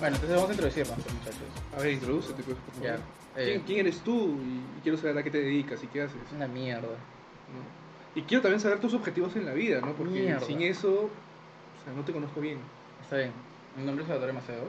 Bueno, 0.00 0.16
entonces 0.16 0.30
vamos 0.36 0.50
a 0.50 0.52
introducirnos, 0.54 0.96
muchachos. 0.96 1.76
A 1.76 1.80
ver, 1.80 1.92
introdúcete, 1.92 2.42
pues, 2.42 2.56
por 2.56 2.74
favor. 2.74 2.88
Ya. 2.90 2.96
¿Quién, 3.34 3.60
Eh, 3.60 3.62
quién 3.66 3.78
eres 3.80 4.00
tú? 4.00 4.36
Y 4.40 4.82
quiero 4.82 4.98
saber 4.98 5.18
a 5.18 5.22
qué 5.22 5.30
te 5.30 5.38
dedicas 5.38 5.82
y 5.84 5.86
qué 5.88 6.02
haces. 6.02 6.16
Es 6.26 6.32
una 6.32 6.48
mierda. 6.48 6.80
¿no? 6.88 7.80
Y 8.14 8.22
quiero 8.22 8.42
también 8.42 8.60
saber 8.60 8.80
tus 8.80 8.94
objetivos 8.94 9.36
en 9.36 9.44
la 9.46 9.52
vida, 9.52 9.80
¿no? 9.80 9.92
Porque 9.92 10.12
Mierda. 10.20 10.40
sin 10.44 10.62
eso, 10.62 10.90
o 11.04 11.84
sea, 11.84 11.92
no 11.94 12.02
te 12.04 12.12
conozco 12.12 12.40
bien. 12.40 12.58
Está 13.02 13.18
bien. 13.18 13.32
Mi 13.76 13.84
nombre 13.84 14.02
es 14.02 14.08
Salvatore 14.08 14.32
Macedo. 14.32 14.64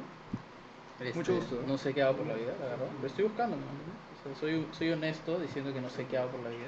Este, 0.99 1.17
Mucho 1.17 1.35
gusto. 1.35 1.63
No 1.67 1.77
sé 1.77 1.93
qué 1.93 2.03
hago 2.03 2.17
por 2.17 2.27
la 2.27 2.35
vida, 2.35 2.53
la 2.61 2.65
verdad. 2.67 2.85
Lo 3.01 3.07
estoy 3.07 3.23
buscando, 3.23 3.55
¿no? 3.55 3.63
O 3.63 4.23
sea, 4.23 4.39
soy, 4.39 4.67
soy 4.71 4.91
honesto 4.91 5.39
diciendo 5.39 5.73
que 5.73 5.81
no 5.81 5.89
sé 5.89 6.05
qué 6.05 6.17
hago 6.19 6.29
por 6.29 6.41
la 6.41 6.49
vida. 6.49 6.67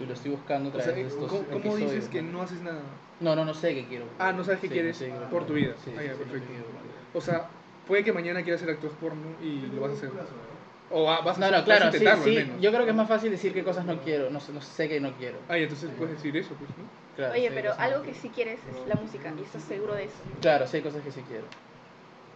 Y 0.00 0.06
lo 0.06 0.14
estoy 0.14 0.32
buscando 0.32 0.70
a 0.70 0.72
O 0.72 0.74
sea, 0.76 0.84
través 0.86 1.04
de 1.04 1.10
estos 1.12 1.30
¿cómo, 1.30 1.44
cómo 1.62 1.76
dices 1.76 2.08
que 2.08 2.22
¿no? 2.22 2.32
no 2.32 2.42
haces 2.42 2.60
nada? 2.62 2.80
No, 3.20 3.36
no, 3.36 3.44
no 3.44 3.54
sé 3.54 3.72
qué 3.74 3.84
quiero. 3.86 4.06
Ah, 4.18 4.32
no 4.32 4.42
sabes 4.42 4.58
qué 4.60 4.66
Sí, 4.66 4.72
quieres 4.72 4.96
sé 4.96 5.06
qué 5.06 5.26
por 5.30 5.46
tu 5.46 5.52
vida. 5.52 5.74
Sí, 5.84 5.92
Ah, 5.96 6.00
sí, 6.00 6.06
ya, 6.06 6.12
no 6.12 6.18
perfecto. 6.18 6.48
O 7.14 7.20
sea, 7.20 7.48
puede 7.86 8.04
que 8.04 8.12
mañana 8.12 8.42
quieras 8.42 8.60
ser 8.60 8.70
actor 8.70 8.90
porno 8.92 9.28
y 9.40 9.60
lo 9.66 9.80
vas 9.82 9.92
a 9.92 9.94
hacer. 9.94 10.10
O 10.90 11.04
va- 11.04 11.20
vas 11.22 11.36
a, 11.38 11.40
No, 11.40 11.46
no, 11.46 11.52
vas 11.52 11.62
a 11.62 11.64
claro, 11.64 11.84
sí, 11.90 11.96
intentarlo, 11.96 12.24
al 12.24 12.30
sí. 12.30 12.36
menos. 12.36 12.60
Yo 12.62 12.70
creo 12.70 12.84
que 12.84 12.90
es 12.90 12.96
más 12.96 13.08
fácil 13.08 13.30
decir 13.30 13.52
qué 13.52 13.64
cosas 13.64 13.84
no 13.84 14.00
quiero, 14.00 14.30
no, 14.30 14.40
sé- 14.40 14.52
no 14.52 14.60
sé 14.60 14.88
que 14.88 15.00
no 15.00 15.12
quiero. 15.16 15.38
Ah, 15.48 15.58
y 15.58 15.62
entonces 15.62 15.90
puedes 15.96 16.16
decir 16.16 16.36
eso, 16.36 16.54
pues, 16.54 16.70
¿no? 16.78 16.84
Claro, 17.16 17.34
Oye, 17.34 17.48
sí 17.48 17.54
pero 17.54 17.72
algo 17.78 17.98
no 17.98 18.04
que 18.04 18.14
sí 18.14 18.28
quieres 18.30 18.60
es 18.66 18.86
la 18.86 18.96
música 18.96 19.32
y 19.38 19.42
estás 19.42 19.62
seguro 19.62 19.94
de 19.94 20.04
eso. 20.04 20.22
Claro, 20.40 20.66
sí 20.66 20.76
hay 20.76 20.82
cosas 20.82 21.02
que 21.02 21.10
sí 21.12 21.20
quiero. 21.28 21.46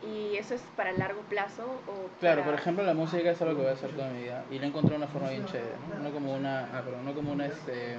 ¿Y 0.00 0.36
eso 0.36 0.54
es 0.54 0.60
para 0.76 0.92
largo 0.92 1.22
plazo 1.22 1.64
o 1.86 2.08
Claro, 2.20 2.42
para- 2.42 2.52
por 2.52 2.60
ejemplo, 2.60 2.84
la 2.84 2.94
música 2.94 3.30
es 3.30 3.42
algo 3.42 3.54
que 3.54 3.60
voy 3.62 3.70
a 3.70 3.74
hacer 3.74 3.90
toda 3.90 4.08
mi 4.10 4.22
vida 4.22 4.44
y 4.50 4.58
lo 4.58 4.66
encontré 4.66 4.92
de 4.92 4.96
una 4.98 5.08
forma 5.08 5.30
bien 5.30 5.44
chévere, 5.44 5.74
¿no? 5.88 6.02
No 6.04 6.12
como 6.12 6.34
una, 6.34 6.64
ah, 6.78 6.82
perdón, 6.84 7.04
no 7.04 7.14
como 7.14 7.32
una, 7.32 7.46
este, 7.46 7.96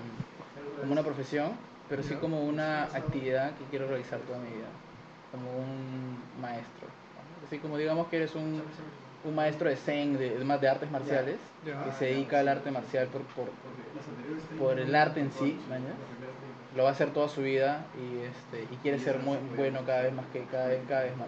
como 0.80 0.92
una 0.94 1.04
profesión, 1.04 1.52
pero 1.90 2.02
sí 2.04 2.16
como 2.16 2.42
una 2.44 2.84
actividad 2.86 3.56
que 3.58 3.66
quiero 3.66 3.88
realizar 3.88 4.20
toda 4.22 4.40
mi 4.40 4.50
vida, 4.56 4.70
como 5.32 5.58
un 5.58 6.24
maestro. 6.40 6.88
Así 7.50 7.58
como 7.58 7.80
digamos 7.80 8.10
que 8.10 8.18
eres 8.18 8.36
un, 8.36 8.62
un 9.26 9.36
maestro 9.36 9.70
de 9.70 9.76
Zen, 9.76 10.20
de, 10.20 10.38
de 10.38 10.46
más 10.46 10.62
de 10.62 10.70
artes 10.70 10.92
marciales, 10.92 11.38
que 11.66 11.92
se 11.98 12.06
dedica 12.06 12.42
al 12.42 12.48
arte 12.48 12.70
marcial 12.70 13.08
por, 13.08 13.24
por, 13.24 13.50
por 14.60 14.80
el 14.80 14.94
arte 14.94 15.20
en 15.20 15.32
sí, 15.32 15.58
¿no? 15.68 16.78
lo 16.78 16.84
va 16.84 16.90
a 16.90 16.92
hacer 16.92 17.10
toda 17.12 17.28
su 17.28 17.42
vida 17.42 17.88
y, 17.98 18.20
este, 18.20 18.72
y 18.72 18.78
quiere 18.78 19.00
ser 19.00 19.18
muy 19.18 19.40
bueno 19.58 19.80
cada 19.84 20.04
vez 20.04 20.14
más, 20.14 20.28
que 20.32 20.44
cada 20.44 20.68
vez, 20.68 20.80
cada 20.88 21.06
vez 21.06 21.18
más. 21.18 21.28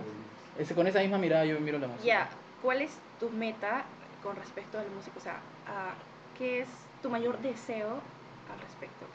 Ese, 0.59 0.75
con 0.75 0.85
esa 0.85 0.99
misma 0.99 1.17
mirada 1.17 1.43
yo 1.43 1.59
miro 1.59 1.79
la 1.79 1.87
música. 1.87 2.05
Ya, 2.05 2.29
¿cuál 2.61 2.83
es 2.83 2.91
tu 3.19 3.31
meta 3.31 3.85
con 4.21 4.35
respecto 4.35 4.77
a 4.77 4.83
la 4.83 4.89
música? 4.91 5.17
O 5.17 5.21
sea, 5.21 5.39
ah, 5.65 5.95
¿qué 6.37 6.59
es 6.59 6.67
tu 7.01 7.09
mayor 7.09 7.39
deseo 7.39 7.87
al 7.89 8.61
respecto? 8.61 9.07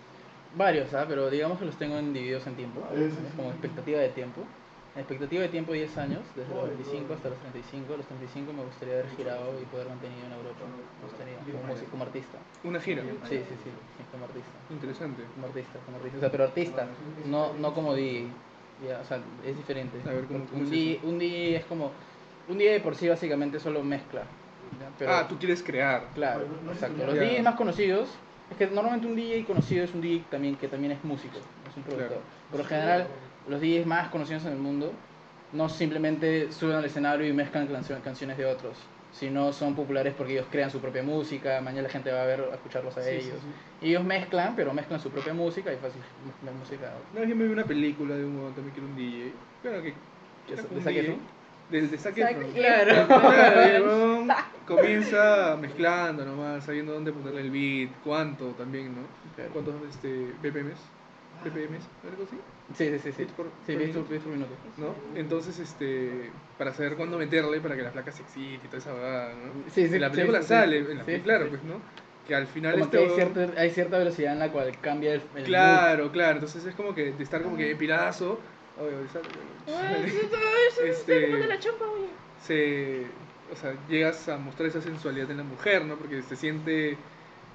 Varios, 0.56 0.92
¿ah? 0.92 1.04
pero 1.08 1.30
digamos 1.30 1.60
que 1.60 1.66
los 1.66 1.76
tengo 1.76 1.96
divididos 1.98 2.44
en 2.48 2.56
tiempo, 2.56 2.82
como 3.36 3.50
expectativa 3.50 4.00
de 4.00 4.08
tiempo. 4.08 4.42
Expectativa 4.96 5.42
de 5.42 5.48
tiempo 5.48 5.72
10 5.72 5.98
años, 5.98 6.20
desde 6.34 6.54
los 6.54 6.68
25 6.68 7.12
hasta 7.14 7.28
los 7.28 7.38
35. 7.38 7.94
A 7.94 7.96
los 7.98 8.06
35 8.06 8.52
me 8.52 8.64
gustaría 8.64 8.94
haber 8.94 9.08
girado 9.10 9.60
y 9.60 9.64
poder 9.66 9.88
mantenido 9.88 10.24
en 10.26 10.32
Europa. 10.32 10.64
Me 10.64 11.04
gustaría, 11.08 11.36
como, 11.36 11.72
músico, 11.72 11.90
como 11.90 12.02
artista. 12.04 12.38
Una 12.64 12.80
gira. 12.80 13.02
Sí, 13.02 13.36
sí, 13.36 13.44
sí, 13.44 13.54
sí, 13.64 13.70
como 14.10 14.24
artista. 14.24 14.50
Interesante. 14.70 15.22
Como 15.34 15.46
artista, 15.48 15.78
como 15.84 15.96
artista. 15.98 16.16
O 16.16 16.20
sea, 16.20 16.30
pero 16.30 16.44
artista, 16.44 16.88
no, 17.26 17.52
no 17.54 17.74
como 17.74 17.94
DJ. 17.94 18.28
Ya, 18.88 19.00
o 19.00 19.04
sea, 19.04 19.20
es 19.44 19.56
diferente. 19.56 19.98
A 20.08 20.12
ver, 20.12 20.24
¿cómo- 20.24 20.40
Porque 20.40 20.50
cómo 20.52 20.60
un, 20.60 20.64
es 20.66 20.70
DJ, 20.70 21.00
un 21.04 21.18
DJ 21.18 21.56
es 21.56 21.64
como... 21.66 21.92
Un 22.48 22.58
DJ 22.58 22.72
de 22.72 22.80
por 22.80 22.94
sí 22.94 23.08
básicamente 23.08 23.60
solo 23.60 23.82
mezcla. 23.82 24.22
Ah, 25.06 25.26
tú 25.28 25.38
quieres 25.38 25.62
crear. 25.62 26.08
Claro, 26.14 26.46
exacto. 26.72 27.04
Los. 27.06 27.14
DJs 27.14 27.42
más 27.42 27.54
conocidos, 27.56 28.08
es 28.50 28.56
que 28.56 28.66
normalmente 28.68 29.06
un 29.06 29.16
DJ 29.16 29.44
conocido 29.44 29.84
es 29.84 29.92
un 29.94 30.00
DJ 30.00 30.24
también 30.30 30.56
que 30.56 30.68
también 30.68 30.92
es 30.92 31.02
músico, 31.04 31.38
es 31.68 31.76
un 31.76 31.82
productor. 31.82 32.08
Claro. 32.08 32.22
Por 32.50 32.60
lo 32.60 32.66
general, 32.66 33.06
los 33.48 33.60
DJs 33.60 33.86
más 33.86 34.08
conocidos 34.08 34.44
en 34.46 34.52
el 34.52 34.58
mundo 34.58 34.92
no 35.52 35.68
simplemente 35.68 36.50
suben 36.52 36.76
al 36.76 36.84
escenario 36.84 37.26
y 37.26 37.32
mezclan 37.32 37.68
cancio- 37.68 38.00
canciones 38.02 38.36
de 38.36 38.44
otros, 38.46 38.76
sino 39.12 39.52
son 39.52 39.74
populares 39.74 40.12
porque 40.16 40.32
ellos 40.34 40.46
crean 40.50 40.70
su 40.70 40.80
propia 40.80 41.02
música, 41.02 41.60
mañana 41.60 41.82
la 41.82 41.88
gente 41.88 42.10
va 42.12 42.22
a 42.22 42.26
ver, 42.26 42.40
a 42.50 42.54
escucharlos 42.54 42.96
a 42.96 43.02
Sí, 43.02 43.10
sí, 43.10 43.16
ellos. 43.28 43.38
sí. 43.40 43.86
Y 43.86 43.90
ellos 43.90 44.04
mezclan, 44.04 44.54
pero 44.56 44.74
mezclan 44.74 45.00
su 45.00 45.10
propia 45.10 45.32
música 45.34 45.72
y 45.72 45.76
fácil 45.76 46.00
mezclan 46.26 46.58
música. 46.58 46.92
Una 47.12 47.20
vez 47.20 47.30
yo 47.30 47.36
me 47.36 47.44
vi 47.44 47.52
una 47.52 47.64
película 47.64 48.14
de 48.16 48.24
un 48.24 48.52
también 48.54 48.74
que 48.74 48.80
era 48.80 48.88
un 48.88 48.96
DJ. 48.96 49.32
Claro 49.62 49.82
que. 49.82 49.94
¿De 50.48 50.80
Zac? 50.82 51.18
Del 51.70 51.90
de 51.90 51.98
Zac. 51.98 52.14
Claro, 52.14 53.06
huevón 53.86 54.28
comienza 54.66 55.56
mezclando 55.60 56.24
nomás, 56.24 56.64
sabiendo 56.64 56.92
dónde 56.92 57.12
ponerle 57.12 57.40
el 57.42 57.50
beat, 57.50 57.90
cuánto 58.04 58.46
también, 58.50 58.94
¿no? 58.94 59.02
Claro. 59.34 59.50
¿Cuántos 59.52 59.74
este, 59.88 60.32
BPMs? 60.42 60.78
¿BPMs? 61.44 61.84
¿Algo 62.10 62.24
así? 62.24 62.36
Sí, 62.74 62.90
sí, 62.90 62.98
sí, 62.98 63.12
sí. 63.12 63.24
Por- 63.36 63.46
Sí, 63.66 63.72
por 63.72 63.82
por, 63.82 63.86
minuto. 63.88 64.06
beats 64.10 64.24
por 64.24 64.32
minuto. 64.32 64.54
¿No? 64.78 64.94
Entonces, 65.14 65.58
este, 65.58 66.30
para 66.58 66.72
saber 66.72 66.96
cuándo 66.96 67.18
meterle 67.18 67.60
para 67.60 67.76
que 67.76 67.82
la 67.82 67.92
placa 67.92 68.10
se 68.12 68.22
excite 68.22 68.54
y 68.66 68.68
toda 68.68 68.78
esa 68.78 68.92
verdad, 68.92 69.34
¿no? 69.36 69.52
Sí, 69.70 69.86
sí, 69.88 69.94
en 69.94 70.00
la 70.00 70.10
película 70.10 70.42
sí, 70.42 70.48
sale, 70.48 70.84
sí, 70.84 70.90
en 70.92 70.98
la 70.98 71.04
sí, 71.04 71.10
pe- 71.12 71.22
claro, 71.22 71.44
sí. 71.44 71.50
pues, 71.50 71.62
¿no? 71.64 71.80
Que 72.26 72.34
al 72.34 72.46
final 72.48 72.72
Como 72.72 72.84
este 72.86 72.96
que 72.98 73.04
hay 73.04 73.10
cierta, 73.10 73.60
hay 73.60 73.70
cierta 73.70 73.98
velocidad 73.98 74.32
en 74.32 74.38
la 74.40 74.50
cual 74.50 74.72
cambia 74.80 75.14
el, 75.14 75.20
el 75.20 75.28
mood. 75.42 75.44
Claro, 75.44 76.12
claro, 76.12 76.32
entonces 76.34 76.64
es 76.64 76.74
como 76.74 76.94
que 76.94 77.12
de 77.12 77.22
estar 77.22 77.42
como 77.42 77.56
que 77.56 77.70
eso, 80.68 80.82
Este- 80.84 81.12
de 81.36 81.46
la 81.46 81.58
chompa, 81.58 81.84
oye. 81.84 82.08
se, 82.42 83.06
o 83.52 83.56
sea, 83.56 83.76
llegas 83.88 84.28
a 84.28 84.36
mostrar 84.38 84.68
esa 84.68 84.80
sensualidad 84.80 85.30
en 85.30 85.38
la 85.38 85.44
mujer, 85.44 85.84
¿no? 85.84 85.96
Porque 85.96 86.22
se 86.22 86.36
siente 86.36 86.96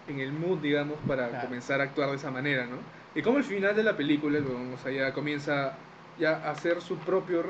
en 0.08 0.20
el 0.20 0.32
mood, 0.32 0.60
digamos, 0.60 0.98
para 1.08 1.30
Claro. 1.30 1.48
comenzar 1.48 1.82
a 1.82 1.86
actuar 1.86 2.10
de 2.10 2.16
esa 2.16 2.32
manera, 2.32 2.66
¿no? 2.66 2.78
Y 3.16 3.22
como 3.22 3.38
al 3.38 3.44
final 3.44 3.76
de 3.76 3.84
la 3.84 3.96
película, 3.98 4.38
el 4.38 4.46
o 4.46 4.78
sea, 4.78 4.92
ya 4.92 5.14
comienza 5.14 5.74
ya 6.18 6.38
a 6.38 6.52
hacer 6.52 6.82
su 6.82 6.98
propio 6.98 7.44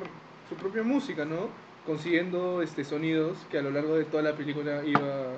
su 0.49 0.55
propia 0.55 0.83
música, 0.83 1.23
¿no? 1.25 1.49
Consiguiendo 1.85 2.61
este 2.61 2.83
sonidos 2.83 3.37
que 3.49 3.57
a 3.57 3.61
lo 3.61 3.71
largo 3.71 3.95
de 3.95 4.05
toda 4.05 4.23
la 4.23 4.33
película 4.33 4.83
iba 4.83 5.33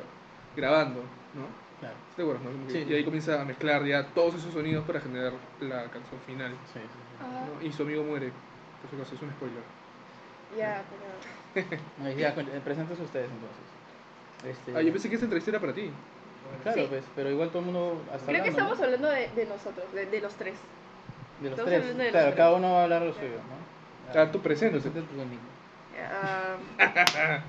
grabando, 0.56 1.01
¿no? 1.35 1.45
Claro. 1.79 1.95
¿Te 2.16 2.22
acuerdas, 2.22 2.44
no? 2.44 2.69
Sí, 2.69 2.85
y 2.88 2.94
ahí 2.94 3.03
comienza 3.03 3.41
a 3.41 3.45
mezclar 3.45 3.85
ya 3.85 4.07
todos 4.07 4.35
esos 4.35 4.53
sonidos 4.53 4.85
para 4.85 5.01
generar 5.01 5.33
la 5.59 5.83
canción 5.85 6.19
final. 6.25 6.51
Sí, 6.72 6.79
sí, 6.79 6.79
sí. 6.81 7.16
Ah, 7.22 7.45
¿no? 7.59 7.66
Y 7.67 7.72
su 7.72 7.83
amigo 7.83 8.03
muere, 8.03 8.31
por 8.81 8.89
si 8.89 8.95
acaso, 8.95 9.16
es 9.16 9.22
un 9.22 9.31
spoiler. 9.31 9.63
ya, 10.57 10.83
pero... 10.89 11.78
No, 12.03 12.09
ya, 12.12 12.29
eh, 12.29 12.62
preséntense 12.63 13.03
ustedes 13.03 13.29
entonces. 13.29 14.57
Este, 14.57 14.78
Ah, 14.78 14.81
yo 14.81 14.91
pensé 14.91 15.09
que 15.09 15.16
esta 15.16 15.25
entrevista 15.25 15.51
era 15.51 15.59
para 15.59 15.73
ti. 15.73 15.89
Claro, 16.63 16.81
Sí. 16.81 16.87
pues, 16.89 17.03
pero 17.15 17.29
igual 17.29 17.49
todo 17.49 17.59
el 17.59 17.65
mundo 17.65 18.05
hasta 18.11 18.25
Creo 18.31 18.43
que 18.43 18.49
estamos 18.49 18.77
¿no? 18.79 18.85
hablando 18.85 19.09
de, 19.09 19.27
de 19.29 19.45
nosotros, 19.45 19.91
de, 19.91 20.05
de 20.05 20.21
los 20.21 20.35
tres. 20.37 20.55
de 21.39 21.49
los 21.49 21.59
estamos 21.59 21.81
tres. 21.81 21.95
los 21.95 22.07
claro, 22.11 22.25
tres. 22.27 22.35
cada 22.35 22.53
uno 22.53 22.73
va 22.73 22.81
a 22.81 22.83
hablar 22.83 23.01
lo 23.01 23.13
suyo, 23.13 23.43
¿no? 23.43 23.67
Ah, 24.15 24.31
tú 24.31 24.41
preséntate. 24.41 24.81
Preséntate 24.81 25.01
tú, 25.07 25.25
Nico. 25.25 25.41
Ah, 25.97 26.57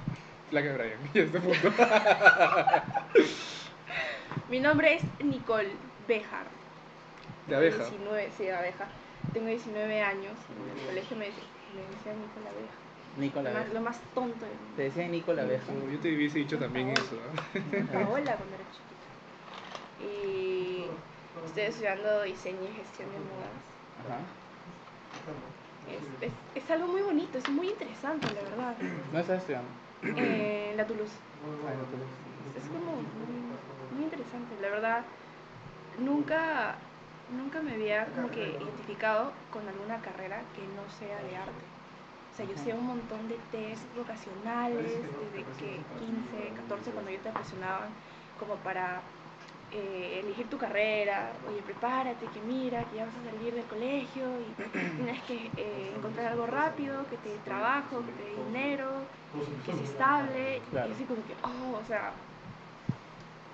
Flaca 0.50 0.68
de 0.68 0.74
Brian, 0.74 1.00
y 1.14 1.18
a 1.18 1.22
este 1.24 1.40
punto. 1.40 1.72
mi 4.48 4.60
nombre 4.60 4.94
es 4.94 5.04
Nicole 5.18 5.80
Bejar. 6.06 6.46
De 7.46 7.54
abeja. 7.56 7.84
19, 7.88 8.32
sí, 8.32 8.44
de 8.44 8.54
abeja. 8.54 8.92
Tengo 9.32 9.48
19 9.48 10.00
años. 10.02 10.38
En 10.48 10.68
el 10.68 10.80
colegio 10.80 11.16
me, 11.16 11.28
me 11.68 11.86
decían 11.88 12.20
Nicole 12.20 12.48
Abeja. 12.48 12.83
Nico 13.18 13.40
la 13.42 13.50
Lo 13.50 13.54
más, 13.54 13.62
abeja. 13.64 13.74
lo 13.74 13.80
más 13.80 14.00
tonto. 14.14 14.46
Te 14.76 14.82
decía 14.82 15.08
Nico 15.08 15.32
la 15.32 15.42
abeja. 15.42 15.72
No, 15.72 15.90
yo 15.90 15.98
te 16.00 16.14
hubiese 16.14 16.38
dicho 16.38 16.58
también 16.58 16.88
eso. 16.90 17.16
¿ah? 17.22 17.58
Paola 17.92 18.36
cuando 18.36 18.54
era 18.56 18.64
chiquita. 18.72 19.08
Y 20.02 20.84
estoy 21.46 21.62
estudiando 21.64 22.22
diseño 22.22 22.62
y 22.62 22.74
gestión 22.74 23.08
de 23.10 23.18
modas. 23.18 23.54
Ajá. 24.00 24.18
Es, 25.88 26.28
es, 26.56 26.62
es 26.64 26.70
algo 26.70 26.88
muy 26.88 27.02
bonito, 27.02 27.38
es 27.38 27.48
muy 27.48 27.68
interesante, 27.68 28.26
la 28.34 28.42
verdad. 28.42 28.74
¿No 29.12 29.18
estás 29.18 29.38
estudiando? 29.38 29.68
Eh, 30.20 30.68
en 30.72 30.76
la 30.76 30.86
Toulouse. 30.86 31.12
Ah, 31.12 31.72
no, 31.76 31.84
tú- 31.84 32.58
Es 32.58 32.66
como 32.68 32.92
muy, 32.96 33.94
muy 33.94 34.04
interesante, 34.04 34.54
la 34.60 34.68
verdad. 34.70 35.04
Nunca, 35.98 36.74
nunca 37.30 37.60
me 37.60 37.74
había 37.74 38.06
como 38.06 38.30
que 38.30 38.48
identificado 38.50 39.32
con 39.52 39.66
alguna 39.68 40.00
carrera 40.00 40.42
que 40.56 40.62
no 40.74 40.82
sea 40.98 41.16
de 41.22 41.36
arte. 41.36 41.73
O 42.34 42.36
sea, 42.36 42.46
yo 42.46 42.54
hacía 42.56 42.74
un 42.74 42.84
montón 42.84 43.28
de 43.28 43.38
test 43.52 43.84
vocacionales 43.96 44.90
desde 44.90 45.44
que 45.56 45.78
15, 46.02 46.60
14, 46.66 46.90
cuando 46.90 47.12
yo 47.12 47.20
te 47.20 47.30
presionaban 47.30 47.90
como 48.40 48.56
para 48.56 49.02
eh, 49.70 50.20
elegir 50.20 50.50
tu 50.50 50.58
carrera. 50.58 51.30
Oye, 51.48 51.62
prepárate, 51.62 52.26
que 52.26 52.40
mira, 52.40 52.82
que 52.90 52.96
ya 52.96 53.06
vas 53.06 53.14
a 53.14 53.30
salir 53.30 53.54
del 53.54 53.64
colegio 53.66 54.24
y 54.40 54.62
tienes 54.96 55.22
que 55.22 55.46
eh, 55.56 55.92
encontrar 55.96 56.32
algo 56.32 56.46
rápido, 56.46 57.06
que 57.08 57.18
te 57.18 57.28
dé 57.28 57.38
trabajo, 57.44 58.02
que 58.04 58.10
te 58.10 58.24
dé 58.24 58.44
dinero, 58.46 58.90
que 59.64 59.70
es 59.70 59.90
estable. 59.90 60.60
Claro. 60.72 60.88
Y 60.88 60.92
así 60.92 61.04
como 61.04 61.24
que, 61.26 61.34
oh, 61.44 61.78
o 61.78 61.86
sea, 61.86 62.10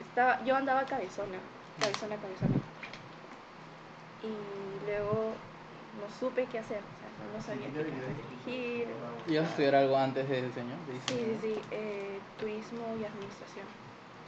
estaba, 0.00 0.43
yo 0.43 0.56
andaba 0.56 0.85
cabezona, 0.85 1.37
cabezona, 1.79 2.17
cabezona. 2.17 2.56
Y 4.23 4.87
luego 4.87 5.35
no 6.00 6.08
supe 6.08 6.47
qué 6.47 6.58
hacer, 6.58 6.82
o 6.97 7.00
sea, 7.00 7.08
no, 7.19 7.32
no 7.32 7.41
sabía 7.41 7.69
qué 7.69 7.91
carrera 7.91 8.12
elegir. 8.12 8.88
¿Y 9.26 9.37
vas 9.37 9.47
a 9.47 9.50
estudiar 9.50 9.75
algo 9.75 9.97
antes 9.97 10.29
de 10.29 10.43
diseño? 10.43 10.76
De 10.87 10.93
Sí, 10.94 11.14
diseño? 11.14 11.38
sí, 11.41 11.55
sí, 11.55 11.62
eh, 11.70 12.20
turismo 12.38 12.97
y 12.97 13.05
administración. 13.05 13.67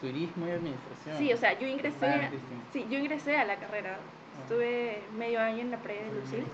Turismo 0.00 0.46
y 0.46 0.50
administración. 0.50 1.16
Sí, 1.18 1.32
o 1.32 1.36
sea, 1.36 1.58
yo 1.58 1.66
ingresé, 1.66 2.28
distinto. 2.30 2.66
sí, 2.72 2.86
yo 2.90 2.98
ingresé 2.98 3.36
a 3.36 3.44
la 3.44 3.58
carrera. 3.58 3.98
Estuve 4.42 5.08
medio 5.12 5.40
año 5.40 5.60
en 5.60 5.70
la 5.70 5.78
pre 5.78 6.04
de 6.04 6.10
Lucil, 6.20 6.44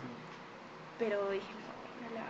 pero 0.99 1.31
dije, 1.31 1.55
no, 1.55 2.09
no 2.09 2.14
la 2.14 2.26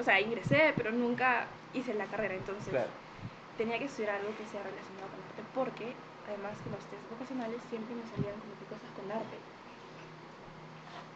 o 0.00 0.02
sea, 0.04 0.20
ingresé, 0.20 0.74
pero 0.76 0.92
nunca 0.92 1.48
hice 1.72 1.94
la 1.94 2.06
carrera, 2.06 2.34
entonces 2.34 2.72
Claro. 2.72 2.90
tenía 3.56 3.78
que 3.78 3.86
estudiar 3.86 4.16
algo 4.16 4.34
que 4.36 4.46
sea 4.46 4.62
relacionado 4.62 5.10
con 5.10 5.22
arte, 5.22 5.42
porque 5.54 5.96
además 6.26 6.62
que 6.62 6.70
los 6.70 6.86
test 6.86 7.08
vocacionales 7.10 7.62
siempre 7.64 7.94
me 7.94 8.06
salían 8.06 8.38
como 8.40 8.56
que 8.58 8.66
cosas 8.66 8.90
con 8.92 9.10
arte. 9.10 9.38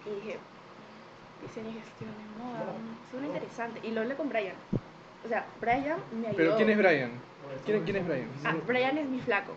Y 0.05 0.11
dije, 0.11 0.41
diseño 1.43 1.71
y 1.71 1.73
gestión 1.75 2.11
de 2.11 2.43
moda, 2.43 2.65
suena 3.11 3.27
interesante. 3.27 3.81
Y 3.83 3.91
lo 3.91 4.01
hablé 4.03 4.15
con 4.15 4.29
Brian. 4.29 4.55
O 5.25 5.29
sea, 5.29 5.45
Brian 5.61 5.99
me 6.13 6.29
ayudó. 6.29 6.37
Pero 6.37 6.57
¿quién 6.57 6.71
es 6.71 6.79
Brian? 6.79 7.11
¿Quién, 7.67 7.85
quién 7.85 7.97
es 7.97 8.07
Brian? 8.07 8.29
Ah, 8.45 8.55
Brian 8.67 8.99
es 8.99 9.09
mi 9.09 9.21
flaco. 9.21 9.53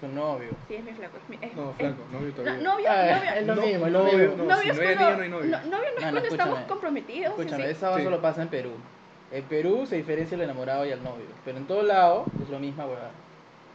Tu 0.00 0.08
novio. 0.08 0.50
Sí, 0.68 0.74
es 0.74 0.84
mi 0.84 0.92
flaco. 0.92 1.16
es 1.16 1.28
mi- 1.28 1.38
es- 1.46 1.54
No, 1.56 1.70
es- 1.70 1.76
flaco, 1.76 2.02
novio 2.12 2.28
No, 2.28 2.34
todavía. 2.34 2.62
novio, 2.62 2.86
Ah, 2.90 3.16
novio. 3.16 3.30
es 3.36 3.46
lo 3.46 3.54
No, 3.54 3.62
mismo, 3.62 3.86
es 3.86 3.92
lo 3.92 3.98
novio, 4.04 4.18
mismo. 4.18 4.36
no. 4.36 4.44
novio 4.44 4.62
si 4.62 4.68
es 4.68 4.76
no 4.76 4.82
cuando- 4.82 5.04
anillo, 5.06 5.16
no 5.16 5.22
hay 5.22 5.28
novio. 5.30 5.50
no- 5.50 5.58
novio 5.58 5.70
no 5.70 5.76
es 5.76 5.94
No, 5.94 6.06
no, 6.06 6.10
cuando 6.12 6.28
estamos 6.28 6.60
comprometidos. 6.62 7.30
Escúchame, 7.38 7.64
sí. 7.64 7.70
esa 7.70 7.96
Sí. 7.96 8.02
solo 8.04 8.20
pasa 8.20 8.42
en 8.42 8.48
Perú. 8.48 8.70
En 9.32 9.44
Perú 9.44 9.86
se 9.86 9.96
diferencia 9.96 10.34
el 10.34 10.40
enamorado 10.42 10.84
y 10.86 10.90
el 10.90 11.02
novio. 11.02 11.24
Pero 11.44 11.58
en 11.58 11.66
todo 11.66 11.82
lado 11.82 12.24
es 12.42 12.48
lo 12.50 12.58
misma 12.58 12.84
hueá. 12.86 13.10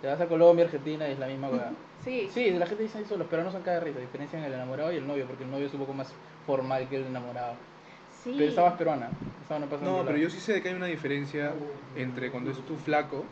Te 0.02 0.08
vas 0.08 0.20
a 0.22 0.28
Colombia, 0.28 0.66
Argentina 0.66 1.08
y 1.08 1.12
es 1.14 1.20
la 1.20 1.28
misma 1.28 1.50
hueá. 1.50 1.72
Sí. 2.04 2.30
Sí, 2.32 2.52
la 2.52 2.66
gente 2.66 2.84
dice 2.84 3.02
eso, 3.02 3.18
los 3.18 3.28
peruanos 3.28 3.54
son 3.54 3.62
cada 3.64 3.80
risa. 3.80 4.00
Diferencian 4.00 4.44
el 4.44 4.54
enamorado 4.54 4.92
y 4.92 4.98
el 4.98 5.08
novio, 5.08 5.26
porque 5.28 5.44
el 5.44 5.52
novio 5.52 5.68
es 5.68 5.74
un 5.74 5.80
poco 5.82 5.94
más 5.94 6.14
formal 6.46 6.88
que 6.90 6.98
el 6.98 7.06
enamorado. 7.08 7.56
sí. 8.24 8.36
Pero 8.38 8.52
esa 8.52 8.64
más 8.64 8.74
peruana. 8.74 9.10
Esa 9.46 9.60
no 9.60 9.66
pasa 9.68 9.84
pero 9.84 10.04
lado. 10.04 10.18
yo 10.18 10.30
sí 10.30 10.40
sé 10.40 10.54
de 10.54 10.62
que 10.62 10.70
hay 10.70 10.76
una 10.76 10.86
diferencia 10.88 11.54
entre 11.96 12.32
cuando 12.32 12.52
es 12.52 12.58
tu 12.66 12.78
flaco, 12.78 13.26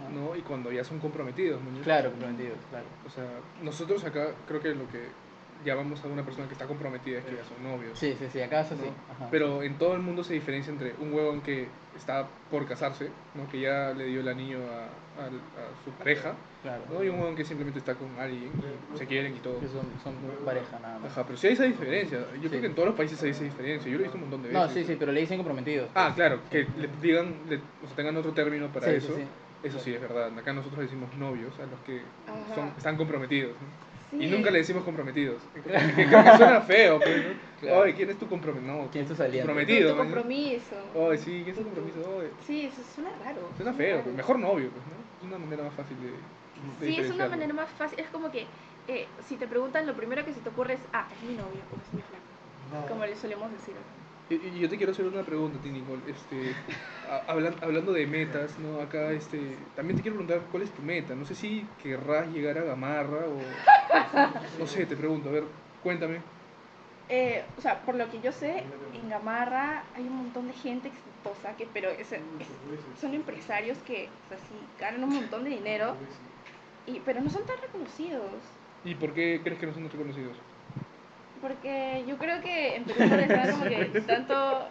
Ajá. 0.00 0.10
¿no? 0.10 0.36
Y 0.36 0.40
cuando 0.42 0.72
ya 0.72 0.84
son 0.84 0.98
comprometidos, 0.98 1.60
¿no? 1.62 1.80
Claro, 1.82 2.10
comprometidos, 2.10 2.58
claro. 2.70 2.84
O 3.06 3.10
sea, 3.10 3.24
nosotros 3.62 4.04
acá 4.04 4.28
creo 4.48 4.60
que 4.60 4.74
lo 4.74 4.88
que 4.88 5.08
llamamos 5.64 6.02
a 6.04 6.08
una 6.08 6.24
persona 6.24 6.46
que 6.46 6.52
está 6.54 6.66
comprometida 6.66 7.18
es 7.18 7.24
que 7.24 7.36
ya 7.36 7.44
son 7.44 7.62
novios. 7.62 7.98
Sí, 7.98 8.14
sí, 8.18 8.26
sí, 8.32 8.40
acá. 8.40 8.62
¿no? 8.70 9.14
Ajá. 9.14 9.28
Pero 9.30 9.62
en 9.62 9.78
todo 9.78 9.94
el 9.94 10.00
mundo 10.00 10.24
se 10.24 10.34
diferencia 10.34 10.72
entre 10.72 10.94
un 11.00 11.12
huevón 11.12 11.40
que 11.42 11.68
está 11.96 12.26
por 12.50 12.66
casarse, 12.66 13.10
¿no? 13.34 13.48
que 13.48 13.60
ya 13.60 13.92
le 13.92 14.06
dio 14.06 14.20
el 14.20 14.28
anillo 14.28 14.58
a, 14.70 14.84
a- 15.22 15.26
a 15.26 15.84
su 15.84 15.90
pareja, 15.92 16.34
Claro. 16.62 16.82
¿no? 16.90 17.02
y 17.04 17.08
un 17.08 17.18
huevón 17.18 17.34
que 17.36 17.44
simplemente 17.44 17.78
está 17.80 17.94
con 17.94 18.08
alguien 18.18 18.50
y 18.94 18.98
se 18.98 19.06
quieren 19.06 19.36
y 19.36 19.40
todo. 19.40 19.58
Que 19.60 19.66
son, 19.68 19.82
son 20.02 20.14
pareja 20.44 20.78
nada 20.80 20.98
más. 21.00 21.10
Ajá, 21.12 21.24
pero 21.26 21.36
sí 21.36 21.48
hay 21.48 21.52
esa 21.54 21.64
diferencia. 21.64 22.18
Yo 22.36 22.42
Sí. 22.42 22.48
creo 22.48 22.60
que 22.60 22.66
en 22.68 22.74
todos 22.74 22.88
los 22.88 22.96
países 22.96 23.22
hay 23.22 23.30
esa 23.30 23.44
diferencia. 23.44 23.90
Yo 23.90 23.98
lo 23.98 24.00
he 24.00 24.04
visto 24.04 24.16
un 24.16 24.22
montón 24.22 24.42
de 24.42 24.48
veces. 24.48 24.62
No, 24.62 24.68
sí, 24.72 24.84
sí, 24.84 24.96
pero 24.98 25.12
le 25.12 25.20
dicen 25.20 25.36
comprometidos. 25.38 25.90
Ah, 25.94 26.12
claro, 26.14 26.40
que 26.50 26.66
le 26.78 26.88
digan, 27.00 27.34
le- 27.48 27.56
o 27.56 27.86
sea, 27.86 27.96
tengan 27.96 28.16
otro 28.16 28.32
término 28.32 28.68
para 28.68 28.86
Sí, 28.86 28.92
sí, 29.00 29.06
eso. 29.06 29.16
sí. 29.16 29.22
Eso 29.64 29.78
sí 29.78 29.94
es 29.94 30.00
verdad. 30.00 30.36
Acá 30.36 30.52
nosotros 30.52 30.80
decimos 30.80 31.14
novios 31.16 31.52
a 31.60 31.66
los 31.66 31.78
que 31.86 32.00
son, 32.54 32.72
están 32.76 32.96
comprometidos. 32.96 33.52
¿no? 33.52 33.91
Sí. 34.12 34.24
Y 34.24 34.26
nunca 34.28 34.50
le 34.50 34.58
decimos 34.58 34.84
comprometidos. 34.84 35.40
Que 35.54 36.06
creo 36.06 36.22
que 36.24 36.36
suena 36.36 36.60
feo, 36.60 37.00
pues, 37.00 37.16
¿no? 37.16 37.32
Claro. 37.60 37.82
Ay, 37.82 37.92
¿quién 37.94 38.10
es 38.10 38.18
tu 38.18 38.28
comprometido? 38.28 38.72
No, 38.72 38.88
¿Quién 38.90 39.04
es 39.04 39.10
tu 39.10 39.16
saliente? 39.16 39.46
comprometido? 39.46 39.90
Tu 39.90 39.96
¿no? 39.96 40.02
compromiso. 40.02 40.76
Ay, 41.10 41.18
sí, 41.18 41.40
¿quién 41.44 41.48
es 41.48 41.56
tu 41.56 41.64
compromiso? 41.64 42.20
Ay, 42.20 42.28
Sí, 42.46 42.66
eso 42.66 42.82
suena 42.94 43.10
raro. 43.24 43.40
suena 43.56 43.72
feo, 43.72 44.02
pues, 44.02 44.14
mejor 44.14 44.38
novio, 44.38 44.68
pues, 44.70 44.84
¿no? 44.86 44.92
Es 45.18 45.24
una 45.24 45.38
manera 45.38 45.62
más 45.64 45.74
fácil 45.74 45.96
de, 46.00 46.86
de 46.86 46.92
Sí, 46.92 47.00
es 47.00 47.10
una 47.10 47.28
manera 47.28 47.54
más 47.54 47.70
fácil. 47.70 47.98
Es 47.98 48.08
como 48.08 48.30
que 48.30 48.46
eh, 48.88 49.06
si 49.28 49.36
te 49.36 49.46
preguntan, 49.46 49.86
lo 49.86 49.94
primero 49.94 50.24
que 50.24 50.32
se 50.32 50.40
te 50.40 50.48
ocurre 50.50 50.74
es, 50.74 50.80
ah, 50.92 51.06
es 51.10 51.22
mi 51.22 51.34
novio 51.34 51.62
o 51.72 51.76
es 51.80 51.94
mi 51.94 52.02
flaco. 52.02 52.88
Como 52.88 53.06
le 53.06 53.16
solemos 53.16 53.50
decir. 53.52 53.74
Y, 53.74 54.01
y 54.34 54.58
yo 54.60 54.68
te 54.68 54.76
quiero 54.76 54.92
hacer 54.92 55.06
una 55.06 55.24
pregunta, 55.24 55.58
Tini 55.60 55.80
Nicole. 55.80 56.10
Este, 56.10 56.54
a- 57.08 57.24
hablan- 57.32 57.56
hablando 57.62 57.92
de 57.92 58.06
metas, 58.06 58.58
¿no? 58.58 58.80
Acá, 58.80 59.12
este, 59.12 59.56
también 59.74 59.96
te 59.96 60.02
quiero 60.02 60.16
preguntar 60.16 60.48
cuál 60.50 60.62
es 60.62 60.72
tu 60.72 60.82
meta. 60.82 61.14
No 61.14 61.24
sé 61.24 61.34
si 61.34 61.66
querrás 61.82 62.28
llegar 62.32 62.58
a 62.58 62.62
Gamarra 62.64 63.26
o... 63.28 63.42
No 64.58 64.66
sé, 64.66 64.86
te 64.86 64.96
pregunto, 64.96 65.28
a 65.28 65.32
ver, 65.32 65.44
cuéntame. 65.80 66.20
Eh, 67.08 67.42
o 67.58 67.60
sea, 67.60 67.82
por 67.82 67.94
lo 67.96 68.08
que 68.10 68.20
yo 68.20 68.32
sé, 68.32 68.64
en 68.94 69.08
Gamarra 69.10 69.84
hay 69.94 70.04
un 70.04 70.16
montón 70.16 70.46
de 70.46 70.54
gente 70.54 70.88
exitosa, 70.88 71.56
que, 71.56 71.66
pero 71.66 71.90
es- 71.90 72.12
es- 72.12 72.20
son 73.00 73.12
empresarios 73.14 73.78
que 73.78 74.08
o 74.26 74.28
sea, 74.28 74.38
sí, 74.38 74.54
ganan 74.78 75.04
un 75.04 75.10
montón 75.16 75.44
de 75.44 75.50
dinero, 75.50 75.96
y, 76.86 77.00
pero 77.00 77.20
no 77.20 77.28
son 77.28 77.44
tan 77.44 77.56
reconocidos. 77.60 78.42
¿Y 78.84 78.94
por 78.94 79.12
qué 79.12 79.40
crees 79.44 79.58
que 79.60 79.66
no 79.66 79.74
son 79.74 79.90
reconocidos? 79.90 80.38
Porque 81.42 82.04
yo 82.06 82.16
creo 82.18 82.40
que 82.40 82.76
en 82.76 82.84
Perú 82.84 83.00
da 83.10 83.50
como 83.50 83.64
que 83.64 83.84
tanto 84.06 84.68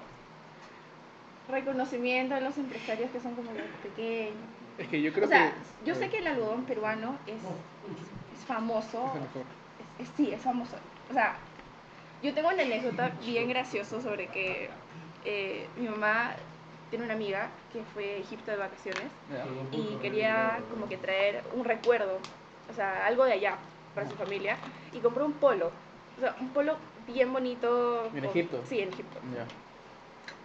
reconocimiento 1.49 2.33
a 2.35 2.39
los 2.39 2.57
empresarios 2.57 3.11
que 3.11 3.19
son 3.19 3.35
como 3.35 3.51
los 3.51 3.61
pequeños. 3.83 4.35
Es 4.77 4.87
que 4.87 5.01
yo 5.01 5.11
creo 5.11 5.25
O 5.25 5.27
sea, 5.27 5.51
que... 5.51 5.85
yo 5.85 5.95
sé 5.95 6.09
que 6.09 6.19
el 6.19 6.27
algodón 6.27 6.63
peruano 6.65 7.17
es, 7.27 7.41
es 8.33 8.45
famoso. 8.45 9.05
Es 9.09 9.15
el 9.15 9.21
mejor. 9.21 9.45
Es- 9.99 10.07
es- 10.07 10.15
sí, 10.15 10.31
es 10.31 10.41
famoso. 10.41 10.77
O 11.09 11.13
sea, 11.13 11.35
yo 12.23 12.33
tengo 12.33 12.49
una 12.49 12.63
anécdota 12.63 13.09
bien 13.25 13.49
graciosa 13.49 14.01
sobre 14.01 14.27
que 14.27 14.69
eh, 15.25 15.67
mi 15.75 15.87
mamá 15.87 16.35
tiene 16.89 17.05
una 17.05 17.13
amiga 17.13 17.49
que 17.73 17.83
fue 17.93 18.15
a 18.15 18.17
Egipto 18.17 18.51
de 18.51 18.57
vacaciones 18.57 19.07
y 19.71 19.95
quería 20.01 20.61
como 20.69 20.87
que 20.87 20.97
traer 20.97 21.43
un 21.53 21.65
recuerdo, 21.65 22.19
o 22.69 22.73
sea, 22.73 23.05
algo 23.05 23.25
de 23.25 23.33
allá 23.33 23.57
para 23.93 24.07
su 24.07 24.15
familia 24.15 24.57
y 24.93 24.99
compró 24.99 25.25
un 25.25 25.33
polo, 25.33 25.71
o 26.17 26.21
sea, 26.21 26.35
un 26.39 26.49
polo 26.53 26.77
bien 27.07 27.31
bonito. 27.33 28.05
¿En 28.05 28.21
con- 28.21 28.29
Egipto? 28.29 28.61
Sí, 28.67 28.79
en 28.79 28.89
Egipto. 28.89 29.19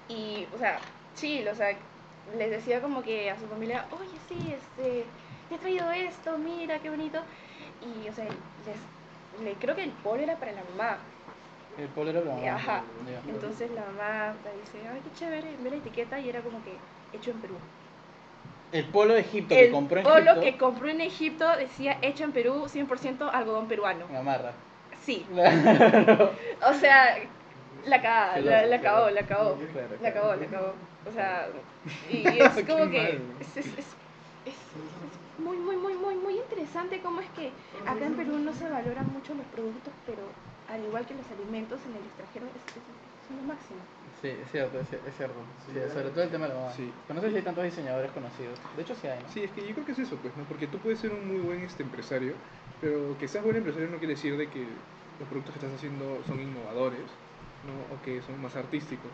Y, 0.08 0.46
o 0.54 0.58
sea, 0.58 0.78
chill, 1.14 1.48
o 1.48 1.54
sea, 1.54 1.76
les 2.36 2.50
decía 2.50 2.80
como 2.80 3.02
que 3.02 3.30
a 3.30 3.38
su 3.38 3.46
familia, 3.46 3.86
oye, 3.90 4.18
sí, 4.28 4.52
este, 4.52 5.04
te 5.48 5.54
he 5.54 5.58
traído 5.58 5.90
esto, 5.90 6.38
mira, 6.38 6.78
qué 6.78 6.90
bonito. 6.90 7.18
Y, 7.80 8.08
o 8.08 8.12
sea, 8.12 8.24
les, 8.24 9.44
le, 9.44 9.54
creo 9.54 9.74
que 9.74 9.84
el 9.84 9.90
polo 9.90 10.22
era 10.22 10.36
para 10.36 10.52
la 10.52 10.62
mamá. 10.76 10.98
El 11.78 11.88
polo 11.88 12.10
era 12.10 12.20
la 12.20 12.34
mamá. 12.34 12.54
Ajá. 12.54 12.82
Entonces 13.28 13.70
la 13.72 13.82
mamá 13.84 14.34
dice, 14.62 14.78
ay, 14.88 15.00
qué 15.04 15.12
chévere, 15.18 15.56
ve 15.62 15.70
la 15.70 15.76
etiqueta 15.76 16.18
y 16.20 16.28
era 16.28 16.40
como 16.40 16.58
que 16.64 16.72
hecho 17.16 17.30
en 17.32 17.38
Perú. 17.40 17.54
El 18.72 18.84
polo 18.86 19.14
de 19.14 19.20
Egipto 19.20 19.54
que 19.54 19.66
El 19.66 19.72
compró 19.72 19.98
en 19.98 20.04
polo 20.04 20.30
Egipto. 20.32 20.40
que 20.40 20.58
compró 20.58 20.88
en 20.88 21.00
Egipto 21.00 21.56
decía 21.56 21.98
hecho 22.02 22.24
en 22.24 22.32
Perú, 22.32 22.64
100% 22.68 23.30
algodón 23.32 23.68
peruano. 23.68 24.06
Me 24.10 24.18
amarra. 24.18 24.52
Sí, 25.06 25.24
Claro. 25.32 26.32
o 26.68 26.74
sea, 26.74 27.16
la 27.86 28.02
cagada, 28.02 28.38
la, 28.40 28.66
loco, 28.66 28.82
la 29.10 29.20
loco. 29.22 29.56
la 30.02 30.08
acabó, 30.08 30.34
la 30.34 30.46
acabó. 30.46 30.72
O 31.08 31.12
sea, 31.12 31.48
y 32.10 32.26
es 32.26 32.64
como 32.66 32.90
que 32.90 33.20
es, 33.40 33.56
es, 33.56 33.66
es, 33.66 33.78
es- 33.78 33.96
es 34.46 34.56
muy, 35.38 35.56
muy, 35.58 35.76
muy, 35.76 35.94
muy, 35.94 36.14
muy 36.16 36.34
interesante 36.38 37.00
cómo 37.00 37.20
es 37.20 37.28
que 37.30 37.52
acá 37.86 38.04
en 38.04 38.14
Perú 38.16 38.38
no 38.38 38.52
se 38.52 38.68
valoran 38.68 39.06
mucho 39.12 39.34
los 39.34 39.46
productos, 39.54 39.92
pero 40.06 40.22
al 40.68 40.82
igual 40.84 41.06
que 41.06 41.14
los 41.14 41.26
alimentos 41.38 41.78
en 41.86 41.92
el 41.94 42.02
extranjero 42.02 42.46
es, 42.56 42.62
son 43.28 43.36
lo 43.36 43.42
máximo. 43.54 43.78
Sí, 44.22 44.28
es 44.28 44.50
cierto, 44.50 44.80
es, 44.80 44.92
es 44.92 45.16
cierto. 45.16 45.34
Sí, 45.66 45.72
sobre 45.92 46.10
todo 46.10 46.24
el 46.24 46.30
tema 46.30 46.48
de 46.48 46.54
la 46.54 46.60
moda. 46.60 46.72
Sí. 46.72 46.90
Pero 47.06 47.14
no 47.14 47.22
sé 47.22 47.30
si 47.30 47.36
hay 47.36 47.42
tantos 47.42 47.64
diseñadores 47.64 48.10
conocidos. 48.12 48.58
De 48.76 48.82
hecho, 48.82 48.94
sí 48.94 49.06
hay, 49.06 49.20
¿no? 49.20 49.28
Sí, 49.30 49.44
es 49.44 49.50
que 49.52 49.60
yo 49.68 49.74
creo 49.74 49.86
que 49.86 49.92
es 49.92 49.98
eso, 49.98 50.16
pues, 50.16 50.34
¿no? 50.36 50.44
Porque 50.44 50.66
tú 50.66 50.78
puedes 50.78 50.98
ser 50.98 51.12
un 51.12 51.28
muy 51.28 51.38
buen 51.40 51.60
este, 51.62 51.82
empresario, 51.82 52.34
pero 52.80 53.16
que 53.20 53.28
seas 53.28 53.44
buen 53.44 53.56
empresario 53.56 53.88
no 53.90 53.98
quiere 53.98 54.14
decir 54.14 54.36
de 54.36 54.48
que 54.48 54.66
los 55.18 55.28
productos 55.28 55.54
que 55.54 55.58
estás 55.60 55.74
haciendo 55.74 56.22
son 56.26 56.40
innovadores, 56.40 57.06
¿no? 57.66 57.72
O 57.94 58.02
que 58.04 58.20
son 58.22 58.40
más 58.42 58.56
artísticos, 58.56 59.10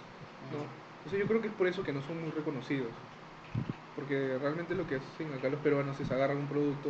¿no? 0.52 0.64
Entonces 0.98 1.20
yo 1.20 1.26
creo 1.26 1.40
que 1.40 1.48
es 1.48 1.54
por 1.54 1.66
eso 1.66 1.82
que 1.82 1.92
no 1.92 2.02
son 2.02 2.20
muy 2.20 2.30
reconocidos. 2.30 2.90
Porque 3.96 4.38
realmente 4.40 4.74
lo 4.74 4.86
que 4.86 4.96
hacen 4.96 5.32
acá 5.32 5.48
los 5.48 5.60
peruanos 5.60 5.98
es 6.00 6.10
agarran 6.10 6.38
un 6.38 6.46
producto, 6.46 6.88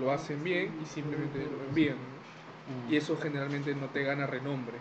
lo 0.00 0.10
hacen 0.10 0.42
bien 0.42 0.72
y 0.82 0.86
simplemente 0.86 1.38
lo 1.38 1.62
envían, 1.68 1.96
¿no? 1.96 2.90
Y 2.90 2.96
eso 2.96 3.16
generalmente 3.16 3.74
no 3.74 3.86
te 3.88 4.02
gana 4.02 4.26
renombre. 4.26 4.78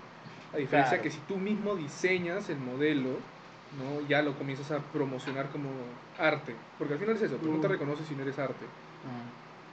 A 0.53 0.57
diferencia 0.57 0.97
Claro. 0.97 1.03
que 1.03 1.11
si 1.11 1.19
tú 1.27 1.37
mismo 1.37 1.75
diseñas 1.75 2.49
el 2.49 2.57
modelo, 2.59 3.09
¿no? 3.77 4.07
ya 4.07 4.21
lo 4.21 4.33
comienzas 4.37 4.71
a 4.71 4.79
promocionar 4.79 5.49
como 5.49 5.69
arte. 6.19 6.53
Porque 6.77 6.93
al 6.93 6.99
final 6.99 7.15
es 7.15 7.23
eso, 7.23 7.37
pues 7.37 7.51
no 7.51 7.59
te 7.59 7.67
reconoces 7.67 8.07
si 8.07 8.15
no 8.15 8.21
eres 8.21 8.37
arte. 8.39 8.65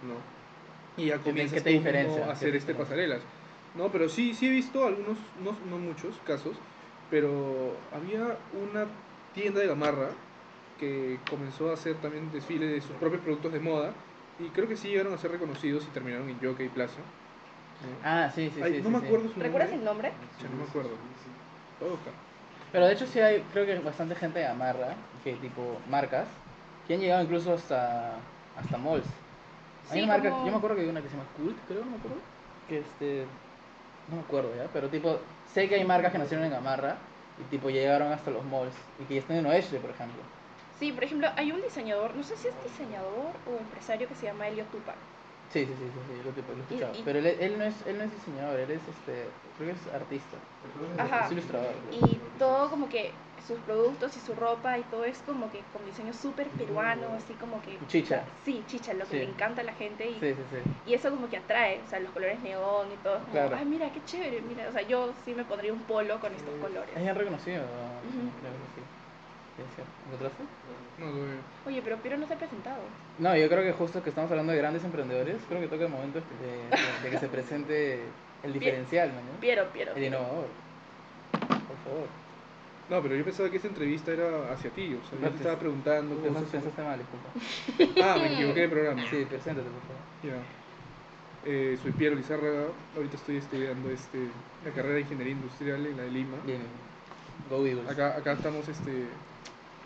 ¿no? 0.06 0.14
Y 1.02 1.08
ya 1.08 1.18
comienzas 1.18 1.58
qué 1.58 1.60
te 1.60 1.70
tú 1.70 1.76
diferencia? 1.76 2.22
a 2.22 2.26
¿Qué 2.26 2.32
hacer 2.32 2.50
te 2.52 2.58
este 2.58 2.72
diferencia? 2.72 2.84
pasarelas. 2.84 3.20
No, 3.72 3.90
pero 3.92 4.08
sí, 4.08 4.34
sí 4.34 4.46
he 4.46 4.50
visto 4.50 4.84
algunos, 4.86 5.18
no, 5.36 5.52
no 5.60 5.78
muchos 5.78 6.20
casos, 6.20 6.62
pero 7.08 7.88
había 7.92 8.38
una 8.52 8.88
tienda 9.32 9.60
de 9.60 9.68
gamarra 9.68 10.10
que 10.76 11.20
comenzó 11.28 11.70
a 11.70 11.74
hacer 11.74 12.00
también 12.00 12.30
desfile 12.32 12.66
de 12.66 12.80
sus 12.80 12.96
propios 12.96 13.22
productos 13.22 13.52
de 13.52 13.60
moda 13.60 13.94
y 14.38 14.50
creo 14.50 14.66
que 14.68 14.76
sí 14.76 14.88
llegaron 14.88 15.12
a 15.12 15.18
ser 15.18 15.30
reconocidos 15.30 15.86
y 15.86 15.90
terminaron 15.90 16.28
en 16.28 16.40
Jockey 16.40 16.68
Plaza. 16.68 17.02
Ah, 18.02 18.30
sí, 18.34 18.50
sí, 18.50 18.62
Ay, 18.62 18.72
sí. 18.74 18.82
no 18.82 18.90
sí, 18.90 18.92
me 18.92 18.98
sí. 18.98 19.06
acuerdo 19.06 19.28
su 19.28 19.40
¿Recuerdas 19.40 19.70
nombre. 19.70 19.78
el 19.78 19.84
nombre? 19.84 20.12
No 20.50 20.56
me 20.56 20.64
acuerdo. 20.64 20.96
Buscar. 21.80 22.14
Pero 22.72 22.86
de 22.86 22.92
hecho 22.92 23.06
sí 23.06 23.20
hay, 23.20 23.40
creo 23.52 23.66
que 23.66 23.78
bastante 23.80 24.14
gente 24.14 24.38
de 24.38 24.46
amarra, 24.46 24.94
que 25.24 25.34
tipo 25.36 25.80
marcas, 25.88 26.28
que 26.86 26.94
han 26.94 27.00
llegado 27.00 27.22
incluso 27.22 27.52
hasta, 27.52 28.16
hasta 28.56 28.78
malls. 28.78 29.06
Hay 29.88 29.98
Sí, 29.98 30.04
una 30.04 30.12
marca, 30.14 30.30
como- 30.30 30.44
yo 30.46 30.52
me 30.52 30.58
acuerdo 30.58 30.76
que 30.76 30.82
hay 30.82 30.88
una 30.88 31.02
que 31.02 31.08
se 31.08 31.16
llama 31.16 31.28
Cult, 31.36 31.58
creo, 31.66 31.84
no 31.84 31.90
me 31.92 31.96
acuerdo. 31.96 32.18
Que 32.68 32.78
este, 32.78 33.26
no 34.11 34.17
me 34.17 34.23
acuerdo 34.23 34.50
ya, 34.57 34.69
pero 34.73 34.88
tipo, 34.88 35.19
sé 35.55 35.69
que 35.69 35.76
hay 35.76 35.85
marcas 35.85 36.12
que 36.12 36.19
nacieron 36.19 36.45
en 36.45 36.52
Gamarra 36.52 36.97
y 37.38 37.45
tipo 37.45 37.71
llegaron 37.71 38.12
hasta 38.12 38.31
los 38.31 38.45
malls 38.45 38.75
y 38.99 39.05
que 39.05 39.14
ya 39.14 39.21
están 39.21 39.37
en 39.38 39.47
Oeste, 39.47 39.79
por 39.79 39.90
ejemplo. 39.90 40.21
Sí, 40.79 40.93
por 40.93 41.05
ejemplo, 41.05 41.29
hay 41.37 41.52
un 41.52 41.61
diseñador, 41.62 42.14
no 42.17 42.23
sé 42.23 42.37
si 42.37 42.49
es 42.49 42.55
diseñador 42.64 43.33
o 43.47 43.59
empresario 43.59 44.09
que 44.09 44.14
se 44.14 44.26
llama 44.26 44.49
Elio 44.49 44.64
Tupac. 44.64 44.97
Sí, 45.52 45.67
sí, 45.67 45.67
sí, 45.67 45.85
sí, 45.85 46.00
sí, 46.14 46.23
lo, 46.25 46.31
tipo, 46.31 46.52
lo 46.52 46.59
he 46.59 46.61
Y- 46.61 46.62
escuchado. 46.62 46.95
y- 46.99 47.02
Pero 47.02 47.19
él, 47.19 47.26
él, 47.26 47.59
no 47.59 47.64
es, 47.64 47.75
él 47.87 47.99
no 47.99 48.05
es 48.05 48.11
diseñador, 48.12 48.61
él 48.61 48.71
es, 48.71 48.81
este, 48.88 49.26
creo 49.59 49.69
que 49.69 49.76
es 49.76 49.95
artista. 49.95 50.37
Ajá. 50.99 51.26
Es 51.26 51.33
ilustrador. 51.33 51.75
Y 51.93 52.21
todo 52.38 52.71
como 52.71 52.88
que 52.88 53.12
sus 53.47 53.59
productos 53.61 54.16
y 54.16 54.20
su 54.20 54.35
ropa 54.35 54.78
y 54.78 54.82
todo 54.85 55.04
es 55.04 55.18
como 55.23 55.50
que 55.50 55.61
con 55.73 55.85
diseño 55.85 56.12
súper 56.12 56.49
peruano, 56.49 57.14
así 57.16 57.35
como 57.35 57.61
que... 57.62 57.78
Chicha. 57.87 58.25
Sí, 58.44 58.62
chicha, 58.66 58.92
lo 58.94 59.04
que 59.06 59.11
Sí. 59.11 59.16
le 59.18 59.25
encanta 59.30 59.62
a 59.62 59.64
la 59.64 59.73
gente 59.75 60.09
y, 60.09 60.14
Sí, 60.14 60.35
sí, 60.35 60.42
sí. 60.50 60.90
y 60.90 60.94
eso 60.94 61.11
como 61.11 61.28
que 61.28 61.37
atrae, 61.38 61.80
o 61.85 61.88
sea, 61.88 62.00
los 62.00 62.12
colores 62.12 62.38
neón 62.40 62.88
y 62.92 62.97
todo, 63.02 63.18
como, 63.20 63.32
Claro. 63.32 63.56
ay, 63.56 63.64
mira, 63.64 63.90
qué 63.92 64.00
chévere, 64.04 64.40
mira, 64.42 64.68
o 64.68 64.73
sea, 64.73 64.82
yo 64.82 65.12
sí 65.25 65.35
me 65.35 65.44
pondría 65.44 65.73
un 65.73 65.80
polo 65.80 66.18
con 66.20 66.32
estos 66.35 66.54
colores. 66.61 66.90
Es 66.97 67.02
bien 67.02 67.14
reconocido. 67.14 67.62
Creo 68.40 68.52
que 68.52 68.80
sí. 68.80 68.87
¿Encontraste? 70.06 70.42
No, 70.99 71.12
veo. 71.12 71.40
Oye, 71.66 71.82
pero 71.82 71.97
Piero 71.99 72.16
no 72.16 72.26
se 72.26 72.35
ha 72.35 72.38
presentado. 72.38 72.78
No, 73.18 73.37
yo 73.37 73.49
creo 73.49 73.62
que 73.62 73.73
justo 73.73 74.02
que 74.02 74.09
estamos 74.09 74.30
hablando 74.30 74.52
de 74.52 74.59
grandes 74.59 74.82
emprendedores, 74.85 75.37
creo 75.49 75.61
que 75.61 75.68
toca 75.68 75.85
el 75.85 75.90
momento 75.90 76.20
de, 76.20 76.47
de- 76.47 77.02
de 77.02 77.11
que 77.11 77.18
se 77.18 77.28
presente 77.28 78.00
el 78.42 78.52
diferencial, 78.54 79.11
¿no? 79.11 79.40
Piero, 79.40 79.66
Piero. 79.73 79.92
El 79.94 80.04
innovador. 80.04 80.47
Por 81.68 81.76
favor. 81.85 82.09
No, 82.90 83.00
pero 83.00 83.14
yo 83.14 83.25
pensaba 83.25 83.49
que 83.49 83.56
esta 83.56 83.68
entrevista 83.68 84.11
era 84.12 84.52
hacia 84.52 84.70
ti, 84.70 84.94
o 84.94 85.09
sea, 85.09 85.18
yo 85.23 85.30
te 85.30 85.37
estaba 85.37 85.59
preguntando 85.59 86.16
Pensaste, 86.16 86.59
cosas. 86.59 86.73
pensaste 86.75 86.82
mal, 86.82 86.99
disculpa. 86.99 88.04
Ah, 88.04 88.18
me 88.18 88.35
equivoqué 88.35 88.61
de 88.62 88.68
programa. 88.68 89.02
Sí, 89.09 89.25
preséntate, 89.28 89.68
por 89.70 89.82
favor. 89.82 90.02
Ya. 90.25 90.42
Eh, 91.44 91.78
soy 91.82 91.92
Piero 91.92 92.16
Lizárraga, 92.16 92.64
ahorita 92.97 93.16
estoy 93.16 93.37
estudiando 93.37 93.88
este, 93.90 94.18
la 94.64 94.73
carrera 94.73 94.97
de 94.97 95.00
Ingeniería 95.02 95.32
Industrial 95.35 95.87
en 95.87 95.97
la 95.97 96.02
de 96.02 96.11
Lima. 96.11 96.37
Bien. 96.44 96.61
Go 97.49 97.64
Eagles. 97.64 97.88
Acá, 97.88 98.16
acá 98.16 98.32
estamos 98.32 98.68
este, 98.68 99.04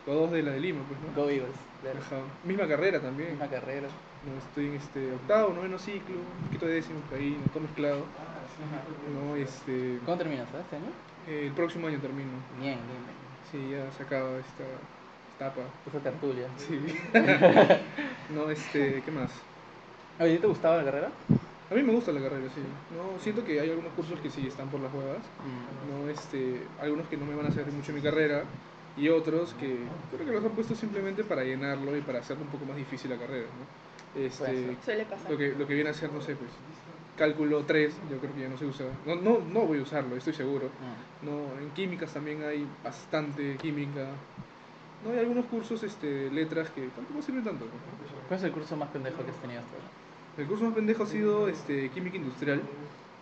todos 0.07 0.31
de 0.33 0.43
la 0.43 0.53
de 0.53 0.61
Lima, 0.61 0.81
pues, 0.89 0.99
¿no? 1.01 1.23
Go 1.23 1.29
Eagles. 1.29 1.55
claro. 1.83 1.99
Ajá. 2.01 2.17
Misma 2.43 2.67
carrera 2.67 3.01
también. 3.01 3.31
Misma 3.33 3.49
carrera. 3.49 3.87
No, 4.25 4.39
estoy 4.39 4.67
en 4.69 4.75
este 4.77 5.13
octavo, 5.13 5.53
noveno 5.53 5.79
ciclo, 5.79 6.17
un 6.17 6.47
poquito 6.47 6.67
de 6.67 6.75
décimo 6.77 7.01
por 7.11 7.19
ahí, 7.19 7.37
no, 7.39 7.53
todo 7.53 7.61
mezclado. 7.65 7.99
Ajá. 8.17 8.81
No, 9.13 9.37
este, 9.37 9.99
¿Cuándo 10.07 10.25
terminas? 10.25 10.49
ah, 10.55 10.61
¿Este 10.63 10.77
año? 10.77 10.87
Eh, 11.29 11.47
el 11.47 11.53
próximo 11.53 11.89
año 11.89 11.99
termino. 11.99 12.31
Bien, 12.59 12.79
bien, 12.79 13.03
bien. 13.05 13.25
Sí, 13.51 13.71
ya 13.71 13.91
se 13.93 14.03
acaba 14.03 14.39
esta 14.39 14.65
etapa. 15.37 15.63
Esa 15.87 15.99
tertulia. 16.01 16.49
Sí. 16.57 16.81
no, 18.35 18.51
este, 18.51 19.03
¿qué 19.05 19.11
más? 19.11 19.31
Oye, 20.21 20.39
¿te 20.39 20.47
gustaba 20.47 20.79
la 20.79 20.85
carrera? 20.85 21.11
A 21.71 21.75
mí 21.75 21.83
me 21.83 21.93
gusta 21.93 22.13
la 22.13 22.21
carrera, 22.21 22.49
sí. 22.55 22.61
No, 22.95 23.19
siento 23.21 23.45
que 23.45 23.61
hay 23.61 23.71
algunos 23.71 23.93
cursos 23.95 24.21
que 24.21 24.31
sí 24.31 24.47
están 24.47 24.69
por 24.69 24.81
las 24.81 24.93
huevas. 24.93 25.19
Mm. 25.19 26.05
No, 26.05 26.11
este, 26.11 26.63
algunos 26.81 27.09
que 27.09 27.17
no 27.17 27.27
me 27.27 27.35
van 27.35 27.47
a 27.47 27.49
hacer 27.49 27.67
mucho 27.67 27.93
mi 27.93 28.01
carrera 28.01 28.45
y 28.97 29.09
otros 29.09 29.55
que 29.55 29.79
creo 30.13 30.27
que 30.27 30.33
los 30.33 30.45
han 30.45 30.53
puesto 30.53 30.75
simplemente 30.75 31.25
para 31.25 31.43
llenarlo 31.43 31.97
y 31.97 32.01
para 32.01 32.21
hacerlo 32.21 32.45
un 32.45 32.51
poco 32.51 32.65
más 32.65 32.77
difícil 32.77 33.11
la 33.11 33.17
carrera, 33.17 33.47
¿no? 33.47 34.21
Este. 34.21 34.77
Suele 34.85 35.05
pasar. 35.05 35.31
lo 35.31 35.37
que, 35.37 35.55
lo 35.55 35.67
que 35.67 35.75
viene 35.75 35.91
a 35.91 35.95
ser, 35.95 36.13
no 36.13 36.21
sé, 36.21 36.37
pues, 36.37 36.51
cálculo 37.17 37.65
3, 37.65 37.95
yo 38.11 38.19
creo 38.19 38.35
que 38.35 38.41
ya 38.41 38.49
no 38.49 38.59
se 38.59 38.67
usa. 38.67 38.87
No, 39.07 39.15
no, 39.17 39.39
no 39.41 39.61
voy 39.61 39.79
a 39.79 39.83
usarlo, 39.83 40.17
estoy 40.17 40.33
seguro. 40.35 40.67
Mm. 40.67 41.27
No, 41.27 41.61
en 41.61 41.71
químicas 41.71 42.13
también 42.13 42.43
hay 42.43 42.67
bastante 42.83 43.57
química. 43.57 44.07
No 45.05 45.11
hay 45.13 45.19
algunos 45.19 45.45
cursos, 45.47 45.83
este, 45.83 46.31
letras 46.31 46.71
que 46.71 46.83
tampoco 46.89 47.23
sirven 47.23 47.45
tanto. 47.45 47.65
¿no? 47.67 47.71
¿Cuál 48.29 48.39
es 48.41 48.45
el 48.45 48.53
curso 48.53 48.77
más 48.77 48.89
pendejo 48.89 49.23
que 49.25 49.31
has 49.31 49.37
tenido 49.37 49.61
hasta 49.61 49.73
ahora? 49.77 49.89
El 50.39 50.47
curso 50.47 50.65
más 50.65 50.75
pendejo 50.75 51.03
ha 51.03 51.07
sido 51.07 51.49
este, 51.49 51.89
química 51.91 52.17
industrial. 52.17 52.61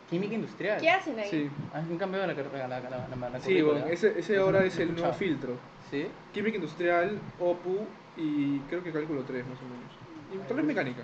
Química 0.09 0.35
industrial. 0.35 0.81
¿Qué 0.81 0.91
hacen 0.91 1.19
ahí? 1.19 1.29
Sí, 1.29 1.51
¿Han 1.75 1.97
cambiado 1.99 2.27
la, 2.27 2.35
carrera- 2.35 2.69
la, 2.69 2.81
la, 2.81 2.91
la, 3.09 3.31
la, 3.31 3.41
sí 3.41 3.61
bueno, 3.63 3.87
ese, 3.87 4.19
ese 4.19 4.37
ahora 4.39 4.61
no- 4.61 4.67
es 4.67 4.77
no 4.77 4.83
el 4.83 4.95
nuevo 4.95 5.13
filtro. 5.15 5.57
¿Sí? 5.91 6.07
Química 6.33 6.57
industrial, 6.57 7.19
OPU 7.41 7.87
y 8.17 8.59
creo 8.61 8.83
que 8.83 8.93
cálculo 8.93 9.23
3 9.23 9.45
más 9.47 9.59
o 9.59 9.65
menos. 9.65 10.45
Y 10.45 10.49
tal 10.49 10.57
vez 10.59 10.67
mecánica. 10.67 11.03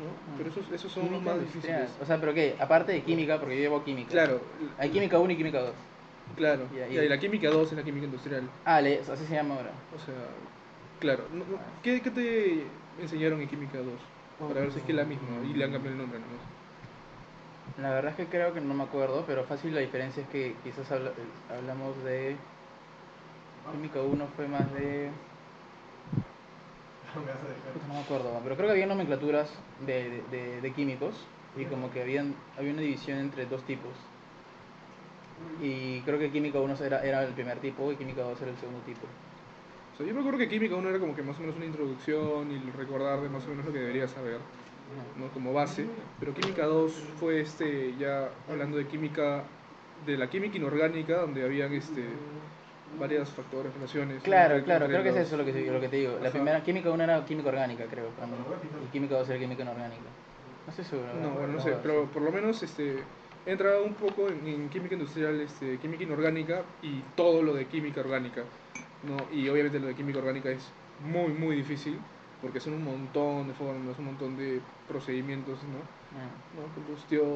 ¿No? 0.00 0.36
Pero 0.38 0.50
esos, 0.50 0.70
esos 0.72 0.90
son 0.92 1.10
los 1.12 1.22
más 1.22 1.36
industrial. 1.36 1.80
difíciles. 1.82 2.02
O 2.02 2.06
sea, 2.06 2.18
¿pero 2.18 2.34
qué? 2.34 2.56
Aparte 2.58 2.92
de 2.92 3.02
química, 3.02 3.38
porque 3.38 3.56
yo 3.56 3.62
llevo 3.62 3.84
química. 3.84 4.10
Claro, 4.10 4.40
Hay 4.78 4.90
química 4.90 5.18
1 5.18 5.32
y 5.32 5.36
química 5.36 5.60
2. 5.60 5.74
claro. 6.36 6.66
Y 6.74 6.78
ahí- 6.80 7.04
Y 7.04 7.08
la 7.08 7.18
química 7.18 7.48
2 7.50 7.70
es 7.70 7.76
la 7.76 7.82
química 7.84 8.06
industrial. 8.06 8.48
Ah, 8.64 8.80
le- 8.80 9.00
así 9.00 9.24
se 9.26 9.34
llama 9.34 9.56
ahora. 9.56 9.70
O 9.94 9.98
sea, 10.04 10.14
claro. 10.98 11.24
no- 11.32 11.44
no- 11.44 11.58
¿Qué, 11.82 12.00
qué 12.00 12.10
te 12.10 12.64
enseñaron 13.00 13.40
en 13.40 13.48
química 13.48 13.78
2? 13.78 13.86
Para 14.48 14.60
ver 14.62 14.72
si 14.72 14.78
es 14.78 14.84
que 14.84 14.92
es 14.92 14.96
la 14.96 15.04
misma 15.04 15.28
y 15.44 15.52
le 15.52 15.64
han 15.64 15.72
cambiado 15.72 15.94
el 15.94 15.98
nombre 16.00 16.18
nomás. 16.18 16.40
La 17.78 17.90
verdad 17.90 18.10
es 18.12 18.16
que 18.16 18.26
creo 18.26 18.52
que 18.54 18.60
no 18.60 18.74
me 18.74 18.84
acuerdo, 18.84 19.24
pero 19.26 19.44
fácil 19.44 19.74
la 19.74 19.80
diferencia 19.80 20.22
es 20.22 20.28
que 20.30 20.54
quizás 20.64 20.90
habla- 20.90 21.10
eh, 21.10 21.54
hablamos 21.58 22.02
de... 22.04 22.36
Química 23.72 24.00
1 24.00 24.26
fue 24.36 24.48
más 24.48 24.72
de... 24.72 25.10
Puta, 27.12 27.86
No 27.86 27.94
me 27.94 28.00
acuerdo, 28.00 28.40
pero 28.42 28.56
creo 28.56 28.68
que 28.68 28.72
había 28.72 28.86
nomenclaturas 28.86 29.50
de, 29.78 30.10
de, 30.10 30.22
de- 30.30 30.60
de 30.60 30.72
químicos 30.72 31.14
y 31.56 31.64
como 31.66 31.90
que 31.90 32.02
habían, 32.02 32.34
había 32.56 32.72
una 32.72 32.82
división 32.82 33.18
entre 33.18 33.46
dos 33.46 33.64
tipos. 33.64 33.96
Y 35.58 36.00
creo 36.02 36.18
que 36.18 36.30
química 36.30 36.58
1 36.60 36.74
era, 36.82 37.04
era 37.04 37.22
el 37.22 37.34
primer 37.34 37.58
tipo 37.60 37.92
y 37.92 37.96
química 37.96 38.22
2 38.22 38.40
era 38.40 38.50
el 38.50 38.56
segundo 38.56 38.80
tipo. 38.82 39.06
O 39.92 39.96
sea, 39.96 40.06
yo 40.06 40.14
me 40.14 40.20
acuerdo 40.20 40.38
que 40.38 40.48
química 40.48 40.76
1 40.76 40.88
era 40.88 40.98
como 40.98 41.14
que 41.14 41.22
más 41.22 41.36
o 41.38 41.40
menos 41.40 41.56
una 41.56 41.66
introducción 41.66 42.50
y 42.50 42.58
recordar 42.70 43.20
de 43.20 43.28
más 43.28 43.44
o 43.46 43.50
menos 43.50 43.66
lo 43.66 43.72
que 43.72 43.78
deberías 43.80 44.10
saber. 44.10 44.38
¿no? 45.16 45.30
como 45.32 45.52
base, 45.52 45.86
pero 46.18 46.34
Química 46.34 46.64
2 46.66 46.92
fue 47.16 47.40
este 47.40 47.96
ya 47.96 48.30
hablando 48.48 48.76
de 48.76 48.86
química 48.86 49.44
de 50.06 50.16
la 50.16 50.30
química 50.30 50.56
inorgánica 50.56 51.18
donde 51.20 51.44
habían 51.44 51.72
este 51.74 52.20
varios 52.98 53.28
factores, 53.30 53.72
relaciones. 53.74 54.22
Claro, 54.22 54.62
claro, 54.64 54.86
creo 54.86 55.02
que 55.02 55.10
es 55.10 55.16
eso 55.16 55.36
lo 55.36 55.44
que, 55.44 55.52
te- 55.52 55.70
lo 55.70 55.80
que 55.80 55.88
te 55.88 55.96
digo. 55.96 56.12
La 56.14 56.28
Ajá. 56.28 56.30
primera 56.32 56.62
química 56.62 56.90
1 56.90 57.04
era 57.04 57.24
química 57.24 57.48
orgánica, 57.48 57.84
creo, 57.90 58.08
para 58.10 58.26
mí. 58.26 58.34
Y 58.86 58.92
química 58.92 59.16
2 59.16 59.28
era 59.28 59.38
química 59.38 59.62
inorgánica. 59.62 60.02
No 60.66 60.70
estoy 60.70 60.84
seguro. 60.84 61.08
No, 61.14 61.30
bueno, 61.30 61.46
no 61.48 61.58
Vamos 61.58 61.64
sé, 61.64 61.70
a 61.70 61.82
pero 61.82 62.04
por 62.06 62.22
lo 62.22 62.32
menos 62.32 62.62
este 62.62 62.96
entra 63.46 63.80
un 63.80 63.94
poco 63.94 64.28
en, 64.28 64.46
en 64.46 64.68
química 64.68 64.94
industrial, 64.94 65.40
este, 65.40 65.78
química 65.78 66.04
inorgánica 66.04 66.62
y 66.82 67.00
todo 67.16 67.42
lo 67.42 67.54
de 67.54 67.66
química 67.66 68.00
orgánica, 68.00 68.42
¿no? 69.02 69.16
Y 69.32 69.48
obviamente 69.48 69.80
lo 69.80 69.86
de 69.86 69.94
química 69.94 70.18
orgánica 70.18 70.50
es 70.50 70.72
muy 70.98 71.32
muy 71.32 71.56
difícil 71.56 71.98
porque 72.40 72.60
son 72.60 72.74
un 72.74 72.84
montón 72.84 73.48
de 73.48 73.54
fórmulas, 73.54 73.98
un 73.98 74.04
montón 74.06 74.36
de 74.36 74.60
procedimientos, 74.86 75.58
¿no? 75.64 75.78
Mm. 76.10 76.56
¿no? 76.56 76.74
Combustión, 76.74 77.26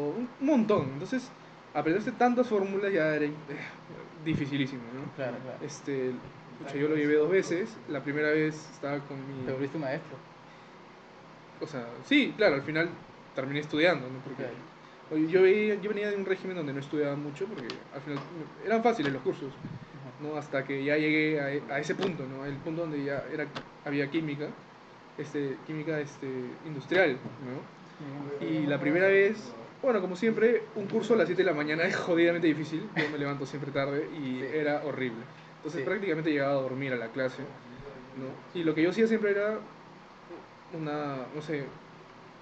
un 0.40 0.46
montón. 0.46 0.82
Entonces, 0.94 1.30
aprenderse 1.74 2.12
tantas 2.12 2.46
fórmulas 2.46 2.92
ya 2.92 3.14
era 3.16 3.26
eh, 3.26 3.32
dificilísimo, 4.24 4.82
¿no? 4.94 5.12
Claro, 5.16 5.36
claro. 5.42 5.58
Este, 5.64 6.12
pucha, 6.58 6.76
yo 6.76 6.88
lo 6.88 6.96
llevé 6.96 7.14
dos 7.16 7.30
veces. 7.30 7.76
La 7.88 8.00
primera 8.02 8.30
vez 8.30 8.54
estaba 8.72 8.98
con 9.00 9.18
mi... 9.18 9.44
Te 9.44 9.52
volviste 9.52 9.76
un 9.76 9.82
maestro. 9.82 10.16
O 11.60 11.66
sea, 11.66 11.86
sí, 12.04 12.32
claro, 12.36 12.54
al 12.56 12.62
final 12.62 12.88
terminé 13.34 13.60
estudiando, 13.60 14.08
¿no? 14.08 14.18
Porque 14.20 14.44
Claro. 15.08 15.26
yo, 15.28 15.42
veía- 15.42 15.74
yo 15.80 15.88
venía 15.90 16.10
de 16.10 16.16
un 16.16 16.24
régimen 16.24 16.56
donde 16.56 16.72
no 16.72 16.80
estudiaba 16.80 17.16
mucho 17.16 17.46
porque 17.46 17.68
al 17.94 18.00
final 18.00 18.18
eran 18.64 18.82
fáciles 18.82 19.12
los 19.12 19.22
cursos. 19.22 19.52
¿no? 20.20 20.36
Hasta 20.36 20.64
que 20.64 20.84
ya 20.84 20.96
llegué 20.96 21.40
a, 21.40 21.52
e- 21.52 21.62
a 21.70 21.78
ese 21.80 21.94
punto, 21.94 22.24
¿no? 22.26 22.44
El 22.46 22.54
punto 22.56 22.82
donde 22.82 23.02
ya 23.02 23.24
era, 23.32 23.46
había 23.84 24.08
química, 24.10 24.48
este, 25.18 25.56
química 25.66 25.98
este, 26.00 26.26
industrial, 26.66 27.16
¿no? 27.44 28.46
Y 28.46 28.66
la 28.66 28.78
primera 28.78 29.06
vez, 29.08 29.54
bueno, 29.84 30.00
como 30.00 30.16
siempre, 30.16 30.62
un 30.74 30.86
curso 30.86 31.14
a 31.14 31.16
las 31.18 31.26
7 31.26 31.42
de 31.42 31.50
la 31.50 31.54
mañana 31.54 31.84
es 31.84 31.94
jodidamente 31.96 32.46
difícil. 32.46 32.88
Yo 32.96 33.08
me 33.10 33.18
levanto 33.18 33.46
siempre 33.46 33.70
tarde 33.70 34.08
y 34.16 34.40
Sí. 34.40 34.44
era 34.52 34.82
horrible. 34.84 35.22
Entonces 35.56 35.80
Sí. 35.80 35.84
prácticamente 35.86 36.30
llegaba 36.32 36.52
a 36.52 36.62
dormir 36.62 36.92
a 36.92 36.96
la 36.96 37.08
clase. 37.08 37.42
¿no? 38.16 38.58
Y 38.58 38.62
lo 38.64 38.74
que 38.74 38.82
yo 38.82 38.90
hacía 38.90 39.06
siempre 39.08 39.32
era 39.32 39.58
una, 40.72 41.16
no 41.34 41.42
sé, 41.42 41.64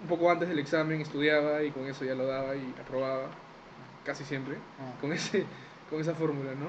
un 0.03 0.09
poco 0.09 0.31
antes 0.31 0.49
del 0.49 0.59
examen 0.59 1.01
estudiaba 1.01 1.63
y 1.63 1.71
con 1.71 1.87
eso 1.87 2.05
ya 2.05 2.15
lo 2.15 2.27
daba 2.27 2.55
y 2.57 2.75
aprobaba, 2.81 3.29
casi 4.05 4.25
siempre, 4.25 4.57
Ah. 4.79 4.93
con, 5.01 5.13
ese, 5.13 5.45
con 5.91 6.01
esa 6.01 6.15
fórmula, 6.15 6.51
¿no? 6.55 6.67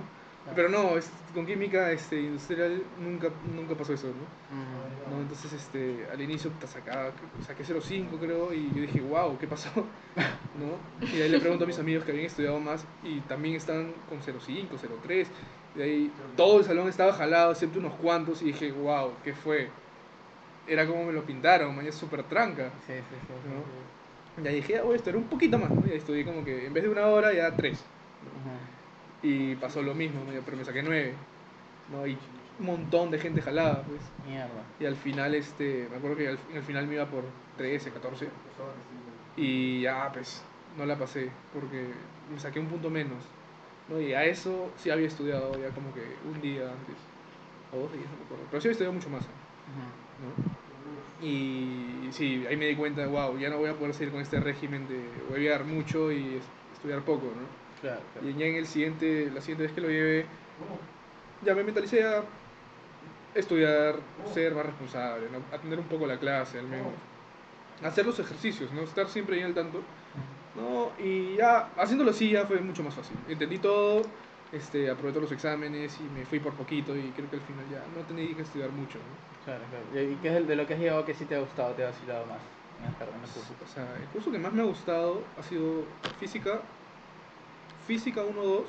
Pero 0.56 0.70
no, 0.70 0.98
es- 0.98 1.10
con 1.34 1.46
química 1.46 1.92
este, 1.92 2.22
industrial 2.22 2.84
nunca, 3.00 3.30
nunca 3.56 3.76
pasó 3.76 3.94
eso, 3.94 4.08
¿no? 4.08 5.14
¿no? 5.16 5.22
Entonces, 5.22 5.54
este, 5.54 6.06
al 6.12 6.22
inicio 6.22 6.50
puta, 6.52 6.68
sacaba, 6.68 7.12
saqué 7.46 7.64
0.5 7.64 8.18
creo 8.18 8.54
y 8.54 8.70
yo 8.76 8.82
dije, 8.82 9.02
wow, 9.02 9.38
¿qué 9.40 9.48
pasó? 9.48 9.70
¿No? 10.60 10.78
Y 11.18 11.22
ahí 11.22 11.30
le 11.30 11.40
pregunto 11.40 11.64
a 11.64 11.68
mis 11.68 11.80
amigos 11.80 12.04
que 12.04 12.12
habían 12.12 12.28
estudiado 12.28 12.60
más 12.60 12.86
y 13.04 13.20
también 13.22 13.56
estaban 13.56 13.94
con 14.10 14.20
0.5, 14.22 14.78
0.3. 14.78 15.28
Y 15.76 15.82
ahí 15.82 16.12
todo 16.38 16.60
el 16.60 16.66
salón 16.66 16.88
estaba 16.88 17.14
jalado, 17.14 17.52
excepto 17.52 17.80
unos 17.80 17.94
cuantos 17.96 18.42
y 18.42 18.46
dije, 18.46 18.72
wow, 18.72 19.12
¿qué 19.24 19.34
fue? 19.34 19.70
Era 20.68 20.86
como 20.88 21.06
me 21.06 21.14
lo 21.14 21.24
pintaron, 21.24 21.70
mañana 21.70 21.90
es 21.90 21.96
súper 21.96 22.24
tranca. 22.24 22.72
Sí, 22.86 22.94
sí, 22.94 23.02
sí. 23.10 23.18
sí, 23.28 23.50
¿no? 23.50 24.44
Y 24.44 24.48
ahí 24.48 24.56
dije, 24.56 24.80
oh, 24.82 24.94
esto 24.94 25.10
era 25.10 25.20
un 25.20 25.26
poquito 25.26 25.58
más, 25.58 25.70
¿no? 25.72 25.86
Y 25.88 25.92
ahí 25.92 25.98
estudié 25.98 26.26
como 26.26 26.44
que 26.46 26.68
en 26.68 26.74
vez 26.74 26.84
de 26.84 26.90
una 26.90 27.08
hora 27.08 27.34
ya 27.34 27.56
tres. 27.56 27.80
sí. 27.80 27.86
Ujú. 28.26 28.73
Y 29.24 29.56
pasó 29.56 29.82
lo 29.82 29.96
mismo, 29.96 30.22
pero 30.46 30.58
me 30.58 30.66
saqué 30.66 30.84
nueve. 30.84 31.14
¿no? 31.92 32.06
Y 32.06 32.18
un 32.60 32.66
montón 32.66 33.10
de 33.12 33.20
gente 33.20 33.42
jalada, 33.42 33.84
pues. 33.84 34.02
Mierda. 34.26 34.64
Y 34.80 34.86
al 34.86 34.96
final, 34.96 35.34
este, 35.36 35.88
me 35.90 35.98
acuerdo 35.98 36.18
que 36.18 36.28
al, 36.28 36.40
al 36.56 36.64
final 36.64 36.88
me 36.88 36.96
iba 36.96 37.06
por 37.06 37.24
13, 37.58 37.90
14. 37.92 38.28
Y 39.36 39.82
ya, 39.82 40.12
pues, 40.14 40.44
no 40.78 40.86
la 40.86 40.98
pasé, 40.98 41.30
porque 41.54 41.94
me 42.32 42.40
saqué 42.40 42.60
un 42.60 42.68
punto 42.68 42.90
menos. 42.90 43.24
¿no? 43.90 44.00
Y 44.00 44.14
a 44.14 44.26
eso 44.26 44.72
sí 44.78 44.90
había 44.90 45.08
estudiado 45.08 45.58
ya 45.60 45.70
como 45.72 45.94
que 45.94 46.02
un 46.30 46.42
día 46.42 46.64
antes, 46.72 46.98
o 47.72 47.80
dos 47.80 47.94
días, 47.94 48.10
no 48.12 48.18
me 48.18 48.24
acuerdo. 48.26 48.44
Pero 48.50 48.62
sí 48.62 48.68
había 48.68 48.72
estudiado 48.74 48.94
mucho 48.94 49.10
más. 49.10 49.24
¿no? 50.22 50.54
Y 51.28 52.12
sí, 52.12 52.46
ahí 52.48 52.58
me 52.58 52.66
di 52.68 52.76
cuenta, 52.76 53.08
wow, 53.08 53.38
ya 53.38 53.50
no 53.50 53.58
voy 53.58 53.70
a 53.70 53.74
poder 53.78 53.94
seguir 53.94 54.12
con 54.12 54.22
este 54.22 54.40
régimen 54.40 54.88
de 54.88 55.24
huevear 55.30 55.64
mucho 55.66 56.12
y 56.12 56.36
es- 56.36 56.44
estudiar 56.74 57.02
poco, 57.04 57.28
¿no? 57.36 57.63
Claro, 57.84 58.00
claro. 58.14 58.30
Y 58.30 58.34
ya 58.40 58.46
en 58.46 58.56
el 58.56 58.66
siguiente, 58.66 59.30
la 59.34 59.42
siguiente 59.42 59.64
vez 59.64 59.74
que 59.74 59.82
lo 59.82 59.90
llevé, 59.90 60.26
ya 61.44 61.54
me 61.54 61.66
mentalicé 61.66 62.02
a 62.02 62.24
estudiar, 63.36 63.98
ser 64.34 64.56
más 64.56 64.66
responsable, 64.66 65.28
¿no? 65.30 65.40
atender 65.54 65.80
un 65.80 65.86
poco 65.88 66.08
la 66.08 66.18
clase 66.18 66.60
al 66.60 66.68
menos, 66.68 66.94
hacer 67.84 68.06
los 68.06 68.18
ejercicios, 68.20 68.72
¿no? 68.72 68.84
estar 68.84 69.10
siempre 69.10 69.36
ahí 69.36 69.44
al 69.44 69.54
tanto. 69.54 69.82
¿no? 70.56 70.92
Y 71.04 71.36
ya 71.36 71.72
haciéndolo 71.76 72.12
así 72.12 72.30
ya 72.30 72.46
fue 72.46 72.62
mucho 72.62 72.84
más 72.84 72.94
fácil. 72.94 73.18
Entendí 73.28 73.58
todo, 73.58 74.04
este, 74.54 74.90
aprobé 74.90 75.12
todos 75.12 75.24
los 75.24 75.32
exámenes 75.34 76.00
y 76.00 76.04
me 76.18 76.26
fui 76.26 76.40
por 76.40 76.54
poquito 76.54 76.96
y 76.96 77.12
creo 77.12 77.30
que 77.30 77.36
al 77.36 77.42
final 77.42 77.66
ya 77.70 77.84
no 77.94 78.06
tenía 78.08 78.34
que 78.34 78.44
estudiar 78.44 78.70
mucho. 78.70 78.98
¿no? 79.00 79.44
Claro, 79.44 79.64
claro. 79.70 80.10
¿Y 80.10 80.16
qué 80.22 80.30
es 80.30 80.36
el 80.36 80.48
de 80.48 80.56
lo 80.56 80.66
que 80.66 80.76
has 80.76 80.80
llegado 80.80 81.04
que 81.04 81.14
sí 81.14 81.26
te 81.26 81.36
ha 81.36 81.40
gustado, 81.40 81.74
te 81.74 81.84
ha 81.84 81.88
vacilado 81.88 82.26
más 82.28 82.40
en 82.80 82.86
el, 82.86 83.14
en 83.14 83.24
el 83.24 83.30
curso? 83.30 83.54
O 83.62 83.68
sea, 83.68 83.84
el 84.00 84.08
curso 84.14 84.32
que 84.32 84.40
más 84.40 84.54
me 84.54 84.62
ha 84.62 84.66
gustado 84.66 85.24
ha 85.38 85.44
sido 85.44 85.84
física, 86.20 86.62
física 87.88 88.22
1-2 88.22 88.64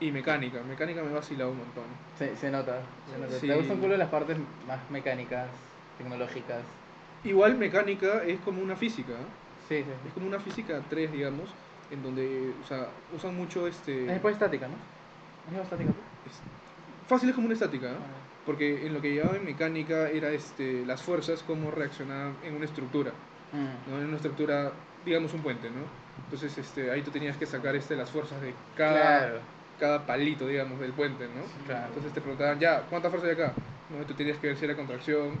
y 0.00 0.10
mecánica. 0.12 0.60
Mecánica 0.62 1.02
me 1.02 1.12
vacilado 1.12 1.50
un 1.50 1.58
montón. 1.58 1.84
Se, 2.18 2.36
se 2.36 2.50
nota, 2.50 2.80
se 3.12 3.18
nota. 3.18 3.38
Sí. 3.38 3.46
¿Te 3.48 3.56
gustan 3.56 3.78
culo 3.78 3.96
las 3.96 4.08
partes 4.08 4.36
más 4.66 4.78
mecánicas, 4.90 5.48
tecnológicas? 5.98 6.60
Igual 7.24 7.56
mecánica 7.56 8.22
es 8.24 8.38
como 8.40 8.62
una 8.62 8.76
física, 8.76 9.12
¿eh? 9.12 9.26
Sí, 9.68 9.74
es 9.76 9.84
sí. 9.84 10.10
como 10.14 10.26
una 10.28 10.38
física 10.38 10.80
3, 10.88 11.12
digamos, 11.12 11.48
en 11.90 12.02
donde 12.02 12.52
o 12.62 12.66
sea, 12.66 12.88
usan 13.14 13.36
mucho 13.36 13.66
este... 13.66 14.02
Es 14.02 14.08
después 14.08 14.34
estática, 14.34 14.66
¿no? 14.68 14.74
¿No 15.46 15.52
llevas 15.52 15.64
estática 15.66 15.90
es- 15.90 17.08
fácil 17.08 17.28
es 17.30 17.34
como 17.34 17.46
una 17.46 17.54
estática, 17.54 17.86
¿eh? 17.88 17.96
Ah, 17.98 18.14
porque 18.46 18.86
en 18.86 18.94
lo 18.94 19.00
que 19.02 19.12
llevaba 19.12 19.36
en 19.36 19.44
mecánica 19.44 20.08
era 20.08 20.30
este, 20.30 20.86
las 20.86 21.02
fuerzas, 21.02 21.42
cómo 21.46 21.70
reaccionaban 21.70 22.36
en 22.44 22.54
una 22.54 22.64
estructura, 22.64 23.12
Mm. 23.52 23.90
¿no? 23.90 23.98
en 23.98 24.06
una 24.06 24.16
estructura, 24.16 24.72
digamos 25.04 25.32
un 25.34 25.42
puente, 25.42 25.70
¿no? 25.70 25.82
Entonces 26.24 26.56
este, 26.58 26.90
ahí 26.90 27.02
tú 27.02 27.10
tenías 27.10 27.36
que 27.36 27.46
sacar 27.46 27.74
este, 27.76 27.96
las 27.96 28.10
fuerzas 28.10 28.40
de 28.42 28.54
cada, 28.76 29.18
Claro. 29.18 29.40
cada 29.78 30.06
palito, 30.06 30.46
digamos, 30.46 30.78
del 30.80 30.92
puente, 30.92 31.26
¿no? 31.28 31.42
Claro. 31.66 31.86
Entonces 31.88 32.12
te 32.12 32.20
preguntaban, 32.20 32.58
ya, 32.60 32.82
¿cuánta 32.90 33.08
fuerza 33.10 33.26
hay 33.26 33.32
acá? 33.34 33.54
¿No? 33.88 34.02
Y 34.02 34.04
tú 34.04 34.14
tenías 34.14 34.36
que 34.38 34.48
ver 34.48 34.56
si 34.56 34.64
era 34.64 34.76
contracción, 34.76 35.38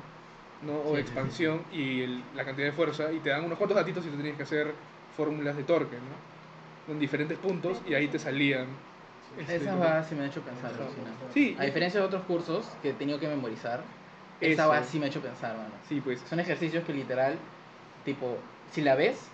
¿no? 0.62 0.74
O 0.76 0.96
Sí, 0.96 0.96
sí, 0.96 1.00
expansión 1.00 1.62
y 1.72 2.00
el- 2.02 2.22
la 2.34 2.44
cantidad 2.44 2.66
de 2.68 2.72
fuerza, 2.72 3.12
y 3.12 3.18
te 3.18 3.30
dan 3.30 3.44
unos 3.44 3.58
cuantos 3.58 3.76
datitos 3.76 4.04
y 4.06 4.08
tú 4.08 4.16
tenías 4.16 4.36
que 4.36 4.42
hacer 4.44 4.72
fórmulas 5.16 5.56
de 5.56 5.64
torque, 5.64 5.96
¿no? 5.96 6.92
En 6.92 6.98
diferentes 6.98 7.38
puntos 7.38 7.82
y 7.86 7.94
ahí 7.94 8.08
te 8.08 8.18
salían. 8.18 8.66
este, 9.36 9.56
Esas 9.56 9.78
va 9.78 10.02
sí 10.02 10.14
me 10.14 10.22
ha 10.22 10.26
hecho 10.26 10.40
pensar. 10.40 10.72
Sí, 11.34 11.54
A 11.58 11.64
diferencia 11.64 12.00
de 12.00 12.06
otros 12.06 12.22
cursos 12.22 12.64
que 12.82 12.90
he 12.90 12.92
tenido 12.94 13.20
que 13.20 13.28
memorizar, 13.28 13.84
esa 14.40 14.66
va 14.66 14.82
sí 14.82 14.98
me 14.98 15.06
ha 15.06 15.08
hecho 15.08 15.20
pensar, 15.20 15.56
mano. 15.56 15.70
Sí, 15.88 16.00
pues. 16.00 16.20
Son 16.20 16.40
ejercicios 16.40 16.84
que 16.84 16.92
literal, 16.94 17.36
tipo, 18.04 18.38
si 18.72 18.80
la 18.80 18.94
ves, 18.94 19.30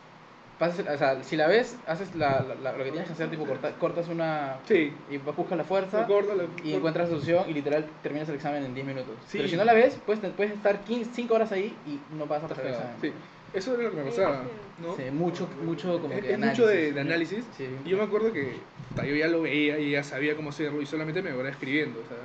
pasas, 0.59 0.87
o 0.87 0.99
sea, 0.99 1.23
si 1.25 1.37
la 1.37 1.47
ves, 1.49 1.77
haces 1.87 2.15
la, 2.15 2.41
la- 2.43 2.55
la- 2.55 2.73
lo 2.77 2.85
que 2.85 2.91
tienes 2.91 3.07
que 3.09 3.13
hacer, 3.15 3.31
tipo, 3.31 3.45
corta- 3.47 3.73
cortas 3.79 4.09
una... 4.09 4.59
Sí. 4.67 4.93
Y 5.11 5.19
buscas 5.19 5.59
la 5.59 5.65
fuerza 5.65 6.07
Corta 6.07 6.35
la- 6.35 6.45
y 6.45 6.47
corta- 6.47 6.69
encuentras 6.77 7.09
la 7.09 7.15
solución 7.15 7.45
y 7.49 7.55
literal 7.55 7.87
terminas 8.03 8.29
el 8.29 8.37
examen 8.37 8.65
en 8.65 8.75
10 8.75 8.87
minutos. 8.87 9.15
Sí. 9.27 9.39
Pero 9.39 9.49
si 9.49 9.57
no 9.57 9.65
la 9.65 9.73
ves, 9.75 9.99
puedes, 10.07 10.25
puedes 10.33 10.53
estar 10.53 10.81
15, 10.81 11.11
5 11.15 11.35
horas 11.35 11.51
ahí 11.53 11.77
y 11.87 11.99
no 12.17 12.27
vas 12.27 12.43
a 12.45 12.49
pasar 12.49 12.67
el 12.67 12.73
examen. 12.73 12.95
Sí, 13.01 13.13
eso 13.53 13.75
era 13.75 13.83
lo 13.85 13.91
que 13.91 13.97
me 13.97 14.05
pasaba, 14.05 14.43
¿no? 14.81 14.97
Sí, 14.97 15.03
mucho, 15.13 15.49
mucho 15.65 16.01
como 16.01 16.15
Es- 16.15 16.21
que 16.23 16.33
es 16.33 16.39
mucho 16.39 16.67
de, 16.67 16.93
de 16.93 17.01
análisis. 17.01 17.45
Sí. 17.57 17.69
Y 17.85 17.89
yo 17.89 17.97
me 17.97 18.05
acuerdo 18.05 18.33
que 18.33 18.57
yo 18.97 19.15
ya 19.17 19.27
lo 19.29 19.43
veía 19.43 19.79
y 19.79 19.91
ya 19.93 20.05
sabía 20.05 20.37
cómo 20.37 20.51
hacerlo 20.51 20.81
y 20.81 20.87
solamente 20.87 21.21
me 21.23 21.31
iba 21.31 21.49
escribiendo. 21.49 22.01
O 22.01 22.07
sea, 22.09 22.17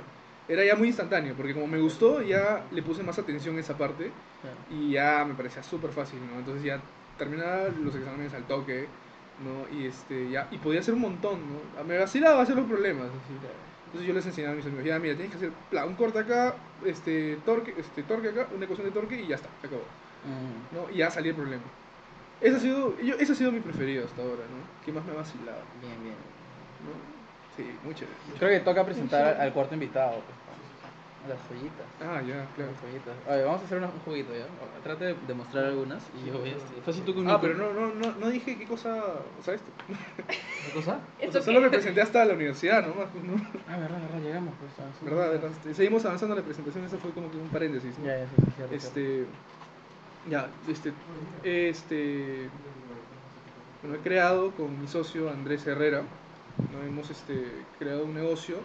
era 0.48 0.64
ya 0.64 0.74
muy 0.74 0.88
instantáneo, 0.88 1.34
porque 1.36 1.52
como 1.54 1.66
me 1.68 1.78
gustó, 1.78 2.22
ya 2.22 2.64
le 2.72 2.82
puse 2.82 3.02
más 3.04 3.18
atención 3.18 3.56
a 3.56 3.60
esa 3.60 3.76
parte 3.78 4.10
y 4.70 4.92
ya 4.92 5.24
me 5.24 5.34
parecía 5.34 5.62
súper 5.62 5.90
fácil, 5.90 6.18
¿no? 6.32 6.38
Entonces 6.40 6.64
ya 6.64 6.80
terminaba 7.20 7.68
los 7.68 7.94
exámenes 7.94 8.34
al 8.34 8.44
toque, 8.44 8.88
¿no? 9.44 9.78
Y, 9.78 9.86
este, 9.86 10.30
ya, 10.30 10.48
y 10.50 10.56
podía 10.56 10.80
hacer 10.80 10.94
un 10.94 11.02
montón, 11.02 11.38
¿no? 11.52 11.84
Me 11.84 11.98
vacilaba 11.98 12.42
hacer 12.42 12.56
los 12.56 12.66
problemas, 12.66 13.06
así. 13.06 13.34
Entonces 13.86 14.08
yo 14.08 14.14
les 14.14 14.24
enseñaba 14.24 14.54
a 14.54 14.56
mis 14.56 14.66
amigos, 14.66 14.84
ya 14.84 14.98
mira, 14.98 15.14
tienes 15.14 15.30
que 15.30 15.36
hacer 15.36 15.52
un 15.86 15.94
corte 15.94 16.18
acá, 16.18 16.54
este, 16.84 17.36
torque, 17.44 17.74
este, 17.76 18.02
torque 18.04 18.28
acá, 18.28 18.48
una 18.54 18.64
ecuación 18.64 18.86
de 18.86 18.92
torque 18.92 19.20
y 19.20 19.26
ya 19.26 19.36
está, 19.36 19.48
se 19.60 19.66
acabó. 19.66 19.82
¿no? 20.72 20.90
Y 20.90 20.98
ya 20.98 21.10
salía 21.10 21.30
el 21.30 21.36
problema. 21.36 21.62
Ese 22.40 22.56
ha 22.56 22.60
sido, 22.60 22.98
yo, 23.00 23.16
ese 23.16 23.32
ha 23.32 23.34
sido 23.34 23.52
mi 23.52 23.60
preferido 23.60 24.06
hasta 24.06 24.22
ahora, 24.22 24.42
¿no? 24.48 24.84
Que 24.84 24.92
más 24.92 25.04
me 25.04 25.12
ha 25.12 25.16
vacilado, 25.16 25.60
bien, 25.82 26.02
bien. 26.02 26.14
¿no? 26.86 26.94
Sí, 27.56 27.68
muy 27.84 27.94
chévere. 27.94 28.16
muy 28.28 28.38
Creo 28.38 28.50
que 28.50 28.60
toca 28.60 28.84
presentar 28.84 29.40
al, 29.40 29.52
cuarto 29.52 29.74
invitado. 29.74 30.22
pues, 30.22 30.39
las 31.28 31.38
joyitas. 31.48 31.86
Ah, 32.00 32.22
ya, 32.22 32.46
claro. 32.54 32.72
Las 32.72 32.80
joyitas. 32.80 33.16
Oye, 33.28 33.42
vamos 33.44 33.60
a 33.60 33.64
hacer 33.64 33.78
una- 33.78 33.88
un 33.88 34.00
juguito, 34.00 34.32
¿ya? 34.34 34.46
Trate 34.82 35.04
de 35.04 35.14
demostrar 35.26 35.64
algunas 35.66 36.02
y 36.14 36.24
yo 36.26 36.38
voy 36.38 36.50
a... 36.50 36.56
este- 36.56 36.80
Fácil 36.82 37.04
tú 37.04 37.14
con 37.14 37.28
Ah, 37.28 37.38
pero 37.40 37.54
no, 37.54 37.72
no, 37.72 37.94
no, 37.94 38.12
no 38.12 38.28
dije 38.30 38.56
qué 38.56 38.66
cosa, 38.66 38.96
o 39.38 39.42
sea, 39.42 39.54
esto. 39.54 39.70
¿Qué 40.28 40.72
cosa? 40.74 41.00
O 41.18 41.22
¿Esto 41.22 41.32
sea, 41.32 41.42
solo 41.42 41.60
me 41.60 41.68
presenté 41.70 42.00
hasta 42.00 42.24
la 42.24 42.34
universidad, 42.34 42.86
¿no? 42.86 42.94
Ah, 43.68 43.76
verdad, 43.78 44.00
verdad, 44.00 44.20
llegamos. 44.20 44.54
Pues, 44.58 44.72
sí. 44.98 45.04
¿Verdad? 45.04 45.30
verdad. 45.30 45.50
Este, 45.50 45.74
seguimos 45.74 46.04
avanzando 46.04 46.34
en 46.34 46.40
la 46.40 46.44
presentación, 46.44 46.84
eso 46.84 46.98
fue 46.98 47.10
como 47.12 47.30
que 47.30 47.36
un 47.36 47.48
paréntesis, 47.48 47.98
¿no? 47.98 48.06
Ya, 48.06 48.18
ya, 48.18 48.26
sí, 48.26 48.32
sí, 48.36 48.42
cierto, 48.56 48.56
cierto. 48.56 48.74
Este, 48.74 49.26
ya, 50.28 50.48
este, 50.68 50.92
este, 51.44 52.48
bueno, 53.82 53.96
he 53.96 54.00
creado 54.00 54.50
con 54.52 54.80
mi 54.80 54.86
socio 54.86 55.30
Andrés 55.30 55.66
Herrera, 55.66 56.02
¿no? 56.72 56.82
hemos 56.86 57.10
este, 57.10 57.64
creado 57.78 58.04
un 58.04 58.14
negocio 58.14 58.56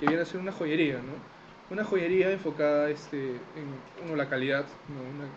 que 0.00 0.06
viene 0.06 0.22
a 0.22 0.24
ser 0.24 0.40
una 0.40 0.52
joyería, 0.52 0.96
¿no? 0.96 1.33
Una 1.70 1.84
joyería 1.84 2.30
enfocada 2.30 2.90
este, 2.90 3.30
en, 3.56 4.06
uno, 4.06 4.16
la 4.16 4.28
calidad, 4.28 4.66
¿no? 4.88 5.00
Una- 5.00 5.28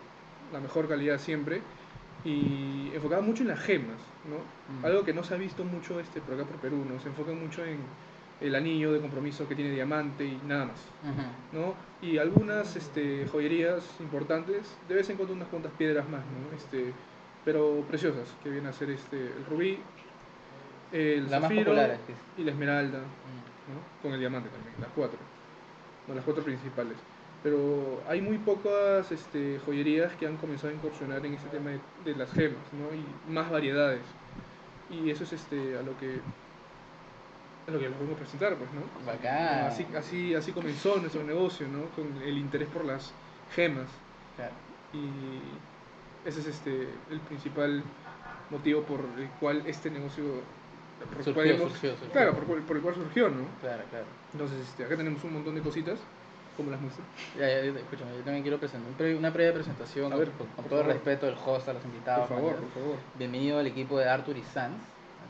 la 0.52 0.60
mejor 0.60 0.88
calidad 0.88 1.18
siempre, 1.18 1.60
y 2.24 2.90
enfocada 2.94 3.22
mucho 3.22 3.42
en 3.42 3.48
las 3.48 3.60
gemas, 3.60 3.96
¿no? 4.28 4.36
Mm. 4.80 4.84
Algo 4.84 5.04
que 5.04 5.12
no 5.12 5.22
se 5.22 5.34
ha 5.34 5.36
visto 5.36 5.64
mucho 5.64 6.00
este, 6.00 6.20
por 6.20 6.34
acá 6.34 6.44
por 6.44 6.56
Perú, 6.56 6.84
¿no? 6.88 7.00
Se 7.00 7.08
enfoca 7.08 7.32
mucho 7.32 7.64
en 7.64 7.78
el 8.40 8.54
anillo 8.54 8.92
de 8.92 9.00
compromiso 9.00 9.48
que 9.48 9.54
tiene 9.54 9.70
diamante 9.72 10.24
y 10.24 10.40
nada 10.46 10.66
más. 10.66 10.78
Ujú. 11.02 11.60
¿no? 11.60 11.74
Y 12.02 12.18
algunas 12.18 12.76
este, 12.76 13.26
joyerías 13.32 13.84
importantes, 14.00 14.76
de 14.88 14.94
vez 14.94 15.10
en 15.10 15.16
cuando 15.16 15.34
unas 15.34 15.48
cuantas 15.48 15.72
piedras 15.72 16.08
más, 16.08 16.20
¿no? 16.20 16.56
Este, 16.56 16.92
pero 17.44 17.84
preciosas, 17.88 18.28
que 18.42 18.50
viene 18.50 18.68
a 18.68 18.72
ser 18.72 18.90
este, 18.90 19.16
el 19.16 19.44
rubí, 19.48 19.78
el 20.92 21.24
La 21.30 21.40
más 21.40 21.50
zafiro 21.50 21.64
popular 21.72 21.98
y 22.36 22.44
la 22.44 22.50
esmeralda, 22.52 22.98
Mm. 22.98 23.72
¿no? 23.74 24.02
Con 24.02 24.12
el 24.12 24.20
diamante 24.20 24.48
también, 24.50 24.74
las 24.80 24.90
cuatro, 24.94 25.18
¿no? 26.08 26.14
Las 26.14 26.24
cuatro 26.24 26.42
principales. 26.42 26.96
Pero 27.42 28.02
hay 28.08 28.20
muy 28.20 28.38
pocas 28.38 29.12
este, 29.12 29.60
joyerías 29.64 30.12
que 30.14 30.26
han 30.26 30.36
comenzado 30.38 30.70
a 30.70 30.74
incursionar 30.74 31.24
en 31.24 31.34
este 31.34 31.48
tema 31.50 31.70
de, 31.70 31.80
de 32.04 32.16
las 32.16 32.32
gemas, 32.32 32.58
¿no? 32.72 32.92
Y 32.94 33.32
más 33.32 33.50
variedades. 33.50 34.02
Y 34.90 35.10
eso 35.10 35.24
es 35.24 35.34
este, 35.34 35.78
a 35.78 35.82
lo 35.82 35.96
que 35.98 36.20
a 37.68 37.70
lo 37.70 37.78
que 37.78 37.88
les 37.88 37.96
podemos 37.96 38.18
presentar, 38.18 38.56
pues, 38.56 38.70
¿no? 38.72 38.80
Bacán. 39.06 39.66
Así, 39.66 39.86
así, 39.96 40.34
así 40.34 40.52
comenzó 40.52 40.96
nuestro 40.96 41.22
negocio, 41.22 41.68
¿no? 41.68 41.84
Con 41.90 42.22
el 42.22 42.38
interés 42.38 42.68
por 42.68 42.84
las 42.84 43.12
gemas. 43.54 43.88
Claro. 44.36 44.54
Y 44.94 46.26
ese 46.26 46.40
es 46.40 46.46
este, 46.46 46.88
el 47.10 47.20
principal 47.20 47.82
motivo 48.50 48.82
por 48.82 49.00
el 49.18 49.28
cual 49.40 49.62
este 49.66 49.90
negocio... 49.90 50.24
Por 51.06 51.24
Surgió, 51.24 51.34
cual 51.34 51.46
hemos- 51.50 51.72
surgió, 51.72 51.90
surgió. 51.92 52.10
Claro, 52.12 52.34
por, 52.34 52.60
por 52.62 52.76
el 52.76 52.82
cual 52.82 52.94
surgió, 52.94 53.28
¿no? 53.28 53.44
Claro, 53.60 53.82
claro. 53.90 54.04
Entonces, 54.32 54.58
este, 54.60 54.84
acá 54.84 54.96
tenemos 54.96 55.22
un 55.24 55.32
montón 55.34 55.54
de 55.54 55.60
cositas, 55.60 55.98
como 56.56 56.70
las 56.70 56.80
muestro. 56.80 57.04
Ya, 57.38 57.46
ya, 57.46 57.60
escúchame, 57.60 58.10
yo 58.16 58.22
también 58.24 58.42
quiero 58.42 58.58
presentar 58.58 58.88
un 58.90 58.96
pre- 58.96 59.14
una 59.16 59.32
previa 59.32 59.54
presentación 59.54 60.12
A 60.12 60.16
ver, 60.16 60.30
con- 60.32 60.48
con 60.48 60.64
todo 60.64 60.80
el 60.80 60.86
respeto 60.86 61.26
del 61.26 61.36
host 61.44 61.68
a 61.68 61.72
los 61.74 61.84
invitados. 61.84 62.26
Por 62.28 62.36
favor, 62.38 62.56
por 62.56 62.70
favor. 62.82 62.96
Bienvenido 63.16 63.58
al 63.60 63.66
equipo 63.68 63.98
de 63.98 64.08
Arthur 64.08 64.36
y 64.36 64.42
Sanz. 64.42 64.76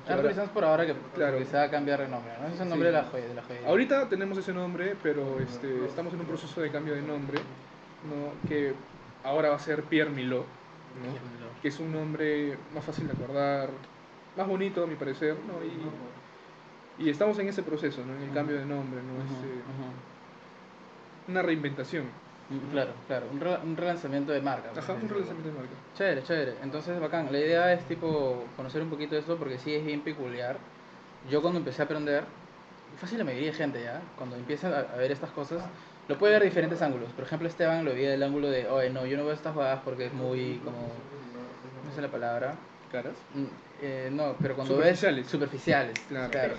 Arthur 0.08 0.30
y 0.30 0.34
Sanz 0.34 0.48
por 0.50 0.64
ahora 0.64 0.86
que, 0.86 0.94
Claro. 1.14 1.38
se 1.44 1.54
va 1.54 1.64
a 1.64 1.70
cambiar 1.70 2.00
de 2.00 2.08
nombre, 2.08 2.32
¿no? 2.40 2.46
Ese 2.46 2.54
es 2.54 2.60
el 2.62 2.68
nombre 2.70 2.88
Sí. 2.88 2.94
de 2.96 3.02
la 3.02 3.08
joya. 3.10 3.26
De 3.26 3.34
la 3.34 3.42
joya. 3.42 3.60
Ahorita 3.66 4.08
tenemos 4.08 4.38
ese 4.38 4.54
nombre, 4.54 4.96
pero 5.02 5.38
este, 5.38 5.84
estamos 5.84 6.14
en 6.14 6.20
un 6.20 6.26
proceso 6.26 6.62
de 6.62 6.70
cambio 6.70 6.94
de 6.94 7.02
nombre, 7.02 7.38
¿no? 8.08 8.48
Que 8.48 8.72
ahora 9.22 9.50
va 9.50 9.56
a 9.56 9.58
ser 9.58 9.82
Pierre 9.82 10.08
Milot, 10.10 10.44
¿no? 10.46 11.28
que 11.60 11.68
es 11.68 11.78
un 11.80 11.92
nombre 11.92 12.56
más 12.72 12.84
fácil 12.84 13.06
de 13.08 13.12
acordar, 13.12 13.68
más 14.38 14.48
bonito 14.48 14.84
a 14.84 14.86
mi 14.86 14.94
parecer, 14.94 15.36
¿no? 15.46 15.54
Y, 15.64 17.04
y 17.04 17.10
estamos 17.10 17.38
en 17.38 17.48
ese 17.48 17.62
proceso, 17.62 18.02
¿no? 18.06 18.14
En 18.16 18.22
el 18.28 18.32
cambio 18.34 18.56
de 18.56 18.64
nombre, 18.64 19.00
¿no? 19.02 19.14
Ujú, 19.14 19.22
Este, 19.34 19.46
ujú. 19.46 21.32
una 21.32 21.42
reinventación. 21.42 22.04
Mm, 22.48 22.70
Claro, 22.72 22.92
claro, 23.06 23.26
un, 23.30 23.40
re- 23.40 23.58
un 23.62 23.76
relanzamiento 23.76 24.32
de 24.32 24.40
marca. 24.40 24.70
Ajá, 24.74 24.94
un 24.94 25.08
relanzamiento 25.08 25.50
de 25.50 25.54
marca. 25.54 25.74
Chévere, 25.96 26.22
chévere. 26.22 26.54
Entonces, 26.62 26.98
bacán. 26.98 27.30
La 27.30 27.38
idea 27.38 27.72
es 27.74 27.84
tipo 27.86 28.46
conocer 28.56 28.80
un 28.82 28.88
poquito 28.88 29.14
de 29.16 29.20
esto 29.20 29.36
porque 29.36 29.58
sí 29.58 29.74
es 29.74 29.84
bien 29.84 30.00
peculiar. 30.00 30.56
Yo 31.30 31.42
cuando 31.42 31.58
empecé 31.58 31.82
a 31.82 31.84
aprender, 31.84 32.24
fácil 32.96 33.18
la 33.18 33.24
mayoría 33.24 33.48
de 33.50 33.56
gente 33.56 33.82
ya, 33.82 34.00
cuando 34.16 34.36
empieza 34.36 34.68
a, 34.68 34.80
a 34.94 34.96
ver 34.96 35.10
estas 35.12 35.30
cosas, 35.30 35.62
lo 36.08 36.16
puede 36.16 36.32
ver 36.32 36.42
de 36.42 36.48
diferentes 36.48 36.80
ángulos. 36.80 37.10
Por 37.10 37.24
ejemplo, 37.24 37.48
Esteban 37.48 37.84
lo 37.84 37.92
veía 37.92 38.10
del 38.10 38.22
ángulo 38.22 38.48
de, 38.48 38.66
oye, 38.68 38.88
no, 38.90 39.04
yo 39.04 39.16
no 39.18 39.24
veo 39.24 39.34
estas 39.34 39.52
jugadas 39.52 39.80
porque 39.84 40.06
es 40.06 40.12
muy 40.14 40.60
como, 40.64 40.88
no 41.84 41.92
sé 41.94 42.00
la 42.00 42.08
palabra, 42.08 42.54
caras. 42.88 43.14
Mm, 43.34 43.44
eh, 43.80 44.08
no, 44.12 44.34
pero 44.40 44.54
cuando 44.56 44.74
Superficiales. 44.74 45.24
ves 45.24 45.30
superficiales, 45.30 45.96
Claro. 46.08 46.54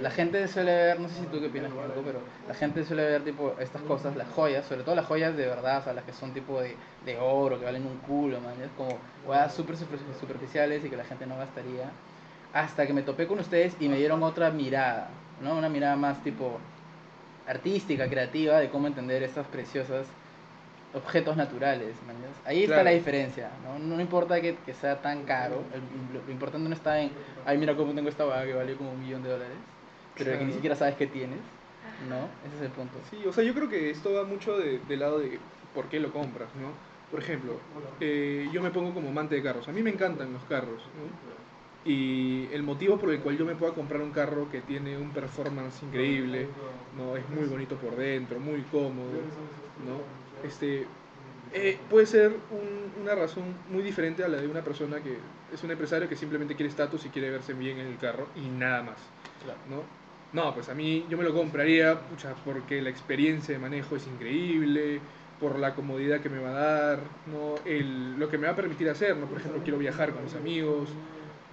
La 0.00 0.10
gente 0.10 0.48
suele 0.48 0.74
ver, 0.74 1.00
no 1.00 1.08
sé 1.08 1.14
si 1.20 1.26
tú 1.26 1.40
qué 1.40 1.46
opinas, 1.46 1.70
Marco, 1.72 2.02
pero 2.04 2.20
la 2.48 2.54
gente 2.54 2.84
suele 2.84 3.04
ver 3.04 3.22
tipo 3.22 3.54
estas 3.60 3.82
cosas, 3.82 4.16
las 4.16 4.28
joyas, 4.28 4.66
sobre 4.66 4.82
todo 4.82 4.94
las 4.94 5.06
joyas 5.06 5.36
de 5.36 5.46
verdad, 5.46 5.78
o 5.78 5.84
sea, 5.84 5.92
las 5.92 6.04
que 6.04 6.12
son 6.12 6.32
tipo 6.32 6.60
de, 6.60 6.76
de 7.04 7.18
oro, 7.18 7.58
que 7.58 7.64
valen 7.64 7.86
un 7.86 7.98
culo, 7.98 8.40
man, 8.40 8.54
es 8.60 8.70
como 8.76 8.98
super- 9.50 9.76
superficiales 9.76 10.84
y 10.84 10.90
que 10.90 10.96
la 10.96 11.04
gente 11.04 11.26
no 11.26 11.36
gastaría. 11.38 11.90
Hasta 12.52 12.86
que 12.86 12.92
me 12.92 13.02
topé 13.02 13.26
con 13.26 13.38
ustedes 13.40 13.74
y 13.80 13.88
me 13.88 13.96
dieron 13.96 14.22
otra 14.22 14.50
mirada, 14.50 15.08
¿no? 15.42 15.56
Una 15.56 15.68
mirada 15.68 15.96
más 15.96 16.22
tipo 16.22 16.58
artística, 17.46 18.08
creativa, 18.08 18.58
de 18.58 18.68
cómo 18.70 18.86
entender 18.86 19.22
estas 19.22 19.46
preciosas 19.46 20.06
objetos 20.94 21.36
naturales. 21.36 21.96
¿me 22.06 22.12
entiendes? 22.12 22.40
Ahí 22.44 22.64
está 22.64 22.82
la 22.82 22.90
diferencia. 22.90 23.50
No, 23.64 23.78
no 23.78 24.00
importa 24.00 24.40
que, 24.40 24.56
que 24.56 24.74
sea 24.74 25.00
tan 25.02 25.24
caro, 25.24 25.62
el- 25.74 26.14
lo, 26.14 26.24
lo 26.24 26.32
importante 26.32 26.68
no 26.68 26.74
está 26.74 27.00
en, 27.00 27.10
ay, 27.46 27.58
mira 27.58 27.74
cómo 27.76 27.92
tengo 27.92 28.08
esta 28.08 28.24
vaga 28.24 28.46
que 28.46 28.54
vale 28.54 28.74
como 28.74 28.92
un 28.92 29.00
millón 29.00 29.22
de 29.22 29.30
dólares, 29.30 29.56
pero 30.16 30.38
que 30.38 30.44
ni 30.44 30.52
siquiera 30.52 30.76
sabes 30.76 30.94
qué 30.96 31.06
tienes. 31.06 31.38
No, 32.08 32.28
ese 32.46 32.56
es 32.56 32.62
el 32.62 32.70
punto. 32.70 32.98
Sí, 33.10 33.24
o 33.26 33.32
sea, 33.32 33.44
yo 33.44 33.54
creo 33.54 33.68
que 33.68 33.90
esto 33.90 34.12
va 34.12 34.24
mucho 34.24 34.56
de- 34.58 34.78
del 34.88 35.00
lado 35.00 35.18
de 35.20 35.38
por 35.74 35.88
qué 35.88 36.00
lo 36.00 36.12
compras, 36.12 36.48
¿no? 36.60 36.70
Por 37.10 37.20
ejemplo, 37.20 37.58
eh, 38.00 38.48
yo 38.52 38.60
me 38.62 38.70
pongo 38.70 38.92
como 38.92 39.08
amante 39.08 39.36
de 39.36 39.42
carros. 39.42 39.68
A 39.68 39.72
mí 39.72 39.82
me 39.82 39.90
encantan 39.90 40.32
los 40.32 40.42
carros, 40.44 40.82
¿no? 40.98 41.34
Y 41.90 42.48
el 42.52 42.62
motivo 42.62 42.98
por 42.98 43.10
el 43.12 43.20
cual 43.20 43.36
yo 43.36 43.44
me 43.44 43.54
pueda 43.54 43.74
comprar 43.74 44.00
un 44.00 44.10
carro 44.10 44.48
que 44.50 44.60
tiene 44.62 44.96
un 44.96 45.10
performance 45.10 45.82
increíble, 45.82 46.48
¿no? 46.96 47.16
Es 47.16 47.28
muy 47.28 47.46
bonito 47.46 47.76
por 47.76 47.96
dentro, 47.96 48.40
muy 48.40 48.62
cómodo, 48.62 49.10
¿no? 49.86 50.00
Este, 50.44 50.86
eh, 51.52 51.78
puede 51.88 52.06
ser 52.06 52.32
un- 52.50 52.92
una 53.02 53.14
razón 53.14 53.44
muy 53.70 53.82
diferente 53.82 54.24
a 54.24 54.28
la 54.28 54.38
de 54.38 54.48
una 54.48 54.62
persona 54.62 55.00
que 55.02 55.18
es 55.52 55.62
un 55.62 55.70
empresario 55.70 56.08
que 56.08 56.16
simplemente 56.16 56.54
quiere 56.56 56.68
estatus 56.70 57.04
y 57.06 57.08
quiere 57.10 57.30
verse 57.30 57.54
bien 57.54 57.78
en 57.78 57.86
el 57.86 57.98
carro 57.98 58.28
y 58.36 58.48
nada 58.48 58.82
más. 58.82 58.98
¿no? 59.68 59.82
No, 60.32 60.54
pues 60.54 60.68
a 60.68 60.74
mí 60.74 61.06
yo 61.08 61.16
me 61.16 61.24
lo 61.24 61.32
compraría 61.32 62.00
pucha, 62.08 62.34
porque 62.44 62.82
la 62.82 62.90
experiencia 62.90 63.54
de 63.54 63.58
manejo 63.60 63.96
es 63.96 64.06
increíble, 64.06 65.00
por 65.38 65.58
la 65.58 65.74
comodidad 65.74 66.20
que 66.20 66.28
me 66.28 66.38
va 66.40 66.50
a 66.50 66.52
dar, 66.52 67.00
¿no? 67.26 67.60
El, 67.64 68.18
lo 68.18 68.28
que 68.28 68.38
me 68.38 68.46
va 68.46 68.52
a 68.52 68.56
permitir 68.56 68.88
hacer, 68.88 69.16
¿no? 69.16 69.26
Por 69.28 69.38
ejemplo, 69.38 69.60
quiero 69.62 69.78
viajar 69.78 70.12
con 70.12 70.24
mis 70.24 70.34
amigos, 70.34 70.88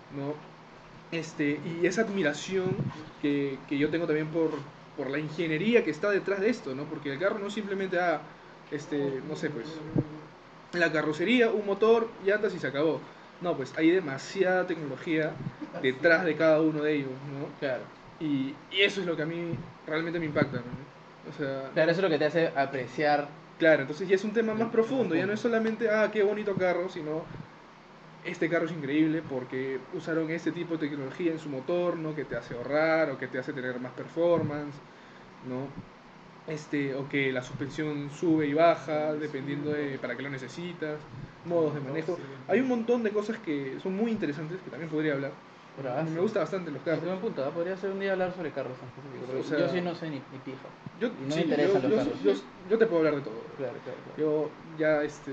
¿no? 0.09 0.35
Este, 1.11 1.59
y 1.63 1.85
esa 1.85 2.01
admiración 2.03 2.85
que, 3.21 3.59
que 3.67 3.77
yo 3.77 3.89
tengo 3.89 4.07
también 4.07 4.31
por, 4.31 4.63
por 4.95 5.09
la 5.09 5.19
ingeniería 5.19 5.83
que 5.83 5.91
está 5.91 6.09
detrás 6.09 6.39
de 6.39 6.49
esto, 6.49 6.73
¿no? 6.75 6.85
Porque 6.85 7.11
el 7.11 7.19
carro 7.19 7.39
no 7.39 7.49
simplemente, 7.49 7.99
ah, 7.99 8.21
este, 8.71 9.21
no 9.27 9.35
sé, 9.35 9.49
pues, 9.49 9.67
la 10.73 10.91
carrocería, 10.91 11.49
un 11.49 11.65
motor, 11.65 12.09
llantas 12.25 12.53
y 12.55 12.59
se 12.59 12.67
acabó. 12.67 13.01
No, 13.41 13.57
pues 13.57 13.73
hay 13.77 13.89
demasiada 13.91 14.67
tecnología 14.67 15.31
detrás 15.81 16.23
de 16.25 16.35
cada 16.35 16.61
uno 16.61 16.83
de 16.83 16.93
ellos, 16.95 17.09
¿no? 17.39 17.47
Claro. 17.59 17.83
Y, 18.19 18.53
y 18.71 18.81
eso 18.81 19.01
es 19.01 19.07
lo 19.07 19.15
que 19.15 19.23
a 19.23 19.25
mí 19.25 19.57
realmente 19.87 20.19
me 20.19 20.25
impacta, 20.27 20.57
¿no? 20.57 21.29
O 21.29 21.33
sea, 21.33 21.69
Claro, 21.73 21.91
eso 21.91 21.99
es 21.99 22.03
lo 22.03 22.09
que 22.09 22.19
te 22.19 22.25
hace 22.25 22.47
apreciar. 22.55 23.27
claro, 23.57 23.81
entonces 23.81 24.07
ya 24.07 24.15
es 24.15 24.23
un 24.23 24.33
tema 24.33 24.53
más 24.53 24.69
profundo, 24.69 25.15
ya 25.15 25.25
no 25.25 25.33
es 25.33 25.39
solamente, 25.39 25.89
ah, 25.89 26.09
qué 26.11 26.23
bonito 26.23 26.55
carro, 26.55 26.87
sino 26.89 27.23
este 28.23 28.49
carro 28.49 28.65
es 28.65 28.71
increíble 28.71 29.23
porque 29.27 29.79
usaron 29.93 30.29
este 30.29 30.51
tipo 30.51 30.77
de 30.77 30.87
tecnología 30.87 31.31
en 31.31 31.39
su 31.39 31.49
motor, 31.49 31.97
¿no? 31.97 32.15
Que 32.15 32.25
te 32.25 32.35
hace 32.35 32.53
ahorrar 32.55 33.09
o 33.09 33.17
que 33.17 33.27
te 33.27 33.39
hace 33.39 33.53
tener 33.53 33.79
más 33.79 33.91
performance, 33.93 34.75
¿no? 35.47 35.67
Este, 36.47 36.95
o 36.95 37.07
que 37.07 37.31
la 37.31 37.43
suspensión 37.43 38.09
sube 38.09 38.47
y 38.47 38.53
baja 38.53 39.13
dependiendo 39.13 39.71
de 39.71 39.97
para 39.99 40.15
qué 40.15 40.23
lo 40.23 40.29
necesitas, 40.29 40.99
modos 41.45 41.75
de 41.75 41.81
manejo. 41.81 42.17
Hay 42.47 42.59
un 42.59 42.67
montón 42.67 43.03
de 43.03 43.11
cosas 43.11 43.37
que 43.37 43.77
son 43.81 43.95
muy 43.95 44.11
interesantes 44.11 44.59
que 44.63 44.69
también 44.69 44.89
podría 44.89 45.13
hablar. 45.13 45.31
Me 46.13 46.19
gusta 46.19 46.39
bastante 46.41 46.69
los 46.69 46.79
Es 46.81 46.85
carros. 46.85 47.05
buen 47.05 47.19
punto, 47.19 47.43
¿ah? 47.45 47.49
podría 47.51 47.77
ser 47.77 47.91
un 47.91 47.99
día 47.99 48.11
hablar 48.11 48.33
sobre 48.35 48.51
carros 48.51 48.73
O 49.39 49.43
sea- 49.43 49.59
yo 49.59 49.69
sí 49.69 49.81
no 49.81 49.95
sé 49.95 50.09
ni, 50.09 50.15
ni 50.17 50.37
pija. 50.43 50.57
Yo, 50.99 51.09
no 51.27 51.35
me 51.35 51.41
interesan 51.41 51.81
yo, 51.81 51.87
los 51.89 51.91
yo- 51.91 51.97
carros. 51.97 52.23
yo- 52.23 52.69
yo 52.69 52.77
te 52.77 52.85
puedo 52.85 52.97
hablar 52.99 53.15
de 53.15 53.21
todo. 53.21 53.41
Claro, 53.57 53.73
claro, 53.83 53.97
claro. 54.05 54.17
Yo 54.17 54.49
ya, 54.77 55.03
este, 55.03 55.31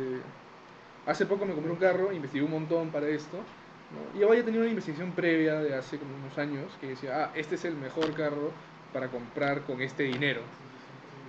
hace 1.07 1.27
poco 1.27 1.45
me 1.45 1.55
compré 1.55 1.73
un 1.73 1.79
carro, 1.79 2.13
investigué 2.13 2.45
un 2.45 2.53
montón 2.53 2.91
para 2.91 3.09
esto, 3.09 3.37
¿no? 3.37 4.17
y 4.19 4.21
yo 4.21 4.29
había 4.31 4.45
tenido 4.45 4.63
una 4.63 4.71
investigación 4.71 5.13
previa 5.13 5.61
de 5.61 5.75
hace 5.75 5.99
como 5.99 6.15
unos 6.15 6.39
años 6.39 6.65
que 6.81 6.89
decía, 6.89 7.25
ah, 7.25 7.33
este 7.35 7.57
es 7.57 7.65
el 7.65 7.75
mejor 7.75 8.13
carro 8.15 8.53
para 8.93 9.09
comprar 9.09 9.63
con 9.63 9.81
este 9.83 10.05
dinero. 10.05 10.41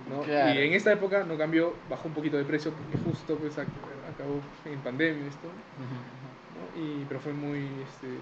¿No? 0.08 0.22
Claro. 0.22 0.60
Y 0.60 0.64
en 0.66 0.72
esta 0.74 0.92
época 0.92 1.24
no 1.24 1.36
cambió, 1.36 1.74
bajó 1.88 2.08
un 2.08 2.14
poquito 2.14 2.36
de 2.36 2.44
precio 2.44 2.72
porque 2.72 2.96
justo 2.96 3.36
pues 3.38 3.58
ac- 3.58 3.66
acabó 4.08 4.40
en 4.64 4.80
pandemia 4.80 5.26
esto, 5.26 5.48
Ujú, 5.48 5.98
¿no? 6.54 6.80
y, 6.80 7.04
pero 7.06 7.20
fue 7.20 7.32
muy, 7.32 7.82
este, 7.82 8.18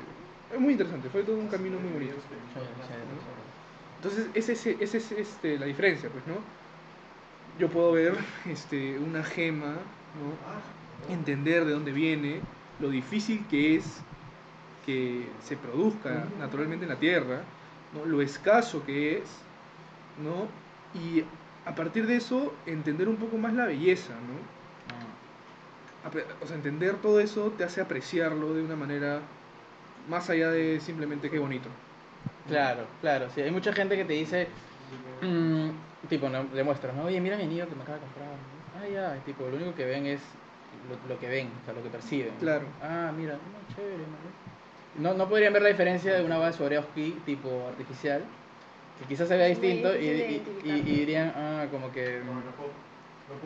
muy 0.59 0.73
interesante, 0.73 1.09
fue 1.09 1.23
todo 1.25 1.37
un 1.37 1.49
camino 1.49 1.79
muy 1.79 1.91
bonito. 1.93 2.17
Entonces, 3.97 4.31
esa 4.35 4.53
es, 4.53 4.67
ese 4.67 4.99
es 4.99 5.13
este, 5.13 5.59
la 5.59 5.67
diferencia, 5.67 6.09
pues, 6.11 6.27
¿no? 6.27 6.37
Yo 7.59 7.69
puedo 7.69 7.93
ver 7.93 8.15
este, 8.47 8.99
una 8.99 9.25
gema, 9.25 9.75
¿no? 10.15 10.39
Entender 11.09 11.65
de 11.65 11.73
dónde 11.73 11.93
viene, 11.93 12.43
lo 12.79 12.91
difícil 12.91 13.47
que 13.49 13.77
es 13.77 14.05
que 14.83 15.37
se 15.41 15.57
produzca 15.57 16.31
naturalmente 16.39 16.85
en 16.85 16.91
la 16.91 16.99
Tierra, 16.99 17.45
¿no? 17.93 18.05
Lo 18.07 18.23
escaso 18.23 18.85
que 18.85 19.19
es, 19.19 19.49
¿no? 20.17 20.53
Y 20.93 21.23
a 21.69 21.75
partir 21.75 22.07
de 22.07 22.17
eso, 22.17 22.55
entender 22.65 23.09
un 23.09 23.17
poco 23.17 23.37
más 23.37 23.53
la 23.53 23.67
belleza, 23.67 24.15
¿no? 24.15 26.09
Ah. 26.09 26.35
O 26.43 26.47
sea, 26.47 26.57
entender 26.57 26.95
todo 27.03 27.21
eso 27.21 27.53
te 27.59 27.65
hace 27.65 27.83
apreciarlo 27.83 28.55
de 28.55 28.63
una 28.63 28.75
manera 28.75 29.21
más 30.09 30.31
allá 30.31 30.51
de 30.51 30.81
simplemente 30.81 31.29
qué 31.29 31.39
bonito. 31.39 31.69
Claro, 32.49 32.87
claro, 33.03 33.29
sí, 33.35 33.43
hay 33.43 33.51
mucha 33.51 33.75
gente 33.75 33.97
que 33.97 34.07
te 34.07 34.15
dice, 34.15 34.49
mm, 35.21 35.69
tipo, 36.09 36.31
no, 36.31 36.45
le 36.55 36.65
muestras, 36.65 36.97
¿no? 36.97 37.05
Oye, 37.05 37.21
mira 37.21 37.37
mi 37.37 37.43
anillo 37.43 37.69
que 37.69 37.75
me 37.75 37.83
acaba 37.83 37.99
de 37.99 38.05
comprar. 38.05 38.29
Ah, 38.81 38.89
ya, 38.89 39.17
y 39.19 39.21
tipo, 39.27 39.47
lo 39.47 39.57
único 39.57 39.75
que 39.75 39.85
ven 39.85 40.07
es 40.07 40.21
lo, 40.89 41.15
lo 41.15 41.21
que 41.21 41.29
ven, 41.29 41.49
o 41.49 41.65
sea, 41.67 41.75
lo 41.75 41.83
que 41.83 41.91
perciben. 41.91 42.33
Claro. 42.41 42.65
Ah, 42.81 43.13
mira, 43.15 43.35
no, 43.35 43.75
chévere. 43.77 44.05
No, 44.99 45.13
no 45.13 45.29
podrían 45.29 45.53
ver 45.53 45.61
la 45.61 45.69
diferencia 45.69 46.15
de 46.15 46.25
una 46.25 46.39
base 46.39 46.57
Swarovski 46.57 47.11
tipo 47.27 47.69
artificial, 47.69 48.23
que 48.99 49.05
quizás 49.07 49.29
se 49.29 49.37
vea 49.37 49.47
distinto 49.47 49.97
y, 49.97 50.07
y- 50.07 50.43
y- 50.65 50.71
y 50.71 50.81
dirían, 50.83 51.33
ah, 51.37 51.67
como 51.71 51.93
que, 51.93 52.21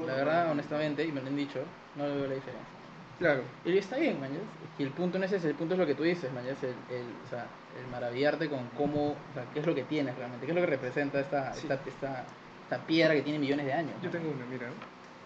la 0.06 0.14
verdad, 0.14 0.50
honestamente, 0.50 1.04
y 1.04 1.12
me 1.12 1.20
lo 1.20 1.26
han 1.26 1.36
dicho, 1.36 1.60
no 1.96 2.04
veo 2.04 2.26
la 2.26 2.34
diferencia. 2.34 2.72
Claro. 3.18 3.42
Y 3.64 3.76
está 3.78 3.96
bien, 3.98 4.18
mañas. 4.20 4.40
Y 4.78 4.82
el 4.82 4.90
punto 4.90 5.18
no 5.18 5.24
es 5.24 5.32
ese, 5.32 5.48
el 5.48 5.54
punto 5.54 5.74
es 5.74 5.80
lo 5.80 5.86
que 5.86 5.94
tú 5.94 6.02
dices, 6.02 6.32
mañas. 6.32 6.56
El, 6.62 6.70
el, 6.70 7.04
o 7.26 7.28
sea, 7.30 7.46
el 7.78 7.86
maravillarte 7.90 8.48
con 8.48 8.66
cómo, 8.76 9.10
o 9.10 9.16
sea, 9.34 9.44
qué 9.52 9.60
es 9.60 9.66
lo 9.66 9.74
que 9.74 9.84
tienes 9.84 10.16
realmente, 10.16 10.46
qué 10.46 10.52
es 10.52 10.56
lo 10.56 10.62
que 10.62 10.66
representa 10.66 11.20
esta, 11.20 11.52
Sí. 11.52 11.68
esta, 11.68 11.74
esta, 11.86 12.24
esta 12.64 12.78
piedra 12.86 13.14
que 13.14 13.22
tiene 13.22 13.38
millones 13.38 13.66
de 13.66 13.72
años. 13.72 13.92
Yo 14.02 14.06
¿no? 14.06 14.10
tengo 14.12 14.30
una, 14.30 14.44
mira. 14.46 14.66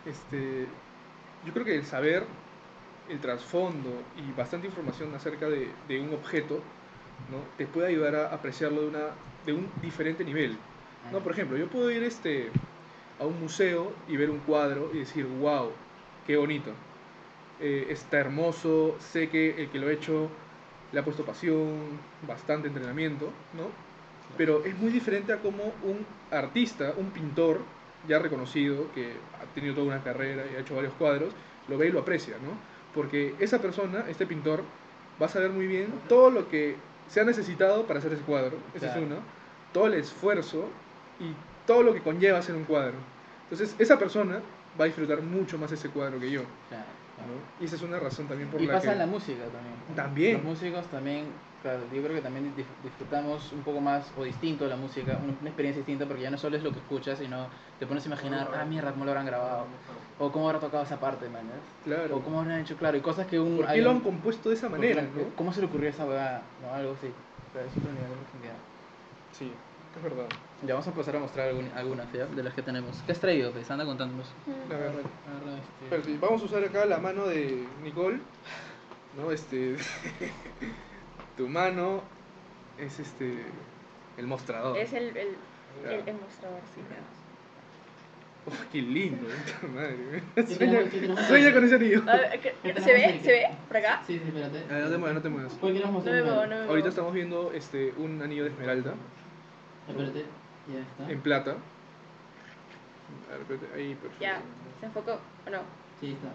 Este, 0.04 0.66
yo 1.44 1.52
creo 1.52 1.64
que 1.64 1.76
el 1.76 1.84
saber 1.86 2.24
el 3.08 3.20
trasfondo 3.20 4.02
y 4.16 4.36
bastante 4.36 4.66
información 4.66 5.14
acerca 5.14 5.48
de, 5.48 5.70
de 5.88 6.00
un 6.00 6.12
objeto 6.12 6.60
¿no? 7.30 7.38
te 7.56 7.66
puede 7.66 7.88
ayudar 7.88 8.16
a 8.16 8.34
apreciarlo 8.34 8.82
de, 8.82 8.88
una, 8.88 9.06
de 9.46 9.52
un 9.52 9.68
diferente 9.80 10.24
nivel. 10.24 10.58
¿no? 11.12 11.20
Por 11.20 11.32
ejemplo, 11.32 11.56
yo 11.56 11.68
puedo 11.68 11.90
ir 11.90 12.02
este, 12.02 12.50
a 13.20 13.24
un 13.24 13.40
museo 13.40 13.92
y 14.08 14.16
ver 14.16 14.28
un 14.28 14.40
cuadro 14.40 14.90
y 14.92 14.98
decir, 14.98 15.24
wow, 15.40 15.70
qué 16.26 16.36
bonito. 16.36 16.72
Eh, 17.60 17.86
está 17.88 18.18
hermoso, 18.18 18.96
sé 18.98 19.28
que 19.30 19.62
el 19.62 19.70
que 19.70 19.78
lo 19.78 19.88
ha 19.88 19.92
hecho 19.92 20.28
le 20.92 21.00
ha 21.00 21.04
puesto 21.04 21.24
pasión, 21.24 21.98
bastante 22.26 22.68
entrenamiento, 22.68 23.30
¿no? 23.56 23.68
Pero 24.36 24.64
es 24.64 24.76
muy 24.78 24.90
diferente 24.90 25.32
a 25.32 25.38
como 25.38 25.72
un 25.82 26.04
artista, 26.30 26.92
un 26.96 27.10
pintor 27.10 27.60
ya 28.06 28.18
reconocido, 28.18 28.92
que 28.92 29.12
ha 29.40 29.44
tenido 29.54 29.74
toda 29.74 29.86
una 29.86 30.02
carrera 30.02 30.44
y 30.52 30.56
ha 30.56 30.60
hecho 30.60 30.74
varios 30.74 30.92
cuadros, 30.94 31.32
lo 31.68 31.78
ve 31.78 31.88
y 31.88 31.92
lo 31.92 32.00
aprecia, 32.00 32.34
¿no? 32.34 32.52
Porque 32.94 33.34
esa 33.38 33.60
persona, 33.60 34.04
este 34.08 34.26
pintor, 34.26 34.62
va 35.20 35.26
a 35.26 35.28
saber 35.28 35.50
muy 35.50 35.66
bien 35.66 35.92
todo 36.08 36.30
lo 36.30 36.48
que 36.48 36.76
se 37.08 37.20
ha 37.20 37.24
necesitado 37.24 37.86
para 37.86 38.00
hacer 38.00 38.12
ese 38.12 38.22
cuadro, 38.22 38.58
ese 38.74 38.86
Claro. 38.86 39.00
es 39.00 39.06
uno, 39.06 39.16
todo 39.76 39.88
el 39.88 39.94
esfuerzo 39.94 40.64
y 41.20 41.34
todo 41.66 41.82
lo 41.82 41.92
que 41.92 42.00
conlleva 42.00 42.38
hacer 42.38 42.54
un 42.56 42.64
cuadro. 42.64 42.94
Entonces, 43.42 43.76
esa 43.78 43.98
persona 43.98 44.40
va 44.80 44.84
a 44.84 44.86
disfrutar 44.86 45.20
mucho 45.20 45.58
más 45.58 45.70
ese 45.70 45.90
cuadro 45.90 46.18
que 46.18 46.30
yo, 46.30 46.40
Claro, 46.70 46.84
claro. 47.16 47.32
¿no? 47.32 47.62
Y 47.62 47.66
esa 47.66 47.76
es 47.76 47.82
una 47.82 47.98
razón 47.98 48.26
también 48.26 48.48
por 48.48 48.58
Y 48.58 48.66
la 48.66 48.72
pasa 48.72 48.86
que... 48.86 48.92
en 48.92 48.98
la 49.00 49.06
música 49.06 49.42
también. 49.44 49.94
También. 49.94 50.32
Los 50.38 50.44
músicos 50.44 50.86
también, 50.86 51.26
claro, 51.60 51.80
yo 51.92 52.02
creo 52.02 52.14
que 52.14 52.22
también 52.22 52.54
disfrutamos 52.82 53.52
un 53.52 53.60
poco 53.64 53.82
más 53.82 54.10
o 54.16 54.24
distinto 54.24 54.66
la 54.66 54.76
música, 54.76 55.18
una, 55.22 55.50
experiencia 55.50 55.80
distinta 55.80 56.06
porque 56.06 56.22
ya 56.22 56.30
no 56.30 56.38
solo 56.38 56.56
es 56.56 56.62
lo 56.62 56.72
que 56.72 56.78
escuchas, 56.78 57.18
sino 57.18 57.48
te 57.78 57.86
pones 57.86 58.02
a 58.04 58.06
imaginar, 58.06 58.48
ah, 58.58 58.64
mierda, 58.64 58.92
cómo 58.92 59.04
lo 59.04 59.10
habrán 59.10 59.26
grabado, 59.26 59.66
o 60.18 60.32
cómo 60.32 60.48
habrá 60.48 60.58
tocado 60.58 60.84
esa 60.84 60.98
parte, 60.98 61.28
man. 61.28 61.42
Claro. 61.84 62.16
o 62.16 62.20
cómo 62.22 62.40
habrán 62.40 62.60
hecho, 62.60 62.76
claro, 62.78 62.96
y 62.96 63.02
cosas 63.02 63.26
que 63.26 63.38
un... 63.38 63.58
¿Por 63.58 63.66
qué 63.66 63.82
lo 63.82 63.90
un- 63.90 63.96
han 63.96 64.02
compuesto 64.02 64.48
de 64.48 64.54
esa 64.54 64.70
manera, 64.70 65.02
no? 65.02 65.36
¿Cómo 65.36 65.52
se 65.52 65.60
le 65.60 65.66
ocurrió 65.66 65.90
esa 65.90 66.06
huevada? 66.06 66.40
No, 66.62 66.72
algo 66.72 66.94
así. 66.94 67.12
Claro, 67.52 67.68
es 67.68 67.76
otro 67.76 67.92
nivel 67.92 68.08
de 68.08 68.16
profundidad. 68.16 68.56
Sí, 69.32 69.52
es 69.96 70.02
verdad. 70.02 70.26
Ya 70.66 70.74
vamos 70.74 70.88
a 70.88 70.92
pasar 70.92 71.16
a 71.16 71.18
mostrar 71.20 71.48
algún- 71.48 71.70
algunas 71.74 72.10
¿ya? 72.12 72.26
de 72.26 72.42
las 72.42 72.54
que 72.54 72.62
tenemos. 72.62 72.96
¿Qué 73.06 73.12
has 73.12 73.20
traído? 73.20 73.52
Pues 73.52 73.70
anda 73.70 73.84
contándonos. 73.84 74.26
Mm. 74.46 74.72
A 74.72 74.76
ver, 74.76 74.88
Agarra 74.88 75.96
este- 75.98 76.18
vamos 76.18 76.42
a 76.42 76.44
usar 76.44 76.64
acá 76.64 76.84
la 76.86 76.98
mano 76.98 77.26
de 77.26 77.64
Nicole, 77.82 78.18
¿no? 79.16 79.30
Este, 79.32 79.76
tu 81.36 81.48
mano 81.48 82.02
es 82.78 82.98
este, 83.00 83.44
el 84.16 84.26
mostrador. 84.26 84.76
Es 84.78 84.92
el, 84.92 85.08
el, 85.16 85.36
el, 85.84 86.02
el 86.06 86.14
mostrador, 86.20 86.60
sí. 86.74 86.80
Oh, 88.48 88.52
qué 88.70 88.80
lindo, 88.80 89.26
puta 89.26 89.74
madre. 89.74 90.22
¿Qué 90.36 90.46
Sueña, 90.46 90.78
sueña 91.26 91.52
con 91.52 91.64
ese 91.64 91.74
anillo. 91.74 92.02
A 92.06 92.16
ver, 92.16 92.40
¿qué- 92.40 92.54
¿Qué 92.62 92.80
¿Se 92.80 92.92
ve? 92.92 93.20
¿Se 93.20 93.32
ve? 93.32 93.48
¿Por 93.66 93.76
acá? 93.78 94.02
Sí, 94.06 94.20
sí, 94.20 94.22
espérate. 94.24 94.62
Ah, 94.70 94.78
no 94.84 94.88
te 94.90 94.98
muevas, 94.98 95.14
no 95.16 95.22
te 95.22 95.28
muevas. 95.30 95.52
¿Cuál 95.58 95.72
quieres 95.72 95.88
No 95.88 95.94
mostrar? 95.94 96.14
me 96.14 96.20
primero? 96.22 96.36
muevo, 96.36 96.46
no 96.46 96.50
me 96.54 96.56
muevo. 96.58 96.70
Ahorita 96.70 96.88
estamos 96.90 97.12
viendo 97.12 97.50
este, 97.52 97.92
un 97.98 98.22
anillo 98.22 98.44
de 98.44 98.50
esmeralda 98.50 98.94
Espérate, 99.88 100.24
ya 100.72 100.80
está. 100.80 101.10
en 101.10 101.20
plata. 101.20 101.56
A 103.28 103.32
ver, 103.32 103.40
espérate, 103.42 103.66
ahí, 103.74 103.94
perfecto. 103.94 104.20
Ya, 104.24 104.40
¿se 104.80 104.86
enfocó 104.86 105.12
o 105.46 105.50
no? 105.50 105.58
Sí, 106.00 106.12
está. 106.12 106.28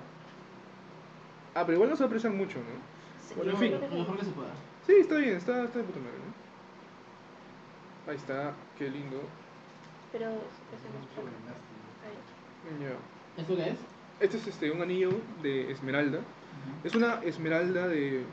Ah, 1.53 1.65
pero 1.65 1.73
igual 1.75 1.89
no 1.89 1.95
se 1.95 2.03
aprecian 2.03 2.37
mucho, 2.37 2.59
¿no? 2.59 3.27
Sí, 3.27 3.33
Bueno, 3.35 3.51
en 3.51 3.57
fin. 3.57 3.71
Lo 3.73 3.79
mejor 3.97 4.17
que 4.17 4.25
se 4.25 4.31
pueda. 4.31 4.51
Sí, 4.85 4.93
está 5.01 5.15
bien, 5.17 5.35
está, 5.35 5.63
está 5.63 5.79
de 5.79 5.83
puta 5.85 5.99
madre, 5.99 6.17
¿no? 6.17 8.11
Ahí 8.11 8.17
está, 8.17 8.53
qué 8.77 8.89
lindo. 8.89 9.21
Pero 10.11 10.25
ese 10.27 10.87
no 10.89 10.99
es. 12.79 12.81
Ya. 12.81 13.41
¿Eso 13.41 13.55
qué 13.55 13.69
es? 13.69 13.79
Este 14.19 14.37
es 14.37 14.47
este, 14.47 14.71
un 14.71 14.81
anillo 14.81 15.09
de 15.41 15.71
esmeralda. 15.71 16.19
Es 16.83 16.95
una 16.95 17.15
esmeralda 17.23 17.87
de, 17.87 18.23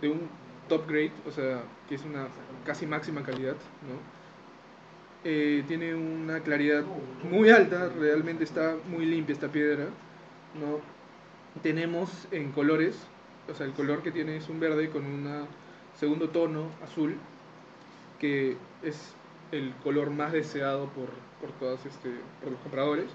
de 0.00 0.08
un 0.08 0.28
top 0.68 0.88
grade, 0.88 1.12
o 1.26 1.30
sea, 1.30 1.62
que 1.88 1.94
es 1.94 2.04
una 2.04 2.28
casi 2.64 2.86
máxima 2.86 3.22
calidad, 3.22 3.54
¿no? 3.54 4.16
Eh, 5.24 5.64
tiene 5.66 5.94
una 5.94 6.40
claridad 6.40 6.84
muy 7.28 7.50
alta, 7.50 7.88
realmente 7.88 8.44
está 8.44 8.76
muy 8.88 9.06
limpia 9.06 9.32
esta 9.32 9.48
piedra, 9.48 9.86
¿no? 10.54 10.80
Tenemos 11.62 12.28
en 12.30 12.52
colores, 12.52 12.98
o 13.50 13.54
sea, 13.54 13.66
el 13.66 13.72
color 13.72 14.02
que 14.02 14.12
tiene 14.12 14.36
es 14.36 14.48
un 14.48 14.60
verde 14.60 14.90
con 14.90 15.04
un 15.04 15.46
segundo 15.98 16.28
tono 16.28 16.68
azul, 16.84 17.16
que 18.18 18.56
es 18.82 19.14
el 19.52 19.72
color 19.82 20.10
más 20.10 20.32
deseado 20.32 20.86
por, 20.90 21.08
por, 21.40 21.50
todas 21.58 21.84
este, 21.86 22.10
por 22.42 22.52
los 22.52 22.60
compradores, 22.60 23.06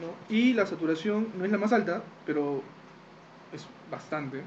¿no? 0.00 0.34
Y 0.34 0.54
la 0.54 0.66
saturación 0.66 1.28
no 1.36 1.44
es 1.44 1.50
la 1.50 1.58
más 1.58 1.72
alta, 1.72 2.02
pero 2.24 2.62
es 3.52 3.66
bastante 3.90 4.42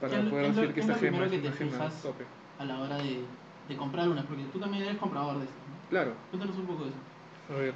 para 0.00 0.12
¿Qué 0.14 0.18
es 0.18 0.24
lo- 0.24 0.30
poder 0.30 0.46
lo- 0.46 0.52
decir 0.54 0.74
que 0.74 0.80
es 0.80 0.88
esta 0.88 0.98
gema 0.98 1.24
es 1.26 1.32
una 1.32 1.52
gema 1.52 1.90
tope. 2.02 2.24
A 2.58 2.64
la 2.64 2.80
hora 2.80 2.96
de, 2.98 3.24
de 3.68 3.76
comprar 3.76 4.08
una, 4.08 4.22
porque 4.22 4.42
tú 4.52 4.58
también 4.58 4.84
eres 4.84 4.96
comprador 4.98 5.36
de 5.38 5.44
estas, 5.44 5.56
¿no? 5.56 5.90
Claro, 5.90 6.12
Cuéntanos 6.30 6.56
un 6.56 6.66
poco 6.66 6.84
de 6.84 6.90
eso. 6.90 6.98
a 7.50 7.56
ver. 7.58 7.74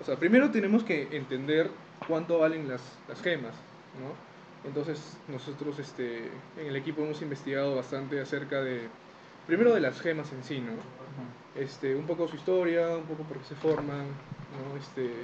O 0.00 0.04
sea, 0.04 0.16
primero 0.16 0.50
tenemos 0.50 0.84
que 0.84 1.08
entender 1.16 1.70
cuánto 2.06 2.38
valen 2.38 2.68
las, 2.68 2.82
las 3.08 3.20
gemas, 3.22 3.54
¿no? 4.00 4.68
Entonces, 4.68 5.16
nosotros 5.28 5.78
este, 5.78 6.24
en 6.60 6.66
el 6.66 6.76
equipo 6.76 7.02
hemos 7.02 7.22
investigado 7.22 7.76
bastante 7.76 8.20
acerca 8.20 8.60
de, 8.60 8.88
primero 9.46 9.72
de 9.74 9.80
las 9.80 10.00
gemas 10.00 10.32
en 10.32 10.42
sí, 10.42 10.60
¿no? 10.60 10.72
Este, 11.60 11.94
un 11.94 12.04
poco 12.06 12.28
su 12.28 12.36
historia, 12.36 12.88
un 12.96 13.04
poco 13.04 13.22
por 13.22 13.38
qué 13.38 13.44
se 13.44 13.54
forman, 13.54 14.06
¿no? 14.52 14.76
Este, 14.76 15.14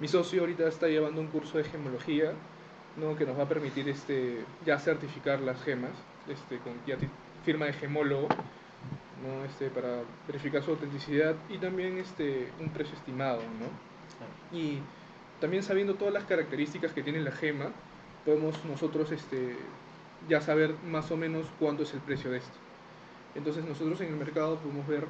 mi 0.00 0.08
socio 0.08 0.40
ahorita 0.40 0.66
está 0.68 0.88
llevando 0.88 1.20
un 1.20 1.28
curso 1.28 1.58
de 1.58 1.64
gemología, 1.64 2.32
¿no? 3.00 3.16
Que 3.16 3.24
nos 3.24 3.38
va 3.38 3.44
a 3.44 3.48
permitir 3.48 3.88
este, 3.88 4.44
ya 4.64 4.78
certificar 4.78 5.40
las 5.40 5.62
gemas, 5.62 5.92
este, 6.28 6.58
con 6.58 6.74
ya 6.86 6.96
firma 7.44 7.66
de 7.66 7.72
gemólogo, 7.72 8.28
¿no? 9.22 9.44
Este, 9.44 9.70
para 9.70 10.02
verificar 10.26 10.62
su 10.62 10.72
autenticidad 10.72 11.34
y 11.48 11.58
también 11.58 11.98
este, 11.98 12.50
un 12.60 12.68
precio 12.70 12.94
estimado, 12.96 13.40
¿no? 13.40 14.56
Y 14.56 14.80
también 15.40 15.62
sabiendo 15.62 15.94
todas 15.94 16.12
las 16.14 16.24
características 16.24 16.92
que 16.92 17.02
tiene 17.02 17.20
la 17.20 17.32
gema, 17.32 17.70
podemos 18.24 18.64
nosotros 18.64 19.12
este, 19.12 19.56
ya 20.28 20.40
saber 20.40 20.74
más 20.84 21.10
o 21.10 21.16
menos 21.16 21.46
cuánto 21.58 21.82
es 21.84 21.94
el 21.94 22.00
precio 22.00 22.30
de 22.30 22.38
esto. 22.38 22.58
Entonces 23.34 23.64
nosotros 23.64 24.00
en 24.00 24.08
el 24.08 24.16
mercado 24.16 24.56
podemos 24.56 24.86
ver, 24.86 25.04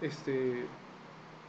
este, 0.00 0.64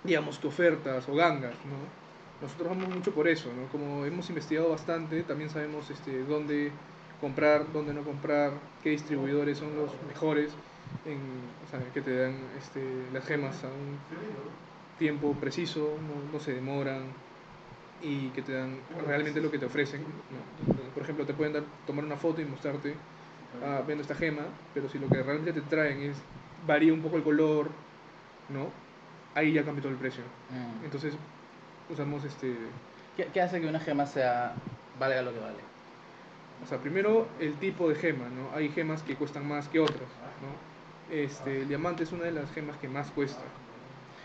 digamos, 0.04 0.40
que 0.40 0.48
ofertas 0.48 1.08
o 1.08 1.16
gangas, 1.16 1.56
¿no? 1.66 2.01
Nosotros 2.42 2.70
vamos 2.70 2.90
mucho 2.90 3.12
por 3.12 3.28
eso, 3.28 3.50
¿no? 3.54 3.68
Como 3.72 4.06
hemos 4.06 4.28
investigado 4.30 4.70
bastante, 4.70 5.24
también 5.24 5.50
sabemos 5.50 5.90
este, 5.90 6.24
dónde 6.24 6.72
comprar, 7.20 7.72
dónde 7.72 7.94
no 7.94 8.04
comprar, 8.04 8.54
qué 8.82 8.90
distribuidores 8.90 9.60
son 9.60 9.76
los 9.76 9.92
mejores, 10.08 10.52
en, 11.06 11.20
o 11.66 11.70
sea, 11.70 11.80
que 11.94 12.02
te 12.02 12.18
dan 12.18 12.36
este, 12.58 12.82
las 13.14 13.26
gemas 13.26 13.64
a 13.64 13.68
un 13.68 13.98
tiempo 14.98 15.34
preciso, 15.40 15.98
no, 16.02 16.34
no 16.34 16.40
se 16.40 16.54
demoran 16.54 17.04
y 18.02 18.30
que 18.30 18.42
te 18.42 18.54
dan 18.54 18.80
realmente 19.06 19.40
lo 19.40 19.52
que 19.52 19.60
te 19.60 19.66
ofrecen. 19.66 20.02
¿no? 20.02 20.94
Por 20.94 21.04
ejemplo, 21.04 21.26
te 21.26 21.34
pueden 21.34 21.54
dar, 21.54 21.64
tomar 21.86 22.04
una 22.06 22.18
foto 22.18 22.42
y 22.42 22.46
mostrarte, 22.46 22.96
ah, 23.64 23.84
vendo 23.88 24.02
esta 24.02 24.16
gema, 24.16 24.44
pero 24.74 24.90
si 24.90 24.98
lo 24.98 25.08
que 25.08 25.22
realmente 25.22 25.54
te 25.54 25.62
traen 25.62 26.02
es, 26.02 26.18
varía 26.66 26.94
un 26.94 27.02
poco 27.02 27.18
el 27.18 27.24
color, 27.24 27.70
¿no? 28.50 28.70
Ahí 29.36 29.54
ya 29.54 29.64
cambia 29.64 29.84
todo 29.84 29.92
el 29.92 29.98
precio. 29.98 30.24
Mm. 30.50 30.86
Entonces, 30.86 31.14
usamos 31.92 32.24
este... 32.24 32.58
¿Qué, 33.16 33.26
qué 33.34 33.42
hace 33.42 33.60
que 33.62 33.68
una 33.68 33.80
gema 33.80 34.06
sea 34.06 34.56
valga 34.98 35.22
lo 35.22 35.34
que 35.34 35.40
vale? 35.40 35.58
O 36.64 36.66
sea, 36.68 36.78
primero 36.78 37.28
el 37.40 37.56
tipo 37.56 37.90
de 37.90 37.96
gema, 37.96 38.30
¿no? 38.30 38.56
Hay 38.56 38.70
gemas 38.70 39.02
que 39.04 39.16
cuestan 39.16 39.48
más 39.48 39.68
que 39.68 39.80
otras, 39.80 40.10
¿no? 40.42 40.72
Este, 41.16 41.62
el 41.62 41.68
diamante 41.68 42.04
es 42.04 42.12
una 42.12 42.24
de 42.24 42.32
las 42.32 42.52
gemas 42.52 42.78
que 42.78 42.88
más 42.88 43.10
cuesta. 43.12 43.42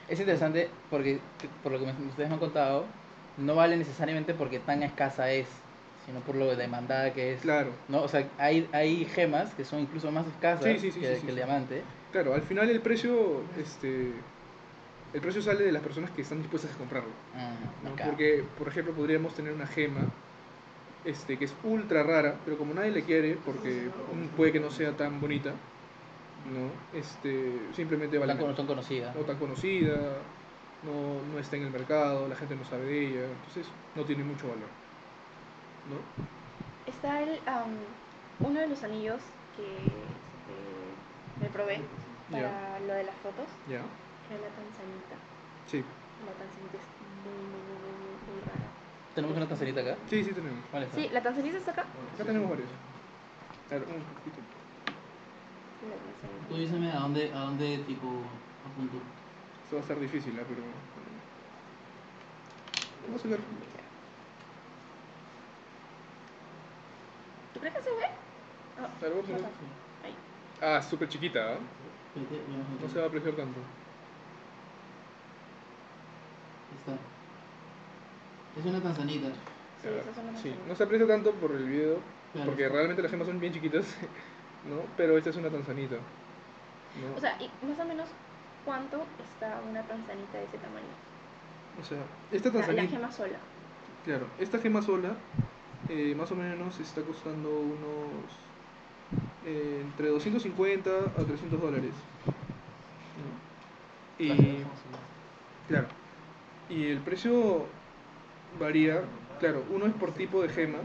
Es 0.08 0.20
interesante 0.20 0.70
porque, 0.90 1.20
que- 1.40 1.48
por 1.62 1.72
lo 1.72 1.78
que 1.78 1.84
ustedes 1.84 2.28
me 2.28 2.34
han 2.34 2.40
contado, 2.40 2.86
no 3.38 3.54
vale 3.54 3.76
necesariamente 3.76 4.34
porque 4.34 4.58
tan 4.60 4.82
escasa 4.82 5.30
es, 5.32 5.46
sino 6.04 6.20
por 6.20 6.36
lo 6.36 6.54
demandada 6.54 7.12
que 7.12 7.32
es. 7.32 7.40
Claro, 7.40 7.72
¿no? 7.88 8.02
O 8.02 8.08
sea, 8.08 8.28
hay, 8.38 8.68
hay 8.72 9.04
gemas 9.06 9.54
que 9.54 9.64
son 9.64 9.80
incluso 9.80 10.10
más 10.12 10.26
escasas 10.26 10.64
Sí, 10.64 10.78
sí, 10.78 10.92
sí, 10.92 11.00
que, 11.00 11.06
sí, 11.06 11.12
que 11.14 11.20
sí, 11.20 11.26
el 11.26 11.32
sí. 11.32 11.36
diamante. 11.36 11.82
claro, 12.12 12.34
al 12.34 12.42
final 12.42 12.70
el 12.70 12.80
precio, 12.80 13.42
este, 13.58 14.12
el 15.16 15.22
precio 15.22 15.40
sale 15.40 15.64
de 15.64 15.72
las 15.72 15.82
personas 15.82 16.10
que 16.10 16.20
están 16.20 16.42
dispuestas 16.42 16.74
a 16.74 16.76
comprarlo. 16.76 17.08
Mm, 17.34 17.86
¿no? 17.86 17.94
acá. 17.94 18.04
Porque, 18.04 18.44
por 18.58 18.68
ejemplo, 18.68 18.92
podríamos 18.92 19.34
tener 19.34 19.50
una 19.50 19.66
gema 19.66 20.02
este, 21.06 21.38
que 21.38 21.46
es 21.46 21.54
ultra 21.64 22.02
rara, 22.02 22.36
pero 22.44 22.58
como 22.58 22.74
nadie 22.74 22.90
le 22.90 23.02
quiere, 23.02 23.38
porque 23.42 23.88
puede 24.36 24.52
que 24.52 24.60
no 24.60 24.70
sea 24.70 24.92
tan 24.94 25.18
bonita, 25.18 25.52
¿no? 26.52 26.98
Este, 26.98 27.50
simplemente 27.74 28.18
vale 28.18 28.34
Tan, 28.34 28.54
tan 28.54 28.66
conocida. 28.66 29.14
no 29.14 29.22
tan 29.22 29.38
conocida, 29.38 29.96
no, 30.82 31.32
no 31.32 31.38
está 31.38 31.56
en 31.56 31.62
el 31.62 31.70
mercado, 31.70 32.28
la 32.28 32.36
gente 32.36 32.54
no 32.54 32.64
sabe 32.66 32.84
de 32.84 33.06
ella, 33.06 33.24
entonces 33.24 33.66
no 33.94 34.04
tiene 34.04 34.22
mucho 34.22 34.48
valor. 34.48 34.68
¿no? 35.88 36.92
Está 36.92 37.22
el, 37.22 37.40
am, 37.46 37.70
uno 38.40 38.60
de 38.60 38.68
los 38.68 38.82
anillos 38.82 39.22
que 39.56 39.64
este, 39.64 41.40
me 41.40 41.48
probé 41.48 41.80
para 42.30 42.80
lo 42.86 42.92
de 42.92 43.04
las 43.04 43.14
fotos, 43.16 43.46
Era 44.26 44.42
la 44.42 44.50
tanzanita. 44.50 45.16
Sí, 45.70 45.84
La 46.26 46.32
tanzanita 46.34 46.78
es 46.78 46.86
muy, 47.22 47.46
muy, 47.46 47.62
muy, 47.62 47.78
muy, 47.78 48.14
muy, 48.26 48.40
rara. 48.42 48.66
Tenemos 49.14 49.36
una 49.36 49.48
tazerita 49.48 49.80
acá. 49.80 49.96
sí, 50.10 50.24
sí 50.24 50.32
tenemos. 50.32 50.64
¿Cuál 50.70 50.82
es? 50.82 50.88
Sí, 50.94 51.08
la 51.12 51.22
tanzanita 51.22 51.58
está 51.58 51.70
acá. 51.70 51.82
Acá 51.82 52.24
tenemos 52.24 52.50
varios. 52.50 52.68
A 53.70 53.74
ver, 53.74 53.82
un 53.82 54.02
poquito. 54.02 54.38
Tanzanita. 55.78 56.48
Tú 56.48 56.56
díseme 56.56 56.90
a 56.90 57.00
dónde, 57.00 57.32
a 57.32 57.38
dónde 57.38 57.78
tipo 57.86 58.06
apunto. 58.66 58.98
Esto 59.62 59.76
va 59.76 59.82
a 59.82 59.86
ser 59.86 60.00
difícil, 60.00 60.38
¿ah? 60.40 60.44
pero... 60.48 60.62
Vamos 63.06 63.24
a 63.24 63.28
ver. 63.28 63.40
¿Tú 67.54 67.60
crees 67.60 67.74
que 67.76 67.82
se 67.82 67.90
ve? 67.90 68.06
Ah, 68.78 68.88
ver. 69.00 69.12
no, 69.14 69.48
ahí. 70.04 70.14
Ah, 70.60 70.82
súper 70.82 71.08
chiquita, 71.08 71.54
¿ah? 71.54 71.58
Veamos 72.14 72.80
No 72.82 72.88
se 72.88 72.98
va 72.98 73.04
a 73.04 73.08
apreciar 73.08 73.34
tanto. 73.34 73.60
Está. 76.78 76.92
Es 78.60 78.66
una 78.66 78.82
tanzanita. 78.82 79.28
Sí, 79.82 79.88
Sí, 80.42 80.54
no 80.66 80.74
se 80.74 80.82
aprecia 80.82 81.06
tanto 81.06 81.32
por 81.32 81.52
el 81.52 81.64
video, 81.64 81.98
Claro. 82.32 82.50
porque 82.50 82.68
realmente 82.68 83.02
las 83.02 83.10
gemas 83.10 83.26
son 83.28 83.38
bien 83.38 83.52
chiquitas, 83.52 83.84
¿no? 84.68 84.80
Pero 84.96 85.16
esta 85.16 85.30
es 85.30 85.36
una 85.36 85.50
tanzanita. 85.50 85.96
¿no? 85.96 87.16
O 87.16 87.20
sea, 87.20 87.36
y 87.40 87.50
más 87.66 87.78
o 87.78 87.84
menos, 87.84 88.08
¿cuánto 88.64 89.04
está 89.22 89.60
una 89.68 89.82
tanzanita 89.82 90.38
de 90.38 90.44
ese 90.44 90.58
tamaño? 90.58 90.86
O 91.80 91.84
sea, 91.84 91.98
esta 92.32 92.48
La, 92.48 92.54
la 92.60 92.66
tanzanita... 92.66 92.96
gema 92.96 93.12
sola. 93.12 93.38
Claro, 94.04 94.26
esta 94.38 94.58
gema 94.58 94.82
sola 94.82 95.10
eh, 95.88 96.14
más 96.16 96.30
o 96.32 96.36
menos 96.36 96.80
está 96.80 97.02
costando 97.02 97.50
unos 97.50 98.32
eh, 99.44 99.82
entre 99.84 100.08
250 100.08 100.90
a 100.90 101.24
300 101.24 101.60
dólares. 101.60 101.92
¿no? 104.18 104.24
Y 104.24 104.64
claro, 105.68 105.86
y 106.68 106.86
el 106.86 107.02
precio 107.02 107.78
varía, 108.58 109.02
claro, 109.38 109.66
uno 109.70 109.86
es 109.86 109.94
por 109.94 110.14
tipo 110.14 110.42
de 110.42 110.48
gema, 110.48 110.78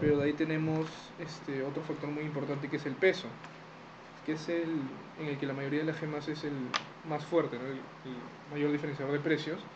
pero 0.00 0.18
de 0.18 0.24
ahí 0.26 0.34
tenemos 0.34 1.14
este 1.18 1.62
otro 1.64 1.82
factor 1.84 2.10
muy 2.10 2.24
importante 2.24 2.70
que 2.70 2.76
es 2.76 2.86
el 2.86 2.96
peso, 2.96 3.28
que 4.24 4.32
es 4.32 4.48
el 4.48 4.98
en 5.16 5.28
el 5.28 5.38
que 5.38 5.46
la 5.46 5.54
mayoría 5.54 5.80
de 5.80 5.86
las 5.86 5.98
gemas 5.98 6.28
es 6.28 6.44
el 6.44 6.80
más 7.04 7.26
fuerte, 7.26 7.58
¿no? 7.58 7.66
el, 7.66 7.78
el 8.04 8.32
mayor 8.50 8.72
diferenciador 8.72 9.12
de 9.14 9.20
precios. 9.20 9.68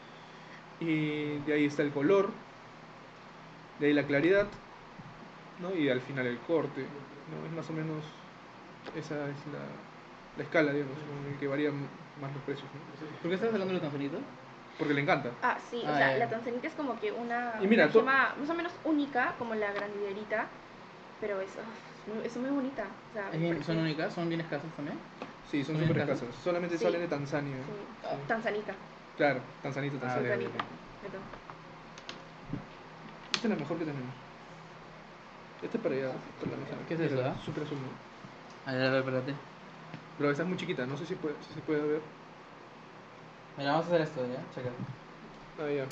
Y 0.81 1.41
de 1.41 1.55
ahí 1.55 1.67
está 1.67 1.83
el 1.83 1.93
color, 1.93 2.35
de 3.79 3.87
ahí 3.87 3.93
la 3.93 4.07
claridad 4.07 4.51
¿no? 5.59 5.75
Y 5.75 5.89
al 5.89 6.01
final 6.01 6.27
el 6.27 6.41
corte, 6.41 6.83
¿no? 7.27 7.47
Es 7.47 7.53
más 7.53 7.71
o 7.71 7.73
menos, 7.73 8.05
esa 8.93 9.31
es 9.31 9.47
la, 9.47 9.87
la 10.37 10.43
escala, 10.45 10.73
digamos, 10.73 10.99
en 11.29 11.39
que 11.39 11.47
varían 11.49 11.91
más 12.17 12.33
los 12.35 12.43
precios. 12.43 12.71
¿Por 13.21 13.31
qué 13.31 13.35
estás 13.37 13.53
hablando 13.53 13.69
de 13.69 13.75
los 13.75 13.83
tanzanitos? 13.83 14.23
Porque 14.79 14.95
le 14.95 15.01
encanta. 15.03 15.35
Ah, 15.43 15.59
sí, 15.61 15.83
o 15.85 15.89
Ah, 15.89 15.97
sea, 15.99 16.19
la 16.19 16.29
tanzanita 16.29 16.67
es 16.67 16.75
como 16.75 16.99
que 16.99 17.13
una, 17.13 17.59
Y 17.63 17.67
mira, 17.67 17.85
una 17.85 17.93
gema 17.93 18.35
más 18.39 18.51
o 18.51 18.55
menos 18.55 18.73
única, 18.85 19.37
como 19.39 19.55
la 19.55 19.73
grandiderita, 19.73 20.51
pero 21.21 21.41
es, 21.41 21.57
ah, 21.59 21.65
es 22.25 22.37
muy- 22.37 22.51
bonita. 22.51 22.85
O 23.11 23.13
sea, 23.13 23.25
¿Es 23.25 23.33
me 23.33 23.39
bien- 23.39 23.49
parece- 23.55 23.67
¿Son 23.67 23.79
únicas? 23.79 24.15
¿Son 24.15 24.29
bien 24.29 24.41
escasas 24.41 24.75
también? 24.75 24.99
Sí, 25.45 25.63
son 25.65 25.77
¿Son 25.77 25.87
súper 25.87 25.99
escasas? 26.03 26.23
escasas. 26.23 26.43
Solamente 26.43 26.79
Sí. 26.79 26.85
salen 26.85 27.01
de 27.03 27.09
Tanzania. 27.09 27.63
Sí, 27.65 27.73
Sí. 28.01 28.17
tanzanita. 28.27 28.75
Claro, 29.17 29.43
Tanzanito, 29.63 29.97
Ah, 29.97 30.01
Tanzania. 30.01 30.21
ok, 30.21 30.29
tanzanita. 30.43 30.59
Esta 33.33 33.49
es 33.49 33.51
la 33.51 33.57
mejor 33.57 33.79
que 33.79 33.85
tenemos. 33.85 34.15
Esta 35.61 35.79
es 35.79 35.83
para 35.83 35.95
allá, 35.95 36.21
para 36.39 36.51
la 36.53 36.57
mesa. 36.59 36.77
¿Qué 36.87 36.95
es 36.95 37.01
eso, 37.01 37.25
ah? 37.25 37.37
Súper 37.39 37.63
azul, 37.65 37.81
¿no? 37.81 37.89
A 38.67 38.73
ver, 38.73 38.83
a 38.87 38.91
ver, 38.91 38.99
espérate. 39.01 39.39
Pero 40.17 40.31
esta 40.31 40.43
es 40.45 40.49
muy 40.49 40.59
chiquita, 40.59 40.87
no 40.87 40.97
sé 40.97 41.07
si, 41.07 41.17
puede, 41.17 41.43
si 41.43 41.53
se 41.55 41.63
puede 41.63 41.83
ver. 41.87 42.03
Mira, 43.57 43.73
vamos 43.73 43.87
a 43.87 43.88
hacer 43.88 44.01
esto, 44.03 44.27
¿ya? 44.27 44.45
Checa. 44.51 44.71
Ah, 45.59 45.69
ya. 45.71 45.88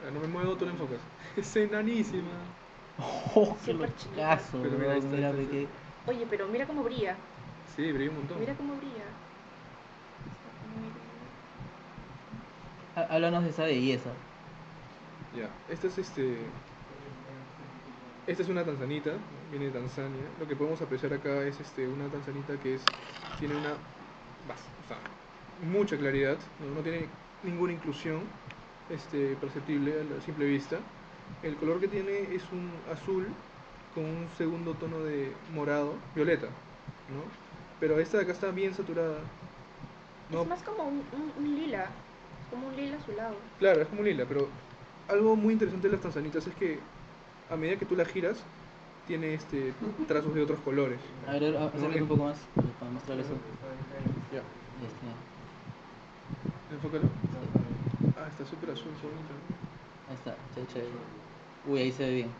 Ah, 0.00 0.10
No 0.10 0.20
me 0.20 0.26
muevo, 0.26 0.56
tú 0.56 0.64
la 0.64 0.72
enfocas. 0.72 1.00
Es 1.36 1.54
enanísima. 1.56 2.32
¡Oh, 2.98 3.56
qué 3.64 3.72
Súper 3.72 3.94
chiquita. 3.96 4.22
locazo! 4.22 4.58
Pero 4.62 4.78
mira, 4.78 4.92
ahí 4.92 4.98
está, 4.98 5.16
mira, 5.16 5.28
ahí 5.30 5.40
está, 5.42 5.56
Oye, 6.06 6.26
pero 6.26 6.46
mira 6.48 6.66
cómo 6.66 6.82
brilla. 6.82 7.16
Sí, 7.64 7.92
brilla 7.92 8.10
un 8.10 8.16
montón. 8.16 8.38
Mira 8.40 8.54
cómo 8.56 8.76
brilla. 8.76 9.04
Há- 12.94 13.02
Háblanos 13.14 13.44
de 13.44 13.50
esa 13.50 13.64
belleza. 13.64 14.10
Ya, 15.32 15.58
esta 15.68 15.88
es 15.88 15.98
este. 15.98 16.54
Esta 18.26 18.42
es 18.42 18.48
una 18.48 18.64
tanzanita, 18.64 19.18
viene 19.50 19.66
de 19.66 19.72
Tanzania. 19.72 20.32
Lo 20.38 20.46
que 20.46 20.56
podemos 20.56 20.80
apreciar 20.82 21.12
acá 21.12 21.44
es 21.46 21.60
este, 21.60 21.88
una 21.88 22.10
tanzanita 22.10 22.58
que 22.58 22.74
es, 22.74 22.92
tiene 23.36 23.54
una 23.54 23.78
bas- 24.46 24.72
o 24.78 24.82
sea, 24.82 25.00
mucha 25.64 25.96
claridad, 25.98 26.38
no, 26.60 26.68
no 26.68 26.82
tiene 26.82 27.08
ninguna 27.42 27.72
inclusión 27.72 28.20
este, 28.88 29.36
perceptible 29.36 30.00
a 30.00 30.04
la 30.04 30.20
simple 30.20 30.46
vista. 30.46 30.80
El 31.42 31.56
color 31.56 31.80
que 31.80 31.88
tiene 31.88 32.34
es 32.34 32.50
un 32.52 32.72
azul 32.90 33.34
con 33.94 34.04
un 34.04 34.28
segundo 34.36 34.74
tono 34.74 35.02
de 35.02 35.32
morado, 35.52 35.98
violeta, 36.14 36.48
¿no? 37.08 37.22
Pero 37.78 37.98
esta 38.00 38.16
de 38.18 38.24
acá 38.24 38.32
está 38.32 38.50
bien 38.50 38.74
saturada. 38.74 39.20
¿no? 40.30 40.42
Es 40.42 40.48
más 40.48 40.62
como 40.62 40.84
un, 40.84 41.04
un- 41.12 41.32
un 41.36 41.54
lila. 41.56 41.90
Como 42.50 42.68
un 42.68 42.76
lila 42.76 42.96
azulado. 42.96 43.36
Claro, 43.58 43.82
es 43.82 43.88
como 43.88 44.00
un 44.00 44.06
lila, 44.06 44.24
pero 44.26 44.48
algo 45.08 45.36
muy 45.36 45.52
interesante 45.54 45.88
de 45.88 45.92
las 45.92 46.02
tanzanitas 46.02 46.46
es 46.46 46.54
que 46.54 46.78
a 47.50 47.56
medida 47.56 47.76
que 47.78 47.84
tú 47.86 47.94
la 47.96 48.04
giras, 48.04 48.44
tiene 49.06 49.34
este 49.34 49.74
trazos 50.08 50.34
de 50.34 50.42
otros 50.42 50.60
colores. 50.60 51.00
A 51.28 51.32
ver, 51.32 51.56
a- 51.56 51.66
acércate 51.66 51.98
No, 52.00 52.02
un 52.04 52.08
poco 52.08 52.24
más 52.24 52.38
para 52.78 52.90
mostrar 52.90 53.20
eso. 53.20 53.34
Ya, 54.32 54.38
Este, 54.38 55.33
enfócalo. 56.74 57.04
Ah, 58.18 58.28
está 58.28 58.44
súper 58.44 58.70
azul, 58.70 58.92
bonito. 59.02 59.34
ahí 60.08 60.14
está, 60.14 60.34
chévere. 60.72 60.90
Uy, 61.66 61.80
ahí 61.80 61.92
se 61.92 62.04
ve 62.04 62.14
bien. 62.14 62.30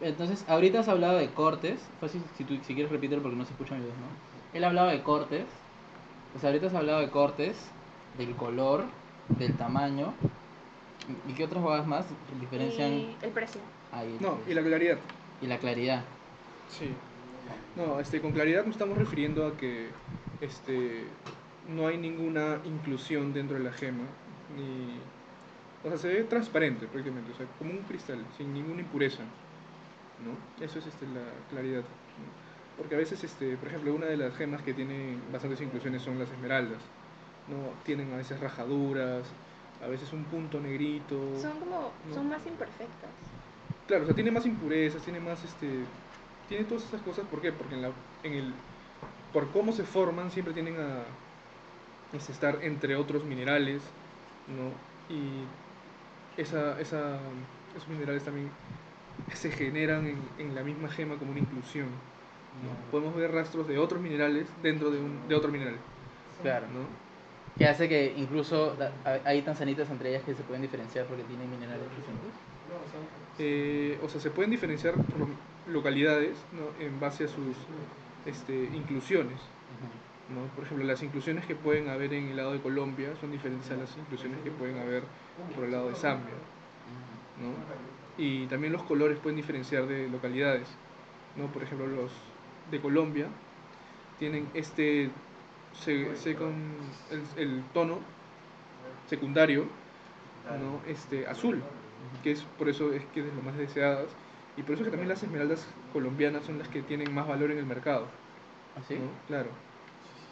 Entonces, 0.00 0.44
ahorita 0.48 0.80
has 0.80 0.88
hablado 0.88 1.18
de 1.18 1.28
cortes. 1.28 1.78
Fácil, 2.00 2.22
si, 2.36 2.44
tú, 2.44 2.56
si 2.66 2.74
quieres 2.74 2.90
repetirlo 2.90 3.22
porque 3.22 3.36
no 3.36 3.44
se 3.44 3.52
escucha 3.52 3.74
mi 3.74 3.82
voz, 3.82 3.90
¿no? 3.90 4.56
Él 4.56 4.64
ha 4.64 4.68
hablado 4.68 4.88
de 4.88 5.02
cortes. 5.02 5.44
Sea, 6.40 6.50
ahorita 6.50 6.68
has 6.68 6.74
hablado 6.74 7.00
de 7.00 7.10
cortes, 7.10 7.56
del 8.16 8.34
color, 8.36 8.84
del 9.38 9.54
tamaño. 9.56 10.14
¿Y 11.28 11.32
qué 11.32 11.44
otras 11.44 11.62
cosas 11.62 11.86
más 11.86 12.06
diferencian? 12.40 12.92
Y 12.92 13.16
el 13.22 13.30
precio. 13.30 13.60
ahí, 13.92 14.16
No, 14.20 14.38
y 14.48 14.54
la 14.54 14.62
claridad. 14.62 14.98
y 15.42 15.46
la 15.46 15.58
claridad. 15.58 16.02
Sí. 16.68 16.90
No, 17.76 17.98
este, 18.00 18.20
con 18.20 18.32
claridad 18.32 18.64
nos 18.64 18.74
estamos 18.76 18.96
refiriendo 18.96 19.46
a 19.46 19.56
que 19.56 19.88
este, 20.40 21.04
no 21.68 21.86
hay 21.86 21.98
ninguna 21.98 22.58
inclusión 22.64 23.32
dentro 23.32 23.58
de 23.58 23.64
la 23.64 23.72
gema. 23.72 24.04
Ni, 24.56 24.98
o 25.84 25.88
sea, 25.88 25.98
se 25.98 26.08
ve 26.08 26.24
transparente 26.24 26.86
prácticamente, 26.86 27.32
o 27.32 27.34
sea, 27.34 27.46
como 27.58 27.70
un 27.70 27.78
cristal, 27.78 28.24
sin 28.36 28.52
ninguna 28.52 28.80
impureza. 28.80 29.22
¿no? 30.24 30.64
Eso 30.64 30.78
es 30.78 30.86
este, 30.86 31.06
la 31.06 31.22
claridad. 31.50 31.80
¿no? 31.80 32.76
Porque 32.76 32.94
a 32.94 32.98
veces, 32.98 33.22
este, 33.24 33.56
por 33.56 33.68
ejemplo, 33.68 33.94
una 33.94 34.06
de 34.06 34.16
las 34.16 34.36
gemas 34.36 34.62
que 34.62 34.74
tiene 34.74 35.16
bastantes 35.32 35.60
inclusiones 35.60 36.02
son 36.02 36.18
las 36.18 36.30
esmeraldas. 36.30 36.80
¿no? 37.48 37.56
Tienen 37.84 38.12
a 38.12 38.16
veces 38.16 38.38
rajaduras, 38.40 39.24
a 39.82 39.86
veces 39.88 40.12
un 40.12 40.24
punto 40.24 40.60
negrito. 40.60 41.18
Son 41.40 41.58
como, 41.58 41.92
No. 42.08 42.14
son 42.14 42.28
más 42.28 42.46
imperfectas. 42.46 43.10
Claro, 43.86 44.04
o 44.04 44.06
sea, 44.06 44.14
tiene 44.14 44.30
más 44.30 44.46
impurezas, 44.46 45.02
tiene 45.02 45.18
más, 45.20 45.42
este, 45.44 45.68
tiene 46.48 46.64
todas 46.64 46.84
esas 46.84 47.00
cosas, 47.02 47.26
¿por 47.26 47.40
qué? 47.40 47.52
Porque 47.52 47.74
en, 47.74 47.82
la, 47.82 47.90
en 48.22 48.32
el, 48.34 48.54
por 49.32 49.50
cómo 49.52 49.72
se 49.72 49.84
forman, 49.84 50.30
siempre 50.30 50.54
tienen 50.54 50.76
a 50.78 51.04
este, 52.12 52.32
estar 52.32 52.58
entre 52.62 52.96
otros 52.96 53.24
minerales, 53.24 53.82
¿no? 54.48 54.70
Y 55.14 55.44
esa, 56.40 56.80
esa, 56.80 57.18
esos 57.76 57.88
minerales 57.88 58.24
también 58.24 58.48
se 59.34 59.50
generan 59.50 60.06
en, 60.06 60.18
en 60.38 60.54
la 60.54 60.62
misma 60.62 60.88
gema 60.88 61.16
como 61.18 61.30
una 61.30 61.40
inclusión, 61.40 61.86
¿no? 61.86 62.90
Podemos 62.90 63.14
ver 63.16 63.32
rastros 63.32 63.68
de 63.68 63.78
otros 63.78 64.00
minerales 64.00 64.46
dentro 64.62 64.90
de, 64.90 64.98
un, 64.98 65.28
de 65.28 65.34
otro 65.34 65.50
mineral, 65.52 65.76
Claro. 66.42 66.66
¿no? 66.72 66.86
Que 67.58 67.66
hace 67.66 67.88
que 67.88 68.14
incluso 68.16 68.74
hay- 69.26 69.42
tanzanitas 69.42 69.90
entre 69.90 70.10
ellas 70.10 70.22
que 70.24 70.34
se 70.34 70.42
pueden 70.42 70.62
diferenciar 70.62 71.04
porque 71.06 71.22
tienen 71.24 71.50
minerales 71.50 71.84
distintos. 71.94 72.32
Eh, 73.38 73.98
o 74.02 74.08
sea, 74.08 74.20
se 74.20 74.30
pueden 74.30 74.50
diferenciar 74.50 74.94
por 74.94 75.20
lo- 75.20 75.72
localidades, 75.72 76.36
¿no? 76.52 76.84
En 76.84 76.98
base 76.98 77.24
a 77.24 77.28
sus 77.28 77.56
este, 78.26 78.64
inclusiones. 78.74 79.40
¿no? 80.34 80.46
Por 80.54 80.64
ejemplo, 80.64 80.86
las 80.86 81.02
inclusiones 81.02 81.44
que 81.46 81.54
pueden 81.54 81.88
haber 81.88 82.14
en 82.14 82.28
el 82.28 82.36
lado 82.36 82.52
de 82.52 82.60
Colombia 82.60 83.14
son 83.20 83.32
diferentes 83.32 83.70
a 83.70 83.76
las 83.76 83.96
inclusiones 83.96 84.40
que 84.42 84.50
pueden 84.50 84.78
haber 84.78 85.02
por 85.54 85.64
el 85.64 85.72
lado 85.72 85.88
de 85.88 85.94
Zambia. 85.94 86.34
¿no? 87.40 87.52
Y 88.22 88.46
también 88.46 88.72
los 88.72 88.82
colores 88.84 89.18
pueden 89.18 89.36
diferenciar 89.36 89.86
de 89.86 90.08
localidades. 90.08 90.68
¿no? 91.36 91.46
Por 91.46 91.62
ejemplo, 91.62 91.86
los 91.86 92.12
de 92.70 92.80
Colombia 92.80 93.26
tienen 94.18 94.48
este 94.54 95.10
se, 95.72 96.14
se 96.16 96.34
con 96.34 96.52
el, 97.10 97.22
el 97.36 97.64
tono 97.72 97.98
secundario 99.06 99.66
¿no? 100.58 100.80
este, 100.90 101.26
azul, 101.26 101.62
que 102.22 102.32
es 102.32 102.42
por 102.58 102.68
eso 102.68 102.92
es 102.92 103.04
que 103.06 103.20
es 103.20 103.26
de 103.26 103.32
lo 103.32 103.42
más 103.42 103.56
deseadas. 103.56 104.06
Y 104.60 104.62
por 104.62 104.74
eso 104.74 104.84
que 104.84 104.90
también 104.90 105.08
las 105.08 105.22
esmeraldas 105.22 105.66
colombianas 105.90 106.44
son 106.44 106.58
las 106.58 106.68
que 106.68 106.82
tienen 106.82 107.14
más 107.14 107.26
valor 107.26 107.50
en 107.50 107.56
el 107.56 107.64
mercado. 107.64 108.06
¿Así? 108.76 108.94
¿no? 108.94 109.08
Claro. 109.26 109.48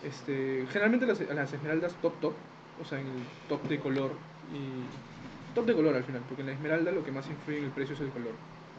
Este, 0.05 0.67
generalmente 0.71 1.07
las, 1.07 1.19
las 1.21 1.51
esmeraldas 1.51 1.95
top 2.03 2.13
top, 2.21 2.35
o 2.81 2.85
sea, 2.85 3.01
en 3.01 3.07
el 3.07 3.23
top 3.49 3.63
de 3.69 3.81
color 3.81 4.13
y 4.53 5.55
top 5.55 5.65
de 5.65 5.75
color 5.75 5.97
al 5.97 6.05
final, 6.05 6.21
porque 6.29 6.43
en 6.43 6.49
la 6.49 6.53
esmeralda 6.53 6.93
lo 6.93 7.03
que 7.03 7.11
más 7.11 7.27
influye 7.27 7.59
en 7.61 7.65
el 7.65 7.71
precio 7.71 7.95
es 7.95 8.03
el 8.03 8.11
color. 8.11 8.33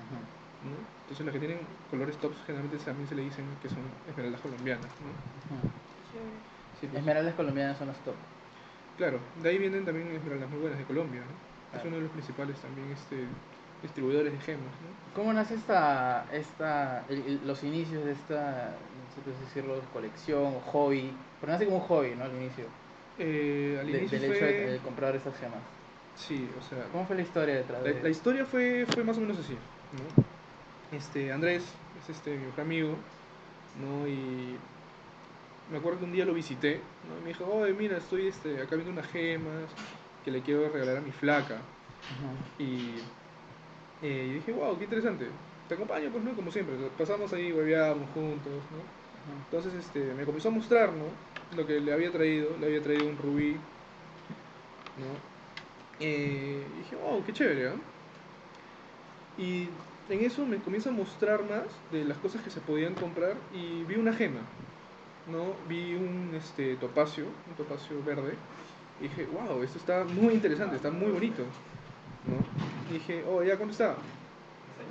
Ajá. 0.06 0.22
¿no? 0.70 0.78
Entonces 1.02 1.26
las 1.26 1.34
que 1.34 1.40
tienen 1.40 1.60
colores 1.90 2.16
tops 2.18 2.38
generalmente 2.46 2.78
también 2.86 3.10
se 3.10 3.16
le 3.16 3.24
dicen 3.24 3.46
que 3.64 3.70
son 3.70 3.82
esmeraldas 4.08 4.42
colombianas. 4.42 4.86
¿no? 5.02 5.10
Ajá. 5.58 5.66
Chévere. 6.14 6.38
Sí, 6.80 6.88
pues. 6.88 7.00
Esmeraldas 7.00 7.34
colombianas 7.34 7.78
son 7.78 7.88
las 7.88 7.98
top. 8.06 8.16
Claro, 8.98 9.18
de 9.42 9.50
ahí 9.50 9.58
vienen 9.58 9.84
también 9.84 10.12
esmeraldas 10.12 10.50
muy 10.52 10.60
buenas 10.60 10.78
de 10.78 10.86
Colombia. 10.86 11.22
¿no? 11.22 11.34
Es 11.74 11.82
Claro. 11.82 11.88
uno 11.90 11.98
de 11.98 12.04
los 12.04 12.12
principales 12.12 12.56
también 12.62 12.92
este, 12.92 13.26
distribuidores 13.82 14.34
de 14.34 14.40
gemas. 14.40 14.72
¿no? 14.82 14.90
¿Cómo 15.16 15.34
nace 15.34 15.56
esta, 15.56 16.26
esta 16.32 17.06
el- 17.10 17.42
los 17.46 17.64
inicios 17.64 18.06
de 18.06 18.12
esta, 18.12 18.74
no 18.98 19.32
sé 19.34 19.46
decirlo, 19.46 19.82
colección 19.94 20.56
o 20.56 20.60
hobby? 20.72 21.12
Pero 21.42 21.52
nace 21.52 21.66
como 21.66 21.78
un 21.78 21.84
hobby, 21.84 22.12
¿no? 22.16 22.26
Al 22.26 22.36
inicio. 22.36 22.66
Eh, 23.18 23.78
al 23.82 23.90
de- 23.90 23.98
inicio 24.00 24.20
del 24.20 24.32
hecho 24.34 24.46
fue... 24.46 24.54
de, 24.54 24.72
de 24.74 24.80
comprar 24.80 25.16
esas 25.16 25.38
gemas. 25.38 25.62
Sí, 26.16 26.50
o 26.58 26.62
sea, 26.62 26.84
¿Cómo 26.92 27.06
fue 27.06 27.16
la 27.16 27.22
historia 27.22 27.56
detrás 27.56 27.84
de 27.84 27.94
La, 27.96 28.02
la 28.04 28.10
historia 28.10 28.46
fue, 28.46 28.86
fue 28.94 29.04
más 29.04 29.18
o 29.18 29.22
menos 29.22 29.38
así, 29.40 29.54
¿no? 29.54 30.98
Este, 30.98 31.32
Andrés 31.32 31.64
es 32.04 32.10
este, 32.10 32.32
mi 32.32 32.46
mejor 32.46 32.62
amigo, 32.62 32.96
¿no? 33.80 34.08
Y 34.08 34.58
me 35.72 35.78
acuerdo 35.78 36.00
que 36.00 36.06
un 36.06 36.12
día 36.12 36.26
lo 36.26 36.34
visité, 36.34 36.82
¿no? 37.08 37.18
Y 37.18 37.22
me 37.22 37.28
dijo, 37.30 37.46
oye, 37.46 37.74
mira, 37.74 37.98
estoy 37.98 38.28
este, 38.28 38.62
acá 38.62 38.76
viendo 38.76 38.92
unas 38.92 39.08
gemas 39.08 39.70
que 40.26 40.32
le 40.32 40.42
quiero 40.42 40.68
regalar 40.70 40.98
a 40.98 41.02
mi 41.02 41.12
flaca. 41.12 41.58
Y, 42.58 43.02
eh, 44.02 44.28
y 44.30 44.34
dije, 44.36 44.52
wow, 44.52 44.78
qué 44.78 44.86
interesante. 44.86 45.32
Te 45.68 45.76
acompaño, 45.76 46.12
pues, 46.12 46.24
¿no? 46.24 46.36
Como 46.36 46.52
siempre, 46.52 46.76
pasamos 46.98 47.34
ahí, 47.34 47.52
hueveamos 47.54 48.10
juntos, 48.12 48.72
¿no? 48.72 48.78
Ajá. 49.14 49.34
Entonces 49.44 49.74
este, 49.74 50.14
me 50.14 50.26
comenzó 50.26 50.50
a 50.50 50.52
mostrar 50.52 50.94
¿no? 50.94 51.06
lo 51.52 51.66
que 51.66 51.80
le 51.80 51.94
había 51.94 52.12
traído. 52.12 52.58
Le 52.58 52.66
había 52.68 52.82
traído 52.82 53.08
un 53.08 53.18
rubí. 53.18 53.54
¿no? 54.96 55.22
Eh, 56.00 56.72
y 56.74 56.78
dije, 56.80 56.96
wow, 56.96 57.24
qué 57.24 57.34
chévere. 57.34 57.70
¿ah?". 57.70 57.76
Y 59.36 59.70
en 60.10 60.22
eso 60.26 60.46
me 60.46 60.62
comienza 60.62 60.90
a 60.90 60.94
mostrar 60.94 61.44
más 61.44 61.84
de 61.90 62.04
las 62.06 62.18
cosas 62.18 62.42
que 62.42 62.50
se 62.50 62.62
podían 62.62 62.96
comprar. 62.96 63.38
Y 63.52 63.84
vi 63.86 63.96
una 63.96 64.14
gema. 64.14 64.50
¿no? 65.26 65.60
Vi 65.66 65.96
un 65.96 66.34
este, 66.36 66.78
topacio, 66.78 67.28
un 67.48 67.56
topacio 67.56 68.04
verde. 68.04 68.40
Y 69.00 69.04
dije, 69.06 69.28
wow, 69.28 69.64
esto 69.64 69.78
está 69.80 70.06
muy 70.06 70.34
interesante, 70.34 70.76
está 70.78 70.92
muy 70.92 71.12
bonito. 71.12 71.54
¿no? 72.24 72.50
Dije, 72.90 73.24
oh, 73.28 73.44
¿ya 73.44 73.56
cuánto 73.58 73.72
está? 73.74 73.96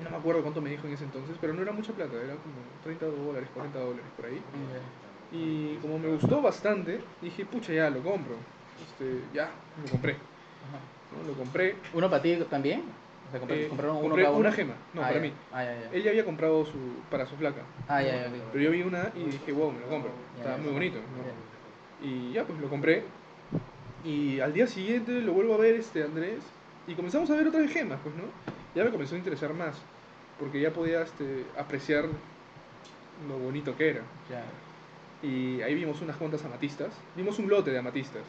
No 0.05 0.11
me 0.11 0.16
acuerdo 0.16 0.42
cuánto 0.42 0.61
me 0.61 0.70
dijo 0.70 0.86
en 0.86 0.92
ese 0.94 1.05
entonces, 1.05 1.36
pero 1.40 1.53
no 1.55 1.62
era 1.62 1.72
mucha 1.72 1.92
plata, 1.92 2.12
era 2.14 2.34
como 2.34 2.55
30 2.84 3.07
dólares, 3.07 3.49
40 3.53 3.78
dólares 3.78 4.05
por 4.16 4.26
ahí. 4.26 4.40
Y 5.32 5.74
como 5.76 5.99
me 5.99 6.09
gustó 6.09 6.40
bastante, 6.40 7.01
dije, 7.20 7.44
pucha, 7.44 7.72
ya 7.72 7.90
lo 7.90 8.01
compro. 8.03 8.34
Este, 8.86 9.20
ya, 9.34 9.51
lo 9.84 9.90
compré. 9.90 10.16
Lo 11.26 11.32
compré. 11.34 11.76
¿Uno 11.94 12.09
para 12.09 12.22
ti 12.22 12.36
también? 12.49 12.82
O 13.28 13.30
sea, 13.30 13.40
Eh, 13.57 13.66
compraron 13.68 13.96
uno 13.96 14.05
compré 14.09 14.22
cada 14.22 14.30
uno. 14.36 14.40
una 14.40 14.53
gema, 14.53 14.74
no, 14.94 15.03
Ah, 15.03 15.05
para 15.09 15.16
ya. 15.16 15.20
mí. 15.20 15.32
Ah, 15.53 15.64
ya, 15.64 15.80
ya. 15.80 15.90
Él 15.92 16.03
ya 16.03 16.11
había 16.11 16.24
comprado 16.24 16.64
su, 16.64 16.78
para 17.11 17.26
su 17.26 17.36
flaca. 17.36 17.62
Ah, 17.88 18.03
ya, 18.03 18.14
ya. 18.26 18.30
Pero 18.53 18.64
yo 18.64 18.70
vi 18.70 18.82
una 18.82 19.11
y 19.14 19.24
dije, 19.24 19.53
wow, 19.53 19.72
me 19.72 19.80
lo 19.80 19.86
compro. 19.88 20.11
Estaba 20.38 20.57
muy 20.59 20.72
bonito. 20.72 20.99
Y 22.03 22.32
ya, 22.32 22.44
pues 22.44 22.59
lo 22.61 22.68
compré. 22.68 23.03
Y 24.05 24.38
al 24.40 24.53
día 24.53 24.66
siguiente 24.66 25.12
lo 25.20 25.32
vuelvo 25.32 25.55
a 25.55 25.59
ver 25.59 25.74
este 25.74 26.05
Andrés. 26.05 26.38
Y 26.89 26.95
comenzamos 26.95 27.30
a 27.30 27.34
ver 27.36 27.47
otras 27.47 27.70
gemas, 27.70 27.99
pues, 28.03 28.14
¿no? 28.16 28.24
Ya 28.74 28.82
me 28.82 28.91
comenzó 28.91 29.14
a 29.14 29.18
interesar 29.18 29.53
más. 29.55 29.76
Porque 30.41 30.61
ya 30.61 30.72
podía 30.72 31.03
este, 31.03 31.45
apreciar 31.57 32.07
lo 33.28 33.39
bonito 33.39 33.76
que 33.76 33.91
era. 33.91 34.03
Ya. 34.30 34.43
Y 35.28 35.61
ahí 35.62 35.74
vimos 35.74 36.01
unas 36.01 36.16
cuantas 36.16 36.45
amatistas. 36.45 36.89
Vimos 37.16 37.39
un 37.39 37.49
lote 37.49 37.70
de 37.70 37.78
amatistas. 37.78 38.22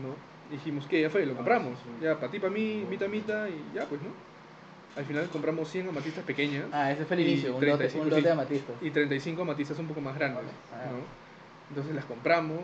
¿No? 0.00 0.14
Dijimos, 0.54 0.86
¿qué? 0.86 1.00
Ya 1.02 1.10
fue, 1.10 1.26
lo 1.26 1.34
compramos. 1.34 1.78
Ya, 2.00 2.14
para 2.18 2.30
ti, 2.30 2.38
para 2.38 2.52
mí, 2.52 2.86
mitad, 2.88 3.08
mitad. 3.08 3.46
Y 3.48 3.74
ya, 3.74 3.84
pues, 3.86 4.00
¿no? 4.02 4.08
Al 4.96 5.04
final 5.04 5.28
compramos 5.28 5.68
100 5.68 5.88
amatistas 5.88 6.24
pequeñas. 6.24 6.66
Ah, 6.72 6.92
ese 6.92 7.04
fue 7.04 7.16
el 7.16 7.22
inicio, 7.28 7.56
un 7.56 7.60
lote, 7.66 7.88
35, 7.88 8.02
un 8.04 8.10
lote 8.10 8.22
de 8.22 8.30
amatistas. 8.30 8.76
y 8.80 8.90
35 8.90 9.42
amatistas 9.42 9.78
un 9.78 9.88
poco 9.88 10.00
más 10.00 10.14
grandes, 10.16 10.44
Ah. 10.72 10.86
¿no? 10.90 10.98
Entonces 11.70 11.94
las 11.94 12.04
compramos 12.06 12.60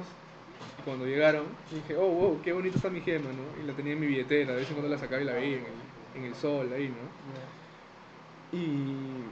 y 0.78 0.82
cuando 0.82 1.06
llegaron 1.06 1.44
dije, 1.70 1.96
oh, 1.96 2.08
wow, 2.08 2.40
qué 2.42 2.52
bonita 2.52 2.76
está 2.76 2.90
mi 2.90 3.00
gema, 3.00 3.30
¿no? 3.30 3.62
Y 3.62 3.66
la 3.66 3.72
tenía 3.74 3.92
en 3.92 4.00
mi 4.00 4.06
billetera, 4.06 4.52
de 4.52 4.58
vez 4.58 4.68
en 4.68 4.74
cuando 4.74 4.90
la 4.90 4.98
sacaba 4.98 5.22
y 5.22 5.24
la 5.24 5.34
veía 5.34 5.58
en 5.58 5.64
el, 5.64 6.18
en 6.20 6.24
el 6.24 6.34
sol 6.34 6.70
ahí, 6.72 6.88
¿no? 6.88 8.58
Y... 8.58 9.24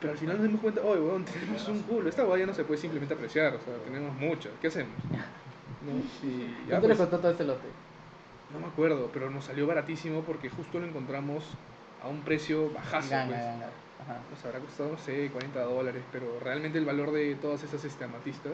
Pero 0.00 0.12
al 0.12 0.18
final 0.18 0.36
nos 0.36 0.46
dimos 0.46 0.60
cuenta, 0.60 0.80
oh, 0.84 0.92
weón, 0.92 1.24
tenemos 1.24 1.66
un 1.68 1.82
culo, 1.82 2.08
esta 2.08 2.24
guaya 2.24 2.44
no 2.44 2.52
se 2.52 2.64
puede 2.64 2.80
simplemente 2.80 3.14
apreciar, 3.14 3.54
o 3.54 3.60
sea, 3.60 3.74
tenemos 3.84 4.14
mucho, 4.16 4.50
¿qué 4.60 4.66
hacemos? 4.66 4.92
¿No? 5.10 6.28
Y 6.28 6.68
ya, 6.68 6.80
¿Cuánto 6.80 6.88
le 6.88 6.94
pues, 6.94 6.98
costó 6.98 7.18
todo 7.18 7.30
este 7.30 7.44
lote? 7.44 7.68
no 8.54 8.60
me 8.60 8.66
acuerdo, 8.66 9.10
pero 9.12 9.30
nos 9.30 9.46
salió 9.46 9.66
baratísimo 9.66 10.22
porque 10.22 10.48
justo 10.48 10.78
lo 10.78 10.86
encontramos 10.86 11.44
a 12.02 12.08
un 12.08 12.20
precio 12.20 12.70
bajazo, 12.72 13.10
Ganga, 13.10 13.34
pues. 13.34 13.44
ganga. 13.44 13.70
Ajá. 14.02 14.20
Nos 14.30 14.44
habrá 14.44 14.58
costado, 14.60 14.92
no 14.92 14.98
sé, 14.98 15.30
40 15.30 15.60
dólares, 15.62 16.02
pero 16.12 16.38
realmente 16.40 16.78
el 16.78 16.84
valor 16.84 17.10
de 17.12 17.34
todas 17.36 17.62
esas 17.62 17.84
este, 17.84 18.04
amatistas, 18.04 18.52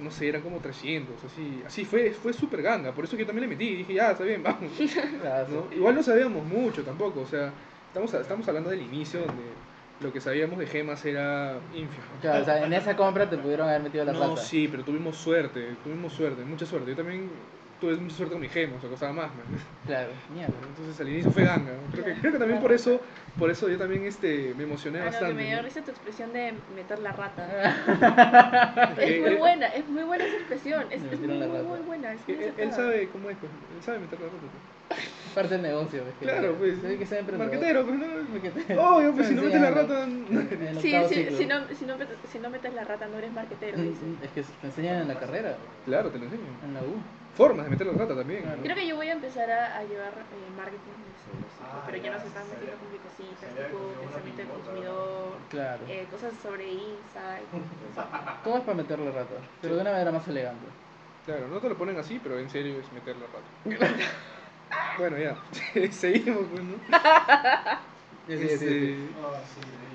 no 0.00 0.10
sé, 0.10 0.28
eran 0.28 0.42
como 0.42 0.58
300, 0.58 1.14
así, 1.24 1.62
así 1.66 1.84
fue, 1.84 2.10
fue 2.12 2.32
súper 2.32 2.62
ganga, 2.62 2.92
por 2.92 3.04
eso 3.04 3.16
que 3.16 3.22
yo 3.22 3.26
también 3.26 3.48
le 3.48 3.56
metí, 3.56 3.76
dije, 3.76 3.94
ya, 3.94 4.10
está 4.12 4.24
bien, 4.24 4.42
vamos, 4.42 4.70
Ah. 5.24 5.44
¿no? 5.48 5.66
Igual 5.74 5.94
no 5.94 6.02
sabíamos 6.02 6.44
mucho 6.44 6.82
tampoco, 6.82 7.20
o 7.20 7.26
sea, 7.26 7.52
estamos, 7.88 8.12
estamos 8.14 8.46
hablando 8.48 8.70
del 8.70 8.82
inicio 8.82 9.20
donde 9.20 9.42
lo 10.00 10.12
que 10.12 10.20
sabíamos 10.20 10.58
de 10.58 10.66
gemas 10.66 11.04
era 11.04 11.58
ínfimo. 11.74 12.04
Claro, 12.22 12.42
o 12.42 12.44
sea, 12.46 12.64
en 12.64 12.72
esa 12.72 12.96
compra 12.96 13.28
te 13.28 13.36
pudieron 13.36 13.68
haber 13.68 13.82
metido 13.82 14.04
la 14.04 14.12
No, 14.12 14.20
rata. 14.30 14.36
sí, 14.40 14.66
pero 14.70 14.82
tuvimos 14.82 15.16
suerte, 15.16 15.74
tuvimos 15.84 16.12
suerte, 16.14 16.42
mucha 16.44 16.64
suerte, 16.64 16.90
yo 16.90 16.96
también 16.96 17.28
tuve 17.80 17.96
mucha 17.96 18.14
suerte 18.16 18.32
con 18.32 18.40
mis 18.42 18.52
gemas, 18.52 18.76
o 18.76 18.80
sea, 18.80 18.90
costaba 18.90 19.12
más, 19.12 19.28
man. 19.34 19.46
Claro, 19.86 20.10
mierda. 20.34 20.52
Entonces 20.68 21.00
al 21.00 21.08
inicio 21.08 21.30
fue 21.30 21.44
ganga, 21.44 21.72
¿no? 21.72 21.92
creo 21.92 22.04
que, 22.04 22.20
creo 22.20 22.32
que 22.32 22.38
también 22.38 22.60
por 22.60 22.72
eso, 22.72 23.00
por 23.38 23.50
eso 23.50 23.68
yo 23.68 23.78
también 23.78 24.04
este, 24.04 24.54
me 24.56 24.64
emocioné 24.64 24.98
Ah, 25.00 25.04
no, 25.04 25.10
que 25.10 25.16
bastante. 25.16 25.34
me 25.34 25.46
dio 25.48 25.62
risa 25.62 25.80
tu 25.82 25.90
expresión 25.90 26.32
de 26.32 26.54
meter 26.74 26.98
la 26.98 27.12
rata. 27.12 27.48
Es 28.98 29.20
muy 29.20 29.28
él- 29.30 29.36
buena, 29.38 29.66
es 29.68 29.88
muy 29.88 30.02
buena 30.02 30.24
esa 30.24 30.36
expresión. 30.36 30.84
Es, 30.90 31.02
es 31.02 31.18
muy, 31.20 31.28
muy, 31.28 31.46
buena. 31.86 32.12
Es 32.12 32.28
muy 32.28 32.36
él, 32.58 32.72
sabe 32.72 33.08
cómo 33.08 33.30
es, 33.30 33.36
pues, 33.38 33.50
él 33.76 33.82
sabe 33.82 33.98
meter 34.00 34.20
la 34.20 34.26
rata. 34.26 34.38
pues. 34.40 35.00
Parte 35.34 35.54
del 35.54 35.62
negocio. 35.62 36.00
es 36.02 36.14
que- 36.18 36.24
Claro, 36.26 36.54
pues, 36.58 36.78
que 36.80 37.06
ser 37.06 37.18
emprendedor. 37.20 37.38
marquetero, 37.38 37.86
pues, 37.86 37.98
¿no? 37.98 38.06
Marquetero. 38.32 38.82
Obvio, 38.96 39.12
pues 39.14 39.28
si 39.28 39.34
no 39.34 39.42
metes 39.42 39.60
la 39.60 39.68
Enseñan 39.68 39.88
rata, 39.88 40.80
Sí, 40.80 40.96
sí, 41.08 41.36
si, 41.36 41.46
no, 41.46 41.60
si, 41.78 41.84
no 41.86 41.96
metes, 41.96 42.16
si 42.30 42.38
no 42.40 42.50
metes 42.50 42.74
la 42.74 42.84
rata 42.84 43.06
no 43.06 43.16
eres 43.18 43.32
marquetero, 43.32 43.78
dice. 43.78 44.04
Mm, 44.04 44.24
Es 44.24 44.30
que 44.32 44.42
te 44.42 44.66
enseñan 44.66 45.02
en 45.02 45.08
la 45.08 45.14
carrera, 45.18 45.56
claro, 45.86 46.10
te 46.10 46.18
lo 46.18 46.24
enseño. 46.24 46.42
en 46.64 46.74
la 46.74 46.80
U. 46.80 47.00
Formas 47.36 47.64
de 47.64 47.70
meter 47.70 47.86
la 47.86 47.92
rata 47.94 48.14
también. 48.16 48.42
Claro. 48.42 48.62
Creo 48.62 48.76
que 48.76 48.86
yo 48.86 48.96
voy 48.96 49.08
a 49.08 49.12
empezar 49.12 49.50
a, 49.50 49.78
a 49.78 49.84
llevar 49.84 50.12
eh, 50.12 50.50
marketing 50.56 50.98
segundo 51.24 51.46
ciclo, 51.56 51.80
pero 51.86 51.96
ya 51.98 52.10
nos 52.12 52.24
están 52.24 52.44
metiendo 52.50 52.76
con 52.76 52.88
cositas, 52.98 53.50
tipo 53.54 53.78
pensamiento 54.02 54.42
del 54.42 54.50
consumidor, 54.50 55.32
Claro. 55.48 55.80
eh, 55.88 56.06
cosas 56.10 56.32
sobre 56.42 56.72
insight. 56.72 57.48
¿Cómo 58.44 58.56
es 58.56 58.62
para 58.64 58.76
meter 58.76 58.98
la 58.98 59.10
rata? 59.12 59.34
Pero 59.60 59.76
de 59.76 59.80
una 59.82 59.92
manera 59.92 60.12
más 60.12 60.26
elegante. 60.28 60.66
Claro, 61.24 61.48
no 61.48 61.58
te 61.60 61.68
lo 61.68 61.76
ponen 61.76 61.98
así, 61.98 62.18
pero 62.22 62.38
en 62.38 62.50
serio 62.50 62.78
es 62.80 62.92
meter 62.92 63.16
la 63.16 63.26
rata. 63.26 64.04
bueno, 64.98 65.18
ya, 65.18 65.36
seguimos, 65.92 66.46
pues, 66.50 66.62
¿no? 66.64 66.74
Sí, 68.26 68.36
sí, 68.36 68.38
sí, 68.38 68.44
Este, 68.54 68.66
sí. 68.66 69.10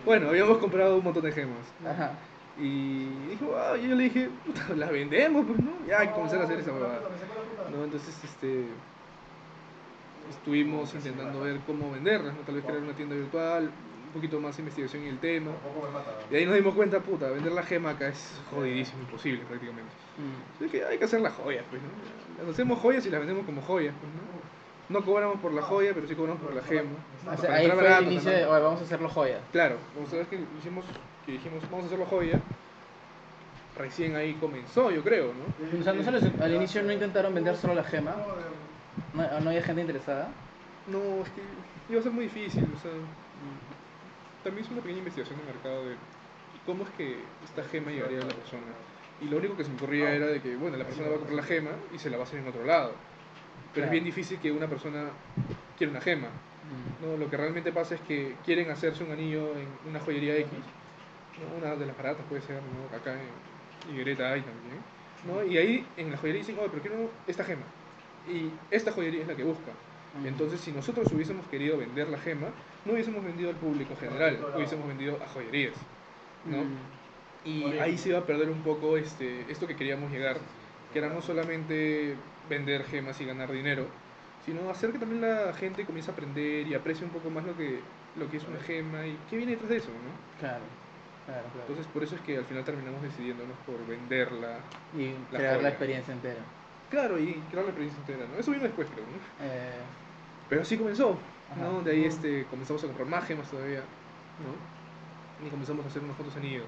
Bueno, 0.06 0.30
habíamos 0.30 0.58
comprado 0.60 0.98
un 0.98 1.04
montón 1.04 1.24
de 1.24 1.32
gemas. 1.32 1.66
Ajá. 1.86 2.12
Y 2.58 3.06
dijo, 3.30 3.56
ah, 3.58 3.76
yo 3.76 3.96
le 3.96 4.04
dije, 4.06 4.30
puta, 4.46 4.76
las 4.76 4.92
vendemos, 4.92 5.46
pues, 5.46 5.60
¿no? 5.60 5.72
Ya 5.88 6.00
hay 6.00 6.08
que 6.08 6.14
comenzar 6.14 6.42
a 6.42 6.44
hacer 6.46 6.60
esa 6.60 6.72
huevada. 6.72 7.02
¿no? 7.72 7.84
Entonces, 7.84 8.16
este, 8.24 8.66
estuvimos 10.30 10.94
intentando 10.94 11.42
ver 11.42 11.60
cómo 11.66 11.92
venderlas, 11.92 12.34
¿no? 12.34 12.42
Tal 12.42 12.56
vez 12.56 12.64
crear 12.64 12.82
una 12.82 12.94
tienda 12.94 13.16
virtual, 13.16 13.64
un 14.08 14.14
poquito 14.14 14.40
más 14.40 14.58
investigación 14.60 15.04
en 15.04 15.10
el 15.10 15.20
tema. 15.20 15.52
Y 16.32 16.36
ahí 16.36 16.46
nos 16.46 16.56
dimos 16.56 16.74
cuenta, 16.74 17.00
puta, 17.02 17.30
vender 17.30 17.52
la 17.52 17.64
gema 17.64 17.92
acá 17.92 18.08
es 18.08 18.42
jodidísimo, 18.50 19.02
imposible 19.02 19.44
prácticamente. 19.44 19.92
Mm. 20.18 20.56
Así 20.64 20.72
que 20.72 20.86
hay 20.86 20.98
que 20.98 21.06
hacer 21.06 21.22
las 21.22 21.34
joyas, 21.34 21.66
pues, 21.70 21.82
¿no? 21.82 22.44
Las 22.44 22.54
hacemos 22.54 22.80
joyas 22.80 23.06
y 23.06 23.10
las 23.10 23.20
vendemos 23.20 23.46
como 23.46 23.62
joyas, 23.62 23.94
pues, 24.00 24.14
¿no? 24.14 24.46
No 24.88 25.04
cobramos 25.04 25.40
por 25.40 25.52
la 25.52 25.64
joya, 25.64 25.92
pero 25.94 26.08
sí 26.08 26.16
cobramos 26.16 26.42
por 26.42 26.54
la 26.54 26.62
gema. 26.62 26.92
O 27.26 27.38
sea, 27.38 27.50
Para 27.50 27.56
ahí 27.56 27.72
fue 27.72 27.98
el 27.98 28.06
inicio 28.06 28.32
de, 28.32 28.46
oye, 28.46 28.64
vamos 28.64 28.82
a 28.82 28.84
hacerlo 28.84 29.10
joya. 29.10 29.40
Claro, 29.52 29.78
vamos 29.96 30.14
a 30.14 30.18
ver 30.18 30.28
que 30.28 30.40
hicimos, 30.60 30.86
que 31.26 31.34
dijimos, 31.34 31.64
vamos 31.70 31.84
a 31.84 31.88
hacerlo 31.88 32.06
joya. 32.06 32.40
Recién 33.78 34.16
ahí 34.16 34.34
comenzó, 34.36 34.90
yo 34.90 35.04
creo, 35.04 35.34
¿no? 35.34 35.80
O 35.80 35.84
sea, 35.84 35.92
no 35.94 36.02
solo 36.04 36.18
eso, 36.18 36.32
al 36.42 36.54
inicio 36.54 36.82
no 36.84 36.94
intentaron 36.94 37.34
vender 37.34 37.56
solo 37.58 37.76
la 37.76 37.84
gema. 37.84 38.16
No, 39.14 39.40
no 39.42 39.50
había 39.50 39.62
gente 39.62 39.82
interesada. 39.82 40.30
No, 40.88 41.00
es 41.24 41.30
que 41.32 41.42
iba 41.90 42.00
a 42.00 42.04
ser 42.04 42.12
muy 42.14 42.26
difícil, 42.26 42.64
o 42.76 42.80
sea, 42.80 42.92
también 44.44 44.64
hice 44.64 44.74
una 44.74 44.82
pequeña 44.82 45.00
investigación 45.00 45.40
de 45.40 45.46
mercado 45.46 45.90
de 45.90 45.96
cómo 46.66 46.84
es 46.84 46.90
que 46.92 47.18
esta 47.44 47.64
gema 47.66 47.92
llegaría 47.92 48.20
a 48.20 48.26
la 48.26 48.34
persona. 48.34 48.62
Y 49.22 49.26
lo 49.26 49.38
único 49.38 49.58
que 49.58 49.64
se 49.64 49.70
me 49.72 49.78
ocurría 49.78 50.14
era 50.14 50.28
de 50.28 50.42
que, 50.42 50.56
bueno, 50.56 50.78
la 50.78 50.86
persona 50.86 51.10
va 51.10 51.16
a 51.16 51.18
comprar 51.18 51.36
la 51.36 51.44
gema 51.44 51.72
y 51.94 52.00
se 52.00 52.10
la 52.10 52.18
va 52.18 52.24
a 52.24 52.28
hacer 52.28 52.40
en 52.40 52.48
otro 52.48 52.64
lado. 52.64 52.92
Pero 53.74 53.74
Claro. 53.74 53.86
es 53.88 53.92
bien 53.92 54.04
difícil 54.06 54.40
que 54.40 54.52
una 54.52 54.68
persona 54.68 55.06
quiera 55.78 55.92
una 55.92 56.02
gema. 56.02 56.28
Mm. 56.28 57.06
¿no? 57.06 57.18
Lo 57.18 57.30
que 57.30 57.36
realmente 57.38 57.72
pasa 57.74 57.96
es 57.96 58.02
que 58.02 58.36
quieren 58.46 58.72
hacerse 58.72 59.04
un 59.04 59.12
anillo 59.12 59.52
en 59.58 59.68
una 59.90 60.00
joyería 60.00 60.36
X, 60.38 60.50
¿no? 61.40 61.58
una 61.58 61.76
de 61.76 61.86
las 61.86 61.98
baratas 61.98 62.26
puede 62.28 62.42
ser, 62.42 62.62
¿no? 62.62 62.96
acá 62.96 63.14
en 63.14 63.94
Higuereta 63.94 64.32
hay 64.32 64.42
también. 64.42 64.80
¿no? 65.26 65.44
Y 65.44 65.58
ahí 65.58 65.86
en 65.98 66.12
la 66.12 66.18
joyería 66.18 66.42
dicen, 66.42 66.58
oye, 66.60 66.70
pero 66.70 66.82
quiero 66.82 67.10
esta 67.28 67.44
gema. 67.44 67.64
Y 68.28 68.52
esta 68.72 68.92
joyería 68.92 69.22
es 69.22 69.28
la 69.28 69.36
que 69.36 69.44
busca. 69.44 69.72
Entonces, 70.24 70.62
si 70.62 70.72
nosotros 70.72 71.12
hubiésemos 71.12 71.46
querido 71.48 71.78
vender 71.78 72.08
la 72.08 72.18
gema, 72.18 72.48
no 72.86 72.94
hubiésemos 72.94 73.24
vendido 73.24 73.50
al 73.50 73.58
público 73.58 73.96
general, 73.98 74.40
hubiésemos 74.56 74.88
vendido 74.88 75.20
a 75.22 75.28
joyerías. 75.28 75.74
¿no? 76.46 76.64
Y 77.44 77.64
ahí 77.80 77.98
se 77.98 78.10
iba 78.10 78.20
a 78.20 78.26
perder 78.26 78.50
un 78.50 78.62
poco 78.62 78.98
este, 78.98 79.46
esto 79.52 79.68
que 79.68 79.76
queríamos 79.76 80.12
llegar, 80.12 80.38
que 80.94 81.00
era 81.00 81.10
no 81.10 81.22
solamente 81.22 82.16
vender 82.50 82.86
gemas 82.86 83.20
y 83.20 83.26
ganar 83.26 83.52
dinero, 83.52 83.88
sino 84.46 84.70
hacer 84.70 84.92
que 84.92 85.00
también 85.00 85.22
la 85.22 85.54
gente 85.54 85.86
comience 85.86 86.10
a 86.10 86.14
aprender 86.14 86.68
y 86.68 86.74
aprecie 86.74 87.06
un 87.06 87.12
poco 87.12 87.30
más 87.30 87.46
lo 87.46 87.56
que, 87.58 87.80
lo 88.16 88.30
que 88.30 88.38
es 88.38 88.48
una 88.48 88.60
gema 88.60 89.06
y 89.06 89.18
qué 89.30 89.38
viene 89.38 89.54
detrás 89.54 89.70
de 89.70 89.78
eso, 89.78 89.90
¿no? 89.90 90.40
Claro, 90.40 90.64
claro, 91.26 91.42
claro. 91.54 91.60
Entonces, 91.68 91.88
por 91.94 92.04
eso 92.04 92.16
es 92.16 92.22
que 92.22 92.38
al 92.38 92.46
final 92.46 92.64
terminamos 92.64 93.02
decidiéndonos 93.02 93.58
por 93.66 93.86
venderla. 93.88 94.60
y 94.98 95.12
la 95.32 95.38
crear 95.38 95.54
joya. 95.56 95.64
la 95.64 95.70
experiencia 95.70 96.14
entera. 96.14 96.40
Claro, 96.90 97.20
y 97.20 97.34
crear 97.50 97.66
la 97.66 97.72
experiencia 97.72 98.00
entera, 98.00 98.26
¿no? 98.32 98.40
Eso 98.40 98.52
vino 98.52 98.64
después, 98.64 98.88
creo, 98.94 99.06
¿no? 99.06 99.46
Eh, 99.46 99.72
Pero 100.50 100.62
así 100.62 100.78
comenzó, 100.78 101.18
Ajá. 101.52 101.62
¿no? 101.62 101.82
De 101.82 101.92
ahí 101.92 102.06
este, 102.06 102.46
comenzamos 102.46 102.84
a 102.84 102.88
comprar 102.88 103.08
más 103.08 103.26
gemas 103.26 103.50
todavía, 103.50 103.82
¿no? 104.40 105.46
Y 105.46 105.50
comenzamos 105.50 105.84
a 105.86 105.90
hacer 105.90 106.04
unos 106.04 106.16
cuantos 106.16 106.38
anillos. 106.38 106.66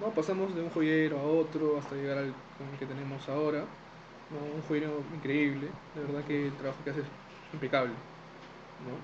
¿no? 0.00 0.08
Pasamos 0.10 0.54
de 0.54 0.62
un 0.62 0.70
joyero 0.70 1.18
a 1.18 1.22
otro 1.22 1.78
hasta 1.78 1.94
llegar 1.96 2.18
al 2.18 2.32
con 2.58 2.68
el 2.72 2.78
que 2.78 2.86
tenemos 2.86 3.28
ahora. 3.28 3.60
¿no? 4.30 4.56
Un 4.56 4.62
joyero 4.68 5.02
increíble, 5.14 5.68
de 5.94 6.00
verdad 6.02 6.22
que 6.26 6.48
el 6.48 6.52
trabajo 6.54 6.78
que 6.84 6.90
hace 6.90 7.00
es 7.00 7.06
impecable. 7.52 7.92
¿no? 8.84 8.94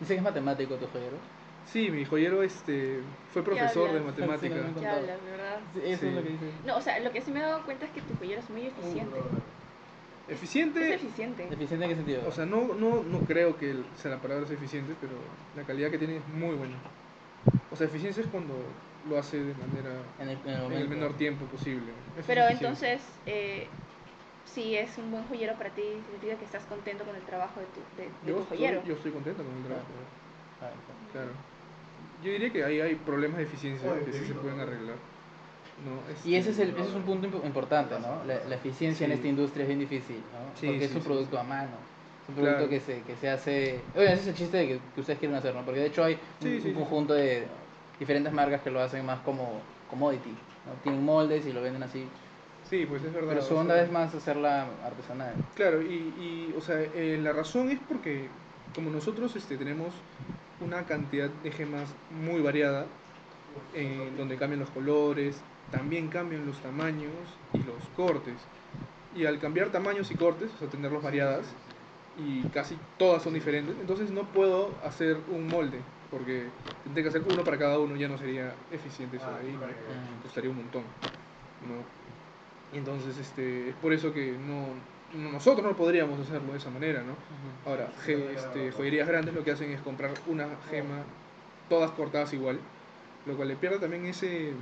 dice 0.00 0.14
que 0.14 0.18
es 0.18 0.22
matemático 0.24 0.74
tu 0.76 0.86
joyero. 0.86 1.16
Sí, 1.64 1.90
mi 1.90 2.04
joyero 2.04 2.42
este, 2.42 3.02
fue 3.32 3.44
profesor 3.44 3.92
de 3.92 4.00
matemática. 4.00 4.48
Sí, 4.48 4.48
no 4.48 4.54
me 4.56 4.62
¿Qué 4.62 4.74
contado. 4.74 5.00
hablas, 5.02 5.22
verdad? 5.22 5.60
Sí, 5.74 5.80
eso 5.84 6.00
Sí. 6.00 6.08
es 6.08 6.14
lo 6.14 6.22
que 6.22 6.28
dice. 6.30 6.52
No, 6.64 6.76
o 6.76 6.80
sea, 6.80 6.98
lo 7.00 7.12
que 7.12 7.20
sí 7.20 7.30
me 7.30 7.40
he 7.40 7.42
dado 7.42 7.64
cuenta 7.64 7.86
es 7.86 7.92
que 7.92 8.00
tu 8.02 8.14
joyero 8.14 8.40
es 8.40 8.50
muy 8.50 8.66
eficiente. 8.66 9.18
Es 10.28 10.36
Eficiente, 10.36 10.94
eficiente. 10.94 11.44
¿Eficiente 11.50 11.84
en 11.84 11.90
qué 11.90 11.96
sentido? 11.96 12.28
o 12.28 12.32
sea, 12.32 12.44
no, 12.46 12.74
no, 12.74 13.02
no 13.02 13.24
creo 13.24 13.56
que 13.56 13.70
el- 13.70 13.84
sea 13.96 14.10
la 14.10 14.20
palabra 14.20 14.46
sea 14.46 14.56
eficiente, 14.56 14.94
pero 15.00 15.16
la 15.54 15.64
calidad 15.64 15.90
que 15.90 15.98
tiene 15.98 16.16
es 16.18 16.26
muy 16.28 16.54
buena. 16.56 16.76
O 17.70 17.76
sea, 17.76 17.86
eficiencia 17.86 18.22
es 18.22 18.28
cuando 18.28 18.54
lo 19.04 19.18
hace 19.18 19.42
de 19.44 19.54
manera 19.54 20.02
en 20.18 20.28
el, 20.28 20.38
en 20.44 20.48
el 20.48 20.56
en 20.56 20.62
momento. 20.62 20.82
el 20.82 20.88
menor 20.88 21.16
tiempo 21.16 21.46
posible. 21.46 21.92
Eso 22.16 22.20
es 22.20 22.26
Pero 22.26 22.48
entonces, 22.48 23.00
eh, 23.26 23.68
si 24.44 24.76
es 24.76 24.98
un 24.98 25.10
buen 25.10 25.24
joyero 25.24 25.56
para 25.58 25.70
ti, 25.74 26.02
significa 26.04 26.36
que 26.38 26.44
estás 26.44 26.64
contento 26.64 27.04
con 27.04 27.16
el 27.16 27.22
trabajo 27.24 27.60
de 27.60 27.66
tu, 27.66 27.80
de, 27.96 28.04
de 28.04 28.10
Yo 28.26 28.36
tu 28.36 28.42
estoy, 28.42 28.58
joyero. 28.58 28.82
yo 28.86 28.94
estoy 28.94 29.12
contento 29.12 29.44
con 29.44 29.56
el 29.56 29.62
trabajo. 29.64 29.86
Ah, 30.62 30.70
Claro. 31.12 31.30
Yo 32.24 32.32
diría 32.32 32.50
que 32.50 32.64
ahí 32.64 32.80
hay 32.80 32.94
problemas 32.96 33.38
de 33.38 33.44
eficiencia 33.44 33.88
que 34.04 34.12
sí 34.12 34.26
se 34.26 34.34
pueden 34.34 34.60
arreglar. 34.60 34.96
¿no? 35.84 36.28
Y 36.28 36.34
ese 36.34 36.50
es, 36.50 36.58
el, 36.58 36.70
ese 36.70 36.88
es 36.88 36.94
un 36.94 37.02
punto 37.02 37.28
impo- 37.28 37.46
importante, 37.46 37.94
¿no? 38.00 38.24
La, 38.26 38.40
la 38.48 38.54
eficiencia 38.56 39.04
en 39.06 39.12
esta 39.12 39.28
industria 39.28 39.62
es 39.62 39.68
bien 39.68 39.78
difícil, 39.78 40.16
¿no? 40.16 40.60
Sí, 40.60 40.66
Porque 40.66 40.80
sí, 40.80 40.84
es 40.86 40.94
un 40.96 41.02
sí, 41.02 41.06
producto 41.06 41.36
sí. 41.36 41.40
a 41.40 41.44
mano. 41.44 41.70
Es 42.24 42.28
un 42.30 42.34
producto 42.34 42.56
Claro. 42.66 42.70
que, 42.70 42.80
se, 42.80 43.02
que 43.02 43.16
se 43.16 43.30
hace... 43.30 43.80
Oye, 43.94 44.12
ese 44.12 44.22
es 44.22 44.26
el 44.28 44.34
chiste 44.34 44.56
de 44.56 44.66
que, 44.66 44.78
que 44.94 45.00
ustedes 45.00 45.18
quieren 45.20 45.36
hacer, 45.36 45.54
¿no? 45.54 45.62
Porque 45.62 45.78
de 45.80 45.86
hecho 45.86 46.02
hay 46.02 46.14
un, 46.14 46.18
Sí, 46.40 46.60
sí, 46.60 46.68
un 46.68 46.74
sí. 46.74 46.78
conjunto 46.80 47.14
de 47.14 47.46
diferentes 48.00 48.32
marcas 48.32 48.60
que 48.62 48.70
lo 48.70 48.80
hacen 48.80 49.06
más 49.06 49.20
como 49.20 49.60
commodity, 49.88 50.30
¿no? 50.30 50.72
Tienen 50.82 51.04
moldes 51.04 51.46
y 51.46 51.52
lo 51.52 51.62
venden 51.62 51.84
así. 51.84 52.04
Sí, 52.68 52.84
pues 52.86 53.04
es 53.04 53.12
verdad. 53.14 53.28
Pero 53.28 53.42
o 53.42 53.44
su 53.44 53.54
onda 53.54 53.74
sea, 53.76 53.84
es 53.84 53.92
más 53.92 54.12
hacerla 54.12 54.66
artesanal. 54.84 55.32
Claro, 55.54 55.80
y, 55.80 55.86
y 56.18 56.54
o 56.58 56.60
sea, 56.60 56.80
eh, 56.80 57.18
la 57.22 57.32
razón 57.32 57.70
es 57.70 57.78
porque 57.88 58.26
como 58.74 58.90
nosotros 58.90 59.36
este, 59.36 59.56
tenemos 59.56 59.94
una 60.60 60.84
cantidad 60.86 61.28
de 61.28 61.50
gemas 61.50 61.88
muy 62.10 62.40
variada, 62.40 62.86
eh, 63.74 64.12
donde 64.16 64.36
cambian 64.36 64.60
los 64.60 64.70
colores, 64.70 65.40
también 65.70 66.08
cambian 66.08 66.46
los 66.46 66.58
tamaños 66.60 67.12
y 67.54 67.62
los 67.62 67.82
cortes. 67.96 68.34
Y 69.14 69.24
al 69.24 69.38
cambiar 69.38 69.70
tamaños 69.70 70.10
y 70.10 70.14
cortes, 70.14 70.50
o 70.54 70.58
sea, 70.58 70.68
tenerlos 70.68 71.02
variadas, 71.02 71.46
y 72.18 72.42
casi 72.46 72.76
todas 72.98 73.22
son 73.22 73.34
diferentes, 73.34 73.76
entonces 73.80 74.10
no 74.10 74.22
puedo 74.24 74.70
hacer 74.82 75.16
un 75.30 75.48
molde, 75.48 75.78
porque 76.10 76.46
tendré 76.82 77.02
que 77.02 77.08
hacer 77.10 77.22
uno 77.26 77.44
para 77.44 77.58
cada 77.58 77.78
uno, 77.78 77.96
ya 77.96 78.08
no 78.08 78.18
sería 78.18 78.52
eficiente 78.72 79.16
eso 79.16 79.26
de 79.26 79.40
ahí. 79.40 79.52
Mm. 79.56 80.22
costaría 80.22 80.50
un 80.50 80.56
montón, 80.56 80.82
¿no? 81.68 81.84
Y 82.74 82.78
entonces, 82.78 83.16
este, 83.18 83.70
es 83.70 83.74
por 83.76 83.92
eso 83.92 84.12
que 84.12 84.32
no- 84.32 84.97
nosotros 85.14 85.66
no 85.66 85.76
podríamos 85.76 86.18
hacerlo 86.20 86.52
de 86.52 86.58
esa 86.58 86.70
manera, 86.70 87.02
¿no? 87.02 87.14
Ahora, 87.64 87.88
ge- 88.04 88.34
este, 88.34 88.70
joyerías 88.72 89.08
grandes 89.08 89.34
lo 89.34 89.44
que 89.44 89.50
hacen 89.50 89.70
es 89.72 89.80
comprar 89.80 90.10
una 90.26 90.48
gema, 90.70 91.04
todas 91.68 91.90
cortadas 91.92 92.32
igual, 92.32 92.58
lo 93.26 93.36
cual 93.36 93.48
le 93.48 93.56
pierde 93.56 93.78
también 93.78 94.06
ese 94.06 94.54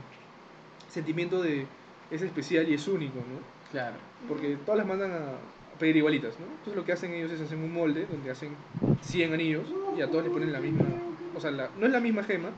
sentimiento 0.88 1.42
de 1.42 1.66
es 2.10 2.22
especial 2.22 2.68
y 2.68 2.74
es 2.74 2.86
único, 2.88 3.18
¿no? 3.18 3.40
Claro. 3.70 3.96
Porque 4.28 4.56
todas 4.56 4.78
las 4.78 4.86
mandan 4.86 5.12
a 5.12 5.78
pedir 5.78 5.96
igualitas, 5.96 6.38
¿no? 6.38 6.46
Entonces 6.46 6.74
lo 6.76 6.84
que 6.84 6.92
hacen 6.92 7.12
ellos 7.12 7.30
es 7.32 7.40
hacen 7.40 7.62
un 7.62 7.72
molde 7.72 8.06
donde 8.06 8.30
hacen 8.30 8.56
100 9.00 9.32
anillos 9.32 9.74
y 9.98 10.00
a 10.00 10.06
todos 10.10 10.24
les 10.24 10.32
ponen 10.32 10.52
la 10.52 10.60
misma, 10.60 10.86
o 11.34 11.40
sea, 11.40 11.50
la- 11.50 11.70
no 11.76 11.86
es 11.86 11.92
la 11.92 12.00
misma 12.00 12.22
gema, 12.22 12.50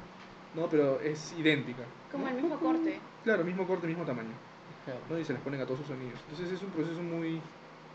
¿no? 0.54 0.68
Pero 0.68 1.00
es 1.00 1.32
idéntica. 1.32 1.82
Como 2.12 2.28
el 2.28 2.34
mismo 2.34 2.58
corte. 2.58 3.00
Claro, 3.24 3.44
mismo 3.44 3.66
corte, 3.66 3.86
mismo 3.86 4.04
tamaño, 4.04 4.32
claro. 4.84 5.00
¿no? 5.10 5.18
Y 5.18 5.24
se 5.24 5.32
les 5.32 5.42
ponen 5.42 5.60
a 5.60 5.66
todos 5.66 5.80
sus 5.80 5.90
anillos. 5.90 6.18
Entonces 6.28 6.52
es 6.52 6.62
un 6.62 6.70
proceso 6.70 7.02
muy, 7.02 7.40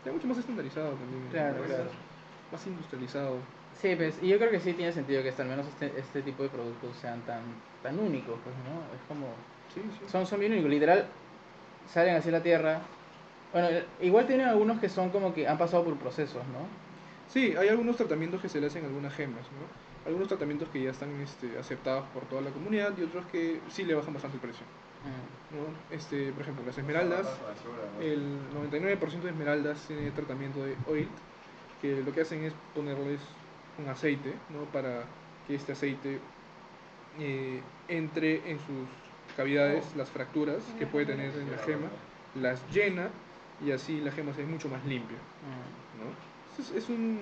ya 0.04 0.12
mucho 0.12 0.26
más 0.26 0.38
estandarizado 0.38 0.90
también. 0.92 1.26
Claro, 1.30 1.58
Más- 1.60 1.66
claro. 1.68 1.90
Más 2.52 2.66
industrializado. 2.66 3.36
Sí, 3.80 3.94
pues, 3.96 4.14
y 4.22 4.28
yo 4.28 4.38
creo 4.38 4.50
que 4.50 4.60
sí 4.60 4.72
tiene 4.72 4.92
sentido 4.92 5.22
que 5.22 5.30
hasta 5.30 5.42
al 5.42 5.48
menos 5.48 5.66
este, 5.66 5.98
este 5.98 6.22
tipo 6.22 6.42
de 6.42 6.48
productos 6.48 6.96
sean 7.00 7.20
tan, 7.22 7.42
tan 7.82 7.98
únicos, 7.98 8.38
pues, 8.44 8.54
¿no? 8.64 8.94
Es 8.94 9.00
como... 9.08 9.26
Sí, 9.74 9.80
sí. 9.98 10.08
Son, 10.10 10.26
son 10.26 10.40
bien 10.40 10.52
únicos, 10.52 10.70
literal, 10.70 11.06
salen 11.92 12.16
hacia 12.16 12.30
la 12.32 12.42
Tierra. 12.42 12.80
Bueno, 13.52 13.68
igual 14.00 14.26
tienen 14.26 14.46
algunos 14.46 14.80
que 14.80 14.88
son 14.88 15.10
como 15.10 15.34
que 15.34 15.48
han 15.48 15.58
pasado 15.58 15.84
por 15.84 15.96
procesos, 15.96 16.42
¿no? 16.48 16.66
Sí, 17.28 17.54
hay 17.56 17.68
algunos 17.68 17.96
tratamientos 17.96 18.40
que 18.40 18.48
se 18.48 18.60
le 18.60 18.66
hacen 18.68 18.84
a 18.84 18.86
algunas 18.88 19.12
gemas, 19.14 19.42
¿no? 19.42 20.06
Algunos 20.06 20.28
tratamientos 20.28 20.68
que 20.68 20.82
ya 20.82 20.90
están 20.90 21.10
este, 21.20 21.58
aceptados 21.58 22.04
por 22.12 22.24
toda 22.24 22.42
la 22.42 22.50
comunidad 22.50 22.92
y 22.98 23.02
otros 23.02 23.24
que 23.32 23.60
sí 23.70 23.84
le 23.84 23.94
bajan 23.94 24.12
bastante 24.12 24.36
el 24.36 24.40
precio. 24.42 24.64
¿No? 25.50 25.94
Este, 25.94 26.32
por 26.32 26.42
ejemplo, 26.42 26.64
las 26.66 26.76
esmeraldas, 26.78 27.26
el 28.00 28.38
99% 28.54 29.22
de 29.22 29.30
esmeraldas 29.30 29.80
tiene 29.86 30.10
tratamiento 30.10 30.64
de 30.64 30.76
oil, 30.86 31.08
que 31.80 32.02
lo 32.02 32.12
que 32.12 32.22
hacen 32.22 32.44
es 32.44 32.52
ponerles 32.74 33.20
un 33.78 33.88
aceite, 33.88 34.32
¿no? 34.50 34.64
Para 34.72 35.04
que 35.46 35.54
este 35.54 35.72
aceite 35.72 36.20
eh, 37.18 37.60
entre 37.88 38.50
en 38.50 38.58
sus 38.58 38.88
cavidades 39.36 39.94
las 39.96 40.10
fracturas 40.10 40.62
que 40.78 40.86
puede 40.86 41.06
tener 41.06 41.34
en 41.34 41.50
la 41.50 41.58
gema, 41.58 41.88
las 42.34 42.60
llena 42.72 43.08
y 43.64 43.70
así 43.70 44.00
la 44.00 44.10
gema 44.10 44.32
se 44.34 44.42
ve 44.42 44.48
mucho 44.48 44.68
más 44.68 44.84
limpia. 44.84 45.18
¿no? 45.98 46.62
Es, 46.62 46.70
es 46.70 46.88
un, 46.88 47.20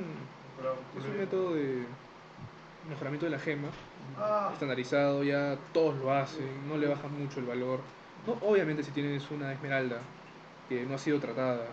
es 0.99 1.05
un 1.05 1.17
método 1.17 1.55
de 1.55 1.85
mejoramiento 2.89 3.27
de 3.27 3.31
la 3.31 3.39
gema 3.39 3.69
estandarizado, 4.53 5.23
ya 5.25 5.57
todos 5.73 5.97
lo 5.97 6.13
hacen, 6.13 6.69
no 6.69 6.77
le 6.77 6.89
bajan 6.89 7.13
mucho 7.19 7.41
el 7.41 7.47
valor. 7.47 7.81
No, 8.27 8.35
obviamente 8.47 8.83
si 8.83 8.91
tienes 8.93 9.31
una 9.31 9.53
esmeralda 9.53 9.99
que 10.69 10.85
no 10.87 10.95
ha 10.95 10.99
sido 10.99 11.19
tratada, 11.19 11.67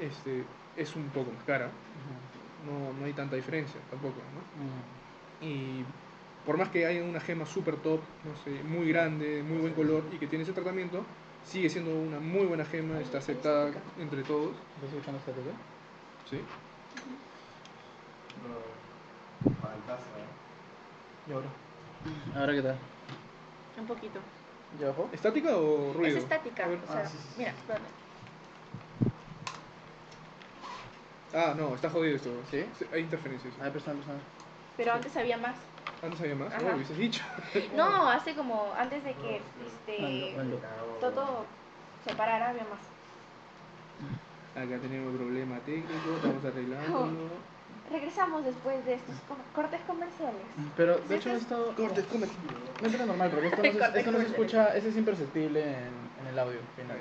este, 0.00 0.44
es 0.76 0.94
un 0.96 1.04
poco 1.08 1.30
más 1.32 1.44
cara, 1.44 1.68
no, 2.66 2.98
no 2.98 3.04
hay 3.04 3.12
tanta 3.12 3.36
diferencia 3.36 3.80
tampoco, 3.90 4.14
¿no? 4.34 5.46
Y 5.46 5.84
por 6.46 6.56
más 6.56 6.68
que 6.68 6.86
haya 6.86 7.02
una 7.02 7.20
gema 7.20 7.46
super 7.46 7.76
top, 7.76 8.00
no 8.24 8.36
sé, 8.44 8.62
muy 8.64 8.88
grande, 8.88 9.42
muy 9.42 9.58
buen 9.58 9.74
color 9.74 10.02
y 10.12 10.18
que 10.18 10.26
tiene 10.26 10.44
ese 10.44 10.52
tratamiento, 10.52 11.04
sigue 11.44 11.68
siendo 11.68 11.94
una 11.94 12.18
muy 12.20 12.46
buena 12.46 12.64
gema, 12.64 13.00
está 13.00 13.18
aceptada 13.18 13.70
entre 13.98 14.22
todos, 14.22 14.50
¿Estás 14.76 14.90
escuchando 14.90 15.18
esta? 15.18 15.32
¿sí? 16.30 16.40
¿Y 21.30 21.32
ahora? 21.32 21.46
¿Ahora 22.36 22.52
qué 22.54 22.62
tal? 22.62 22.76
Un 23.78 23.86
poquito. 23.86 24.18
¿Ya 24.80 24.88
bajó? 24.88 25.08
¿Estática 25.12 25.56
o 25.56 25.92
ruido? 25.92 26.18
Es 26.18 26.24
estática. 26.24 26.66
O 26.66 26.92
sea, 26.92 27.02
Ah, 27.02 27.06
sí, 27.06 27.16
sí, 27.18 27.28
sí. 27.28 27.34
mira, 27.38 27.50
espérame. 27.52 27.84
Ah, 31.32 31.54
no, 31.56 31.74
está 31.76 31.88
jodido 31.88 32.16
esto. 32.16 32.30
¿Sí? 32.50 32.64
Hay 32.92 33.00
interferencias. 33.02 33.54
Ah, 33.62 33.70
persona. 33.70 33.98
Pero 34.76 34.92
antes 34.92 35.16
había 35.16 35.36
más. 35.36 35.56
Antes 36.02 36.20
había 36.20 36.34
más, 36.34 36.62
no, 36.62 36.74
hubieses 36.74 36.96
dicho. 36.98 37.22
No, 37.76 38.08
hace 38.08 38.34
como 38.34 38.72
antes 38.76 39.04
de 39.04 39.12
que 39.14 39.40
este 39.66 40.34
Mando, 40.36 40.58
mando. 40.58 40.98
todo 41.00 41.44
se 42.06 42.14
parara 42.14 42.48
había 42.48 42.64
más. 42.64 42.80
Acá 44.56 44.78
tenemos 44.80 45.14
problema 45.14 45.58
técnico, 45.60 46.16
estamos 46.16 46.44
arreglándolo. 46.44 47.28
Regresamos 47.90 48.44
después 48.44 48.84
de 48.86 48.94
estos 48.94 49.16
co- 49.28 49.36
cortes 49.54 49.80
comerciales. 49.86 50.42
Pero 50.76 50.98
de 50.98 51.16
hecho 51.16 51.30
esto 51.32 51.74
Cortes, 51.76 52.06
no 52.12 52.86
es 52.86 53.06
normal 53.06 53.30
porque 53.30 53.48
esto 53.48 53.62
no, 53.62 53.72
se, 53.72 53.98
esto 53.98 54.12
no 54.12 54.18
se 54.18 54.26
escucha, 54.26 54.76
eso 54.76 54.88
es 54.88 54.96
imperceptible 54.96 55.62
en, 55.62 55.92
en 56.20 56.26
el 56.28 56.38
audio 56.38 56.60
final. 56.76 56.96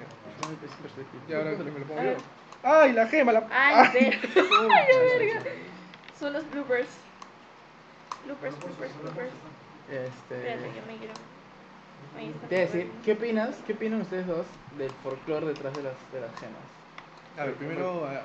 Es 0.66 0.72
imperceptible. 0.72 1.22
Y 1.30 1.34
ahora 1.34 1.52
que 1.52 1.64
me 1.64 1.80
lo 1.80 1.86
pongo 1.86 2.02
yo. 2.02 2.08
ver. 2.08 2.18
¡Ay, 2.64 2.92
la 2.94 3.08
gema! 3.08 3.32
La... 3.32 3.48
Ay, 3.52 3.90
ver. 3.94 4.14
Ay, 4.36 5.20
verga. 5.20 5.44
Son 6.20 6.34
los 6.34 6.52
bloopers. 6.52 6.90
Bloopers, 8.26 8.56
bloopers, 8.60 9.02
bloopers. 9.02 9.32
Este, 9.90 10.36
Espérate, 10.36 10.76
yo 10.76 10.86
me 10.88 10.98
quiero. 10.98 11.14
Te 12.50 12.56
iba 12.56 12.64
a 12.64 12.66
decir, 12.66 12.92
¿qué 13.06 13.12
opinas? 13.14 13.56
¿Qué 13.66 13.74
opinan 13.74 14.02
ustedes 14.02 14.28
dos 14.28 14.46
del 14.78 14.90
folclore 15.04 15.46
detrás 15.48 15.76
de 15.76 15.84
las, 15.84 15.94
de 16.12 16.22
las 16.22 16.32
gemas? 16.40 16.62
A 17.38 17.46
ver, 17.46 17.54
primero. 17.56 18.06
ah, 18.06 18.22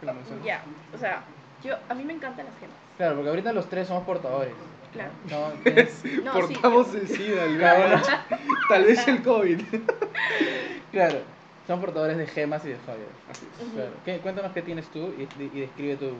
que 0.00 0.06
la 0.06 0.12
manzana. 0.12 0.42
Ya, 0.44 0.62
o 0.94 0.98
sea, 0.98 1.22
yo 1.62 1.74
a 1.88 1.94
mí 1.94 2.04
me 2.04 2.12
encantan 2.14 2.46
las 2.46 2.58
gemas. 2.58 2.76
Claro, 2.96 3.14
porque 3.16 3.30
ahorita 3.30 3.52
los 3.52 3.68
tres 3.68 3.88
somos 3.88 4.04
portadores. 4.04 4.52
Claro. 4.92 5.10
No, 5.30 5.48
tienes- 5.64 6.22
No, 6.24 6.32
Portamos 6.32 6.86
sí, 6.88 6.96
el 6.98 7.08
SIDA, 7.08 7.44
el 7.44 7.58
Claro. 7.58 8.02
Tal 8.68 8.84
vez 8.84 9.06
el 9.08 9.22
COVID. 9.22 9.60
claro, 10.92 11.18
son 11.66 11.80
portadores 11.80 12.16
de 12.16 12.26
gemas 12.26 12.64
y 12.64 12.68
de 12.70 12.78
joyas. 12.86 13.08
Así 13.30 13.46
es. 13.60 13.68
Claro. 13.72 13.90
¿Qué- 14.04 14.18
cuéntanos 14.20 14.52
qué 14.52 14.62
tienes 14.62 14.86
tú 14.88 15.12
y, 15.18 15.28
y 15.42 15.60
describe 15.60 15.96
tu, 15.96 16.06
tu, 16.10 16.16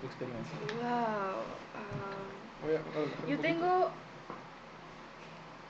tu 0.00 0.06
experiencia. 0.06 0.58
Wow. 0.80 0.82
ah, 0.82 1.36
Voy 2.64 2.74
a- 2.74 2.78
a 2.78 2.82
bajar 2.82 3.02
un 3.24 3.30
yo 3.30 3.38
tengo 3.38 3.90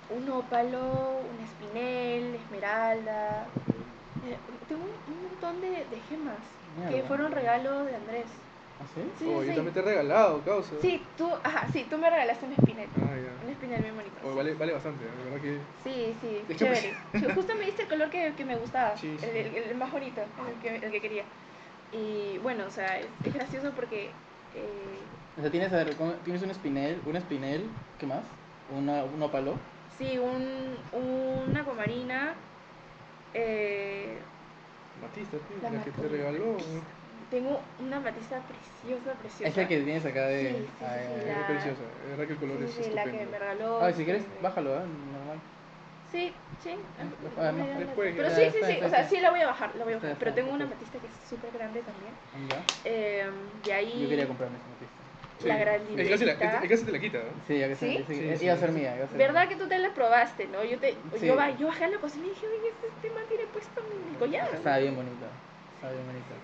un 0.09 0.29
ópalo, 0.31 1.21
un 1.35 1.45
espinel, 1.45 2.37
esmeralda. 2.37 3.47
eh, 4.25 4.37
tengo 4.69 4.83
un, 4.85 5.15
un 5.15 5.23
montón 5.25 5.61
de, 5.61 5.69
de 5.69 6.01
gemas 6.09 6.37
que 6.89 7.03
fueron 7.03 7.33
regalo 7.33 7.85
de 7.85 7.97
Andrés. 7.97 8.27
¿Ah, 8.79 8.87
sí? 8.95 9.01
Sí, 9.19 9.25
Oh, 9.27 9.41
sí, 9.41 9.47
yo 9.47 9.51
sí. 9.51 9.55
también 9.55 9.75
te 9.75 9.81
he 9.81 9.83
regalado, 9.83 10.45
causa. 10.45 10.77
Sí, 10.83 11.07
tú, 11.17 11.31
ajá, 11.45 11.69
sí, 11.73 11.87
tú 11.89 11.97
me 11.99 12.11
regalaste 12.11 12.47
un 12.47 12.53
espinel. 12.53 12.89
Ah, 12.97 13.17
Un 13.43 13.47
ya. 13.47 13.53
espinel 13.53 13.83
bien 13.83 13.97
bonito. 13.97 14.17
Oh, 14.23 14.35
vale, 14.35 14.55
vale 14.55 14.73
bastante, 14.73 15.05
la 15.05 15.11
verdad 15.13 15.41
que. 15.41 15.61
Sí, 15.83 16.15
sí, 16.21 16.37
Es 16.43 16.49
que 16.49 16.57
chévere. 16.57 16.93
Sí, 17.15 17.27
Justo 17.35 17.55
me 17.59 17.65
diste 17.67 17.83
el 17.83 17.89
color 17.89 18.11
que, 18.11 18.35
que 18.37 18.45
me 18.45 18.57
gustaba, 18.57 18.97
Sí, 18.97 19.17
sí. 19.19 19.27
El, 19.27 19.37
el- 19.47 19.65
el 19.71 19.77
más 19.77 19.91
bonito, 19.93 20.21
el 20.21 20.61
que, 20.61 20.77
el 20.77 20.91
que 20.93 21.01
quería. 21.01 21.25
Y 21.93 22.39
bueno, 22.39 22.67
o 22.67 22.71
sea, 22.71 22.99
es, 23.01 23.07
es 23.25 23.33
gracioso 23.33 23.73
porque 23.75 24.13
eh, 24.55 24.99
O 25.39 25.41
sea, 25.41 25.51
tienes, 25.51 25.73
a 25.73 25.77
ver, 25.77 25.97
¿cómo- 25.97 26.13
tienes 26.25 26.43
un 26.43 26.51
espinel, 26.51 27.01
un 27.07 27.17
espinel, 27.17 27.71
¿qué 27.99 28.07
más? 28.07 28.25
Una, 28.69 29.05
un 29.05 29.23
ópalo. 29.23 29.57
sí, 29.97 30.19
un, 30.19 30.77
una 30.93 31.61
acuamarina, 31.61 32.35
eh, 33.33 34.21
Matista, 35.01 35.39
tío, 35.39 35.59
La 35.63 35.71
la, 35.71 35.85
que 35.85 35.91
te 35.93 36.09
regaló. 36.09 36.57
Tengo 37.29 37.61
una 37.79 38.01
matista 38.01 38.43
preciosa, 38.47 39.15
preciosa. 39.19 39.49
Es 39.51 39.57
la 39.57 39.69
que 39.69 39.81
tienes 39.83 40.05
acá 40.05 40.27
de... 40.27 40.43
Sí, 40.43 40.49
sí, 40.49 40.67
sí, 40.69 40.85
ah, 40.85 40.97
sí, 41.03 41.13
Es 41.15 41.27
ya. 41.27 41.41
la- 41.41 41.47
preciosa, 41.47 41.83
de 41.83 42.09
verdad 42.11 42.27
que 42.27 42.33
el 42.33 42.39
color 42.39 42.63
Sí, 42.63 42.69
es 42.69 42.85
sí, 42.85 42.91
la 42.93 43.05
que 43.05 43.27
me 43.27 43.39
regaló. 43.39 43.83
Ah, 43.83 43.93
si 43.93 44.05
quieres, 44.05 44.25
bájalo, 44.43 44.77
¿eh? 44.77 44.87
Normal. 44.87 45.41
Sí, 46.11 46.33
sí. 46.59 46.79
Ah, 47.39 47.53
no, 47.53 47.59
medio 47.59 47.79
después, 47.87 48.15
Pero 48.17 48.31
sí, 48.31 48.43
sí, 48.43 48.47
está, 48.49 48.67
sí. 48.69 48.73
está, 48.73 48.87
O 48.87 48.89
sea, 48.89 49.03
está. 49.03 49.11
sí 49.11 49.21
la 49.21 49.31
voy 49.31 49.41
a 49.41 49.47
bajar, 49.47 49.75
la 49.77 49.85
voy 49.85 49.93
a 49.95 49.97
Está, 49.97 50.07
bajar. 50.09 50.19
Pero 50.19 50.31
está, 50.31 50.41
tengo 50.41 50.53
una 50.55 50.65
está. 50.65 50.75
ametista 50.77 51.01
que 51.01 51.07
es 51.09 51.15
súper 51.29 51.53
grande 51.53 51.83
también. 51.83 52.15
¿Ya? 52.49 52.65
Eh, 52.85 53.31
de 53.65 53.73
ahí. 53.73 54.03
Yo 54.03 54.09
quería 54.09 54.27
comprarme 54.29 54.59
esa 54.59 54.69
noticia. 54.69 55.05
Sí. 55.39 55.49
La 55.49 55.57
gran 55.59 55.87
Es 55.97 56.09
casi, 56.09 56.25
la, 56.25 56.33
libreta. 56.33 56.63
es 56.63 56.69
casi 56.71 56.85
te 56.85 56.93
la 56.93 57.01
quita, 57.01 57.19
¿no? 57.19 57.43
Sí, 57.47 57.59
ya 57.59 57.69
que 57.69 57.77
¿Sí? 57.77 58.05
se 58.05 58.05
sí, 58.07 58.37
Sí, 58.37 58.45
iba 58.45 58.55
a 58.55 58.57
ser 58.59 58.73
mía. 58.73 58.97
Iba 58.97 59.05
a 59.05 59.09
ser 59.09 59.19
¿Verdad 59.19 59.43
mía. 59.43 59.49
que 59.49 59.57
tú 59.57 59.69
te 59.69 59.79
la 59.79 59.93
probaste, 59.95 60.47
no? 60.49 60.65
Yo, 60.65 60.79
te, 60.79 60.95
Sí. 61.19 61.27
yo, 61.27 61.37
yo 61.59 61.67
bajé 61.67 61.85
a 61.85 61.89
la 61.89 61.99
cocina 62.01 62.27
y 62.27 62.31
dije, 62.31 62.47
oye, 62.47 62.69
este, 62.71 62.87
este 62.89 63.11
man 63.11 63.25
tiene 63.29 63.47
puesto 63.47 63.81
mi 64.05 64.15
collar. 64.17 64.49
Estaba 64.55 64.79
bien 64.79 64.95
bonita. 64.97 65.27
Estaba 65.75 65.93
bien 65.93 66.07
bonita. 66.07 66.35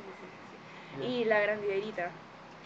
Y 1.01 1.25
la 1.25 1.41
grandillerita. 1.41 2.11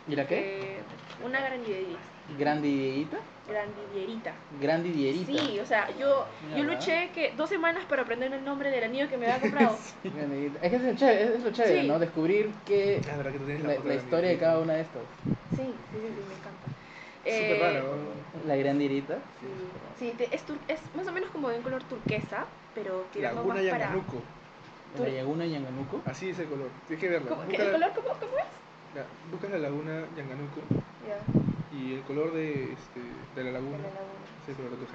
¿Y 0.09 0.17
la 0.17 0.27
qué? 0.27 0.37
que- 0.37 1.25
una 1.25 1.41
grandillerita. 1.41 1.99
¿Grandidierita? 2.39 3.19
Grandillerita. 3.49 4.35
Grandidierita. 4.61 5.33
Sí, 5.33 5.61
o 5.61 5.67
sea, 5.67 5.89
yo, 5.97 6.27
yo 6.57 6.65
luché 6.65 7.11
que 7.15 7.33
dos 7.37 7.49
semanas 7.49 7.85
para 7.89 8.03
aprenderme 8.03 8.37
el 8.37 8.45
nombre 8.45 8.71
del 8.71 8.85
anillo 8.85 9.09
que 9.09 9.17
me 9.17 9.27
había 9.27 9.41
comprado. 9.41 9.79
Grandidierita. 10.05 10.59
Es 10.61 10.71
que 10.71 10.77
es, 10.77 10.83
el 10.85 10.97
chévere, 10.97 11.37
es 11.37 11.45
lo 11.45 11.51
chévere, 11.53 11.83
Sí. 11.83 11.89
¿no? 11.89 11.99
Descubrir 11.99 12.51
que 12.65 13.03
Ah, 13.11 13.17
verdad 13.17 13.33
que 13.33 13.39
tú 13.39 13.45
tienes 13.47 13.65
la, 13.65 13.95
historia 13.95 14.31
de 14.31 14.39
cada 14.39 14.61
una 14.61 14.75
de 14.75 14.81
estas. 14.83 15.03
Sí, 15.55 15.63
sí, 15.93 15.99
sí, 16.01 16.09
sí, 16.15 16.23
me 16.29 16.35
encanta. 16.35 16.69
Súper 17.25 17.59
Eh, 17.59 17.61
raro. 17.61 18.15
La 18.45 18.57
grandierita. 18.57 19.19
Sí, 19.41 19.49
sí, 19.99 20.13
te- 20.17 20.35
es, 20.35 20.47
tur- 20.47 20.59
es 20.69 20.81
más 20.95 21.07
o 21.07 21.13
menos 21.13 21.31
como 21.31 21.49
de 21.49 21.57
un 21.57 21.63
color 21.63 21.83
turquesa, 21.85 22.47
pero 22.75 23.07
tirando 23.13 23.37
Laguna 23.43 23.55
más 23.55 23.65
para... 23.71 23.97
La 24.95 25.09
Laguna 25.09 25.47
Yanganuco. 25.47 26.03
Así 26.07 26.31
es 26.31 26.39
el 26.39 26.49
color. 26.49 26.71
Tienes 26.87 27.01
que 27.03 27.09
verla. 27.11 27.29
¿Cómo- 27.29 27.49
qué- 27.49 27.57
¿El 27.57 27.65
la- 27.67 27.73
color 27.73 27.93
cómo, 27.95 28.09
cómo 28.21 28.39
es? 28.39 28.45
la- 28.95 29.07
buscas 29.31 29.51
la 29.51 29.59
laguna 29.59 30.07
Yanganuco 30.17 30.61
Ya, 31.07 31.77
y 31.77 31.95
el 31.95 32.03
color 32.03 32.33
de, 32.33 32.73
este, 32.73 33.01
de 33.35 33.45
la 33.45 33.45
de 33.45 33.53
laguna 33.53 33.77
la 33.79 33.85
laguna. 33.85 34.25
es 34.43 34.49
el 34.49 34.55
color 34.57 34.71
de 34.71 34.77
tu. 34.87 34.93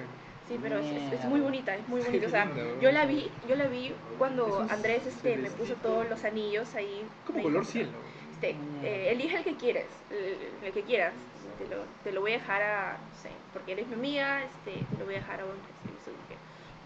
Sí, 0.48 0.58
pero 0.60 0.78
es, 0.78 0.86
es- 0.90 1.12
es 1.20 1.24
muy 1.26 1.40
bonita, 1.40 1.76
es 1.76 1.86
muy 1.88 2.00
Sí, 2.02 2.06
bonita. 2.08 2.26
O 2.26 2.30
sea, 2.30 2.50
yo 2.80 2.90
la 2.90 3.06
vi, 3.06 3.30
yo 3.48 3.54
la 3.54 3.66
vi 3.68 3.94
cuando 4.18 4.66
Andrés 4.68 5.06
este, 5.06 5.36
me 5.36 5.50
puso 5.50 5.74
todos 5.76 6.08
los 6.08 6.24
anillos 6.24 6.74
ahí. 6.74 7.06
Como 7.26 7.42
color 7.42 7.64
cielo. 7.64 7.90
Este, 8.32 8.56
eh, 8.82 9.12
elige 9.12 9.36
el 9.36 9.44
que 9.44 9.54
quieres, 9.56 9.86
el, 10.10 10.66
el 10.66 10.72
que 10.72 10.82
quieras. 10.82 11.12
Te 11.58 11.68
lo, 11.68 11.84
te 12.02 12.10
lo 12.10 12.22
voy 12.22 12.32
a 12.32 12.38
dejar 12.38 12.62
a, 12.62 12.92
no 12.98 13.16
sé, 13.22 13.28
porque 13.52 13.72
eres 13.72 13.86
mi 13.86 13.94
amiga, 13.94 14.42
este, 14.42 14.84
te 14.90 14.96
lo 14.98 15.04
voy 15.04 15.14
a 15.14 15.18
dejar 15.18 15.40
a 15.42 15.44
un 15.44 15.52
dije, 15.52 16.36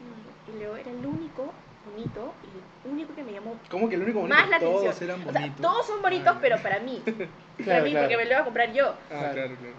mm, 0.03 0.51
Y 0.55 0.59
luego 0.59 0.77
era 0.77 0.91
el 0.91 1.07
único 1.07 1.51
bonito 1.93 2.33
y 2.43 2.87
el 2.89 2.93
único 2.93 3.15
que 3.15 3.23
me 3.23 3.33
llamó 3.33 3.57
¿Cómo 3.71 3.89
que 3.89 3.95
el 3.95 4.03
único 4.03 4.21
bonito? 4.21 4.39
más 4.39 4.49
la 4.49 4.59
Todos 4.59 4.83
atención. 4.87 5.11
eran 5.11 5.29
O 5.29 5.33
sea, 5.33 5.41
bonitos. 5.41 5.61
todos 5.63 5.87
son 5.87 6.03
bonitos, 6.03 6.35
Ah, 6.37 6.39
pero 6.41 6.57
para 6.63 6.81
mí. 6.81 7.03
para 7.07 7.29
Claro, 7.65 7.85
mí, 7.85 7.91
claro. 7.93 8.07
porque 8.07 8.17
me 8.17 8.25
lo 8.25 8.31
iba 8.31 8.41
a 8.41 8.45
comprar 8.45 8.73
yo. 8.73 8.89
Ah, 8.89 8.95
Claro. 9.09 9.33
claro, 9.35 9.57
claro. 9.57 9.75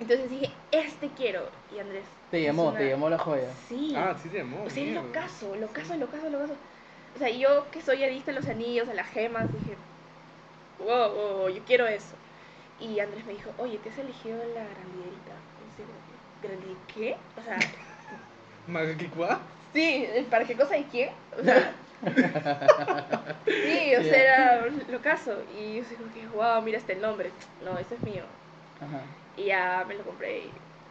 Entonces 0.00 0.30
dije, 0.30 0.50
este 0.72 1.08
quiero. 1.16 1.42
Y 1.74 1.78
Andrés. 1.78 2.04
Te 2.30 2.38
es 2.40 2.46
llamó, 2.46 2.68
una- 2.70 2.78
te 2.78 2.88
llamó 2.88 3.10
la 3.10 3.18
joya. 3.18 3.48
Sí. 3.68 3.94
Ah, 3.96 4.16
sí 4.22 4.28
te 4.30 4.38
llamó. 4.38 4.64
o 4.64 4.70
sea, 4.70 4.82
es 4.82 4.88
mierda. 4.90 5.02
locazo, 5.06 5.54
locazo, 5.56 5.96
locazo, 5.96 6.30
locazo. 6.30 6.54
O 7.14 7.18
sea, 7.18 7.28
yo 7.28 7.66
que 7.70 7.80
soy 7.82 8.02
adicta 8.02 8.30
a 8.30 8.34
los 8.34 8.48
anillos, 8.48 8.88
a 8.88 8.94
las 8.94 9.06
gemas, 9.08 9.46
dije, 9.52 9.76
wow, 10.78 11.12
wow, 11.14 11.38
wow, 11.40 11.48
yo 11.50 11.62
quiero 11.66 11.86
eso. 11.86 12.14
Y 12.80 12.98
Andrés 12.98 13.24
me 13.26 13.34
dijo, 13.34 13.50
oye, 13.58 13.78
te 13.78 13.90
has 13.90 13.98
elegido 13.98 14.38
la 14.38 14.64
grandiderita. 14.64 15.32
¿Grandi 16.42 16.76
qué? 16.92 17.16
O 17.38 17.42
sea, 17.44 17.56
¿Magaquicua? 18.66 19.38
Sí, 19.72 20.06
¿para 20.30 20.44
qué 20.44 20.56
cosa 20.56 20.76
y 20.76 20.84
quién? 20.84 21.10
O 21.38 21.42
sea, 21.44 21.72
sí, 23.46 23.94
o 23.96 24.02
sea, 24.02 24.22
era 24.22 24.66
locazo. 24.88 25.36
Y 25.58 25.76
yo 25.76 25.84
digo 25.88 26.04
que, 26.14 26.26
wow, 26.36 26.60
mira 26.62 26.78
este 26.78 26.94
el 26.94 27.00
nombre. 27.00 27.30
No, 27.64 27.78
ese 27.78 27.94
es 27.94 28.02
mío. 28.02 28.24
Ajá. 28.80 29.00
Y 29.36 29.44
ya 29.46 29.84
me 29.86 29.94
lo 29.94 30.02
compré. 30.04 30.38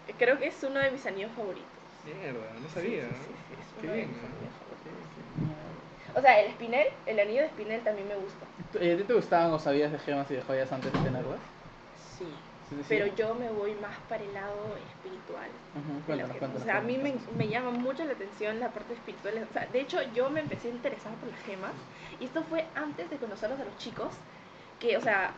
y 0.08 0.14
Creo 0.18 0.38
que 0.40 0.48
es 0.48 0.64
uno 0.64 0.80
de 0.80 0.92
mis 0.92 1.06
anillos 1.06 1.32
favoritos. 1.36 1.68
Mierda, 2.06 2.54
no 2.60 2.70
sabía. 2.70 3.04
Sí, 3.04 3.10
sí, 3.10 3.34
sí, 3.50 3.56
sí, 3.56 3.56
es 3.62 3.82
Qué 3.82 3.88
uno 3.88 3.92
de 3.92 3.98
bien, 3.98 4.10
mis 4.10 4.18
¿no? 4.22 4.28
anillos 4.28 4.54
favoritos. 4.60 6.18
O 6.18 6.22
sea, 6.22 6.42
el 6.42 6.48
espinel, 6.50 6.88
el 7.06 7.20
anillo 7.20 7.42
de 7.42 7.48
espinel 7.48 7.82
también 7.82 8.08
me 8.08 8.16
gusta. 8.16 8.46
¿Y 8.82 8.92
¿A 8.92 8.98
ti 8.98 9.04
te 9.04 9.14
gustaban 9.14 9.52
o 9.54 9.60
sabías 9.60 9.92
de 9.92 10.00
gemas 10.00 10.30
y 10.32 10.36
de 10.36 10.42
joyas 10.42 10.72
antes 10.72 10.92
de 10.92 11.00
tenerlas? 11.00 11.40
Sí. 12.18 12.26
Sí, 12.72 12.78
sí, 12.78 12.84
sí. 12.84 12.88
Pero 12.88 13.08
yo 13.16 13.36
me 13.36 13.50
voy 13.50 13.74
más 13.76 13.98
para 14.08 14.24
el 14.24 14.34
lado 14.34 14.56
espiritual. 14.78 15.50
Gemas. 16.08 16.30
cuéntanos. 16.30 16.62
o 16.62 16.64
sea, 16.64 16.78
a 16.78 16.82
mí 16.82 16.98
me, 16.98 17.16
me 17.38 17.50
llama 17.50 17.72
mucho 17.72 18.06
la 18.06 18.14
atención 18.14 18.62
la 18.62 18.70
parte 18.70 18.94
espiritual. 18.94 19.46
O 19.50 19.54
sea, 19.54 19.66
de 19.66 19.82
hecho, 19.82 20.00
yo 20.14 20.30
me 20.30 20.40
empecé 20.40 20.70
a 20.70 20.72
interesar 20.72 21.14
por 21.16 21.30
las 21.30 21.42
gemas. 21.42 21.74
Y 22.22 22.26
esto 22.26 22.44
fue 22.44 22.66
antes 22.76 23.10
de 23.10 23.18
conocerlos 23.18 23.60
a 23.60 23.66
los 23.66 23.78
chicos. 23.78 24.14
Que, 24.80 24.96
o 24.96 25.02
sea, 25.02 25.34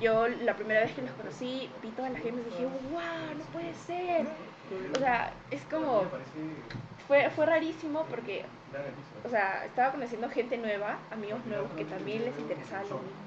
yo 0.00 0.26
la 0.26 0.56
primera 0.56 0.80
vez 0.80 0.92
que 0.92 1.02
los 1.02 1.10
conocí, 1.12 1.68
vi 1.82 1.88
todas 1.90 2.12
las 2.12 2.22
gemas 2.22 2.40
y 2.46 2.50
dije, 2.50 2.64
wow, 2.64 3.36
no 3.36 3.44
puede 3.52 3.74
ser. 3.74 4.26
O 4.96 4.98
sea, 4.98 5.34
es 5.50 5.62
como. 5.64 6.04
Fue, 7.06 7.28
fue 7.28 7.44
rarísimo 7.44 8.06
porque, 8.08 8.46
o 9.26 9.28
sea, 9.28 9.66
estaba 9.66 9.92
conociendo 9.92 10.30
gente 10.30 10.56
nueva, 10.56 10.96
amigos 11.10 11.44
nuevos 11.44 11.70
que 11.76 11.84
también 11.84 12.24
les 12.24 12.38
interesaba 12.38 12.84
lo 12.84 13.00
mismo 13.00 13.22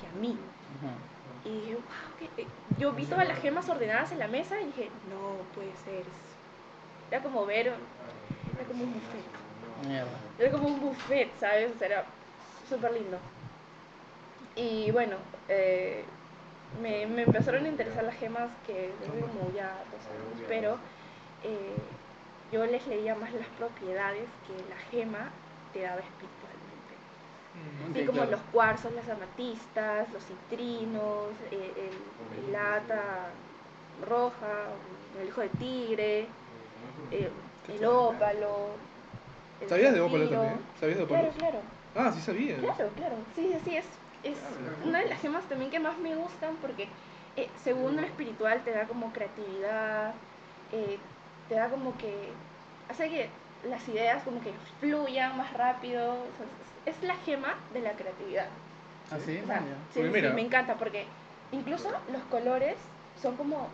que 0.00 0.06
a 0.06 0.20
mí. 0.20 0.30
Ujú. 0.30 1.13
Y 1.44 1.60
dije, 1.60 1.76
wow, 1.76 1.84
¿qué? 2.18 2.32
eh?". 2.36 2.48
yo 2.78 2.92
vi 2.94 3.06
todas 3.06 3.28
las 3.28 3.38
gemas 3.38 3.68
ordenadas 3.68 4.12
en 4.12 4.18
la 4.18 4.28
mesa 4.28 4.60
y 4.60 4.66
dije, 4.66 4.92
no 5.04 5.48
puede 5.54 5.76
ser. 5.76 6.12
Era 7.10 7.22
como 7.22 7.46
ver, 7.46 7.78
era 8.56 8.66
como 8.66 8.84
un 8.84 8.92
buffet. 8.92 9.24
Era 10.38 10.50
como 10.52 10.66
un 10.68 10.80
buffet, 10.80 11.36
¿sabes? 11.38 11.74
O 11.74 11.78
sea, 11.78 11.86
era 11.88 12.14
súper 12.64 12.92
lindo. 12.92 13.20
Y 14.54 14.90
bueno, 14.90 15.18
eh, 15.48 16.08
me, 16.72 17.06
me 17.06 17.22
empezaron 17.22 17.64
a 17.66 17.68
interesar 17.68 18.04
las 18.04 18.16
gemas 18.16 18.56
que 18.62 18.96
desde 19.00 19.20
como 19.20 19.50
ya 19.50 19.86
dos 19.90 20.10
años, 20.10 20.42
pero 20.46 20.80
eh, 21.42 21.98
yo 22.50 22.64
les 22.66 22.86
leía 22.86 23.14
más 23.14 23.32
las 23.32 23.48
propiedades 23.50 24.30
que 24.46 24.64
la 24.64 24.76
gema 24.76 25.32
te 25.72 25.82
daba 25.82 26.00
espiritualmente. 26.00 26.43
Mm. 27.54 27.94
Sí, 27.94 28.04
como 28.04 28.18
claro. 28.18 28.30
los 28.32 28.40
cuarzos, 28.52 28.92
las 28.92 29.08
amatistas, 29.08 30.10
los 30.12 30.24
citrinos, 30.24 31.34
eh, 31.50 31.90
el, 31.90 32.38
el 32.38 32.52
lata 32.52 33.32
roja, 34.00 34.66
el 35.20 35.28
hijo 35.28 35.40
de 35.40 35.48
tigre, 35.50 36.28
eh, 37.10 37.30
el 37.68 37.84
ópalo. 37.84 38.78
el 39.60 39.68
¿Sabías 39.68 39.94
de 39.94 40.00
ópalo 40.00 40.28
también? 40.28 40.60
¿Sabías 40.80 40.98
de 40.98 41.04
Claro, 41.04 41.28
ópalos? 41.28 41.34
claro, 41.38 41.62
Ah, 41.94 42.12
sí 42.12 42.20
sabías. 42.20 42.60
claro, 42.60 42.90
claro. 42.96 43.16
Sí, 43.34 43.54
sí, 43.64 43.76
es, 43.76 43.86
es 44.22 44.38
una 44.82 45.00
de 45.00 45.08
las 45.08 45.20
gemas 45.20 45.44
también 45.48 45.70
que 45.70 45.78
más 45.80 45.98
me 45.98 46.14
gustan 46.16 46.56
porque 46.60 46.88
eh, 47.36 47.48
según 47.62 47.96
lo 47.96 48.02
espiritual 48.02 48.62
te 48.64 48.72
da 48.72 48.86
como 48.86 49.12
creatividad, 49.12 50.14
eh, 50.70 50.98
te 51.48 51.54
da 51.54 51.68
como 51.70 51.96
que 51.96 52.36
hace 52.88 53.08
que 53.08 53.30
las 53.62 53.88
ideas 53.88 54.22
como 54.24 54.40
que 54.40 54.52
fluyan 54.80 55.36
más 55.38 55.52
rápido. 55.52 56.12
o 56.12 56.34
sea, 56.36 56.46
es, 56.86 57.02
la 57.02 57.14
gema 57.16 57.54
de 57.72 57.80
la 57.80 57.92
creatividad. 57.96 58.48
¿Ah, 59.10 59.18
sí? 59.18 59.38
O 59.42 59.46
sea, 59.46 59.58
Ah, 59.58 59.64
ya. 59.68 59.76
sí, 59.92 60.00
Porque 60.00 60.20
sí, 60.20 60.28
me 60.34 60.42
encanta 60.42 60.76
porque 60.76 61.06
incluso 61.52 61.90
los 62.12 62.22
colores 62.24 62.76
son 63.20 63.36
como, 63.36 63.68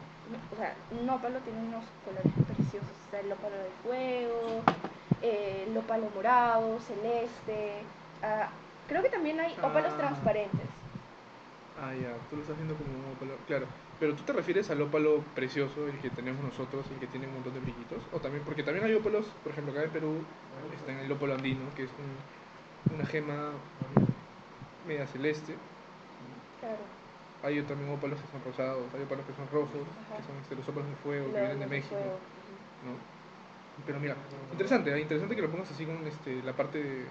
o 0.53 0.57
sea, 0.57 0.75
un 0.91 1.09
ópalo 1.09 1.39
tiene 1.41 1.61
unos 1.61 1.85
colores 2.05 2.33
preciosos. 2.47 2.91
O 3.09 3.11
sea, 3.11 3.21
el 3.21 3.33
ópalo 3.33 3.57
de 3.57 3.71
fuego, 3.83 4.63
eh, 5.23 5.67
el 5.69 5.77
ópalo 5.77 6.11
morado, 6.15 6.79
celeste. 6.81 7.85
ah, 8.23 8.49
creo 8.89 9.03
que 9.03 9.09
también 9.09 9.41
hay 9.41 9.53
ópalos 9.63 9.93
Ah. 9.95 9.97
transparentes. 9.99 10.67
Ah, 11.75 11.95
ya, 11.95 12.19
tú 12.29 12.37
lo 12.37 12.43
estás 12.43 12.57
viendo 12.57 12.77
como 12.77 12.91
un 12.99 13.13
ópalo. 13.17 13.39
Claro, 13.47 13.67
pero 13.99 14.15
tú 14.15 14.25
te 14.25 14.33
refieres 14.33 14.71
al 14.71 14.83
ópalo 14.83 15.23
precioso, 15.35 15.87
el 15.89 16.01
que 16.01 16.11
tenemos 16.11 16.43
nosotros, 16.45 16.91
el 16.91 16.99
que 16.99 17.07
tiene 17.07 17.27
un 17.27 17.35
montón 17.35 17.55
de 17.55 17.61
brillitos. 17.61 18.03
O 18.13 18.21
también, 18.21 18.45
porque 18.45 18.63
también 18.63 18.85
hay 18.85 18.95
ópalos, 18.95 19.27
por 19.43 19.53
ejemplo, 19.53 19.73
acá 19.73 19.85
en 19.85 19.93
Perú 19.93 20.27
está 20.73 20.93
en 20.93 20.99
el 20.99 21.13
ópalo 21.13 21.35
andino, 21.35 21.73
que 21.75 21.85
es 21.85 21.93
un- 21.99 22.19
una 22.95 23.07
gema 23.07 23.51
media 24.87 25.07
celeste. 25.07 25.55
Claro. 26.61 26.79
Hay 27.43 27.63
también 27.63 27.91
ópalos 27.91 28.21
que 28.21 28.27
son 28.31 28.45
rosados, 28.45 28.85
hay 28.95 29.03
ópalos 29.03 29.25
que 29.25 29.33
son 29.35 29.49
rojos, 29.51 29.87
Ajá. 30.07 30.17
que 30.19 30.27
son 30.27 30.37
este, 30.43 30.57
los 30.57 30.69
ópalos 30.69 30.91
de 30.91 30.97
fuego, 30.97 31.33
que 31.33 31.41
vienen 31.41 31.61
de 31.61 31.67
México. 31.67 31.97
¿no? 31.97 33.11
Pero 33.87 33.99
mira, 33.99 34.15
interesante, 34.53 34.93
¿eh? 34.93 35.01
interesante 35.01 35.37
que 35.37 35.43
lo 35.43 35.51
pongas 35.51 35.71
así 35.71 35.87
con 35.87 36.07
este, 36.07 36.43
la 36.43 36.53
parte 36.53 37.07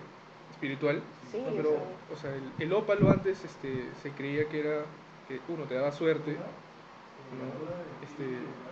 espiritual. 0.52 1.02
Sí, 1.32 1.42
No, 1.42 1.56
pero, 1.56 1.82
o 2.14 2.16
sea, 2.16 2.36
el, 2.36 2.52
el 2.60 2.74
ópalo 2.74 3.10
antes 3.10 3.44
este, 3.44 3.90
se 4.04 4.12
creía 4.12 4.48
que 4.50 4.60
era, 4.60 4.86
que 5.28 5.40
uno 5.48 5.64
te 5.64 5.74
daba 5.76 5.92
suerte, 5.92 6.34
¿no? 6.34 8.06
Este, 8.06 8.24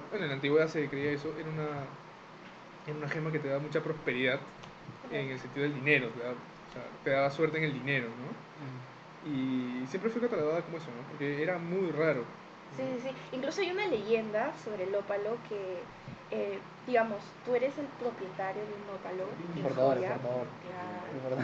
bueno, 0.10 0.26
en 0.26 0.30
la 0.30 0.36
antigüedad 0.36 0.68
se 0.68 0.88
creía 0.90 1.12
eso, 1.12 1.34
era 1.40 1.50
una, 1.50 1.86
era 2.88 2.98
una 2.98 3.10
gema 3.10 3.32
que 3.32 3.40
te 3.40 3.48
daba 3.48 3.60
mucha 3.60 3.82
prosperidad 3.82 4.40
en 5.12 5.30
el 5.30 5.40
sentido 5.40 5.64
del 5.64 5.76
dinero, 5.76 6.10
te 6.10 6.22
o 6.22 6.57
sea, 6.78 6.90
te 7.04 7.10
daba 7.12 7.30
suerte 7.32 7.58
en 7.58 7.64
el 7.66 7.74
dinero, 7.74 8.10
¿no? 8.10 8.48
Y 9.30 9.86
siempre 9.88 10.10
fue 10.10 10.22
catalogada 10.22 10.62
como 10.62 10.78
eso, 10.78 10.88
¿no? 10.92 11.08
Porque 11.10 11.42
era 11.44 11.58
muy 11.58 11.92
raro. 11.92 12.24
Sí, 12.76 12.84
sí, 13.02 13.10
sí. 13.10 13.16
Incluso 13.36 13.62
hay 13.62 13.72
una 13.72 13.88
leyenda 13.88 14.54
sobre 14.64 14.84
el 14.84 14.96
ópalo 14.96 15.38
que, 15.50 15.84
eh, 16.32 16.60
digamos, 16.86 17.22
tú 17.46 17.56
eres 17.56 17.78
el 17.78 17.86
propietario 18.00 18.62
de 18.62 18.74
un 18.76 18.90
ópalo. 18.96 19.26
Importador, 19.56 19.98
importador. 19.98 20.48
Claro. 20.62 21.38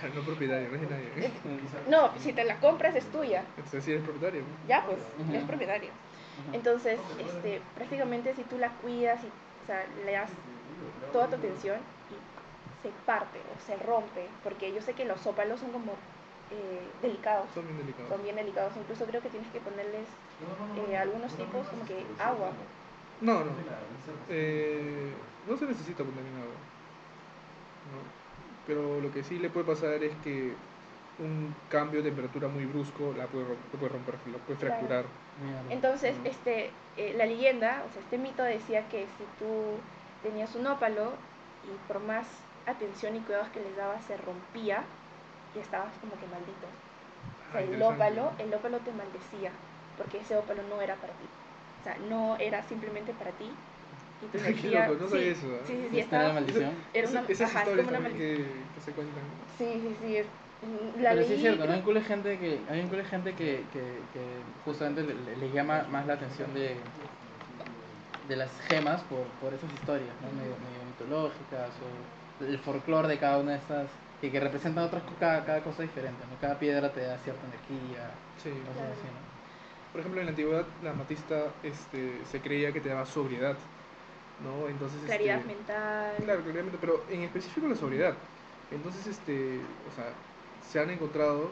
Claro, 0.00 0.14
no 0.14 0.22
propietario, 0.22 0.68
no 0.68 0.74
es 0.76 0.80
de 0.82 0.86
nadie. 0.86 1.10
¿eh? 1.16 1.32
No, 1.88 2.12
si 2.18 2.32
te 2.32 2.44
la 2.44 2.60
compras 2.60 2.94
es 2.94 3.06
tuya. 3.06 3.44
Entonces 3.56 3.84
sí 3.84 3.90
eres 3.92 4.02
propietario. 4.04 4.42
Ya, 4.68 4.84
pues, 4.86 4.98
Ujú. 5.18 5.34
es 5.34 5.44
propietario. 5.44 5.90
Entonces, 6.52 7.00
este, 7.18 7.60
prácticamente 7.74 8.34
si 8.34 8.42
tú 8.44 8.58
la 8.58 8.68
cuidas 8.82 9.24
y 9.24 9.26
o 9.26 9.66
sea, 9.66 9.86
le 10.04 10.12
das 10.12 10.30
toda 11.12 11.28
tu 11.28 11.36
atención 11.36 11.78
se 12.82 12.90
parte 13.06 13.38
o 13.38 13.66
se 13.66 13.76
rompe, 13.84 14.26
porque 14.44 14.72
yo 14.72 14.80
sé 14.82 14.92
que 14.94 15.04
los 15.04 15.26
ópalos 15.26 15.60
son 15.60 15.70
como 15.72 15.92
eh, 16.50 16.80
delicados, 17.02 17.46
Son 17.54 17.64
bien 17.66 17.78
delicados. 17.78 18.08
son 18.08 18.22
bien 18.22 18.36
delicados, 18.36 18.72
incluso 18.76 19.04
creo 19.06 19.20
que 19.20 19.28
tienes 19.28 19.50
que 19.52 19.60
ponerles 19.60 20.06
eh, 20.90 20.96
algunos 20.96 21.32
tipos 21.34 21.66
como 21.68 21.84
que 21.84 22.04
agua. 22.18 22.50
No, 23.20 23.44
no. 23.44 23.50
Eh, 24.30 25.12
no 25.48 25.56
se 25.56 25.66
necesita 25.66 26.04
poner 26.04 26.20
en 26.20 26.36
agua. 26.36 26.58
¿no? 27.90 27.98
Pero 28.66 29.00
lo 29.00 29.12
que 29.12 29.24
sí 29.24 29.38
le 29.38 29.50
puede 29.50 29.66
pasar 29.66 30.02
es 30.02 30.12
que 30.22 30.52
un 31.18 31.52
cambio 31.68 32.02
de 32.02 32.10
temperatura 32.10 32.48
muy 32.48 32.64
brusco 32.64 33.12
la 33.16 33.26
puede, 33.26 33.44
lo 33.48 33.78
puede 33.78 33.92
romper, 33.92 34.14
lo 34.30 34.38
puede 34.38 34.58
Claro. 34.58 34.74
fracturar. 34.74 35.04
Entonces, 35.70 36.16
este, 36.24 36.70
eh, 36.96 37.14
la 37.16 37.26
leyenda, 37.26 37.82
o 37.88 37.92
sea, 37.92 38.02
este 38.02 38.18
mito 38.18 38.42
decía 38.42 38.88
que 38.88 39.02
si 39.02 39.24
tú 39.38 39.46
tenías 40.22 40.54
un 40.54 40.66
ópalo 40.66 41.12
y 41.64 41.92
por 41.92 42.00
más 42.00 42.26
atención 42.72 43.16
y 43.16 43.22
cuidados 43.22 43.50
que 43.50 43.60
les 43.60 43.76
dabas 43.76 44.04
se 44.04 44.16
rompía 44.16 44.86
y 45.54 45.58
estabas 45.60 45.98
como 45.98 46.16
que 46.18 46.26
maldito. 46.26 46.68
O 47.48 47.52
sea, 47.52 47.60
Ah, 47.60 47.62
el 47.62 47.82
ópalo, 47.82 48.34
el 48.38 48.52
ópalo 48.54 48.80
te 48.80 48.92
maldecía, 48.92 49.52
porque 49.96 50.18
ese 50.18 50.36
ópalo 50.36 50.62
no 50.62 50.80
era 50.82 50.96
para 51.00 51.14
ti. 51.14 51.30
O 51.80 51.82
sea, 51.82 51.98
no 51.98 52.36
era 52.38 52.62
simplemente 52.62 53.14
para 53.14 53.32
ti. 53.32 53.56
Y 54.20 54.28
tu 54.28 54.38
energía. 54.38 54.84
loco, 54.86 54.94
no 54.96 55.08
sí, 55.08 55.18
eso, 55.28 55.46
¿eh? 55.56 55.62
Sí, 55.66 55.76
sí, 55.76 55.90
sí, 55.90 55.98
¿Esta 55.98 56.16
era 56.16 56.24
estaba- 56.24 56.28
la 56.28 56.34
maldición? 56.34 56.74
era 56.92 57.08
una, 57.08 57.24
esas 57.28 57.50
ajá, 57.50 57.64
es 57.64 57.72
como 57.72 57.88
una 57.88 58.00
maldición. 58.00 58.38
que, 58.44 58.70
que 58.74 58.80
se 58.80 58.92
cuentan. 58.94 59.24
Sí, 59.56 59.80
sí, 59.80 59.96
sí. 59.96 60.16
es- 60.16 60.26
mm, 60.62 61.00
la 61.00 61.10
Pero 61.10 61.24
sí 61.24 61.32
es 61.34 61.40
cierto, 61.40 61.66
¿no? 61.66 61.72
Hay 61.72 61.78
un 61.78 61.84
culo 61.84 62.00
de 62.00 62.06
gente 62.06 62.38
que, 62.38 62.66
hay 62.68 62.80
un 62.80 62.88
culo 62.88 63.02
de 63.02 63.08
gente 63.08 63.34
que, 63.34 63.68
que, 63.72 64.08
que 64.12 64.44
justamente 64.64 65.02
le, 65.02 65.14
le- 65.14 65.36
le 65.36 65.50
llama 65.50 65.84
más 65.88 66.06
la 66.06 66.14
atención 66.14 66.52
de, 66.52 66.84
de 68.22 68.36
las 68.36 68.60
gemas 68.60 69.04
por, 69.04 69.38
por 69.38 69.54
esas 69.54 69.72
historias, 69.72 70.20
¿no? 70.20 70.32
Medio, 70.32 70.58
medio 70.58 70.84
mitológicas 70.84 71.80
o 71.82 72.10
el 72.40 72.58
folclore 72.58 73.08
de 73.08 73.18
cada 73.18 73.38
una 73.38 73.52
de 73.52 73.58
estas, 73.58 73.86
que, 74.20 74.30
que 74.30 74.40
representan 74.40 74.84
otras, 74.84 75.02
cada, 75.20 75.44
cada 75.44 75.60
cosa 75.60 75.82
diferente, 75.82 76.22
¿no? 76.30 76.40
Cada 76.40 76.58
piedra 76.58 76.92
te 76.92 77.00
da 77.00 77.16
cierta 77.18 77.46
energía, 77.46 78.10
Sí. 78.42 78.50
cosas 78.50 78.74
Claro. 78.76 78.92
así, 78.92 79.08
¿no? 79.08 79.38
Por 79.92 80.00
ejemplo, 80.00 80.20
en 80.20 80.26
la 80.26 80.30
antigüedad 80.30 80.66
la 80.82 80.90
amatista 80.90 81.44
este, 81.62 82.12
se 82.30 82.40
creía 82.40 82.72
que 82.72 82.80
te 82.80 82.88
daba 82.88 83.06
sobriedad. 83.06 83.56
¿no? 84.44 84.68
Entonces, 84.68 85.00
claridad 85.04 85.38
este, 85.38 85.54
mental. 85.54 86.14
Claro, 86.24 86.42
claramente, 86.42 86.78
pero 86.80 87.04
en 87.10 87.22
específico 87.22 87.66
la 87.66 87.74
sobriedad. 87.74 88.14
Entonces, 88.70 89.06
este, 89.08 89.58
o 89.90 89.94
sea, 89.96 90.12
se 90.70 90.78
han 90.78 90.90
encontrado 90.90 91.50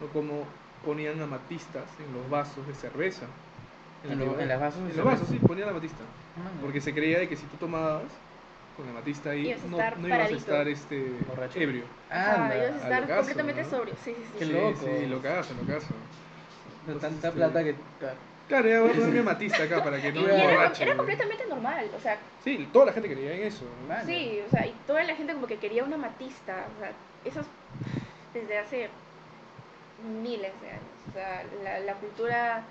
¿no? 0.00 0.06
como 0.12 0.44
ponían 0.84 1.20
amatistas 1.20 1.84
en 2.00 2.12
los 2.14 2.28
vasos 2.30 2.66
de 2.66 2.74
cerveza. 2.74 3.26
En, 4.04 4.18
la 4.18 4.24
lo- 4.24 4.40
en 4.40 4.48
las 4.48 4.60
vasos 4.60 4.82
de 4.84 4.90
En 4.90 4.96
los 4.96 5.06
vasos, 5.06 5.28
sí, 5.28 5.38
ponían 5.46 5.68
amatista. 5.68 6.02
Ah, 6.38 6.48
Porque 6.62 6.80
se 6.80 6.94
creía 6.94 7.18
de 7.18 7.28
que 7.28 7.36
si 7.36 7.44
tú 7.46 7.56
tomabas 7.56 8.02
con 8.76 8.88
amatista 8.88 9.30
ahí, 9.30 9.46
Ibas 9.48 9.64
no, 9.64 9.78
no 9.98 10.08
ibas 10.08 10.30
a 10.32 10.34
estar 10.34 10.68
este, 10.68 11.24
Borracho. 11.28 11.58
ebrio. 11.60 11.84
Anda, 12.10 12.56
ibas 12.56 12.70
a 12.70 12.74
a 12.74 12.76
estar 12.82 13.06
caso, 13.06 13.16
completamente 13.16 13.64
¿no? 13.64 13.70
sobrio. 13.70 13.94
Sí, 14.04 14.14
sí, 14.14 14.24
sí. 14.24 14.38
Qué 14.38 14.44
sí, 14.44 14.52
loco. 14.52 14.86
Sí, 15.00 15.06
lo 15.06 15.22
caso, 15.22 15.54
lo 15.54 15.66
caso. 15.66 15.86
Entonces, 16.86 17.02
tanta 17.02 17.28
este, 17.28 17.38
plata 17.38 17.64
que... 17.64 17.74
Claro, 18.48 18.68
ya 18.68 18.80
voy 18.80 19.16
a 19.18 19.20
amatista 19.20 19.62
acá 19.64 19.82
para 19.82 20.00
que 20.00 20.12
no 20.12 20.20
Y 20.20 20.24
era, 20.24 20.44
emborrache. 20.44 20.84
era 20.84 20.96
completamente 20.96 21.46
normal, 21.48 21.90
o 21.96 22.00
sea, 22.00 22.18
Sí, 22.44 22.68
toda 22.72 22.86
la 22.86 22.92
gente 22.92 23.10
creía 23.10 23.34
en 23.34 23.42
eso. 23.44 23.64
Vale. 23.88 24.04
sí, 24.06 24.40
o 24.46 24.50
sea, 24.50 24.66
y 24.66 24.72
toda 24.86 25.02
la 25.04 25.14
gente 25.16 25.32
como 25.34 25.46
que 25.46 25.58
quería 25.58 25.84
una 25.84 25.96
matista, 25.96 26.68
o 26.76 26.78
sea, 26.78 26.92
esos 27.24 27.46
desde 28.34 28.58
hace 28.58 28.90
miles 30.22 30.52
de 30.60 30.70
años, 30.70 30.98
o 31.08 31.12
sea, 31.12 31.44
la, 31.64 31.80
la 31.80 31.94
cultura, 31.94 32.64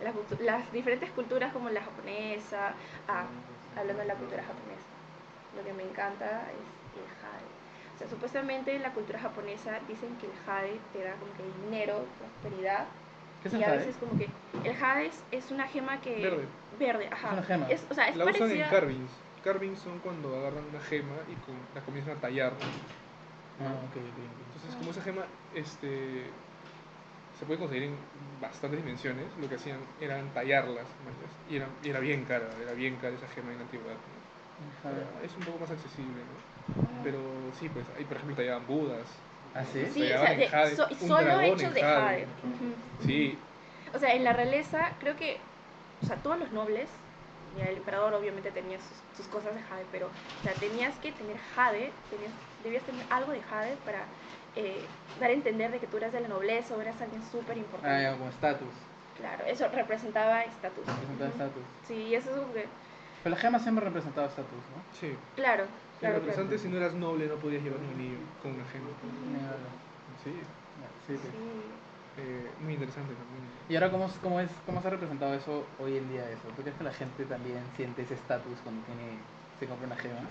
la 0.00 0.12
cultu- 0.12 0.38
las 0.40 0.72
diferentes 0.72 1.10
culturas 1.10 1.52
como 1.52 1.68
la 1.70 1.82
japonesa, 1.82 2.74
ah, 3.08 3.26
hablando 3.76 4.02
de 4.02 4.08
la 4.08 4.14
cultura 4.16 4.42
japonesa, 4.42 4.81
lo 5.56 5.64
que 5.64 5.72
me 5.72 5.82
encanta 5.82 6.42
es 6.50 6.98
el 6.98 7.08
jade. 7.20 7.50
O 7.94 7.98
sea, 7.98 8.08
supuestamente 8.08 8.74
en 8.74 8.82
la 8.82 8.92
cultura 8.92 9.18
japonesa 9.18 9.78
dicen 9.88 10.16
que 10.18 10.26
el 10.26 10.32
jade 10.46 10.80
te 10.92 11.04
da 11.04 11.14
como 11.14 11.32
que 11.34 11.44
dinero, 11.64 12.06
prosperidad, 12.18 12.86
¿Qué 13.42 13.48
es 13.48 13.54
y 13.54 13.56
el 13.58 13.62
a 13.64 13.66
jade? 13.66 13.78
veces 13.78 13.96
como 13.96 14.16
que 14.18 14.28
el 14.64 14.74
jade 14.76 15.06
es, 15.06 15.22
es 15.30 15.50
una 15.50 15.66
gema 15.68 16.00
que... 16.00 16.20
Verde. 16.22 16.46
Verde, 16.78 17.08
ajá. 17.12 17.28
Es 17.28 17.32
una 17.34 17.42
gema. 17.42 17.68
Es, 17.70 17.86
o 17.90 17.94
sea, 17.94 18.08
es 18.08 18.16
La 18.16 18.24
usan 18.24 18.34
en 18.36 18.48
parecida... 18.48 18.70
carvings. 18.70 19.10
Carvings 19.44 19.78
son 19.80 19.98
cuando 19.98 20.36
agarran 20.36 20.64
una 20.70 20.80
gema 20.80 21.16
y 21.28 21.34
con- 21.44 21.58
la 21.74 21.80
comienzan 21.82 22.16
a 22.16 22.20
tallar. 22.20 22.52
Ah, 23.60 23.74
ok, 23.84 23.96
ok, 23.96 23.96
ok. 23.96 24.54
Entonces, 24.54 24.76
como 24.76 24.90
esa 24.92 25.02
gema 25.02 25.22
este, 25.54 26.24
se 27.38 27.46
puede 27.46 27.58
conseguir 27.58 27.84
en 27.84 27.96
bastantes 28.40 28.78
dimensiones, 28.82 29.26
lo 29.40 29.48
que 29.48 29.56
hacían 29.56 29.78
eran 30.00 30.28
tallarlas. 30.32 30.86
¿mañas? 31.04 31.32
Y 31.50 31.56
era, 31.56 31.66
y 31.82 31.90
era 31.90 32.00
bien 32.00 32.24
cara, 32.24 32.46
era 32.62 32.72
bien 32.72 32.96
cara 32.96 33.14
esa 33.16 33.28
gema 33.28 33.50
en 33.50 33.58
la 33.58 33.62
antigüedad. 33.64 33.96
Ahora 34.84 35.22
Es 35.22 35.36
un 35.36 35.44
poco 35.44 35.58
más 35.58 35.70
accesible, 35.70 36.24
¿no? 36.24 37.02
Pero 37.02 37.52
sí, 37.52 37.68
pues 37.68 37.86
ahí, 37.96 38.04
por 38.04 38.16
ejemplo, 38.16 38.36
tallaban 38.36 38.66
budas. 38.66 39.08
¿Ah, 39.54 39.64
sí? 39.64 39.84
Sí, 39.86 40.02
o 40.02 40.18
sea, 40.18 40.32
en 40.32 40.38
de- 40.40 40.48
jade, 40.48 40.76
so- 40.76 40.88
solo 40.94 41.40
hechos 41.40 41.74
de 41.74 41.82
jade. 41.82 42.26
jade. 42.26 42.26
Ujú. 42.44 42.74
Sí, 43.04 43.38
O 43.94 43.98
sea, 43.98 44.14
en 44.14 44.24
la 44.24 44.32
realeza, 44.32 44.96
creo 45.00 45.16
que, 45.16 45.40
o 46.02 46.06
sea, 46.06 46.16
todos 46.22 46.38
los 46.38 46.52
nobles, 46.52 46.88
y 47.56 47.60
el 47.60 47.76
emperador 47.78 48.14
obviamente 48.14 48.50
tenía 48.50 48.78
sus, 48.80 49.02
sus 49.16 49.26
cosas 49.28 49.54
de 49.54 49.62
jade, 49.62 49.84
pero, 49.90 50.06
o 50.08 50.42
sea, 50.42 50.54
tenías 50.58 50.98
que 50.98 51.12
tener 51.12 51.36
jade, 51.38 51.92
tenías, 52.08 52.32
debías 52.62 52.84
tener 52.84 53.06
algo 53.10 53.32
de 53.32 53.42
jade 53.42 53.76
para 53.84 54.06
eh, 54.54 54.88
dar 55.18 55.30
a 55.30 55.34
entender 55.34 55.70
de 55.70 55.80
que 55.80 55.86
tú 55.86 55.98
eras 55.98 56.12
de 56.12 56.20
la 56.20 56.28
nobleza 56.28 56.74
o 56.76 56.80
eras 56.80 57.00
alguien 57.02 57.22
súper 57.22 57.56
Ah, 57.56 57.60
importante. 57.60 58.02
ya, 58.02 58.12
como 58.16 58.28
estatus. 58.30 58.74
Claro, 59.14 59.44
eso 59.44 59.68
representaba 59.68 60.42
estatus. 60.44 60.86
Representaba 60.86 61.30
estatus. 61.30 61.64
Sí, 61.86 61.94
y 61.94 62.14
eso 62.14 62.30
es 62.30 62.36
como 62.40 62.52
que, 62.54 62.68
Pero 63.22 63.30
las 63.30 63.40
gemas 63.40 63.62
siempre 63.62 63.84
han 63.84 63.92
representado 63.92 64.26
estatus, 64.28 64.64
¿no? 64.70 64.82
sí. 64.92 65.16
claro, 65.34 65.66
claro, 66.00 66.20
pero 66.20 66.32
claro. 66.32 66.42
antes 66.42 66.60
si 66.62 66.68
no 66.68 66.76
eras 66.76 66.94
noble 66.94 67.26
no 67.28 67.38
podías 67.38 67.62
llevar 67.62 67.80
un 67.80 67.90
anillo 67.90 68.18
con 68.40 68.52
una 68.52 68.64
gema. 68.64 68.88
Sí, 70.22 70.40
Sí, 71.06 71.16
sí. 71.18 71.28
Eh, 72.16 72.54
muy 72.58 72.74
interesante 72.74 73.14
también. 73.14 73.44
¿Y 73.68 73.74
ahora 73.74 73.90
cómo, 73.90 74.06
es- 74.06 74.18
cómo, 74.18 74.40
es, 74.40 74.50
cómo 74.66 74.82
se 74.82 74.88
ha 74.88 74.90
representado 74.90 75.34
eso 75.34 75.66
hoy 75.78 75.96
en 75.96 76.08
día 76.08 76.28
eso? 76.30 76.48
¿Tú 76.48 76.62
crees 76.62 76.76
que 76.76 76.84
la 76.84 76.92
gente 76.92 77.24
también 77.24 77.64
siente 77.76 78.02
ese 78.02 78.14
estatus 78.14 78.58
cuando 78.62 78.82
tiene, 78.84 79.24
se 79.58 79.66
compra 79.66 79.86
una 79.86 79.96
gema? 79.96 80.28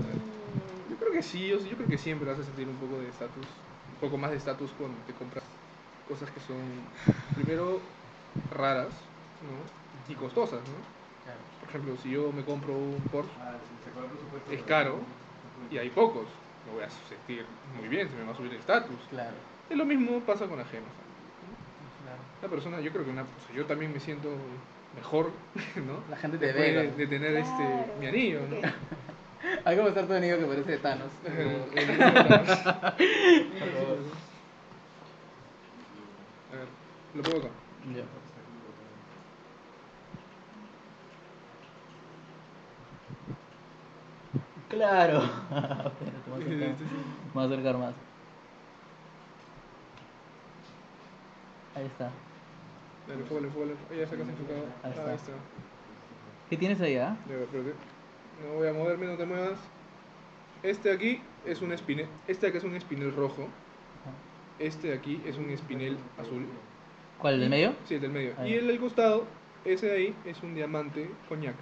Mm, 0.00 0.88
Yo 0.90 0.98
creo 0.98 1.12
que 1.12 1.22
sí, 1.22 1.48
yo, 1.48 1.58
yo 1.60 1.76
creo 1.76 1.88
que 1.88 1.98
siempre 1.98 2.28
vas 2.28 2.38
a 2.38 2.44
sentir 2.44 2.68
un 2.68 2.78
poco 2.78 2.98
de 3.00 3.08
estatus, 3.08 3.48
un 3.88 3.96
poco 3.98 4.18
más 4.18 4.30
de 4.30 4.36
estatus 4.36 4.72
cuando 4.72 5.02
te 5.04 5.14
compras 5.14 5.44
cosas 6.04 6.30
que 6.30 6.40
son, 6.40 6.88
primero, 7.34 7.82
raras, 8.50 8.94
¿no? 9.40 9.70
Y 10.08 10.14
costosas, 10.16 10.66
¿no? 10.68 11.01
Claro. 11.24 11.38
Por 11.60 11.68
ejemplo, 11.68 11.96
si 12.02 12.10
yo 12.10 12.32
me 12.32 12.42
compro 12.42 12.74
un 12.74 13.00
Porsche, 13.10 13.30
es 14.50 14.62
caro 14.62 14.98
y 15.70 15.78
hay 15.78 15.90
pocos, 15.90 16.26
me 16.66 16.72
voy 16.74 16.84
a 16.84 16.90
sentir 17.08 17.46
muy 17.78 17.88
bien, 17.88 18.08
se 18.08 18.16
me 18.16 18.24
va 18.24 18.32
a 18.32 18.36
subir 18.36 18.52
el 18.52 18.58
estatus. 18.58 18.98
Claro, 19.10 19.34
Y 19.70 19.74
lo 19.74 19.84
mismo 19.84 20.20
pasa 20.20 20.46
con 20.46 20.58
las 20.58 20.68
gemas. 20.70 20.90
claro. 22.02 22.20
Una 22.40 22.50
persona, 22.50 22.80
yo 22.80 22.90
creo 22.92 23.04
que 23.04 23.10
una, 23.10 23.22
o 23.22 23.46
sea, 23.46 23.56
yo 23.56 23.64
también 23.66 23.92
me 23.92 24.00
siento 24.00 24.28
mejor, 24.96 25.30
¿no? 25.86 26.02
La 26.10 26.16
gente 26.16 26.38
te 26.38 26.46
Después 26.46 26.74
ve. 26.74 26.90
de, 26.96 27.06
tener 27.06 27.36
este, 27.36 27.92
mi 28.00 28.06
anillo, 28.06 28.40
¿no? 28.48 28.56
Hay 29.64 29.76
como 29.76 29.88
estar 29.94 30.06
tu 30.06 30.12
anillo 30.12 30.38
que 30.38 30.44
parece 30.46 30.70
de 30.72 30.78
Thanos. 30.78 31.12
La- 31.24 32.92
A 36.52 36.56
ver, 36.56 36.68
lo 37.14 37.22
pongo 37.22 37.38
acá. 37.38 37.48
Ya. 37.94 38.04
Claro. 44.72 45.18
Espérate, 45.22 45.94
me 46.26 46.32
voy 46.34 46.42
a 46.42 46.46
acercar- 46.46 46.70
Este 46.70 46.84
sí. 46.84 46.90
me 47.26 47.32
voy 47.34 47.42
a 47.42 47.46
acercar 47.46 47.78
más. 47.78 47.94
Ahí 51.74 51.86
está. 51.86 52.10
Dale, 53.08 53.22
fúgale, 53.24 53.48
fúgale. 53.48 53.74
Ya 53.96 54.06
sacas 54.06 54.28
enfocado. 54.28 54.64
Ahí 54.82 54.90
está. 54.90 55.08
Ahí 55.10 55.14
está. 55.16 55.32
¿Qué 56.50 56.56
tienes 56.56 56.80
ahí, 56.80 56.96
ah? 56.96 57.16
No 58.42 58.54
voy 58.58 58.68
a 58.68 58.72
moverme, 58.72 59.06
no 59.06 59.16
te 59.16 59.24
muevas. 59.26 59.58
Este 60.62 60.88
de 60.90 60.94
aquí 60.94 61.22
es 61.46 61.60
un 61.62 61.72
espinel. 61.72 62.06
Este 62.28 62.46
de 62.46 62.50
acá 62.50 62.58
es 62.58 62.64
un 62.64 62.74
espinel 62.74 63.14
rojo. 63.14 63.48
Este 64.58 64.88
de 64.88 64.94
aquí 64.94 65.20
es 65.26 65.36
un 65.38 65.50
espinel 65.50 65.96
azul. 66.20 66.46
¿Cuál, 67.18 67.34
el 67.34 67.40
del 67.40 67.50
medio? 67.50 67.74
Sí, 67.86 67.94
el 67.94 68.00
del 68.00 68.10
medio. 68.10 68.34
Ah, 68.38 68.46
Y 68.46 68.54
el 68.54 68.66
del 68.66 68.78
costado, 68.78 69.24
ese 69.64 69.86
de 69.86 69.96
ahí 69.96 70.14
es 70.24 70.42
un 70.42 70.54
diamante 70.54 71.10
coñac. 71.28 71.54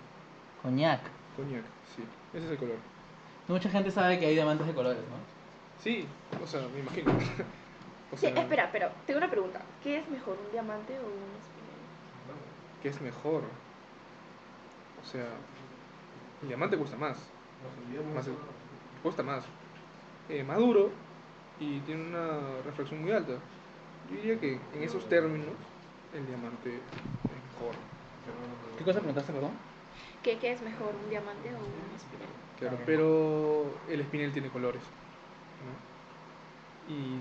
Coñac. 0.63 1.01
Coñac, 1.37 1.65
sí. 1.97 2.03
Ese 2.35 2.47
es 2.47 2.51
el 2.53 2.59
color. 2.59 2.77
Mucha 3.51 3.69
gente 3.69 3.91
sabe 3.91 4.21
que 4.21 4.27
hay 4.27 4.35
diamantes 4.35 4.65
de 4.65 4.75
colores, 4.75 5.01
¿no? 5.01 5.17
Sí, 5.83 6.07
o 6.41 6.47
sea, 6.47 6.61
me 6.73 6.81
imagino. 6.81 7.13
O 8.13 8.17
espera, 8.17 8.69
pero 8.73 8.91
tengo 9.07 9.19
una 9.19 9.31
pregunta. 9.31 9.63
¿Qué 9.85 9.99
es 9.99 10.09
mejor, 10.09 10.37
un 10.45 10.51
diamante 10.51 10.99
o 10.99 11.03
un 11.03 11.31
espinel? 11.39 11.71
¿qué 12.83 12.89
es 12.89 13.01
mejor? 13.01 13.43
O 15.01 15.07
sea, 15.07 15.29
el 16.43 16.49
diamante 16.49 16.77
cuesta 16.77 16.97
más. 16.97 17.19
más 18.13 18.29
cuesta 19.01 19.23
más. 19.23 19.45
Eh, 20.29 20.43
más 20.43 20.59
duro 20.59 20.91
y 21.61 21.79
tiene 21.81 22.09
una 22.09 22.41
refracción 22.65 23.01
muy 23.01 23.13
alta. 23.13 23.35
Yo 24.11 24.17
diría 24.17 24.41
que 24.41 24.59
en 24.75 24.83
esos 24.83 25.09
términos 25.09 25.55
el 26.13 26.27
diamante 26.27 26.75
es 26.75 27.55
mejor. 27.55 27.77
¿Qué 28.77 28.85
cosa 28.85 28.99
preguntaste, 28.99 29.33
perdón? 29.33 29.53
¿Qué, 30.23 30.39
qué 30.39 30.53
es 30.53 30.63
mejor, 30.63 30.95
un 31.03 31.11
diamante 31.11 31.49
o 31.49 31.59
un 31.59 31.97
espinel? 31.97 32.29
Claro, 32.59 32.79
pero 32.85 33.65
el 33.89 34.01
espinel 34.01 34.33
tiene 34.33 34.49
colores. 34.51 34.83
¿no? 35.65 36.95
Y 36.95 37.21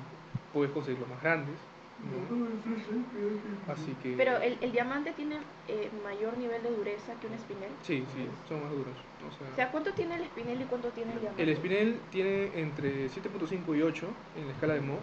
puedes 0.54 0.72
conseguirlos 0.72 1.08
más 1.10 1.22
grandes. 1.22 1.56
¿no? 2.00 3.74
Así 3.74 3.96
que. 4.02 4.16
Pero 4.18 4.38
el, 4.38 4.58
el 4.62 4.72
diamante 4.72 5.12
tiene 5.14 5.38
eh, 5.68 5.90
mayor 6.04 6.38
nivel 6.38 6.62
de 6.64 6.72
dureza 6.72 7.14
que 7.20 7.28
un 7.28 7.34
espinel. 7.34 7.70
Sí, 7.84 8.06
sí, 8.16 8.28
son 8.48 8.64
más 8.64 8.72
duros. 8.72 8.94
O 9.28 9.38
sea, 9.38 9.52
O 9.52 9.56
sea, 9.56 9.72
¿cuánto 9.72 9.94
tiene 9.94 10.16
el 10.16 10.24
espinel 10.24 10.62
y 10.62 10.66
cuánto 10.66 10.90
tiene 10.90 11.14
el 11.14 11.20
diamante? 11.20 11.44
el 11.44 11.50
espinel 11.50 12.00
tiene 12.12 12.52
entre 12.60 13.08
7.5 13.10 13.78
y 13.78 13.82
8 13.82 14.08
en 14.38 14.48
la 14.48 14.54
escala 14.54 14.74
de 14.76 14.82
Mohs 14.82 15.00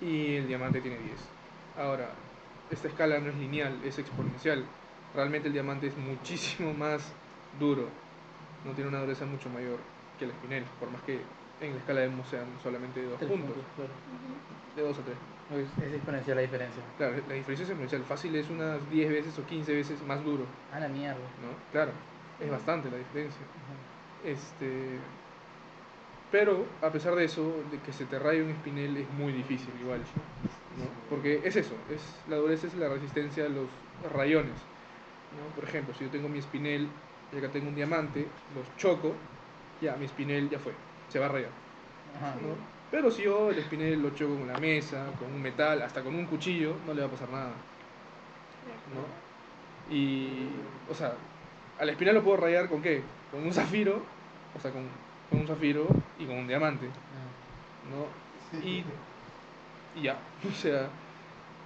y 0.00 0.36
el 0.36 0.48
diamante 0.48 0.80
tiene 0.80 0.98
10. 0.98 1.12
Ahora, 1.78 2.10
esta 2.70 2.88
escala 2.88 3.18
no 3.18 3.30
es 3.30 3.36
lineal, 3.36 3.78
es 3.84 3.98
exponencial. 3.98 4.64
Realmente 5.16 5.48
el 5.48 5.54
diamante 5.54 5.86
es 5.86 5.96
muchísimo 5.96 6.74
más 6.74 7.12
duro. 7.58 7.88
No 8.64 8.72
tiene 8.72 8.90
una 8.90 9.00
dureza 9.00 9.24
mucho 9.24 9.48
mayor 9.48 9.78
que 10.18 10.26
el 10.26 10.30
espinel, 10.30 10.64
por 10.78 10.90
más 10.90 11.00
que 11.02 11.20
en 11.60 11.72
la 11.72 11.78
escala 11.78 12.00
de 12.00 12.08
Mohs 12.10 12.28
sean 12.28 12.46
solamente 12.62 13.02
dos 13.02 13.18
Tres 13.18 13.30
puntos, 13.30 13.56
claro. 13.74 13.90
De 14.76 14.82
2 14.82 14.98
a 14.98 15.02
3. 15.02 15.16
Es, 15.56 15.84
es 15.84 15.94
exponencial 15.94 16.36
la 16.36 16.42
diferencia. 16.42 16.82
Claro, 16.98 17.14
la 17.28 17.34
diferencia 17.34 17.64
es 17.64 17.70
exponencial. 17.70 18.02
Fácil 18.04 18.36
es 18.36 18.50
unas 18.50 18.90
10 18.90 19.10
veces 19.10 19.38
o 19.38 19.46
15 19.46 19.72
veces 19.72 20.02
más 20.02 20.22
duro, 20.22 20.44
A 20.70 20.80
la 20.80 20.88
mierda. 20.88 21.14
¿no? 21.14 21.72
Claro, 21.72 21.92
es 22.38 22.50
bastante 22.50 22.90
la 22.90 22.98
diferencia. 22.98 23.40
Ajá. 23.40 24.28
Este, 24.30 24.98
pero 26.30 26.66
a 26.82 26.90
pesar 26.90 27.14
de 27.14 27.24
eso, 27.24 27.54
de 27.70 27.78
que 27.78 27.92
se 27.92 28.04
te 28.04 28.18
raye 28.18 28.42
un 28.42 28.50
espinel 28.50 28.96
es 28.98 29.10
muy 29.10 29.32
difícil 29.32 29.70
igual, 29.80 30.00
¿no? 30.00 30.84
Porque 31.08 31.40
es 31.44 31.56
eso, 31.56 31.74
es 31.88 32.02
la 32.28 32.36
dureza 32.36 32.66
es 32.66 32.74
la 32.74 32.88
resistencia 32.88 33.46
a 33.46 33.48
los 33.48 33.68
rayones, 34.12 34.52
¿no? 35.36 35.54
Por 35.54 35.64
ejemplo, 35.64 35.94
si 35.94 36.04
yo 36.04 36.10
tengo 36.10 36.28
mi 36.28 36.38
espinel 36.38 36.88
y 37.32 37.38
acá 37.38 37.48
tengo 37.48 37.68
un 37.68 37.74
diamante, 37.74 38.26
los 38.54 38.76
choco, 38.76 39.14
ya 39.80 39.96
mi 39.96 40.06
espinel 40.06 40.48
ya 40.48 40.58
fue, 40.58 40.72
se 41.08 41.18
va 41.18 41.26
a 41.26 41.28
rayar, 41.30 41.50
Ajá. 42.16 42.34
¿no? 42.40 42.54
Pero 42.90 43.10
si 43.10 43.22
yo 43.22 43.50
el 43.50 43.58
espinel 43.58 44.00
lo 44.00 44.10
choco 44.10 44.36
con 44.36 44.46
la 44.46 44.58
mesa, 44.58 45.06
con 45.18 45.32
un 45.32 45.42
metal, 45.42 45.82
hasta 45.82 46.02
con 46.02 46.14
un 46.14 46.26
cuchillo, 46.26 46.76
no 46.86 46.94
le 46.94 47.00
va 47.02 47.08
a 47.08 47.10
pasar 47.10 47.28
nada, 47.30 47.52
¿no? 48.94 49.94
Y, 49.94 50.48
o 50.90 50.94
sea, 50.94 51.14
al 51.78 51.88
espinel 51.88 52.14
lo 52.14 52.22
puedo 52.22 52.38
rayar 52.38 52.68
con 52.68 52.82
qué? 52.82 53.02
Con 53.30 53.44
un 53.44 53.52
zafiro, 53.52 54.02
o 54.56 54.60
sea, 54.60 54.70
con, 54.70 54.88
con 55.30 55.40
un 55.40 55.46
zafiro 55.46 55.86
y 56.18 56.26
con 56.26 56.36
un 56.36 56.46
diamante, 56.48 56.86
Ajá. 56.86 57.26
¿no? 57.90 58.64
Y, 58.64 58.84
y 59.96 60.02
ya, 60.02 60.16
o 60.48 60.54
sea, 60.54 60.88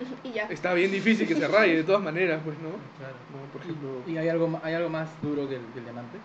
Y 0.24 0.32
ya. 0.32 0.44
está 0.44 0.74
bien 0.74 0.90
difícil 0.90 1.26
que 1.28 1.34
se 1.34 1.46
raye 1.48 1.76
de 1.76 1.84
todas 1.84 2.02
maneras, 2.02 2.40
pues, 2.44 2.56
¿no? 2.58 2.70
Claro. 2.98 3.16
No, 3.32 3.52
por 3.52 3.60
ejemplo, 3.62 3.88
¿Y 4.06 4.16
hay 4.16 4.28
algo, 4.28 4.60
hay 4.62 4.74
algo 4.74 4.88
más 4.88 5.08
duro 5.22 5.48
que 5.48 5.56
el, 5.56 5.62
que 5.72 5.78
el 5.78 5.84
diamante? 5.84 6.18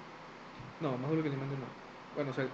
no, 0.81 0.97
más 0.97 1.09
duro 1.09 1.21
que 1.23 1.29
el 1.29 1.35
diamante 1.35 1.55
no. 1.57 1.65
Bueno, 2.15 2.31
o 2.31 2.33
sea, 2.33 2.45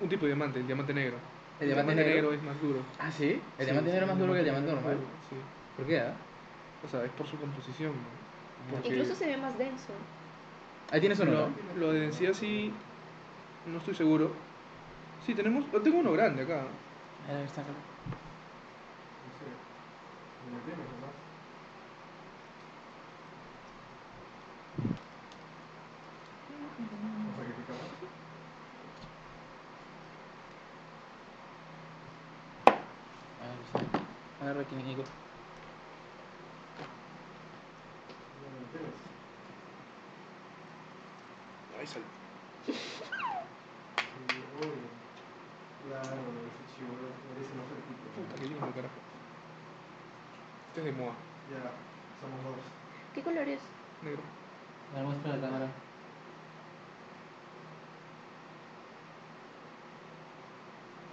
un 0.00 0.08
tipo 0.08 0.22
de 0.26 0.28
diamante, 0.34 0.58
el 0.60 0.66
diamante 0.66 0.92
negro. 0.94 1.16
¿El 1.60 1.68
diamante 1.68 1.94
negro? 1.94 2.32
es 2.32 2.42
más 2.42 2.60
duro. 2.60 2.80
Ah, 2.98 3.10
¿sí? 3.12 3.24
¿El 3.26 3.40
Sí, 3.58 3.64
diamante 3.64 3.90
sí, 3.90 3.94
negro 3.94 4.06
es 4.06 4.10
más 4.12 4.18
duro 4.18 4.32
que 4.32 4.38
el 4.40 4.44
diamante 4.44 4.72
normal? 4.72 4.94
más 4.94 5.00
duro, 5.00 5.10
Sí, 5.30 5.36
¿Por 5.76 5.86
qué? 5.86 6.00
ah? 6.00 6.14
o 6.84 6.88
sea, 6.88 7.04
es 7.04 7.10
por 7.12 7.26
su 7.26 7.38
composición, 7.38 7.92
¿no? 7.92 8.72
Porque- 8.76 8.88
Incluso 8.88 9.14
se 9.14 9.26
ve 9.26 9.36
más 9.36 9.56
denso. 9.56 9.92
Ahí 10.90 11.00
tienes 11.00 11.18
uno, 11.20 11.30
Lo, 11.32 11.38
¿no? 11.48 11.52
lo 11.76 11.92
de 11.92 12.00
densidad 12.00 12.32
sí, 12.34 12.72
no 13.66 13.78
estoy 13.78 13.94
seguro. 13.94 14.30
Sí, 15.24 15.34
tenemos, 15.34 15.64
tengo 15.82 15.98
uno 15.98 16.12
grande 16.12 16.42
acá. 16.42 16.62
Ahí 17.28 17.42
está, 17.44 17.62
acá. 17.62 17.70
Está. 33.64 33.80
Agarra 34.44 34.60
aquí, 34.60 34.74
Nico. 34.76 35.02
Ahí 41.78 41.86
sale. 41.86 42.04
Puta, 48.14 48.34
qué 48.40 48.46
lindo, 48.46 48.60
carajo. 48.74 49.14
Este 50.74 50.88
es 50.88 50.96
de 50.96 51.00
Moa, 51.04 51.12
¿Qué 53.14 53.22
color 53.22 53.46
es? 53.46 53.60
negro. 54.02 54.22
Me 54.92 55.02
lo 55.02 55.06
muestra 55.06 55.36
la 55.36 55.40
cámara. 55.40 55.68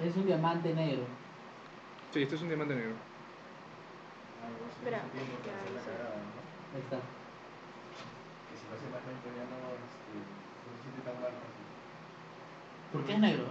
Es 0.01 0.15
un 0.15 0.25
diamante 0.25 0.73
negro. 0.73 1.03
Sí, 2.11 2.23
este 2.23 2.37
es 2.37 2.41
un 2.41 2.47
diamante 2.47 2.73
negro. 2.73 2.95
Espera, 4.79 4.97
ya, 4.97 5.21
ahí 5.21 5.79
se 5.85 5.91
ve. 5.91 6.07
Ahí 6.73 6.81
está. 6.81 6.97
¿Por 12.91 13.05
qué 13.05 13.13
es 13.13 13.19
negro? 13.19 13.45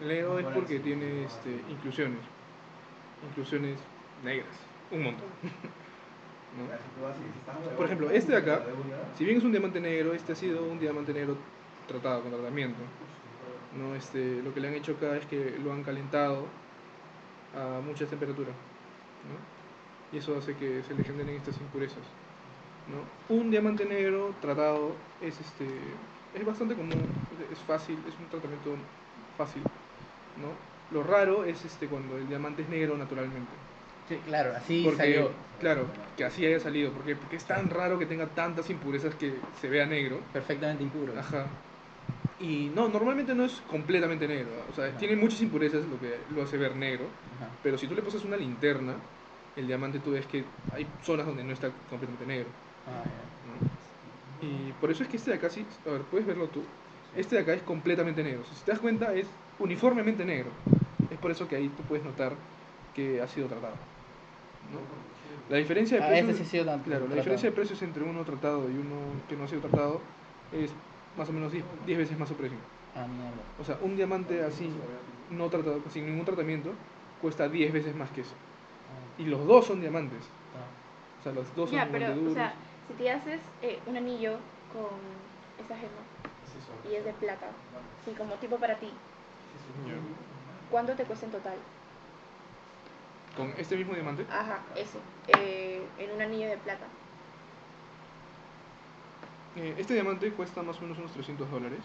El 0.00 0.06
negro 0.06 0.38
es 0.38 0.46
porque 0.46 0.78
tiene 0.78 1.24
este, 1.24 1.60
inclusiones. 1.68 2.20
Inclusiones 3.28 3.80
negras. 4.24 4.56
Un 4.90 5.02
montón. 5.04 5.28
¿no? 6.56 7.76
Por 7.76 7.86
ejemplo, 7.86 8.10
este 8.10 8.32
de 8.32 8.38
acá, 8.38 8.62
si 9.16 9.24
bien 9.24 9.38
es 9.38 9.44
un 9.44 9.50
diamante 9.50 9.80
negro, 9.80 10.14
este 10.14 10.32
ha 10.32 10.36
sido 10.36 10.64
un 10.64 10.78
diamante 10.78 11.12
negro 11.12 11.36
tratado 11.86 12.22
con 12.22 12.32
tratamiento. 12.32 12.78
¿no? 13.78 13.94
Este, 13.94 14.42
lo 14.42 14.54
que 14.54 14.60
le 14.60 14.68
han 14.68 14.74
hecho 14.74 14.92
acá 14.92 15.16
es 15.16 15.26
que 15.26 15.58
lo 15.62 15.72
han 15.72 15.82
calentado 15.82 16.46
a 17.54 17.80
mucha 17.80 18.06
temperatura. 18.06 18.50
¿no? 18.50 20.16
Y 20.16 20.18
eso 20.18 20.36
hace 20.36 20.54
que 20.54 20.82
se 20.82 20.94
le 20.94 21.04
generen 21.04 21.36
estas 21.36 21.58
impurezas. 21.58 22.04
¿no? 22.88 23.34
Un 23.34 23.50
diamante 23.50 23.84
negro 23.84 24.34
tratado 24.40 24.94
es, 25.20 25.40
este, 25.40 25.66
es 26.34 26.46
bastante 26.46 26.74
común, 26.74 27.02
es 27.52 27.58
fácil, 27.60 27.98
es 28.08 28.14
un 28.18 28.26
tratamiento 28.26 28.76
fácil. 29.36 29.62
¿no? 30.40 30.74
Lo 30.96 31.02
raro 31.02 31.44
es 31.44 31.64
este, 31.64 31.88
cuando 31.88 32.16
el 32.16 32.28
diamante 32.28 32.62
es 32.62 32.68
negro 32.68 32.96
naturalmente. 32.96 33.50
Sí, 34.08 34.16
claro, 34.26 34.54
así 34.54 34.82
Porque, 34.84 34.98
salió. 34.98 35.30
claro, 35.58 35.86
que 36.16 36.24
así 36.24 36.44
haya 36.44 36.60
salido. 36.60 36.92
Porque, 36.92 37.16
porque 37.16 37.36
es 37.36 37.44
tan 37.44 37.70
raro 37.70 37.98
que 37.98 38.06
tenga 38.06 38.26
tantas 38.26 38.68
impurezas 38.70 39.14
que 39.14 39.32
se 39.60 39.68
vea 39.68 39.86
negro. 39.86 40.20
Perfectamente 40.32 40.82
impuro. 40.84 41.18
Ajá. 41.18 41.46
Y 42.38 42.68
no, 42.74 42.88
normalmente 42.88 43.34
no 43.34 43.44
es 43.44 43.60
completamente 43.62 44.26
negro. 44.28 44.50
O 44.68 44.72
sea, 44.72 44.86
Ajá. 44.86 44.98
tiene 44.98 45.16
muchas 45.16 45.40
impurezas, 45.40 45.86
lo 45.86 45.98
que 45.98 46.14
lo 46.34 46.42
hace 46.42 46.58
ver 46.58 46.76
negro. 46.76 47.04
Ajá. 47.40 47.50
Pero 47.62 47.78
si 47.78 47.86
tú 47.86 47.94
le 47.94 48.02
pasas 48.02 48.24
una 48.24 48.36
linterna, 48.36 48.94
el 49.56 49.66
diamante 49.66 50.00
tú 50.00 50.10
ves 50.12 50.26
que 50.26 50.44
hay 50.72 50.86
zonas 51.02 51.26
donde 51.26 51.44
no 51.44 51.52
está 51.52 51.70
completamente 51.88 52.26
negro. 52.26 52.48
Ah, 52.86 53.04
ya. 53.04 53.44
¿no? 53.48 53.74
Y 54.40 54.72
por 54.72 54.90
eso 54.90 55.02
es 55.02 55.08
que 55.08 55.16
este 55.16 55.30
de 55.30 55.36
acá 55.36 55.48
sí, 55.48 55.66
a 55.86 55.90
ver, 55.90 56.02
puedes 56.02 56.26
verlo 56.26 56.48
tú. 56.48 56.62
Este 57.16 57.36
de 57.36 57.42
acá 57.42 57.54
es 57.54 57.62
completamente 57.62 58.22
negro. 58.22 58.44
Si 58.44 58.64
te 58.64 58.72
das 58.72 58.80
cuenta, 58.80 59.14
es 59.14 59.26
uniformemente 59.58 60.24
negro. 60.24 60.50
Es 61.08 61.18
por 61.18 61.30
eso 61.30 61.46
que 61.48 61.56
ahí 61.56 61.68
tú 61.68 61.82
puedes 61.86 62.04
notar 62.04 62.32
que 62.92 63.20
ha 63.20 63.28
sido 63.28 63.48
tratado. 63.48 63.93
¿No? 64.72 64.80
La 65.50 65.58
diferencia 65.58 65.98
de 65.98 66.02
Ah, 66.04 66.08
precios, 66.08 66.48
sí 66.48 66.58
claro, 66.58 66.76
la 66.76 66.84
tratado. 66.84 67.14
diferencia 67.14 67.50
de 67.50 67.54
precios 67.54 67.82
entre 67.82 68.02
uno 68.02 68.24
tratado 68.24 68.70
y 68.70 68.74
uno 68.78 68.96
que 69.28 69.36
no 69.36 69.44
ha 69.44 69.48
sido 69.48 69.60
tratado 69.60 70.00
es 70.52 70.70
más 71.18 71.28
o 71.28 71.32
menos 71.32 71.52
10 71.52 71.64
10 71.86 71.98
veces 71.98 72.18
más 72.18 72.28
su 72.28 72.34
precio. 72.34 72.56
Ah, 72.96 73.06
mierda. 73.06 73.42
O 73.60 73.64
sea, 73.64 73.78
un 73.82 73.96
diamante 73.96 74.42
así, 74.42 74.70
no 75.30 75.48
tratado, 75.50 75.80
sin 75.90 76.06
ningún 76.06 76.24
tratamiento, 76.24 76.72
cuesta 77.20 77.48
10 77.48 77.72
veces 77.72 77.94
más 77.94 78.10
que 78.10 78.22
eso. 78.22 78.32
Ah, 78.32 79.22
Y 79.22 79.26
los 79.26 79.46
dos 79.46 79.66
son 79.66 79.80
diamantes. 79.80 80.20
ah. 80.56 81.20
O 81.20 81.22
sea, 81.22 81.32
los 81.32 81.44
dos 81.56 81.70
son 81.70 81.78
Ya, 81.78 81.84
de 81.86 81.90
pero, 81.92 82.12
o 82.12 82.14
duros. 82.16 82.34
sea, 82.34 82.54
si 82.88 82.94
te 82.94 83.10
haces 83.10 83.40
eh, 83.62 83.78
un 83.86 83.96
anillo 83.96 84.38
con 84.72 84.88
esa 85.64 85.76
gema 85.76 86.02
y 86.90 86.94
es 86.96 87.04
de 87.04 87.12
plata, 87.14 87.46
sí, 88.04 88.12
como 88.12 88.34
tipo 88.34 88.56
para 88.56 88.76
ti. 88.76 88.90
¿cuánto 90.70 90.94
te 90.94 91.04
cuesta 91.04 91.26
en 91.26 91.32
total? 91.32 91.56
Con 93.36 93.52
este 93.58 93.76
mismo 93.76 93.94
diamante, 93.94 94.24
Ajá, 94.30 94.62
eso, 94.76 94.98
eh, 95.26 95.82
en 95.98 96.10
un 96.12 96.22
anillo 96.22 96.48
de 96.48 96.56
plata. 96.58 96.86
eh, 99.56 99.74
este 99.78 99.94
diamante 99.94 100.30
cuesta 100.32 100.62
más 100.62 100.78
o 100.78 100.82
menos 100.82 100.98
unos 100.98 101.12
300 101.12 101.50
dólares. 101.50 101.80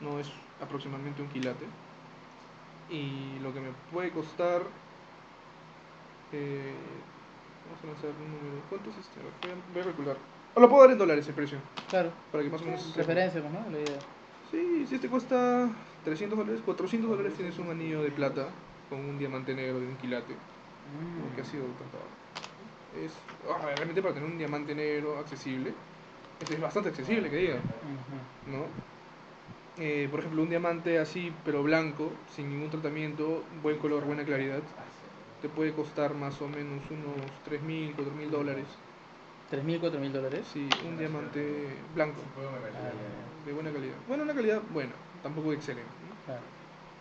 No 0.00 0.18
es 0.18 0.30
aproximadamente 0.60 1.22
un 1.22 1.28
quilate. 1.28 1.66
Y 2.88 3.38
lo 3.40 3.52
que 3.52 3.60
me 3.60 3.70
puede 3.92 4.10
costar. 4.10 4.62
eh, 6.32 6.74
vamos 7.66 7.84
a 7.84 7.86
lanzar 7.86 8.10
un 8.10 8.32
número. 8.32 8.62
¿Cuánto 8.68 8.90
es 8.90 8.96
este? 8.98 9.20
Voy 9.20 9.50
a, 9.50 9.72
voy 9.72 9.82
a 9.82 9.84
calcular. 9.84 10.16
O 10.54 10.60
lo 10.60 10.68
puedo 10.68 10.82
dar 10.82 10.92
en 10.92 10.98
dólares 10.98 11.26
el 11.28 11.34
precio. 11.34 11.58
Claro. 11.88 12.10
Para 12.32 12.42
que 12.44 12.50
más 12.50 12.62
o 12.62 12.64
menos. 12.64 12.96
Referencia, 12.96 13.40
¿no? 13.40 13.70
La 13.70 13.78
idea. 13.78 13.98
Sí, 14.50 14.86
si 14.86 14.94
este 14.96 15.08
cuesta 15.08 15.70
300 16.04 16.36
dólares, 16.38 16.60
400 16.64 17.10
dólares 17.10 17.34
tienes 17.34 17.58
un 17.58 17.70
anillo 17.70 18.02
de 18.02 18.10
plata 18.10 18.48
con 18.90 18.98
un 18.98 19.18
diamante 19.18 19.54
negro 19.54 19.80
de 19.80 19.86
un 19.86 19.96
quilate. 19.96 20.34
Mm. 20.34 21.34
que 21.34 21.40
ha 21.40 21.44
sido 21.44 21.64
tratado. 21.64 22.04
Es 23.04 23.12
ah, 23.48 23.64
realmente 23.64 24.02
para 24.02 24.14
tener 24.14 24.28
un 24.28 24.36
diamante 24.36 24.74
negro 24.74 25.18
accesible 25.18 25.72
Eso 26.40 26.54
es 26.54 26.60
bastante 26.60 26.88
accesible, 26.88 27.30
que 27.30 27.36
diga. 27.36 27.56
¿no? 28.46 28.66
Eh, 29.78 30.08
por 30.10 30.20
ejemplo, 30.20 30.42
un 30.42 30.50
diamante 30.50 30.98
así, 30.98 31.32
pero 31.44 31.62
blanco, 31.62 32.10
sin 32.34 32.50
ningún 32.50 32.70
tratamiento, 32.70 33.44
buen 33.62 33.78
color, 33.78 34.04
buena 34.04 34.24
claridad, 34.24 34.62
te 35.40 35.48
puede 35.48 35.72
costar 35.72 36.14
más 36.14 36.40
o 36.42 36.48
menos 36.48 36.82
unos 36.90 37.16
3.000, 37.44 37.94
4.000 37.94 38.30
dólares. 38.30 38.66
3.000, 39.48 39.80
4.000 39.80 40.12
dólares. 40.12 40.46
Sí, 40.52 40.68
un 40.86 40.98
diamante 40.98 41.66
blanco, 41.94 42.20
Ah, 42.36 43.46
de 43.46 43.52
buena 43.52 43.72
calidad. 43.72 43.94
Bueno, 44.06 44.24
una 44.24 44.34
calidad 44.34 44.60
buena, 44.72 44.92
tampoco 45.22 45.52
excelente. 45.52 45.90
Claro. 46.26 46.42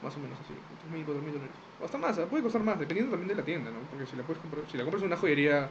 Más 0.01 0.15
o 0.15 0.19
menos 0.19 0.39
así, 0.39 0.53
3.000, 0.93 1.05
4.000 1.05 1.33
dólares. 1.33 1.55
O 1.81 1.85
hasta 1.85 1.97
más, 1.97 2.17
¿ah? 2.19 2.25
puede 2.25 2.43
costar 2.43 2.63
más, 2.63 2.79
dependiendo 2.79 3.11
también 3.11 3.29
de 3.29 3.35
la 3.35 3.43
tienda, 3.43 3.71
¿no? 3.71 3.79
Porque 3.89 4.05
si 4.05 4.15
la, 4.15 4.23
puedes 4.23 4.41
comprar, 4.41 4.63
si 4.69 4.77
la 4.77 4.83
compras 4.83 5.01
en 5.03 5.07
una 5.07 5.17
joyería 5.17 5.69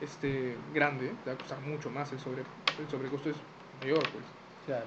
este, 0.00 0.56
grande, 0.72 1.12
te 1.24 1.30
va 1.30 1.34
a 1.34 1.38
costar 1.38 1.60
mucho 1.60 1.90
más, 1.90 2.12
el, 2.12 2.20
sobre, 2.20 2.42
el 2.42 2.88
sobrecosto 2.88 3.30
es 3.30 3.36
mayor, 3.80 4.02
pues. 4.10 4.24
Claro. 4.66 4.86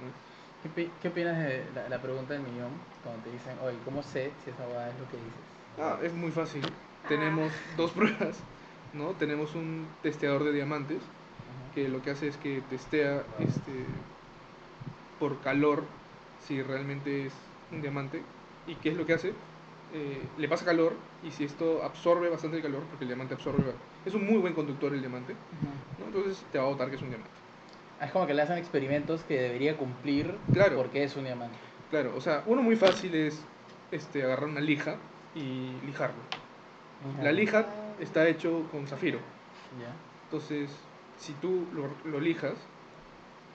¿no? 0.00 0.74
¿Qué, 0.74 0.90
qué 1.00 1.08
opinas 1.08 1.38
de 1.38 1.64
la, 1.74 1.88
la 1.88 2.02
pregunta 2.02 2.34
del 2.34 2.42
millón? 2.42 2.70
Cuando 3.02 3.22
te 3.22 3.30
dicen, 3.30 3.56
oye, 3.62 3.78
¿cómo 3.84 4.02
sé 4.02 4.32
si 4.44 4.50
esa 4.50 4.66
boda 4.66 4.88
es 4.88 4.98
lo 4.98 5.08
que 5.08 5.16
dices? 5.16 5.50
Ah, 5.78 5.98
es 6.02 6.12
muy 6.12 6.30
fácil. 6.30 6.62
Tenemos 7.08 7.52
dos 7.76 7.90
pruebas, 7.92 8.38
¿no? 8.92 9.10
Tenemos 9.12 9.54
un 9.54 9.86
testeador 10.02 10.44
de 10.44 10.52
diamantes 10.52 10.98
Ajá. 10.98 11.74
que 11.74 11.88
lo 11.88 12.02
que 12.02 12.10
hace 12.10 12.28
es 12.28 12.36
que 12.36 12.60
testea 12.68 13.22
este, 13.38 13.86
por 15.18 15.40
calor 15.40 15.84
si 16.46 16.62
realmente 16.62 17.26
es 17.26 17.32
un 17.72 17.80
diamante. 17.80 18.22
¿Y 18.66 18.74
qué 18.76 18.90
es 18.90 18.96
lo 18.96 19.06
que 19.06 19.14
hace? 19.14 19.32
Eh, 19.92 20.22
le 20.38 20.48
pasa 20.48 20.64
calor 20.64 20.92
y 21.24 21.30
si 21.30 21.44
esto 21.44 21.82
absorbe 21.82 22.28
bastante 22.28 22.58
el 22.58 22.62
calor, 22.62 22.82
porque 22.84 23.04
el 23.04 23.08
diamante 23.08 23.34
absorbe, 23.34 23.72
es 24.04 24.14
un 24.14 24.24
muy 24.24 24.38
buen 24.38 24.54
conductor 24.54 24.92
el 24.94 25.00
diamante, 25.00 25.34
entonces 25.98 26.44
te 26.52 26.58
va 26.58 26.64
a 26.64 26.68
votar 26.68 26.88
que 26.90 26.96
es 26.96 27.02
un 27.02 27.08
diamante. 27.08 27.32
Ah, 27.98 28.06
Es 28.06 28.12
como 28.12 28.26
que 28.26 28.34
le 28.34 28.42
hacen 28.42 28.58
experimentos 28.58 29.22
que 29.24 29.40
debería 29.40 29.76
cumplir 29.76 30.32
Claro. 30.52 30.76
porque 30.76 31.02
es 31.02 31.16
un 31.16 31.24
diamante. 31.24 31.56
Claro, 31.90 32.12
o 32.16 32.20
sea, 32.20 32.44
uno 32.46 32.62
muy 32.62 32.76
fácil 32.76 33.14
es 33.14 33.42
este, 33.90 34.22
agarrar 34.22 34.48
una 34.48 34.60
lija 34.60 34.96
y 35.34 35.72
lijarlo. 35.84 36.22
Ajá. 37.14 37.24
La 37.24 37.32
lija 37.32 37.66
está 37.98 38.28
hecho 38.28 38.62
con 38.70 38.86
zafiro, 38.86 39.18
entonces 40.24 40.70
si 41.18 41.32
tú 41.34 41.66
lo, 41.74 41.90
lo 42.08 42.20
lijas 42.20 42.54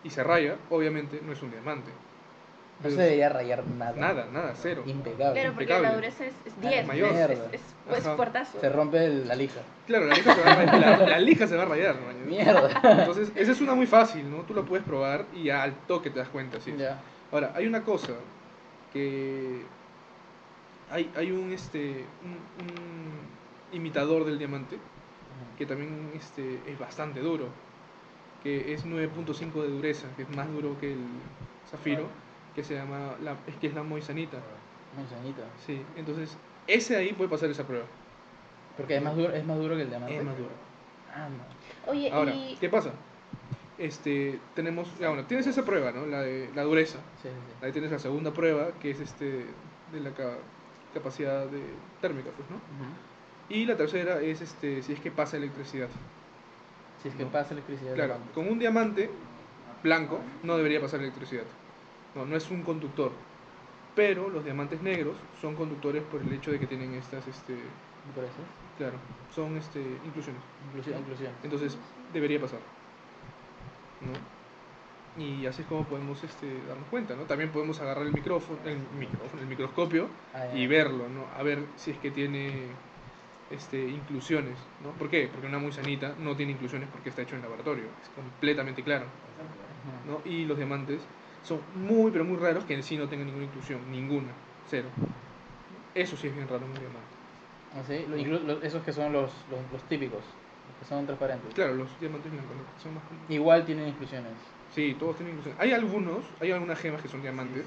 y 0.04 0.10
se 0.10 0.24
raya, 0.24 0.58
obviamente 0.70 1.22
no 1.24 1.32
es 1.32 1.42
un 1.42 1.52
diamante. 1.52 1.92
No 2.84 2.90
se 2.90 2.96
debería 2.98 3.30
rayar 3.30 3.66
nada. 3.68 3.94
Nada, 3.96 4.26
nada, 4.32 4.54
cero. 4.56 4.84
Impecable. 4.86 5.34
Claro, 5.34 5.50
porque 5.54 5.64
impecable. 5.64 5.88
la 5.88 5.96
dureza 5.96 6.26
es, 6.26 6.34
es 6.46 6.54
Ah, 6.58 6.70
10. 6.70 6.88
mayor. 6.88 7.12
Es, 7.16 7.30
es, 7.30 7.40
es, 7.54 7.62
pues, 7.88 8.06
Ajá. 8.06 8.16
puertazo. 8.18 8.60
Se 8.60 8.70
rompe 8.70 9.06
el- 9.06 9.28
la 9.28 9.36
lija. 9.36 9.62
Claro, 9.88 10.06
la 10.06 10.16
lija 10.16 10.36
se 10.36 10.42
va 10.42 10.52
a 10.52 10.56
rayar. 10.56 10.80
La, 11.00 11.08
la 11.08 11.20
lija 11.20 11.48
se 11.48 11.56
va 11.56 11.64
a 11.64 11.66
rayar, 11.68 11.96
¿no? 11.96 12.26
Mierda. 12.26 12.82
Entonces, 13.00 13.32
esa 13.36 13.52
es 13.54 13.62
una 13.62 13.76
muy 13.76 13.88
fácil, 13.88 14.30
¿no? 14.30 14.38
Tú 14.44 14.54
la 14.54 14.64
puedes 14.64 14.86
probar 14.86 15.26
y 15.34 15.50
al 15.50 15.74
toque 15.88 16.10
te 16.10 16.20
das 16.20 16.28
cuenta, 16.30 16.60
sí. 16.60 16.74
Ya. 16.78 17.00
Ahora, 17.32 17.54
hay 17.56 17.66
una 17.66 17.84
cosa 17.84 18.14
que 18.92 19.62
hay, 20.92 21.10
hay 21.16 21.32
un 21.32 21.52
este 21.52 22.06
un, 22.24 22.32
un 22.66 23.76
imitador 23.78 24.26
del 24.26 24.38
diamante 24.38 24.78
que 25.58 25.66
también 25.66 26.12
este 26.16 26.60
es 26.68 26.78
bastante 26.78 27.20
duro, 27.22 27.48
que 28.44 28.74
es 28.74 28.86
9.5 28.86 29.62
de 29.62 29.68
dureza, 29.70 30.08
que 30.18 30.24
es 30.24 30.30
más 30.36 30.52
duro 30.52 30.76
que 30.80 30.92
el 30.94 31.00
zafiro, 31.70 32.08
que 32.56 32.64
se 32.64 32.74
llama 32.76 33.16
la, 33.22 33.36
es 33.48 33.56
que 33.58 33.68
es 33.68 33.74
la 33.74 33.84
moisanita. 33.84 34.38
Muy 34.96 35.06
sanito. 35.08 35.42
Sí, 35.66 35.84
entonces 35.96 36.38
ese 36.68 36.96
ahí 36.96 37.12
puede 37.14 37.30
pasar 37.30 37.50
esa 37.50 37.66
prueba. 37.66 37.86
Porque 38.78 38.96
es 38.96 39.04
más 39.04 39.16
duro, 39.16 39.34
es 39.34 39.46
más 39.46 39.58
duro 39.58 39.76
que 39.76 39.82
el 39.84 39.90
diamante. 39.90 40.18
Es 40.18 40.24
más 40.24 40.38
duro. 40.38 40.50
Ah, 41.14 41.28
no. 41.30 41.92
Oye, 41.92 42.10
Ahora, 42.12 42.34
y 42.34 42.58
¿qué 42.60 42.70
pasa? 42.70 42.92
Este, 43.78 44.40
tenemos, 44.54 44.88
ya, 45.00 45.10
bueno, 45.10 45.26
tienes 45.26 45.48
esa 45.48 45.66
prueba, 45.66 45.92
¿no? 45.92 46.06
La 46.06 46.22
de 46.22 46.50
la 46.56 46.64
dureza. 46.64 46.98
Sí, 47.22 47.28
sí, 47.28 47.30
sí. 47.30 47.66
Ahí 47.66 47.72
tienes 47.74 47.92
la 47.92 48.00
segunda 48.00 48.32
prueba, 48.32 48.70
que 48.82 48.92
es 48.92 49.00
este 49.02 49.46
de 49.92 50.00
la 50.00 50.12
ca- 50.12 50.38
capacidad 50.94 51.46
de, 51.48 51.62
térmica, 52.02 52.30
pues, 52.36 52.50
¿no? 52.50 52.58
Y 53.50 53.66
la 53.66 53.76
tercera 53.76 54.22
es 54.22 54.42
este 54.42 54.82
si 54.82 54.94
es 54.94 55.00
que 55.00 55.12
pasa 55.12 55.38
electricidad. 55.38 55.90
Si 57.04 57.10
es 57.10 57.16
que 57.16 57.24
No. 57.26 57.32
pasa 57.32 57.54
electricidad. 57.54 57.94
Claro, 57.96 58.16
con 58.34 58.48
un 58.48 58.60
diamante 58.60 59.10
blanco 59.84 60.20
no 60.44 60.56
debería 60.58 60.80
pasar 60.82 61.02
electricidad. 61.02 61.44
No, 62.16 62.26
no 62.26 62.36
es 62.36 62.50
un 62.50 62.64
conductor. 62.64 63.12
Pero 63.96 64.30
los 64.30 64.44
diamantes 64.44 64.82
negros 64.82 65.16
son 65.40 65.56
conductores 65.56 66.04
por 66.04 66.22
el 66.22 66.34
hecho 66.34 66.52
de 66.52 66.60
que 66.60 66.68
tienen 66.68 66.94
estas, 66.96 67.28
este, 67.28 67.56
claro, 68.78 68.98
son 69.34 69.56
este, 69.58 69.80
inclusiones. 70.06 70.42
Inclusión. 70.68 71.00
inclusión. 71.00 71.32
Entonces 71.44 71.78
debería 72.14 72.40
pasar. 72.40 72.60
¿no? 74.02 75.24
Y 75.24 75.46
así 75.46 75.62
es 75.62 75.68
como 75.68 75.86
podemos 75.86 76.22
este, 76.26 76.46
darnos 76.68 76.88
cuenta, 76.90 77.16
¿no? 77.16 77.24
También 77.24 77.50
podemos 77.50 77.80
agarrar 77.80 78.06
el 78.06 78.12
micrófono, 78.12 78.60
el 78.66 78.78
micrófono, 79.00 79.42
el 79.42 79.48
microscopio 79.48 80.10
Ah, 80.34 80.48
y 80.54 80.68
verlo, 80.68 81.08
¿no? 81.08 81.26
A 81.40 81.42
ver 81.42 81.64
si 81.78 81.92
es 81.92 81.98
que 82.00 82.12
tiene 82.12 82.68
este, 83.50 83.88
inclusiones, 83.88 84.58
¿no? 84.84 84.92
¿Por 84.92 85.10
qué? 85.10 85.30
Porque 85.32 85.48
una 85.48 85.58
muy 85.58 85.72
sanita 85.72 86.16
no 86.20 86.36
tiene 86.36 86.52
inclusiones 86.52 86.90
porque 86.92 87.10
está 87.10 87.22
hecho 87.22 87.36
en 87.36 87.44
laboratorio, 87.44 87.86
es 88.04 88.10
completamente 88.10 88.84
claro. 88.84 89.06
¿no? 90.06 90.22
Y 90.30 90.46
los 90.46 90.58
diamantes 90.58 91.00
son 91.46 91.60
muy, 91.76 92.12
pero 92.12 92.26
muy 92.26 92.38
raros 92.38 92.66
que 92.66 92.74
en 92.74 92.84
sí 92.84 92.98
no 92.98 93.08
tengan 93.08 93.28
ninguna 93.28 93.46
inclusión, 93.46 93.80
ninguna, 93.92 94.32
cero. 94.70 94.88
Eso 95.94 96.18
sí 96.18 96.28
es 96.28 96.36
bien 96.36 96.48
raro 96.48 96.66
en 96.66 96.72
un 96.72 96.80
diamante. 96.80 97.16
Ah, 97.76 97.82
sí, 97.88 98.06
lo- 98.10 98.18
inclu- 98.18 98.44
lo- 98.44 98.62
esos 98.62 98.84
que 98.84 98.92
son 98.94 99.14
los, 99.14 99.32
los, 99.50 99.60
los 99.72 99.82
típicos, 99.88 100.20
los 100.20 100.78
que 100.80 100.86
son 100.86 101.06
transparentes. 101.06 101.54
Claro, 101.54 101.74
los 101.76 102.00
diamantes 102.00 102.32
blancos 102.32 102.56
¿no? 102.56 102.82
son 102.82 102.94
más 102.96 103.04
comunes. 103.04 103.30
Igual 103.30 103.66
tienen 103.66 103.88
inclusiones. 103.90 104.32
Sí, 104.74 104.96
todos 105.00 105.16
tienen 105.18 105.36
inclusión. 105.38 105.56
Hay 105.60 105.72
algunos, 105.72 106.24
hay 106.42 106.52
algunas 106.52 106.80
gemas 106.80 107.02
que 107.02 107.08
son 107.08 107.22
diamantes, 107.22 107.66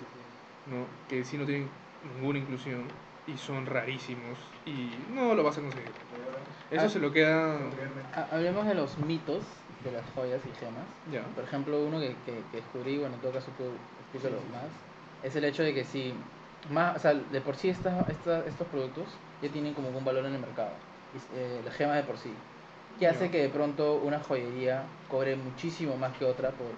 ¿no? 0.66 0.84
Que 1.08 1.24
sí 1.24 1.38
no 1.38 1.44
tienen 1.46 1.68
ninguna 2.16 2.38
inclusión 2.38 2.82
y 3.26 3.36
son 3.36 3.66
rarísimos 3.66 4.38
y 4.66 4.90
no 5.14 5.34
lo 5.34 5.42
vas 5.44 5.56
a 5.58 5.60
conseguir. 5.60 5.88
Eso 6.70 6.84
Ah. 6.86 6.88
se 6.88 6.98
lo 6.98 7.12
queda... 7.12 7.56
Ha- 8.14 8.28
Hablemos 8.32 8.66
de 8.66 8.74
los 8.74 8.98
mitos 8.98 9.42
de 9.84 9.92
las 9.92 10.06
joyas 10.14 10.40
y 10.46 10.52
gemas. 10.52 10.84
Ya. 11.10 11.24
Por 11.34 11.44
ejemplo, 11.44 11.84
uno 11.84 12.00
que, 12.00 12.16
que, 12.24 12.44
que 12.50 12.56
descubrí, 12.58 12.98
bueno, 12.98 13.14
en 13.16 13.20
todo 13.20 13.32
caso 13.32 13.50
tú 13.52 13.64
explícalo 14.00 14.42
más, 14.52 14.70
es 15.22 15.36
el 15.36 15.44
hecho 15.44 15.62
de 15.62 15.74
que 15.74 15.84
si, 15.84 16.14
más, 16.70 16.96
o 16.96 16.98
sea, 16.98 17.14
de 17.14 17.40
por 17.40 17.56
sí 17.56 17.68
estas, 17.68 18.08
estas- 18.08 18.46
estos 18.46 18.66
productos 18.68 19.06
ya 19.40 19.50
tienen 19.50 19.74
como 19.74 19.88
un 19.90 20.04
valor 20.04 20.24
en 20.26 20.34
el 20.34 20.40
mercado, 20.40 20.72
eh, 21.32 21.60
las 21.64 21.74
gemas 21.74 21.96
de 21.96 22.02
por 22.02 22.18
sí, 22.18 22.34
que 22.98 23.06
hace 23.06 23.26
Ya. 23.26 23.30
que 23.30 23.38
de 23.42 23.48
pronto 23.48 24.00
una 24.02 24.20
joyería 24.20 24.82
cobre 25.08 25.36
muchísimo 25.36 25.96
más 25.96 26.16
que 26.16 26.24
otra 26.24 26.50
por 26.52 26.74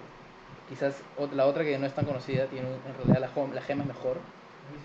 quizás 0.65 1.03
la 1.33 1.45
otra 1.47 1.63
que 1.63 1.77
no 1.77 1.85
es 1.85 1.93
tan 1.93 2.05
conocida 2.05 2.47
tiene 2.47 2.67
en 2.85 2.93
realidad 2.95 3.19
la, 3.19 3.47
la 3.53 3.61
gema 3.61 3.81
es 3.83 3.87
mejor 3.87 4.17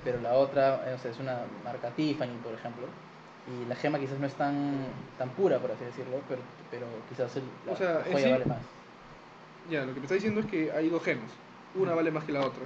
pero 0.02 0.20
la 0.20 0.34
otra 0.34 0.90
eh, 0.90 0.94
o 0.94 0.98
sea, 0.98 1.10
es 1.10 1.18
una 1.18 1.46
marca 1.64 1.94
Tiffany 1.94 2.38
por 2.42 2.54
ejemplo 2.54 2.88
y 3.47 3.64
la 3.66 3.76
gema 3.76 3.99
quizás 3.99 4.18
no 4.18 4.26
es 4.26 4.34
tan 4.34 4.86
tan 5.18 5.30
pura 5.30 5.59
por 5.59 5.70
así 5.70 5.84
decirlo 5.84 6.20
pero, 6.28 6.42
pero 6.70 6.86
quizás 7.09 7.36
el, 7.36 7.44
la, 7.66 7.72
O 7.72 7.76
sea, 7.76 7.92
la 7.94 7.99
en 8.07 8.12
joya 8.12 8.24
sí- 8.26 8.32
vale 8.32 8.47
más 8.47 8.59
Ya, 9.70 9.84
lo 9.84 9.92
que 9.94 10.01
me 10.01 10.07
está 10.07 10.14
diciendo 10.14 10.40
es 10.40 10.47
que 10.47 10.70
hay 10.72 10.88
dos 10.88 11.03
gemas. 11.03 11.30
Una 11.74 11.92
vale 11.92 12.11
más 12.11 12.24
que 12.24 12.32
la 12.32 12.40
otra, 12.40 12.62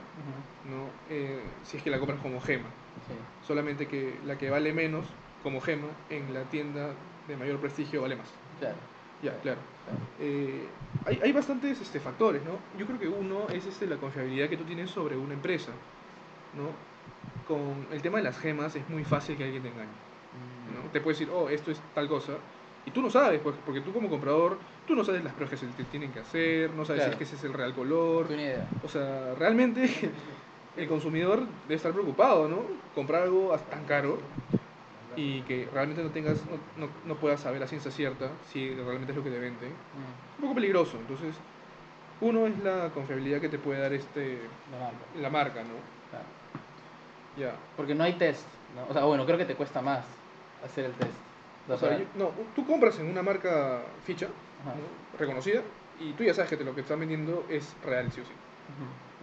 ¿no? 0.64 0.86
Eh, 1.08 1.40
si 1.64 1.78
es 1.78 1.82
que 1.82 1.90
la 1.90 1.98
compras 1.98 2.20
como 2.20 2.40
gema. 2.40 2.68
sí. 3.08 3.14
Solamente 3.46 3.86
que 3.88 4.18
la 4.24 4.36
que 4.38 4.50
vale 4.50 4.72
menos 4.72 5.06
como 5.42 5.60
gema 5.60 5.88
en 6.10 6.32
la 6.34 6.44
tienda 6.44 6.94
de 7.26 7.36
mayor 7.36 7.58
prestigio 7.58 8.02
vale 8.02 8.16
más. 8.16 8.28
claro, 8.58 8.76
Ya, 9.22 9.32
claro. 9.40 9.58
claro. 9.84 9.98
Eh, 10.20 10.68
hay, 11.06 11.20
hay 11.24 11.32
bastantes 11.32 11.80
este, 11.80 11.98
factores, 11.98 12.42
¿no? 12.44 12.52
Yo 12.78 12.86
creo 12.86 12.98
que 12.98 13.08
uno 13.08 13.48
es 13.48 13.64
este, 13.66 13.86
la 13.86 13.96
confiabilidad 13.96 14.48
que 14.48 14.56
tú 14.58 14.64
tienes 14.64 14.90
sobre 14.90 15.16
una 15.16 15.34
empresa, 15.34 15.72
¿no? 16.56 16.68
Con 17.46 17.86
el 17.90 18.02
tema 18.02 18.18
de 18.18 18.24
las 18.24 18.38
gemas 18.38 18.76
es 18.76 18.88
muy 18.88 19.02
fácil 19.04 19.36
que 19.36 19.44
alguien 19.44 19.62
te 19.62 19.68
engañe, 19.70 19.88
¿no? 20.72 20.90
Te 20.90 21.00
puede 21.00 21.14
decir, 21.18 21.30
oh, 21.32 21.48
esto 21.48 21.70
es 21.70 21.80
tal 21.94 22.08
cosa, 22.08 22.34
y 22.86 22.90
tú 22.90 23.02
no 23.02 23.10
sabes, 23.10 23.40
pues, 23.40 23.56
porque 23.64 23.80
tú 23.80 23.92
como 23.92 24.08
comprador, 24.08 24.58
tú 24.86 24.94
no 24.94 25.04
sabes 25.04 25.22
las 25.22 25.34
pruebas 25.34 25.50
que 25.50 25.66
se 25.66 25.72
te 25.72 25.84
tienen 25.84 26.12
que 26.12 26.20
hacer, 26.20 26.70
no 26.70 26.84
sabes 26.84 27.02
Claro. 27.02 27.12
si 27.12 27.12
es 27.12 27.16
que 27.18 27.24
ese 27.24 27.36
es 27.36 27.44
el 27.44 27.52
real 27.52 27.74
color, 27.74 28.30
idea 28.30 28.66
o 28.82 28.88
sea, 28.88 29.34
realmente 29.34 29.88
el 30.76 30.88
consumidor 30.88 31.46
debe 31.64 31.74
estar 31.74 31.92
preocupado, 31.92 32.48
¿no? 32.48 32.64
Comprar 32.94 33.22
algo 33.22 33.56
tan 33.70 33.84
caro 33.84 34.18
y 35.16 35.42
que 35.42 35.68
realmente 35.72 36.02
no 36.02 36.10
tengas, 36.10 36.46
no, 36.46 36.58
no, 36.76 36.90
no 37.04 37.14
puedas 37.16 37.40
saber 37.40 37.62
a 37.62 37.66
ciencia 37.66 37.90
cierta 37.90 38.30
si 38.50 38.72
realmente 38.74 39.12
es 39.12 39.16
lo 39.16 39.24
que 39.24 39.30
te 39.30 39.38
venden 39.38 39.70
Mm, 39.70 40.38
un 40.38 40.42
poco 40.42 40.54
peligroso. 40.54 40.96
Entonces, 40.96 41.34
uno 42.20 42.46
es 42.46 42.58
la 42.60 42.90
confiabilidad 42.94 43.40
que 43.40 43.48
te 43.48 43.58
puede 43.58 43.80
dar 43.80 43.92
este 43.92 44.38
la 44.70 44.78
marca, 44.78 44.98
la 45.20 45.30
marca, 45.30 45.62
¿no? 45.62 45.74
claro. 46.10 46.24
Ya. 47.36 47.54
porque 47.76 47.94
no 47.94 48.04
hay 48.04 48.14
test 48.14 48.46
¿no? 48.74 48.86
o 48.88 48.92
sea 48.92 49.04
bueno 49.04 49.24
creo 49.24 49.38
que 49.38 49.44
te 49.44 49.54
cuesta 49.54 49.80
más 49.80 50.04
hacer 50.64 50.84
el 50.86 50.92
test 50.92 51.12
O 51.68 51.78
sea, 51.78 51.98
yo- 51.98 52.06
no, 52.18 52.32
tú 52.54 52.66
compras 52.66 52.98
en 52.98 53.06
una 53.06 53.22
marca 53.22 53.82
ficha 54.04 54.28
reconocida 55.18 55.62
y 55.98 56.12
tú 56.12 56.24
ya 56.24 56.34
sabes 56.34 56.50
que 56.50 56.56
te- 56.56 56.64
lo 56.64 56.70
que 56.72 56.76
te 56.76 56.80
están 56.82 57.00
vendiendo 57.00 57.46
es 57.48 57.74
real, 57.84 58.10
sí 58.12 58.20
o 58.20 58.24
sí. 58.24 58.32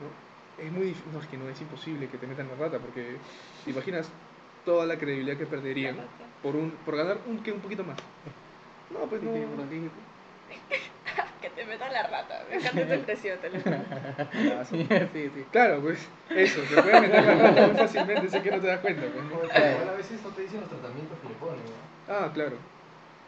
¿no? 0.02 0.64
Es 0.64 0.72
muy 0.72 0.88
difícil, 0.88 1.12
no, 1.14 1.20
es 1.20 1.28
que 1.28 1.38
no 1.38 1.50
es 1.50 1.60
imposible 1.62 2.08
que 2.08 2.18
te 2.18 2.26
metan 2.28 2.48
la 2.48 2.56
rata 2.56 2.80
porque 2.80 3.18
te 3.64 3.72
imaginas 3.72 4.10
toda 4.66 4.86
la 4.86 4.98
credibilidad 4.98 5.38
que 5.38 5.46
perderían 5.46 5.98
por 6.42 6.56
un 6.56 6.72
por 6.86 6.96
ganar 6.96 7.20
un 7.28 7.42
que 7.44 7.52
un 7.52 7.60
poquito 7.62 7.84
más. 7.84 7.98
No, 8.90 9.08
pues 9.08 9.22
no. 9.24 9.32
Que 11.48 11.62
te 11.62 11.66
meto 11.66 11.86
la 11.88 12.04
rata. 12.04 12.44
Me 12.50 12.56
encanta 12.58 12.82
esa 12.82 12.96
impresión, 12.96 13.40
te 13.40 13.50
lo 13.50 13.60
juro. 13.62 13.78
Ah, 14.60 14.66
Sí, 14.66 14.88
sí, 15.14 15.30
sí. 15.34 15.44
Claro, 15.52 15.82
pues 15.82 16.08
eso, 16.36 16.62
te 16.62 16.82
puede 16.82 17.02
meter 17.02 17.24
la 17.24 17.36
rata 17.36 17.68
muy 17.68 17.76
fácilmente, 17.76 18.30
sé 18.30 18.42
que 18.42 18.52
no 18.52 18.60
te 18.60 18.68
das 18.68 18.80
cuenta. 18.80 19.02
Pues. 19.02 19.26
Igual 19.26 19.90
a 19.90 19.94
veces 19.94 20.22
no 20.24 20.30
te 20.32 20.42
dicen 20.42 20.60
los 20.62 20.70
tratamientos 20.70 21.18
que 21.20 21.28
le 21.30 21.36
ponen, 21.36 21.60
¿no? 21.64 22.14
Ah, 22.14 22.32
claro. 22.34 22.58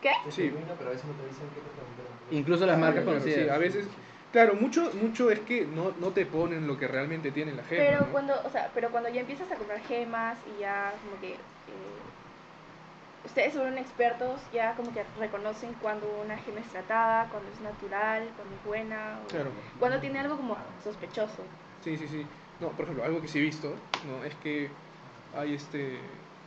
¿Qué? 0.01 0.11
Es 0.27 0.35
Sí. 0.35 0.51
pero 0.77 0.89
a 0.89 0.93
veces 0.93 1.05
no 1.05 1.13
te 1.13 1.27
dicen 1.27 1.47
qué 1.53 1.61
tratamiento 1.61 2.03
le 2.03 2.09
ponen. 2.09 2.39
Incluso 2.39 2.65
las 2.65 2.77
marcas 2.77 3.03
Claro, 3.03 3.19
conocidas. 3.19 3.43
sí, 3.43 3.49
a 3.49 3.57
veces, 3.57 3.87
claro, 4.33 4.53
mucho, 4.55 4.91
mucho 5.01 5.31
es 5.31 5.39
que 5.39 5.65
no, 5.65 5.93
no 5.99 6.07
te 6.09 6.25
ponen 6.25 6.67
lo 6.67 6.77
que 6.77 6.87
realmente 6.87 7.31
tiene 7.31 7.53
la 7.53 7.63
gema. 7.63 7.83
Pero 7.83 8.05
¿no? 8.05 8.11
cuando, 8.11 8.33
o 8.43 8.49
sea, 8.49 8.69
pero 8.73 8.89
cuando 8.89 9.09
ya 9.09 9.21
empiezas 9.21 9.49
a 9.51 9.55
comprar 9.55 9.79
gemas 9.81 10.37
y 10.57 10.59
ya 10.59 10.93
como 11.03 11.19
que 11.21 11.33
eh, 11.33 11.37
ustedes 13.25 13.53
son 13.53 13.77
expertos, 13.77 14.39
ya 14.53 14.75
como 14.75 14.93
que 14.93 15.03
reconocen 15.19 15.73
cuando 15.81 16.07
una 16.23 16.37
gema 16.37 16.59
es 16.59 16.67
tratada, 16.69 17.29
cuando 17.29 17.49
es 17.51 17.61
natural, 17.61 18.23
cuando 18.35 18.55
es 18.55 18.63
buena, 18.65 19.19
o 19.25 19.27
Claro. 19.29 19.51
cuando 19.79 19.99
tiene 19.99 20.19
algo 20.19 20.37
como 20.37 20.57
sospechoso. 20.83 21.43
Sí, 21.83 21.97
sí, 21.97 22.07
sí. 22.07 22.25
No, 22.59 22.69
por 22.69 22.83
ejemplo, 22.83 23.03
algo 23.03 23.21
que 23.21 23.27
sí 23.27 23.39
he 23.39 23.41
visto, 23.41 23.73
¿no? 24.07 24.23
Es 24.25 24.35
que 24.35 24.69
hay 25.33 25.53
este 25.53 25.99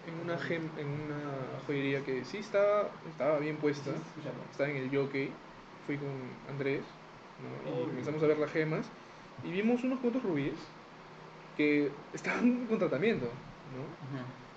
en 0.06 0.20
una 0.20 0.36
gem, 0.38 0.68
en 0.76 0.88
una 0.88 1.60
joyería 1.66 2.04
que 2.04 2.24
sí 2.24 2.38
estaba, 2.38 2.90
estaba 3.08 3.38
bien 3.38 3.56
puesta, 3.56 3.92
estaba 4.50 4.68
en 4.68 4.76
el 4.76 4.94
jockey, 4.94 5.30
fui 5.86 5.96
con 5.96 6.10
Andrés, 6.52 6.82
¿no? 7.38 7.82
Y 7.82 7.86
comenzamos 7.86 8.22
a 8.22 8.26
ver 8.26 8.38
las 8.38 8.50
gemas 8.50 8.84
y 9.44 9.52
vimos 9.52 9.84
unos 9.84 10.00
cuantos 10.00 10.22
rubíes 10.22 10.54
que 11.56 11.90
estaban 12.12 12.66
con 12.66 12.78
tratamiento, 12.78 13.26
¿no? 13.26 13.84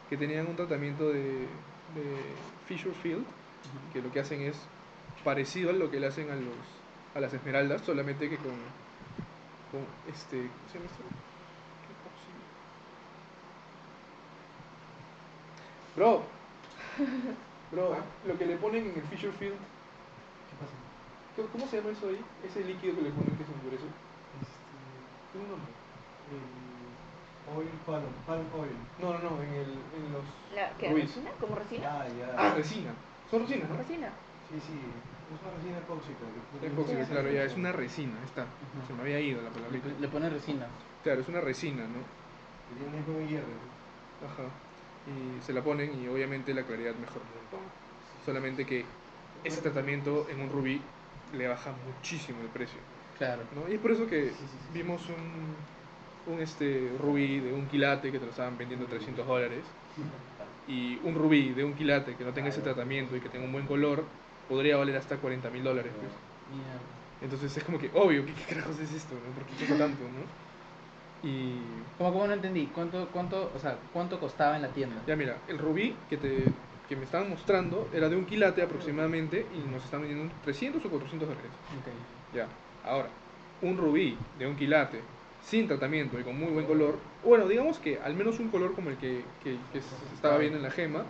Que 0.10 0.18
tenían 0.18 0.48
un 0.48 0.56
tratamiento 0.56 1.10
de, 1.10 1.48
de 1.96 2.36
Fisher 2.68 2.94
Field, 3.02 3.26
que 3.94 4.02
lo 4.02 4.12
que 4.12 4.20
hacen 4.20 4.42
es 4.42 4.58
parecido 5.24 5.70
a 5.72 5.74
lo 5.74 5.90
que 5.90 6.00
le 6.00 6.08
hacen 6.08 6.30
a 6.30 6.36
los 6.36 6.54
a 7.16 7.20
las 7.22 7.34
esmeraldas, 7.34 7.82
solamente 7.82 8.30
que 8.30 8.36
con 8.38 8.52
con 9.72 9.82
este, 10.14 10.38
¿cómo 10.38 10.70
se 10.72 10.78
llama 10.78 10.92
esto? 10.92 11.04
Bro, 15.96 16.24
bro, 17.72 17.96
lo 18.28 18.38
que 18.38 18.46
le 18.46 18.58
ponen 18.58 18.84
en 18.90 18.96
el 18.96 19.02
Fisher 19.04 19.32
Field, 19.40 19.56
¿Qué 19.56 20.56
pasa? 20.60 20.76
¿cómo- 21.38 21.48
¿cómo 21.50 21.68
se 21.68 21.78
llama 21.78 21.92
eso 21.92 22.10
ahí? 22.10 22.20
Ese 22.44 22.64
líquido 22.66 22.96
que 22.96 23.02
le 23.04 23.10
ponen 23.12 23.36
que 23.38 23.46
se 23.46 23.54
endurece. 23.54 23.88
Este, 23.88 24.76
Tiene 25.32 25.46
un 25.46 25.52
nombre. 25.52 25.72
el 26.36 26.65
oil 27.58 27.70
palm, 27.86 28.04
palm 28.28 28.46
oil. 28.60 28.76
No, 29.02 29.14
no, 29.14 29.20
no, 29.30 29.42
en 29.42 29.50
el 29.54 29.72
en 29.72 30.06
los 30.14 30.24
La, 30.56 30.70
¿Qué? 30.78 30.90
rubíes. 30.90 31.08
¿Resina? 31.10 31.32
¿Como 31.40 31.56
resina? 31.56 31.88
Ah, 31.90 32.06
ya. 32.08 32.28
Ah, 32.38 32.54
resina. 32.56 32.92
Son 33.32 33.42
resinas, 33.42 33.70
¿no? 33.70 33.78
¿Resina? 33.78 34.10
Sí, 34.52 34.60
sí. 34.62 34.78
Es 35.26 35.42
una 35.42 35.52
resina 35.58 35.78
epóxica. 35.80 36.20
que- 36.62 36.68
Epóxica, 36.68 37.06
Sí, 37.06 37.12
claro, 37.12 37.32
ya 37.32 37.44
es 37.44 37.56
una 37.56 37.72
resina, 37.72 38.14
está. 38.26 38.46
Se 38.88 38.94
me 38.94 39.02
había 39.02 39.20
ido 39.20 39.42
la 39.42 39.50
palabrita. 39.50 39.88
Le, 39.88 40.00
le 40.00 40.08
ponen 40.08 40.32
resina. 40.32 40.68
Claro, 41.04 41.22
es 41.22 41.28
una 41.28 41.42
resina, 41.42 41.84
¿no? 41.84 42.00
que 42.70 42.76
Tiene 42.80 42.98
mismo 42.98 43.30
hierro. 43.30 43.48
Ajá. 44.26 44.44
Y 45.08 45.44
se 45.44 45.54
la 45.54 45.62
ponen 45.62 46.00
y 46.02 46.08
obviamente 46.08 46.54
la 46.54 46.64
claridad 46.64 46.96
mejora 46.96 47.22
un 47.26 47.42
montón. 47.42 47.70
Solamente 48.26 48.66
que 48.66 48.86
ese 49.44 49.62
tratamiento 49.62 50.28
en 50.30 50.42
un 50.42 50.50
rubí 50.50 50.82
le 51.34 51.48
baja 51.48 51.74
muchísimo 51.86 52.42
el 52.42 52.48
precio. 52.48 52.80
Claro. 53.18 53.44
¿no? 53.54 53.70
Y 53.70 53.76
es 53.76 53.80
por 53.82 53.92
eso 53.92 54.08
que 54.08 54.30
Sí, 54.30 54.36
sí, 54.40 54.46
sí. 54.48 54.58
vimos 54.74 55.02
un, 55.10 55.56
un 56.28 56.40
este, 56.42 56.92
rubí 57.00 57.40
de 57.40 57.54
un 57.54 57.68
quilate 57.68 58.12
que 58.12 58.20
te 58.20 58.26
lo 58.26 58.32
estaban 58.32 58.58
vendiendo 58.58 58.86
300 58.86 59.26
dólares. 59.26 59.64
Y 60.68 61.00
un 61.04 61.16
rubí 61.16 61.50
de 61.50 61.64
un 61.64 61.74
quilate 61.74 62.16
que 62.16 62.24
no 62.24 62.34
tenga 62.34 62.50
ese 62.50 62.62
tratamiento 62.62 63.16
y 63.16 63.20
que 63.20 63.30
tenga 63.30 63.46
un 63.46 63.52
buen 63.52 63.68
color 63.68 64.04
podría 64.50 64.78
valer 64.78 64.98
hasta 64.98 65.18
40 65.18 65.50
mil 65.50 65.64
dólares. 65.64 65.92
Pues. 65.96 66.12
Entonces 67.22 67.56
es 67.56 67.64
como 67.64 67.80
que, 67.80 67.92
obvio, 67.94 68.26
¿qué, 68.26 68.34
qué 68.34 68.56
carajos 68.56 68.80
es 68.80 68.94
esto? 68.94 69.16
¿no? 69.16 69.34
¿Por 69.34 69.46
qué 69.46 69.56
cuesta 69.56 69.78
tanto? 69.78 70.04
¿no? 70.04 70.46
Y 71.28 71.56
¿Cómo, 71.98 72.14
cómo 72.14 72.28
no 72.28 72.34
entendí? 72.34 72.68
¿Cuánto, 72.68 73.08
cuánto, 73.12 73.52
o 73.56 73.60
sea, 73.60 73.78
cuánto 73.94 74.20
costaba 74.20 74.56
en 74.56 74.62
la 74.64 74.70
tienda? 74.70 74.98
Ya 75.08 75.16
mira, 75.16 75.38
el 75.48 75.58
rubí 75.58 75.96
que, 76.10 76.18
te, 76.18 76.44
que 76.88 76.96
me 76.96 77.06
estaban 77.06 77.30
mostrando 77.30 77.90
era 77.94 78.10
de 78.10 78.16
un 78.16 78.26
quilate 78.26 78.62
aproximadamente 78.62 79.46
y 79.56 79.70
nos 79.72 79.84
están 79.84 80.02
vendiendo 80.02 80.34
300 80.44 80.84
o 80.86 80.90
400 80.90 81.28
dólares. 81.28 81.52
Ok. 81.80 82.36
Ya, 82.36 82.48
ahora, 82.84 83.10
un 83.62 83.78
rubí 83.78 84.18
de 84.38 84.48
un 84.48 84.56
quilate 84.56 85.02
sin 85.46 85.68
tratamiento 85.68 86.20
y 86.20 86.24
con 86.24 86.38
muy 86.40 86.52
buen 86.52 86.66
color, 86.66 86.98
bueno, 87.24 87.48
digamos 87.48 87.78
que 87.78 88.00
al 88.00 88.16
menos 88.16 88.40
un 88.40 88.50
color 88.50 88.74
como 88.74 88.90
el 88.90 88.98
que, 88.98 89.24
que, 89.44 89.58
estaba 90.14 90.38
viendo 90.38 90.58
en 90.58 90.64
la 90.64 90.72
gema, 90.72 91.06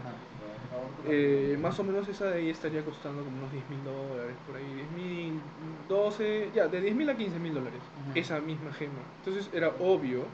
eh, 1.08 1.58
más 1.62 1.80
o 1.80 1.84
menos 1.84 2.08
esa 2.10 2.26
de 2.26 2.40
ahí 2.40 2.50
estaría 2.50 2.84
costando 2.84 3.24
como 3.24 3.38
unos 3.38 3.52
10 3.52 3.70
mil 3.70 3.84
dólares, 3.86 4.36
por 4.46 4.58
ahí, 4.58 4.74
10 4.74 4.92
mil, 4.92 5.42
12, 5.88 6.50
ya, 6.54 6.68
de 6.68 6.82
10 6.82 6.96
mil 6.96 7.10
a 7.10 7.16
15 7.16 7.40
mil 7.40 7.54
dólares, 7.54 7.80
esa 8.14 8.40
misma 8.42 8.74
gema. 8.74 9.00
Entonces 9.20 9.50
era 9.54 9.70
obvio 9.80 10.26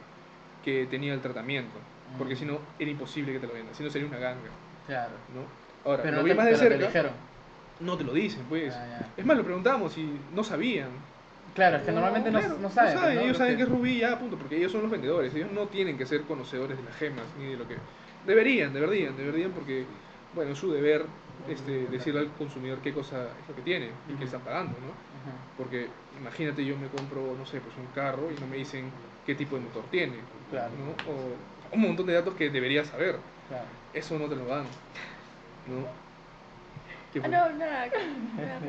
que 0.66 0.88
tenía 0.88 1.14
el 1.14 1.22
tratamiento, 1.22 1.78
porque 2.18 2.36
si 2.36 2.46
no 2.46 2.60
era 2.80 2.90
imposible 2.90 3.34
que 3.34 3.40
te 3.40 3.48
lo 3.48 3.54
vendan, 3.54 3.76
si 3.76 3.84
no 3.84 3.92
sería 3.92 4.08
una 4.08 4.18
ganga. 4.18 4.50
Claro. 4.88 5.14
¿no? 5.36 5.90
Ahora, 5.90 6.04
Pero 6.04 6.16
lo 6.18 6.22
no 6.22 6.24
vi 6.24 6.32
te, 6.32 6.38
más 6.38 6.46
de 6.46 6.52
te 6.54 6.58
cerca, 6.58 6.88
dijeron. 6.88 7.12
no 7.80 7.98
te 7.98 8.04
lo 8.04 8.14
dicen, 8.14 8.46
pues. 8.50 8.74
Ah. 8.74 9.06
Es 9.16 9.26
más, 9.26 9.38
lo 9.38 9.44
preguntamos 9.44 9.96
y 9.98 10.20
no 10.34 10.44
sabían. 10.44 10.90
Claro, 11.54 11.78
es 11.78 11.84
que 11.84 11.92
normalmente 11.92 12.32
no, 12.32 12.40
Claro, 12.40 12.58
no 12.60 12.70
saben. 12.70 12.96
¿no? 12.96 13.10
ellos 13.10 13.28
Los 13.28 13.38
saben 13.38 13.58
que 13.58 13.64
es 13.64 13.70
rubí 13.70 14.00
ya, 14.00 14.18
punto, 14.18 14.38
porque 14.38 14.58
ellos 14.58 14.72
son 14.72 14.84
los 14.84 14.92
vendedores, 14.92 15.34
ellos 15.36 15.52
no 15.52 15.68
tienen 15.68 15.98
que 15.98 16.06
ser 16.06 16.22
conocedores 16.22 16.78
de 16.78 16.84
las 16.84 16.96
gemas, 16.96 17.26
ni 17.38 17.46
de 17.48 17.58
lo 17.58 17.68
que... 17.68 17.76
Deberían, 18.26 18.74
deberían, 18.74 19.18
deberían, 19.18 19.52
porque, 19.52 19.86
bueno, 20.34 20.52
es 20.52 20.58
su 20.60 20.72
deber 20.72 21.06
este, 21.50 21.88
decirle 21.88 22.22
al 22.22 22.28
consumidor 22.34 22.80
qué 22.80 22.94
cosa 22.94 23.24
es 23.42 23.50
lo 23.50 23.56
que 23.56 23.62
tiene 23.64 23.90
y 24.08 24.14
qué 24.14 24.26
están 24.26 24.42
pagando, 24.42 24.74
¿no? 24.74 24.94
Porque 25.58 25.88
imagínate 26.20 26.64
yo 26.66 26.78
me 26.78 26.88
compro, 26.88 27.36
no 27.38 27.46
sé, 27.46 27.60
pues 27.60 27.76
un 27.78 27.88
carro 27.94 28.30
y 28.32 28.40
no 28.40 28.48
me 28.48 28.58
dicen 28.58 28.90
qué 29.26 29.36
tipo 29.36 29.56
de 29.56 29.64
motor 29.64 29.84
tiene, 29.92 30.18
Claro. 30.50 30.72
¿no? 30.78 31.12
O 31.12 31.76
un 31.76 31.82
montón 31.82 32.06
de 32.06 32.14
datos 32.14 32.36
que 32.36 32.50
debería 32.50 32.84
saber. 32.86 33.16
Claro. 33.48 33.66
Eso 33.94 34.18
no 34.20 34.26
te 34.28 34.36
lo 34.36 34.46
dan, 34.46 34.66
¿no? 35.68 35.86
¿Qué 37.12 37.20
Ah, 37.20 37.22
fue? 37.24 37.30
no, 37.32 37.50
nada. 37.54 37.88
nada. 38.38 38.60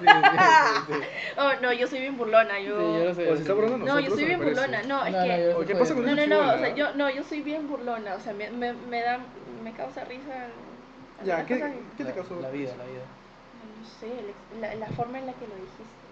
Sí, 0.00 0.06
sí, 0.06 0.86
sí, 0.86 0.92
sí. 0.92 1.00
Oh, 1.38 1.52
no, 1.62 1.72
yo 1.72 1.86
soy 1.86 2.00
bien 2.00 2.16
burlona. 2.18 2.60
Yo... 2.60 2.76
Sí, 2.76 2.98
yo 2.98 3.04
lo 3.04 3.14
sé. 3.14 3.30
O 3.30 3.36
se 3.36 3.42
está 3.42 3.54
burlando 3.54 3.86
No, 3.86 4.00
yo 4.00 4.10
soy 4.10 4.24
bien 4.24 4.38
burlona. 4.38 4.82
No, 4.82 5.04
es 5.06 5.12
No, 5.12 5.20
no, 5.20 5.26
que. 5.26 5.50
yo- 5.50 5.56
Oye, 5.58 5.66
¿Qué 5.66 5.74
pasa 5.76 5.94
con 5.94 6.04
No, 6.04 6.14
no, 6.14 6.26
no, 6.26 6.40
o 6.54 6.58
sea, 6.58 6.74
yo, 6.74 6.94
no, 6.94 7.10
yo 7.10 7.24
soy 7.24 7.40
bien 7.42 7.68
burlona, 7.68 8.14
o 8.14 8.20
sea, 8.20 8.32
me, 8.34 8.50
me, 8.50 8.72
me 8.72 9.02
da, 9.02 9.18
me 9.62 9.72
causa 9.72 10.04
risa. 10.04 10.48
Ya, 11.24 11.46
¿qué, 11.46 11.54
cosas 11.60 11.72
¿qué 11.96 12.04
te 12.04 12.12
causó? 12.12 12.40
La 12.40 12.50
vida, 12.50 12.76
la 12.76 12.84
vida. 12.84 13.02
No 13.78 13.84
sé, 14.00 14.34
la, 14.60 14.74
la 14.74 14.86
forma 14.88 15.18
en 15.18 15.26
la 15.26 15.32
que 15.32 15.46
lo 15.46 15.54
dijiste. 15.54 16.02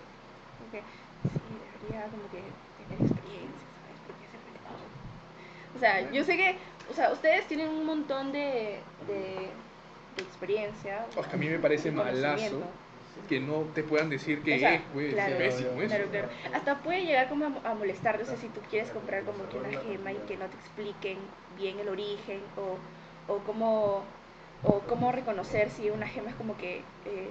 Porque 0.58 0.82
sí, 1.22 1.58
debería 1.80 2.06
como 2.08 2.22
que 2.30 2.42
tener 2.78 3.00
experiencia, 3.00 3.66
¿sabes? 3.82 3.98
Porque 4.06 4.24
es 4.24 4.34
el. 4.34 4.40
O 5.76 5.78
sea, 5.78 6.10
yo 6.12 6.24
sé 6.24 6.36
que, 6.36 6.56
o 6.90 6.94
sea, 6.94 7.12
ustedes 7.12 7.46
tienen 7.46 7.68
un 7.68 7.86
montón 7.86 8.32
de, 8.32 8.80
de, 9.06 9.50
de 10.16 10.22
experiencia. 10.22 11.06
Es 11.18 11.26
que 11.26 11.36
a 11.36 11.38
mí 11.38 11.48
me 11.48 11.58
parece 11.58 11.90
malazo 11.90 12.62
que 13.28 13.40
no 13.40 13.62
te 13.74 13.82
puedan 13.82 14.08
decir 14.08 14.42
que 14.42 14.56
O 14.56 14.58
sea, 14.58 14.74
es, 14.74 14.82
pues, 14.92 15.12
claro, 15.14 15.32
es 15.32 15.36
pésimo 15.54 15.82
eso. 15.82 15.88
Claro, 15.88 16.10
claro. 16.10 16.28
Hasta 16.54 16.78
puede 16.78 17.04
llegar 17.04 17.28
como 17.28 17.44
a, 17.46 17.70
a 17.70 17.74
molestarte, 17.74 18.22
o 18.22 18.26
sea, 18.26 18.36
si 18.36 18.48
tú 18.48 18.60
quieres 18.70 18.90
comprar 18.90 19.24
como 19.24 19.48
que 19.48 19.58
una 19.58 19.70
gema 19.70 20.12
y 20.12 20.16
que 20.26 20.36
no 20.36 20.46
te 20.46 20.56
expliquen 20.56 21.18
bien 21.56 21.78
el 21.78 21.88
origen 21.88 22.40
o, 22.56 23.32
o 23.32 23.38
cómo 23.40 24.02
o 24.62 24.80
cómo 24.80 25.10
reconocer 25.12 25.70
si 25.70 25.90
una 25.90 26.06
gema 26.06 26.30
es 26.30 26.36
como 26.36 26.56
que 26.56 26.78
eh, 27.06 27.30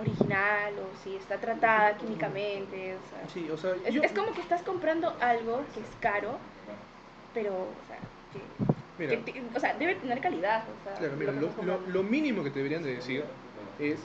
original 0.00 0.74
o 0.78 0.96
si 1.02 1.16
está 1.16 1.38
tratada 1.38 1.96
químicamente, 1.96 2.96
o 2.96 3.08
sea, 3.08 3.28
Sí, 3.28 3.50
o 3.50 3.56
sea, 3.56 3.74
es, 3.84 3.94
yo, 3.94 4.02
es 4.02 4.12
como 4.12 4.32
que 4.32 4.40
estás 4.40 4.62
comprando 4.62 5.14
algo 5.20 5.62
que 5.74 5.80
es 5.80 5.86
caro, 6.00 6.38
pero, 7.34 7.52
o 7.52 7.86
sea, 7.86 7.98
que, 8.32 8.77
mira, 8.98 9.10
que 9.10 9.32
te- 9.32 9.56
o 9.56 9.60
sea, 9.60 9.74
debe 9.74 9.94
tener 9.96 10.20
calidad, 10.20 10.64
o 10.68 10.84
sea, 10.84 10.94
claro, 10.94 11.16
mira, 11.16 11.32
lo, 11.32 12.02
mínimo 12.02 12.42
que 12.42 12.50
te 12.50 12.58
deberían 12.58 12.82
de 12.82 12.94
decir 12.96 13.24
es 13.78 13.98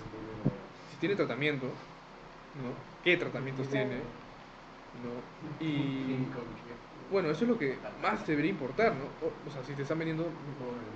si 0.92 0.98
tiene 0.98 1.16
tratamiento, 1.16 1.66
¿no? 1.66 2.74
¿Qué 3.04 3.18
tratamientos 3.18 3.68
Claro. 3.68 3.90
tiene? 3.90 4.04
¿No? 5.04 5.34
Y 5.60 6.28
bueno, 7.10 7.30
eso 7.30 7.44
es 7.44 7.50
lo 7.50 7.58
que 7.58 7.78
más 8.02 8.24
te 8.26 8.32
debería 8.32 8.52
importar, 8.52 8.94
¿no? 8.96 9.06
O, 9.28 9.32
o 9.48 9.52
sea, 9.52 9.64
si 9.64 9.74
te 9.74 9.82
están 9.82 10.00
vendiendo, 10.00 10.30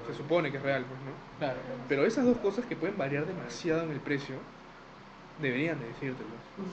se 0.07 0.13
supone 0.13 0.51
que 0.51 0.57
es 0.57 0.63
real, 0.63 0.85
pues, 0.87 0.99
¿no? 1.01 1.11
Claro. 1.39 1.59
Pero 1.87 2.05
esas 2.05 2.25
dos 2.25 2.37
cosas 2.37 2.65
que 2.65 2.75
pueden 2.75 2.97
variar 2.97 3.25
demasiado 3.25 3.83
en 3.83 3.91
el 3.91 3.99
precio, 3.99 4.35
deberían 5.41 5.79
de 5.79 5.87
decírtelo. 5.87 6.29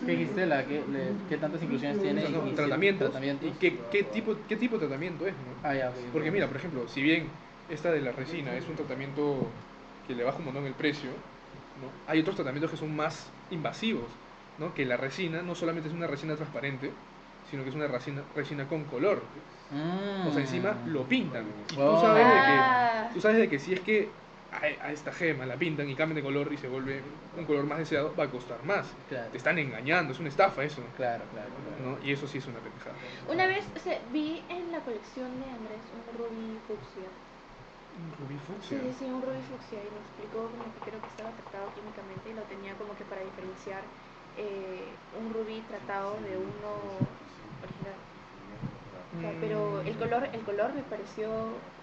¿Qué 0.06 0.12
dijiste? 0.12 0.46
La, 0.46 0.64
qué, 0.64 0.82
le- 0.90 1.12
¿Qué 1.28 1.36
tantas 1.36 1.62
inclusiones 1.62 2.00
tiene? 2.00 2.24
O 2.24 2.28
sea, 2.28 2.38
no, 2.38 2.48
y- 2.48 2.54
tratamientos, 2.54 3.10
tratamientos. 3.10 3.48
y 3.48 3.52
qué, 3.58 3.78
qué, 3.90 4.02
tipo, 4.04 4.34
qué 4.48 4.56
tipo 4.56 4.76
de 4.78 4.86
tratamiento 4.86 5.26
es, 5.26 5.32
¿no? 5.34 5.68
Ah, 5.68 5.74
ya. 5.74 5.92
Porque 6.12 6.30
mira, 6.30 6.46
por 6.46 6.56
ejemplo, 6.56 6.88
si 6.88 7.02
bien 7.02 7.28
esta 7.68 7.90
de 7.92 8.00
la 8.00 8.12
resina 8.12 8.54
es 8.56 8.66
un 8.68 8.76
tratamiento 8.76 9.46
que 10.06 10.14
le 10.14 10.24
baja 10.24 10.38
un 10.38 10.46
montón 10.46 10.64
el 10.66 10.74
precio, 10.74 11.10
¿no? 11.80 11.88
hay 12.10 12.20
otros 12.20 12.36
tratamientos 12.36 12.70
que 12.70 12.76
son 12.76 12.94
más 12.94 13.30
invasivos, 13.50 14.04
¿no? 14.58 14.74
que 14.74 14.84
la 14.84 14.96
resina 14.96 15.42
no 15.42 15.54
solamente 15.54 15.88
es 15.88 15.94
una 15.94 16.06
resina 16.06 16.36
transparente, 16.36 16.90
sino 17.50 17.62
que 17.62 17.70
es 17.70 17.74
una 17.74 17.86
resina, 17.88 18.22
resina 18.34 18.66
con 18.68 18.84
color. 18.84 19.22
Mm. 19.70 20.28
O 20.28 20.32
sea, 20.32 20.40
encima 20.40 20.76
lo 20.86 21.04
pintan. 21.04 21.44
Y 21.72 21.74
tú 21.74 21.98
sabes 22.00 22.26
de 22.26 22.32
Ah. 22.32 23.06
que, 23.08 23.14
tú 23.14 23.20
sabes 23.20 23.38
de 23.38 23.48
que 23.48 23.58
si 23.58 23.72
es 23.72 23.80
que 23.80 24.08
a, 24.54 24.86
a 24.86 24.92
esta 24.92 25.12
gema, 25.12 25.46
la 25.46 25.56
pintan 25.56 25.88
y 25.88 25.94
cambian 25.94 26.16
de 26.16 26.22
color 26.22 26.52
y 26.52 26.56
se 26.56 26.68
vuelve 26.68 27.02
un 27.36 27.44
color 27.44 27.64
más 27.66 27.78
deseado, 27.78 28.14
va 28.14 28.24
a 28.24 28.30
costar 28.30 28.62
más. 28.64 28.86
Claro, 29.08 29.30
Te 29.30 29.38
están 29.38 29.58
engañando, 29.58 30.12
es 30.12 30.20
una 30.20 30.28
estafa 30.28 30.64
eso. 30.64 30.82
claro, 30.96 31.24
claro. 31.32 31.50
claro. 31.76 31.96
¿no? 32.00 32.06
Y 32.06 32.12
eso 32.12 32.26
sí 32.26 32.38
es 32.38 32.46
una 32.46 32.60
pendejada. 32.60 32.94
Una 33.28 33.46
vez 33.46 33.64
o 33.76 33.78
sea, 33.78 33.98
vi 34.12 34.42
en 34.48 34.70
la 34.72 34.80
colección 34.80 35.28
de 35.40 35.46
Andrés 35.50 35.82
un 35.92 36.02
rubí 36.18 36.58
fucsia. 36.68 37.08
Un 37.98 38.12
rubí 38.18 38.36
fucsia. 38.38 38.78
sí, 38.80 38.90
sí, 38.98 39.04
un 39.06 39.22
rubí 39.22 39.42
fucsia 39.50 39.78
y 39.78 39.88
me 39.90 40.00
explicó 40.02 40.38
como 40.50 40.64
que 40.74 40.80
creo 40.90 41.00
que 41.00 41.08
estaba 41.08 41.30
tratado 41.30 41.66
químicamente 41.74 42.30
y 42.30 42.34
lo 42.34 42.42
tenía 42.42 42.74
como 42.74 42.94
que 42.96 43.04
para 43.04 43.22
diferenciar 43.22 43.82
eh, 44.36 44.82
un 45.20 45.32
rubí 45.32 45.60
tratado 45.70 46.18
de 46.26 46.36
uno 46.36 47.06
original. 47.62 47.94
O 49.14 49.20
sea, 49.20 49.30
pero 49.40 49.80
el 49.86 49.94
Mm. 49.94 49.98
color, 49.98 50.28
el 50.32 50.40
color 50.42 50.74
me 50.74 50.82
pareció 50.82 51.28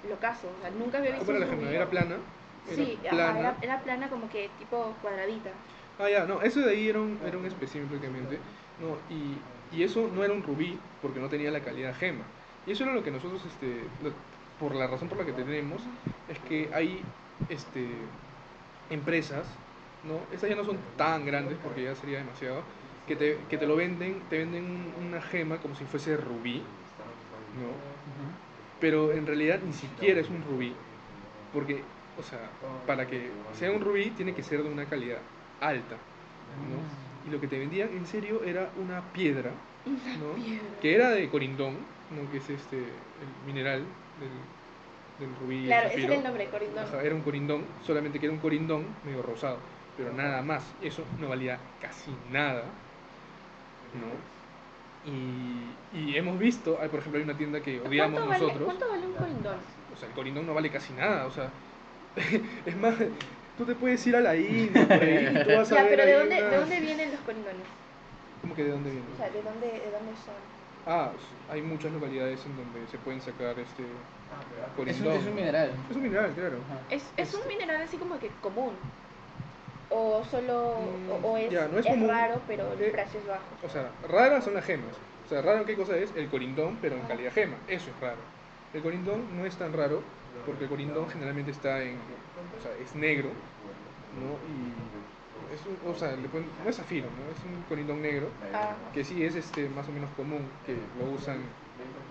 locazo, 0.10 0.48
o 0.52 0.61
sea, 0.61 0.69
nunca 0.72 0.98
había 0.98 1.11
visto 1.11 1.26
¿Cómo 1.31 1.38
era 1.68 1.80
la 1.80 1.89
plana? 1.89 2.18
Sí, 2.66 3.00
plana. 3.10 3.40
era, 3.40 3.58
era 3.62 3.84
plana 3.84 4.10
como 4.10 4.30
que 4.30 4.50
tipo 4.58 4.96
cuadradita. 5.02 5.52
Ah, 6.00 6.10
ya, 6.10 6.26
no, 6.26 6.42
eso 6.42 6.62
de 6.62 6.72
ahí 6.72 6.90
era 6.90 7.00
un, 7.02 7.20
era 7.26 7.38
un 7.38 7.46
espécimen 7.46 7.88
prácticamente. 7.88 8.40
No, 8.80 8.98
y, 9.10 9.42
y 9.72 9.84
eso 9.84 10.08
no 10.08 10.24
era 10.24 10.34
un 10.34 10.44
rubí 10.44 10.80
porque 11.02 11.20
no 11.20 11.30
tenía 11.30 11.52
la 11.52 11.62
calidad 11.62 11.96
gema. 11.96 12.26
Y 12.66 12.72
eso 12.72 12.84
era 12.84 12.94
lo 12.94 13.04
que 13.04 13.12
nosotros, 13.12 13.46
este, 13.46 13.90
lo- 14.00 14.14
por 14.58 14.76
la 14.76 14.88
razón 14.88 15.10
por 15.10 15.18
la 15.18 15.26
que 15.26 15.34
tenemos, 15.34 15.90
es 16.28 16.40
que 16.40 16.70
hay 16.74 17.06
este, 17.50 18.10
empresas, 18.90 19.60
¿no? 20.04 20.28
Estas 20.32 20.50
ya 20.50 20.56
no 20.56 20.64
son 20.64 20.78
tan 20.96 21.26
grandes 21.26 21.58
porque 21.60 21.84
ya 21.84 21.96
sería 21.96 22.20
demasiado, 22.20 22.64
que 23.06 23.16
te, 23.16 23.46
que 23.48 23.58
te 23.58 23.66
lo 23.68 23.76
venden, 23.76 24.28
te 24.30 24.38
venden 24.40 24.66
un- 24.66 24.94
una 25.08 25.22
gema 25.22 25.60
como 25.60 25.76
si 25.76 25.86
fuese 25.86 26.18
rubí, 26.18 26.60
¿no? 27.52 27.84
Pero 28.80 29.12
en 29.14 29.28
realidad 29.28 29.62
ni 29.64 29.74
siquiera 29.74 30.20
es 30.22 30.30
un 30.30 30.44
rubí, 30.44 30.76
porque, 31.52 31.86
o 32.20 32.24
sea, 32.24 32.40
para 32.86 33.08
que 33.08 33.30
sea 33.54 33.72
un 33.72 33.82
rubí 33.82 34.12
tiene 34.12 34.34
que 34.34 34.44
ser 34.44 34.64
de 34.64 34.70
una 34.70 34.86
calidad 34.86 35.20
alta, 35.60 35.96
¿no? 36.70 37.28
Y 37.28 37.32
lo 37.32 37.40
que 37.40 37.48
te 37.48 37.60
vendían 37.60 37.90
en 37.90 38.06
serio 38.06 38.44
era 38.44 38.70
una 38.82 39.02
piedra, 39.14 39.52
¿no? 39.86 40.34
Piedra. 40.36 40.80
Que 40.82 40.96
era 40.96 41.10
de 41.12 41.30
corindón, 41.30 41.78
¿no? 42.10 42.30
Que 42.32 42.38
es 42.38 42.50
este, 42.50 42.78
el 42.78 43.46
mineral 43.46 43.84
del, 44.20 45.28
del 45.28 45.36
rubí. 45.40 45.66
Claro, 45.66 45.90
ese 45.90 46.04
era 46.04 46.16
el 46.16 46.24
nombre, 46.24 46.48
corindón. 46.50 46.84
Ajá, 46.84 47.02
era 47.04 47.16
un 47.16 47.22
corindón, 47.22 47.66
solamente 47.86 48.20
que 48.20 48.26
era 48.26 48.34
un 48.34 48.42
corindón 48.42 48.86
medio 49.06 49.22
rosado, 49.22 49.58
pero 49.98 50.12
nada 50.14 50.42
más. 50.42 50.64
Eso 50.82 51.04
no 51.20 51.30
valía 51.30 51.60
casi 51.80 52.12
nada, 52.32 52.64
¿no? 53.94 54.32
Y, 55.04 55.78
y 55.98 56.16
hemos 56.16 56.38
visto, 56.38 56.78
hay, 56.80 56.90
por 56.90 57.00
ejemplo, 57.00 57.20
hay 57.20 57.24
una 57.24 57.38
tienda 57.38 57.62
que 57.62 57.80
odiamos 57.82 58.20
¿Cuánto 58.20 58.30
vale, 58.30 58.44
nosotros. 58.44 58.66
¿Cuánto 58.66 58.90
vale 58.90 59.08
un 59.08 59.14
corindón? 59.14 59.58
O 59.94 59.98
sea, 59.98 60.08
el 60.08 60.14
corindón 60.14 60.46
no 60.46 60.54
vale 60.54 60.70
casi 60.70 60.94
nada, 60.94 61.26
o 61.26 61.32
sea, 61.32 61.50
es 62.66 62.76
más, 62.78 62.96
tú 63.58 63.66
te 63.66 63.76
puedes 63.76 64.06
ir 64.08 64.16
a 64.16 64.22
la 64.22 64.36
India 64.36 64.88
por 64.88 65.04
ahí 65.04 65.26
y 65.40 65.44
tú 65.44 65.50
vas 65.56 65.72
a 65.72 65.76
Ya, 65.76 65.84
ver 65.84 65.92
pero 65.92 66.06
¿de 66.06 66.14
dónde, 66.18 66.36
¿de 66.36 66.42
unas- 66.42 66.60
dónde 66.60 66.80
vienen 66.80 67.12
los 67.12 67.22
corindones? 67.22 67.68
¿Cómo 68.42 68.56
que 68.56 68.64
de 68.64 68.72
dónde 68.72 68.92
viene? 68.92 69.06
O 69.14 69.18
sea, 69.18 69.30
¿de 69.30 69.42
dónde, 69.44 69.68
de 69.68 69.92
dónde 69.92 70.16
son? 70.26 70.36
Ah, 70.86 71.12
hay 71.48 71.62
muchas 71.62 71.92
localidades 71.92 72.44
en 72.46 72.58
donde 72.58 72.88
se 72.88 72.98
pueden 72.98 73.22
sacar 73.22 73.60
este 73.60 73.84
Es 73.84 73.88
un, 74.68 74.76
corindón. 74.76 75.18
es 75.18 75.26
un 75.28 75.36
mineral. 75.36 75.70
Es 75.90 75.96
un 75.96 76.04
mineral, 76.04 76.34
claro. 76.34 76.58
¿Es, 76.90 77.04
es 77.18 77.34
un 77.34 77.40
Este- 77.42 77.48
mineral 77.50 77.82
así 77.82 77.98
como 77.98 78.20
que 78.20 78.30
común? 78.42 78.76
¿O 79.90 80.24
solo, 80.24 80.58
o, 81.14 81.32
o 81.32 81.38
Mm, 81.38 81.42
es, 81.42 81.52
ya, 81.52 81.68
no 81.68 81.78
es 81.78 81.86
es 81.86 81.92
común. 81.92 82.08
raro 82.10 82.42
pero 82.48 82.72
el 82.74 82.82
Eh, 82.82 82.92
precio 82.92 83.20
es 83.20 83.28
bajo? 83.28 83.58
O 83.64 83.70
sea, 83.70 83.92
raras 84.08 84.44
son 84.46 84.54
las 84.54 84.66
gemas. 84.66 84.96
O 85.26 85.28
sea, 85.28 85.42
raro 85.42 85.66
qué 85.66 85.76
cosa 85.76 85.98
es 85.98 86.14
el 86.16 86.30
corindón, 86.30 86.78
pero 86.82 86.96
en 86.96 87.04
calidad 87.04 87.32
gema. 87.34 87.58
Eso 87.68 87.92
es 87.92 88.00
raro. 88.00 88.22
El 88.74 88.82
corindón 88.82 89.36
no 89.38 89.46
es 89.46 89.58
tan 89.58 89.74
raro 89.74 90.04
porque 90.45 90.64
el 90.66 90.70
corindón 90.70 91.10
generalmente 91.10 91.52
está 91.52 91.84
en, 91.84 91.98
o 92.58 92.60
sea, 92.62 92.76
es 92.76 92.95
negro, 92.95 93.30
¿no? 94.12 94.41
Y 94.44 95.53
es 95.53 95.66
un, 95.66 95.78
o 95.84 95.95
sea, 95.95 96.16
le 96.16 96.30
ponen- 96.30 96.49
no 96.64 96.70
es 96.70 96.78
zafiro, 96.78 97.10
¿no? 97.12 97.30
Es 97.32 97.44
un 97.44 97.64
corindón 97.64 98.02
negro 98.02 98.30
Ah, 98.53 98.76
que 98.94 99.03
sí 99.03 99.24
es 99.24 99.36
este 99.36 99.70
más 99.70 99.88
o 99.88 99.91
menos 99.91 100.12
común, 100.12 100.48
que 100.66 100.76
lo 100.98 101.06
usan 101.06 101.40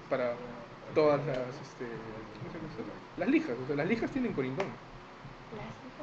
para 0.09 0.37
todas 0.95 1.25
las 1.27 1.61
este, 1.61 1.87
¿cómo 2.39 2.51
se 2.51 2.59
llama 2.59 2.69
esto? 2.71 2.85
las 3.17 3.29
lijas, 3.29 3.59
o 3.59 3.67
sea, 3.67 3.77
las 3.77 3.89
lijas 3.89 4.11
tienen 4.11 4.33
corindón. 4.33 4.67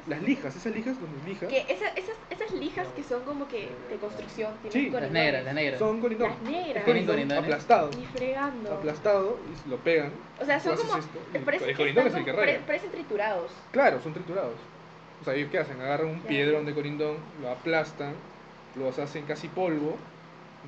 Las 0.07 0.21
lijas. 0.21 0.45
Las 0.45 0.55
esas 0.55 0.73
lijas 0.75 0.99
donde 0.99 1.27
lijas 1.29 1.49
Que 1.49 1.59
esa- 1.71 1.89
esas, 1.89 2.15
esas 2.29 2.51
lijas 2.51 2.87
que 2.95 3.03
son 3.03 3.23
como 3.23 3.47
que 3.47 3.69
de 3.89 3.95
construcción 3.97 4.53
tienen 4.61 4.71
Sí, 4.71 4.89
las 4.89 5.01
Las 5.03 5.11
negras, 5.11 5.43
las 5.45 5.53
negras. 5.53 5.79
son 5.79 5.99
corindón. 6.01 6.29
Las 6.29 6.41
negras. 6.41 6.83
Corindón 6.85 7.15
corindones. 7.15 7.43
aplastado. 7.43 7.89
Ni 7.97 8.05
fregando. 8.05 8.73
aplastado 8.73 9.37
y 9.65 9.69
lo 9.69 9.77
pegan. 9.77 10.11
O 10.41 10.45
sea, 10.45 10.59
son 10.59 10.77
como. 10.77 10.97
esto, 10.97 11.19
y 11.33 11.37
eh, 11.37 11.39
parecen 11.41 11.69
el 11.69 11.75
están 11.89 12.07
es 12.07 12.13
el 12.15 12.25
que 12.25 12.31
raya. 12.31 12.45
pare- 12.53 12.59
parecen 12.65 12.91
triturados. 12.91 13.51
Claro, 13.71 14.01
son 14.01 14.13
triturados. 14.13 14.55
O 15.21 15.25
sea, 15.25 15.35
¿y 15.35 15.45
¿qué 15.47 15.57
hacen? 15.59 15.81
Agarran 15.81 16.07
un 16.09 16.21
Ya. 16.23 16.27
piedrón 16.29 16.65
de 16.65 16.73
corindón, 16.73 17.17
lo 17.41 17.49
aplastan, 17.49 18.13
los 18.75 18.97
hacen 18.99 19.25
casi 19.25 19.47
polvo, 19.47 19.97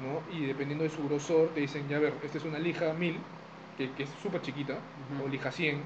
¿no? 0.01 0.35
Y 0.35 0.45
dependiendo 0.47 0.83
de 0.83 0.89
su 0.89 1.03
grosor, 1.07 1.49
te 1.53 1.61
dicen, 1.61 1.87
ya 1.87 1.97
a 1.97 1.99
ver, 1.99 2.13
esta 2.23 2.39
es 2.39 2.43
una 2.45 2.57
lija 2.59 2.91
1000, 2.93 3.17
que, 3.77 3.91
que 3.93 4.03
es 4.03 4.09
súper 4.21 4.41
chiquita, 4.41 4.73
Ujú. 4.73 5.25
o 5.25 5.27
lija 5.29 5.51
100, 5.51 5.81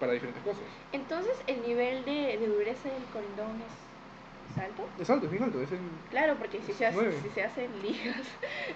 para 0.00 0.12
diferentes 0.12 0.42
cosas. 0.42 0.62
Entonces, 0.92 1.32
el 1.46 1.62
nivel 1.62 2.04
de, 2.04 2.38
de 2.38 2.46
dureza 2.46 2.88
del 2.88 3.04
corindón 3.12 3.60
es, 3.62 4.56
es 4.56 4.62
alto. 4.62 4.86
Es 5.00 5.10
alto, 5.10 5.26
es 5.26 5.32
bien 5.32 5.44
alto. 5.44 5.60
Es 5.62 5.72
el... 5.72 5.78
Claro, 6.10 6.34
porque 6.38 6.60
si 6.66 6.72
se, 6.72 6.86
hace- 6.86 7.12
si 7.22 7.28
se 7.30 7.42
hacen 7.44 7.70
lijas. 7.82 8.16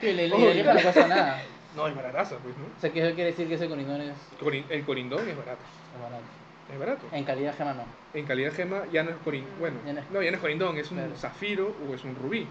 Sí, 0.01 0.12
la, 0.12 0.23
lija 0.24 0.74
no 0.74 0.81
cuesta 0.82 1.07
nada. 1.09 1.43
No, 1.77 1.86
es 1.86 1.95
barataza, 1.95 2.36
pues, 2.39 2.57
¿no? 2.57 2.65
O 2.65 2.81
sea, 2.81 2.90
que 2.90 3.01
eso 3.07 3.15
quiere 3.15 3.31
decir 3.31 3.47
que 3.47 3.55
ese 3.55 3.69
corindón 3.69 4.01
es 4.01 4.15
Corin- 4.40 4.65
El 4.70 4.85
corindón 4.85 5.28
es 5.28 5.36
barato. 5.36 5.61
es 5.95 6.01
barato. 6.03 6.24
Es 6.73 6.78
barato. 6.78 7.07
En 7.12 7.24
calidad 7.24 7.55
gema 7.57 7.74
no. 7.74 7.85
En 8.15 8.27
calidad 8.27 8.53
gema 8.53 8.82
ya 8.93 9.03
no 9.03 9.11
es 9.11 9.16
corindón. 9.24 9.53
Bueno, 9.59 9.77
Ya 9.86 9.93
no 9.93 10.01
es- 10.01 10.11
no, 10.11 10.23
ya 10.23 10.31
no 10.31 10.36
es 10.36 10.40
corindón, 10.40 10.77
es 10.78 10.90
un 10.90 10.99
Claro. 10.99 11.16
zafiro 11.16 11.74
o 11.89 11.95
es 11.95 12.05
un 12.05 12.15
rubí. 12.16 12.47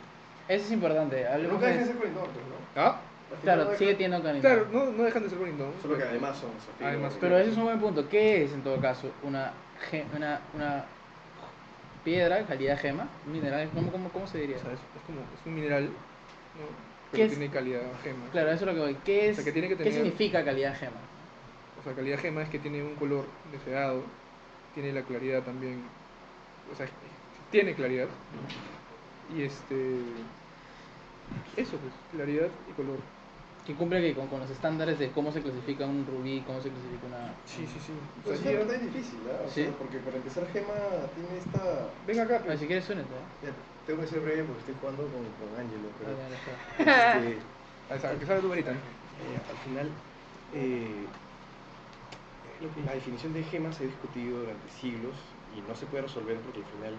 Eso 0.47 0.65
es 0.65 0.71
importante. 0.71 1.25
Nunca 1.49 1.67
de... 1.67 1.85
ser 1.85 1.95
corindón, 1.97 2.23
pues, 2.25 2.45
¿no? 2.45 2.81
¿Ah? 2.81 3.01
Claro, 3.43 3.65
no 3.65 3.75
sigue 3.75 3.93
teniendo 3.93 4.21
corindón. 4.21 4.41
Claro, 4.41 4.67
no, 4.71 4.91
no 4.91 5.03
dejan 5.03 5.23
de 5.23 5.29
ser 5.29 5.37
corindón. 5.37 5.71
Solo 5.81 5.97
que 5.97 6.03
además 6.03 6.37
son. 6.37 6.51
Además, 6.85 7.17
Pero 7.19 7.37
ese 7.37 7.51
es 7.51 7.57
un 7.57 7.63
buen 7.65 7.79
punto. 7.79 8.07
¿Qué 8.09 8.43
es 8.43 8.53
en 8.53 8.61
todo 8.63 8.79
caso 8.79 9.11
una, 9.23 9.51
ge- 9.89 10.05
una, 10.15 10.39
una 10.53 10.85
piedra, 12.03 12.45
calidad 12.45 12.79
gema? 12.79 13.07
Un 13.25 13.33
mineral, 13.33 13.69
¿cómo, 13.73 13.91
cómo, 13.91 14.09
cómo 14.09 14.27
se 14.27 14.39
diría? 14.39 14.57
O 14.57 14.59
sea, 14.59 14.71
es, 14.71 14.79
es 14.79 15.01
como 15.05 15.19
es 15.19 15.45
un 15.45 15.55
mineral, 15.55 15.83
¿no? 15.85 15.91
¿Qué 17.11 17.11
Pero 17.11 17.23
es? 17.23 17.29
tiene 17.31 17.49
calidad 17.49 17.81
gema. 18.03 18.25
Claro, 18.31 18.51
eso 18.51 18.63
es 18.63 18.67
lo 18.67 18.73
que 18.73 18.79
voy. 18.79 18.97
¿Qué, 19.05 19.29
es, 19.29 19.35
sea, 19.35 19.45
que 19.45 19.51
tiene 19.51 19.67
que 19.67 19.75
¿qué 19.77 19.91
significa 19.91 20.43
calidad 20.43 20.75
gema? 20.77 20.97
O 21.79 21.83
sea, 21.83 21.93
calidad 21.93 22.19
gema 22.19 22.41
es 22.41 22.49
que 22.49 22.59
tiene 22.59 22.81
un 22.83 22.95
color 22.95 23.25
deseado, 23.51 24.03
tiene 24.73 24.93
la 24.93 25.01
claridad 25.01 25.43
también, 25.43 25.81
o 26.71 26.75
sea, 26.75 26.87
tiene 27.51 27.73
claridad. 27.73 28.07
Y 29.35 29.43
este 29.43 29.99
eso 31.57 31.77
pues, 31.77 31.93
claridad 32.13 32.47
y 32.69 32.73
color. 32.73 32.97
Que 33.67 33.75
cumple 33.75 33.99
que 34.01 34.15
con, 34.15 34.27
con 34.27 34.39
los 34.39 34.49
estándares 34.49 34.97
de 34.97 35.11
cómo 35.11 35.29
se 35.29 35.41
clasifica 35.41 35.85
un 35.85 36.05
rubí, 36.07 36.41
cómo 36.47 36.61
se 36.61 36.69
clasifica 36.69 37.05
una... 37.07 37.33
Sí, 37.43 37.67
sí, 37.67 37.79
sí. 37.85 37.91
O 37.91 38.23
Pues 38.23 38.39
sea, 38.39 38.49
esta 38.49 38.49
sí, 38.49 38.55
pregunta 38.55 38.75
es 38.75 38.81
difícil, 38.93 39.19
¿ah? 39.27 39.41
O 39.45 39.49
Sí. 39.49 39.61
sea, 39.63 39.71
porque 39.77 39.97
para 39.99 40.17
empezar 40.17 40.47
Gema 40.47 40.73
tiene 41.15 41.37
esta... 41.37 41.91
Ven 42.05 42.19
acá, 42.21 42.35
A 42.35 42.39
ver, 42.39 42.47
pues. 42.47 42.59
si 42.61 42.65
quieres 42.67 42.85
suénate, 42.85 43.13
¿eh? 43.43 43.51
Tengo 43.85 44.01
que 44.01 44.07
ser 44.07 44.21
breve 44.21 44.43
porque 44.43 44.59
estoy 44.61 44.75
jugando 44.79 45.03
con, 45.11 45.23
con 45.35 45.59
Angelo, 45.59 45.89
pero... 45.99 46.11
Ah, 46.11 46.15
ya, 46.17 46.29
ya 46.29 46.35
está. 46.39 47.17
este, 47.89 47.99
sabe- 48.01 48.19
Que 48.19 48.25
sabe 48.25 48.41
tu 48.41 48.49
varita. 48.49 48.71
Eh, 48.71 49.39
al 49.49 49.57
final, 49.57 49.91
eh, 50.53 51.07
la 52.85 52.93
definición 52.93 53.33
de 53.33 53.43
gema 53.43 53.71
se 53.73 53.83
ha 53.83 53.87
discutido 53.87 54.39
durante 54.39 54.69
siglos 54.69 55.15
y 55.55 55.61
no 55.61 55.75
se 55.75 55.85
puede 55.87 56.03
resolver 56.03 56.37
porque 56.37 56.59
al 56.59 56.65
final, 56.65 56.93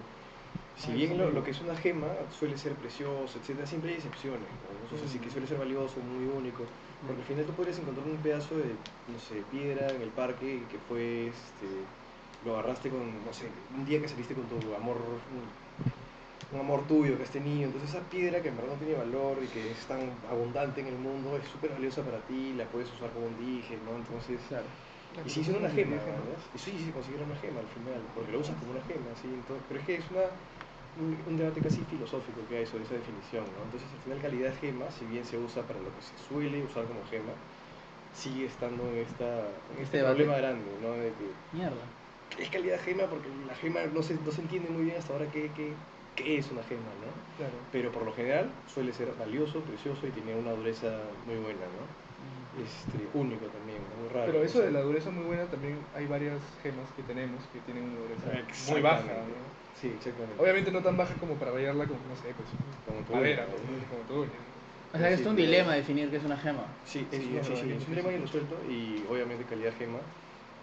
si 0.79 0.93
bien 0.93 1.19
lo, 1.19 1.31
lo 1.31 1.43
que 1.43 1.51
es 1.51 1.61
una 1.61 1.77
gema 1.77 2.31
suele 2.31 2.57
ser 2.57 2.77
precioso, 2.77 3.39
etcétera, 3.39 3.67
siempre 3.67 3.91
hay 3.91 3.97
excepciones. 3.97 4.51
¿no? 4.63 4.69
O 4.93 4.97
sea, 4.97 5.09
sí 5.09 5.21
que 5.21 5.31
suele 5.31 5.47
ser 5.47 5.59
valioso, 5.59 6.01
muy 6.01 6.27
único, 6.27 6.73
porque 7.05 7.23
al 7.23 7.27
final 7.27 7.47
tú 7.47 7.55
podrías 7.55 7.79
encontrar 7.79 8.07
un 8.07 8.23
pedazo 8.23 8.59
de, 8.59 8.79
no 9.07 9.19
sé, 9.19 9.43
piedra 9.45 9.95
en 9.95 10.03
el 10.03 10.13
parque 10.13 10.69
que 10.69 10.79
fue, 10.79 11.29
este, 11.29 11.89
lo 12.41 12.53
agarraste 12.55 12.91
con, 12.91 13.25
no 13.25 13.33
sé, 13.33 13.67
un 13.71 13.85
día 13.85 14.01
que 14.01 14.09
saliste 14.09 14.35
con 14.35 14.49
tu 14.49 14.75
amor, 14.75 15.23
un, 15.31 15.55
un 16.51 16.61
amor 16.61 16.87
tuyo 16.87 17.17
que 17.17 17.25
has 17.25 17.31
tenido, 17.31 17.67
entonces 17.67 17.91
esa 17.91 18.09
piedra 18.09 18.41
que 18.43 18.49
en 18.49 18.57
verdad 18.57 18.73
no 18.73 18.79
tiene 18.79 18.95
valor 18.95 19.45
y 19.45 19.49
que 19.49 19.71
es 19.71 19.87
tan 19.87 20.21
abundante 20.29 20.81
en 20.81 20.87
el 20.87 20.97
mundo 20.99 21.37
es 21.37 21.47
súper 21.47 21.73
valiosa 21.73 22.05
para 22.05 22.25
ti, 22.25 22.55
la 22.55 22.71
puedes 22.71 22.91
usar 22.93 23.13
como 23.13 23.27
un 23.27 23.37
dije, 23.37 23.77
¿no? 23.79 23.97
Entonces, 23.97 24.41
Claro. 24.49 24.67
y 25.25 25.31
sí, 25.31 25.41
es 25.41 25.49
una 25.49 25.69
gema, 25.71 25.97
¿verdad? 25.97 26.39
Y 26.55 26.59
sí, 26.59 26.85
se 26.85 26.93
considera 26.93 27.25
una 27.25 27.37
gema 27.37 27.61
al 27.61 27.69
final, 27.69 28.11
porque 28.15 28.33
lo 28.33 28.41
usas 28.41 28.57
como 28.57 28.71
una 28.71 28.83
gema, 28.83 29.15
¿sí? 29.15 29.35
Entonces, 29.35 29.65
pero 29.69 29.81
es 29.81 29.87
que 29.87 29.97
es 29.97 30.11
una, 30.11 30.41
un, 31.01 31.17
un 31.27 31.37
debate 31.37 31.61
casi 31.61 31.83
filosófico 31.85 32.41
que 32.49 32.59
hay 32.59 32.67
sobre 32.67 32.85
esa 32.85 32.95
definición, 32.95 33.45
¿no? 33.45 33.65
Entonces, 33.65 33.89
al 33.95 34.03
final, 34.03 34.19
calidad 34.21 34.53
gema, 34.61 34.91
si 34.91 35.05
bien 35.07 35.25
se 35.25 35.39
usa 35.39 35.63
para 35.63 35.79
lo 35.81 35.91
que 35.95 36.03
se 36.03 36.17
suele 36.29 36.63
usar 36.65 36.85
como 36.85 37.01
gema, 37.11 37.33
sigue 38.15 38.47
estando 38.47 38.83
en, 38.91 38.99
esta, 38.99 39.47
en 39.75 39.83
este, 39.83 39.99
Este 39.99 40.05
problema 40.05 40.37
grande, 40.37 40.71
¿no? 40.83 40.91
De 40.93 41.11
que 41.15 41.27
Mierda. 41.53 41.85
es 42.39 42.49
calidad 42.51 42.81
gema 42.81 43.05
porque 43.05 43.29
la 43.47 43.55
gema 43.55 43.81
no 43.93 44.03
se, 44.03 44.15
no 44.15 44.31
se 44.31 44.41
entiende 44.43 44.71
muy 44.71 44.85
bien 44.85 44.97
hasta 44.99 45.13
ahora 45.13 45.27
qué, 45.31 45.51
qué, 45.55 45.73
qué 46.17 46.39
es 46.39 46.51
una 46.51 46.63
gema, 46.65 46.91
¿no? 47.05 47.11
Claro. 47.37 47.53
Pero 47.71 47.93
por 47.93 48.05
lo 48.05 48.13
general 48.13 48.51
suele 48.67 48.93
ser 48.93 49.09
valioso, 49.19 49.61
precioso 49.61 50.07
y 50.07 50.11
tiene 50.11 50.35
una 50.35 50.53
dureza 50.53 50.99
muy 51.27 51.37
buena, 51.37 51.67
¿no? 51.79 52.09
Este, 52.59 52.99
único 53.15 53.47
también, 53.47 53.79
¿no? 53.95 54.03
muy 54.03 54.09
raro. 54.09 54.33
Pero 54.33 54.45
eso 54.45 54.61
de 54.61 54.73
la 54.73 54.81
dureza 54.81 55.11
muy 55.11 55.25
buena 55.25 55.45
también 55.45 55.79
hay 55.95 56.07
varias 56.07 56.41
gemas 56.61 56.91
que 56.97 57.05
tenemos 57.05 57.41
que 57.53 57.61
tienen 57.61 57.85
una 57.85 58.01
dureza 58.01 58.73
muy 58.73 58.81
baja. 58.81 59.03
¿no? 59.05 59.58
Sí, 59.81 59.89
exactamente. 59.89 60.43
Obviamente 60.43 60.71
no 60.73 60.83
tan 60.83 60.97
baja 60.97 61.15
como 61.21 61.35
para 61.35 61.53
variarla 61.53 61.87
como, 61.87 62.01
no 62.09 62.17
sé, 62.17 62.35
pues, 62.35 62.49
Como 62.87 63.21
uña, 63.21 63.47
pues, 63.47 63.63
¿no? 63.63 64.07
como 64.09 64.21
uña. 64.23 64.31
O 64.93 64.99
sea, 64.99 65.09
que 65.09 65.15
es 65.15 65.27
un 65.27 65.37
dilema 65.37 65.75
definir 65.75 66.11
qué 66.11 66.17
es 66.17 66.25
una 66.25 66.37
gema. 66.37 66.67
Sí, 66.85 67.07
es, 67.13 67.19
Sí, 67.19 67.25
sí, 67.27 67.37
es 67.37 67.47
sí, 67.47 67.53
es 67.53 67.89
un 67.89 68.09
bien 68.09 68.23
resuelto 68.23 68.57
y 68.69 69.05
obviamente 69.09 69.45
calidad 69.45 69.73
gema, 69.79 70.01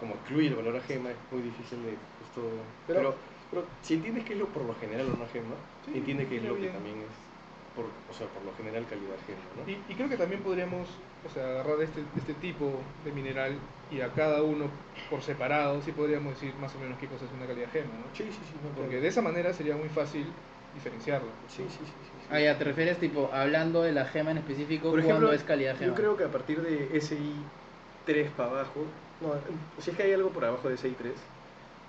como 0.00 0.14
incluye 0.14 0.48
el 0.48 0.54
valor 0.56 0.76
a 0.76 0.80
gema, 0.80 1.10
es 1.10 1.16
muy 1.30 1.42
difícil 1.42 1.82
de 1.82 1.96
justo... 2.18 2.42
Pero- 2.86 3.00
Pero, 3.00 3.14
pero, 3.50 3.66
si 3.80 3.94
entiendes 3.94 4.24
que 4.24 4.32
es 4.34 4.38
lo 4.38 4.46
por 4.46 4.64
lo 4.64 4.74
general 4.74 5.06
una 5.06 5.26
gema, 5.28 5.54
Sí, 5.84 5.92
entiende 5.94 6.26
que 6.26 6.36
es 6.38 6.42
lo 6.44 6.56
que 6.56 6.66
también 6.66 6.96
es, 6.98 7.14
por, 7.76 7.86
o 8.10 8.12
sea, 8.12 8.26
por 8.26 8.42
lo 8.44 8.52
general 8.54 8.84
calidad 8.86 9.16
gema, 9.26 9.40
¿no? 9.56 9.70
Y, 9.70 9.92
y 9.92 9.94
creo 9.94 10.08
que 10.08 10.16
también 10.16 10.42
podríamos 10.42 10.88
o 11.24 11.32
sea, 11.32 11.44
agarrar 11.44 11.80
este, 11.82 12.02
este 12.16 12.34
tipo 12.34 12.80
de 13.04 13.12
mineral 13.12 13.54
y 13.90 14.00
a 14.00 14.08
cada 14.08 14.42
uno 14.42 14.66
por 15.10 15.22
separado, 15.22 15.80
sí 15.82 15.92
podríamos 15.92 16.34
decir 16.34 16.54
más 16.60 16.74
o 16.74 16.78
menos 16.78 16.98
qué 16.98 17.06
cosa 17.06 17.24
es 17.24 17.32
una 17.32 17.46
calidad 17.46 17.68
gema, 17.72 17.86
¿no? 17.86 18.14
Sí, 18.14 18.24
sí, 18.24 18.32
sí. 18.32 18.54
no, 18.62 18.70
Porque 18.70 18.90
claro. 18.90 19.02
de 19.02 19.08
esa 19.08 19.22
manera 19.22 19.52
sería 19.52 19.76
muy 19.76 19.88
fácil 19.88 20.26
diferenciarlo. 20.74 21.28
Sí, 21.48 21.62
sí, 21.68 21.78
sí. 21.78 21.84
sí, 21.84 21.92
sí. 22.02 22.26
Ah, 22.30 22.40
ya, 22.40 22.58
te 22.58 22.64
refieres, 22.64 22.98
tipo, 22.98 23.30
hablando 23.32 23.82
de 23.82 23.92
la 23.92 24.04
gema 24.06 24.32
en 24.32 24.38
específico, 24.38 24.90
Por 24.90 25.00
ejemplo, 25.00 25.32
es 25.32 25.44
calidad 25.44 25.76
gema. 25.76 25.88
Yo 25.88 25.94
creo 25.94 26.16
que 26.16 26.24
a 26.24 26.28
partir 26.30 26.60
de 26.60 26.96
SI 26.96 27.34
3 28.04 28.30
para 28.36 28.50
abajo, 28.50 28.84
no, 29.20 29.34
si 29.80 29.90
es 29.90 29.96
que 29.96 30.02
hay 30.02 30.12
algo 30.12 30.30
por 30.30 30.44
abajo 30.44 30.68
de 30.68 30.74
SI 30.74 30.94
3, 30.98 31.12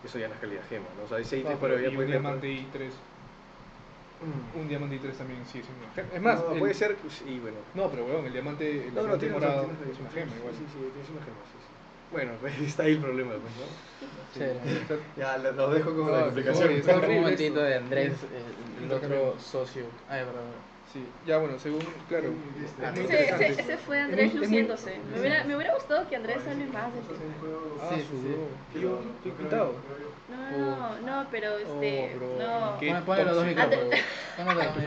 eso 0.05 0.19
ya 0.19 0.27
no 0.27 0.35
es 0.35 0.39
calidad 0.39 0.61
gema, 0.69 0.85
¿no? 0.97 1.05
O 1.05 1.07
sea, 1.07 1.19
SI 1.19 1.41
3 1.41 1.43
No, 1.43 1.59
pero 1.59 1.75
pero 1.75 1.81
ya 1.81 1.87
y 1.87 1.89
un 1.89 1.95
puede 1.95 2.07
diamante 2.11 2.47
I3, 2.47 2.89
Mm. 4.17 4.59
un 4.59 4.67
diamante 4.67 4.95
I3 4.95 5.17
también 5.17 5.45
sí 5.45 5.59
es 5.59 5.65
una 5.69 5.93
gema. 5.93 6.09
Es 6.13 6.21
más, 6.21 6.39
No, 6.39 6.51
el- 6.53 6.59
puede 6.59 6.73
ser, 6.73 6.95
sí, 7.09 7.39
bueno. 7.39 7.57
No, 7.75 7.89
pero 7.89 8.05
weón, 8.05 8.25
el 8.25 8.33
diamante, 8.33 8.87
el 8.87 8.93
No, 8.93 9.01
no, 9.01 9.17
diamante 9.17 9.25
tienes 9.25 9.41
morado 9.41 9.69
es 9.91 9.99
una 9.99 10.09
gema 10.11 10.35
igual. 10.35 10.53
Sí, 10.55 10.65
sí, 10.73 10.79
es 11.01 11.09
una 11.09 11.21
gema, 11.21 11.37
sí, 11.51 11.57
sí. 11.61 11.87
Bueno, 12.11 12.31
pues 12.41 12.59
está 12.59 12.83
ahí 12.83 12.93
el 12.93 12.99
problema, 12.99 13.31
pues, 13.33 13.53
¿no? 13.57 13.67
Sí. 14.33 14.39
Sea, 14.39 14.97
Ya, 15.17 15.37
lo, 15.37 15.51
lo 15.51 15.69
dejo 15.69 15.95
como 15.95 16.09
No, 16.09 16.17
la 16.17 16.53
sí, 16.53 16.63
está 16.73 16.97
un 16.97 17.15
momentito 17.15 17.61
de 17.61 17.75
Andrés, 17.75 18.13
el, 18.23 18.83
el 18.85 18.91
otro 18.91 19.39
socio. 19.39 19.83
Ay, 20.09 20.23
perdón. 20.25 20.76
Sí, 20.93 21.03
ya 21.25 21.37
bueno, 21.37 21.59
según, 21.59 21.81
claro, 22.07 22.29
muy 22.31 22.63
interesante. 23.03 23.47
ese, 23.47 23.61
ese 23.61 23.77
fue 23.77 23.99
Es 23.99 24.05
Andrés 24.05 24.33
muy- 24.33 24.43
es 24.43 24.49
muy- 24.49 24.59
luciéndose. 24.61 24.97
Me 25.13 25.19
hubiera, 25.19 25.43
me 25.43 25.55
hubiera 25.55 25.73
gustado 25.73 26.07
que 26.09 26.15
Andrés 26.15 26.37
hable 26.49 26.65
más 26.67 26.93
del 26.93 27.03
tema. 27.03 27.19
Ah, 27.81 27.89
Sí, 27.93 28.01
sí, 28.01 28.07
sí. 28.73 28.79
Yo 28.79 28.99
estoy 29.17 29.31
pintado. 29.31 29.75
No, 30.29 30.57
no, 30.57 30.99
no, 31.23 31.27
pero 31.29 31.57
este. 31.57 32.11
Oh, 32.13 32.17
bro. 32.17 32.35
no. 32.39 32.79
¿Qué? 32.79 32.87
Ponle, 32.87 33.01
ponle 33.03 33.23
los 33.25 33.35
dos 33.35 33.45
micrófonos. 33.45 33.83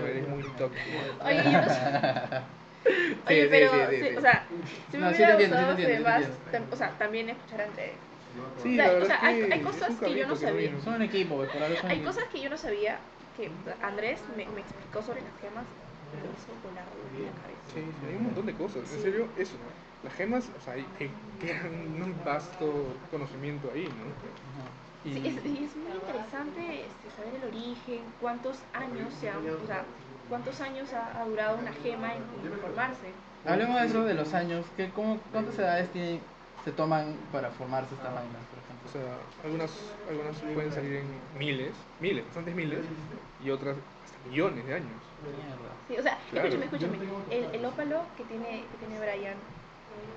Eres 0.09 0.28
muy 0.28 0.43
tóxico. 0.43 0.98
Oye, 1.24 1.44
yo 1.44 1.52
no 1.52 1.68
sé. 1.68 2.40
Sí, 2.82 3.14
Oye, 3.28 3.43
sí, 3.43 3.48
pero, 3.51 3.70
sí, 3.70 3.77
sí, 3.90 3.97
sí, 4.01 4.09
sí. 4.10 4.16
o 4.16 4.20
sea, 4.22 4.47
si 4.90 4.97
me 4.97 5.09
hubiera 5.10 5.36
gustado 5.36 5.70
entiendo, 5.72 5.97
que 5.97 6.01
más, 6.01 6.22
o 6.72 6.77
sea, 6.77 6.90
también 6.98 7.28
escuchar 7.28 7.60
a 7.60 7.64
Andrés. 7.64 7.90
Sí, 8.62 8.72
O 8.72 8.82
sea, 8.82 8.93
la 8.93 8.98
o 8.98 9.06
sea, 9.06 9.16
es 9.16 9.22
hay- 9.22 9.36
que 9.48 9.52
hay 9.55 9.60
cosas 9.60 9.90
que 10.01 10.14
yo 10.14 10.27
no 10.27 10.35
sabía. 10.36 10.70
Son 10.82 10.94
un 10.94 11.02
equipo, 11.02 11.36
por 11.36 11.62
algo 11.62 11.77
son 11.77 11.90
Hay 11.90 12.01
cosas 12.01 12.24
que 12.32 12.40
yo 12.40 12.48
no 12.48 12.56
sabía 12.56 12.98
que 13.36 13.51
Andrés 13.82 14.20
me, 14.35 14.47
me 14.47 14.60
explicó 14.62 15.02
sobre 15.02 15.20
las 15.20 15.31
gemas 15.43 15.66
volar 16.65 16.85
la 16.87 17.32
cabeza. 17.43 17.66
Sí, 17.74 17.81
sí, 17.81 18.07
hay 18.09 18.16
un 18.16 18.24
montón 18.24 18.47
de 18.47 18.55
cosas. 18.55 18.82
En 18.93 19.03
serio, 19.03 19.28
eso. 19.39 19.57
Las 20.03 20.15
gemas, 20.15 20.49
o 20.57 20.61
sea, 20.65 20.74
hay, 20.74 20.87
hay 20.99 21.11
un 22.01 22.15
vasto 22.24 22.87
conocimiento 23.11 23.70
ahí, 23.74 23.85
¿no? 23.85 24.07
Y, 25.05 25.15
Sí, 25.15 25.28
es, 25.28 25.37
es 25.37 25.77
muy 25.77 25.93
interesante 25.97 26.85
este, 26.85 27.07
saber 27.16 27.35
el 27.43 27.49
origen, 27.49 28.01
cuántos 28.20 28.57
años 28.74 29.12
se 29.20 29.31
han, 29.31 29.39
o 29.39 29.66
sea, 29.66 29.85
cuántos 30.28 30.61
años 30.61 30.93
ha, 30.93 31.20
ha 31.20 31.24
durado 31.24 31.59
una 31.59 31.73
gema 31.73 32.15
en, 32.15 32.23
en 32.45 32.59
formarse. 32.61 33.09
Hablemos 33.47 33.81
de 33.81 33.87
eso 33.87 34.05
de 34.05 34.15
los 34.15 34.35
años. 34.35 34.66
¿qué, 34.77 34.91
cómo, 34.91 35.19
¿Cuántas 35.32 35.59
edades 35.59 35.91
tiene- 35.93 36.20
se 36.65 36.73
toman 36.73 37.16
para 37.32 37.51
formarse 37.51 37.95
estas 37.95 38.12
vainas, 38.12 38.43
por 38.53 38.59
o 38.59 38.62
ejemplo? 38.62 38.91
sea, 38.93 39.16
algunas, 39.45 39.70
algunas 40.09 40.37
pueden 40.55 40.73
salir 40.73 40.97
en 40.97 41.07
miles, 41.39 41.73
miles, 42.01 42.24
bastantes 42.27 42.55
miles, 42.55 42.81
y 43.43 43.51
otras 43.51 43.77
hasta 44.05 44.28
millones 44.28 44.66
de 44.66 44.74
años. 44.74 45.10
Mierda. 45.29 45.71
Sí, 45.89 45.97
o 45.99 46.03
sea, 46.03 46.19
Claro. 46.31 46.49
escúchame, 46.49 46.65
escúchame. 46.67 46.99
El, 47.31 47.55
el 47.55 47.65
ópalo 47.65 48.01
que 48.17 48.25
tiene, 48.25 48.65
que 48.71 48.77
tiene 48.87 48.99
Brian, 49.01 49.35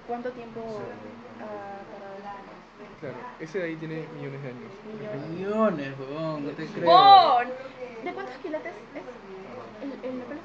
¿cuánto 0.08 0.32
tiempo 0.32 0.60
ha 0.62 1.44
tardado 1.92 2.16
en 2.16 2.24
formarse? 2.24 2.54
Claro, 3.00 3.16
ese 3.40 3.58
de 3.60 3.66
ahí 3.66 3.76
tiene 3.76 4.06
millones 4.16 4.42
de 4.44 4.50
años. 4.50 4.72
Millones. 4.88 5.30
Millones, 5.30 5.94
no 6.44 6.50
te 6.52 6.66
creo. 6.68 6.86
¡Bon! 6.86 7.48
¿De 8.04 8.14
cuántos 8.14 8.36
quilates 8.38 8.72
es 8.74 9.84
el, 9.84 10.10
el 10.10 10.22
ópalo? 10.22 10.40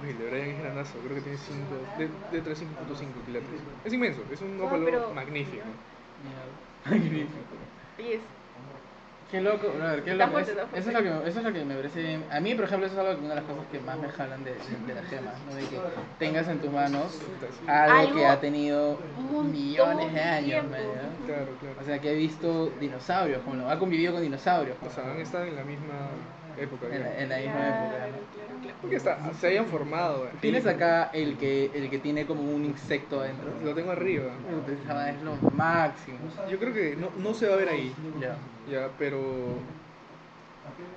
Uy, 0.00 0.10
el 0.10 0.18
de 0.18 0.30
Brian 0.30 0.48
es 0.50 0.58
granazo, 0.62 0.98
creo 1.02 1.14
que 1.16 1.22
tiene 1.22 1.38
5, 1.38 1.58
de, 1.98 2.06
de 2.40 2.44
3.5.5 2.44 3.24
quilates. 3.26 3.48
Es 3.84 3.92
inmenso, 3.92 4.22
es 4.30 4.40
un 4.42 4.60
ópalo 4.62 4.84
pero- 4.84 5.10
magnífico. 5.12 5.64
Magnífico. 6.84 7.32
Y 7.98 8.12
es, 8.12 8.20
Qué 9.30 9.42
loco, 9.42 9.68
brother, 9.68 10.02
qué 10.04 10.12
Está 10.12 10.24
loco. 10.24 10.32
fuerte, 10.38 10.52
Es- 10.52 10.58
está 10.58 10.78
eso, 10.78 10.88
es 10.88 10.94
lo 10.96 11.02
que, 11.02 11.10
me- 11.10 11.28
eso 11.28 11.38
es 11.40 11.44
lo 11.44 11.52
que 11.52 11.64
me 11.64 11.74
parece 11.74 12.02
bien. 12.02 12.24
A 12.30 12.40
mí, 12.40 12.54
por 12.54 12.64
ejemplo, 12.64 12.86
eso 12.86 12.94
es 13.00 13.06
algo, 13.06 13.20
una 13.20 13.28
de 13.28 13.34
las 13.34 13.44
cosas 13.44 13.64
que 13.70 13.78
más 13.80 13.98
me 13.98 14.08
jalan 14.08 14.42
de, 14.44 14.52
de, 14.86 14.94
las 14.94 15.04
gemas, 15.04 15.34
¿no? 15.46 15.54
De 15.54 15.62
que 15.64 15.78
tengas 16.18 16.48
en 16.48 16.58
tus 16.60 16.72
manos 16.72 17.20
algo, 17.66 17.94
Algo 17.98 18.14
que 18.16 18.26
ha 18.26 18.40
tenido 18.40 18.98
millones 19.44 20.14
de 20.14 20.20
años. 20.20 20.64
Claro, 21.26 21.46
claro. 21.60 21.76
O 21.80 21.84
sea, 21.84 21.98
que 22.00 22.12
he 22.12 22.14
visto 22.14 22.70
dinosaurios, 22.80 23.42
como 23.42 23.56
lo, 23.56 23.68
ha 23.70 23.78
convivido 23.78 24.12
con 24.14 24.22
dinosaurios, 24.22 24.76
O 24.86 24.90
sea, 24.90 25.10
han 25.12 25.20
estado 25.20 25.44
en 25.44 25.56
la 25.56 25.64
misma 25.64 26.08
época. 26.58 26.86
en, 26.90 27.02
la, 27.02 27.18
en 27.20 27.28
la 27.28 27.36
misma 27.36 27.52
Claro, 27.52 27.84
época. 27.84 28.06
¿no? 28.06 28.62
claro. 28.62 28.78
Porque 28.80 28.96
hasta 28.96 29.34
se 29.34 29.46
hayan 29.48 29.66
formado. 29.66 30.24
aquí. 30.24 30.38
Tienes 30.40 30.66
acá 30.66 31.10
el 31.12 31.36
que, 31.36 31.70
el 31.74 31.90
que 31.90 31.98
tiene 31.98 32.24
como 32.26 32.42
un 32.42 32.64
insecto 32.64 33.20
adentro. 33.20 33.50
Lo 33.62 33.74
tengo 33.74 33.90
arriba. 33.92 34.32
Es 35.08 35.22
lo 35.22 35.36
máximo. 35.54 36.18
Yo 36.50 36.58
creo 36.58 36.72
que 36.72 36.96
no, 36.96 37.10
no 37.18 37.34
se 37.34 37.46
va 37.46 37.54
a 37.54 37.58
ver 37.58 37.68
ahí, 37.68 37.94
Ya. 38.20 38.36
Ya, 38.70 38.88
pero... 38.98 39.20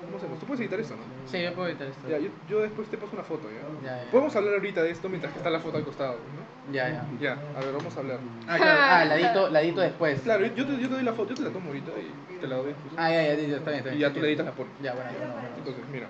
¿Cómo 0.05 0.17
hacemos? 0.17 0.39
Tú 0.39 0.45
puedes 0.45 0.59
editar 0.61 0.79
esto, 0.79 0.95
¿no? 0.95 1.03
Sí, 1.25 1.41
yo 1.41 1.53
puedo 1.53 1.69
editar 1.69 1.87
esto. 1.87 2.07
Ya, 2.07 2.19
yo, 2.19 2.29
yo 2.49 2.59
después 2.59 2.89
te 2.89 2.97
paso 2.97 3.13
una 3.13 3.23
foto, 3.23 3.47
¿ya? 3.49 3.87
Ya, 3.89 4.03
ya. 4.03 4.11
Podemos 4.11 4.35
hablar 4.35 4.55
ahorita 4.55 4.83
de 4.83 4.91
esto 4.91 5.07
mientras 5.07 5.31
que 5.31 5.39
está 5.39 5.49
la 5.49 5.59
foto 5.59 5.77
al 5.77 5.85
costado, 5.85 6.13
¿no? 6.13 6.73
Ya, 6.73 6.89
ya. 6.89 7.05
Ya, 7.19 7.31
a 7.55 7.59
ver, 7.61 7.73
vamos 7.73 7.95
a 7.95 7.99
hablar. 7.99 8.19
Ah, 8.47 8.57
claro. 8.57 8.79
Ah, 8.83 9.05
ladito, 9.05 9.49
ladito 9.49 9.81
después. 9.81 10.21
Claro, 10.21 10.45
yo 10.45 10.65
te, 10.65 10.73
yo 10.73 10.87
te 10.89 10.95
doy 10.95 11.03
la 11.03 11.13
foto, 11.13 11.29
yo 11.29 11.35
te 11.35 11.43
la 11.43 11.49
tomo 11.49 11.67
ahorita 11.67 11.91
y 12.31 12.37
te 12.37 12.47
la 12.47 12.57
doy 12.57 12.67
después. 12.67 12.93
Ah, 12.97 13.09
ya, 13.09 13.23
ya, 13.23 13.35
ya, 13.35 13.57
está 13.57 13.71
bien, 13.71 13.77
está 13.77 13.89
bien. 13.89 13.97
Y 13.97 13.99
ya 13.99 14.13
tú 14.13 14.19
le 14.19 14.27
editas 14.27 14.45
la 14.45 14.51
pones. 14.51 14.73
Ya, 14.81 14.93
bueno, 14.93 15.09
bueno, 15.17 15.33
bueno. 15.33 15.47
Entonces, 15.57 15.83
mira, 15.91 16.07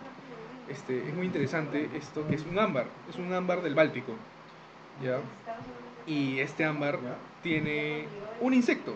este, 0.68 1.08
es 1.08 1.14
muy 1.14 1.28
interesante 1.28 1.90
esto 1.96 2.28
que 2.28 2.36
es 2.36 2.46
un 2.46 2.58
ámbar, 2.58 2.88
es 3.10 3.16
un 3.18 3.32
ámbar 3.32 3.62
del 3.62 3.76
Báltico, 3.76 4.14
¿ya? 5.04 5.18
Y 6.06 6.40
este 6.40 6.66
ámbar 6.66 6.98
tiene 7.44 8.08
un 8.40 8.54
insecto, 8.54 8.96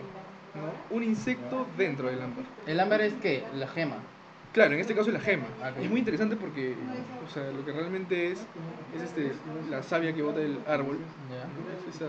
¿no? 0.56 0.96
Un 0.96 1.02
insecto 1.02 1.66
dentro 1.76 2.08
del 2.08 2.20
ámbar. 2.22 2.44
¿El 2.66 2.80
ámbar 2.80 3.00
es 3.02 3.14
qué? 3.22 3.44
La 3.54 3.68
gema. 3.68 3.96
Claro, 4.52 4.72
en 4.74 4.80
este 4.80 4.94
caso 4.94 5.08
es 5.10 5.14
la 5.14 5.20
gema. 5.20 5.44
Ah, 5.62 5.70
es 5.78 5.90
muy 5.90 5.98
interesante 5.98 6.34
porque, 6.36 6.74
o 7.26 7.30
sea, 7.30 7.50
lo 7.50 7.62
que 7.64 7.72
realmente 7.72 8.32
es, 8.32 8.40
es 8.96 9.02
este, 9.02 9.32
la 9.70 9.82
savia 9.82 10.14
que 10.14 10.22
bota 10.22 10.40
el 10.40 10.58
árbol. 10.66 10.98
Es 11.88 11.94
esa... 11.96 12.06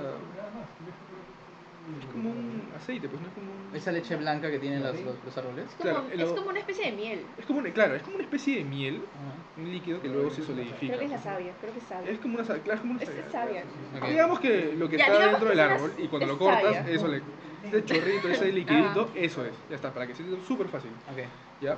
Es 1.99 2.05
como 2.11 2.29
un 2.31 2.61
aceite, 2.75 3.07
pues 3.07 3.21
no 3.21 3.27
es 3.29 3.33
como 3.33 3.47
un... 3.49 3.75
Esa 3.75 3.91
leche 3.93 4.15
blanca 4.17 4.51
que 4.51 4.59
tienen 4.59 4.83
los, 4.83 4.93
los, 5.01 5.15
los 5.25 5.37
árboles. 5.37 5.65
Es 5.69 5.75
como, 5.75 5.83
Claro, 5.89 6.05
es 6.11 6.19
lo- 6.19 6.35
como 6.35 6.49
una 6.49 6.59
especie 6.59 6.85
de 6.85 6.91
miel. 6.91 7.19
Es 7.37 7.45
como, 7.45 7.59
una- 7.59 7.69
claro, 7.71 7.95
es 7.95 8.03
como 8.03 8.15
una 8.15 8.23
especie 8.25 8.57
de 8.57 8.63
miel, 8.65 8.95
Ajá. 8.95 9.61
un 9.61 9.71
líquido 9.71 10.01
que 10.01 10.09
luego 10.09 10.29
se 10.31 10.43
solidifica. 10.43 10.95
Creo 10.95 10.99
que 10.99 11.05
es 11.05 11.11
la 11.11 11.17
savia, 11.21 11.53
creo 11.61 11.71
que 11.73 11.79
es 11.79 11.85
savia. 11.85 12.11
Es 12.11 12.19
como 12.19 12.35
una 12.35 12.43
savia, 12.45 12.63
claro, 12.63 12.75
es 12.75 12.81
como 12.81 12.93
una 12.93 13.01
Es, 13.03 13.07
savia. 13.09 13.25
es 13.25 13.31
savia. 13.31 13.63
Ok. 14.01 14.07
Digamos 14.09 14.39
que 14.41 14.73
lo 14.77 14.89
que 14.89 14.97
Ya, 14.97 15.05
está 15.05 15.19
dentro 15.19 15.39
que 15.43 15.49
del 15.49 15.59
árbol 15.61 15.93
y 15.97 16.07
cuando 16.07 16.27
lo 16.27 16.37
cortas, 16.37 16.63
savia. 16.75 16.89
eso 16.91 17.07
le. 17.07 17.21
Ese 17.67 17.85
chorrito, 17.85 18.27
ese 18.29 18.51
liquidito, 18.51 19.09
eso 19.15 19.45
es. 19.45 19.53
Ya 19.69 19.75
está, 19.75 19.93
para 19.93 20.07
que 20.07 20.15
sea 20.15 20.25
súper 20.47 20.67
fácil. 20.67 20.91
Ok. 21.11 21.23
¿Ya? 21.61 21.77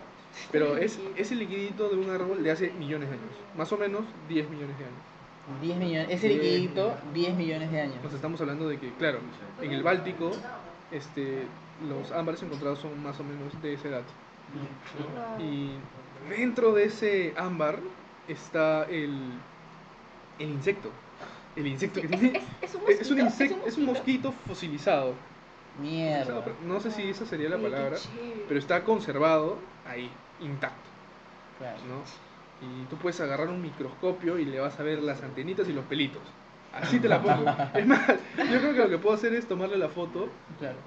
Pero 0.52 0.78
es 0.78 0.99
ese 1.16 1.36
liquidito 1.36 1.90
de 1.90 1.95
un 1.98 2.10
árbol 2.10 2.44
de 2.44 2.52
hace 2.52 2.72
millones 2.72 3.10
de 3.10 3.16
años. 3.16 3.34
Más 3.57 3.72
o 3.72 3.78
menos 3.78 4.06
10 4.28 4.49
millones 4.49 4.78
de 4.78 4.86
años. 4.86 5.03
10 5.61 5.78
millones. 5.78 6.07
Ese 6.11 6.30
liquidito, 6.30 6.95
10 7.14 7.36
millones 7.36 7.72
de 7.72 7.82
años. 7.82 7.95
Entonces 7.95 8.18
estamos 8.18 8.40
hablando 8.41 8.68
de 8.68 8.80
que, 8.80 8.94
claro, 8.94 9.20
en 9.61 9.72
el 9.72 9.82
Báltico, 9.84 10.32
este, 10.91 11.48
los 11.88 12.11
ámbares 12.11 12.44
encontrados 12.44 12.80
son 12.80 13.02
más 13.02 13.20
o 13.20 13.24
menos 13.24 13.60
de 13.61 13.74
esa 13.74 13.88
edad. 13.88 14.03
Y 15.40 15.72
dentro 16.30 16.74
de 16.74 16.86
ese 16.86 17.34
ámbar 17.38 17.80
está 18.28 18.84
el, 18.86 19.41
el 20.38 20.49
insecto. 20.49 20.91
El 21.56 21.68
insecto 21.68 21.99
Sí, 21.99 22.02
que 22.02 22.07
es, 22.07 22.11
tiene. 22.20 22.40
es, 22.61 22.61
es 22.61 22.76
un 22.76 22.82
Es, 22.88 22.99
es 23.02 23.11
un 23.11 23.20
mosquito, 23.20 23.22
insecto, 23.22 23.66
es 23.66 23.78
un 23.78 23.86
mosquito 23.86 24.32
fosilizado. 24.32 25.16
Mierda. 25.78 26.44
No 26.66 26.80
sé 26.80 26.91
si 26.91 27.10
esa 27.10 27.26
sería 27.26 27.50
la 27.50 27.58
palabra, 27.58 27.98
pero 28.48 28.60
está 28.60 28.84
conservado 28.84 29.58
ahí, 29.88 30.10
intacto, 30.41 30.90
Claro. 31.58 31.78
¿no? 31.88 32.02
Y 32.68 32.86
tú 32.86 32.98
puedes 32.98 33.20
agarrar 33.22 33.48
un 33.48 33.62
microscopio 33.62 34.38
y 34.38 34.46
le 34.46 34.60
vas 34.60 34.78
a 34.80 34.84
ver 34.84 35.02
las 35.02 35.22
antenitas 35.24 35.68
y 35.70 35.74
los 35.74 35.86
pelitos. 35.86 36.22
Así 36.74 37.00
te 37.00 37.08
la 37.08 37.22
pongo. 37.22 37.46
Es 37.74 37.86
más, 37.88 38.08
yo 38.08 38.60
creo 38.60 38.74
que 38.74 38.80
lo 38.80 38.90
que 38.90 38.98
puedo 38.98 39.16
hacer 39.16 39.34
es 39.34 39.48
tomarle 39.48 39.78
la 39.78 39.88
foto 39.90 40.28
Claro. 40.60 40.78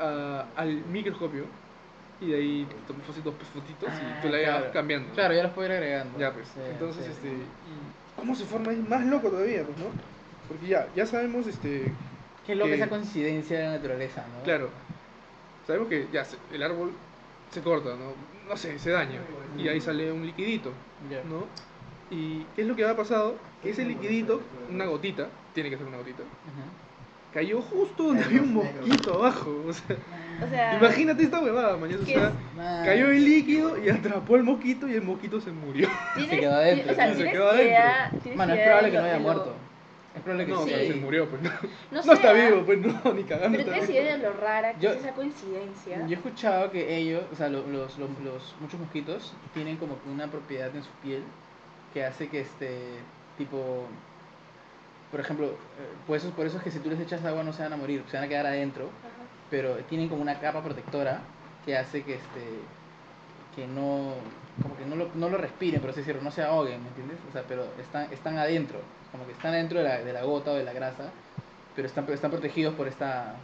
a- 0.00 0.46
al 0.56 0.84
microscopio 0.86 1.44
y 2.20 2.26
de 2.30 2.36
ahí 2.36 2.66
así 3.08 3.20
dos 3.22 3.34
fotitos 3.54 3.88
Ah, 3.88 4.18
y 4.18 4.22
tú 4.22 4.28
la 4.28 4.38
claro. 4.42 4.66
cambiando. 4.72 5.14
Claro, 5.14 5.34
ya 5.34 5.42
los 5.44 5.52
puedo 5.52 5.68
ir 5.68 5.72
agregando. 5.74 6.18
Ya, 6.18 6.32
pues. 6.32 6.48
Sí, 6.48 6.60
Entonces, 6.72 7.04
sí. 7.06 7.10
este. 7.12 7.32
¿Cómo 8.16 8.34
se 8.34 8.44
forma? 8.44 8.72
Es 8.72 8.88
más 8.88 9.06
loco 9.06 9.28
todavía, 9.30 9.62
pues, 9.64 9.78
¿no? 9.78 9.86
Porque 10.48 10.66
ya, 10.66 10.88
ya 10.94 11.06
sabemos, 11.06 11.46
este. 11.46 11.92
Qué 12.46 12.54
loca 12.54 12.70
que- 12.70 12.76
esa 12.76 12.88
coincidencia 12.88 13.58
de 13.58 13.64
la 13.66 13.70
naturaleza, 13.72 14.24
¿no? 14.36 14.42
Claro. 14.44 14.70
Sabemos 15.66 15.88
que 15.88 16.06
ya 16.12 16.24
se- 16.24 16.36
el 16.52 16.62
árbol 16.62 16.92
se 17.50 17.60
corta, 17.60 17.90
¿no? 17.90 18.12
No 18.48 18.56
sé, 18.56 18.78
se 18.78 18.90
daña. 18.90 19.20
Y 19.56 19.68
ahí 19.68 19.80
sale 19.80 20.10
un 20.10 20.24
liquidito. 20.26 20.72
¿no? 21.28 21.44
¿Y 22.10 22.44
qué 22.56 22.62
es 22.62 22.66
lo 22.68 22.74
que 22.74 22.84
ha 22.84 22.96
pasado? 22.96 23.36
Que 23.62 23.70
ese 23.70 23.84
liquidito, 23.84 24.40
una 24.70 24.86
gotita, 24.86 25.28
tiene 25.54 25.70
que 25.70 25.76
ser 25.76 25.86
una 25.86 25.98
gotita, 25.98 26.22
cayó 27.32 27.60
justo 27.62 28.02
donde 28.04 28.24
había 28.24 28.42
un 28.42 28.54
mosquito 28.54 29.14
abajo. 29.14 29.64
O 29.68 29.72
sea, 29.72 29.96
O 30.44 30.48
sea, 30.48 30.76
imagínate 30.78 31.22
esta 31.24 31.38
huevada, 31.40 31.76
mañana. 31.76 32.02
Cayó 32.84 33.10
el 33.10 33.24
líquido 33.24 33.78
y 33.84 33.90
atrapó 33.90 34.34
al 34.36 34.42
mosquito 34.42 34.88
y 34.88 34.94
el 34.94 35.02
mosquito 35.02 35.40
se 35.40 35.52
murió. 35.52 35.88
¿tienes- 36.14 36.30
se 36.30 36.40
quedó 36.40 36.54
adentro, 36.54 36.92
O 36.92 36.94
sea, 36.94 37.08
se 37.08 37.14
¿tienes 37.14 37.32
quedó 37.32 37.50
adentro. 37.50 38.34
Bueno, 38.36 38.54
es 38.54 38.60
probable 38.64 38.90
que 38.90 38.96
no 38.96 39.04
haya 39.04 39.12
de 39.18 39.20
lo- 40.14 40.14
muerto. 40.14 40.16
Es 40.16 40.22
probable 40.22 40.46
que 40.46 40.52
No, 40.52 40.62
sí. 40.64 40.70
pero 40.72 40.92
se 40.92 41.00
murió, 41.00 41.28
pues 41.28 41.42
no. 41.42 41.50
No, 41.50 41.58
No, 41.92 42.02
sé, 42.02 42.12
está 42.12 42.32
vivo, 42.32 42.62
pues 42.66 42.78
no, 42.80 43.12
ni 43.14 43.24
cagando. 43.24 43.58
Pero 43.58 43.72
vivo. 43.72 43.84
idea 43.92 44.16
de 44.16 44.22
lo 44.22 44.32
rara 44.32 44.74
que 44.74 44.80
Yo- 44.80 44.90
es 44.90 44.96
esa 44.98 45.12
coincidencia. 45.12 45.98
Yo 46.06 46.10
he 46.10 46.14
escuchado 46.14 46.70
que 46.70 46.96
ellos, 46.96 47.22
o 47.32 47.36
sea, 47.36 47.48
lo- 47.48 47.66
los, 47.66 47.98
los, 47.98 48.10
los- 48.24 48.54
muchos 48.60 48.80
mosquitos 48.80 49.32
tienen 49.54 49.76
como 49.76 49.98
una 50.10 50.26
propiedad 50.28 50.74
en 50.74 50.82
su 50.82 50.90
piel 51.02 51.22
que 51.94 52.04
hace 52.04 52.28
que 52.28 52.40
este 52.40 52.78
tipo, 53.38 53.84
por 55.10 55.20
ejemplo, 55.20 55.46
eh, 55.46 55.50
por 56.06 56.16
eso, 56.16 56.30
por 56.30 56.46
eso 56.46 56.58
es 56.58 56.62
que 56.62 56.70
si 56.70 56.78
tú 56.78 56.88
les 56.90 57.00
echas 57.00 57.24
agua 57.24 57.42
no 57.42 57.52
se 57.52 57.62
van 57.62 57.72
a 57.72 57.76
morir, 57.76 58.04
se 58.08 58.16
van 58.16 58.26
a 58.26 58.28
quedar 58.28 58.46
adentro, 58.46 58.84
Ajá. 58.84 59.26
pero 59.50 59.74
tienen 59.88 60.08
como 60.08 60.22
una 60.22 60.38
capa 60.38 60.62
protectora 60.62 61.20
que 61.64 61.76
hace 61.76 62.02
que 62.04 62.14
este 62.14 62.40
que 63.56 63.66
no 63.66 64.14
como 64.62 64.76
que 64.76 64.84
no 64.86 64.94
lo, 64.94 65.08
no 65.14 65.28
lo 65.28 65.36
respiren, 65.38 65.80
por 65.80 65.90
así 65.90 66.00
decirlo, 66.00 66.22
no 66.22 66.30
se 66.30 66.42
ahoguen, 66.42 66.80
¿me 66.82 66.88
entiendes? 66.90 67.18
O 67.28 67.32
sea, 67.32 67.42
pero 67.48 67.64
están, 67.80 68.12
están 68.12 68.38
adentro, 68.38 68.78
como 69.12 69.26
que 69.26 69.32
están 69.32 69.52
adentro 69.52 69.78
de 69.78 69.84
la, 69.88 69.98
de 69.98 70.12
la 70.12 70.22
gota 70.22 70.52
o 70.52 70.54
de 70.54 70.64
la 70.64 70.72
grasa, 70.72 71.10
pero 71.74 71.86
están, 71.86 72.08
están 72.10 72.30
protegidos 72.30 72.74
por 72.74 72.88
esta 72.88 73.34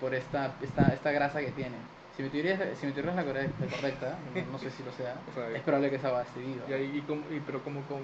por 0.00 0.14
esta, 0.14 0.50
esta, 0.60 0.92
esta 0.92 1.10
grasa 1.12 1.40
que 1.40 1.50
tienen. 1.52 1.80
Si 2.16 2.22
mi 2.22 2.28
teoría 2.28 2.54
es, 2.54 2.78
si 2.78 2.86
mi 2.86 2.92
teoría 2.92 3.12
es 3.12 3.16
la 3.16 3.24
correcta, 3.24 3.66
correcta, 3.76 4.16
no, 4.34 4.52
no 4.52 4.58
sé 4.58 4.70
si 4.70 4.82
lo 4.82 4.92
sea, 4.92 5.14
O 5.30 5.34
sea, 5.34 5.50
es 5.56 5.62
probable 5.62 5.90
que 5.90 5.96
esa 5.96 6.10
va 6.10 6.24
viva. 6.36 6.64
Y 6.68 6.72
ahí, 6.72 6.92
y 6.98 7.00
cómo- 7.02 7.22
y- 7.30 7.40
pero 7.40 7.62
¿cómo 7.62 7.80
come? 7.82 8.02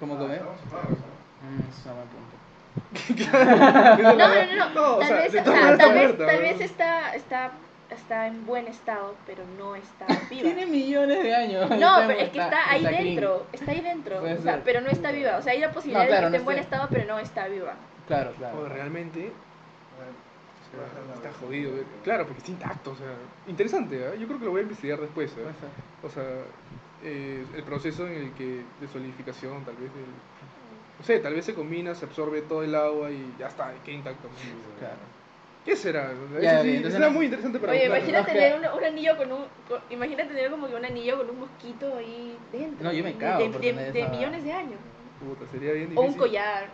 ¿Cómo 0.00 0.18
come? 0.18 0.36
Mm, 0.36 1.60
es 1.70 1.86
un 1.86 1.94
buen 1.94 2.08
punto. 2.08 2.36
No, 4.02 4.12
no, 4.12 4.16
no, 4.16 4.56
no. 4.56 4.70
No, 4.74 4.96
o 4.96 4.98
tal 5.00 5.14
vez, 5.14 5.28
o 5.28 5.44
sea, 5.44 5.76
tal 5.78 5.94
vez, 5.94 6.16
tal 6.18 6.26
¿no? 6.26 6.40
vez 6.42 6.60
está, 6.60 7.14
está, 7.14 7.50
está 7.92 8.26
en 8.26 8.44
buen 8.46 8.66
estado, 8.66 9.14
pero 9.26 9.42
no 9.58 9.74
está 9.76 10.06
viva. 10.30 10.42
Tiene 10.42 10.66
millones 10.66 11.22
de 11.22 11.34
años. 11.34 11.70
No, 11.70 11.96
pero 12.06 12.20
es 12.20 12.30
que 12.30 12.38
está 12.40 12.70
ahí 12.70 12.84
dentro, 12.84 13.46
está 13.52 13.70
ahí 13.72 13.80
dentro, 13.80 14.22
o 14.22 14.42
sea, 14.42 14.60
pero 14.64 14.80
no 14.80 14.88
está 14.90 15.12
viva. 15.12 15.36
O 15.38 15.42
sea, 15.42 15.52
hay 15.52 15.60
la 15.60 15.70
posibilidad 15.72 16.02
No, 16.04 16.08
claro, 16.08 16.26
de 16.26 16.26
que 16.26 16.30
no 16.30 16.36
esté 16.36 16.38
en 16.38 16.44
buen 16.44 16.58
estado, 16.58 16.88
pero 16.90 17.04
no 17.14 17.18
está 17.18 17.48
viva. 17.48 17.74
Claro, 18.08 18.32
claro. 18.38 18.60
O 18.60 18.68
realmente 18.68 19.32
o 20.72 20.74
sea, 20.74 21.14
está 21.14 21.32
jodido. 21.38 21.76
eh. 21.76 21.84
Claro, 22.02 22.24
porque 22.26 22.38
está 22.38 22.50
intacto. 22.50 22.92
O 22.92 22.96
sea, 22.96 23.12
interesante. 23.46 23.96
¿eh? 23.96 24.18
Yo 24.18 24.26
creo 24.26 24.38
que 24.38 24.44
lo 24.46 24.50
voy 24.52 24.60
a 24.60 24.62
investigar 24.62 24.98
después. 25.00 25.30
¿eh? 25.32 25.44
O 26.02 26.08
sea, 26.08 26.24
eh, 27.04 27.44
el 27.54 27.62
proceso 27.62 28.06
en 28.08 28.14
el 28.14 28.32
que 28.32 28.62
de 28.80 28.88
solidificación, 28.90 29.64
tal 29.64 29.74
vez. 29.76 29.92
del- 29.94 30.04
no 30.98 31.04
sé, 31.06 31.18
tal 31.18 31.34
vez 31.34 31.44
se 31.44 31.54
combina, 31.54 31.94
se 31.94 32.04
absorbe 32.04 32.42
todo 32.42 32.62
el 32.62 32.74
agua 32.74 33.10
y 33.10 33.34
ya 33.38 33.48
está, 33.48 33.72
queda 33.84 33.96
intacto. 33.96 34.28
Claro. 34.78 34.94
¿Qué 35.64 35.76
será? 35.76 36.10
Ya, 36.40 36.54
Eso 36.54 36.62
sí, 36.62 36.66
bien, 36.66 36.76
entonces 36.78 36.92
será 36.94 37.06
no- 37.08 37.14
muy 37.14 37.24
interesante 37.26 37.58
para 37.60 37.72
Oye, 37.72 37.86
imagina 37.86 38.24
tener 38.26 38.54
un, 38.58 38.78
un 38.78 38.84
anillo 38.84 39.16
con 39.16 39.32
un. 39.32 39.44
con- 39.68 39.80
imagina 39.90 40.26
tener 40.26 40.50
como 40.50 40.66
que 40.66 40.74
un 40.74 40.84
anillo 40.84 41.18
con 41.18 41.30
un 41.30 41.38
mosquito 41.40 41.96
ahí 41.98 42.36
dentro. 42.50 42.84
No, 42.84 42.92
yo 42.92 43.04
me 43.04 43.14
cago 43.14 43.44
De, 43.44 43.50
por 43.50 43.60
de- 43.60 43.72
tener 43.72 43.92
de 43.92 44.00
esa- 44.00 44.08
millones 44.10 44.44
de 44.44 44.52
años. 44.52 44.80
Puta, 45.20 45.46
sería 45.52 45.72
bien 45.72 45.86
O 45.86 45.90
difícil. 45.90 46.08
un 46.10 46.14
collar. 46.18 46.68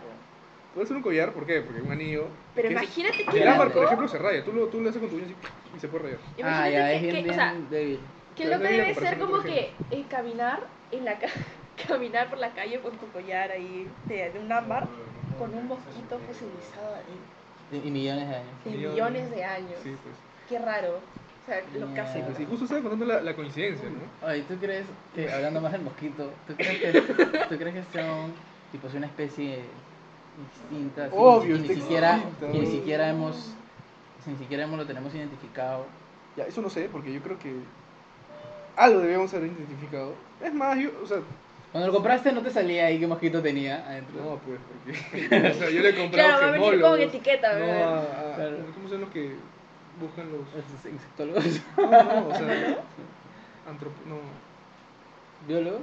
Puede 0.73 0.87
ser 0.87 0.97
un 0.97 1.03
collar, 1.03 1.33
¿por 1.33 1.45
qué? 1.45 1.61
Porque 1.61 1.81
un 1.81 1.91
anillo. 1.91 2.27
Pero 2.55 2.69
que 2.69 2.73
es- 2.75 2.81
imagínate 2.81 3.21
El 3.21 3.29
qué 3.31 3.47
ámbar, 3.47 3.67
por 3.67 3.75
loco. 3.75 3.85
ejemplo, 3.85 4.07
se 4.07 4.17
raya. 4.17 4.43
Tú 4.43 4.53
lo, 4.53 4.67
tú 4.67 4.81
lo 4.81 4.89
haces 4.89 4.99
con 5.01 5.09
tu 5.09 5.15
uña 5.17 5.25
así 5.25 5.35
y 5.75 5.79
se 5.79 5.87
puede 5.87 6.03
rayar. 6.05 6.19
Ah, 6.43 6.69
Imagínate 6.69 6.71
ya, 6.73 6.87
que, 6.87 6.95
es 6.95 7.01
bien, 7.03 7.15
que- 7.15 7.21
bien 7.21 7.31
o 7.31 7.33
sea, 7.35 7.55
débil. 7.69 7.99
que 8.35 8.43
Pero 8.43 8.49
lo 8.49 8.57
que 8.57 8.63
no 8.63 8.69
diría 8.69 8.83
debe 8.85 8.95
ser 8.95 9.03
comparación 9.03 9.19
con 9.19 9.27
como 9.29 9.39
otro 9.41 9.53
que 9.53 9.95
eh, 9.99 10.05
caminar 10.09 10.59
en 10.91 11.05
la 11.05 11.19
ca 11.19 11.27
caminar 11.87 12.29
por 12.29 12.39
la 12.39 12.49
calle 12.55 12.79
con 12.79 12.97
tu 12.97 13.07
collar 13.11 13.51
ahí 13.51 13.87
de, 14.05 14.31
de 14.31 14.39
un 14.39 14.51
ámbar 14.51 14.87
con 15.37 15.53
un 15.53 15.67
mosquito 15.67 16.19
fosilizado 16.25 16.95
de, 16.95 17.38
Y 17.71 17.87
y 17.87 17.91
millones 17.91 18.27
de 18.29 18.35
años. 18.35 18.63
de 18.65 18.71
Millones. 18.71 18.93
millones 18.93 19.31
de 19.31 19.43
años. 19.43 19.79
Sí, 19.83 19.95
pues. 20.03 20.15
Qué 20.49 20.59
raro. 20.59 20.95
O 20.97 21.45
sea, 21.45 21.61
lo 21.79 21.87
Mierda. 21.87 22.03
casi. 22.05 22.19
Sí, 22.19 22.23
pues 22.25 22.37
sí, 22.37 22.45
justo 22.49 22.65
estaba 22.65 22.81
contando 22.81 23.05
la, 23.05 23.21
la 23.21 23.35
coincidencia, 23.35 23.89
¿no? 23.89 24.27
Oye, 24.27 24.43
¿tú 24.43 24.55
crees 24.57 24.85
que, 25.15 25.31
hablando 25.31 25.61
más 25.61 25.71
del 25.71 25.81
mosquito, 25.81 26.31
¿tú 26.47 26.53
crees 26.55 26.79
que, 26.79 27.01
¿tú 27.49 27.57
crees 27.57 27.75
que 27.75 28.01
son, 28.01 28.33
tipo, 28.71 28.87
es 28.87 28.93
una 28.93 29.07
especie 29.07 29.59
distinta? 30.69 31.09
Obvio, 31.11 31.55
y 31.55 31.59
ni 31.59 31.67
está 31.69 31.81
siquiera, 31.81 32.23
ni 32.53 32.65
siquiera 32.67 33.09
hemos, 33.09 33.53
ni 34.25 34.35
siquiera 34.37 34.63
hemos, 34.63 34.77
lo 34.79 34.85
tenemos 34.85 35.13
identificado. 35.15 35.85
Ya, 36.35 36.45
eso 36.45 36.61
no 36.61 36.69
sé, 36.69 36.87
porque 36.91 37.11
yo 37.11 37.21
creo 37.21 37.39
que 37.39 37.53
algo 38.75 38.99
debíamos 38.99 39.33
haber 39.33 39.47
identificado. 39.51 40.13
Es 40.41 40.53
más, 40.53 40.77
yo, 40.77 40.89
o 41.03 41.07
sea, 41.07 41.17
Cuando 41.71 41.87
lo 41.87 41.93
compraste 41.93 42.31
no 42.31 42.41
te 42.41 42.49
salía 42.49 42.87
ahí 42.87 42.99
qué 42.99 43.05
mosquito 43.07 43.41
tenía 43.41 43.85
adentro. 43.85 44.15
no, 44.23 44.39
pues, 44.39 44.59
porque, 44.73 45.49
o 45.51 45.53
sea, 45.53 45.69
yo 45.69 45.81
le 45.81 45.89
he 45.89 45.95
comprado 45.95 46.27
Claro, 46.29 46.41
va 46.41 46.47
a 46.47 46.51
venir 46.51 46.81
con 46.81 46.99
etiqueta, 47.01 47.59
no 47.59 47.65
a, 47.65 47.99
a- 47.99 48.35
Claro. 48.35 48.57
¿cómo 48.73 48.89
son 48.89 49.01
los 49.01 49.09
que 49.11 49.35
buscan 49.99 50.31
los, 50.31 50.85
insectólogos, 50.91 51.43
no, 51.77 51.91
no, 51.91 52.27
o 52.29 52.35
sea, 52.35 52.77
antropo, 53.69 53.95
no, 54.07 54.15
biólogos. 55.47 55.81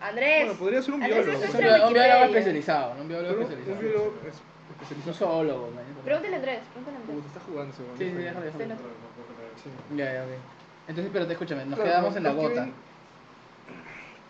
Andrés. 0.00 0.44
bueno, 0.44 0.58
podría 0.60 0.82
ser 0.82 0.94
un 0.94 1.02
Andrés, 1.02 1.24
biólogo, 1.26 1.38
Un, 1.38 1.44
es 1.48 1.54
o 1.54 1.58
sea, 1.58 1.76
bio- 1.76 1.86
un 1.88 1.92
biólogo 1.94 2.24
especializado, 2.24 2.94
¿no? 2.94 3.00
Un 3.02 3.08
biólogo 3.08 3.28
pero 3.34 3.46
un 3.46 3.50
especializado. 3.52 3.80
biólogo 3.80 4.14
es- 4.28 4.42
Un 4.68 4.74
especializado. 4.82 5.14
zoólogo, 5.16 5.70
man. 5.70 5.84
Pregúntale 6.04 6.34
a 6.34 6.38
Andrés, 6.38 6.58
pregúntale 6.72 6.96
a 6.96 7.00
Puta, 7.00 7.12
Andrés. 7.12 7.26
está 7.26 7.40
jugando 7.40 7.74
Sí, 7.74 8.04
sí, 8.04 8.16
Sí. 9.62 9.70
Ya, 9.96 10.12
ya, 10.12 10.22
ok. 10.22 10.28
Entonces, 10.88 11.06
espérate, 11.06 11.32
escúchame, 11.32 11.64
nos 11.64 11.74
Claro, 11.76 11.90
quedamos 11.90 12.16
en 12.16 12.22
la 12.22 12.30
gota. 12.32 12.60
ven- 12.60 12.74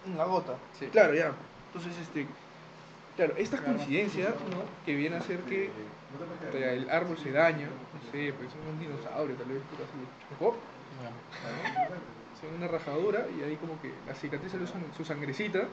En 0.06 0.16
la 0.16 0.24
gota. 0.24 0.54
Sí. 0.78 0.86
Claro, 0.86 1.14
ya. 1.14 1.32
Entonces, 1.72 1.98
este. 2.00 2.26
Claro, 3.16 3.34
esta 3.36 3.56
Claro. 3.58 3.74
coincidencia, 3.76 4.28
¿no? 4.28 4.62
Que 4.84 4.94
viene 4.94 5.16
a 5.16 5.22
ser 5.22 5.40
que 5.40 5.70
el 6.54 6.90
árbol 6.90 7.16
se 7.18 7.32
daña, 7.32 7.66
no 7.66 8.12
sé, 8.12 8.32
pues 8.34 8.50
un 8.70 8.78
dinosaurio 8.78 9.34
tal 9.36 9.48
vez, 9.48 9.62
pero 9.70 9.84
así, 9.84 10.56
una 12.56 12.68
rajadura 12.68 13.26
y 13.38 13.42
ahí 13.42 13.56
como 13.56 13.80
que 13.80 13.92
la 14.06 14.14
cicatriz 14.14 14.52
salió 14.52 14.66
su 14.96 15.04
sangrecita 15.04 15.64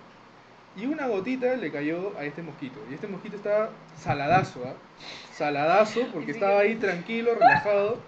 y 0.75 0.85
una 0.87 1.07
gotita 1.07 1.55
le 1.55 1.71
cayó 1.71 2.17
a 2.17 2.23
este 2.23 2.41
mosquito. 2.41 2.79
Y 2.89 2.95
este 2.95 3.07
mosquito 3.07 3.35
estaba 3.35 3.69
saladazo, 3.97 4.63
¿ah? 4.65 4.73
Saladazo 5.33 6.07
porque 6.13 6.31
estaba 6.31 6.59
ahí 6.61 6.75
tranquilo, 6.75 7.35
relajado, 7.35 7.99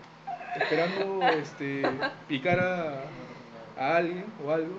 esperando 0.55 1.21
este, 1.27 1.83
picar 2.27 2.59
a, 2.59 3.01
a 3.77 3.97
alguien 3.97 4.25
o 4.43 4.51
algo. 4.51 4.75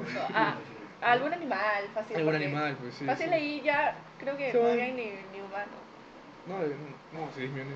Ah, 1.03 1.13
algún 1.13 1.33
animal, 1.33 1.85
fácil. 1.95 2.17
Algún 2.17 2.35
animal, 2.35 2.77
pues 2.81 2.95
sí. 2.95 3.05
Fácil 3.05 3.29
sí. 3.29 3.35
ahí 3.35 3.61
ya, 3.63 3.97
creo 4.19 4.37
que 4.37 4.53
no 4.53 4.67
había 4.67 4.87
ni, 4.87 5.11
ni 5.33 5.41
humanos. 5.41 5.77
No, 6.47 6.63
eh, 6.63 6.77
no, 7.13 7.29
6 7.35 7.51
millones. 7.51 7.75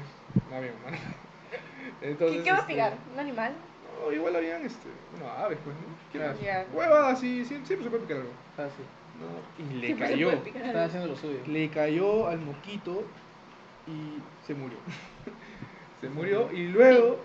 No 0.48 0.56
había 0.56 0.72
humano. 0.72 0.96
¿Qué, 2.00 2.10
Entonces, 2.10 2.42
qué 2.42 2.52
va 2.52 2.58
a 2.58 2.66
picar? 2.66 2.94
¿Un 3.12 3.20
animal? 3.20 3.52
No, 4.00 4.12
igual 4.12 4.36
habían 4.36 4.64
este, 4.64 4.88
bueno, 5.12 5.28
aves, 5.32 5.58
pues, 5.64 5.76
¿no? 5.76 5.82
¿Qué? 6.12 6.44
Ya. 6.44 6.66
Huevadas, 6.72 7.20
sí, 7.20 7.44
siempre, 7.44 7.66
siempre 7.66 7.84
se 7.84 7.90
puede 7.90 8.02
picar 8.04 8.16
algo. 8.18 8.32
fácil. 8.56 8.84
No, 9.20 9.64
y 9.64 9.74
le 9.80 9.86
Siempre 9.88 10.08
cayó. 10.08 10.30
algo. 10.30 10.80
haciendo 10.80 11.08
lo 11.08 11.16
suyo. 11.16 11.38
Le 11.46 11.68
cayó 11.68 12.26
al 12.28 12.40
mosquito 12.40 13.04
y 13.86 14.22
se 14.46 14.54
murió. 14.54 14.78
se 16.00 16.08
murió 16.08 16.50
y 16.52 16.68
luego 16.68 17.18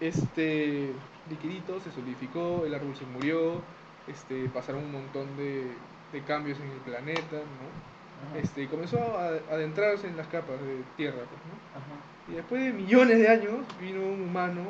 este 0.00 0.92
liquidito 1.30 1.80
se 1.80 1.90
solidificó, 1.92 2.64
el 2.66 2.74
árbol 2.74 2.94
se 2.96 3.06
murió, 3.06 3.62
este, 4.08 4.48
pasaron 4.48 4.84
un 4.84 4.92
montón 4.92 5.36
de, 5.36 5.72
de 6.12 6.22
cambios 6.22 6.58
en 6.60 6.70
el 6.70 6.78
planeta, 6.78 7.36
¿no? 7.36 8.30
Ajá. 8.30 8.38
Este, 8.38 8.62
y 8.62 8.66
comenzó 8.66 8.98
a 9.16 9.26
adentrarse 9.54 10.08
en 10.08 10.16
las 10.16 10.26
capas 10.26 10.60
de 10.60 10.82
tierra, 10.96 11.18
pues, 11.18 11.40
¿no? 11.46 11.78
Ajá. 11.78 12.00
Y 12.28 12.32
después 12.32 12.62
de 12.62 12.72
millones 12.72 13.18
de 13.18 13.28
años 13.28 13.66
vino 13.80 14.00
un 14.00 14.22
humano. 14.22 14.62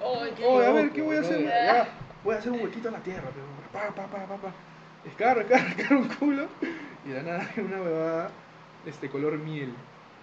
Ay, 0.00 0.32
qué 0.36 0.44
Oye, 0.44 0.66
a 0.66 0.72
ver, 0.72 0.90
¿qué 0.90 1.02
voy 1.02 1.16
a 1.16 1.20
hacer? 1.20 1.42
Ya, 1.42 1.88
voy 2.24 2.34
a 2.34 2.38
hacer 2.38 2.52
un 2.52 2.60
huequito 2.60 2.88
en 2.88 2.94
la 2.94 3.00
tierra, 3.00 3.30
pero 3.34 3.46
pa, 3.72 3.94
pa, 3.94 4.06
pa, 4.06 4.26
pa, 4.26 4.36
pa. 4.36 4.52
Escarro, 5.04 5.40
escarro, 5.40 5.68
escarro 5.68 6.00
un 6.00 6.08
culo. 6.08 6.46
Y 7.04 7.10
de 7.10 7.22
nada 7.22 7.48
una 7.56 7.82
huevada, 7.82 8.30
este, 8.86 9.08
color 9.08 9.38
miel. 9.38 9.72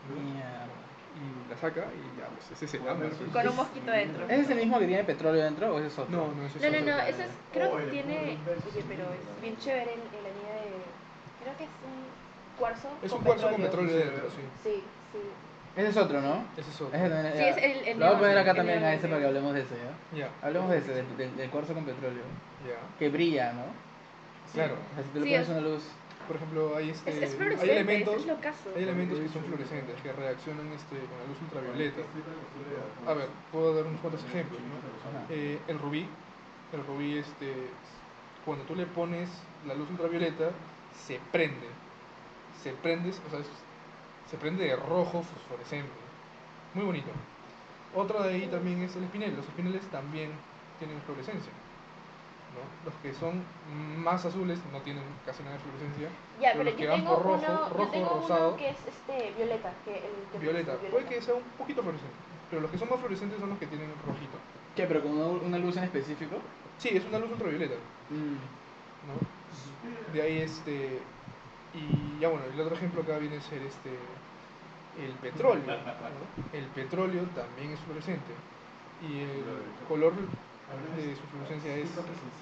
¿no? 0.10 0.22
Mierda. 0.22 0.87
Y 1.18 1.50
la 1.50 1.58
saca 1.58 1.82
y 1.90 2.20
ya, 2.20 2.28
pues 2.28 2.52
ese 2.52 2.66
es 2.66 2.74
el 2.76 2.88
ámbar. 2.88 3.10
pues. 3.10 3.32
Con 3.32 3.48
un 3.50 3.56
mosquito 3.56 3.92
dentro. 3.92 4.26
¿Ese 4.26 4.42
es 4.42 4.50
el 4.52 4.58
mismo 4.58 4.78
que 4.80 4.86
tiene 4.88 5.04
petróleo 5.04 5.44
dentro 5.44 5.74
o 5.74 5.78
ese 5.80 5.88
es 5.88 5.98
otro? 5.98 6.16
No, 6.16 6.28
no, 6.34 6.46
ese 6.46 6.58
es 6.60 6.64
No, 6.64 6.70
no, 6.70 6.78
otro. 6.78 6.96
no, 6.96 7.02
eso 7.02 7.22
es, 7.24 7.30
creo 7.52 7.78
que 7.78 7.84
tiene, 7.88 8.18
oye, 8.46 8.84
pero 8.88 9.04
es 9.14 9.42
bien 9.42 9.58
chévere 9.58 9.94
el, 9.96 10.00
el 10.02 10.26
anillo 10.30 10.54
de, 10.54 11.42
creo 11.42 11.58
que 11.58 11.64
es 11.64 11.70
un 11.82 12.58
cuarzo 12.60 12.90
Es 13.02 13.10
con 13.12 13.20
un 13.20 13.26
cuarzo 13.26 13.48
petróleo. 13.50 13.70
con 13.70 13.80
petróleo 13.88 13.96
dentro, 14.06 14.30
sí. 14.30 14.42
Sí, 14.64 14.84
sí. 15.12 15.20
Ese 15.76 15.90
es 15.90 15.98
otro, 15.98 16.22
¿no? 16.22 16.44
Ese 16.58 16.70
es 16.72 16.82
otro. 16.82 16.98
Ese 16.98 17.10
también, 17.10 17.34
Sí, 17.38 17.44
es 17.44 17.58
el- 17.58 17.88
el 17.88 18.00
Lo 18.00 18.06
voy 18.08 18.16
a 18.16 18.20
poner 18.20 18.38
acá 18.38 18.52
el 18.52 18.58
también 18.58 18.84
a 18.84 18.94
ese 18.94 19.06
el 19.06 19.10
para 19.12 19.22
que 19.22 19.28
hablemos 19.28 19.54
de 19.54 19.62
ese, 19.62 19.76
¿ya? 19.76 20.18
Ya. 20.18 20.30
Hablemos 20.42 20.70
de 20.72 20.78
ese, 20.80 20.94
del, 20.94 21.18
del, 21.18 21.36
del 21.38 21.50
cuarzo 21.50 21.74
con 21.74 21.86
petróleo. 21.86 22.24
Ya. 22.66 22.78
Que 23.00 23.10
brilla, 23.10 23.54
¿no? 23.54 23.64
Claro. 24.54 24.74
O 24.92 24.96
sea, 24.96 25.04
si 25.04 25.10
tú 25.10 25.20
le 25.20 25.26
Sí, 25.26 25.32
pones 25.34 25.50
es- 25.50 25.50
una 25.50 25.62
luz... 25.62 25.84
Por 26.28 26.36
ejemplo, 26.36 26.76
hay, 26.76 26.90
este, 26.90 27.24
Es, 27.24 27.34
es 27.34 27.40
hay 27.40 27.70
elementos, 27.70 28.26
es 28.26 28.76
hay 28.76 28.84
elementos 28.84 29.20
que 29.20 29.30
son 29.30 29.44
fluorescentes, 29.46 30.02
que 30.02 30.12
reaccionan 30.12 30.68
este, 30.74 30.98
con 30.98 31.18
la 31.20 31.26
luz 31.28 31.42
ultravioleta. 31.42 32.02
A 33.08 33.14
ver, 33.14 33.30
puedo 33.52 33.74
dar 33.74 33.86
unos 33.86 34.02
cuantos 34.02 34.24
ejemplos. 34.26 34.60
¿no? 34.60 35.34
Eh, 35.34 35.60
el 35.68 35.80
rubí, 35.80 36.06
el 36.74 36.86
rubí, 36.86 37.18
este, 37.18 37.54
cuando 38.44 38.66
tú 38.66 38.76
le 38.76 38.86
pones 38.86 39.30
la 39.66 39.74
luz 39.74 39.90
ultravioleta, 39.90 40.52
se 40.94 41.20
prende. 41.32 41.68
Se 42.62 42.74
prende, 42.74 43.10
o 43.10 43.14
sea, 43.14 43.40
se 44.30 44.38
prende 44.38 44.66
de 44.66 44.76
rojo 44.76 45.24
fosforescente. 45.24 45.92
Muy 46.74 46.86
bonito. 46.86 47.10
Otro 47.96 48.22
de 48.24 48.34
ahí 48.34 48.48
también 48.48 48.82
es 48.82 48.96
el 48.96 49.04
espinel. 49.04 49.36
Los 49.36 49.48
espineles 49.48 49.82
también 49.90 50.32
tienen 50.78 51.02
fluorescencia. 51.04 51.52
¿No? 52.58 52.92
Los 52.92 52.96
que 53.02 53.14
son 53.14 53.44
más 53.98 54.26
azules 54.26 54.60
no 54.72 54.80
tienen 54.82 55.04
casi 55.26 55.44
nada 55.44 55.56
de 55.56 55.62
fluorescencia. 55.64 56.10
Ya, 56.40 56.54
pero 56.54 56.56
pero 56.64 56.64
los 56.66 56.74
que 56.76 56.84
yo 56.84 56.90
van 56.90 57.00
tengo, 57.02 57.16
por 57.16 57.26
rojo, 57.26 57.46
uno, 57.46 57.70
yo 57.70 57.78
rojo, 57.78 57.92
tengo 57.92 58.10
rosado. 58.22 58.48
uno 58.50 58.58
que 58.58 58.70
es 58.70 58.78
este 58.88 59.34
violeta, 59.38 59.74
que 59.86 59.98
el 59.98 60.14
que 60.32 60.38
Violeta, 60.40 60.74
puede 60.92 61.06
que 61.06 61.22
sea 61.22 61.36
un 61.36 61.44
poquito 61.58 61.82
fluorescente, 61.82 62.16
pero 62.50 62.62
los 62.62 62.72
que 62.72 62.78
son 62.78 62.90
más 62.90 63.00
fluorescentes 63.00 63.40
son 63.40 63.50
los 63.50 63.60
que 63.60 63.68
tienen 63.68 63.90
rojito. 64.06 64.38
¿Qué? 64.76 64.86
¿Pero 64.86 65.02
con 65.04 65.12
una, 65.12 65.26
una 65.28 65.58
luz 65.58 65.78
en 65.78 65.84
específico? 65.86 66.36
Sí, 66.78 66.90
es 66.94 67.06
una 67.06 67.20
luz 67.20 67.32
ultravioleta, 67.32 67.76
¿no? 68.10 70.14
De 70.14 70.22
ahí 70.22 70.40
este. 70.40 71.00
Y 71.74 72.20
ya 72.20 72.30
bueno, 72.30 72.46
el 72.52 72.60
otro 72.60 72.76
ejemplo 72.76 73.02
acá 73.02 73.18
viene 73.18 73.38
a 73.38 73.42
ser 73.42 73.62
este. 73.62 73.90
El 74.98 75.12
petróleo. 75.14 75.64
¿no? 75.66 76.58
El 76.58 76.66
petróleo 76.68 77.24
también 77.36 77.72
es 77.72 77.80
fluorescente. 77.82 78.34
Y 79.02 79.20
el 79.20 79.44
color 79.88 80.14
de 80.98 81.16
su 81.16 81.24
fluorescencia 81.28 81.76
es 81.76 81.90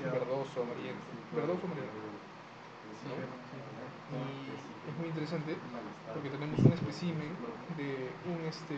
verdoso, 0.01 0.63
amarillento. 0.63 1.05
Verdoso, 1.35 1.61
amarillento. 1.65 2.15
Y 4.11 4.89
es 4.89 4.97
muy 4.97 5.07
interesante 5.07 5.55
porque 6.13 6.29
tenemos 6.29 6.59
un 6.59 6.73
espécimen 6.73 7.29
de 7.77 8.09
un 8.25 8.45
este 8.45 8.75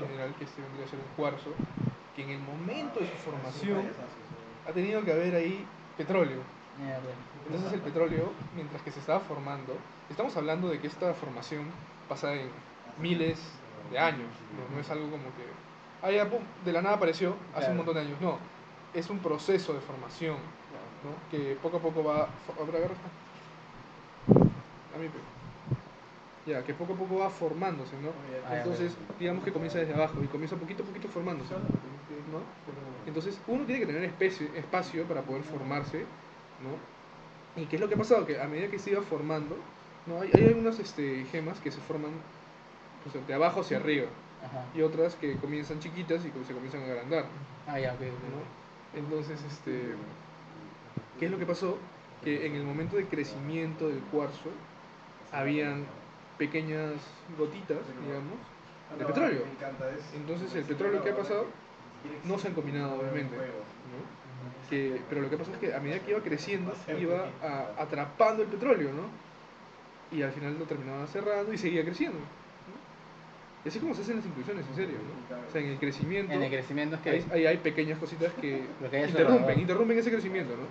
mineral 0.00 0.34
que 0.36 0.44
este 0.44 0.62
vendría 0.62 0.84
a 0.84 0.88
ser 0.88 0.98
un 0.98 1.16
cuarzo 1.16 1.50
que 2.14 2.22
en 2.22 2.30
el 2.30 2.40
momento 2.40 3.00
de 3.00 3.08
su 3.08 3.16
formación 3.16 3.90
ha 4.68 4.72
tenido 4.72 5.02
que 5.04 5.12
haber 5.12 5.34
ahí 5.34 5.66
petróleo. 5.96 6.40
Mierda. 6.78 7.10
Entonces 7.46 7.72
el 7.72 7.80
petróleo, 7.80 8.32
mientras 8.54 8.82
que 8.82 8.90
se 8.90 9.00
estaba 9.00 9.20
formando, 9.20 9.76
estamos 10.10 10.36
hablando 10.36 10.68
de 10.68 10.80
que 10.80 10.86
esta 10.86 11.14
formación 11.14 11.70
pasa 12.08 12.34
en 12.34 12.48
miles 12.98 13.38
de 13.90 13.98
años, 13.98 14.28
no, 14.56 14.74
no 14.74 14.80
es 14.80 14.90
algo 14.90 15.10
como 15.10 15.24
que, 15.36 15.46
ah, 16.04 16.26
pum, 16.30 16.40
de 16.64 16.72
la 16.72 16.82
nada 16.82 16.96
apareció 16.96 17.34
hace 17.54 17.70
un 17.70 17.76
montón 17.78 17.94
de 17.94 18.00
años, 18.02 18.20
no, 18.20 18.38
es 18.92 19.08
un 19.10 19.18
proceso 19.18 19.72
de 19.72 19.80
formación, 19.80 20.36
¿no? 21.04 21.14
que 21.30 21.56
poco 21.62 21.78
a 21.78 21.80
poco 21.80 22.04
va, 22.04 22.28
fo- 22.46 22.60
a 22.60 22.64
ver, 22.66 22.76
agarra 22.76 22.94
esta. 22.94 23.08
A 24.94 24.98
mí, 24.98 25.08
pe. 25.08 26.50
ya, 26.50 26.62
que 26.62 26.74
poco 26.74 26.92
a 26.94 26.96
poco 26.96 27.18
va 27.18 27.30
formándose, 27.30 27.96
¿no? 27.96 28.10
Entonces, 28.58 28.96
digamos 29.18 29.44
que 29.44 29.52
comienza 29.52 29.78
desde 29.78 29.94
abajo 29.94 30.22
y 30.22 30.26
comienza 30.28 30.56
poquito 30.56 30.82
a 30.82 30.86
poquito 30.86 31.08
formándose, 31.08 31.54
¿no? 32.30 32.38
Entonces, 33.06 33.38
uno 33.48 33.64
tiene 33.64 33.80
que 33.80 33.86
tener 33.86 34.04
especie- 34.04 34.50
espacio 34.56 35.04
para 35.04 35.22
poder 35.22 35.42
formarse, 35.42 36.04
¿no? 36.62 37.60
¿Y 37.62 37.66
qué 37.66 37.76
es 37.76 37.80
lo 37.80 37.88
que 37.88 37.94
ha 37.94 37.98
pasado? 37.98 38.26
Que 38.26 38.40
a 38.40 38.46
medida 38.46 38.68
que 38.68 38.78
se 38.78 38.90
iba 38.90 39.02
formando, 39.02 39.56
¿no? 40.06 40.20
hay, 40.20 40.30
hay 40.34 40.48
algunas 40.48 40.78
este, 40.78 41.24
gemas 41.30 41.58
que 41.60 41.70
se 41.70 41.80
forman 41.80 42.10
pues, 43.02 43.26
de 43.26 43.34
abajo 43.34 43.60
hacia 43.60 43.78
arriba 43.78 44.06
Ajá. 44.42 44.64
y 44.74 44.82
otras 44.82 45.14
que 45.14 45.36
comienzan 45.36 45.80
chiquitas 45.80 46.24
y 46.24 46.30
se 46.44 46.52
comienzan 46.54 46.82
a 46.82 46.86
agrandar, 46.86 47.26
Ah, 47.66 47.78
ya, 47.78 47.92
ok, 47.94 48.00
ok. 48.00 48.06
¿no? 48.30 48.98
Entonces, 48.98 49.42
este, 49.50 49.94
¿qué 51.18 51.26
es 51.26 51.30
lo 51.30 51.38
que 51.38 51.46
pasó? 51.46 51.78
Que 52.22 52.46
en 52.46 52.54
el 52.54 52.64
momento 52.64 52.96
de 52.96 53.06
crecimiento 53.06 53.88
del 53.88 54.00
cuarzo, 54.00 54.50
habían 55.32 55.86
pequeñas 56.38 56.92
gotitas, 57.38 57.78
digamos, 58.02 58.38
de 58.98 59.04
petróleo. 59.04 59.44
Entonces, 60.14 60.54
el 60.54 60.64
petróleo 60.64 61.02
que 61.02 61.10
ha 61.10 61.16
pasado 61.16 61.46
no 62.24 62.38
se 62.38 62.48
han 62.48 62.54
combinado, 62.54 62.96
obviamente, 63.00 63.36
¿no? 63.36 64.24
Que, 64.70 65.00
pero 65.08 65.20
lo 65.22 65.30
que 65.30 65.36
pasa 65.36 65.52
es 65.52 65.58
que 65.58 65.74
a 65.74 65.80
medida 65.80 65.98
que 66.00 66.10
iba 66.12 66.20
creciendo, 66.20 66.72
iba 66.98 67.26
a- 67.42 67.82
atrapando 67.82 68.42
el 68.42 68.48
petróleo, 68.48 68.90
¿no? 68.92 69.08
Y 70.16 70.22
al 70.22 70.32
final 70.32 70.58
lo 70.58 70.64
terminaba 70.66 71.06
cerrando 71.06 71.52
y 71.52 71.58
seguía 71.58 71.84
creciendo. 71.84 72.18
Y 73.64 73.68
así 73.68 73.78
como 73.78 73.94
se 73.94 74.02
hacen 74.02 74.16
las 74.16 74.26
inclusiones, 74.26 74.66
en 74.68 74.74
serio, 74.74 74.98
¿no? 74.98 75.36
O 75.48 75.50
sea, 75.50 75.60
en 75.62 75.68
el 75.68 75.78
crecimiento 75.78 76.32
En 76.32 76.42
el 76.42 76.50
crecimiento 76.50 76.96
es 76.96 77.02
que... 77.02 77.10
hay, 77.10 77.26
hay, 77.32 77.46
hay 77.46 77.56
pequeñas 77.56 77.98
cositas 77.98 78.32
que 78.34 78.66
que 78.90 79.00
interrumpen, 79.06 79.60
interrumpen 79.60 79.98
ese 79.98 80.10
crecimiento, 80.10 80.54
¿no? 80.54 80.64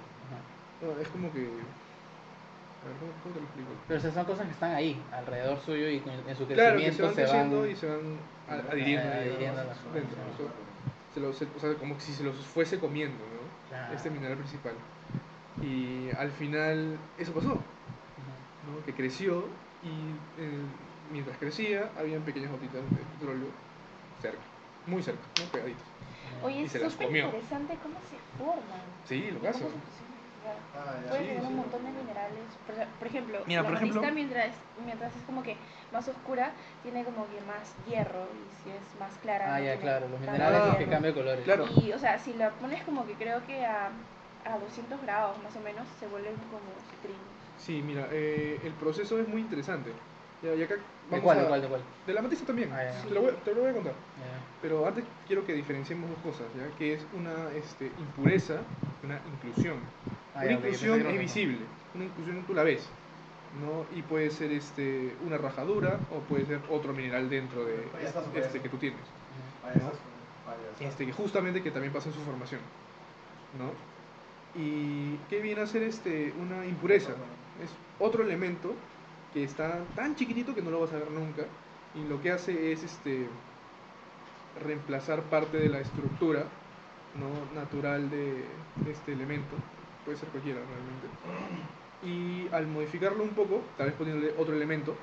Ajá. 0.93 1.01
Es 1.01 1.07
como 1.07 1.31
que... 1.33 1.39
A 1.39 2.85
ver, 2.85 2.95
¿cómo, 2.99 3.11
cómo 3.23 3.33
te 3.33 3.39
lo 3.39 3.45
explico? 3.47 3.71
Pero 3.87 3.99
esas 3.99 4.13
son 4.13 4.25
cosas 4.25 4.45
que 4.45 4.51
están 4.51 4.75
ahí, 4.75 5.01
alrededor 5.11 5.59
suyo 5.61 5.89
y 5.89 6.03
en 6.27 6.35
su 6.35 6.45
Claro, 6.45 6.77
que 6.77 6.91
se 6.91 6.97
crecimiento 7.01 7.03
van 7.03 7.15
se 7.15 7.23
van... 7.25 7.71
y 7.71 7.75
se 7.75 7.87
van 7.87 8.17
adhiriendo, 8.69 9.09
adhiriendo 9.09 9.61
a 9.61 9.65
se 11.13 11.19
los- 11.19 11.41
o 11.41 11.59
sea, 11.59 11.73
como 11.75 11.99
si 11.99 12.11
se 12.11 12.23
los 12.23 12.35
fuese 12.35 12.79
comiendo, 12.79 13.17
¿no? 13.17 13.69
Claro. 13.69 13.95
Este 13.95 14.09
mineral 14.09 14.37
principal. 14.37 14.73
Y 15.61 16.09
al 16.11 16.31
final 16.31 16.97
eso 17.17 17.31
pasó, 17.33 17.51
Ajá. 17.51 17.61
¿no? 18.67 18.85
Que 18.85 18.93
creció 18.93 19.45
y 19.83 20.41
eh, 20.41 20.49
mientras 21.13 21.37
crecía 21.37 21.91
habían 21.95 22.23
pequeñas 22.23 22.51
gotitas 22.51 22.81
de 22.91 23.03
petróleo 23.19 23.47
cerca, 24.19 24.43
muy 24.87 25.01
cerca, 25.03 25.21
¿no? 25.37 25.45
Pegaditas. 25.45 25.85
Oye, 26.43 26.61
Y 26.61 26.63
es 26.65 26.71
se 26.71 26.79
las 26.79 26.91
súper 26.93 27.07
comió. 27.07 27.25
interesante 27.25 27.77
cómo 27.83 27.95
se 28.09 28.17
forman. 28.37 28.81
Sí, 29.05 29.29
lo 29.31 29.39
¿Cómo 29.39 29.51
caso. 29.51 29.59
se 29.59 29.65
fusionan? 29.69 30.23
Ya. 30.43 30.55
Ah, 30.75 30.99
ya. 31.03 31.09
Puede 31.09 31.21
Sí, 31.21 31.27
tener 31.27 31.41
sí. 31.43 31.47
un 31.47 31.55
montón 31.55 31.83
de 31.85 31.91
minerales. 31.91 32.45
Por, 32.65 32.75
por 32.99 33.07
ejemplo, 33.07 33.43
Mira, 33.45 33.61
la 33.61 33.67
por 33.69 33.77
ejemplo- 33.77 34.01
mientras, 34.13 34.51
mientras 34.85 35.15
es 35.15 35.21
como 35.23 35.43
que 35.43 35.55
más 35.93 36.07
oscura, 36.09 36.51
tiene 36.81 37.03
como 37.05 37.27
que 37.29 37.39
más 37.47 37.63
hierro. 37.87 38.25
Y 38.33 38.63
si 38.63 38.69
es 38.71 38.99
más 38.99 39.13
clara. 39.21 39.55
Ah, 39.55 39.59
no 39.59 39.65
ya, 39.65 39.77
claro, 39.77 40.09
los 40.09 40.19
minerales 40.19 40.61
Ah, 40.63 40.69
es 40.71 40.77
que 40.77 40.83
cambian 40.89 41.03
de 41.03 41.13
colores. 41.13 41.43
Claro. 41.45 41.65
Y, 41.81 41.91
o 41.93 41.99
sea, 41.99 42.17
si 42.17 42.33
la 42.33 42.49
pones 42.49 42.83
como 42.83 43.05
que 43.05 43.13
creo 43.13 43.45
que 43.45 43.63
a, 43.63 43.91
a 44.45 44.57
200 44.59 44.99
grados 45.03 45.37
más 45.43 45.55
o 45.55 45.59
menos, 45.61 45.87
se 45.99 46.07
vuelven 46.07 46.33
como 46.49 46.67
citrinos. 46.89 47.21
Sí, 47.57 47.81
mira, 47.85 48.09
eh, 48.11 48.59
el 48.65 48.73
proceso 48.73 49.19
es 49.21 49.27
muy 49.27 49.39
interesante. 49.41 49.91
Ya, 50.43 50.55
y 50.55 50.63
acá 50.63 50.75
¿De 51.09 51.21
cuál, 51.21 51.39
a- 51.39 51.41
de 51.43 51.47
cuál, 51.47 51.61
de 51.61 51.67
cuál? 51.67 51.81
De 52.05 52.13
la 52.13 52.21
matista 52.21 52.45
también. 52.45 52.69
Ah, 52.73 52.83
ya. 52.83 53.01
te, 53.07 53.13
lo 53.13 53.21
voy, 53.21 53.31
te 53.45 53.53
lo 53.53 53.61
voy 53.61 53.69
a 53.69 53.73
contar. 53.73 53.93
Ya. 53.93 54.61
Pero 54.61 54.85
antes 54.85 55.03
quiero 55.27 55.45
que 55.45 55.53
diferenciemos 55.53 56.09
dos 56.09 56.19
cosas, 56.19 56.47
¿ya? 56.55 56.67
Que 56.77 56.93
es 56.93 57.05
una 57.13 57.51
este, 57.55 57.85
impureza 57.97 58.59
y 59.01 59.05
una 59.05 59.19
inclusión. 59.33 59.77
Ah, 60.35 60.39
una 60.39 60.59
pensé 60.59 60.67
inclusión 60.87 61.07
es 61.07 61.19
visible, 61.19 61.59
una 61.93 62.05
inclusión 62.05 62.43
tú 62.45 62.53
la 62.53 62.63
ves, 62.63 62.89
¿no? 63.61 63.85
Y 63.97 64.01
puede 64.01 64.29
ser 64.31 64.51
este, 64.51 65.15
una 65.25 65.37
rajadura 65.37 65.99
o 66.11 66.19
puede 66.27 66.45
ser 66.45 66.59
otro 66.69 66.91
mineral 66.93 67.29
dentro 67.29 67.63
de 67.65 67.87
este 68.35 68.59
que 68.59 68.69
tú 68.69 68.77
tienes. 68.77 68.99
Este, 70.79 71.05
que 71.05 71.13
justamente 71.13 71.61
que 71.61 71.71
también 71.71 71.93
pasa 71.93 72.09
en 72.09 72.15
su 72.15 72.21
formación, 72.21 72.59
¿no? 73.57 73.71
¿Y 74.59 75.17
qué 75.29 75.41
viene 75.41 75.61
a 75.61 75.67
ser 75.67 75.83
este, 75.83 76.33
una 76.41 76.65
impureza? 76.65 77.11
Es 77.63 77.69
otro 77.99 78.23
elemento 78.23 78.73
que 79.33 79.43
está 79.43 79.83
tan 79.95 80.15
chiquitito 80.15 80.53
que 80.53 80.61
no 80.61 80.69
lo 80.71 80.79
vas 80.81 80.91
a 80.93 80.97
ver 80.99 81.11
nunca 81.11 81.43
y 81.95 82.07
lo 82.07 82.21
que 82.21 82.31
hace 82.31 82.71
es 82.71 82.83
este, 82.83 83.27
reemplazar 84.63 85.21
parte 85.23 85.57
de 85.57 85.69
la 85.69 85.79
estructura 85.79 86.45
¿no? 87.15 87.29
natural 87.59 88.09
de, 88.09 88.45
de 88.85 88.91
este 88.91 89.13
elemento, 89.13 89.55
puede 90.05 90.17
ser 90.17 90.29
cualquiera 90.29 90.59
realmente, 90.59 91.07
y 92.03 92.47
al 92.53 92.67
modificarlo 92.67 93.23
un 93.23 93.29
poco, 93.29 93.61
tal 93.77 93.87
vez 93.87 93.95
poniéndole 93.95 94.33
otro 94.37 94.55
elemento, 94.55 94.95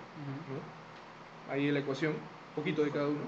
ahí 1.51 1.69
en 1.69 1.75
la 1.75 1.81
ecuación, 1.81 2.15
poquito 2.55 2.85
de 2.85 2.91
cada 2.91 3.09
uno, 3.09 3.21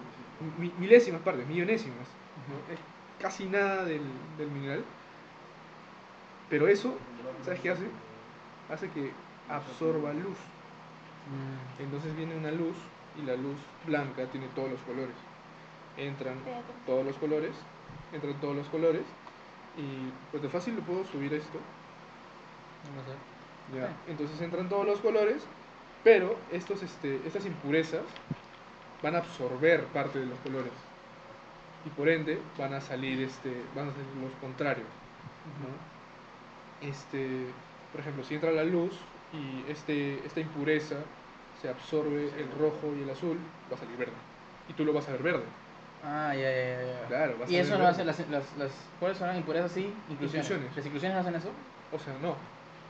mi- 0.59 0.73
milésimas 0.79 1.21
partes, 1.23 1.47
millonésimas, 1.47 2.07
¿no? 2.49 2.73
es 2.75 2.79
casi 3.21 3.45
nada 3.47 3.85
del, 3.85 4.01
del 4.37 4.49
mineral, 4.51 4.83
pero 6.51 6.69
eso, 6.69 6.99
¿sabes 7.45 7.61
qué 7.61 7.71
hace? 7.71 7.85
Hace 8.69 8.89
que 8.91 9.13
absorba 9.49 10.13
luz. 10.13 10.37
Mm. 11.29 11.83
Entonces 11.83 12.17
viene 12.17 12.37
una 12.37 12.51
luz 12.51 12.77
y 13.19 13.23
la 13.23 13.37
luz 13.37 13.57
blanca 13.87 14.27
tiene 14.27 14.47
todos 14.55 14.71
los 14.71 14.81
colores. 14.81 15.15
Entran 15.97 16.37
todos 16.87 17.05
los 17.05 17.17
colores, 17.17 17.53
entran 18.13 18.41
todos 18.41 18.57
los 18.57 18.67
colores 18.69 19.03
y 19.77 20.11
pues 20.31 20.43
de 20.43 20.49
fácil 20.49 20.77
lo 20.77 20.83
puedo 20.83 21.05
subir 21.05 21.33
esto. 21.35 21.59
No 22.97 23.03
sé. 23.05 23.79
Ya. 23.79 23.89
Sí. 23.89 23.95
Entonces 24.09 24.41
entran 24.41 24.69
todos 24.69 24.87
los 24.87 25.01
colores, 25.01 25.43
pero 26.03 26.37
estos, 26.51 26.83
este, 26.83 27.21
estas 27.27 27.47
impurezas 27.47 28.05
van 29.03 29.15
a 29.15 29.19
absorber 29.19 29.85
parte 29.87 30.19
de 30.19 30.27
los 30.27 30.39
colores 30.41 30.73
y 31.85 31.91
por 31.91 32.09
ende 32.09 32.41
van 32.59 32.75
a 32.75 32.81
salir, 32.81 33.21
este, 33.23 33.51
van 33.75 33.89
a 33.89 33.93
salir 33.93 34.07
los 34.23 34.33
contrarios. 34.41 34.87
¿no? 35.61 36.89
Este, 36.89 37.47
por 37.91 38.01
ejemplo, 38.01 38.25
si 38.25 38.35
entra 38.35 38.53
la 38.53 38.65
luz 38.65 38.99
y 39.33 39.71
este, 39.71 40.25
esta 40.27 40.41
impureza 40.41 40.97
se 41.61 41.69
absorbe 41.69 42.31
el 42.39 42.51
rojo 42.59 42.93
y 42.99 43.03
el 43.03 43.11
azul, 43.11 43.39
va 43.71 43.77
a 43.77 43.79
salir 43.79 43.97
verde. 43.97 44.13
y 44.69 44.73
tú 44.75 44.85
lo 44.85 44.93
vas 44.93 45.09
a 45.09 45.13
ver 45.13 45.23
verde. 45.23 45.45
Ah, 46.05 46.35
ya, 46.35 46.51
ya, 46.51 46.83
ya. 46.83 47.07
Claro, 47.09 47.37
vas 47.39 47.51
¿Y 47.51 47.57
a 47.57 47.61
eso 47.61 47.71
ver 47.71 47.79
no 47.79 47.85
verde. 47.85 47.95
hace 47.95 48.05
las, 48.05 48.19
las, 48.31 48.57
las 48.59 48.73
¿Cuáles 48.99 49.19
son 49.19 49.29
las 49.29 49.37
impurezas 49.37 49.71
sí? 49.73 49.93
Inclusiones. 50.11 50.47
Inclusiones. 50.51 50.77
¿Las 50.77 50.87
inclusiones 50.87 51.19
hacen 51.19 51.35
eso? 51.37 51.51
O 51.93 51.99
sea, 51.99 52.15
no, 52.21 52.37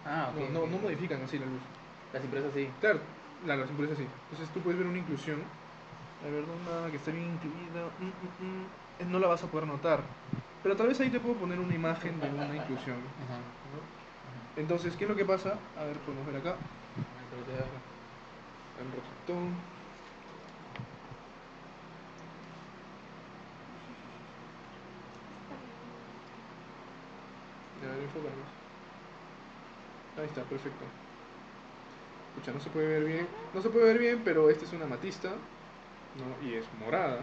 Ah, 0.07 0.31
ok. 0.33 0.51
no, 0.51 0.61
no, 0.61 0.67
no 0.67 0.79
modifican 0.79 1.23
así 1.23 1.39
la 1.39 1.47
luz. 1.47 1.61
Las 2.13 2.25
impurezas 2.25 2.53
sí. 2.55 2.69
Claro, 2.81 3.01
la, 3.47 3.57
las 3.57 3.69
impurezas 3.71 3.99
sí. 3.99 4.07
Entonces 4.31 4.53
tú 4.55 4.61
puedes 4.61 4.79
ver 4.79 4.89
una 4.89 4.99
inclusión, 4.99 5.39
a 6.23 6.31
ver, 6.31 6.43
una 6.45 6.91
que 6.91 6.97
está 6.97 7.11
bien 7.11 7.27
incluida, 7.35 7.87
mm, 8.01 8.05
mm, 8.05 8.47
mm, 8.47 8.65
eh, 9.01 9.05
no 9.09 9.19
la 9.19 9.29
vas 9.29 9.43
a 9.45 9.47
poder 9.47 9.67
notar. 9.67 10.01
Pero 10.63 10.77
tal 10.77 10.87
vez 10.89 10.99
ahí 11.01 11.11
te 11.11 11.21
puedo 11.21 11.35
poner 11.37 11.59
una 11.59 11.75
imagen 11.75 12.19
de 12.21 12.29
una 12.31 12.57
inclusión. 12.57 12.97
Ajá. 12.97 13.37
¿no? 13.37 14.02
Entonces, 14.57 14.95
¿qué 14.97 15.05
es 15.05 15.11
lo 15.11 15.17
que 15.17 15.25
pasa? 15.25 15.59
A 15.79 15.85
ver, 15.85 15.97
podemos 15.99 16.27
ver 16.27 16.37
acá. 16.37 16.57
El 18.81 18.93
rotón. 18.93 19.55
A 27.83 27.95
ver, 27.95 28.03
enfócanos. 28.03 28.49
Ahí 30.19 30.27
está, 30.27 30.43
perfecto. 30.43 30.85
Escucha, 32.29 32.53
no 32.53 32.61
se 32.61 32.71
puede 32.71 32.87
ver 32.89 33.05
bien. 33.05 33.29
No 33.55 33.63
se 33.63 33.71
puede 33.71 33.87
ver 33.87 33.99
bien, 33.99 34.23
pero 34.25 34.51
esta 34.51 34.65
es 34.65 34.73
una 34.73 34.85
amatista. 34.85 35.31
¿no? 35.31 36.47
Y 36.47 36.55
es 36.55 36.67
morada. 36.79 37.21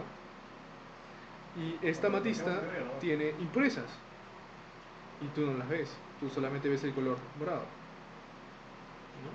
Y 1.56 1.78
esta 1.86 2.08
amatista 2.08 2.62
tiene 3.00 3.30
impurezas. 3.38 3.90
Y 5.20 5.26
tú 5.28 5.46
no 5.46 5.58
las 5.58 5.68
ves. 5.68 5.90
Tú 6.20 6.28
solamente 6.28 6.68
ves 6.68 6.84
el 6.84 6.92
color 6.92 7.16
morado. 7.38 7.64
¿no? 9.24 9.32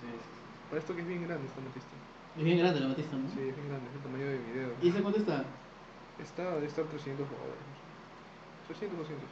Sí, 0.00 0.06
sí, 0.08 0.40
Para 0.70 0.80
esto 0.80 0.94
que 0.94 1.02
es 1.02 1.08
bien 1.08 1.26
grande 1.26 1.46
esta 1.46 1.60
amatista. 1.60 1.92
Es 2.36 2.44
bien 2.44 2.58
grande 2.58 2.80
la 2.80 2.88
matista, 2.88 3.16
¿no? 3.16 3.28
Sí, 3.28 3.40
es 3.40 3.56
bien 3.56 3.68
grande, 3.68 3.88
es 3.90 3.96
el 3.96 4.02
tamaño 4.02 4.26
de 4.26 4.38
video. 4.38 4.70
¿Y 4.80 4.88
ese 4.88 5.02
cuánto 5.02 5.18
está? 5.18 5.44
Está, 6.22 6.54
debe 6.54 6.66
estar 6.66 6.84
300 6.86 7.26
dólares. 7.28 7.62
no 8.68 8.74
sé. 8.74 8.86
300, 8.86 8.98
200. 8.98 9.28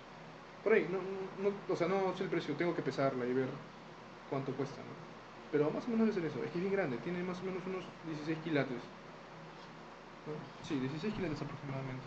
Por 0.65 0.73
ahí, 0.73 0.89
no, 0.91 0.99
no, 1.43 1.55
o 1.73 1.77
sea, 1.77 1.87
no 1.87 2.17
sé 2.17 2.25
el 2.25 2.31
precio, 2.31 2.55
tengo 2.57 2.75
que 2.75 2.83
pesarla 2.83 3.25
y 3.25 3.33
ver 3.33 3.49
cuánto 4.29 4.53
cuesta, 4.53 4.83
¿no? 4.83 4.95
Pero 5.53 5.71
más 5.71 5.87
o 5.87 5.91
menos 5.91 6.07
debe 6.07 6.19
ser 6.19 6.25
eso, 6.27 6.43
es 6.43 6.51
que 6.51 6.59
es 6.59 6.65
bien 6.65 6.75
grande, 6.75 6.99
tiene 6.99 7.23
más 7.23 7.39
o 7.41 7.45
menos 7.45 7.63
unos 7.67 7.85
16 8.07 8.39
quilates. 8.43 8.83
¿no? 10.27 10.35
Sí, 10.67 10.81
16 10.81 11.15
quilates 11.15 11.41
aproximadamente. 11.41 12.03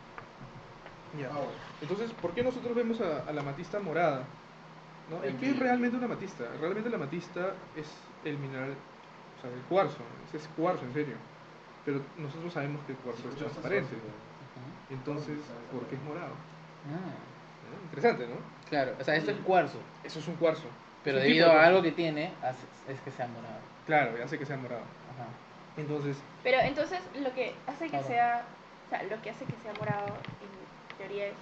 Ah, 1.14 1.40
bueno. 1.40 1.52
Entonces, 1.82 2.12
¿por 2.14 2.34
qué 2.34 2.44
nosotros 2.44 2.76
vemos 2.76 3.02
a, 3.02 3.22
a 3.22 3.34
la 3.34 3.42
matista 3.42 3.80
morada? 3.80 4.28
¿no? 5.10 5.18
¿Y 5.28 5.34
qué 5.34 5.50
es 5.52 5.60
realmente 5.60 5.98
una 5.98 6.08
matista? 6.08 6.46
Realmente 6.60 6.90
la 6.90 6.98
matista 6.98 7.56
es 7.76 7.88
el 8.24 8.38
mineral, 8.38 8.76
o 9.38 9.42
sea, 9.42 9.50
el 9.52 9.62
cuarzo, 9.64 10.04
ese 10.28 10.38
es 10.38 10.48
cuarzo 10.50 10.86
en 10.86 10.94
serio. 10.94 11.16
Pero 11.86 12.02
nosotros 12.18 12.54
sabemos 12.54 12.84
que 12.86 12.92
el 12.92 12.98
cuarzo 13.00 13.28
es 13.30 13.36
transparente. 13.36 13.96
Entonces, 14.90 15.38
¿por 15.72 15.88
qué 15.88 15.96
es 15.96 16.04
morado? 16.04 16.34
Ah, 16.86 17.00
¿No? 17.70 17.84
Interesante, 17.84 18.28
¿no? 18.28 18.36
claro, 18.70 18.96
o 19.00 19.04
sea, 19.04 19.16
esto 19.16 19.32
es 19.32 19.38
cuarzo, 19.40 19.80
Eso 20.04 20.20
es 20.20 20.28
un 20.28 20.36
cuarzo. 20.36 20.68
pero 21.04 21.18
un 21.18 21.24
debido 21.24 21.50
de 21.50 21.56
a 21.56 21.66
algo 21.66 21.82
que 21.82 21.92
tiene, 21.92 22.32
hace- 22.42 22.68
es 22.92 23.00
que 23.02 23.12
sea 23.12 23.28
morado. 23.28 23.60
Claro, 23.86 24.18
ya 24.18 24.28
sé 24.28 24.38
que 24.38 24.46
sea 24.46 24.58
morado. 24.58 24.84
Ajá. 25.14 25.28
Entonces, 25.78 26.18
Pero 26.44 26.60
entonces 26.62 27.00
lo 27.22 27.34
que 27.34 27.56
hace 27.68 27.86
que 27.86 27.90
Claro. 27.92 28.08
sea, 28.08 28.46
o 28.86 28.90
sea, 28.90 29.04
lo 29.04 29.22
que 29.22 29.30
hace 29.30 29.46
que 29.46 29.56
sea 29.58 29.74
morado 29.74 30.14
teoría 31.00 31.28
es 31.30 31.40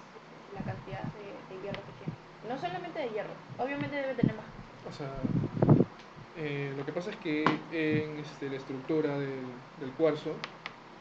la 0.48 0.64
cantidad 0.64 1.12
de, 1.12 1.44
de 1.46 1.60
hierro 1.60 1.84
que 1.86 1.94
tiene. 1.94 2.14
No 2.42 2.58
solamente 2.58 3.00
de 3.00 3.10
hierro, 3.10 3.34
obviamente 3.56 3.96
debe 3.96 4.16
tener 4.16 4.36
más. 4.36 4.54
o 4.82 4.92
sea, 4.92 5.22
eh, 6.34 6.72
lo 6.76 6.84
que 6.84 6.92
pasa 6.92 7.10
es 7.10 7.16
que 7.18 7.66
en 7.70 8.18
este, 8.18 8.50
la 8.50 8.56
estructura 8.56 9.18
del, 9.18 9.62
del 9.76 9.94
cuarzo, 9.94 10.48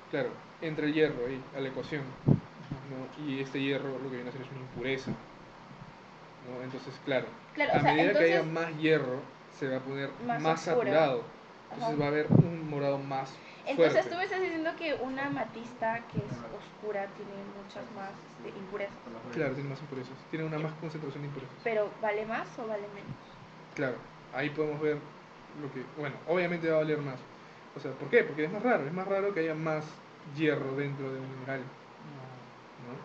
claro, 0.07 0.41
entra 0.61 0.85
el 0.88 0.93
hierro 0.93 1.27
ahí 1.27 1.49
a 1.53 1.59
la 1.61 1.69
ecuación. 1.69 2.17
¿no? 2.69 3.11
Y 3.15 3.41
este 3.41 3.61
hierro 3.61 3.99
lo 3.99 4.09
que 4.09 4.17
viene 4.17 4.29
a 4.29 4.31
hacer 4.31 4.41
es 4.43 4.51
una 4.51 4.61
impureza. 4.61 5.25
¿no? 6.39 6.61
Entonces, 6.63 6.99
claro, 6.99 7.27
Claro, 7.53 7.73
a 7.73 7.79
sea, 7.79 7.93
medida 7.93 8.13
que 8.17 8.23
haya 8.25 8.43
más 8.43 8.75
hierro, 8.77 9.21
se 9.49 9.67
va 9.67 9.77
a 9.77 9.84
poner 9.84 10.11
Más 10.23 10.61
saturado. 10.63 11.36
Entonces 11.72 11.94
Ajá. 11.94 11.99
va 11.99 12.06
a 12.06 12.07
haber 12.10 12.27
un 12.31 12.69
morado 12.69 12.98
más 12.98 13.34
entonces 13.65 13.94
fuerte. 13.94 14.10
tú 14.10 14.15
me 14.15 14.23
estás 14.23 14.41
diciendo 14.41 14.72
que 14.77 14.94
una 14.94 15.27
amatista 15.27 15.99
que 16.14 16.19
es 16.19 16.31
oscura 16.56 17.06
tiene 17.18 17.35
muchas 17.60 17.84
más 17.91 18.11
este, 18.31 18.57
impurezas, 18.57 18.95
Claro, 19.34 19.53
tiene 19.53 19.69
más 19.69 19.81
impurezas. 19.81 20.15
Tiene 20.31 20.45
una 20.45 20.57
más 20.60 20.72
concentración 20.80 21.23
de 21.23 21.27
impurezas. 21.27 21.57
pero 21.64 21.89
¿vale 22.02 22.26
más 22.26 22.48
o 22.57 22.68
vale 22.68 22.88
menos? 22.95 23.11
Claro, 23.76 23.95
ahí 24.34 24.49
podemos 24.52 24.80
ver 24.80 24.98
lo 25.61 25.72
que, 25.73 25.84
bueno, 25.99 26.15
obviamente 26.30 26.69
va 26.69 26.77
a 26.77 26.80
valer 26.80 26.99
más. 26.99 27.19
O 27.76 27.80
sea, 27.80 27.91
¿por 27.91 28.10
qué? 28.10 28.23
Porque 28.23 28.45
es 28.45 28.52
más 28.52 28.64
raro, 28.64 28.85
es 28.85 28.94
más 28.94 29.07
raro 29.07 29.34
que 29.34 29.41
haya 29.41 29.53
más 29.53 29.84
hierro 30.35 30.76
dentro 30.76 31.11
de 31.11 31.19
un 31.19 31.30
mineral, 31.34 31.60
¿no? 31.60 32.95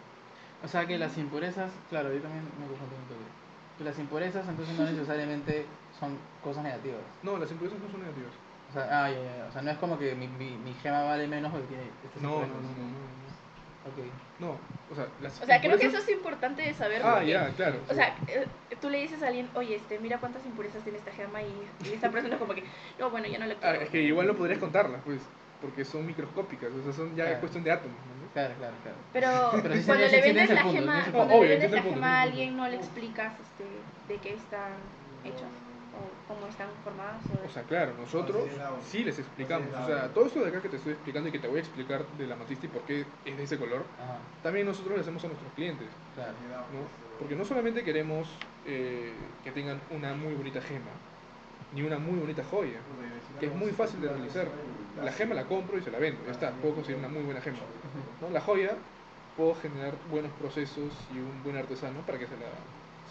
O 0.64 0.68
sea 0.68 0.86
que 0.86 0.96
las 0.96 1.18
impurezas, 1.18 1.72
claro, 1.90 2.12
yo 2.14 2.20
también 2.20 2.44
me 2.44 2.66
confundí 2.68 2.94
un 2.94 3.08
poco. 3.10 3.20
Que 3.78 3.84
las 3.84 3.98
impurezas 3.98 4.48
entonces 4.48 4.78
no 4.78 4.84
necesariamente 4.90 5.66
son 5.98 6.16
cosas 6.44 6.62
negativas. 6.62 7.00
No, 7.22 7.36
las 7.36 7.50
impurezas 7.50 7.80
no 7.80 7.90
son 7.90 8.00
negativas. 8.00 8.32
O 8.72 8.74
sea, 8.74 8.88
ah, 9.04 9.10
ya, 9.10 9.16
ya, 9.20 9.36
ya. 9.36 9.44
O 9.48 9.52
sea, 9.52 9.60
no 9.60 9.70
es 9.70 9.76
como 9.76 9.98
que 9.98 10.14
mi, 10.14 10.26
mi, 10.28 10.56
mi 10.64 10.72
gema 10.82 11.04
vale 11.04 11.26
menos 11.28 11.52
porque 11.52 11.66
tiene 11.68 11.84
estas 12.02 12.22
No, 12.22 12.40
no, 12.40 12.46
no, 12.46 12.46
no, 12.46 12.56
no, 12.56 13.12
Ok. 13.84 13.98
no. 14.40 14.46
No, 14.46 14.58
o 14.90 14.94
sea, 14.94 15.06
las 15.20 15.42
O 15.42 15.44
sea, 15.44 15.60
creo 15.60 15.76
que 15.76 15.86
eso 15.86 15.98
es 15.98 16.08
importante 16.08 16.62
de 16.62 16.72
saber. 16.72 17.02
Ah, 17.04 17.16
porque, 17.16 17.30
ya, 17.30 17.50
claro. 17.50 17.76
O 17.88 17.92
sea, 17.94 18.16
eh, 18.28 18.46
tú 18.80 18.88
le 18.88 18.98
dices 19.02 19.22
a 19.22 19.26
alguien, 19.28 19.46
oye, 19.54 19.76
este, 19.76 19.98
mira 19.98 20.16
cuántas 20.18 20.44
impurezas 20.46 20.82
tiene 20.84 20.98
esta 20.98 21.12
gema 21.12 21.42
y, 21.42 21.52
y 21.84 21.92
esta 21.92 22.10
persona 22.10 22.38
como 22.38 22.54
que, 22.54 22.64
no, 22.98 23.10
bueno, 23.10 23.28
ya 23.28 23.38
no 23.38 23.44
le 23.46 23.54
Ah, 23.54 23.58
quiero. 23.60 23.80
es 23.82 23.90
que 23.90 24.00
igual 24.02 24.26
no 24.26 24.34
podrías 24.34 24.58
contarlas, 24.58 25.02
pues, 25.04 25.20
porque 25.60 25.84
son 25.84 26.06
microscópicas, 26.06 26.70
o 26.72 26.82
sea, 26.82 26.92
son 26.94 27.14
ya 27.14 27.24
Claro. 27.26 27.40
cuestión 27.40 27.62
de 27.64 27.70
átomos, 27.72 27.96
¿no? 27.98 28.32
Claro, 28.32 28.54
claro, 28.58 28.74
claro. 28.82 28.96
Pero, 29.12 29.62
Pero 29.62 29.74
sí 29.76 29.82
cuando 29.84 30.04
le 30.06 30.10
sí 30.10 30.20
vendes 30.22 30.50
la 30.50 30.62
punto, 30.62 30.80
gema, 30.80 31.04
cuando 31.12 31.42
le 31.42 31.48
vendes 31.48 31.70
la 31.70 31.82
punto, 31.82 31.94
gema 31.94 32.18
a 32.18 32.22
alguien 32.22 32.56
no 32.56 32.68
le 32.68 32.76
explicas 32.76 33.32
este, 33.38 33.64
de 34.08 34.20
qué 34.20 34.34
están 34.34 34.72
hechas 35.24 35.50
o 35.92 36.32
cómo 36.32 36.46
están 36.46 36.68
formadas 36.84 37.22
o, 37.30 37.46
O 37.46 37.50
sea, 37.50 37.62
claro, 37.64 37.92
nosotros 37.98 38.48
sí 38.84 39.04
les 39.04 39.18
explicamos. 39.18 39.68
O 39.68 39.86
sea, 39.86 40.08
todo 40.08 40.26
esto 40.26 40.40
de 40.40 40.48
acá 40.48 40.60
que 40.60 40.68
te 40.68 40.76
estoy 40.76 40.92
explicando 40.92 41.28
y 41.28 41.32
que 41.32 41.38
te 41.38 41.48
voy 41.48 41.58
a 41.58 41.60
explicar 41.60 42.06
de 42.18 42.26
la 42.26 42.36
matista 42.36 42.66
y 42.66 42.68
por 42.68 42.82
qué 42.82 43.04
es 43.24 43.36
de 43.36 43.42
ese 43.42 43.58
color, 43.58 43.84
Ajá, 44.02 44.18
también 44.42 44.66
nosotros 44.66 44.94
le 44.94 45.00
hacemos 45.00 45.22
a 45.24 45.28
nuestros 45.28 45.52
clientes. 45.54 45.88
claro. 46.14 46.32
¿no? 46.72 47.02
Porque 47.18 47.36
no 47.36 47.44
solamente 47.44 47.84
queremos 47.84 48.28
eh, 48.66 49.12
que 49.44 49.50
tengan 49.52 49.80
una 49.90 50.14
muy 50.14 50.34
bonita 50.34 50.60
gema, 50.60 50.90
ni 51.74 51.82
una 51.82 51.98
muy 51.98 52.18
bonita 52.18 52.42
joya, 52.44 52.80
que 53.38 53.46
es 53.46 53.54
muy 53.54 53.70
fácil 53.70 54.00
de 54.00 54.08
realizar. 54.08 54.48
La 55.02 55.12
gema 55.12 55.34
la 55.34 55.44
compro 55.44 55.78
y 55.78 55.82
se 55.82 55.90
la 55.90 55.98
vendo, 55.98 56.24
ya 56.26 56.32
está, 56.32 56.50
puedo 56.50 56.74
conseguir 56.74 56.98
una 56.98 57.08
muy 57.08 57.22
buena 57.22 57.40
gema. 57.40 57.58
¿no? 58.20 58.30
La 58.30 58.40
joya, 58.40 58.76
puedo 59.36 59.54
generar 59.54 59.94
buenos 60.10 60.32
procesos 60.32 60.92
y 61.14 61.18
un 61.18 61.42
buen 61.42 61.56
artesano 61.56 62.00
para 62.00 62.18
que 62.18 62.26
se 62.26 62.36
la, 62.36 62.46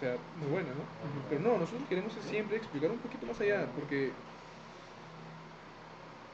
sea 0.02 0.18
muy 0.40 0.50
buena, 0.50 0.70
¿no? 0.70 0.84
Pero 1.30 1.42
no, 1.42 1.58
nosotros 1.60 1.88
queremos 1.88 2.12
siempre 2.28 2.58
explicar 2.58 2.90
un 2.90 2.98
poquito 2.98 3.26
más 3.28 3.40
allá, 3.40 3.68
porque 3.76 4.12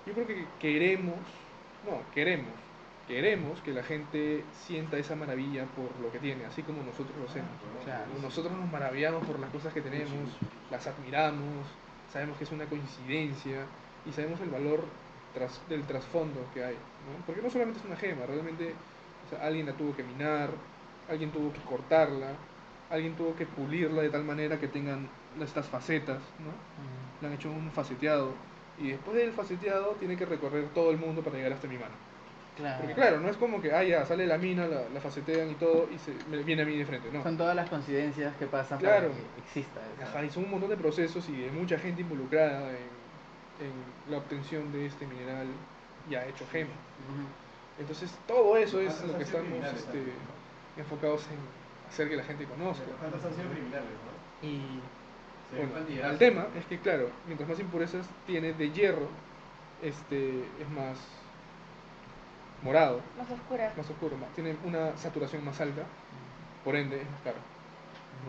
yo 0.06 0.14
creo 0.14 0.26
que 0.26 0.46
queremos, 0.60 1.20
no, 1.86 2.00
queremos, 2.14 2.54
queremos 3.08 3.60
que 3.62 3.74
la 3.74 3.84
gente 3.84 4.46
sienta 4.66 4.98
esa 4.98 5.16
maravilla 5.16 5.66
por 5.76 5.92
lo 6.02 6.10
que 6.12 6.20
tiene, 6.20 6.46
así 6.46 6.64
como 6.64 6.82
nosotros 6.82 7.16
lo 7.20 7.26
hacemos. 7.26 7.52
Claro. 7.84 8.06
Nosotros 8.22 8.54
nos 8.58 8.72
maravillamos 8.72 9.28
por 9.28 9.38
las 9.38 9.50
cosas 9.50 9.74
que 9.74 9.82
tenemos, 9.82 10.30
las 10.72 10.88
admiramos, 10.88 11.68
sabemos 12.12 12.38
que 12.38 12.46
es 12.46 12.52
una 12.54 12.66
coincidencia 12.66 13.66
y 14.06 14.14
sabemos 14.14 14.40
el 14.40 14.50
valor 14.50 14.86
tras, 15.34 15.62
del 15.68 15.84
trasfondo 15.84 16.48
que 16.54 16.64
hay. 16.64 16.76
¿no? 16.76 17.26
Porque 17.26 17.42
no 17.42 17.50
solamente 17.50 17.80
es 17.82 17.86
una 17.86 17.98
gema, 17.98 18.26
realmente 18.26 18.74
o 19.26 19.30
sea, 19.30 19.46
alguien 19.46 19.66
la 19.66 19.74
tuvo 19.74 19.94
que 19.94 20.04
minar, 20.04 20.52
alguien 21.10 21.32
tuvo 21.32 21.52
que 21.52 21.60
cortarla, 21.62 22.32
alguien 22.90 23.16
tuvo 23.16 23.36
que 23.36 23.46
pulirla 23.46 24.02
de 24.02 24.10
tal 24.10 24.24
manera 24.24 24.58
que 24.60 24.68
tengan 24.68 25.10
estas 25.42 25.68
facetas, 25.68 26.20
¿no? 26.40 26.48
Ujú. 26.50 27.22
le 27.22 27.28
han 27.28 27.34
hecho 27.34 27.50
un 27.52 27.72
faceteado 27.72 28.32
y 28.80 28.90
después 28.92 29.18
del 29.18 29.32
faceteado 29.32 29.96
tiene 30.00 30.16
que 30.16 30.26
recorrer 30.26 30.66
todo 30.74 30.92
el 30.92 30.98
mundo 30.98 31.22
para 31.22 31.36
llegar 31.38 31.54
hasta 31.54 31.68
mi 31.68 31.78
mano. 31.78 31.94
Claro. 32.56 32.80
Porque 32.80 32.96
claro, 32.96 33.20
no 33.20 33.30
es 33.30 33.38
como 33.38 33.62
que, 33.62 33.72
ah, 33.72 33.84
ya, 33.84 34.04
sale 34.06 34.26
la 34.26 34.38
mina, 34.40 34.66
la, 34.66 34.90
la 34.92 35.00
facetean 35.00 35.52
y 35.52 35.54
todo 35.56 35.88
y 35.94 36.00
se 36.00 36.12
me 36.30 36.42
viene 36.44 36.64
a 36.64 36.66
mí 36.66 36.76
de 36.76 36.86
frente, 36.86 37.10
no. 37.12 37.22
Son 37.22 37.38
todas 37.38 37.56
las 37.56 37.70
coincidencias 37.70 38.36
que 38.38 38.48
pasan 38.48 38.80
Claro. 38.80 39.10
para 39.10 39.20
que 39.20 39.42
exista 39.46 39.80
eso. 39.96 40.10
Ajá, 40.10 40.26
y 40.26 40.30
son 40.32 40.46
un 40.46 40.52
montón 40.52 40.70
de 40.70 40.78
procesos 40.78 41.28
y 41.30 41.36
de 41.38 41.52
mucha 41.52 41.78
gente 41.78 42.02
involucrada 42.02 42.70
en, 42.72 42.88
en 43.68 44.12
la 44.12 44.18
obtención 44.18 44.72
de 44.72 44.88
este 44.88 45.06
mineral 45.06 45.46
ya 46.10 46.26
hecho 46.26 46.46
gema. 46.52 46.72
Entonces 47.80 48.12
todo 48.28 48.58
eso 48.58 48.80
es 48.82 49.04
lo 49.04 49.16
que 49.18 49.24
estamos 49.24 49.50
este, 49.76 50.02
enfocados 50.78 51.26
en 51.28 51.38
hacer 51.90 52.10
que 52.10 52.16
la 52.16 52.24
gente 52.24 52.46
conozca. 52.46 52.84
¿Cuántas 53.00 53.24
han 53.26 53.34
sido 53.36 53.50
criminales, 53.50 53.86
no? 54.06 54.48
Y 54.48 54.62
bueno, 55.56 56.10
el 56.10 56.18
tema 56.18 56.48
es 56.58 56.66
que 56.66 56.78
claro, 56.80 57.10
mientras 57.26 57.50
más 57.50 57.60
impurezas 57.60 58.06
tiene 58.26 58.54
de 58.54 58.72
hierro, 58.72 59.08
este 59.82 60.40
es 60.60 60.70
más 60.76 60.98
morado, 62.64 63.02
más 63.18 63.30
oscura. 63.30 63.72
más 63.78 63.90
oscuro, 63.90 64.18
más- 64.18 64.30
tiene 64.34 64.56
una 64.66 64.96
saturación 64.98 65.46
más 65.46 65.60
alta, 65.62 65.84
por 66.64 66.76
ende 66.76 66.98
es 67.02 67.10
más 67.10 67.22
caro. 67.24 67.38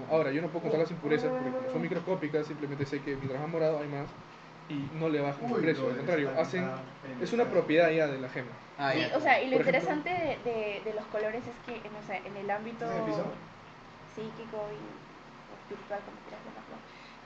¿no? 0.08 0.14
Ahora, 0.14 0.30
yo 0.30 0.42
no 0.42 0.48
puedo 0.48 0.62
contar 0.64 0.80
las 0.80 0.90
impurezas 0.90 1.30
porque 1.30 1.50
como 1.50 1.72
son 1.72 1.82
microscópicas, 1.82 2.46
simplemente 2.46 2.84
sé 2.86 3.00
que 3.00 3.16
mientras 3.16 3.40
más 3.40 3.50
morado 3.50 3.80
hay 3.80 3.88
más, 3.88 4.06
y 4.68 4.86
no 4.98 5.08
le 5.08 5.20
bajan 5.20 5.46
el 5.50 5.60
precio, 5.62 5.88
al 5.88 5.96
contrario, 5.96 6.30
hacen, 6.38 6.68
es 7.22 7.32
una 7.32 7.44
propiedad 7.46 7.90
ya 7.90 8.06
de 8.06 8.18
la 8.18 8.28
gema. 8.28 8.50
Ah, 8.78 8.92
Sí, 8.92 9.00
o 9.16 9.20
sea, 9.20 9.42
y 9.42 9.50
lo 9.50 9.56
Por 9.56 9.66
ejemplo- 9.68 9.80
interesante 9.80 10.10
de, 10.10 10.50
de- 10.50 10.80
de 10.84 10.94
los 10.94 11.04
colores 11.06 11.42
es 11.42 11.56
que, 11.66 11.88
no 11.88 12.00
sé, 12.06 12.20
en 12.24 12.36
el 12.36 12.48
ámbito 12.50 12.84
¿Es 12.84 12.92
el 12.96 13.02
piso? 13.06 13.24
Psíquico 14.18 14.58
y 14.72 14.80
espiritual, 15.62 16.00
como 16.04 16.18
quieras 16.26 16.42
llamarlo, 16.44 16.76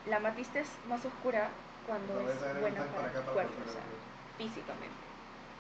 la 0.07 0.17
amatista 0.17 0.61
es 0.61 0.69
más 0.89 1.05
oscura 1.05 1.49
cuando 1.87 2.15
es 2.29 2.39
buena 2.61 2.81
para 2.83 3.09
para 3.11 3.23
cuerpo, 3.33 3.61
o 3.67 3.73
sea, 3.73 3.83
acá. 3.83 3.89
físicamente. 4.39 5.03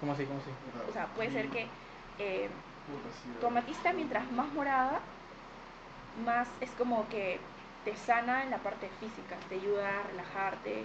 ¿Cómo 0.00 0.12
así? 0.12 0.24
¿Cómo 0.26 0.38
así? 0.38 0.50
O 0.88 0.92
sea, 0.92 1.06
puede 1.14 1.30
ser 1.30 1.48
que 1.48 1.66
eh, 2.18 2.48
tu 3.40 3.46
amatista, 3.46 3.92
mientras 3.92 4.30
más 4.32 4.52
morada, 4.52 5.00
más 6.24 6.48
es 6.60 6.70
como 6.72 7.08
que 7.08 7.40
te 7.84 7.96
sana 7.96 8.44
en 8.44 8.50
la 8.50 8.58
parte 8.58 8.88
física, 9.00 9.36
te 9.48 9.56
ayuda 9.56 10.00
a 10.00 10.02
relajarte, 10.04 10.84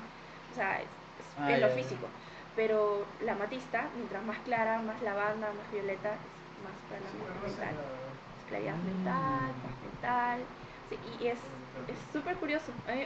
o 0.51 0.55
sea, 0.55 0.81
es, 0.81 0.87
es 1.19 1.25
Ah, 1.37 1.51
en 1.51 1.61
lo 1.61 1.67
ya, 1.67 1.73
ya. 1.75 1.81
físico. 1.83 2.07
Pero 2.55 3.05
la 3.21 3.33
amatista, 3.33 3.89
mientras 3.95 4.23
más 4.25 4.37
clara, 4.39 4.81
más 4.81 5.01
lavanda, 5.01 5.47
más 5.53 5.71
violeta, 5.71 6.13
es 6.15 6.63
más 6.63 6.73
para 6.89 7.01
la 7.01 7.09
Sí, 7.09 7.17
mental. 7.43 7.75
Es 8.47 8.49
claridad 8.49 8.75
mental, 8.77 9.51
paz 9.61 9.75
mental. 9.83 10.39
Sí, 10.89 10.97
y 11.23 11.27
es 11.27 11.37
es 11.87 11.97
súper 12.13 12.35
curioso. 12.35 12.71
A 12.87 12.91
mí 12.93 13.05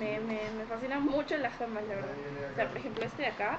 me, 0.00 0.18
me, 0.20 0.50
me 0.50 0.64
fascinan 0.68 1.04
mucho 1.04 1.36
las 1.38 1.56
gemas, 1.58 1.82
la 1.88 1.94
verdad. 1.96 2.10
O 2.52 2.56
sea, 2.56 2.68
por 2.68 2.76
ejemplo, 2.78 3.04
este 3.04 3.22
de 3.22 3.28
acá 3.28 3.58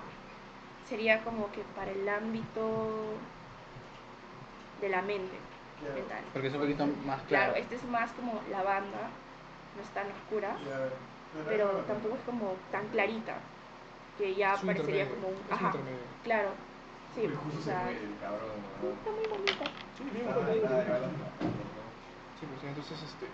sería 0.90 1.24
como 1.24 1.52
que 1.52 1.62
para 1.76 1.92
el 1.92 2.08
ámbito 2.08 3.18
de 4.82 4.90
la 4.90 5.02
mente 5.02 5.36
mental. 5.96 6.24
Porque 6.34 6.48
es 6.48 6.54
un 6.54 6.62
poquito 6.62 6.86
más 7.06 7.22
Claro, 7.24 7.54
claro. 7.54 7.56
este 7.56 7.76
es 7.76 7.84
más 7.86 8.12
como 8.12 8.42
lavanda, 8.52 9.10
no 9.76 9.82
es 9.84 9.90
tan 9.90 10.08
oscura, 10.12 10.56
pero 11.48 11.68
tampoco 11.88 12.16
es 12.16 12.22
como 12.26 12.54
tan 12.72 12.88
clarita, 12.88 13.36
que 14.18 14.34
ya 14.36 14.54
Es 14.54 14.62
un 14.62 14.68
parecería 14.68 15.06
como 15.10 15.28
un... 15.30 15.34
es 15.36 15.42
un 15.48 15.54
Ajá, 15.54 15.66
intermedio. 15.68 16.00
claro. 16.24 16.50
Sí, 17.14 17.22
Uy, 17.26 17.34
justo 17.36 17.60
o 17.60 17.62
se 17.62 17.70
sea, 17.70 17.84
muere 17.84 18.04
el 18.04 18.18
cabrón, 18.20 18.50
sí, 18.56 18.86
¿no? 18.86 18.90
está 18.94 19.12
muy 19.12 19.26
bonita. 19.30 19.66
Sí, 19.98 20.04
bien, 20.14 20.28
Ah, 20.28 20.36
nada, 20.64 20.84
Sí, 22.40 22.46
pues 22.46 22.64
entonces 22.64 23.02
este, 23.02 23.26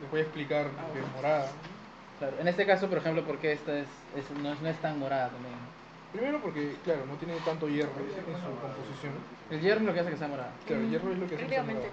les 0.00 0.10
voy 0.10 0.20
a 0.20 0.22
explicar 0.22 0.70
que 0.92 1.00
es 1.00 1.12
morada. 1.12 1.52
Claro. 2.18 2.40
En 2.40 2.48
este 2.48 2.64
caso, 2.64 2.88
por 2.88 2.98
ejemplo, 2.98 3.22
¿por 3.24 3.38
qué 3.38 3.52
esta 3.52 3.78
es, 3.78 3.88
es- 4.16 4.30
no, 4.30 4.52
es, 4.52 4.60
no 4.62 4.68
es 4.68 4.80
tan 4.80 4.98
morada 4.98 5.28
también? 5.28 5.54
Primero 6.12 6.40
porque, 6.40 6.78
claro, 6.84 7.04
no 7.06 7.14
tiene 7.16 7.36
tanto 7.40 7.68
hierro 7.68 7.92
en 7.98 8.14
su 8.14 8.60
composición. 8.60 9.12
El 9.50 9.60
hierro 9.60 9.80
es 9.80 9.86
lo 9.86 9.92
que 9.94 10.00
hace 10.00 10.10
que 10.10 10.16
sea 10.16 10.28
morada. 10.28 10.52
Claro, 10.64 10.82
el 10.82 10.90
hierro 10.90 11.12
es 11.12 11.18
lo 11.18 11.28
que 11.28 11.34
hace 11.34 11.46
que 11.46 11.54
sea 11.54 11.62
morada. 11.64 11.88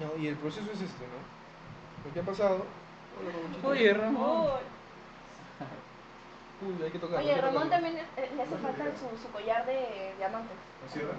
No, 0.00 0.16
y 0.22 0.26
el 0.26 0.36
proceso 0.36 0.70
es 0.72 0.80
este, 0.82 1.04
¿no? 1.06 2.08
Lo 2.08 2.12
que 2.12 2.20
ha 2.20 2.24
pasado... 2.24 2.66
Hola. 3.16 3.68
Oye, 3.68 3.94
Ramón. 3.94 4.46
Uy, 6.62 6.84
hay 6.84 6.90
que 6.90 6.98
tocar. 6.98 7.18
Oye, 7.18 7.34
Ramón 7.40 7.68
también 7.68 7.96
eh, 7.98 8.30
le 8.36 8.42
hace 8.42 8.56
falta 8.56 8.84
su, 8.94 9.18
su 9.20 9.32
collar 9.32 9.66
de 9.66 10.14
diamantes. 10.16 10.56
¿Lo 10.82 10.92
cierra? 10.92 11.14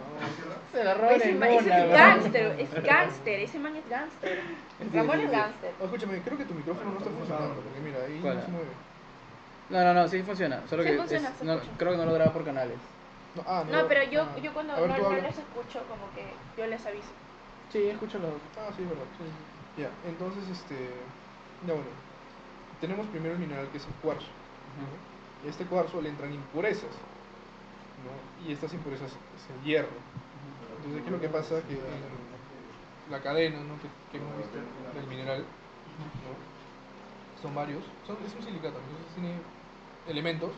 Se 0.72 1.30
en 1.30 1.44
es 1.44 1.66
¿no? 1.66 1.90
gangster, 1.92 2.60
es 2.60 2.84
gangster, 2.84 3.40
ese 3.40 3.60
man 3.60 3.76
es 3.76 3.90
gangster. 3.90 4.40
Sí, 4.80 4.98
Ramón 4.98 5.18
sí, 5.18 5.24
es 5.24 5.30
sí. 5.30 5.36
gangster. 5.36 5.72
Oh, 5.82 5.86
escúchame, 5.86 6.22
creo 6.22 6.38
que 6.38 6.46
tu 6.46 6.54
micrófono 6.54 6.92
no 6.92 6.98
está 6.98 7.10
funcionando, 7.10 7.56
porque 7.56 7.80
mira, 7.82 8.00
ahí 8.06 8.20
¿Cuál? 8.22 8.36
no 8.38 8.46
se 8.46 8.52
mueve. 8.52 8.72
No, 9.70 9.84
no, 9.84 9.94
no, 9.94 10.08
sí 10.08 10.24
funciona. 10.24 10.62
Solo 10.70 10.84
Sí 10.84 10.90
que 10.90 10.96
no, 10.96 11.60
creo 11.78 11.92
que 11.92 11.98
no 11.98 12.06
lo 12.06 12.14
graba 12.14 12.32
por 12.32 12.46
canales. 12.46 12.78
No, 13.36 13.44
ah, 13.46 13.64
No, 13.70 13.88
pero 13.88 14.04
yo, 14.04 14.24
ah. 14.24 14.40
yo 14.42 14.54
cuando 14.54 14.76
no, 14.76 14.88
no 14.88 15.12
les 15.12 15.38
escucho, 15.38 15.84
como 15.90 16.08
que 16.16 16.24
yo 16.58 16.68
les 16.68 16.86
aviso. 16.86 17.10
Sí, 17.72 17.90
escucho 17.90 18.20
los. 18.20 18.32
Ah, 18.56 18.72
sí, 18.78 18.84
es 18.84 18.90
verdad. 18.90 19.06
Ya, 19.78 19.90
entonces, 20.08 20.44
este. 20.50 20.76
Ya 21.68 21.74
bueno. 21.74 21.90
Tenemos 22.80 23.08
primero 23.08 23.34
el 23.34 23.40
mineral 23.40 23.68
que 23.72 23.78
es 23.78 23.86
el 23.86 23.94
cuarzo. 23.96 24.28
¿no? 24.78 25.13
Este 25.48 25.66
cuarzo 25.66 26.02
le 26.02 26.10
entran 26.10 26.34
impurezas. 26.34 26.92
¿no? 28.04 28.48
Y 28.48 28.54
estas 28.54 28.74
impurezas 28.74 29.12
es 29.12 29.50
el 29.50 29.64
hierro. 29.64 29.90
Entonces, 30.78 31.02
¿qué 31.02 31.08
es 31.08 31.12
lo 31.12 31.22
que 31.22 31.30
pasa? 31.30 31.62
Que 31.68 31.74
en 31.74 33.12
la 33.12 33.22
cadena 33.22 33.60
¿no? 33.64 33.76
que, 33.80 33.88
que 34.12 34.18
hemos 34.18 34.38
visto 34.38 34.58
del 34.94 35.08
mineral 35.08 35.40
¿no? 35.40 37.42
son 37.42 37.56
varios. 37.56 37.84
Son, 38.08 38.18
es 38.26 38.34
un 38.36 38.44
silicato, 38.44 38.78
entonces 38.80 39.16
tiene 39.16 39.36
elementos. 40.08 40.52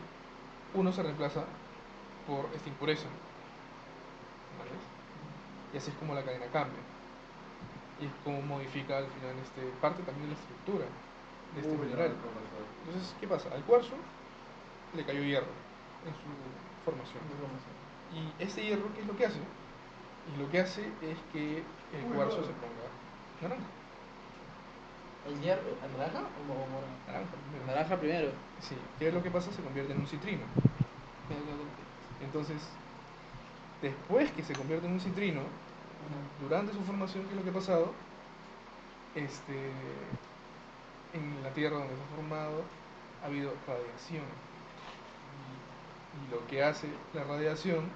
Uno 0.74 0.92
se 0.92 1.04
reemplaza 1.04 1.46
por 2.28 2.50
esta 2.56 2.70
impureza. 2.70 3.08
¿vale? 4.58 4.72
Y 5.74 5.78
así 5.78 5.92
es 5.92 5.98
como 5.98 6.14
la 6.14 6.24
cadena 6.24 6.46
cambia. 6.48 6.80
Y 8.02 8.06
es 8.06 8.12
como 8.24 8.42
modifica 8.42 8.98
al 8.98 9.08
final 9.08 9.36
este, 9.42 9.62
parte 9.82 10.04
también 10.04 10.30
de 10.30 10.36
la 10.36 10.42
estructura 10.42 10.86
de 11.56 11.62
este 11.62 11.72
Uy, 11.72 11.86
mineral. 11.86 12.14
Entonces, 12.86 13.16
¿qué 13.20 13.28
pasa? 13.28 13.50
Al 13.54 13.64
cuarzo 13.64 13.94
le 14.94 15.06
cayó 15.06 15.24
hierro 15.24 15.52
en 16.04 16.14
su 16.16 16.30
formación. 16.84 17.24
Y 18.10 18.36
este 18.40 18.64
hierro, 18.64 18.94
¿qué 18.94 19.02
es 19.02 19.08
lo 19.08 19.16
que 19.16 19.26
hace? 19.26 19.40
Y 20.26 20.36
lo 20.38 20.50
que 20.50 20.60
hace 20.60 20.98
es 21.02 21.24
que 21.32 21.60
el 21.92 22.04
Uy, 22.04 22.16
cuarzo 22.16 22.44
se 22.44 22.54
ponga 22.54 22.90
naranja. 23.40 23.70
¿El 25.26 25.40
hierro? 25.42 25.78
¿El 25.84 25.92
naranja 25.98 26.20
o 26.40 26.44
mo- 26.44 26.68
morado? 26.68 27.02
Naranja 27.08 27.36
primero. 27.38 27.66
Naranja 27.66 28.00
primero. 28.00 28.32
Sí, 28.60 28.76
¿qué 28.98 29.08
es 29.08 29.14
lo 29.14 29.24
que 29.24 29.32
pasa? 29.32 29.52
Se 29.52 29.64
convierte 29.64 29.94
en 29.94 30.00
un 30.00 30.08
citrino. 30.08 30.46
Entonces, 32.20 32.62
después 33.82 34.32
que 34.34 34.44
se 34.44 34.56
convierte 34.56 34.88
en 34.88 34.94
un 34.94 35.00
citrino, 35.00 35.42
durante 36.40 36.74
su 36.74 36.84
formación, 36.84 37.26
¿qué 37.26 37.32
es 37.32 37.38
lo 37.38 37.44
que 37.44 37.50
ha 37.50 37.54
pasado? 37.54 37.96
Este, 39.14 39.72
en 41.14 41.42
la 41.44 41.54
Tierra 41.54 41.78
donde 41.78 41.96
se 41.96 42.04
ha 42.04 42.08
formado 42.08 42.72
ha 43.22 43.26
habido 43.26 43.56
radiación. 43.66 44.26
Y, 46.16 46.32
lo 46.32 46.46
que 46.48 46.64
hace 46.64 46.88
la 47.14 47.24
radiación 47.24 47.90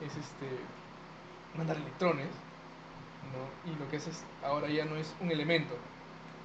es 0.00 0.16
este, 0.16 0.48
mandar 1.56 1.76
electrones, 1.76 2.28
¿no? 3.32 3.70
Y 3.70 3.76
lo 3.76 3.88
que 3.88 3.96
hace 3.96 4.10
es, 4.10 4.24
ahora 4.42 4.68
ya 4.68 4.84
no 4.84 4.96
es 4.96 5.14
un 5.20 5.30
elemento 5.30 5.74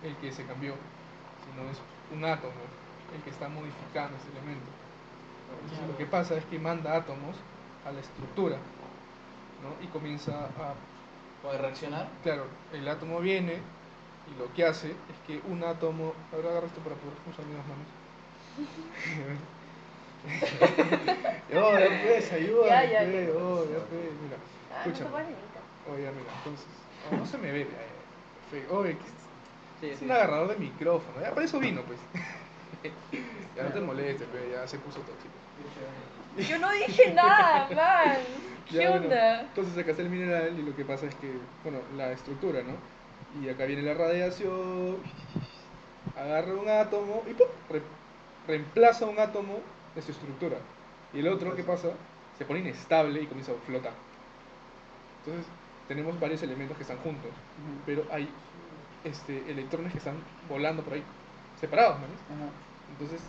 el 0.04 0.16
que 0.18 0.32
se 0.32 0.46
cambió, 0.46 0.76
sino 1.44 1.70
es 1.70 1.82
un 2.14 2.24
átomo 2.24 2.54
el 3.16 3.22
que 3.24 3.30
está 3.30 3.50
modificando 3.50 4.18
ese 4.18 4.30
elemento. 4.38 4.70
Entonces, 5.64 5.88
lo 5.88 5.98
que 5.98 6.06
pasa 6.06 6.36
es 6.36 6.46
que 6.46 6.60
manda 6.60 6.96
átomos 6.96 7.36
a 7.86 7.92
la 7.92 8.02
estructura, 8.02 8.58
¿no? 9.64 9.84
Y 9.84 9.88
comienza 9.88 10.46
a 10.46 10.76
¿Puede 11.42 11.60
reaccionar? 11.60 12.10
Claro, 12.24 12.46
el 12.74 12.88
átomo 12.88 13.20
viene 13.20 13.54
y 13.54 14.40
lo 14.40 14.52
que 14.54 14.66
hace 14.66 14.92
es 14.92 15.18
que 15.26 15.40
un 15.50 15.64
átomo. 15.64 16.14
Ahora 16.34 16.50
agarra 16.50 16.68
esto 16.68 16.82
para 16.82 16.96
poder 16.96 17.16
usar 17.30 17.46
mis 17.46 17.56
manos. 17.58 17.88
oh, 21.56 21.78
ya 21.80 21.88
pues, 22.04 22.32
ayuda. 22.34 22.68
Ya, 22.68 22.84
ya, 22.84 23.00
pues, 23.12 23.28
ya. 23.28 23.34
oh, 23.34 23.66
ya 23.66 23.80
pues, 23.90 24.14
mira. 24.24 24.38
Ah, 24.72 24.84
no 24.86 24.92
Escúchame. 24.92 25.24
limitar. 25.24 25.64
Oh, 25.90 25.98
ya, 25.98 26.12
mira, 26.12 26.32
entonces. 26.38 26.68
oh, 27.12 27.16
no 27.18 27.26
se 27.32 27.38
me 27.38 27.52
ve, 27.52 27.60
ya, 27.66 27.72
ya. 27.72 27.78
Fe- 28.52 28.68
Oye, 28.74 28.98
que 28.98 29.04
es- 29.06 29.14
Sí, 29.80 29.86
es 29.90 30.00
sí. 30.00 30.06
un 30.06 30.12
agarrador 30.12 30.50
de 30.50 30.56
micrófono. 30.58 31.22
Ya, 31.22 31.30
para 31.30 31.46
eso 31.46 31.60
vino, 31.60 31.82
pues. 31.84 32.00
ya 33.56 33.64
no 33.64 33.70
te 33.70 33.80
molestes, 33.80 34.28
pues, 34.32 34.52
ya 34.52 34.68
se 34.68 34.80
puso 34.80 35.00
tóxico. 35.02 35.34
Yo 36.50 36.58
no 36.60 36.72
dije 36.72 37.14
nada, 37.14 37.68
man. 37.76 38.18
¿Qué 38.70 38.78
Ya, 38.78 38.90
bueno, 38.90 39.06
onda? 39.06 39.42
entonces 39.42 39.78
acá 39.78 39.92
está 39.92 40.04
el 40.04 40.10
mineral 40.10 40.58
y 40.60 40.64
lo 40.64 40.76
que 40.76 40.84
pasa 40.84 41.06
es 41.06 41.16
que, 41.16 41.32
bueno, 41.64 41.80
la 41.96 42.12
estructura, 42.12 42.62
¿no? 42.64 42.74
Y 43.42 43.50
acá 43.50 43.66
viene 43.66 43.82
la 43.84 43.94
radiación, 43.94 44.98
agarra 46.16 46.54
un 46.54 46.70
átomo 46.70 47.24
y 47.30 47.34
¡pum! 47.34 47.48
Re- 47.70 47.82
reemplaza 48.48 49.06
un 49.06 49.20
átomo 49.20 49.60
de 49.98 50.04
su 50.04 50.12
estructura. 50.12 50.58
Y 51.14 51.20
el 51.20 51.28
otro, 51.28 51.56
¿qué 51.56 51.64
pasa? 51.64 51.90
Se 52.38 52.46
pone 52.46 52.60
inestable 52.60 53.22
y 53.22 53.26
comienza 53.26 53.52
a 53.52 53.56
flotar. 53.66 53.94
Entonces, 55.26 55.52
tenemos 55.88 56.18
varios 56.20 56.42
elementos 56.44 56.78
que 56.78 56.84
están 56.84 57.00
juntos, 57.00 57.32
Ujú. 57.32 57.82
pero 57.86 58.06
hay 58.12 58.30
este, 59.04 59.44
electrones 59.50 59.92
que 59.92 59.98
están 59.98 60.16
volando 60.48 60.84
por 60.84 60.94
ahí, 60.94 61.04
separados, 61.60 61.98
¿no? 62.00 62.06
Ajá. 62.06 62.52
Entonces, 62.92 63.22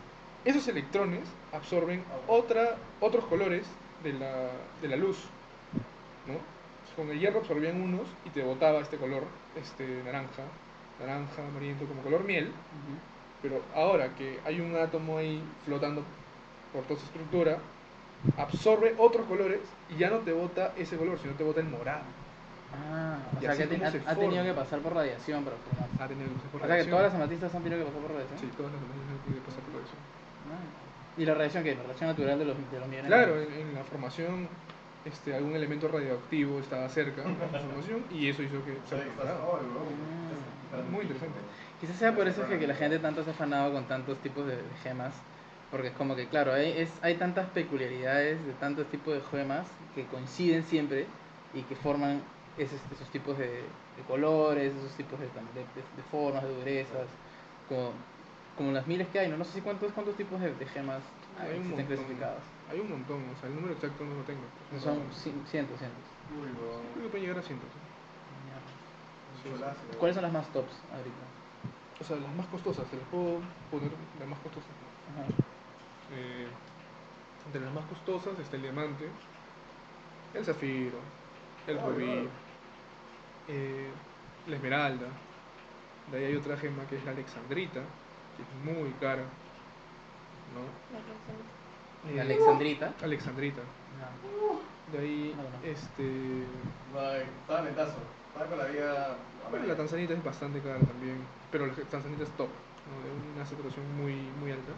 esos 0.45 0.69
electrones 0.69 1.27
absorben 1.53 2.05
otra, 2.27 2.77
otros 3.01 3.25
colores 3.25 3.67
de 4.05 4.13
la, 4.13 4.51
de 4.83 4.89
la 4.89 4.97
luz, 4.97 5.25
¿no? 6.27 6.35
Con 6.95 7.11
el 7.11 7.19
hierro 7.19 7.41
absorbían 7.41 7.81
unos 7.81 8.09
y 8.27 8.31
te 8.31 8.43
botaba 8.43 8.81
este 8.81 8.97
color 8.97 9.23
este, 9.57 10.03
naranja, 10.05 10.43
naranja, 11.01 11.47
amarillento, 11.47 11.87
como 11.87 12.03
color 12.03 12.25
miel, 12.25 12.49
Ujú. 12.49 12.99
pero 13.41 13.63
ahora 13.75 14.15
que 14.17 14.39
hay 14.45 14.61
un 14.61 14.77
átomo 14.77 15.17
ahí 15.17 15.43
flotando 15.65 16.03
por 16.73 16.85
toda 16.85 17.01
su 17.01 17.07
estructura, 17.07 17.59
absorbe 18.37 18.95
otros 18.99 19.27
colores 19.27 19.61
y 19.91 19.97
ya 19.97 20.11
no 20.11 20.19
te 20.19 20.33
bota 20.33 20.73
ese 20.77 20.97
color, 20.97 21.19
sino 21.19 21.35
te 21.35 21.45
bota 21.45 21.61
el 21.61 21.69
morado. 21.69 22.03
Ah, 22.93 23.19
o 23.35 23.39
Y 23.39 23.41
sea 23.41 23.57
que 23.57 23.63
ha, 23.85 23.91
se 23.91 24.03
ha 24.07 24.15
tenido 24.15 24.45
que 24.45 24.53
pasar 24.53 24.81
por 24.81 24.95
radiación 24.95 25.45
para 25.45 25.57
formarse. 25.57 26.03
Ha 26.03 26.09
tenido 26.09 26.29
que 26.29 26.35
pasar 26.35 26.51
por 26.51 26.63
O 26.63 26.67
sea 26.67 26.77
que 26.77 26.85
todas 26.85 27.05
las 27.05 27.15
amatistas 27.15 27.55
han 27.55 27.63
tenido 27.63 27.81
que 27.81 27.87
pasar 27.87 28.03
por 28.03 28.13
radiación. 28.13 28.39
Sí, 28.39 28.47
todas 28.57 28.73
las 28.73 28.81
demás 28.81 28.97
han 28.99 29.25
tenido 29.25 29.41
que 29.43 29.49
pasar 29.49 29.63
por 29.65 29.73
radiación. 29.73 30.01
Ah. 30.53 31.21
¿Y 31.21 31.25
la 31.25 31.35
radiación 31.35 31.65
qué? 31.65 31.75
¿La 31.75 31.83
radiación 31.83 32.11
natural 32.11 32.39
de 32.39 32.45
los, 32.45 32.57
de 32.71 32.79
los 32.79 32.89
minerales? 32.89 33.09
Claro, 33.09 33.41
en, 33.41 33.53
en 33.53 33.75
la 33.75 33.85
formación 33.85 34.49
este, 35.05 35.35
algún 35.35 35.55
elemento 35.55 35.89
radioactivo 35.89 36.59
estaba 36.59 36.89
cerca 36.89 37.23
de 37.23 37.29
su 37.29 37.35
formación 37.65 38.05
y 38.11 38.29
eso 38.29 38.43
hizo 38.43 38.63
que 38.65 38.77
se 38.85 38.97
bro. 38.97 39.61
Muy 40.91 41.03
interesante. 41.03 41.39
Quizás 41.81 41.97
sea 41.97 42.15
por 42.15 42.29
eso 42.29 42.47
que, 42.47 42.59
que 42.59 42.67
la 42.67 42.75
gente 42.75 42.99
tanto 42.99 43.25
se 43.25 43.31
ha 43.31 43.33
afanado 43.33 43.73
con 43.73 43.85
tantos 43.85 44.19
tipos 44.19 44.47
de, 44.47 44.57
de 44.57 44.63
gemas, 44.83 45.15
Porque 45.71 45.89
es 45.89 45.95
como 45.95 46.17
que, 46.17 46.27
claro, 46.27 46.53
hay, 46.53 46.73
es, 46.79 46.91
hay 47.03 47.17
tantas 47.17 47.47
peculiaridades 47.51 48.45
de 48.47 48.53
tantos 48.55 48.87
tipos 48.87 49.15
de 49.15 49.21
gemas 49.31 49.67
que 49.95 50.05
coinciden 50.07 50.63
siempre 50.65 51.07
y 51.53 51.61
que 51.63 51.77
forman 51.77 52.23
esos, 52.57 52.81
esos 52.93 53.09
tipos 53.11 53.37
de, 53.37 53.47
de 53.47 54.03
colores, 54.07 54.75
esos 54.75 54.93
tipos 54.97 55.19
de, 55.21 55.27
de, 55.27 55.33
de- 55.61 55.97
de 55.97 56.03
formas, 56.11 56.43
de 56.45 56.55
durezas, 56.55 57.07
como, 57.69 57.93
como 58.57 58.73
las 58.73 58.87
miles 58.87 59.07
que 59.09 59.19
hay, 59.19 59.29
¿no? 59.29 59.37
No 59.37 59.45
sé 59.45 59.53
si 59.53 59.61
cuántos, 59.61 59.93
cuántos 59.93 60.17
tipos 60.17 60.41
de, 60.41 60.55
de 60.55 60.67
gemas 60.67 61.03
Hay 61.39 61.51
un 61.51 61.57
existen 61.57 61.77
montón. 61.77 61.97
clasificados. 61.97 62.43
Hay 62.71 62.81
un 62.81 62.91
montón, 62.91 63.23
o 63.29 63.41
sea, 63.41 63.49
el 63.49 63.55
número 63.55 63.75
exacto 63.75 64.05
no 64.05 64.15
lo 64.17 64.23
tengo. 64.23 64.43
Son 64.81 64.99
cien- 65.13 65.45
cientos, 65.47 65.79
cientos. 65.79 66.05
Uy, 66.33 66.49
weón. 66.57 66.83
Creo 66.95 67.05
que 67.05 67.11
pueden 67.11 67.27
llegar 67.27 67.39
a 67.39 67.43
cientos. 67.43 67.69
¿Cuáles 69.99 70.15
son 70.15 70.23
las 70.23 70.33
más 70.33 70.47
tops 70.53 70.73
ahorita? 70.93 71.25
O 72.01 72.05
sea, 72.05 72.17
las 72.17 72.35
más 72.35 72.47
costosas, 72.47 72.87
se 72.89 72.97
las 72.97 73.07
puedo 73.07 73.41
poner 73.71 73.91
las 74.19 74.29
más 74.29 74.39
costosas. 74.41 74.71
Ajá. 75.13 75.25
Eh, 76.13 76.47
entre 77.47 77.61
las 77.61 77.73
más 77.73 77.85
costosas 77.87 78.39
está 78.39 78.57
el 78.57 78.63
diamante, 78.63 79.09
el 80.35 80.45
zafiro, 80.45 80.99
el 81.67 81.81
rubí, 81.81 82.29
eh, 83.49 83.89
la 84.47 84.57
esmeralda. 84.57 85.07
De 86.11 86.19
ahí 86.19 86.25
hay 86.27 86.37
otra 86.37 86.57
gema 86.57 86.85
que 86.87 86.97
es 86.97 87.05
la 87.05 87.11
alexandrita, 87.13 87.81
que 88.37 88.43
es 88.43 88.49
muy 88.77 88.91
cara. 89.01 89.23
¿no? 90.55 92.11
La 92.11 92.17
Eh, 92.17 92.21
Alexandrita. 92.21 92.93
Alexandrita. 93.03 93.61
No. 94.01 94.61
De 94.93 94.99
ahí, 95.05 95.35
No, 95.37 95.43
no. 95.43 95.65
este. 95.65 96.03
Bye. 96.95 97.25
Estaba 97.43 97.63
metazo. 97.63 97.97
Estaba 98.29 98.47
con 98.47 98.59
la 98.59 98.65
vida. 98.67 99.17
Bueno, 99.51 99.67
la 99.67 99.77
tanzanita 99.77 100.13
es 100.15 100.25
bastante 100.25 100.61
cara 100.61 100.79
también, 100.79 101.19
pero 101.51 101.67
la 101.67 101.73
tanzanita 101.75 102.23
es 102.23 102.31
top, 102.31 102.49
¿no? 102.49 103.05
de 103.05 103.35
una 103.37 103.45
saturación 103.47 103.85
muy, 103.97 104.15
muy 104.41 104.53
alta. 104.53 104.73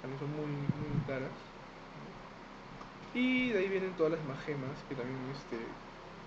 También 0.00 0.20
son 0.20 0.30
muy, 0.36 0.46
muy 0.46 1.00
caras. 1.06 1.30
¿no? 1.32 3.18
Y 3.18 3.50
de 3.50 3.58
ahí 3.58 3.68
vienen 3.68 3.92
todas 3.96 4.12
las 4.12 4.20
demás 4.22 4.38
gemas 4.44 4.76
que 4.88 4.94
también 4.94 5.18
este, 5.34 5.56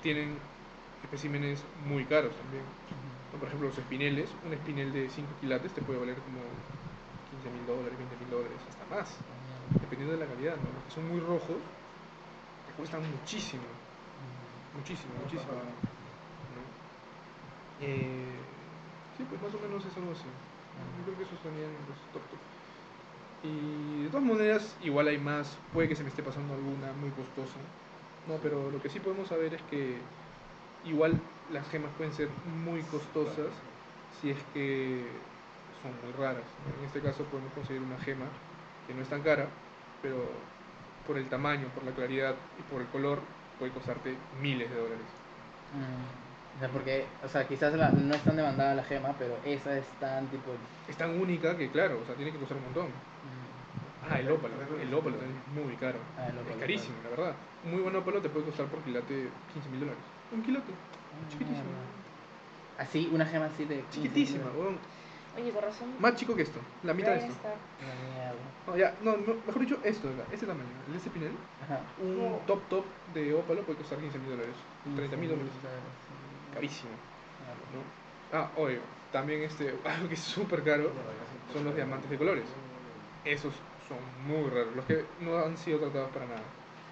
tienen 0.01 0.37
especímenes 1.03 1.63
muy 1.85 2.05
caros 2.05 2.35
también. 2.35 2.63
¿no? 3.31 3.39
Por 3.39 3.47
ejemplo, 3.47 3.67
los 3.69 3.77
espineles, 3.77 4.29
un 4.45 4.53
espinel 4.53 4.91
de 4.91 5.09
5 5.09 5.29
quilates 5.39 5.73
te 5.73 5.81
puede 5.81 5.99
valer 5.99 6.15
como 6.17 6.41
15 7.31 7.49
mil 7.51 7.65
dólares, 7.67 7.97
20 7.97 8.17
mil 8.17 8.29
dólares, 8.29 8.57
hasta 8.67 8.85
más, 8.95 9.17
dependiendo 9.79 10.13
de 10.13 10.19
la 10.19 10.25
calidad. 10.25 10.55
¿no? 10.57 10.73
Los 10.73 10.83
que 10.85 10.91
son 10.91 11.07
muy 11.07 11.19
rojos 11.19 11.61
te 12.67 12.73
cuestan 12.73 13.01
muchísimo, 13.09 13.63
muchísimo, 14.75 15.13
muchísimo. 15.21 15.53
¿no? 15.53 15.89
Eh, 17.81 18.35
sí, 19.17 19.23
pues 19.29 19.41
más 19.41 19.53
o 19.55 19.59
menos 19.59 19.85
es 19.85 19.95
algo 19.95 20.11
así. 20.11 20.27
Yo 20.27 21.03
creo 21.05 21.17
que 21.17 21.23
esos 21.23 21.39
serían 21.39 21.71
los 21.87 21.99
top 22.11 22.23
top. 22.27 22.39
Y 23.43 24.03
de 24.03 24.09
todas 24.09 24.25
maneras, 24.25 24.75
igual 24.83 25.07
hay 25.07 25.17
más, 25.17 25.57
puede 25.73 25.87
que 25.87 25.95
se 25.95 26.03
me 26.03 26.09
esté 26.09 26.21
pasando 26.23 26.53
alguna 26.53 26.91
muy 26.93 27.09
costosa. 27.11 27.59
No, 28.27 28.35
pero 28.43 28.69
lo 28.69 28.81
que 28.81 28.89
sí 28.89 28.99
podemos 28.99 29.29
saber 29.29 29.53
es 29.53 29.61
que 29.63 29.97
igual 30.85 31.19
las 31.51 31.67
gemas 31.69 31.91
pueden 31.97 32.13
ser 32.13 32.29
muy 32.63 32.81
costosas 32.83 33.47
si 34.21 34.31
es 34.31 34.37
que 34.53 35.05
son 35.81 35.91
muy 36.03 36.11
raras. 36.17 36.43
En 36.77 36.85
este 36.85 36.99
caso 36.99 37.23
podemos 37.25 37.51
conseguir 37.53 37.81
una 37.81 37.97
gema 37.99 38.25
que 38.87 38.93
no 38.93 39.01
es 39.01 39.07
tan 39.07 39.21
cara, 39.21 39.47
pero 40.01 40.17
por 41.07 41.17
el 41.17 41.27
tamaño, 41.29 41.67
por 41.73 41.83
la 41.83 41.91
claridad 41.91 42.35
y 42.59 42.63
por 42.71 42.81
el 42.81 42.87
color 42.87 43.19
puede 43.57 43.71
costarte 43.71 44.15
miles 44.41 44.69
de 44.69 44.75
dólares. 44.75 45.07
Mm. 45.73 46.28
O 46.59 46.61
sea, 46.61 46.67
porque, 46.69 47.05
o 47.23 47.29
sea, 47.29 47.47
quizás 47.47 47.73
la- 47.73 47.89
no 47.91 48.13
es 48.13 48.21
tan 48.21 48.35
demandada 48.35 48.75
la 48.75 48.83
gema, 48.83 49.15
pero 49.17 49.37
esa 49.45 49.77
es 49.77 49.85
tan 49.99 50.27
tipo. 50.27 50.51
Es 50.89 50.97
tan 50.97 51.17
única 51.17 51.55
que, 51.55 51.69
claro, 51.69 51.99
o 52.03 52.05
sea, 52.05 52.15
tiene 52.15 52.33
que 52.33 52.37
costar 52.37 52.57
un 52.57 52.63
montón. 52.65 52.87
mm, 52.87 54.11
Ah, 54.11 54.19
el 54.19 54.29
ópalo. 54.31 54.55
El 54.81 54.93
ópalo 54.93 55.15
también 55.17 55.39
es 55.39 55.65
muy 55.65 55.75
caro. 55.75 55.99
Ah, 56.17 56.27
el 56.27 56.37
ópalo, 56.37 56.51
es 56.55 56.57
carísimo, 56.59 56.95
la 57.03 57.09
verdad. 57.11 57.35
Un 57.63 57.71
muy 57.71 57.81
buen 57.81 57.95
ópalo 57.95 58.21
te 58.21 58.27
puede 58.29 58.45
costar 58.47 58.65
por 58.67 58.79
quilate 58.81 59.29
15 59.53 59.69
mil 59.69 59.79
dólares. 59.81 60.01
Un 60.33 60.41
quilate. 60.43 60.71
Chiquitísimo. 61.29 61.63
mierda. 61.63 62.83
Así, 62.83 63.09
una 63.13 63.25
gema 63.25 63.45
así 63.45 63.65
de. 63.65 63.83
Chiquitísima, 63.91 64.51
weón. 64.57 64.77
Oye, 65.37 65.51
con 65.51 65.63
razón. 65.63 65.89
Más 65.99 66.15
chico 66.15 66.35
que 66.35 66.41
esto. 66.41 66.59
La 66.83 66.93
mitad 66.93 67.11
de 67.11 67.17
esto. 67.19 67.31
está- 67.31 67.49
La 67.49 67.95
mierda. 68.03 68.39
No, 68.67 68.77
ya, 68.77 68.95
no, 69.03 69.17
mejor 69.45 69.59
dicho, 69.61 69.77
esto, 69.83 70.09
acá, 70.09 70.23
este 70.31 70.45
tamaño. 70.45 70.67
El 70.87 70.99
de 70.99 71.09
pinel. 71.09 71.31
Ajá. 71.63 71.79
Un 72.01 72.39
top 72.47 72.59
top 72.69 72.85
de 73.13 73.33
ópalo 73.33 73.61
puede 73.63 73.77
costar 73.79 73.99
15 73.99 74.17
mil 74.19 74.31
dólares. 74.31 74.55
30 74.95 75.17
mil 75.17 75.29
dólares. 75.29 75.51
Carísimo. 76.53 76.91
¿no? 77.73 78.37
Ah, 78.37 78.49
oye, 78.57 78.79
también 79.11 79.41
este, 79.43 79.73
algo 79.85 80.07
que 80.07 80.13
es 80.13 80.19
súper 80.19 80.63
caro 80.63 80.91
son 81.53 81.65
los 81.65 81.75
diamantes 81.75 82.09
de 82.09 82.17
colores. 82.17 82.45
Esos 83.25 83.53
son 83.87 83.97
muy 84.27 84.49
raros, 84.49 84.75
los 84.75 84.85
que 84.85 85.05
no 85.21 85.37
han 85.37 85.57
sido 85.57 85.79
tratados 85.79 86.09
para 86.11 86.25
nada. 86.25 86.41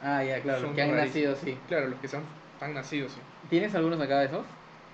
Ah, 0.02 0.24
ya, 0.24 0.42
claro, 0.42 0.62
Son 0.62 0.76
que 0.76 0.82
han 0.82 0.96
nacido 0.96 1.34
así. 1.34 1.58
Claro, 1.68 1.88
los 1.88 2.00
que 2.00 2.08
se 2.08 2.18
han, 2.18 2.24
han 2.62 2.74
nacido 2.74 3.08
así. 3.08 3.20
¿Tienes 3.50 3.74
algunos 3.76 4.00
acá 4.00 4.20
de 4.20 4.26
esos? 4.26 4.46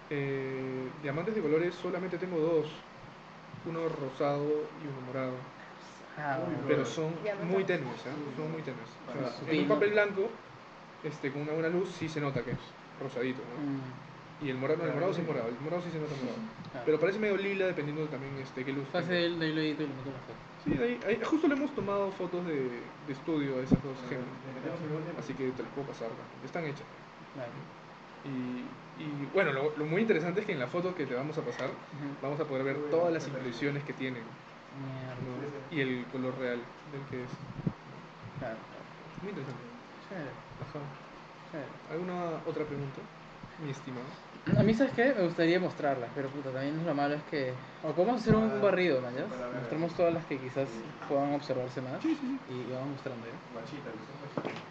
Eh, 0.10 0.90
diamantes 1.02 1.36
de 1.36 1.42
colores 1.42 1.74
solamente 1.76 2.18
tengo 2.18 2.38
dos. 2.38 2.68
Uno 3.66 3.88
rosado 3.88 4.46
y 4.84 4.88
uno 4.88 5.08
morado. 5.08 5.34
Ah, 6.18 6.38
bueno. 6.44 6.60
Pero 6.68 6.86
son 6.86 7.14
Diamantes. 7.24 7.52
muy 7.52 7.64
tenues, 7.64 8.00
¿eh? 8.02 8.12
Son 8.38 8.52
muy 8.52 8.62
tenues. 8.62 8.90
O 9.10 9.46
sea, 9.46 9.52
en 9.54 9.62
un 9.62 9.68
papel 9.68 9.92
blanco, 9.92 10.30
este, 11.04 11.32
con 11.32 11.42
una 11.44 11.54
buena 11.54 11.70
luz, 11.70 11.90
sí 11.98 12.08
se 12.08 12.22
nota 12.22 12.42
que 12.44 12.52
es 12.52 12.58
rosadito, 13.02 13.40
¿no? 13.42 13.64
Mm, 13.64 13.82
Y 14.44 14.50
el 14.50 14.58
morado, 14.58 14.80
no, 14.80 14.86
el 14.90 14.94
morado 14.94 15.14
sí 15.14 15.22
es 15.22 15.28
morado, 15.28 15.48
el 15.50 15.60
morado 15.62 15.82
sí 15.84 15.90
se 15.92 16.00
nota 16.00 16.14
morado. 16.20 16.38
claro. 16.72 16.86
Pero 16.86 17.00
parece 17.00 17.20
medio 17.20 17.38
lila 17.38 17.66
dependiendo 17.68 18.06
también 18.08 18.34
este, 18.44 18.66
qué 18.66 18.74
luz. 18.74 18.86
Pase 18.92 19.14
de 19.14 19.18
ahí 19.20 19.30
lo 19.54 19.62
edito 19.62 19.84
y 19.84 19.88
le 19.88 19.94
meto 19.94 20.12
la 20.12 20.20
foto. 20.20 20.40
Sí, 20.66 20.72
ahí, 20.82 21.00
ahí- 21.08 21.20
justo 21.24 21.48
le 21.48 21.56
hemos 21.56 21.74
tomado 21.76 22.12
fotos 22.12 22.46
de, 22.46 22.82
de 23.08 23.14
estudio 23.14 23.58
a 23.58 23.62
esas 23.62 23.82
dos 23.84 23.96
gemas. 24.10 24.26
Así 25.20 25.34
que 25.34 25.50
te 25.52 25.64
las 25.64 25.72
puedo 25.74 25.88
pasar, 25.88 26.10
¿no? 26.10 26.46
están 26.46 26.66
hechas. 26.66 26.84
Claro. 27.34 27.52
Y, 28.26 28.64
y 29.04 29.30
bueno, 29.34 29.52
lo, 29.52 29.76
lo 29.78 29.86
muy 29.86 30.02
interesante 30.02 30.42
es 30.42 30.46
que 30.46 30.54
en 30.54 30.60
la 30.60 30.68
foto 30.68 30.94
que 30.96 31.06
te 31.06 31.14
vamos 31.16 31.38
a 31.38 31.42
pasar 31.42 31.70
vamos 32.22 32.40
a 32.40 32.46
poder 32.46 32.64
ver 32.64 32.78
todas 32.90 33.12
las 33.14 33.28
impresiones 33.28 33.84
que 33.84 33.94
tienen 33.94 34.24
Mierda. 34.24 35.16
¿no? 35.22 35.76
y 35.76 35.82
el 35.82 36.06
color 36.12 36.34
real 36.40 36.60
del 36.92 37.02
que 37.10 37.24
es. 37.24 37.30
Claro. 38.40 38.58
Muy 39.22 39.30
interesante. 39.32 39.62
Chévere, 40.10 40.30
Ajá. 40.64 40.80
chévere. 41.52 41.70
¿Alguna 41.92 42.42
otra 42.48 42.64
pregunta, 42.66 43.00
mi 43.64 43.72
estimado? 43.72 44.06
A 44.58 44.62
mí, 44.62 44.74
¿sabes 44.74 44.92
qué? 44.94 45.14
Me 45.14 45.24
gustaría 45.24 45.58
mostrarlas, 45.60 46.10
pero 46.14 46.28
puta, 46.30 46.50
también 46.52 46.86
lo 46.86 46.94
malo 46.94 47.16
es 47.16 47.24
que... 47.24 47.54
O 47.82 47.92
podemos 47.94 48.22
hacer 48.22 48.36
un 48.36 48.62
barrido, 48.62 49.00
¿no? 49.02 49.08
Mostramos 49.60 49.94
todas 49.96 50.14
las 50.14 50.26
que 50.26 50.38
quizás 50.38 50.68
puedan 51.08 51.34
observarse 51.34 51.82
más 51.82 52.02
Sí, 52.02 52.10
sí, 52.20 52.38
sí. 52.50 52.54
y 52.54 52.74
vamos 52.74 52.90
mostrando, 52.90 53.26
¿ya? 53.26 53.32
Guachita, 53.54 53.90
que 53.90 53.98
son 54.04 54.44
guachitas. 54.44 54.64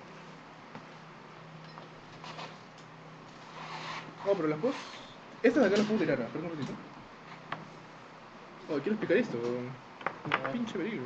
Oh, 4.29 4.35
pero 4.35 4.49
las 4.49 4.59
puedo. 4.59 4.75
Estas 5.43 5.63
de 5.63 5.69
acá 5.69 5.77
las 5.79 5.87
puedo 5.87 6.01
tirar, 6.01 6.19
perdón 6.19 6.45
un 6.45 6.51
ratito. 6.59 6.73
Oh, 8.69 8.75
quiero 8.75 8.93
explicar 8.93 9.17
esto, 9.17 9.39
weón. 9.39 10.53
Pinche 10.53 10.79
beril. 10.79 11.01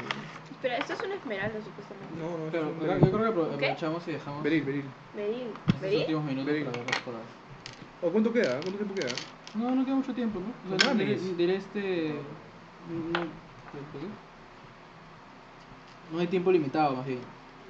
Espera, 0.50 0.76
esto 0.78 0.92
es 0.92 1.00
una 1.02 1.14
esmeralda 1.14 1.58
supuestamente. 1.62 2.14
No, 2.20 2.36
no, 2.36 2.50
Claro, 2.50 2.98
yo 2.98 3.12
creo 3.12 3.22
que 3.22 3.28
aprovechamos 3.56 4.08
y 4.08 4.12
dejamos 4.12 4.42
Beril, 4.42 4.64
beril. 4.64 4.84
Beril. 5.14 5.48
estos 5.66 5.80
¿Beril? 5.80 6.00
últimos 6.00 6.24
minutos 6.24 6.46
Beril. 6.46 6.64
para 6.66 6.78
ver 6.78 6.90
las 6.90 7.00
fotos. 7.00 7.20
Oh, 8.02 8.10
¿cuánto 8.10 8.32
queda? 8.32 8.60
¿Cuánto 8.60 8.78
tiempo 8.78 8.94
queda? 8.94 9.12
No, 9.54 9.74
no 9.74 9.84
queda 9.84 9.96
mucho 9.96 10.14
tiempo, 10.14 10.38
¿no? 10.40 10.74
O 10.74 10.78
No 10.78 10.94
diré, 10.94 11.56
este... 11.56 12.12
No, 12.88 13.28
¿por 13.92 14.00
qué? 14.00 14.08
no 16.12 16.18
hay 16.18 16.26
tiempo 16.26 16.52
limitado, 16.52 16.94
más 16.96 17.06
bien. 17.06 17.20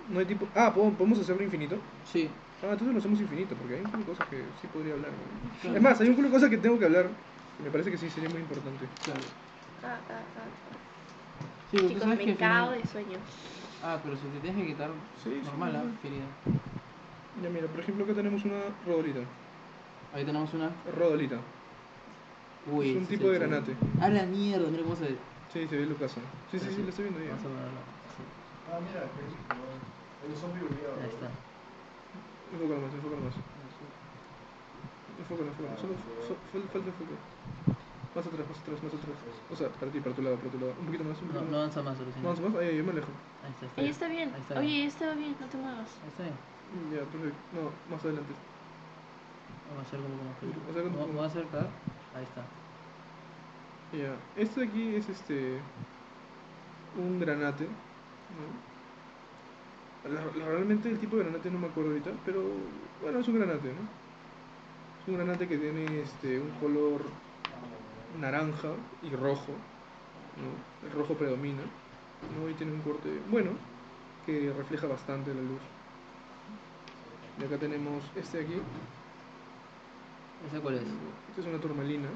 No 0.09 0.20
hay 0.20 0.27
tiempo. 0.27 0.47
Ah, 0.55 0.73
¿podemos 0.74 1.19
hacerlo 1.19 1.43
infinito? 1.43 1.77
Sí. 2.05 2.31
Ah, 2.62 2.73
entonces 2.73 2.93
lo 2.93 2.98
hacemos 2.98 3.20
infinito, 3.20 3.55
porque 3.57 3.74
hay 3.74 3.81
un 3.82 3.90
culo 3.90 4.03
de 4.05 4.07
cosas 4.07 4.27
que 4.28 4.44
sí 4.61 4.66
podría 4.69 4.94
hablar. 4.94 5.12
¿no? 5.12 5.61
Claro. 5.61 5.77
Es 5.77 5.82
más, 5.82 6.01
hay 6.01 6.09
un 6.09 6.15
culo 6.15 6.28
de 6.28 6.35
cosas 6.35 6.51
que 6.51 6.59
tengo 6.59 6.78
que 6.78 6.85
hablar. 6.85 7.11
Me 7.62 7.70
parece 7.70 7.90
que 7.90 7.98
sí 7.98 8.09
sería 8.11 8.28
muy 8.28 8.40
importante. 8.40 8.86
Claro. 9.05 9.20
Ah, 9.82 10.01
ah, 10.09 10.23
ah, 10.36 10.48
ah. 10.70 10.77
Sí, 11.70 11.78
Chicos, 11.89 12.03
sabes 12.03 12.19
me 12.19 12.24
que... 12.27 12.36
cago 12.36 12.70
final- 12.70 12.78
de 12.81 12.86
sueño. 12.86 13.19
Ah, 13.82 14.01
pero 14.03 14.16
si 14.16 14.24
te 14.27 14.40
tienes 14.40 14.61
que 14.61 14.66
quitar 14.73 14.90
Sí, 15.23 15.31
sí, 15.31 15.47
normal, 15.47 15.77
¿ah? 15.77 15.82
normal. 15.82 15.98
Querida. 16.03 16.27
Ya 17.43 17.51
mira, 17.51 17.66
por 17.69 17.81
ejemplo, 17.81 18.05
acá 18.05 18.15
tenemos 18.15 18.44
una 18.44 18.61
rodolita. 18.86 19.20
Ahí 20.12 20.24
tenemos 20.24 20.53
una... 20.55 20.70
Rodolita. 20.97 21.39
Uy, 22.73 22.91
es 22.91 22.97
un 22.97 23.07
tipo 23.07 23.28
de 23.28 23.37
el- 23.37 23.43
granate. 23.43 23.77
Ah, 24.01 24.09
la 24.09 24.24
mierda, 24.24 24.69
mira 24.70 24.83
cómo 24.83 24.97
se 24.97 25.05
ve. 25.05 25.19
Sí, 25.53 25.66
se 25.69 25.77
ve 25.77 25.87
Lucasa. 25.87 26.20
Sí, 26.51 26.59
sí, 26.59 26.66
sí, 26.70 26.83
lo 26.83 26.89
estoy 26.91 27.05
viendo 27.05 27.20
ahí. 27.20 27.28
A. 27.28 27.39
Sí, 27.39 27.47
Ah, 28.73 28.81
mira, 28.83 29.07
ellos 30.27 30.41
son 30.41 30.53
viruleados. 30.55 30.99
ahí 30.99 31.09
está. 31.09 31.31
Enfócalo 32.53 32.81
más, 32.81 32.93
enfócalo 32.95 33.23
más. 33.23 33.35
Enfócalo, 35.19 35.49
enfócalo. 35.49 35.78
Solo 35.78 35.95
so- 36.27 36.39
fal- 36.53 36.69
falta 36.73 36.89
enfoque. 36.91 37.16
Más 38.16 38.27
atrás, 38.27 38.47
más 38.49 38.59
atrás, 38.59 38.83
más 38.83 38.95
atrás. 38.95 39.19
O 39.51 39.57
sea, 39.57 39.69
para 39.69 39.93
ti, 39.93 40.01
para 40.01 40.15
tu 40.16 40.23
lado, 40.23 40.37
para 40.37 40.51
tu 40.51 40.59
lado. 40.59 40.74
Un 40.81 40.87
poquito 40.87 41.05
más, 41.05 41.20
un 41.23 41.28
No, 41.28 41.35
poquito 41.35 41.45
no 41.45 41.51
más. 41.53 41.77
avanza 41.77 41.83
más, 41.83 41.99
solo 41.99 42.11
No, 42.23 42.28
más, 42.31 42.41
más. 42.41 42.55
Ahí, 42.57 42.69
ahí, 42.69 42.77
yo 42.78 42.85
me 42.85 42.91
alejo. 42.91 43.12
Ahí 43.45 43.53
está, 43.55 43.66
está 43.66 43.78
Ahí 43.78 43.87
bien. 43.87 43.93
está 43.95 44.09
bien. 44.09 44.28
Ahí 44.35 44.41
está 44.43 44.59
Oye, 44.59 44.87
está 44.87 45.15
bien, 45.15 45.37
no 45.39 45.47
te 45.47 45.57
muevas. 45.59 45.91
Ahí 46.03 46.09
está 46.11 46.23
bien. 46.27 46.37
Ya, 46.91 47.03
perfecto. 47.07 47.39
No, 47.55 47.62
más 47.95 48.03
adelante. 48.05 48.33
Vamos 49.69 49.85
a 49.85 49.89
hacer 49.89 50.01
como 50.01 50.31
o 50.69 50.73
sea, 50.73 51.23
a 51.23 51.27
acercar. 51.27 51.67
Ahí 52.15 52.25
está. 52.25 52.43
Ya. 53.93 54.17
Esto 54.37 54.61
de 54.61 54.67
aquí 54.67 54.95
es 54.95 55.09
este. 55.09 55.61
Un 56.95 57.19
granate. 57.21 57.65
¿no? 58.29 58.77
La- 60.05 60.25
la- 60.25 60.47
realmente 60.47 60.89
el 60.89 60.99
tipo 60.99 61.17
de 61.17 61.25
granate 61.25 61.51
no 61.51 61.59
me 61.59 61.67
acuerdo 61.67 61.91
ahorita, 61.91 62.23
pero 62.25 62.43
bueno, 63.01 63.19
es 63.19 63.29
un 63.29 63.35
granate, 63.35 63.75
¿no? 63.75 63.81
Es 65.01 65.09
un 65.09 65.15
granate 65.15 65.49
que 65.49 65.59
tiene 65.59 66.01
este, 66.01 66.39
un 66.41 66.53
color 66.53 67.23
naranja 68.09 68.89
y 69.01 69.15
rojo, 69.15 69.53
¿no? 70.35 70.65
El 70.81 70.91
rojo 70.93 71.17
predomina, 71.19 71.63
¿no? 72.21 72.49
Y 72.49 72.55
tiene 72.55 72.73
un 72.73 72.83
corte 72.83 73.21
bueno, 73.21 73.59
que 74.23 74.53
refleja 74.53 74.87
bastante 74.87 75.35
la 75.35 75.43
luz. 75.43 75.63
Y 77.37 77.45
acá 77.45 77.59
tenemos 77.59 78.11
este 78.15 78.39
de 78.39 78.45
aquí, 78.45 78.63
¿Esa 80.47 80.60
cuál 80.60 80.77
es? 80.77 80.82
esta 80.82 81.40
es 81.40 81.47
una 81.47 81.59
turmalina. 81.60 82.09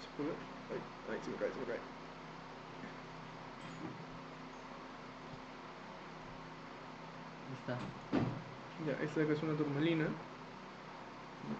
¿Se 0.00 0.08
puede? 0.16 0.34
Ay, 0.70 0.80
ay, 1.12 1.18
se 1.24 1.30
me 1.30 1.36
cae, 1.36 1.50
se 1.52 1.60
me 1.60 1.66
cae. 1.66 1.78
Ahí 7.46 7.54
está. 7.60 7.78
Ya, 8.86 9.04
esta 9.04 9.20
de 9.20 9.26
acá 9.26 9.34
es 9.34 9.42
una 9.42 9.56
turmalina. 9.56 10.06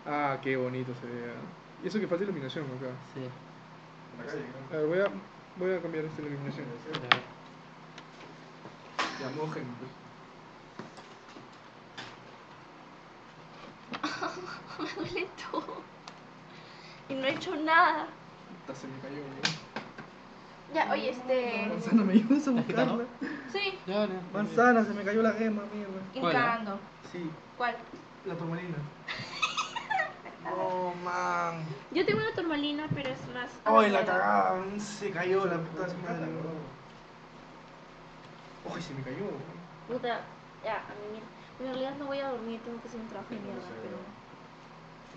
Ah, 0.07 0.39
qué 0.43 0.57
bonito 0.57 0.93
se 1.01 1.07
ve. 1.07 1.31
ah. 1.31 1.85
Y 1.85 1.89
eso 1.89 2.01
que 2.01 2.07
falta 2.07 2.25
iluminación 2.25 2.65
acá. 2.65 2.91
Sí. 3.15 3.21
A 4.73 4.77
ver, 4.77 4.87
voy 4.87 4.99
a, 5.01 5.09
voy 5.59 5.75
a 5.75 5.81
cambiar 5.81 6.05
esta 6.05 6.23
iluminación. 6.23 6.67
Ya, 9.21 9.31
mojen. 9.41 10.04
Me 14.79 14.91
duele 15.03 15.29
todo. 15.51 15.83
Y 17.09 17.15
no 17.15 17.27
he 17.27 17.35
hecho 17.35 17.55
nada. 17.57 18.07
Se 18.73 18.87
me 18.87 18.99
cayó. 19.01 19.23
Ya, 20.75 20.91
oye, 20.91 21.11
este. 21.11 21.67
Manzana, 21.69 22.03
¿me 22.03 22.13
ayudas 22.15 22.49
a 22.49 22.51
buscarla? 22.51 23.05
Sí, 23.53 23.79
Ya, 23.87 24.07
ya. 24.07 24.21
Manzana, 24.33 24.85
se 24.85 24.93
me 24.95 25.05
cayó 25.05 25.23
la 25.23 25.33
gema, 25.33 25.63
mierda. 25.73 26.01
¿Cuál, 26.19 26.37
ah? 26.37 26.41
hincando. 26.41 26.79
Sí, 27.13 27.31
¿Cuál? 27.57 27.77
la 28.25 28.35
turmalina. 28.35 28.77
No, 30.45 30.93
man. 31.03 31.65
Yo 31.91 32.05
tengo 32.05 32.21
una 32.21 32.33
turmalina, 32.35 32.87
pero 32.95 33.09
es 33.09 33.19
más. 33.33 33.51
Ay, 33.65 33.91
la 33.91 34.05
cagada, 34.05 34.63
se 34.79 35.11
cayó 35.11 35.47
la 35.47 35.57
puta 35.57 35.87
madre. 36.03 36.27
Ay, 38.75 38.83
se 38.83 38.93
me 38.93 39.03
cayó. 39.03 39.31
Puta, 39.89 40.21
ya, 40.63 40.77
a 40.77 40.95
mí. 41.13 41.21
En 41.61 41.67
realidad 41.67 41.95
no 41.99 42.07
voy 42.07 42.19
a 42.19 42.29
dormir, 42.29 42.61
tengo 42.61 42.79
que 42.83 42.89
hacer 42.89 43.01
un 43.01 43.09
trabajo 43.09 43.31
de 43.31 43.41
mierda, 43.41 43.63
pero. 43.83 43.97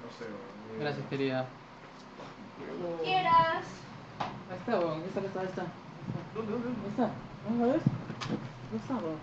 No 0.03 0.11
sé. 0.17 0.25
Gracias, 0.79 1.05
querida. 1.07 1.45
Cuando 2.57 3.03
quieras. 3.03 3.65
Ahí 4.49 4.57
está, 4.57 4.79
weón. 4.79 5.01
Ahí 5.01 5.07
está, 5.07 5.19
ahí 5.19 5.25
está, 5.27 5.39
ahí 5.41 5.47
está. 5.47 5.65
¿Dónde, 6.35 6.51
dónde? 6.51 6.67
Ahí 6.69 6.89
está. 6.89 7.11
¿No 7.49 7.65
la 7.65 7.73
ves? 7.73 7.83
Ahí 8.71 8.77
está, 8.77 8.93
weón. 8.95 9.19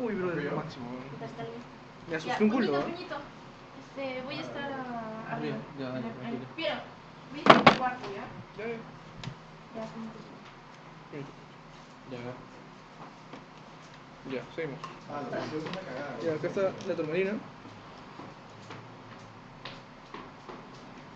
Uy, 0.00 0.14
bro, 0.14 0.38
es 0.38 0.44
lo 0.44 0.56
máximo. 0.56 0.86
Me 2.06 2.12
Ya, 2.12 2.16
asusté 2.16 2.44
un 2.44 2.50
culo, 2.50 2.66
puñito, 2.72 2.96
puñito. 2.96 3.16
Este, 3.96 4.22
voy 4.22 4.36
a 4.36 4.40
estar 4.40 4.70
arriba. 5.30 5.56
Ya, 5.78 5.90
tranquilo. 5.92 6.46
Piero, 6.56 6.76
voy 7.30 7.38
a 7.38 7.42
estar 7.42 7.56
en 7.56 7.64
mi 7.64 7.78
cuarto, 7.78 8.04
¿ya? 8.14 8.24
Ya, 8.62 8.68
ya. 8.68 8.78
Ya, 9.76 9.84
puñito. 9.92 10.18
Ya, 12.10 12.18
Ya, 14.32 14.42
seguimos. 14.54 14.78
Ah. 15.10 15.22
Ya, 16.24 16.32
acá 16.34 16.46
está 16.48 16.72
la 16.86 16.94
turmalina. 16.94 17.32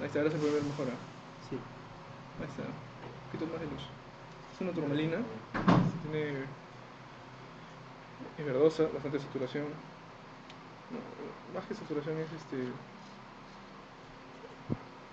Ahí 0.00 0.06
está, 0.06 0.18
ahora 0.20 0.30
se 0.30 0.38
puede 0.38 0.52
ver 0.52 0.62
mejor. 0.62 0.86
¿ah? 0.88 0.98
Sí. 1.48 1.56
Ahí 2.40 2.48
está. 2.48 2.62
Un 2.62 3.32
poquito 3.32 3.46
más 3.52 3.60
de 3.60 3.66
luz. 3.66 3.82
Es 4.54 4.60
una 4.60 4.72
turmalina. 4.72 5.18
Tiene. 6.02 6.44
Es 8.38 8.44
verdosa, 8.44 8.84
bastante 8.92 9.18
saturación. 9.20 9.64
No, 10.90 10.98
más 11.54 11.66
que 11.66 11.74
saturación 11.74 12.18
es 12.18 12.32
este. 12.32 12.56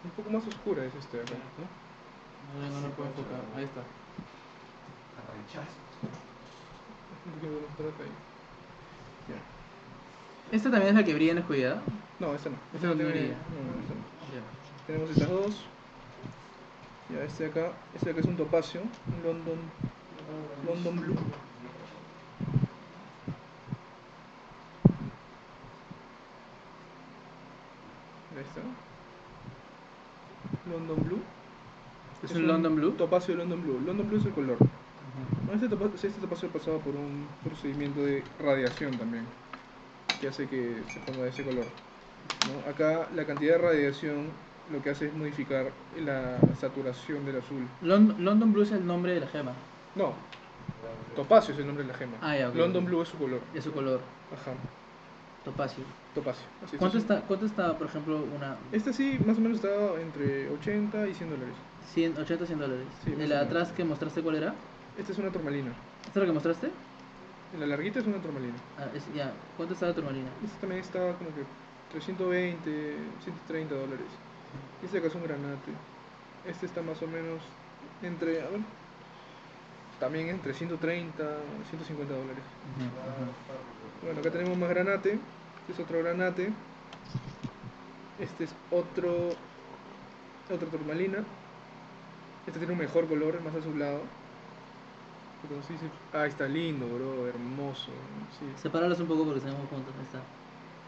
Un 0.04 0.12
poco 0.18 0.30
más 0.30 0.46
oscura 0.48 0.84
es 0.84 0.94
este 0.96 1.22
acá, 1.22 1.36
¿no? 1.58 2.60
No, 2.60 2.70
no, 2.70 2.82
no 2.82 2.90
puedo 2.94 3.10
enfocar. 3.10 3.40
Ahí 3.56 3.64
está. 3.64 3.82
¿Esta 10.52 10.70
también 10.70 10.90
es 10.90 10.96
la 10.96 11.06
que 11.06 11.14
brilla 11.14 11.32
en 11.32 11.36
la 11.38 11.42
oscuridad? 11.42 11.82
No, 12.20 12.34
esta 12.36 12.50
no. 12.50 12.58
Esta 12.74 12.88
no 12.88 12.94
no 12.94 12.98
tiene. 12.98 13.12
brilla. 13.12 13.36
No, 13.50 13.74
no, 13.74 13.82
esta 13.82 13.94
no. 13.96 14.63
Tenemos 14.88 15.10
estas 15.12 15.30
dos. 15.30 15.56
Ya, 17.10 17.24
este 17.24 17.44
de 17.46 17.50
acá. 17.50 17.72
Este 17.94 18.08
de 18.08 18.12
acá 18.12 18.22
es 18.22 18.28
un 18.28 18.38
topacio. 18.38 18.82
Un 18.82 19.24
London. 19.24 19.60
London 20.68 20.96
Blue. 21.00 21.16
Ahí 28.36 28.42
está. 28.42 28.62
London 30.70 31.04
Blue. 31.04 31.20
¿Es 32.24 32.32
un 32.32 32.48
London 32.48 32.76
Blue? 32.76 32.92
Topacio 32.92 33.36
London 33.36 33.62
Blue. 33.62 33.80
London 33.86 34.08
Blue 34.08 34.18
es 34.18 34.26
el 34.26 34.32
color. 34.34 34.58
No, 35.48 35.54
Este 35.54 35.68
topacio, 35.68 36.10
este 36.10 36.22
topacio 36.22 36.50
pasaba 36.50 36.80
por 36.80 36.96
un 36.96 37.28
procedimiento 37.44 38.02
de 38.02 38.24
radiación 38.40 38.98
también, 38.98 39.26
que 40.20 40.28
hace 40.28 40.48
que 40.48 40.84
se 40.88 41.00
ponga 41.02 41.24
de 41.24 41.30
ese 41.30 41.44
color. 41.44 41.66
¿no? 42.48 42.70
Acá 42.70 43.10
la 43.14 43.26
cantidad 43.26 43.58
de 43.58 43.62
radiación 43.62 44.28
lo 44.72 44.82
que 44.82 44.90
hace 44.92 45.08
es 45.08 45.14
modificar 45.14 45.72
la 46.00 46.38
saturación 46.60 47.26
del 47.26 47.38
azul. 47.38 47.68
Lon- 47.82 48.16
London 48.24 48.54
Blue 48.54 48.64
es 48.64 48.72
el 48.72 48.86
nombre 48.86 49.14
de 49.14 49.20
la 49.20 49.28
gema. 49.28 49.52
No, 49.96 50.14
topacio 51.16 51.54
es 51.54 51.60
el 51.60 51.68
nombre 51.68 51.84
de 51.86 51.92
la 51.92 51.98
gema. 51.98 52.14
Ah, 52.22 52.38
ya, 52.38 52.50
ok, 52.50 52.56
London. 52.56 52.86
Blue 52.86 53.02
es 53.02 53.10
su 53.10 53.18
color. 53.18 53.42
Es 53.54 53.64
su 53.64 53.72
color. 53.72 54.00
Ajá, 54.32 54.54
Topacio. 55.46 55.84
topacio. 56.16 56.46
Así, 56.66 56.78
¿Cuánto 56.78 56.98
está, 56.98 57.22
¿Cuánto 57.22 57.46
está, 57.46 57.78
por 57.78 57.88
ejemplo, 57.88 58.24
una 58.36 58.56
Este 58.72 58.94
sí, 58.94 59.20
más 59.26 59.38
o 59.38 59.42
menos 59.42 59.58
está 59.58 59.70
entre 60.02 60.50
80 60.50 61.08
y 61.08 61.14
100 61.14 61.30
dólares. 61.30 61.54
100, 61.94 62.18
80, 62.18 62.46
100 62.46 62.60
dólares? 62.60 62.86
Sí, 63.04 63.10
más 63.10 63.20
¿De 63.20 63.26
o 63.26 63.28
la 63.28 63.42
atrás 63.42 63.72
que 63.74 63.84
mostraste 63.84 64.22
cuál 64.22 64.36
era? 64.38 64.54
Esta 64.98 65.12
es 65.12 65.18
una 65.18 65.30
turmalina. 65.32 65.72
¿Esta 66.06 66.12
es 66.12 66.16
la 66.16 66.26
que 66.26 66.32
mostraste? 66.32 66.72
La 67.60 67.68
larguita 67.68 68.00
es 68.00 68.08
una 68.08 68.18
turmalina. 68.18 68.56
Ah, 68.80 68.88
es, 68.96 69.04
ya. 69.14 69.32
¿Cuánto 69.58 69.74
está 69.74 69.88
la 69.88 69.94
turmalina? 69.94 70.30
Este 70.44 70.58
también 70.62 70.82
está 70.82 71.00
como 71.14 71.30
que 71.36 71.44
320, 71.92 72.96
130 73.24 73.76
dólares. 73.76 74.08
Este 74.84 74.98
acá 74.98 75.08
es 75.08 75.16
un 75.16 75.24
granate. 75.24 75.72
Este 76.46 76.66
está 76.66 76.82
más 76.82 77.02
o 77.02 77.08
menos 77.08 77.42
entre, 78.02 78.42
a 78.42 78.50
ver, 78.50 78.60
también 80.00 80.30
entre 80.30 80.54
130, 80.54 81.24
150 81.70 82.14
dólares. 82.14 82.44
Bueno, 84.04 84.20
acá 84.20 84.32
tenemos 84.32 84.58
más 84.58 84.70
granate. 84.70 85.20
Este 85.62 85.74
es 85.74 85.80
otro 85.80 86.00
granate. 86.00 86.52
Este 88.20 88.44
es 88.44 88.56
otro, 88.70 89.30
otra 90.54 90.68
turmalina. 90.70 91.24
Este 92.46 92.60
tiene 92.60 92.74
un 92.74 92.80
mejor 92.80 93.08
color, 93.08 93.42
más 93.42 93.56
azulado. 93.56 94.02
Ah, 96.14 96.26
está 96.26 96.48
lindo, 96.48 96.88
bro, 96.88 97.28
hermoso. 97.28 97.92
Sí, 98.40 98.46
Sepáralos 98.62 99.00
un 99.00 99.08
poco 99.08 99.26
porque 99.26 99.42
tenemos 99.42 99.68
juntos. 99.70 99.94
Ahí 99.98 100.06
está. 100.06 100.20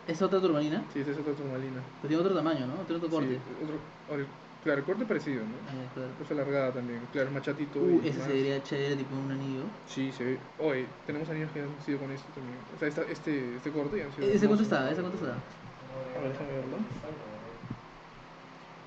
¿Es 0.08 0.22
otra 0.22 0.40
turmalina? 0.40 0.84
sí 0.94 1.00
esta 1.00 1.12
es 1.12 1.18
otra 1.18 1.34
turmalina. 1.34 1.82
Pero 2.02 2.08
tiene 2.10 2.24
otro 2.24 2.36
tamaño, 2.36 2.68
¿no? 2.68 2.76
Tiene 2.86 2.98
otro 2.98 3.10
corte. 3.10 3.36
Sí, 3.36 3.64
otro, 3.64 3.80
el- 4.16 4.28
claro, 4.64 4.80
el 4.80 4.86
corte 4.86 5.06
parecido, 5.06 5.42
¿no? 5.44 5.56
Ah, 5.68 5.74
ya, 5.74 5.94
claro. 5.94 6.10
Es 6.24 6.32
alargada 6.32 6.72
también, 6.74 7.02
claro, 7.12 7.28
es 7.30 7.34
más 7.34 7.44
chatito. 7.44 7.80
Uh, 7.80 8.02
y 8.04 8.08
ese 8.10 8.20
más- 8.20 8.28
se 8.28 8.34
vería 8.34 8.64
chévere, 8.64 8.96
tipo 8.98 9.16
un 9.16 9.32
anillo. 9.32 9.64
Sí, 9.88 10.12
se 10.12 10.24
ve. 10.24 10.40
Oye, 10.60 10.86
tenemos 11.08 11.28
anillos 11.30 11.52
que 11.52 11.62
han 11.62 11.70
sido 11.84 12.00
con 12.00 12.12
esto 12.12 12.28
también. 12.36 12.58
O 12.76 12.80
sea, 12.80 12.88
esta, 12.88 13.02
este, 13.04 13.56
este 13.58 13.72
corte 13.72 13.98
ya 13.98 14.06
han 14.06 14.14
sido. 14.14 14.28
¿Ese 14.28 14.46
cuánto 14.48 14.64
está? 14.64 14.92
¿Ese 14.92 15.02
cuánto 15.02 15.18
está? 15.18 15.34
A 15.34 16.22
ver, 16.22 16.32
déjame 16.32 16.52
verlo. 16.54 16.78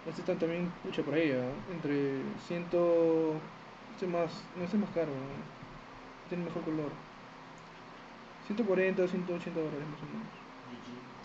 Este 0.09 0.21
está 0.23 0.35
también, 0.37 0.71
pucha, 0.83 1.03
por 1.03 1.15
ahí, 1.15 1.33
¿ah? 1.33 1.51
entre 1.73 2.23
100. 2.47 2.63
Este 2.63 4.07
es 4.07 4.11
más, 4.13 4.31
no 4.57 4.65
este 4.65 4.77
es 4.77 4.81
más 4.83 4.91
caro, 4.95 5.09
¿no? 5.11 5.59
tiene 6.29 6.45
mejor 6.45 6.63
color. 6.63 6.91
140, 8.47 9.09
180 9.09 9.61
dólares 9.61 9.89
más 9.91 10.01
o 10.03 10.07
menos. 10.07 10.29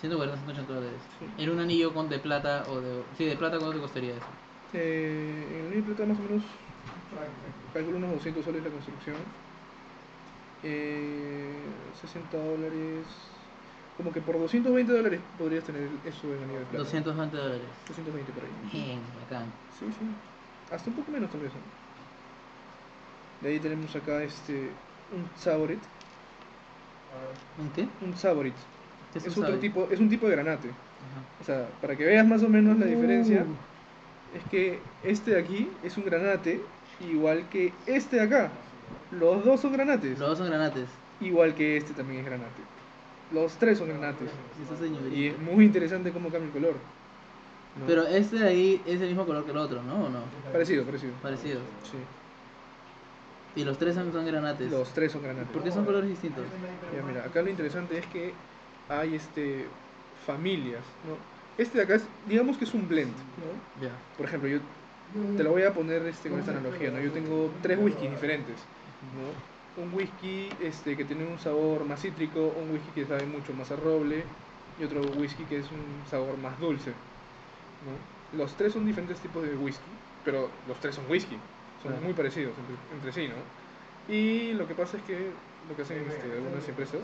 140, 0.04 0.36
180 0.36 0.74
dólares. 0.74 1.00
Sí. 1.18 1.26
¿Era 1.42 1.52
un 1.54 1.60
anillo 1.60 1.94
con 1.94 2.10
de 2.10 2.20
plata 2.20 2.66
o 2.68 2.82
de... 2.82 3.04
Sí, 3.18 3.24
de 3.24 3.38
plata, 3.38 3.58
¿cuánto 3.58 3.76
te 3.76 3.82
costaría 3.82 4.12
eso? 4.12 4.26
Eh, 4.74 5.48
en 5.50 5.56
el 5.56 5.66
anillo 5.68 5.82
de 5.82 5.94
plata 5.94 6.06
más 6.12 6.20
o 6.20 6.24
menos, 6.24 6.44
calculo 7.74 7.98
unos 7.98 8.12
200 8.12 8.44
soles 8.44 8.64
la 8.64 8.70
construcción. 8.70 9.16
Eh, 10.64 11.54
60 12.02 12.38
dólares. 12.38 13.06
Como 13.96 14.12
que 14.12 14.20
por 14.20 14.38
220 14.40 14.92
dólares 14.92 15.22
podrías 15.38 15.64
tener 15.64 15.88
eso 16.04 16.28
en 16.28 16.44
anillo 16.44 16.60
de 16.60 16.66
plata. 16.66 16.84
220 16.84 17.38
dólares. 17.38 17.68
220 17.88 18.32
por 18.34 18.44
ahí. 18.44 18.50
Bien, 18.74 19.00
bacán. 19.22 19.46
Sí, 19.80 19.86
sí. 19.88 20.06
Hasta 20.70 20.90
un 20.90 20.98
poco 20.98 21.12
menos 21.12 21.30
tal 21.32 21.40
vez. 21.42 21.52
¿no? 21.54 21.62
De 23.40 23.54
ahí 23.54 23.60
tenemos 23.60 23.96
acá 23.96 24.22
este 24.24 24.72
un 25.14 25.30
saborit. 25.38 25.80
¿Un 27.58 27.70
qué? 27.70 27.88
Un 28.02 28.18
saborit. 28.18 28.56
¿Qué 29.14 29.20
Es, 29.20 29.38
un 29.38 29.44
otro 29.44 29.56
sabe? 29.56 29.58
tipo, 29.62 29.88
es 29.92 30.00
un 30.00 30.10
tipo 30.10 30.28
de 30.28 30.32
granate. 30.36 30.70
Ajá. 30.70 31.22
O 31.42 31.44
sea, 31.44 31.68
para 31.82 31.96
que 31.96 32.06
veas 32.06 32.26
más 32.26 32.44
o 32.44 32.50
menos 32.50 32.78
la 32.78 32.86
diferencia, 32.86 33.44
Uh, 33.44 34.38
es 34.38 34.44
que 34.50 34.80
este 35.04 35.32
de 35.32 35.40
aquí 35.40 35.70
es 35.84 35.96
un 35.98 36.06
granate, 36.06 36.60
igual 37.00 37.48
que 37.50 37.72
este 37.86 38.16
de 38.16 38.22
acá. 38.24 38.50
Los 39.12 39.46
dos 39.46 39.60
son 39.62 39.74
granates, 39.74 40.18
Los 40.20 40.30
dos 40.30 40.38
son 40.40 40.48
granates. 40.48 40.88
igual 41.22 41.54
que 41.54 41.78
este 41.78 41.94
también 41.94 42.22
es 42.22 42.26
granate. 42.26 42.62
Los 43.32 43.54
tres 43.58 43.78
son 43.78 43.90
granates. 43.90 44.30
Y 45.14 45.28
es 45.28 45.40
muy 45.40 45.66
interesante 45.66 46.12
cómo 46.12 46.30
cambia 46.30 46.48
el 46.48 46.52
color. 46.54 46.74
¿no? 47.80 47.86
Pero 47.88 48.04
este 48.08 48.38
de 48.38 48.48
ahí 48.48 48.82
es 48.86 49.02
el 49.02 49.08
mismo 49.10 49.26
color 49.26 49.44
que 49.46 49.52
el 49.52 49.58
otro, 49.58 49.82
¿no? 49.84 50.06
¿O 50.06 50.10
no? 50.10 50.20
Parecido, 50.52 50.84
parecido. 50.84 51.14
Parecido. 51.22 51.60
Sí. 51.84 51.98
Y 53.56 53.64
los 53.66 53.78
tres 53.78 53.96
son, 53.96 54.12
son 54.12 54.26
granates. 54.26 54.72
Los 54.72 54.90
tres 54.94 55.12
son 55.12 55.22
granates. 55.24 55.52
¿Por 55.52 55.64
qué 55.64 55.72
son 55.72 55.86
colores 55.86 56.10
distintos? 56.10 56.44
Ya, 56.96 57.04
mira, 57.04 57.24
acá 57.26 57.42
lo 57.42 57.50
interesante 57.50 57.98
es 58.00 58.06
que 58.08 58.34
hay 58.90 59.16
este 59.16 59.66
familias, 60.26 60.82
¿no? 61.08 61.18
Este 61.62 61.78
de 61.78 61.84
acá 61.84 61.96
es, 61.96 62.04
digamos 62.28 62.58
que 62.58 62.66
es 62.66 62.74
un 62.74 62.88
blend, 62.88 63.14
¿no? 63.38 63.86
Ya. 63.86 63.92
Por 64.18 64.26
ejemplo, 64.26 64.50
yo 64.50 64.60
te 65.38 65.44
lo 65.44 65.52
voy 65.52 65.64
a 65.64 65.74
poner 65.74 66.06
este, 66.08 66.30
con 66.30 66.40
esta 66.40 66.52
analogía, 66.52 66.90
¿no? 66.92 67.00
Yo 67.00 67.12
tengo 67.12 67.52
tres 67.62 67.78
whiskies 67.80 68.10
diferentes, 68.12 68.56
¿no? 69.16 69.84
Un 69.84 69.94
whisky 69.94 70.50
este, 70.62 70.96
que 70.96 71.04
tiene 71.06 71.26
un 71.26 71.40
sabor 71.40 71.84
más 71.86 72.02
cítrico, 72.02 72.54
un 72.60 72.72
whisky 72.72 72.92
que 72.96 73.06
sabe 73.06 73.26
mucho 73.26 73.54
más 73.54 73.72
a 73.72 73.76
roble 73.76 74.24
y 74.80 74.84
otro 74.84 75.02
whisky 75.20 75.44
que 75.46 75.58
es 75.58 75.66
un 75.72 76.10
sabor 76.10 76.38
más 76.38 76.60
dulce, 76.60 76.92
¿no? 76.92 78.38
Los 78.38 78.54
tres 78.56 78.74
son 78.74 78.86
diferentes 78.86 79.20
tipos 79.20 79.44
de 79.44 79.56
whisky, 79.56 79.82
pero 80.26 80.50
los 80.68 80.78
tres 80.80 80.96
son 80.96 81.06
whisky, 81.10 81.38
son 81.84 81.92
Claro. 81.92 82.06
muy 82.06 82.14
parecidos 82.14 82.54
entre, 82.58 83.10
entre 83.10 83.12
sí, 83.12 83.28
¿no? 83.30 84.14
Y 84.14 84.54
lo 84.54 84.68
que 84.68 84.74
pasa 84.74 84.98
es 84.98 85.04
que 85.04 85.30
lo 85.70 85.76
que 85.76 85.84
hacen 85.84 86.04
este, 86.08 86.32
algunas 86.34 86.68
empresas 86.68 87.02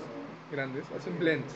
grandes, 0.51 0.85
hacen 0.97 1.17
blends 1.19 1.55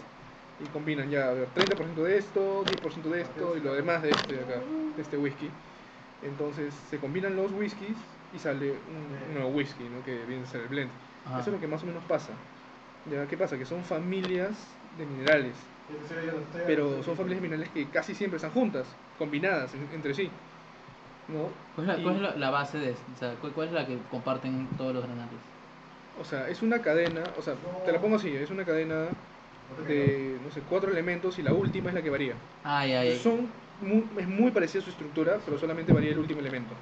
y 0.59 0.65
combinan 0.67 1.09
ya, 1.09 1.29
a 1.29 1.33
ver, 1.33 1.47
30% 1.53 2.03
de 2.03 2.17
esto, 2.17 2.63
10% 2.63 3.09
de 3.09 3.21
esto 3.21 3.57
y 3.57 3.61
lo 3.61 3.73
demás 3.73 4.01
de 4.03 4.11
este 4.11 4.33
de 4.35 4.41
acá, 4.41 4.61
de 4.95 5.01
este 5.01 5.17
whisky. 5.17 5.49
Entonces 6.21 6.73
se 6.89 6.99
combinan 6.99 7.35
los 7.35 7.51
whiskies 7.51 7.97
y 8.33 8.39
sale 8.39 8.71
un, 8.87 9.17
un 9.27 9.33
nuevo 9.33 9.49
whisky, 9.49 9.83
¿no? 9.83 10.03
Que 10.03 10.25
viene 10.25 10.43
a 10.43 10.47
ser 10.47 10.61
el 10.61 10.67
blend. 10.69 10.91
Ajá. 11.25 11.39
Eso 11.39 11.49
es 11.49 11.53
lo 11.55 11.59
que 11.59 11.67
más 11.67 11.83
o 11.83 11.85
menos 11.85 12.03
pasa. 12.05 12.33
¿Ya? 13.05 13.27
¿Qué 13.27 13.35
pasa? 13.37 13.57
Que 13.57 13.65
son 13.65 13.83
familias 13.83 14.55
de 14.97 15.05
minerales, 15.05 15.55
pero 16.65 17.03
son 17.03 17.15
familias 17.17 17.41
de 17.41 17.47
minerales 17.47 17.69
que 17.73 17.89
casi 17.89 18.15
siempre 18.15 18.37
están 18.37 18.51
juntas, 18.51 18.87
combinadas 19.17 19.73
en- 19.73 19.89
entre 19.93 20.13
sí. 20.13 20.29
¿no? 21.27 21.49
¿Cuál 21.75 21.89
es, 21.89 21.95
la, 21.95 21.99
Y- 21.99 22.03
cuál 22.03 22.15
es 22.15 22.21
la, 22.21 22.35
la 22.35 22.49
base 22.49 22.77
de 22.77 22.91
esto? 22.91 23.03
O 23.13 23.17
sea, 23.17 23.35
¿cuál, 23.41 23.53
cuál 23.53 23.67
es 23.67 23.73
la 23.73 23.85
que 23.85 23.97
comparten 24.09 24.67
todos 24.77 24.93
los 24.93 25.03
granates? 25.03 25.39
O 26.19 26.23
sea, 26.23 26.47
es 26.47 26.61
una 26.61 26.81
cadena, 26.81 27.23
o 27.37 27.41
sea, 27.41 27.55
te 27.85 27.91
la 27.91 27.99
pongo 27.99 28.17
así, 28.17 28.33
es 28.35 28.51
una 28.51 28.65
cadena 28.65 29.07
de, 29.87 30.37
no 30.43 30.51
sé, 30.51 30.61
cuatro 30.69 30.91
elementos 30.91 31.39
y 31.39 31.43
la 31.43 31.53
última 31.53 31.89
es 31.89 31.95
la 31.95 32.01
que 32.01 32.09
varía. 32.09 32.35
Ya, 32.63 33.03
ya. 33.03 33.15
Son 33.19 33.47
muy, 33.81 34.03
es 34.17 34.27
muy 34.27 34.51
parecida 34.51 34.81
a 34.81 34.85
su 34.85 34.91
estructura, 34.91 35.39
pero 35.43 35.57
solamente 35.57 35.91
varía 35.93 36.11
el 36.11 36.19
último 36.19 36.39
elemento. 36.39 36.73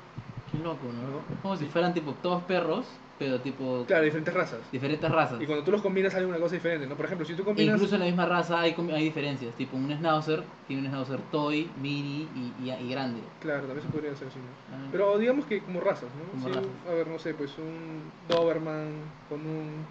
Qué 0.52 0.58
loco, 0.58 0.88
¿no? 0.92 1.22
Como 1.42 1.56
si 1.56 1.66
fueran 1.66 1.94
tipo 1.94 2.14
todos 2.22 2.44
perros, 2.44 2.86
pero 3.18 3.40
tipo 3.40 3.86
Claro, 3.88 4.04
diferentes 4.04 4.34
razas. 4.34 4.60
diferentes 4.72 5.10
razas. 5.10 5.42
Y 5.42 5.46
cuando 5.46 5.64
tú 5.64 5.72
los 5.72 5.82
combinas 5.82 6.12
sale 6.12 6.26
una 6.26 6.40
cosa 6.40 6.56
diferente, 6.56 6.86
¿no? 6.88 6.96
Por 6.96 7.06
ejemplo, 7.06 7.26
si 7.26 7.34
tú 7.36 7.44
E 7.44 7.46
combinas... 7.46 7.76
incluso 7.76 7.96
en 7.96 8.02
la 8.02 8.08
misma 8.08 8.26
raza 8.26 8.60
hay, 8.60 8.76
hay 8.94 9.04
diferencias. 9.06 9.56
Tipo, 9.56 9.78
un 9.78 9.90
schnauzer 9.96 10.44
tiene 10.68 10.82
un 10.84 10.88
schnauzer 10.90 11.20
toy, 11.32 11.70
mini 11.82 12.28
y, 12.36 12.66
y, 12.70 12.72
y 12.72 12.90
grande. 12.90 13.22
Claro, 13.40 13.62
también 13.62 13.84
se 13.84 13.90
podría 13.94 14.12
hacer 14.12 14.28
así, 14.28 14.40
¿no? 14.40 14.76
Ah, 14.76 14.90
Pero 14.92 15.18
digamos 15.18 15.46
que 15.46 15.62
como 15.62 15.80
razas, 15.80 16.10
¿no? 16.16 16.32
Como 16.32 16.48
razas. 16.50 16.66
a 16.90 16.94
ver, 16.94 17.08
no 17.08 17.18
sé, 17.18 17.34
pues 17.34 17.58
un 17.58 18.02
Doberman 18.28 18.90
con 19.30 19.40
un 19.46 19.86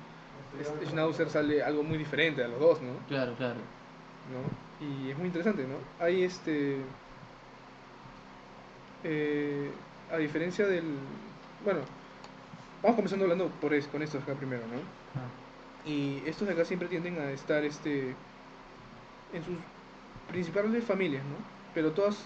Schnauzer 0.87 1.31
sale 1.31 1.63
algo 1.63 1.83
muy 1.83 1.99
diferente 1.99 2.43
a 2.45 2.49
los 2.49 2.61
dos, 2.61 2.83
¿no? 2.83 2.93
Claro, 3.09 3.35
claro. 3.37 3.61
¿no? 4.31 4.85
Y 4.87 5.11
es 5.11 5.17
muy 5.17 5.27
interesante, 5.27 5.65
¿no? 5.67 5.77
Hay 6.05 6.23
este... 6.23 6.83
eh, 9.05 9.71
a 10.11 10.17
diferencia 10.19 10.67
del... 10.67 10.85
Bueno, 11.65 11.81
vamos 12.83 12.97
comenzando 12.97 13.25
hablando 13.25 13.49
por 13.61 13.75
es- 13.75 13.87
con 13.87 14.03
estos 14.03 14.23
acá 14.23 14.35
primero, 14.35 14.63
¿no? 14.67 14.77
Ah, 15.17 15.29
Y 15.89 16.23
estos 16.27 16.47
de 16.47 16.55
acá 16.55 16.65
siempre 16.65 16.89
tienden 16.89 17.19
a 17.19 17.31
estar 17.31 17.65
este, 17.65 18.15
en 19.33 19.45
sus 19.45 19.57
principales 20.29 20.85
familias, 20.85 21.23
¿no? 21.25 21.37
Pero 21.75 21.93
todas 21.93 22.17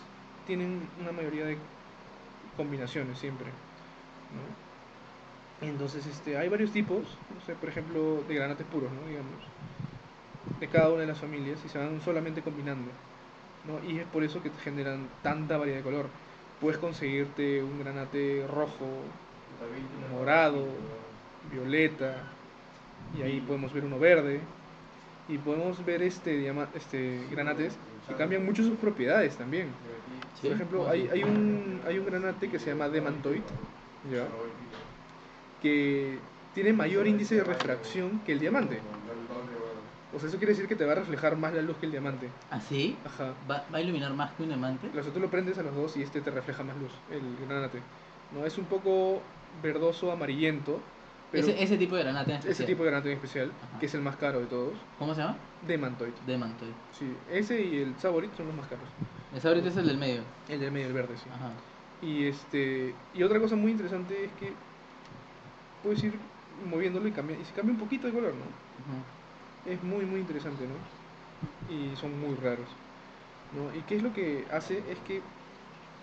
tienen 0.47 0.89
una 1.01 1.13
mayoría 1.13 1.45
de 1.47 1.57
combinaciones 2.57 3.19
siempre, 3.19 3.47
¿no? 4.31 4.64
Entonces, 5.61 6.07
este, 6.07 6.37
hay 6.37 6.49
varios 6.49 6.73
tipos, 6.73 6.99
no 7.35 7.41
sé, 7.41 7.55
por 7.55 7.69
ejemplo, 7.69 8.23
de 8.29 8.35
granates 8.35 8.67
puros, 8.67 8.91
¿no? 8.93 9.07
Digamos, 9.09 9.33
de 10.61 10.69
cada 10.69 10.91
una 10.91 11.01
de 11.03 11.07
las 11.07 11.19
familias 11.19 11.65
y 11.65 11.69
se 11.69 11.79
van 11.79 12.01
solamente 12.01 12.43
combinando, 12.43 12.91
¿no? 13.67 13.83
Y 13.91 13.99
es 13.99 14.07
por 14.07 14.23
eso 14.25 14.43
que 14.43 14.51
te 14.51 14.61
generan 14.61 15.09
tanta 15.23 15.57
variedad 15.57 15.79
de 15.79 15.85
color. 15.85 16.07
Puedes 16.61 16.79
conseguirte 16.79 17.63
un 17.63 17.79
granate 17.79 18.47
rojo, 18.47 18.87
morado, 20.13 20.67
violeta, 21.51 22.15
y 23.13 23.23
ahí 23.23 23.41
podemos 23.41 23.73
ver 23.73 23.85
uno 23.85 23.99
verde 23.99 24.41
y 25.29 25.39
podemos 25.39 25.85
ver 25.85 26.03
este, 26.03 26.53
este 26.75 27.27
granates 27.31 27.79
que 28.07 28.15
cambian 28.15 28.45
mucho 28.45 28.63
sus 28.63 28.79
propiedades 28.79 29.37
también. 29.37 29.69
Por 30.43 30.53
ejemplo, 30.53 30.79
¿cómo 30.79 30.91
hay, 30.91 31.09
hay, 31.09 31.25
un, 31.25 31.83
hay 31.87 31.99
un 31.99 32.07
granate 32.07 32.51
que 32.51 32.59
se 32.59 32.71
llama 32.71 32.89
Demantoid, 32.89 33.45
¿ya? 34.03 34.37
Que 35.65 36.19
tiene 36.55 36.75
mayor 36.75 37.07
índice 37.07 37.37
de 37.37 37.43
refracción 37.45 38.21
que 38.27 38.33
el 38.33 38.39
diamante. 38.39 38.81
O 40.15 40.21
sea, 40.21 40.29
eso 40.29 40.37
quiere 40.37 40.53
decir 40.53 40.69
que 40.69 40.77
te 40.77 40.85
va 40.85 40.93
a 40.93 40.97
reflejar 40.97 41.37
más 41.39 41.55
la 41.55 41.63
luz 41.63 41.77
que 41.79 41.87
el 41.87 41.93
diamante. 41.93 42.29
¿Ah, 42.51 42.61
sí? 42.61 42.97
Ajá. 43.05 43.33
¿Va, 43.51 43.65
va 43.73 43.79
a 43.79 43.81
iluminar 43.81 44.13
más 44.13 44.31
que 44.33 44.43
un 44.43 44.51
diamante? 44.51 44.89
O 44.97 45.03
sea, 45.03 45.11
tú 45.13 45.19
lo 45.21 45.29
prendes 45.31 45.57
a 45.59 45.63
los 45.63 45.75
dos 45.75 45.97
y 45.97 46.03
este 46.03 46.21
te 46.21 46.31
refleja 46.31 46.63
más 46.63 46.77
luz, 46.77 46.93
el 47.11 47.23
granate. 47.49 47.81
No, 48.33 48.45
es 48.45 48.59
un 48.59 48.67
poco 48.67 49.23
verdoso, 49.63 50.13
amarillento, 50.13 50.81
pero 51.33 51.49
Ese, 51.49 51.63
ese 51.63 51.79
tipo 51.79 51.97
de 51.97 52.03
granate 52.03 52.31
en 52.33 52.37
ese 52.39 52.49
especial. 52.51 52.67
tipo 52.69 52.85
de 52.85 52.91
granate 52.91 53.09
en 53.11 53.15
especial, 53.17 53.53
Ajá. 53.71 53.79
que 53.81 53.87
es 53.87 53.95
el 53.95 54.03
más 54.03 54.17
caro 54.17 54.41
de 54.41 54.47
todos, 54.47 54.75
¿Cómo 54.99 55.15
se 55.15 55.23
llama? 55.23 55.37
Demantoid. 55.67 56.13
Demantoid. 56.27 56.71
Sí, 56.97 57.07
ese 57.33 57.61
y 57.65 57.79
el 57.79 57.95
Saborit 57.99 58.33
son 58.37 58.47
los 58.49 58.55
más 58.55 58.67
caros. 58.69 58.85
Ese 59.35 59.49
ahorita 59.49 59.69
es 59.69 59.77
el 59.79 59.87
del 59.87 59.97
medio. 59.99 60.21
El 60.49 60.61
del 60.61 60.71
medio, 60.71 60.89
el 60.89 60.93
verde, 60.93 61.17
sí. 61.17 61.25
Ajá. 61.35 61.51
Y 62.03 62.27
este 62.27 62.95
y 63.15 63.23
otra 63.23 63.41
cosa 63.41 63.57
muy 63.57 63.73
interesante 63.73 64.27
es 64.27 64.31
que 64.39 64.53
puedes 65.85 66.05
ir 66.05 66.15
moviéndolo 66.71 67.09
y 67.09 67.13
cambia 67.13 67.39
y 67.39 67.47
se 67.47 67.55
cambia 67.55 67.75
un 67.75 67.81
poquito 67.81 68.09
de 68.09 68.15
color, 68.15 68.35
¿no? 68.37 68.47
Es 69.65 69.83
muy 69.85 70.07
muy 70.07 70.21
interesante, 70.21 70.69
¿no? 70.69 70.77
Y 71.75 71.97
son 71.97 72.21
muy 72.21 72.37
raros. 72.37 72.69
¿no? 73.53 73.75
¿Y 73.75 73.83
qué 73.85 73.97
es 73.97 74.03
lo 74.03 74.13
que 74.15 74.47
hace? 74.53 74.91
Es 74.91 75.01
que 75.01 75.23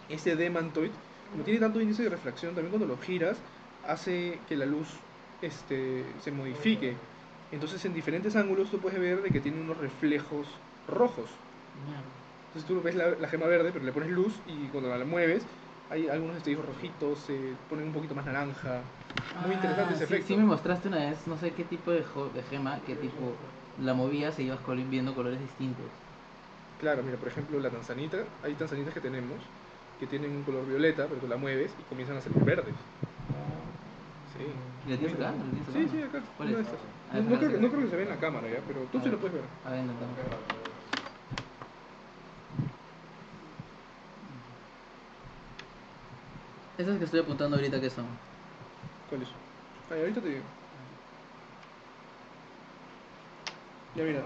este 0.10 0.36
Demantoid, 0.38 0.94
como 1.32 1.44
tiene 1.44 1.60
tanto 1.60 1.82
índice 1.82 2.04
de 2.04 2.10
refracción, 2.10 2.56
también 2.56 2.72
cuando 2.72 2.88
lo 2.88 2.98
giras, 2.98 3.44
hace 3.84 4.46
que 4.48 4.58
la 4.58 4.66
luz 4.68 5.06
este, 5.42 6.16
se 6.22 6.32
modifique. 6.32 7.02
Entonces 7.52 7.86
en 7.86 7.94
diferentes 7.94 8.36
ángulos 8.36 8.72
tú 8.72 8.82
puedes 8.82 9.00
ver 9.00 9.22
de 9.24 9.32
que 9.32 9.42
tiene 9.42 9.62
unos 9.62 9.78
reflejos 9.78 10.62
rojos. 10.88 11.42
Entonces 12.48 12.68
tú 12.68 12.82
ves 12.82 12.96
la, 12.96 13.12
la 13.12 13.30
gema 13.30 13.48
verde, 13.48 13.72
pero 13.74 13.86
le 13.86 13.94
pones 13.94 14.10
luz 14.12 14.44
y 14.48 14.70
cuando 14.70 14.96
la 14.96 15.06
mueves, 15.06 15.50
hay 15.92 16.08
algunos 16.08 16.36
destellos 16.36 16.66
rojitos, 16.66 17.20
se 17.20 17.54
ponen 17.70 17.88
un 17.88 17.94
poquito 17.94 18.16
más 18.16 18.26
naranja. 18.26 18.82
Muy 19.46 19.56
interesante 19.56 19.94
Ah, 19.94 19.96
ese 19.98 20.08
sí, 20.08 20.14
efecto. 20.14 20.28
Sí, 20.30 20.38
me 20.38 20.46
mostraste 20.46 20.88
una 20.88 20.98
vez, 20.98 21.28
no 21.28 21.38
sé 21.38 21.52
qué 21.52 21.66
tipo 21.66 21.92
de, 21.92 22.00
de 22.00 22.44
gema, 22.50 22.80
que 22.86 22.96
tipo 22.96 23.36
la 23.78 23.94
movías 23.94 24.40
y 24.40 24.44
ibas 24.44 24.60
col- 24.62 24.84
viendo 24.90 25.14
colores 25.14 25.40
distintos. 25.42 25.86
Claro, 26.80 27.04
mira, 27.04 27.18
por 27.18 27.28
ejemplo, 27.28 27.60
la 27.60 27.70
tanzanita, 27.70 28.24
hay 28.42 28.54
tanzanitas 28.54 28.94
que 28.94 29.02
tenemos 29.02 29.38
que 30.00 30.08
tienen 30.08 30.32
un 30.32 30.44
color 30.44 30.66
violeta, 30.66 31.06
pero 31.08 31.22
tú 31.22 31.28
la 31.28 31.38
mueves 31.38 31.76
y 31.78 31.84
comienzan 31.84 32.18
a 32.18 32.22
salir 32.22 32.44
verdes. 32.44 32.74
Sí. 34.34 34.40
¿Y 34.88 34.90
la 34.90 34.98
tienes 34.98 35.16
acá? 35.16 35.32
¿La? 35.32 35.74
Sí, 35.74 35.88
sí, 35.92 36.02
acá. 36.02 36.22
No, 36.40 37.30
la 37.30 37.38
creo, 37.38 37.62
no 37.62 37.70
creo 37.70 37.82
que 37.84 37.90
se 37.90 37.96
vea 37.98 38.06
en 38.06 38.10
la 38.12 38.20
cámara 38.20 38.48
ya, 38.50 38.62
pero 38.66 38.82
tú 38.92 38.98
A 38.98 39.02
sí 39.02 39.10
ver. 39.10 39.14
lo 39.14 39.20
puedes 39.20 39.36
ver. 39.36 39.46
A 39.66 39.72
ver, 39.72 39.82
intentamos. 39.82 40.61
Esas 46.82 46.98
que 46.98 47.06
estoy 47.06 47.20
apuntando 47.20 47.58
ahorita, 47.58 47.80
¿qué 47.80 47.92
son? 47.92 48.06
¿Cuál 49.08 49.22
es? 49.22 49.28
Ay, 49.92 50.00
ahorita 50.00 50.22
te 50.22 50.30
digo. 50.30 50.44
Ya 53.96 54.04
mira, 54.04 54.22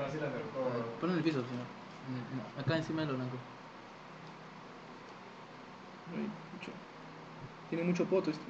ponlo 1.01 1.13
en 1.13 1.17
el 1.17 1.23
piso, 1.23 1.39
no, 1.39 2.61
Acá 2.61 2.77
encima 2.77 3.01
de 3.01 3.07
lo 3.07 3.15
blanco. 3.15 3.37
Mucho. 6.53 6.71
Tiene 7.69 7.83
mucho 7.83 8.05
poto 8.05 8.31
este. 8.31 8.45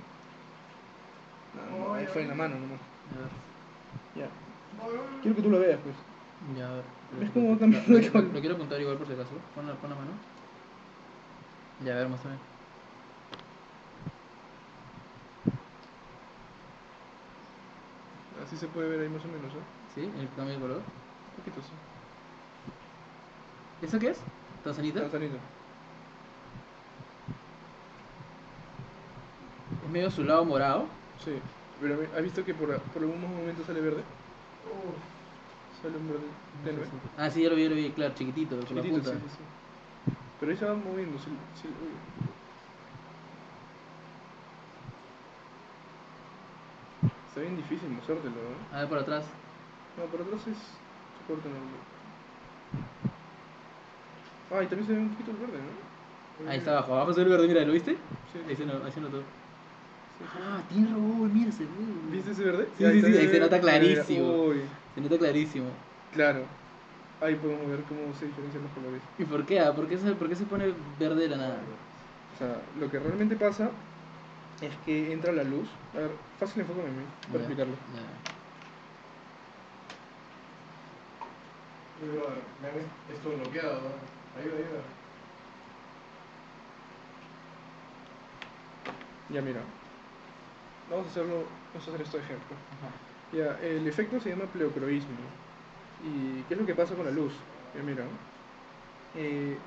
No, 1.54 1.88
no, 1.88 1.94
ahí 1.96 2.06
fue 2.08 2.22
en 2.24 2.28
la 2.30 2.36
mano 2.36 2.56
nomás. 2.60 2.80
A 3.16 3.20
ver. 3.20 3.30
Ya. 4.16 4.30
Quiero 5.22 5.36
que 5.36 5.42
tú 5.42 5.50
lo 5.50 5.60
veas, 5.60 5.80
pues. 5.84 5.96
Ya, 6.56 6.70
a 6.70 6.76
ver. 6.76 6.86
¿Ves 7.20 7.32
cómo 7.32 7.58
cambia 7.58 7.82
Lo, 7.88 7.98
lo- 7.98 8.34
lo 8.34 8.40
quiero 8.40 8.56
apuntar 8.56 8.80
igual 8.82 8.98
por 8.98 9.08
si 9.08 9.14
acaso. 9.14 9.32
Pon 9.56 9.66
la, 9.68 9.74
pon 9.76 9.90
la 9.90 9.96
mano. 9.96 10.12
Ya, 11.84 11.94
a 11.94 11.96
ver, 12.00 12.08
muéstrame. 12.10 12.55
Así 18.46 18.58
se 18.58 18.68
puede 18.68 18.90
ver 18.90 19.00
ahí 19.02 19.10
más 19.10 19.24
o 19.24 19.28
menos, 19.28 19.52
¿eh? 19.54 19.66
¿Sí? 19.96 20.02
El 20.02 20.30
cambio 20.36 20.56
de 20.56 20.62
color. 20.62 20.78
Un 20.78 21.44
poquito, 21.44 21.62
sí. 21.62 21.74
¿Eso 23.88 24.00
qué 24.00 24.10
es? 24.10 24.20
¿Tanzanita? 24.64 25.02
Tanzanita. 25.02 25.38
medio 29.92 30.12
su 30.12 30.24
lado 30.24 30.44
morado. 30.44 30.86
Sí. 31.24 31.32
Pero 31.82 31.98
¿has 32.16 32.24
visto 32.24 32.44
que 32.44 32.54
por, 32.54 32.78
por 32.80 33.02
algunos 33.02 33.30
momentos 33.30 33.66
sale 33.66 33.82
verde? 33.82 34.04
Sale 35.82 35.98
un 35.98 36.08
verde 36.10 36.26
tenue. 36.64 36.86
Ah, 37.18 37.30
sí, 37.30 37.44
ya 37.44 37.50
lo 37.50 37.56
vi, 37.56 37.64
ya 37.64 37.70
lo 37.70 37.76
vi, 37.76 37.90
claro, 37.92 38.14
chiquitito, 38.16 38.56
con 38.58 38.76
la 38.76 38.82
Chiquitito, 38.82 39.12
punta. 39.12 39.12
sí, 39.12 39.18
sí, 39.30 39.36
sí. 39.38 40.14
Pero 40.40 40.52
ahí 40.52 40.58
se 40.58 40.66
va 40.66 40.74
moviendo. 40.76 41.18
sí, 41.20 41.30
sí. 41.62 41.68
Está 47.36 47.42
bien 47.42 47.58
difícil 47.58 47.90
mostrártelo, 47.90 48.32
¿no? 48.32 48.78
A 48.78 48.80
ver 48.80 48.88
por 48.88 48.98
atrás. 49.00 49.26
No, 49.98 50.06
por 50.06 50.22
atrás 50.22 50.40
es 50.48 50.56
soporte 51.20 51.50
normal. 51.50 51.84
Ah, 54.52 54.64
y 54.64 54.68
también 54.68 54.88
se 54.88 54.94
ve 54.94 55.00
un 55.00 55.10
poquito 55.10 55.32
el 55.32 55.38
verde, 55.38 55.60
¿no? 55.60 56.50
Ahí 56.50 56.60
está 56.60 56.72
abajo, 56.72 56.94
abajo 56.96 57.12
se 57.12 57.20
ve 57.20 57.26
el 57.26 57.32
verde, 57.34 57.48
mira, 57.50 57.66
¿lo 57.66 57.74
viste? 57.74 57.98
Sí, 58.32 58.40
Ahí 58.48 58.56
se, 58.56 58.66
no- 58.66 58.80
ahí 58.86 58.92
se 58.94 59.02
notó. 59.02 59.20
sí, 59.20 60.24
sí. 60.24 60.40
Ah, 60.42 60.62
tiene 60.70 60.88
razón, 60.88 61.34
mira, 61.34 61.52
se 61.52 61.64
ve. 61.64 61.70
¿Viste 62.10 62.32
ese 62.32 62.44
verde? 62.46 62.70
Sí, 62.78 62.86
sí, 62.86 63.02
sí, 63.02 63.18
ahí 63.18 63.28
se 63.28 63.40
nota 63.42 63.60
clarísimo. 63.60 64.44
Se 64.96 65.02
nota 65.02 65.18
clarísimo. 65.18 65.66
claro. 66.14 66.40
Ahí 67.20 67.36
podemos 67.36 67.68
ver 67.70 67.80
cómo 67.90 68.14
se 68.20 68.28
diferencian 68.28 68.64
los 68.64 68.72
colores. 68.74 69.02
¿Y 69.18 69.24
por 69.26 69.46
qué? 69.46 69.60
ah? 69.60 69.74
¿Por 69.74 69.88
qué 69.88 69.98
se, 69.98 70.12
por 70.16 70.30
qué 70.30 70.36
se 70.36 70.44
pone 70.46 70.74
verde 71.00 71.24
de 71.24 71.30
la 71.30 71.38
nada? 71.38 71.58
O 72.36 72.38
sea, 72.38 72.62
lo 72.80 72.90
que 72.92 73.00
realmente 73.00 73.36
pasa 73.36 73.72
es 74.62 74.76
que 74.86 75.12
entra 75.12 75.32
la 75.32 75.44
luz. 75.44 75.68
A 75.94 76.00
ver, 76.00 76.12
fácil 76.40 76.62
enfócame 76.62 76.88
a 76.88 76.92
mí 76.92 77.06
para 77.28 77.40
explicarlo. 77.40 77.76
ya. 77.76 78.36
Esto 83.14 83.30
bloqueado, 83.30 83.82
ayuda, 84.38 84.56
ayuda. 84.56 84.82
Ya 89.30 89.42
mira. 89.42 89.62
Vamos 90.90 91.08
a 91.08 91.10
hacerlo, 91.10 91.46
vamos 91.74 91.88
a 91.88 91.92
hacer 91.92 92.02
esto 92.02 92.18
de 92.18 92.24
ejemplo. 92.24 92.56
Ajá. 92.78 92.92
Ya, 93.34 93.60
el 93.68 93.88
efecto 93.88 94.20
se 94.20 94.30
llama 94.30 94.46
pleocroísmo. 94.46 95.16
¿Y 96.04 96.44
qué 96.44 96.54
es 96.54 96.60
lo 96.60 96.66
que 96.66 96.76
pasa 96.76 96.96
con 96.96 97.06
la 97.06 97.12
luz? 97.12 97.34
Ya 97.76 97.82
mira. 97.82 98.04
Eh... 99.16 99.58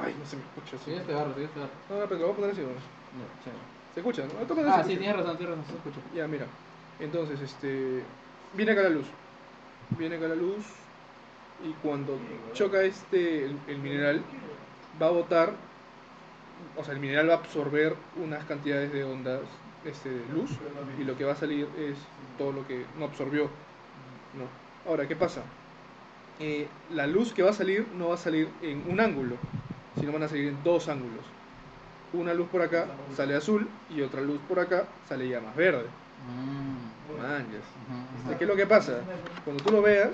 Ay, 0.00 0.14
no 0.18 0.24
se 0.26 0.36
me 0.36 0.42
escucha. 0.42 0.78
Sí, 0.78 0.92
este 0.92 1.12
barro, 1.12 1.34
sí, 1.34 1.42
este 1.42 1.58
barro. 1.60 1.72
No, 1.88 1.98
no, 1.98 2.08
pero 2.08 2.20
lo 2.20 2.26
voy 2.26 2.32
a 2.32 2.36
poner 2.36 2.50
así. 2.52 2.60
¿no? 2.62 2.68
Ya, 2.70 3.40
chévere. 3.44 3.68
¿Se 3.94 4.00
escucha? 4.00 4.26
¿no? 4.26 4.34
Ah, 4.66 4.84
se 4.84 4.84
sí, 4.84 4.94
escucha. 4.94 4.98
tienes 4.98 5.16
razón, 5.16 5.36
tienes 5.38 5.56
razón, 5.56 5.66
se 5.66 5.76
escucha. 5.76 6.00
Ya, 6.14 6.26
mira. 6.28 6.46
Entonces, 6.98 7.40
este. 7.40 8.08
Viene 8.52 8.72
acá 8.72 8.82
la 8.82 8.90
luz. 8.90 9.06
Viene 9.90 10.16
acá 10.16 10.28
la 10.28 10.34
luz. 10.36 10.64
Y 11.60 11.72
cuando 11.82 12.18
choca 12.52 12.82
este. 12.82 13.46
El, 13.46 13.62
el 13.66 13.78
mineral, 13.78 14.24
va 15.00 15.06
a 15.08 15.10
botar. 15.10 15.52
O 16.76 16.84
sea, 16.84 16.94
el 16.94 17.00
mineral 17.00 17.28
va 17.28 17.34
a 17.34 17.38
absorber 17.38 17.96
unas 18.16 18.44
cantidades 18.44 18.92
de 18.92 19.04
ondas 19.04 19.42
este, 19.84 20.10
de 20.10 20.26
luz. 20.28 20.62
Y 20.96 21.04
lo 21.04 21.16
que 21.16 21.24
va 21.24 21.32
a 21.32 21.36
salir 21.36 21.68
es 21.76 21.96
todo 22.36 22.52
lo 22.52 22.66
que 22.66 22.86
no 22.94 23.04
absorbió. 23.06 23.50
¿no? 24.32 24.50
Ahora, 24.84 25.06
¿qué 25.08 25.16
pasa? 25.16 25.52
Eh, 26.38 26.68
la 26.90 27.06
luz 27.06 27.32
que 27.32 27.42
va 27.42 27.50
a 27.50 27.54
salir 27.54 27.88
no 27.92 28.08
va 28.08 28.14
a 28.14 28.18
salir 28.18 28.56
en 28.62 28.84
un 28.90 29.00
ángulo, 29.00 29.36
sino 29.98 30.12
van 30.12 30.22
a 30.22 30.28
salir 30.28 30.48
en 30.48 30.62
dos 30.64 30.88
ángulos. 30.88 31.24
Una 32.12 32.32
luz 32.34 32.48
por 32.48 32.62
acá 32.62 32.86
sale 33.14 33.34
azul 33.34 33.66
y 33.90 34.00
otra 34.00 34.20
luz 34.22 34.40
por 34.48 34.58
acá 34.60 34.84
sale 35.08 35.28
ya 35.28 35.40
más 35.40 35.54
verde. 35.56 35.84
Mm, 36.26 37.16
ujú, 37.18 38.30
Este. 38.30 38.38
¿Qué 38.38 38.44
es 38.44 38.48
lo 38.48 38.56
que 38.56 38.66
pasa? 38.66 39.00
Cuando 39.44 39.62
tú 39.62 39.70
lo 39.70 39.82
veas, 39.82 40.10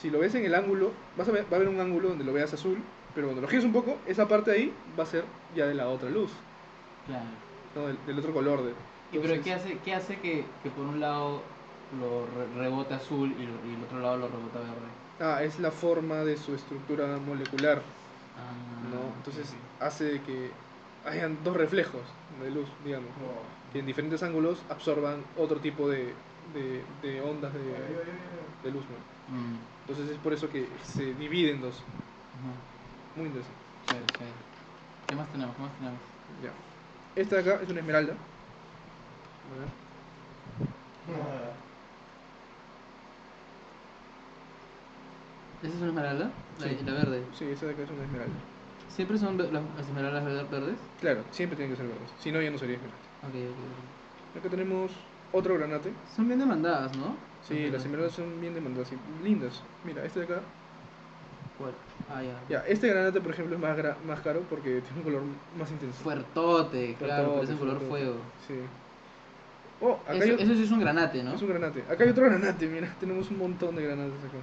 si 0.00 0.10
lo 0.10 0.18
ves 0.18 0.34
en 0.34 0.44
el 0.44 0.54
ángulo, 0.54 0.90
vas 1.16 1.28
a 1.28 1.32
ver, 1.32 1.44
va 1.44 1.52
a 1.52 1.56
haber 1.56 1.68
un 1.68 1.80
ángulo 1.80 2.08
donde 2.10 2.24
lo 2.24 2.32
veas 2.32 2.52
azul, 2.52 2.78
pero 3.14 3.28
cuando 3.28 3.42
lo 3.42 3.48
giras 3.48 3.64
un 3.64 3.72
poco, 3.72 3.98
esa 4.06 4.28
parte 4.28 4.50
de 4.50 4.56
ahí 4.58 4.72
va 4.98 5.04
a 5.04 5.06
ser 5.06 5.24
ya 5.56 5.66
de 5.66 5.74
la 5.74 5.88
otra 5.88 6.10
luz, 6.10 6.30
Claro. 7.06 7.24
¿no? 7.74 7.86
del, 7.86 7.96
del 8.06 8.18
otro 8.18 8.32
color. 8.32 8.62
De, 8.62 8.72
¿Y 9.12 9.18
pero 9.18 9.42
qué 9.42 9.52
hace, 9.52 9.78
qué 9.84 9.94
hace 9.94 10.18
que, 10.18 10.44
que 10.62 10.70
por 10.70 10.84
un 10.86 11.00
lado 11.00 11.40
lo 12.00 12.26
re- 12.26 12.62
rebote 12.62 12.94
azul 12.94 13.30
y, 13.38 13.46
lo- 13.46 13.70
y 13.70 13.74
el 13.74 13.82
otro 13.84 14.00
lado 14.00 14.16
lo 14.16 14.28
rebota 14.28 14.58
verde? 14.58 14.88
Ah, 15.20 15.42
es 15.44 15.60
la 15.60 15.70
forma 15.70 16.24
de 16.24 16.36
su 16.36 16.54
estructura 16.54 17.06
molecular, 17.18 17.82
Ah, 18.36 18.82
¿no? 18.90 19.14
Entonces 19.16 19.56
hace 19.78 20.04
de 20.04 20.22
que 20.22 20.56
hayan 21.02 21.42
dos 21.42 21.56
reflejos 21.56 22.02
de 22.28 22.50
luz, 22.50 22.70
digamos, 22.82 23.16
¿no? 23.16 23.30
que 23.70 23.78
en 23.80 23.86
diferentes 23.86 24.22
ángulos 24.22 24.64
absorban 24.68 25.26
otro 25.34 25.60
tipo 25.60 25.88
de, 25.88 26.14
de, 26.42 26.84
de 27.00 27.20
ondas 27.20 27.54
de, 27.54 27.98
de 28.62 28.70
luz, 28.70 28.88
¿no? 28.88 28.96
Mm, 29.28 29.64
Entonces 29.80 30.10
es 30.10 30.18
por 30.18 30.32
eso 30.32 30.48
que 30.50 30.78
se 30.82 31.14
divide 31.14 31.50
en 31.52 31.60
dos. 31.60 31.84
Muy 33.14 33.26
interesante. 33.28 33.62
Chévere, 33.82 34.12
chévere. 34.12 34.38
¿Qué 35.06 35.14
más 35.14 35.30
tenemos? 35.30 35.56
¿Qué 35.56 35.62
más 35.62 35.76
tenemos? 35.78 36.02
Ya. 36.40 36.52
Esta 37.14 37.36
de 37.36 37.42
acá 37.42 37.62
es 37.62 37.70
una 37.70 37.80
esmeralda. 37.80 38.18
A 39.44 39.48
ver. 39.54 39.70
¿Esa 45.64 45.74
es 45.74 45.80
una 45.80 45.88
esmeralda? 45.88 46.30
La, 46.60 46.68
Sí. 46.68 46.76
la 46.84 46.92
verde. 46.92 47.22
Sí, 47.38 47.44
esta 47.46 47.66
de 47.66 47.72
acá 47.72 47.82
es 47.82 47.90
una 47.90 48.04
esmeralda. 48.04 48.34
¿Siempre 48.88 49.18
son 49.18 49.36
las, 49.38 49.50
las 49.50 49.62
esmeraldas 49.88 50.24
ver- 50.24 50.46
verdes? 50.50 50.76
Claro, 51.00 51.24
siempre 51.30 51.56
tienen 51.56 51.74
que 51.74 51.80
ser 51.82 51.88
verdes. 51.90 52.10
Si 52.20 52.30
no, 52.30 52.40
ya 52.40 52.50
no 52.50 52.58
sería 52.58 52.76
esmeralda. 52.76 53.04
Ok, 53.22 53.34
ok, 53.34 54.38
Acá 54.40 54.48
tenemos 54.50 54.92
otro 55.32 55.54
granate. 55.58 55.92
Son 56.14 56.26
bien 56.28 56.38
demandadas, 56.38 56.96
¿no? 56.96 57.16
Sí, 57.48 57.70
las 57.70 57.82
esmeraldas 57.84 58.12
son 58.14 58.40
bien 58.40 58.54
demandadas 58.54 58.90
y 58.92 59.24
lindas. 59.24 59.62
Mira, 59.84 60.04
este 60.04 60.20
de 60.20 60.24
acá. 60.26 60.40
¿Cuál? 61.58 61.72
Ah, 62.10 62.22
ya. 62.22 62.40
Ya, 62.48 62.66
este 62.66 62.88
granate, 62.88 63.20
por 63.20 63.32
ejemplo, 63.32 63.54
es 63.54 63.60
más, 63.60 63.76
gra- 63.76 63.96
más 64.06 64.20
caro 64.20 64.42
porque 64.50 64.80
tiene 64.82 64.98
un 64.98 65.02
color 65.02 65.22
más 65.58 65.70
intenso. 65.70 66.02
Fuertote, 66.02 66.94
claro, 66.98 67.26
Fuertote, 67.34 67.52
un 67.52 67.58
color 67.58 67.80
fuego. 67.88 68.16
Sí. 68.46 68.54
Oh, 69.80 69.94
acá 70.04 70.14
Eso, 70.14 70.24
hay, 70.24 70.30
eso 70.42 70.54
sí 70.54 70.62
es 70.64 70.70
un 70.70 70.80
granate, 70.80 71.22
¿no? 71.22 71.34
es 71.34 71.42
un 71.42 71.48
granate. 71.48 71.82
Acá 71.90 72.04
hay 72.04 72.10
otro 72.10 72.24
granate, 72.24 72.66
mira. 72.66 72.94
Tenemos 73.00 73.30
un 73.30 73.38
montón 73.38 73.74
de 73.76 73.82
granates 73.82 74.18
acá. 74.24 74.38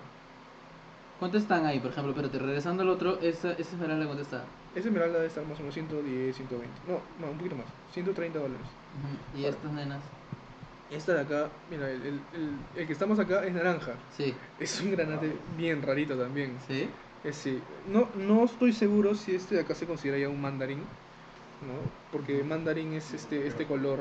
¿Cuántos 1.21 1.43
están 1.43 1.67
ahí, 1.67 1.79
por 1.79 1.91
ejemplo? 1.91 2.13
Espérate, 2.13 2.39
regresando 2.39 2.81
al 2.81 2.89
otro, 2.89 3.19
esa, 3.21 3.51
esa 3.51 3.75
esmeralda, 3.75 4.07
¿cuánto 4.07 4.23
está? 4.23 4.43
Esa 4.75 4.87
esmeralda 4.87 5.17
debe 5.17 5.27
estar 5.27 5.45
más 5.45 5.55
o 5.57 5.59
menos 5.59 5.75
110, 5.75 6.35
120. 6.35 6.81
No, 6.87 6.99
no, 7.23 7.31
un 7.31 7.37
poquito 7.37 7.55
más. 7.57 7.67
130 7.93 8.39
dólares. 8.39 8.65
Ujú. 8.97 9.39
¿Y 9.39 9.45
Ahora. 9.45 9.55
estas 9.55 9.71
nenas? 9.71 9.99
Esta 10.89 11.13
de 11.13 11.21
acá, 11.21 11.49
mira, 11.69 11.91
el, 11.91 12.01
el, 12.01 12.19
el, 12.33 12.49
el 12.75 12.87
que 12.87 12.93
estamos 12.93 13.19
acá 13.19 13.45
es 13.45 13.53
naranja. 13.53 13.91
Sí. 14.17 14.33
Es 14.59 14.81
un 14.81 14.89
granate 14.89 15.31
bien 15.59 15.83
rarito 15.83 16.17
también. 16.17 16.57
¿Sí? 16.67 16.89
Es, 17.23 17.35
sí. 17.35 17.61
No, 17.87 18.07
no 18.15 18.43
estoy 18.43 18.73
seguro 18.73 19.13
si 19.13 19.35
este 19.35 19.53
de 19.53 19.61
acá 19.61 19.75
se 19.75 19.85
considera 19.85 20.17
ya 20.17 20.27
un 20.27 20.41
mandarín, 20.41 20.79
¿no? 20.79 21.75
Porque 22.11 22.43
mandarín 22.43 22.93
es 22.93 23.13
este, 23.13 23.45
este 23.45 23.67
color 23.67 23.99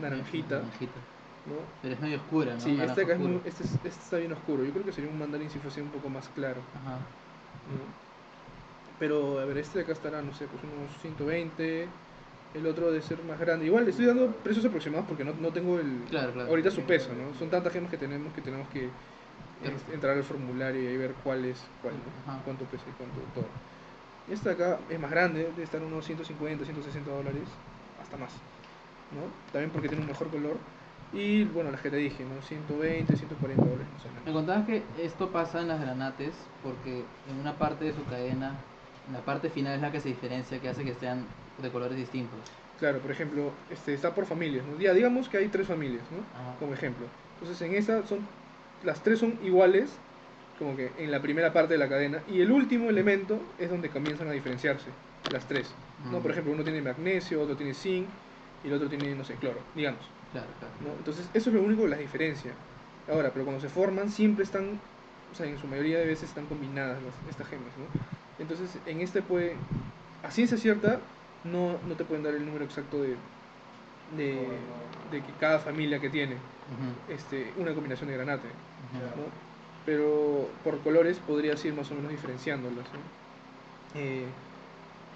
naranjita, 0.00 0.56
Naranjita. 0.56 1.00
¿No? 1.46 1.54
Pero 1.82 1.94
es 1.94 2.00
medio 2.00 2.16
oscura, 2.18 2.54
¿no? 2.54 2.60
Sí, 2.60 2.78
este 2.80 3.02
acá 3.02 3.12
es 3.14 3.18
muy, 3.18 3.34
oscuro. 3.36 3.48
este, 3.48 3.64
es- 3.64 3.72
este 3.74 3.88
está 3.88 4.16
bien 4.18 4.32
oscuro. 4.32 4.64
Yo 4.64 4.72
creo 4.72 4.84
que 4.84 4.92
sería 4.92 5.10
un 5.10 5.18
mandarín 5.18 5.50
si 5.50 5.58
fuese 5.58 5.80
un 5.82 5.88
poco 5.90 6.08
más 6.08 6.28
claro, 6.28 6.60
Ajá. 6.84 6.96
¿no? 6.96 8.00
Pero, 8.98 9.38
a 9.40 9.44
ver, 9.46 9.58
este 9.58 9.78
de 9.78 9.84
acá 9.84 9.92
estará, 9.92 10.20
no 10.22 10.34
sé, 10.34 10.46
pues 10.46 10.62
unos 10.62 10.90
120. 11.00 11.88
El 12.52 12.66
otro 12.66 12.90
debe 12.90 13.00
ser 13.02 13.22
más 13.24 13.38
grande. 13.38 13.64
Igual 13.64 13.84
le 13.84 13.90
estoy 13.90 14.06
dando 14.06 14.26
precios 14.32 14.64
aproximados 14.64 15.06
porque 15.06 15.24
no, 15.24 15.32
no 15.40 15.52
tengo 15.52 15.78
el, 15.78 16.04
Claro, 16.10 16.32
claro. 16.32 16.48
ahorita 16.48 16.70
su 16.70 16.82
peso, 16.82 17.10
¿no? 17.14 17.32
Son 17.38 17.48
tantas 17.48 17.72
gemas 17.72 17.90
que 17.90 17.96
tenemos 17.96 18.32
que 18.34 18.42
tenemos 18.42 18.68
que 18.68 18.90
entrar 19.92 20.16
al 20.16 20.24
formulario 20.24 20.82
y 20.82 20.86
ahí 20.88 20.96
ver 20.96 21.12
cuál 21.22 21.44
es 21.44 21.62
cuál, 21.82 21.94
¿no? 21.94 22.32
Ajá. 22.32 22.42
cuánto 22.44 22.64
pesa 22.64 22.84
y 22.88 22.92
cuánto 22.92 23.20
todo. 23.34 23.46
Esta 24.28 24.50
de 24.54 24.54
acá 24.54 24.78
es 24.88 24.98
más 24.98 25.10
grande, 25.10 25.44
debe 25.44 25.62
estar 25.62 25.82
unos 25.82 26.04
150, 26.04 26.64
160 26.64 27.10
dólares, 27.10 27.42
hasta 28.02 28.16
más, 28.16 28.32
¿no? 29.12 29.20
También 29.52 29.70
porque 29.70 29.88
tiene 29.88 30.02
un 30.02 30.08
mejor 30.08 30.28
color. 30.28 30.56
Y 31.12 31.44
bueno, 31.44 31.70
las 31.70 31.80
que 31.80 31.90
te 31.90 31.96
dije, 31.96 32.24
¿no? 32.24 32.40
120, 32.40 33.16
140 33.16 33.62
dólares 33.62 33.86
más 33.92 34.04
o 34.04 34.26
Me 34.26 34.32
contabas 34.32 34.66
que 34.66 34.82
esto 35.02 35.30
pasa 35.30 35.60
en 35.60 35.68
las 35.68 35.80
granates 35.80 36.34
porque 36.62 37.04
en 37.28 37.40
una 37.40 37.54
parte 37.54 37.84
de 37.84 37.92
su 37.92 38.04
cadena, 38.04 38.54
en 39.08 39.14
la 39.14 39.20
parte 39.20 39.50
final 39.50 39.74
es 39.74 39.80
la 39.80 39.90
que 39.90 40.00
se 40.00 40.08
diferencia, 40.08 40.60
que 40.60 40.68
hace 40.68 40.84
que 40.84 40.94
sean 40.94 41.24
de 41.60 41.68
colores 41.70 41.96
distintos. 41.96 42.38
Claro, 42.78 43.00
por 43.00 43.10
ejemplo, 43.10 43.50
este, 43.70 43.92
está 43.92 44.14
por 44.14 44.24
familias, 44.24 44.64
¿no? 44.66 44.80
Ya 44.80 44.94
digamos 44.94 45.28
que 45.28 45.38
hay 45.38 45.48
tres 45.48 45.66
familias, 45.66 46.02
¿no? 46.12 46.18
Ajá. 46.40 46.58
Como 46.60 46.74
ejemplo. 46.74 47.06
Entonces 47.40 47.60
en 47.68 47.74
esta 47.74 48.06
son, 48.06 48.20
las 48.84 49.02
tres 49.02 49.18
son 49.18 49.36
iguales, 49.42 49.90
como 50.58 50.76
que 50.76 50.92
en 50.98 51.10
la 51.10 51.20
primera 51.20 51.52
parte 51.52 51.74
de 51.74 51.78
la 51.78 51.88
cadena, 51.88 52.22
y 52.28 52.40
el 52.40 52.52
último 52.52 52.88
elemento 52.88 53.40
es 53.58 53.68
donde 53.68 53.88
comienzan 53.88 54.28
a 54.28 54.32
diferenciarse, 54.32 54.90
las 55.32 55.46
tres. 55.48 55.74
¿no? 56.10 56.20
Mm. 56.20 56.22
Por 56.22 56.30
ejemplo, 56.30 56.52
uno 56.52 56.62
tiene 56.62 56.80
magnesio, 56.80 57.42
otro 57.42 57.56
tiene 57.56 57.74
zinc, 57.74 58.06
y 58.62 58.68
el 58.68 58.74
otro 58.74 58.88
tiene, 58.88 59.14
no 59.14 59.24
sé, 59.24 59.34
cloro, 59.34 59.58
digamos. 59.74 60.19
Claro, 60.32 60.52
claro. 60.58 60.74
¿no? 60.80 60.96
Entonces 60.96 61.30
eso 61.32 61.50
es 61.50 61.54
lo 61.54 61.62
único 61.62 61.82
que 61.84 61.88
las 61.90 61.98
diferencia. 61.98 62.54
Ahora, 63.06 63.32
pero 63.32 63.44
cuando 63.44 63.60
se 63.60 63.68
forman 63.68 64.10
siempre 64.10 64.44
están, 64.44 64.80
o 65.30 65.34
sea, 65.34 65.46
en 65.46 65.58
su 65.58 65.66
mayoría 65.66 65.98
de 65.98 66.06
veces 66.06 66.28
están 66.28 66.46
combinadas 66.46 67.02
las- 67.02 67.20
estas 67.26 67.48
gemas, 67.48 67.76
¿no? 67.76 67.88
Entonces 68.38 68.80
en 68.86 69.00
este 69.00 69.22
puede, 69.22 69.58
a 70.22 70.30
ciencia 70.30 70.56
cierta, 70.56 71.02
no, 71.42 71.80
no 71.84 71.96
te 71.96 72.04
pueden 72.04 72.22
dar 72.22 72.34
el 72.34 72.44
número 72.46 72.64
exacto 72.64 73.02
de, 73.02 73.18
de, 74.08 74.60
de 75.10 75.22
que 75.22 75.34
cada 75.34 75.58
familia 75.60 76.00
que 76.00 76.10
tiene 76.10 76.36
Ujú, 76.70 77.14
este, 77.14 77.54
una 77.56 77.74
combinación 77.74 78.08
de 78.10 78.16
granate, 78.16 78.48
ujú. 78.48 79.22
¿no? 79.22 79.32
Pero 79.84 80.54
por 80.62 80.82
colores 80.82 81.18
podrías 81.20 81.64
ir 81.64 81.74
más 81.74 81.90
o 81.90 81.94
menos 81.94 82.10
diferenciándolas, 82.10 82.92
¿no? 82.94 83.00
Eh, 83.94 84.32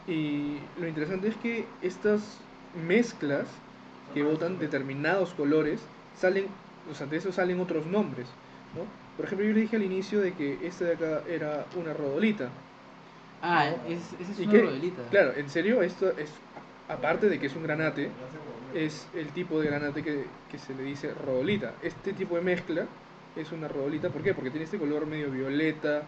Y 0.06 0.68
lo 0.76 0.88
interesante 0.88 1.28
es 1.28 1.36
que 1.36 1.68
estas 1.80 2.40
mezclas 2.72 3.48
que 4.14 4.22
botan 4.22 4.58
determinados 4.58 5.34
colores 5.34 5.80
salen, 6.20 6.46
o 6.90 6.94
sea, 6.94 7.06
de 7.06 7.16
eso 7.18 7.32
salen 7.32 7.60
otros 7.60 7.86
nombres, 7.86 8.28
¿no? 8.76 8.86
Por 9.16 9.26
ejemplo, 9.26 9.46
yo 9.46 9.52
le 9.52 9.60
dije 9.62 9.76
al 9.76 9.82
inicio 9.82 10.20
de 10.20 10.32
que 10.32 10.66
esta 10.66 10.84
de 10.86 10.94
acá 10.94 11.22
era 11.28 11.66
una 11.76 11.92
rodolita. 11.92 12.50
Ah, 13.42 13.68
es, 13.88 14.00
esa 14.20 14.32
es 14.32 14.38
¿Y 14.40 14.44
una 14.44 14.52
qué? 14.52 14.62
rodelita. 14.62 15.02
Claro, 15.10 15.32
en 15.36 15.48
serio, 15.50 15.82
esto 15.82 16.10
es, 16.16 16.30
aparte 16.88 17.28
de 17.28 17.38
que 17.38 17.46
es 17.46 17.56
un 17.56 17.62
granate, 17.62 18.10
es 18.74 19.06
el 19.14 19.28
tipo 19.32 19.60
de 19.60 19.66
granate 19.68 20.02
que, 20.02 20.24
que 20.50 20.58
se 20.58 20.74
le 20.74 20.82
dice 20.82 21.12
rodolita. 21.14 21.74
Este 21.82 22.12
tipo 22.12 22.36
de 22.36 22.42
mezcla 22.42 22.86
es 23.36 23.52
una 23.52 23.68
rodolita, 23.68 24.08
¿por 24.10 24.22
qué? 24.22 24.34
Porque 24.34 24.50
tiene 24.50 24.64
este 24.64 24.78
color 24.78 25.06
medio 25.06 25.30
violeta, 25.30 26.02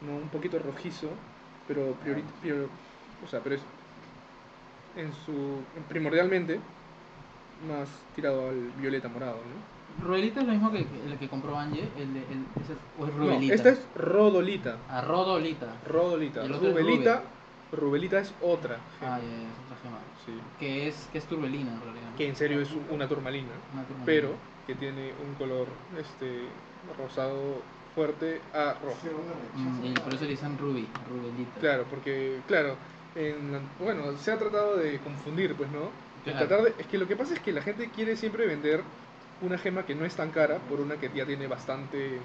¿no? 0.00 0.16
un 0.16 0.28
poquito 0.28 0.58
rojizo, 0.58 1.10
pero, 1.68 1.94
priori- 2.00 2.24
prior- 2.40 2.68
o 3.24 3.26
sea, 3.28 3.40
pero 3.42 3.56
es 3.56 3.62
en 4.96 5.12
su 5.12 5.64
primordialmente 5.88 6.60
más 7.68 7.88
tirado 8.14 8.48
al 8.48 8.70
violeta 8.80 9.08
morado, 9.08 9.36
¿no? 9.36 10.06
Rodelita 10.06 10.40
es 10.40 10.46
lo 10.46 10.52
mismo 10.52 10.70
que 10.70 10.78
el 11.06 11.18
que 11.18 11.28
compró 11.28 11.58
Angie, 11.58 11.88
el, 11.98 12.14
de- 12.14 12.20
el, 12.20 12.44
ese- 12.62 12.76
o 12.98 13.06
es 13.06 13.12
No, 13.14 13.18
Rubelita. 13.24 13.54
esta 13.54 13.68
es 13.70 13.80
rodolita, 13.94 14.76
Ah, 14.88 15.02
Rodolita. 15.02 15.66
rodolita. 15.86 16.42
Otro 16.42 16.54
es 16.54 16.60
Rubelita, 16.62 17.22
rubelita 17.72 18.18
es 18.20 18.32
otra. 18.40 18.76
Ah, 19.02 19.18
ya, 19.18 19.28
ya, 19.28 19.48
es 19.48 19.58
otra 19.66 19.76
gema. 19.82 19.98
Sí. 20.24 20.32
Que 20.58 20.88
es, 20.88 21.08
que 21.12 21.18
es 21.18 21.24
turbelina 21.24 21.72
en 21.72 21.80
realidad. 21.82 22.14
Que 22.16 22.28
en 22.28 22.36
serio 22.36 22.60
es 22.60 22.70
una 22.90 23.08
turmalina. 23.08 23.48
Una 23.74 23.82
turmalina. 23.82 24.06
pero 24.06 24.28
que 24.66 24.74
tiene 24.76 25.12
un 25.26 25.34
color 25.34 25.66
este 25.98 26.42
rosado 26.96 27.60
fuerte 27.94 28.40
a 28.54 28.74
rojo. 28.82 28.96
Mm, 29.56 29.84
y 29.86 29.92
por 29.94 30.14
eso 30.14 30.24
le 30.24 30.30
dicen 30.30 30.56
Ruby, 30.56 30.86
Rubelita. 31.10 31.60
Claro, 31.60 31.84
porque 31.90 32.38
claro, 32.46 32.76
en 33.16 33.52
la- 33.52 33.60
bueno, 33.80 34.16
se 34.16 34.30
ha 34.30 34.38
tratado 34.38 34.76
de 34.76 34.98
confundir, 35.00 35.54
pues, 35.56 35.68
¿no? 35.72 35.90
Claro. 36.24 36.46
tratar 36.46 36.62
de- 36.64 36.74
es 36.82 36.86
que 36.86 36.98
lo 36.98 37.06
que 37.08 37.16
pasa 37.16 37.34
es 37.34 37.40
que 37.40 37.52
la 37.52 37.62
gente 37.62 37.88
quiere 37.88 38.16
siempre 38.16 38.46
vender 38.46 38.82
una 39.42 39.56
gema 39.58 39.84
que 39.84 39.94
no 39.94 40.04
es 40.04 40.14
tan 40.14 40.30
cara 40.30 40.58
por 40.68 40.80
una 40.80 40.96
que 40.96 41.10
ya 41.14 41.24
tiene 41.24 41.46
bastante 41.46 42.18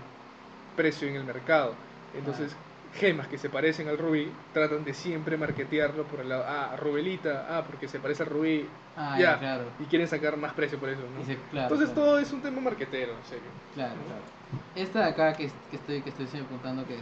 precio 0.76 1.08
en 1.08 1.16
el 1.16 1.24
mercado. 1.24 1.74
Entonces, 2.14 2.56
gemas 3.00 3.28
que 3.28 3.38
se 3.38 3.50
parecen 3.50 3.88
al 3.88 3.98
rubí 3.98 4.30
tratan 4.54 4.84
de 4.84 4.94
siempre 4.94 5.38
marketearlo 5.38 6.04
por 6.04 6.20
el 6.22 6.30
lado, 6.30 6.46
ah, 6.48 6.76
rubelita, 6.78 7.46
ah, 7.50 7.64
porque 7.66 7.88
se 7.88 8.00
parece 8.00 8.24
al 8.24 8.30
rubí, 8.30 8.68
Ah, 8.98 9.18
ya, 9.20 9.38
claro. 9.40 9.64
y 9.80 9.84
quieren 9.86 10.08
sacar 10.08 10.38
más 10.38 10.54
precio 10.54 10.78
por 10.78 10.90
eso, 10.90 11.02
¿no? 11.02 11.26
Se- 11.26 11.38
claro, 11.52 11.74
Entonces 11.74 11.94
todo 11.96 12.20
es 12.20 12.32
un 12.32 12.42
tema 12.42 12.62
marquetero, 12.62 13.12
en 13.12 13.26
serio. 13.30 13.44
Claro, 13.74 13.94
claro. 14.06 14.22
Esta 14.76 15.00
de 15.00 15.10
acá 15.12 15.34
que, 15.34 15.48
que 15.70 15.76
estoy 15.76 16.02
que 16.02 16.10
estoy 16.10 16.28
siempre 16.28 16.56
apuntando 16.56 16.86
que 16.88 16.96
es. 16.96 17.02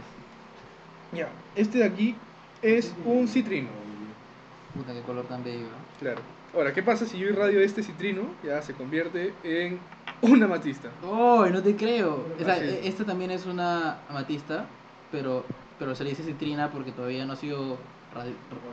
Ya, 1.12 1.28
este 1.54 1.78
de 1.78 1.84
aquí 1.84 2.16
es 2.62 2.92
un 3.04 3.28
citrino. 3.28 3.68
Puta, 4.76 4.92
qué 4.92 5.00
color 5.02 5.24
tan 5.26 5.44
bello. 5.44 5.66
Claro. 6.00 6.20
Ahora, 6.54 6.72
¿qué 6.72 6.82
pasa 6.82 7.04
si 7.04 7.18
yo 7.18 7.28
irradio 7.28 7.60
este 7.60 7.82
citrino? 7.82 8.22
Ya 8.44 8.62
se 8.62 8.74
convierte 8.74 9.34
en 9.42 9.80
una 10.22 10.46
amatista. 10.46 10.88
¡Oh, 11.02 11.44
no 11.46 11.62
te 11.62 11.74
creo! 11.74 12.26
O 12.40 12.44
sea, 12.44 12.54
Así 12.54 12.64
es. 12.64 12.72
e- 12.72 12.88
esta 12.88 13.04
también 13.04 13.30
es 13.32 13.44
una 13.46 13.98
amatista, 14.08 14.64
pero, 15.10 15.44
pero 15.78 15.94
se 15.94 16.04
le 16.04 16.10
dice 16.10 16.22
citrina 16.22 16.70
porque 16.70 16.92
todavía 16.92 17.24
no 17.24 17.32
ha 17.32 17.36
sido. 17.36 17.76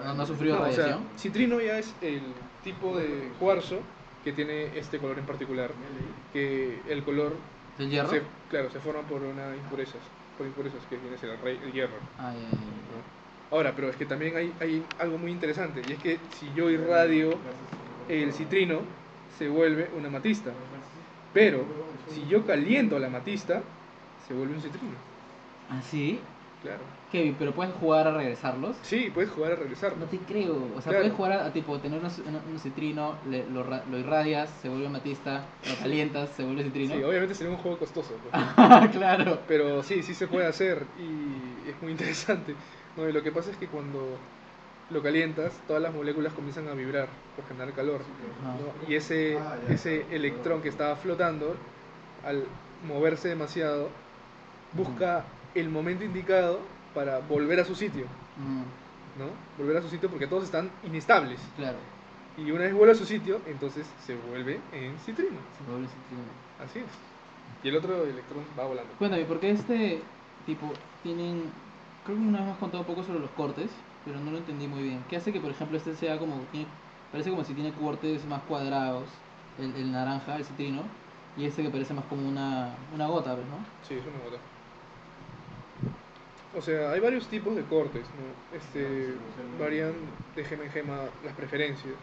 no, 0.06 0.14
no 0.14 0.22
ha 0.22 0.26
sufrido 0.26 0.56
No, 0.58 0.62
o 0.62 0.72
sea, 0.72 0.86
radiación. 0.86 1.04
citrino 1.18 1.60
ya 1.60 1.80
es 1.80 1.94
el 2.02 2.22
tipo 2.64 2.98
de 2.98 3.32
cuarzo 3.40 3.80
que 4.24 4.32
tiene 4.32 4.78
este 4.78 5.00
color 5.00 5.18
en 5.18 5.26
particular. 5.26 5.72
Que 6.34 6.80
el 6.88 7.04
color, 7.04 7.34
¿Es 7.76 7.80
el 7.86 7.90
hierro? 7.90 8.10
se, 8.10 8.22
claro, 8.50 8.70
se 8.70 8.80
forma 8.80 9.02
por 9.02 9.24
una 9.24 9.56
impurezas. 9.56 10.02
Por 10.38 10.46
impurezas 10.46 10.86
que 10.88 10.98
viene 10.98 11.16
el, 11.20 11.64
el 11.64 11.74
hierro. 11.74 11.98
Ah. 12.20 12.32
¿no? 12.32 13.21
Ahora, 13.52 13.76
pero 13.76 13.90
es 13.90 13.98
que 13.98 14.06
también 14.06 14.36
hay, 14.38 14.56
hay 14.60 14.86
algo 14.98 15.18
muy 15.18 15.32
interesante. 15.32 15.84
Y 15.88 15.92
es 15.92 16.00
que 16.00 16.20
si 16.32 16.54
yo 16.54 16.70
irradio 16.70 17.40
el 18.08 18.32
citrino, 18.34 18.82
se 19.38 19.48
vuelve 19.50 19.90
una 19.94 20.08
amatista. 20.08 20.54
Pero 21.34 21.66
si 22.08 22.26
yo 22.28 22.46
caliento 22.46 22.98
la 23.00 23.08
amatista, 23.08 23.64
se 24.28 24.34
vuelve 24.34 24.56
un 24.56 24.62
citrino. 24.62 24.98
¿Ah, 25.70 25.82
sí? 25.82 26.20
Claro. 26.62 26.84
Kevin, 27.12 27.36
¿pero 27.38 27.54
puedes 27.54 27.74
jugar 27.74 28.08
a 28.08 28.12
regresarlos? 28.12 28.78
Sí, 28.84 29.10
puedes 29.14 29.32
jugar 29.32 29.54
a 29.54 29.56
regresar. 29.56 29.98
No 29.98 30.06
te 30.06 30.18
creo. 30.20 30.72
O 30.76 30.82
sea, 30.82 30.92
Claro. 30.92 31.00
puedes 31.00 31.14
jugar 31.14 31.32
a, 31.34 31.46
a, 31.48 31.54
tipo 31.54 31.78
tener 31.80 32.00
un, 32.02 32.60
citrino, 32.60 33.18
le- 33.28 33.46
lo, 33.50 33.64
lo 33.64 33.98
irradias, 34.00 34.50
se 34.62 34.70
vuelve 34.70 34.88
amatista, 34.88 35.46
lo 35.68 35.76
calientas, 35.82 36.30
se 36.36 36.44
vuelve 36.44 36.64
citrino. 36.64 36.96
Sí, 36.96 37.04
obviamente 37.04 37.36
sería 37.36 37.52
un 37.52 37.58
juego 37.58 37.80
costoso. 37.80 38.14
pues. 38.22 38.34
Claro. 38.94 39.40
Pero 39.48 39.84
sí, 39.84 40.04
sí 40.04 40.14
se 40.14 40.28
puede 40.28 40.46
hacer 40.48 40.86
y 40.98 41.70
es 41.70 41.82
muy 41.82 41.92
interesante. 41.92 42.56
No, 42.98 43.08
y 43.08 43.14
lo 43.14 43.24
que 43.24 43.32
pasa 43.32 43.52
es 43.52 43.58
que 43.58 43.68
cuando 43.68 44.18
lo 44.90 45.02
calientas, 45.02 45.54
todas 45.68 45.82
las 45.82 45.94
moléculas 45.94 46.34
comienzan 46.34 46.68
a 46.68 46.74
vibrar 46.74 47.08
por 47.36 47.48
generar 47.48 47.74
calor. 47.74 48.02
¿no? 48.44 48.90
Y 48.90 48.96
ese, 48.96 49.38
ese 49.70 50.06
electrón 50.12 50.62
que 50.62 50.70
estaba 50.70 50.96
flotando, 50.98 51.56
al 52.26 52.44
moverse 52.86 53.30
demasiado, 53.30 53.90
busca 54.74 55.24
el 55.56 55.70
momento 55.70 56.04
indicado 56.04 56.60
para 56.94 57.20
volver 57.20 57.60
a 57.62 57.66
su 57.66 57.76
sitio. 57.76 58.06
¿no? 59.18 59.28
Volver 59.58 59.78
a 59.78 59.82
su 59.82 59.90
sitio 59.90 60.10
porque 60.10 60.28
todos 60.28 60.44
están 60.44 60.70
inestables. 60.84 61.40
claro, 61.56 61.78
Y 62.38 62.52
una 62.52 62.64
vez 62.64 62.74
vuelve 62.74 62.94
a 62.94 62.96
su 62.96 63.06
sitio, 63.06 63.40
entonces 63.48 63.86
se 64.06 64.16
vuelve 64.16 64.60
en 64.74 64.98
citrino. 65.00 65.40
se 65.58 65.72
vuelve 65.72 65.88
citrino. 65.88 66.24
Así 66.64 66.80
es. 66.80 66.86
Y 67.64 67.70
el 67.70 67.78
otro 67.78 68.04
electrón 68.04 68.44
va 68.60 68.66
volando. 68.66 68.92
Cuéntame, 68.98 69.24
¿por 69.26 69.40
qué 69.40 69.52
este 69.52 70.02
tipo 70.46 70.72
tienen... 71.04 71.71
Creo 72.04 72.18
que 72.18 72.24
una 72.24 72.40
vez 72.40 72.48
me 72.48 72.54
has 72.54 72.58
contado 72.58 72.82
un 72.82 72.88
poco 72.88 73.04
sobre 73.04 73.20
los 73.20 73.30
cortes, 73.32 73.70
pero 74.06 74.20
no 74.20 74.32
lo 74.32 74.38
entendí 74.40 74.68
muy 74.68 74.84
bien. 74.84 75.04
¿Qué 75.10 75.16
hace 75.18 75.32
que, 75.32 75.40
por 75.40 75.52
ejemplo, 75.52 75.78
este 75.78 75.96
sea 75.96 76.18
como... 76.18 76.36
tiene- 76.52 76.68
parece 77.12 77.30
como 77.30 77.44
si 77.44 77.54
tiene 77.54 77.72
cortes 77.74 78.26
más 78.26 78.42
cuadrados, 78.44 79.10
el, 79.60 79.76
el 79.76 79.92
naranja, 79.92 80.38
el 80.38 80.46
citrino, 80.46 80.84
y 81.38 81.46
este 81.46 81.62
que 81.62 81.70
parece 81.70 81.94
más 81.94 82.06
como 82.06 82.28
una, 82.28 82.74
una 82.96 83.08
gota, 83.08 83.36
¿ves, 83.36 83.46
no? 83.48 83.58
Sí, 83.88 83.96
es 83.96 84.06
una 84.06 84.24
gota. 84.24 84.38
O 86.58 86.62
sea, 86.62 86.92
hay 86.92 87.00
varios 87.00 87.28
tipos 87.28 87.56
de 87.56 87.64
cortes, 87.64 88.04
¿no? 88.18 88.58
Este, 88.58 89.14
varían 89.60 89.94
de 90.36 90.44
gema 90.44 90.64
en 90.66 90.72
gema 90.72 91.00
las 91.24 91.34
preferencias. 91.36 91.96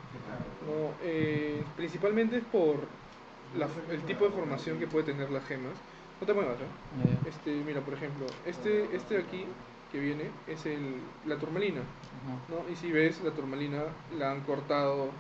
¿no? 0.67 0.95
Eh, 1.03 1.65
principalmente 1.77 2.37
es 2.39 2.45
por 2.45 2.87
la- 3.57 3.69
el 3.91 4.03
tipo 4.03 4.25
de 4.27 4.31
formación 4.31 4.79
que 4.79 4.87
puede 4.87 5.07
tener 5.07 5.31
las 5.31 5.45
gemas. 5.45 5.73
No 6.21 6.27
te 6.27 6.33
muevas, 6.35 6.57
¿eh? 6.61 6.65
Ya, 6.99 7.29
Este, 7.29 7.51
mira, 7.65 7.81
por 7.81 7.95
ejemplo, 7.95 8.27
este, 8.45 8.95
este 8.97 9.15
de 9.15 9.21
aquí 9.21 9.47
que 9.93 9.99
viene 10.01 10.25
es 10.47 10.67
el, 10.67 10.97
la 11.27 11.37
turmalina. 11.37 11.81
¿no? 12.49 12.71
Y 12.73 12.77
si 12.77 12.91
ves, 12.93 13.21
la 13.23 13.31
turmalina 13.31 13.83
la 14.19 14.33
han 14.33 14.41
cortado, 14.43 15.11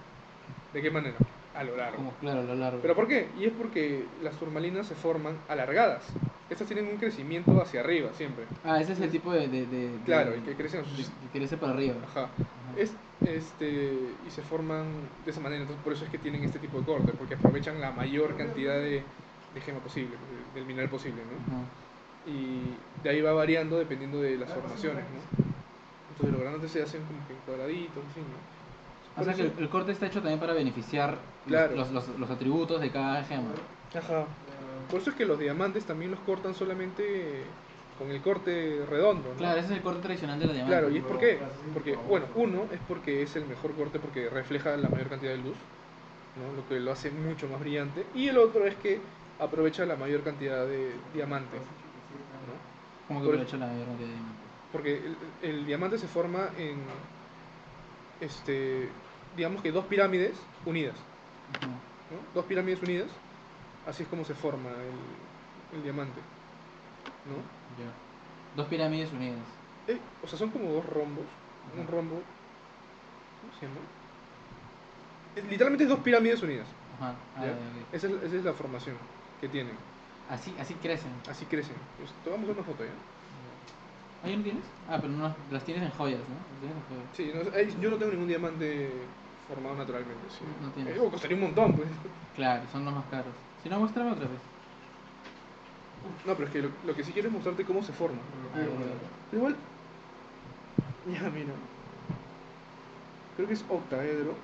¿de 0.72 0.82
qué 0.82 0.90
manera? 0.90 1.16
A 1.54 1.64
lo 1.64 1.76
largo. 1.76 1.96
Como 1.96 2.12
claro, 2.20 2.40
a 2.40 2.44
lo 2.44 2.54
largo. 2.54 2.78
¿Pero 2.82 2.94
por 2.94 3.08
qué? 3.08 3.28
Y 3.38 3.44
es 3.46 3.52
porque 3.52 4.04
las 4.22 4.34
turmalinas 4.36 4.86
se 4.86 4.94
forman 4.94 5.36
alargadas. 5.48 6.04
Estas 6.50 6.66
tienen 6.66 6.86
un 6.86 6.96
crecimiento 6.96 7.60
hacia 7.60 7.80
arriba 7.80 8.10
siempre. 8.14 8.44
Ah, 8.64 8.80
ese 8.80 8.92
es 8.92 9.00
el 9.00 9.10
tipo 9.10 9.32
de... 9.32 9.48
de, 9.48 9.66
de- 9.66 9.88
de- 9.90 9.98
Claro, 10.04 10.32
el 10.32 10.42
que 10.42 10.54
crecen 10.54 10.82
de- 10.82 11.02
que 11.32 11.38
crece 11.38 11.56
para 11.56 11.72
arriba. 11.72 11.96
Ajá. 12.04 12.22
Ajá. 12.24 12.30
Es, 12.76 12.92
este, 13.26 13.92
y 14.26 14.30
se 14.30 14.42
forman 14.42 14.86
de 15.24 15.30
esa 15.30 15.40
manera, 15.40 15.62
entonces 15.62 15.82
por 15.82 15.92
eso 15.92 16.04
es 16.04 16.10
que 16.10 16.18
tienen 16.18 16.44
este 16.44 16.58
tipo 16.58 16.78
de 16.78 16.86
corte, 16.86 17.12
porque 17.18 17.34
aprovechan 17.34 17.80
la 17.80 17.90
mayor 17.90 18.36
cantidad 18.36 18.76
de, 18.76 19.02
de 19.54 19.60
gema 19.60 19.80
posible, 19.80 20.10
de- 20.54 20.58
del 20.60 20.66
mineral 20.66 20.88
posible, 20.88 21.20
¿no? 21.24 21.54
Ajá. 21.56 21.64
Y 22.28 22.74
de 23.02 23.10
ahí 23.10 23.20
va 23.20 23.32
variando 23.32 23.78
dependiendo 23.78 24.20
de 24.20 24.36
las 24.36 24.52
formaciones, 24.52 25.04
¿no? 25.04 25.20
Entonces 26.10 26.32
los 26.32 26.40
granates 26.40 26.70
se 26.70 26.82
hacen 26.82 27.02
como 27.04 27.26
que 27.26 27.32
en 27.32 27.40
cuadraditos, 27.40 28.04
así, 28.10 28.20
¿no? 28.20 28.58
O 29.20 29.24
sea 29.24 29.34
que 29.34 29.42
el, 29.60 29.68
corte 29.68 29.92
está 29.92 30.06
hecho 30.06 30.20
también 30.20 30.38
para 30.38 30.52
beneficiar 30.52 31.12
los- 31.46 31.48
Claro. 31.48 31.76
los, 31.76 31.90
los, 31.90 32.08
los 32.18 32.30
atributos 32.30 32.80
de 32.80 32.90
cada 32.90 33.24
gema. 33.24 33.50
Ajá. 33.94 34.26
Por 34.90 35.00
eso 35.00 35.10
es 35.10 35.16
que 35.16 35.26
los 35.26 35.38
diamantes 35.38 35.84
también 35.84 36.10
los 36.10 36.20
cortan 36.20 36.54
solamente 36.54 37.42
con 37.98 38.10
el 38.10 38.20
corte 38.20 38.84
redondo, 38.88 39.28
¿no? 39.30 39.36
Claro, 39.36 39.58
ese 39.58 39.66
es 39.66 39.76
el 39.76 39.82
corte 39.82 40.00
tradicional 40.00 40.38
de 40.38 40.46
la 40.46 40.52
diamante. 40.52 40.78
Claro, 40.78 40.94
¿y 40.94 40.98
es 40.98 41.04
por 41.04 41.18
qué? 41.18 41.38
Porque, 41.74 41.96
bueno, 42.08 42.26
uno 42.36 42.66
es 42.72 42.78
porque 42.86 43.22
es 43.22 43.34
el 43.36 43.44
mejor 43.46 43.72
corte 43.74 43.98
porque 43.98 44.28
refleja 44.30 44.76
la 44.76 44.88
mayor 44.88 45.08
cantidad 45.08 45.32
de 45.32 45.38
luz, 45.38 45.56
¿no? 46.36 46.56
lo 46.56 46.66
que 46.68 46.78
lo 46.78 46.92
hace 46.92 47.10
mucho 47.10 47.48
más 47.48 47.60
brillante. 47.60 48.06
Y 48.14 48.28
el 48.28 48.38
otro 48.38 48.66
es 48.66 48.76
que 48.76 49.00
aprovecha 49.40 49.84
la 49.84 49.96
mayor 49.96 50.22
cantidad 50.22 50.64
de 50.64 50.92
diamante, 51.12 51.56
¿no? 51.56 51.87
Como 53.08 53.20
que 53.20 53.26
por- 53.26 53.34
aprovecha 53.34 53.56
la 53.56 53.66
mayor 53.66 53.86
cantidad 53.86 54.08
de 54.08 54.14
diamante. 54.14 54.42
Porque 54.70 54.96
el, 54.96 55.16
el 55.42 55.66
diamante 55.66 55.98
se 55.98 56.06
forma 56.06 56.50
en, 56.58 56.76
este, 58.20 58.88
digamos 59.36 59.62
que 59.62 59.72
dos 59.72 59.86
pirámides 59.86 60.36
unidas. 60.64 60.96
¿no? 62.10 62.18
Dos 62.34 62.44
pirámides 62.46 62.82
unidas, 62.82 63.10
así 63.86 64.02
es 64.02 64.08
como 64.08 64.24
se 64.24 64.34
forma 64.34 64.70
el, 64.70 65.76
el 65.76 65.82
diamante, 65.82 66.20
¿no? 67.24 67.34
Ya. 67.82 67.92
Dos 68.56 68.66
pirámides 68.68 69.12
unidas. 69.12 69.46
Eh, 69.86 69.98
o 70.22 70.26
sea, 70.26 70.38
son 70.38 70.50
como 70.50 70.72
dos 70.72 70.84
rombos. 70.86 71.26
Un 71.76 71.86
rombo. 71.86 72.22
¿Cómo 73.40 73.52
se 73.52 73.66
llama? 73.66 73.80
Eh, 75.36 75.42
Literalmente 75.42 75.84
es 75.84 75.90
dos 75.90 76.00
pirámides 76.00 76.42
unidas. 76.42 76.66
Ah, 77.00 77.14
ok. 77.36 77.94
Esa, 77.94 78.06
es, 78.08 78.12
esa 78.24 78.36
es 78.36 78.44
la 78.44 78.52
formación 78.52 78.96
que 79.40 79.48
tienen. 79.48 79.76
Así, 80.28 80.54
así 80.60 80.74
crecen. 80.74 81.12
Así 81.28 81.44
crecen. 81.46 81.76
Pues, 81.96 82.10
te 82.22 82.30
vamos 82.30 82.48
a 82.48 82.52
una 82.52 82.62
foto 82.62 82.84
ya. 82.84 82.90
¿Ah, 84.22 84.28
ya 84.28 84.36
no 84.36 84.42
tienes? 84.42 84.64
Ah, 84.88 84.98
pero 85.00 85.12
no 85.12 85.34
las, 85.50 85.64
tienes 85.64 85.82
en 85.82 85.90
joyas, 85.90 86.20
¿no? 86.20 86.34
Las 86.34 86.60
tienes 86.60 86.76
en 86.76 86.84
joyas. 86.88 87.08
Sí, 87.14 87.30
no, 87.32 87.56
eh, 87.56 87.74
yo 87.80 87.90
no 87.90 87.96
tengo 87.96 88.12
ningún 88.12 88.28
diamante 88.28 88.90
formado 89.46 89.76
naturalmente. 89.76 90.22
Sí. 90.28 90.44
No 90.60 90.70
tienes. 90.70 90.96
Eh, 90.96 91.00
oh, 91.00 91.10
costaría 91.10 91.36
un 91.36 91.44
montón, 91.44 91.74
pues. 91.74 91.88
Claro, 92.36 92.62
son 92.70 92.84
los 92.84 92.94
más 92.94 93.04
caros. 93.10 93.32
Si 93.62 93.68
no, 93.68 93.78
muéstrame 93.78 94.10
otra 94.10 94.26
vez. 94.28 94.38
No, 96.26 96.34
pero 96.34 96.46
es 96.46 96.52
que 96.52 96.62
lo, 96.62 96.70
lo 96.84 96.94
que 96.94 97.04
sí 97.04 97.12
quiero 97.12 97.28
es 97.28 97.34
mostrarte 97.34 97.64
cómo 97.64 97.82
se 97.82 97.92
forma. 97.92 98.18
Ah. 98.54 98.58
Pero 99.30 99.40
igual. 99.40 99.56
Ya, 101.06 101.30
mira. 101.30 101.54
Creo 103.36 103.48
que 103.48 103.54
es 103.54 103.64
octaedro. 103.68 104.34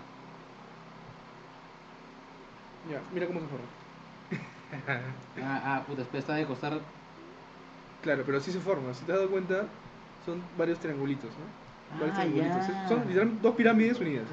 Ya, 2.91 3.01
mira 3.13 3.27
cómo 3.27 3.41
se 3.41 3.47
forma. 3.47 3.67
Ah, 5.43 5.61
ah, 5.65 5.83
puta, 5.87 6.03
espera, 6.03 6.19
esta 6.21 6.35
de 6.35 6.47
costar. 6.47 6.81
Claro, 8.03 8.23
pero 8.27 8.39
así 8.39 8.53
se 8.53 8.61
forma. 8.61 8.93
Si 8.95 9.05
te 9.05 9.13
has 9.13 9.19
dado 9.19 9.31
cuenta, 9.31 9.65
son 10.27 10.43
varios 10.59 10.79
triangulitos, 10.79 11.31
¿no? 11.31 11.99
Varios 12.01 12.19
Ah, 12.19 12.23
triangulitos. 12.23 12.69
ya. 12.69 12.89
Son 12.89 13.01
literalmente 13.07 13.43
dos 13.43 13.55
pirámides 13.55 14.01
unidas. 14.01 14.27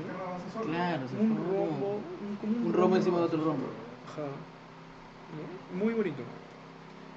Claro, 0.65 1.07
se 1.07 1.15
Un 1.17 1.29
forma 1.37 1.51
rombo. 1.51 1.99
Un, 1.99 2.35
como 2.37 2.67
Un 2.67 2.73
rombo 2.73 2.95
encima 2.97 3.17
de 3.19 3.23
otro 3.23 3.37
rombo. 3.43 3.67
Ajá. 4.11 4.27
¿No? 5.31 5.83
Muy 5.85 5.93
bonito. 5.93 6.23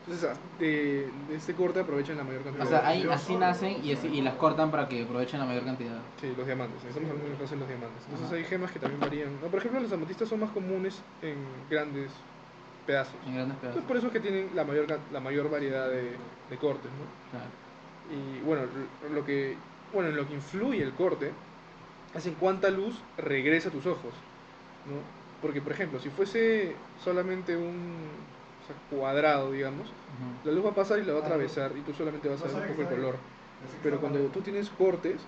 Entonces, 0.06 0.30
ah, 0.30 0.36
de, 0.60 1.08
de 1.28 1.34
este 1.34 1.54
corte 1.54 1.80
aprovechan 1.80 2.18
la 2.18 2.24
mayor 2.24 2.42
cantidad. 2.42 2.66
O 2.66 2.68
sea, 2.68 2.86
ahí, 2.86 3.08
así 3.10 3.36
nacen 3.36 3.82
y, 3.82 3.92
así- 3.94 4.08
y 4.08 4.20
las 4.20 4.34
cortan 4.34 4.70
para 4.70 4.86
que 4.86 5.02
aprovechen 5.02 5.40
la 5.40 5.46
mayor 5.46 5.64
cantidad. 5.64 5.96
Sí, 6.20 6.30
los 6.36 6.44
diamantes. 6.46 6.84
Estamos 6.84 7.08
hablando 7.10 7.38
caso 7.38 7.54
de 7.54 7.60
los 7.60 7.68
diamantes. 7.68 8.02
Entonces 8.04 8.26
Ajá. 8.26 8.36
hay 8.36 8.44
gemas 8.44 8.70
que 8.70 8.78
también 8.78 9.00
varían. 9.00 9.30
No, 9.40 9.48
por 9.48 9.58
ejemplo, 9.60 9.80
los 9.80 9.90
amatistas 9.92 10.28
son 10.28 10.40
más 10.40 10.50
comunes 10.50 11.00
en 11.22 11.36
grandes 11.70 12.10
pedazos. 12.86 13.14
En 13.26 13.34
grandes 13.34 13.56
pedazos. 13.58 13.80
Entonces, 13.82 13.88
por 13.88 13.96
eso 13.96 14.06
es 14.08 14.12
que 14.12 14.20
tienen 14.20 14.50
la 14.54 14.64
mayor, 14.64 14.86
la 15.12 15.20
mayor 15.20 15.50
variedad 15.50 15.88
de, 15.88 16.12
de 16.50 16.56
cortes, 16.58 16.90
¿no? 16.90 17.06
Claro. 17.38 17.50
Y 18.10 18.40
bueno, 18.40 18.62
lo- 19.12 19.24
que, 19.24 19.56
bueno, 19.92 20.10
en 20.10 20.16
lo 20.16 20.26
que 20.28 20.34
influye 20.34 20.82
el 20.82 20.92
corte 20.92 21.32
es 22.14 22.26
en 22.26 22.34
cuánta 22.34 22.70
luz 22.70 23.00
regresa 23.16 23.68
a 23.70 23.72
tus 23.72 23.86
ojos, 23.86 24.12
¿no? 24.86 24.96
Porque, 25.40 25.60
por 25.60 25.72
ejemplo, 25.72 25.98
si 26.00 26.08
fuese 26.10 26.74
solamente 27.02 27.56
un 27.56 28.08
o 28.62 28.66
sea, 28.66 28.76
cuadrado, 28.98 29.50
digamos, 29.52 29.88
la 30.44 30.52
luz 30.52 30.64
va 30.64 30.70
a 30.70 30.74
pasar 30.74 30.98
y 30.98 31.04
la 31.04 31.12
va 31.14 31.20
a 31.20 31.22
atravesar 31.22 31.72
y 31.76 31.80
tú 31.82 31.92
solamente 31.94 32.28
vas 32.28 32.40
a 32.42 32.46
ver 32.46 32.54
un 32.56 32.68
poco 32.68 32.82
el 32.82 32.88
color. 32.88 33.16
Pero 33.82 34.00
cuando 34.00 34.18
tú 34.28 34.40
tienes 34.40 34.68
cortes, 34.70 35.20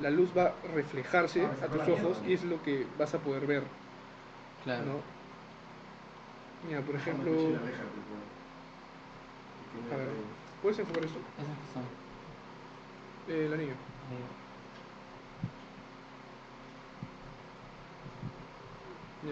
la 0.00 0.10
luz 0.10 0.30
va 0.36 0.44
a 0.46 0.52
reflejarse 0.74 1.44
a 1.44 1.66
tus 1.68 1.82
ojos 1.88 2.18
y 2.26 2.32
es 2.34 2.44
lo 2.44 2.62
que 2.62 2.86
vas 2.98 3.14
a 3.14 3.18
poder 3.18 3.46
ver, 3.46 3.62
Claro. 4.64 4.84
¿no? 4.86 5.19
Mira, 6.66 6.80
por 6.82 6.94
ejemplo, 6.94 7.30
a 9.92 9.96
ver, 9.96 10.08
¿puedes 10.62 10.78
enfocar 10.78 11.04
esto? 11.04 11.18
Esas 11.38 11.58
que 11.58 11.72
son. 11.74 11.84
Eh, 13.28 13.46
el 13.46 13.52
anillo. 13.52 13.74
Ahí. 14.10 14.24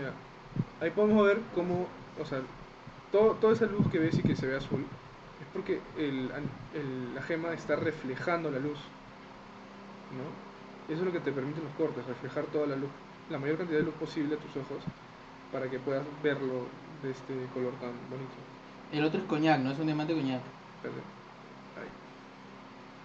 Ya. 0.00 0.12
Ahí 0.80 0.90
podemos 0.90 1.26
ver 1.26 1.40
cómo, 1.54 1.88
o 2.20 2.24
sea, 2.24 2.40
todo, 3.10 3.34
toda 3.34 3.52
esa 3.54 3.66
luz 3.66 3.86
que 3.88 3.98
ves 3.98 4.18
y 4.18 4.22
que 4.22 4.36
se 4.36 4.46
ve 4.46 4.56
azul 4.56 4.80
es 5.40 5.46
porque 5.52 5.80
el, 5.96 6.30
an- 6.32 6.50
el- 6.74 7.14
la 7.14 7.22
gema 7.22 7.52
está 7.52 7.76
reflejando 7.76 8.50
la 8.50 8.58
luz, 8.58 8.78
¿no? 10.10 10.24
Eso 10.92 11.00
es 11.02 11.06
lo 11.06 11.12
que 11.12 11.20
te 11.20 11.32
permiten 11.32 11.64
los 11.64 11.72
cortes, 11.74 12.06
reflejar 12.06 12.46
toda 12.46 12.66
la 12.66 12.76
luz, 12.76 12.90
la 13.28 13.38
mayor 13.38 13.58
cantidad 13.58 13.78
de 13.78 13.84
luz 13.84 13.94
posible 13.94 14.34
a 14.34 14.38
tus 14.38 14.56
ojos 14.56 14.82
para 15.52 15.68
que 15.70 15.78
puedas 15.78 16.04
verlo 16.22 16.66
de 17.02 17.10
este 17.10 17.34
color 17.54 17.72
tan 17.80 17.92
bonito. 18.10 18.34
El 18.92 19.04
otro 19.04 19.20
es 19.20 19.26
coñac, 19.26 19.60
¿no? 19.60 19.70
Es 19.70 19.78
un 19.78 19.86
diamante 19.86 20.14
coñac. 20.14 20.40
Espérate. 20.76 21.00
Ahí. 21.76 21.88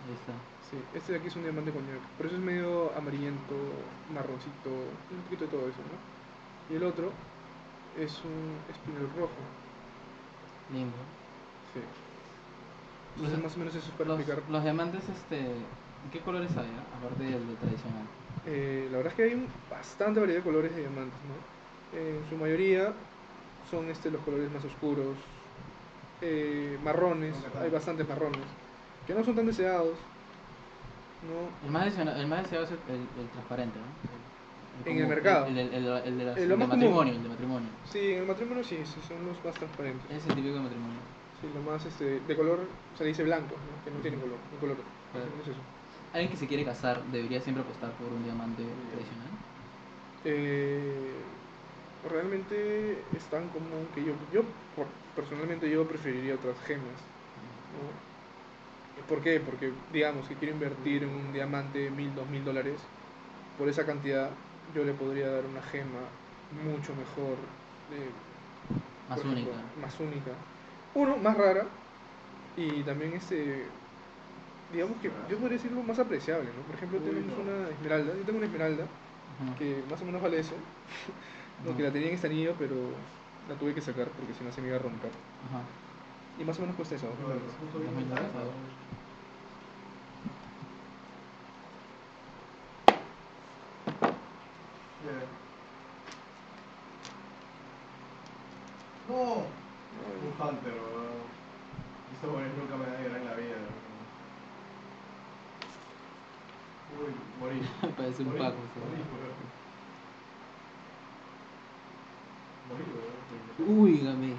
Ahí 0.07 0.13
está. 0.19 0.33
Sí, 0.69 0.77
este 0.95 1.11
de 1.13 1.17
aquí 1.19 1.27
es 1.27 1.35
un 1.35 1.43
diamante 1.43 1.71
coñac, 1.71 1.99
por 2.17 2.25
eso 2.25 2.35
es 2.35 2.41
medio 2.41 2.91
amarillento, 2.97 3.53
marroncito, 4.13 4.69
un 4.69 5.21
poquito 5.25 5.45
de 5.45 5.51
todo 5.51 5.61
eso, 5.69 5.77
¿no? 5.85 6.73
Y 6.73 6.77
el 6.77 6.83
otro 6.83 7.11
es 7.99 8.11
un 8.25 8.57
espinel 8.73 9.07
rojo. 9.15 9.37
Lindo. 10.71 10.95
Sí. 11.73 11.81
Entonces 13.15 13.37
Los- 13.37 13.43
más 13.43 13.55
o 13.55 13.59
menos 13.59 13.75
eso 13.75 13.85
es 13.87 13.93
para 13.95 14.09
Los, 14.09 14.19
explicar. 14.19 14.43
los 14.49 14.63
diamantes, 14.63 15.03
este. 15.09 15.45
¿Qué 16.11 16.19
colores 16.21 16.51
hay? 16.57 16.65
ah? 16.67 16.97
Aparte 16.97 17.23
del, 17.23 17.55
tradicional. 17.57 18.05
Eh, 18.47 18.87
la 18.91 18.97
verdad 18.97 19.11
es 19.13 19.15
que 19.17 19.23
hay 19.23 19.47
bastante 19.69 20.19
variedad 20.19 20.39
de 20.39 20.43
colores 20.43 20.73
de 20.75 20.81
diamantes, 20.81 21.19
¿no? 21.29 21.52
En 21.95 22.29
su 22.29 22.35
mayoría 22.37 22.93
son 23.69 23.89
este, 23.89 24.09
los 24.11 24.21
colores 24.21 24.51
más 24.51 24.63
oscuros, 24.65 25.15
eh, 26.21 26.77
marrones, 26.83 27.35
hay 27.61 27.69
bastantes 27.69 28.07
marrones, 28.07 28.41
que 29.05 29.13
no 29.13 29.23
son 29.23 29.35
tan 29.35 29.45
deseados, 29.45 29.97
¿no? 31.23 31.65
El 31.65 31.71
más 31.71 31.85
deseado, 31.85 32.19
el 32.19 32.27
más 32.27 32.43
deseado 32.43 32.65
es 32.65 32.71
el, 32.71 32.77
el- 32.95 33.21
el 33.21 33.27
transparente, 33.29 33.79
¿no? 33.79 34.89
En 34.89 34.97
el 34.97 35.07
mercado. 35.07 35.45
El, 35.45 35.57
el, 35.57 35.73
el, 35.73 35.85
el 35.85 36.17
de, 36.17 36.25
las- 36.25 36.35
de 36.35 36.57
matrimonio, 36.57 37.13
el 37.13 37.23
de 37.23 37.29
matrimonio. 37.29 37.69
Sí, 37.91 38.13
en 38.13 38.19
el 38.21 38.25
matrimonio 38.27 38.63
sí, 38.63 38.77
sí, 38.83 38.99
son 39.07 39.25
los 39.25 39.43
más 39.45 39.53
transparentes. 39.55 40.09
Es 40.11 40.25
el 40.27 40.35
típico 40.35 40.55
de 40.55 40.61
matrimonio. 40.61 40.97
Sí, 41.41 41.47
lo 41.53 41.71
más 41.71 41.85
este, 41.85 42.19
de 42.19 42.35
color, 42.35 42.59
se 42.97 43.03
le 43.03 43.09
dice 43.09 43.23
blanco, 43.23 43.55
¿no? 43.55 43.83
que 43.85 43.91
no 43.91 43.99
tiene 44.01 44.17
color, 44.17 44.37
un 44.51 44.59
color. 44.59 44.77
Claro. 45.11 45.27
Es 45.43 45.49
eso. 45.49 45.59
Alguien 46.13 46.31
que 46.31 46.37
se 46.37 46.47
quiere 46.47 46.65
casar 46.65 47.01
debería 47.11 47.39
siempre 47.41 47.63
apostar 47.63 47.91
por 47.91 48.07
un 48.11 48.23
diamante 48.23 48.63
tradicional. 48.91 49.29
Eh, 50.25 51.13
realmente 52.09 53.03
es 53.15 53.23
tan 53.29 53.49
común 53.49 53.87
que 53.93 54.03
yo, 54.03 54.13
yo 54.31 54.43
por- 54.75 54.87
personalmente 55.15 55.69
yo 55.69 55.87
preferiría 55.87 56.35
otras 56.35 56.59
gemas. 56.61 56.99
¿no? 57.73 58.13
¿Por 59.07 59.21
qué? 59.21 59.39
Porque 59.39 59.71
digamos 59.91 60.27
que 60.27 60.35
quiero 60.35 60.53
invertir 60.53 61.03
en 61.03 61.09
un 61.09 61.33
diamante 61.33 61.89
mil, 61.89 62.13
dos 62.15 62.27
mil 62.29 62.43
dólares, 62.45 62.75
por 63.57 63.67
esa 63.69 63.85
cantidad 63.85 64.31
yo 64.73 64.83
le 64.83 64.93
podría 64.93 65.29
dar 65.29 65.45
una 65.45 65.61
gema 65.61 66.01
mucho 66.63 66.93
mejor, 66.95 67.37
Más 69.09 69.19
ejemplo, 69.19 69.37
única. 69.37 69.51
más 69.81 69.99
única. 69.99 70.31
Uno, 70.95 71.17
más 71.17 71.35
rara 71.37 71.67
y 72.55 72.83
también 72.83 73.13
este, 73.13 73.67
digamos 74.71 74.97
que 75.01 75.09
yo 75.29 75.37
podría 75.37 75.57
decirlo 75.57 75.81
más 75.83 75.99
apreciable, 75.99 76.49
¿no? 76.57 76.63
Por 76.63 76.75
ejemplo, 76.75 76.99
tenemos 76.99 77.37
una 77.37 77.69
esmeralda, 77.69 78.13
yo 78.15 78.23
tengo 78.23 78.37
una 78.37 78.47
esmeralda 78.47 78.87
que 79.59 79.83
más 79.89 80.01
o 80.01 80.05
menos 80.05 80.21
vale 80.21 80.39
eso. 80.39 80.55
No, 81.65 81.77
que 81.77 81.83
la 81.83 81.91
tenía 81.91 82.09
en 82.09 82.15
este 82.15 82.27
anillo, 82.27 82.55
pero 82.57 82.75
la 83.47 83.55
tuve 83.55 83.73
que 83.73 83.81
sacar 83.81 84.07
porque 84.07 84.33
si 84.33 84.43
no 84.43 84.51
se 84.51 84.61
me 84.61 84.67
iba 84.67 84.77
a 84.77 84.79
romper. 84.79 85.11
Ajá. 85.49 85.61
Y 86.39 86.43
más 86.43 86.57
o 86.57 86.61
menos 86.61 86.75
cuesta 86.75 86.95
eso. 86.95 87.07
dólares. 87.21 87.43
Dos 87.73 87.81
mil 87.95 88.09
dólares, 88.09 88.31
a 88.35 88.39
ver. 88.39 88.73
No, 99.09 99.15
un 99.15 100.33
Hunter, 100.39 100.73
weón. 100.73 101.21
Estos 102.15 102.31
weones 102.33 102.57
nunca 102.57 102.75
me 102.77 102.85
dan 102.85 103.15
en 103.15 103.25
la 103.25 103.33
vida. 103.35 103.57
Uy, 106.97 107.13
morí. 107.39 107.61
Parece 107.97 108.23
un 108.23 108.29
Morí, 108.29 108.39
Paco. 108.39 108.57
Morí, 112.69 112.83
sí. 112.85 112.91
weón. 112.91 113.13
Morí, 113.57 113.57
weón. 113.57 113.79
Uy, 113.79 113.97
game. 113.99 114.35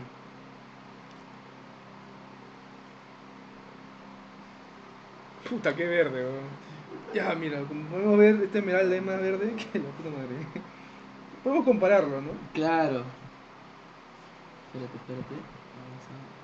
Puta, 5.49 5.75
qué 5.75 5.87
verde, 5.87 6.25
weón. 6.25 6.49
Ya, 7.13 7.35
mira, 7.35 7.63
como 7.65 7.89
podemos 7.89 8.19
ver, 8.19 8.43
esta 8.43 8.59
esmeralda 8.59 8.97
es 8.97 9.03
más 9.03 9.21
verde 9.21 9.55
que 9.57 9.79
la 9.79 9.91
puta 9.91 10.11
madre. 10.11 10.37
Podemos 11.43 11.65
compararlo, 11.65 12.21
¿no? 12.21 12.31
Claro. 12.53 13.05
Espérate, 14.73 14.97
espérate. 14.97 15.35
Vamos 15.35 16.05
a. 16.11 16.35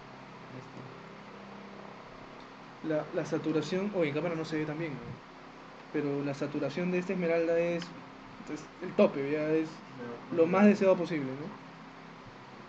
La, 2.89 3.05
la 3.15 3.24
saturación, 3.27 3.90
o 3.94 4.05
en 4.05 4.15
cámara 4.15 4.35
no 4.35 4.44
se 4.44 4.59
ve 4.59 4.66
tan 4.66 4.78
bien, 4.78 4.94
¿no? 4.94 5.20
pero 5.93 6.23
la 6.23 6.35
saturación 6.35 6.90
de 6.90 6.98
esta 6.98 7.12
esmeralda 7.12 7.59
es, 7.59 7.85
es 8.52 8.65
el 8.82 8.94
tope, 8.94 9.31
ya 9.31 9.48
es 9.51 9.69
lo 10.31 10.47
más 10.47 10.66
deseado 10.66 10.97
posible, 10.97 11.27
¿no? 11.27 11.69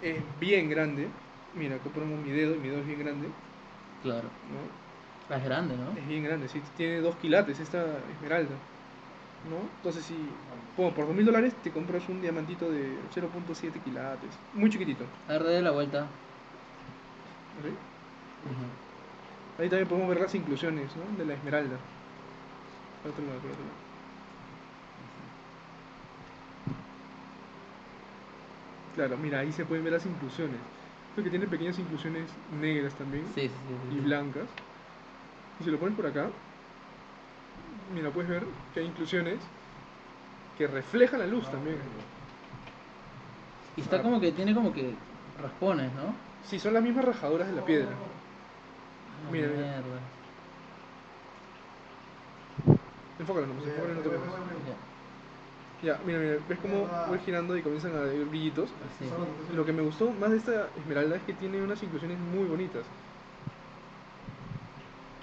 Es 0.02 0.18
bien 0.40 0.70
grande. 0.70 1.08
Mira, 1.56 1.76
acá 1.76 1.90
ponemos 1.94 2.20
mi 2.26 2.32
dedo 2.32 2.56
y 2.56 2.60
mi 2.60 2.70
dedo 2.70 2.80
es 2.80 2.88
bien 2.88 3.00
grande. 3.00 3.28
Claro. 4.02 4.30
¿no? 4.50 5.36
Es 5.36 5.44
grande, 5.44 5.76
¿no? 5.78 5.98
Es 5.98 6.08
bien 6.08 6.24
grande, 6.24 6.50
sí, 6.50 6.62
tiene 6.76 7.00
dos 7.00 7.16
quilates 7.16 7.60
esta 7.60 7.86
esmeralda, 8.16 8.52
¿no? 9.50 9.58
Entonces, 9.78 10.04
si 10.04 10.16
bueno, 10.76 10.94
por 10.94 11.08
dos 11.08 11.16
mil 11.16 11.26
dólares 11.26 11.54
te 11.64 11.72
compras 11.72 12.08
un 12.10 12.22
diamantito 12.22 12.70
de 12.70 12.98
0.7 13.14 13.80
quilates, 13.80 14.30
muy 14.54 14.70
chiquitito. 14.70 15.06
A 15.30 15.34
ver, 15.34 15.44
dale 15.44 15.62
la 15.62 15.72
vuelta. 15.72 16.08
Ahí 19.58 19.70
también 19.70 19.88
podemos 19.88 20.10
ver 20.10 20.20
las 20.20 20.36
inclusiones, 20.36 20.90
¿no? 20.98 21.18
De 21.18 21.26
la 21.26 21.34
esmeralda. 21.34 21.78
Por 23.04 23.12
otro 23.12 23.26
lado, 23.26 23.40
por 23.40 23.52
otro 23.52 23.64
lado. 23.64 23.91
Claro, 28.96 29.18
mira, 29.18 29.40
ahí 29.40 29.52
se 29.52 29.66
pueden 29.66 29.84
ver 29.84 29.94
las 29.94 30.06
inclusiones. 30.06 30.60
Porque 31.16 31.30
tiene 31.30 31.48
pequeñas 31.48 31.78
inclusiones 31.80 32.30
negras 32.52 32.94
también 32.96 33.26
Sí, 33.36 33.48
sí, 33.48 33.50
sí. 33.50 33.76
sí, 33.90 33.96
y 33.96 34.00
blancas. 34.00 34.48
Y 35.60 35.64
si 35.64 35.70
lo 35.70 35.78
pones 35.78 35.96
por 35.96 36.06
acá, 36.06 36.30
mira, 37.94 38.10
puedes 38.12 38.30
ver 38.30 38.46
que 38.74 38.80
hay 38.80 38.86
inclusiones 38.88 39.40
que 40.58 40.68
reflejan 40.68 41.20
la 41.20 41.28
luz 41.28 41.50
también. 41.50 41.78
Y 43.78 43.82
está 43.82 44.02
como 44.02 44.20
que, 44.20 44.32
tiene 44.32 44.54
como 44.54 44.74
que 44.74 44.96
raspones, 45.38 45.94
¿no? 45.94 46.16
Sí, 46.44 46.60
son 46.60 46.74
las 46.74 46.84
mismas 46.84 47.06
rajaduras 47.06 47.48
de 47.48 47.54
la 47.56 47.66
piedra. 47.66 47.90
Ah, 47.92 49.32
Mira, 49.32 49.48
mira. 49.48 49.62
mierda. 49.62 50.02
Enfócalo 53.20 53.48
nomás, 53.48 53.66
enfócalo 53.66 53.94
no 53.96 54.02
te 54.02 54.10
preocupes. 54.10 54.91
Ya. 55.82 56.00
Mira, 56.06 56.20
mira, 56.20 56.38
ves 56.48 56.60
cómo 56.60 56.88
voy 57.08 57.20
girando 57.20 57.58
y 57.58 57.64
comienzan 57.64 57.96
a 57.96 58.02
haber 58.02 58.26
brillitos. 58.26 58.74
Sí. 59.00 59.10
Lo 59.52 59.66
que 59.66 59.74
me 59.74 59.82
gustó 59.82 60.12
más 60.12 60.32
de 60.32 60.38
esta 60.38 60.70
esmeralda 60.76 61.16
es 61.16 61.24
que 61.24 61.34
tiene 61.34 61.62
unas 61.62 61.82
inclusiones 61.84 62.20
muy 62.20 62.48
bonitas. 62.48 62.86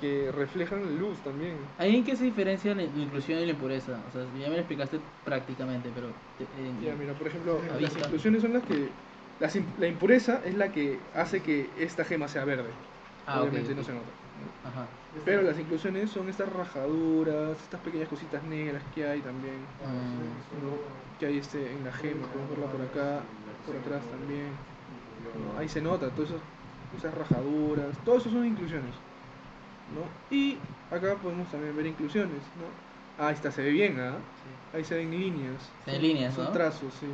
Que 0.00 0.30
reflejan 0.30 0.84
la 0.84 0.90
luz 0.92 1.18
también. 1.22 1.56
¿Ahí 1.76 1.96
en 1.96 2.04
qué 2.04 2.14
se 2.14 2.24
diferencia 2.24 2.72
la 2.74 2.84
inclusión 2.84 3.40
y 3.40 3.46
la 3.46 3.52
impureza? 3.52 4.04
O 4.06 4.12
sea, 4.12 4.22
ya 4.26 4.48
me 4.48 4.54
lo 4.54 4.58
explicaste 4.58 5.00
prácticamente, 5.24 5.90
pero... 5.92 6.14
te- 6.36 6.44
en- 6.54 6.80
Ya, 6.80 6.94
mira, 6.94 7.14
por 7.14 7.26
ejemplo, 7.26 7.60
las 7.80 7.96
inclusiones 7.96 8.42
son 8.42 8.52
las 8.52 8.62
que... 8.62 8.90
las 9.40 9.56
la 9.76 9.88
impureza 9.88 10.40
es 10.44 10.54
la 10.54 10.70
que 10.70 11.00
hace 11.14 11.42
que 11.42 11.72
esta 11.78 12.04
gema 12.04 12.28
sea 12.28 12.44
verde. 12.44 12.70
Ah, 13.26 13.40
Obviamente 13.42 13.72
ok. 13.72 13.76
no 13.76 13.82
se 13.82 13.92
nota. 13.92 14.12
Ajá. 14.64 14.86
Pero 15.24 15.42
las 15.42 15.58
inclusiones 15.58 16.10
son 16.10 16.28
estas 16.28 16.52
rajaduras, 16.52 17.58
estas 17.62 17.80
pequeñas 17.80 18.08
cositas 18.08 18.42
negras 18.44 18.82
que 18.94 19.06
hay 19.06 19.20
también. 19.20 19.56
Mm, 19.56 20.64
¿no? 20.64 20.72
Que 21.18 21.26
hay 21.26 21.38
este, 21.38 21.72
en 21.72 21.84
la 21.84 21.92
gema, 21.92 22.26
podemos 22.26 22.50
verla 22.50 22.66
por 22.66 22.82
acá, 22.82 23.20
por 23.66 23.76
atrás 23.76 24.02
también. 24.10 24.48
¿no? 25.52 25.58
Ahí 25.58 25.68
se 25.68 25.80
nota, 25.80 26.10
todas 26.10 26.30
esas, 26.30 26.42
esas 26.96 27.14
rajaduras, 27.14 27.96
todo 28.04 28.18
eso 28.18 28.30
son 28.30 28.46
inclusiones. 28.46 28.94
¿no? 29.94 30.34
Y 30.34 30.58
acá 30.94 31.14
podemos 31.16 31.50
también 31.50 31.76
ver 31.76 31.86
inclusiones. 31.86 32.42
¿no? 32.58 32.88
Ah, 33.18 33.28
ahí 33.28 33.34
está, 33.34 33.50
se 33.50 33.62
ve 33.62 33.70
bien, 33.70 33.98
¿ah? 33.98 34.14
Ahí 34.72 34.84
se 34.84 34.96
ven 34.96 35.10
líneas. 35.10 35.70
Se 35.84 35.92
ven 35.92 36.02
líneas, 36.02 36.34
Son 36.34 36.44
¿no? 36.44 36.52
trazos, 36.52 36.92
sí. 37.00 37.06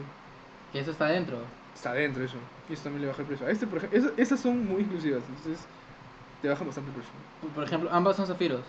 que 0.73 0.81
eso 0.81 0.91
está 0.91 1.07
adentro. 1.07 1.39
Está 1.75 1.91
adentro 1.93 2.23
eso. 2.25 2.37
Y 2.69 2.75
eso 2.75 2.85
también 2.85 3.03
le 3.03 3.09
baja 3.09 3.23
el 3.23 3.29
precio. 3.29 3.47
A 3.47 3.51
este, 3.51 3.67
por 3.67 3.79
ejemplo, 3.79 3.99
esas, 3.99 4.13
esas 4.19 4.41
son 4.41 4.67
muy 4.67 4.83
inclusivas, 4.83 5.23
entonces 5.29 5.65
te 6.43 6.49
bajan 6.49 6.67
bastante 6.67 6.91
el 6.91 6.97
precio. 6.97 7.13
Por 7.55 7.65
ejemplo, 7.65 7.91
ambas 7.93 8.17
son 8.17 8.27
zafiros. 8.27 8.63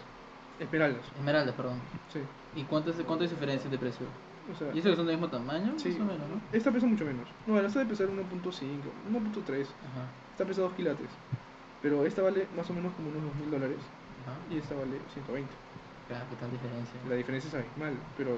Esmeraldas, 0.60 1.02
Esmeraldas, 1.18 1.54
perdón. 1.56 1.80
sí. 2.12 2.20
¿Y 2.56 2.64
cuánto 2.64 2.90
es, 2.92 2.96
cuánto 3.06 3.26
es 3.26 3.32
diferencia 3.32 3.70
de 3.70 3.78
precio? 3.78 4.06
O 4.54 4.56
sea, 4.58 4.68
¿Y 4.74 4.80
eso 4.80 4.90
que 4.90 4.96
son 4.96 5.06
del 5.08 5.18
mismo 5.18 5.28
tamaño? 5.30 5.74
Sí. 5.78 5.90
Más 5.90 6.00
o 6.02 6.06
menos, 6.06 6.30
¿no? 6.30 6.42
esta 6.54 6.72
pesa 6.72 6.86
mucho 6.86 7.04
menos. 7.04 7.28
No, 7.48 7.60
esta 7.60 7.80
debe 7.80 7.90
pesar 7.92 8.08
1.5, 8.08 8.22
1.3. 9.12 9.62
Ajá. 9.64 10.06
Esta 10.32 10.46
pesa 10.46 10.62
2 10.62 10.74
quilates. 10.74 11.10
Pero 11.82 12.06
esta 12.06 12.22
vale 12.22 12.48
más 12.56 12.70
o 12.70 12.74
menos 12.74 12.94
como 12.94 13.10
unos 13.10 13.24
2.000 13.24 13.50
dólares. 13.52 13.78
Ajá. 14.24 14.38
Y 14.54 14.58
esta 14.60 14.76
vale 14.76 14.98
120. 15.14 15.52
Claro, 16.08 16.26
qué 16.30 16.36
tal 16.38 16.52
diferencia. 16.52 16.94
La 17.10 17.16
diferencia 17.16 17.48
es 17.50 17.54
abismal, 17.56 17.94
pero 18.18 18.38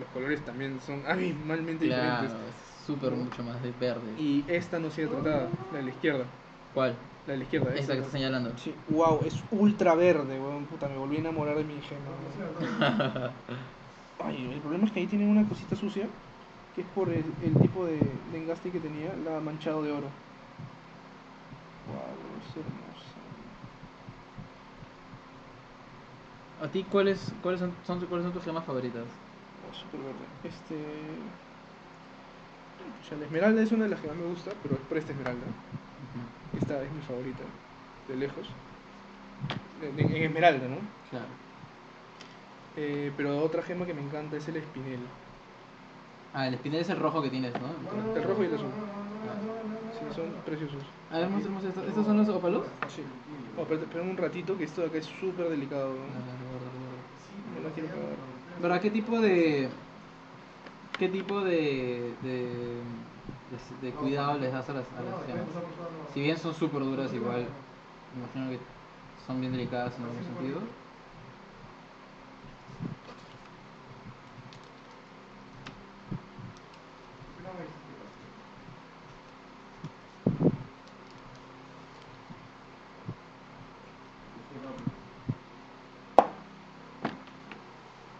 los 0.00 0.08
colores 0.12 0.44
también 0.44 0.80
son 0.80 1.02
abismalmente 1.06 1.86
Claro, 1.86 2.22
diferentes. 2.22 2.50
es 2.80 2.86
súper 2.86 3.12
mucho 3.12 3.42
más 3.44 3.62
de 3.62 3.70
verde. 3.78 4.14
Y 4.18 4.44
esta 4.48 4.78
no 4.78 4.90
sigue 4.90 5.06
tratada, 5.08 5.48
la 5.72 5.78
de 5.78 5.84
la 5.84 5.90
izquierda. 5.90 6.24
¿Cuál? 6.74 6.96
La 7.26 7.32
de 7.32 7.38
la 7.38 7.44
izquierda, 7.44 7.74
Esta 7.74 7.94
que 7.94 8.00
está 8.00 8.12
señalando. 8.12 8.52
Sí, 8.56 8.72
wow, 8.88 9.20
es 9.24 9.42
ultra 9.50 9.94
verde, 9.94 10.38
weón. 10.38 10.64
Puta, 10.66 10.88
me 10.88 10.96
volví 10.96 11.16
a 11.16 11.20
enamorar 11.20 11.56
de 11.56 11.64
mi 11.64 11.74
gema. 11.80 12.10
weón. 13.48 13.56
Ay, 14.24 14.50
el 14.52 14.60
problema 14.60 14.86
es 14.86 14.92
que 14.92 15.00
ahí 15.00 15.06
tiene 15.06 15.26
una 15.26 15.46
cosita 15.48 15.76
sucia, 15.76 16.06
que 16.74 16.82
es 16.82 16.86
por 16.88 17.08
el, 17.08 17.24
el 17.42 17.54
tipo 17.60 17.84
de, 17.84 17.98
de 18.32 18.38
engaste 18.38 18.70
que 18.70 18.80
tenía, 18.80 19.14
la 19.24 19.38
ha 19.38 19.40
manchado 19.40 19.82
de 19.82 19.92
oro. 19.92 20.08
Wow, 21.86 22.40
es 22.40 22.56
hermosa. 22.56 23.16
¿A 26.58 26.68
ti 26.68 26.84
cuáles, 26.84 27.32
cuáles, 27.42 27.60
son, 27.60 27.72
son, 27.86 28.06
cuáles 28.06 28.24
son 28.24 28.32
tus 28.32 28.44
gemas 28.44 28.64
favoritas? 28.64 29.04
Oh, 29.68 29.74
súper 29.74 30.00
verde. 30.00 30.26
Este. 30.44 30.74
O 33.02 33.04
sea, 33.08 33.18
la 33.18 33.26
esmeralda 33.26 33.62
es 33.62 33.72
una 33.72 33.84
de 33.84 33.90
las 33.90 34.00
que 34.00 34.08
más 34.08 34.16
me 34.16 34.26
gusta, 34.26 34.52
pero 34.62 34.74
es 34.76 34.80
por 34.82 34.96
esta 34.96 35.12
esmeralda. 35.12 35.46
Esta 36.60 36.82
es 36.82 36.92
mi 36.92 37.00
favorita, 37.02 37.42
de 38.08 38.16
lejos. 38.16 38.48
En, 39.82 39.98
esmeralda, 39.98 40.68
¿no? 40.68 40.76
Claro. 41.10 41.26
Eh, 42.76 43.12
pero 43.16 43.38
otra 43.42 43.62
gema 43.62 43.86
que 43.86 43.94
me 43.94 44.02
encanta 44.02 44.36
es 44.36 44.48
el 44.48 44.56
espinel. 44.56 45.00
Ah, 46.32 46.48
el 46.48 46.54
espinel 46.54 46.80
es 46.80 46.90
el 46.90 46.98
rojo 46.98 47.22
que 47.22 47.30
tienes, 47.30 47.52
¿no? 47.54 48.14
El 48.14 48.22
rojo 48.22 48.42
y 48.42 48.46
el 48.46 48.54
azul. 48.54 48.68
Ah. 48.68 49.56
Sí, 49.98 50.14
son 50.14 50.26
preciosos. 50.44 50.82
A 51.10 51.18
ver, 51.18 51.28
mostremos 51.30 51.64
esto. 51.64 51.82
¿Estos 51.82 52.04
son 52.04 52.18
los 52.18 52.28
ópalos? 52.28 52.66
Sí. 52.88 53.02
Oh, 53.56 53.62
espérame 53.72 54.10
un 54.10 54.16
ratito 54.16 54.56
que 54.58 54.64
esto 54.64 54.82
de 54.82 54.88
acá 54.88 54.98
es 54.98 55.06
súper 55.06 55.48
delicado. 55.48 55.94
¿no? 55.94 56.00
Ah, 56.00 57.62
No 57.62 57.70
quiero 57.70 57.88
cagar. 57.88 58.16
¿Verdad? 58.60 58.80
¿Qué 58.80 58.90
tipo 58.90 59.20
de. 59.20 59.68
¿Qué 60.98 61.08
tipo 61.08 61.40
de. 61.40 62.14
de, 62.22 62.80
de, 63.48 63.96
cuidado 63.96 64.38
les 64.38 64.52
das 64.52 64.68
a 64.68 64.74
las, 64.74 64.92
a 64.92 65.02
las 65.02 65.20
gemas? 65.22 65.62
Si 66.04 66.20
bien 66.20 66.38
son 66.38 66.54
súper 66.54 66.82
duras, 66.82 67.12
igual. 67.12 67.58
Imagino 68.10 68.50
que 68.50 68.66
son 69.16 69.40
bien 69.40 69.52
delicadas 69.52 69.98
en 69.98 70.04
algún 70.06 70.22
sentido. 70.24 70.70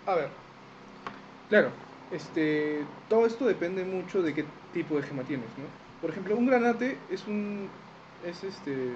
A 0.06 0.14
ver. 0.14 0.32
Claro, 1.48 1.85
este, 2.10 2.84
todo 3.08 3.26
esto 3.26 3.46
depende 3.46 3.84
mucho 3.84 4.22
de 4.22 4.34
qué 4.34 4.44
tipo 4.72 4.96
de 4.96 5.02
gema 5.02 5.22
tienes, 5.22 5.48
¿no? 5.58 5.64
Por 6.00 6.10
ejemplo, 6.10 6.36
un 6.36 6.46
granate 6.46 6.98
es 7.10 7.26
un 7.26 7.68
es 8.24 8.42
este 8.44 8.92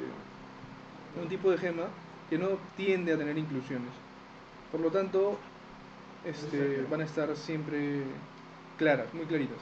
un 1.21 1.29
tipo 1.29 1.51
de 1.51 1.59
gema 1.59 1.85
que 2.29 2.39
no 2.39 2.49
tiende 2.77 3.13
a 3.13 3.19
tener 3.19 3.37
inclusiones. 3.37 3.91
Por 4.71 4.81
lo 4.81 4.91
tanto, 4.91 5.39
este, 6.25 6.83
van 6.91 7.01
a 7.01 7.05
estar 7.05 7.35
siempre 7.37 8.03
claras, 8.79 9.13
muy 9.15 9.25
claritas, 9.27 9.59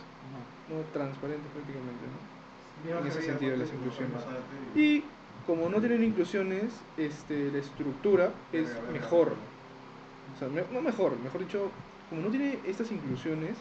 no 0.69 0.83
transparentes 0.93 1.51
prácticamente, 1.53 2.05
¿no? 2.12 2.99
En 3.01 3.07
ese 3.07 3.23
sentido 3.23 3.57
las 3.57 3.69
inclusiones. 3.73 4.23
Y 4.77 5.05
como 5.47 5.69
no 5.70 5.81
tienen 5.81 6.05
inclusiones, 6.05 6.65
este, 6.99 7.51
la 7.51 7.59
estructura 7.59 8.31
es 8.53 8.69
mejor. 8.93 9.33
O 10.35 10.39
sea, 10.39 10.49
me- 10.49 10.65
no 10.73 10.81
mejor, 10.83 11.19
mejor 11.25 11.41
dicho, 11.41 11.70
como 12.09 12.22
no 12.22 12.28
tiene 12.30 12.59
estas 12.66 12.90
inclusiones, 12.90 13.56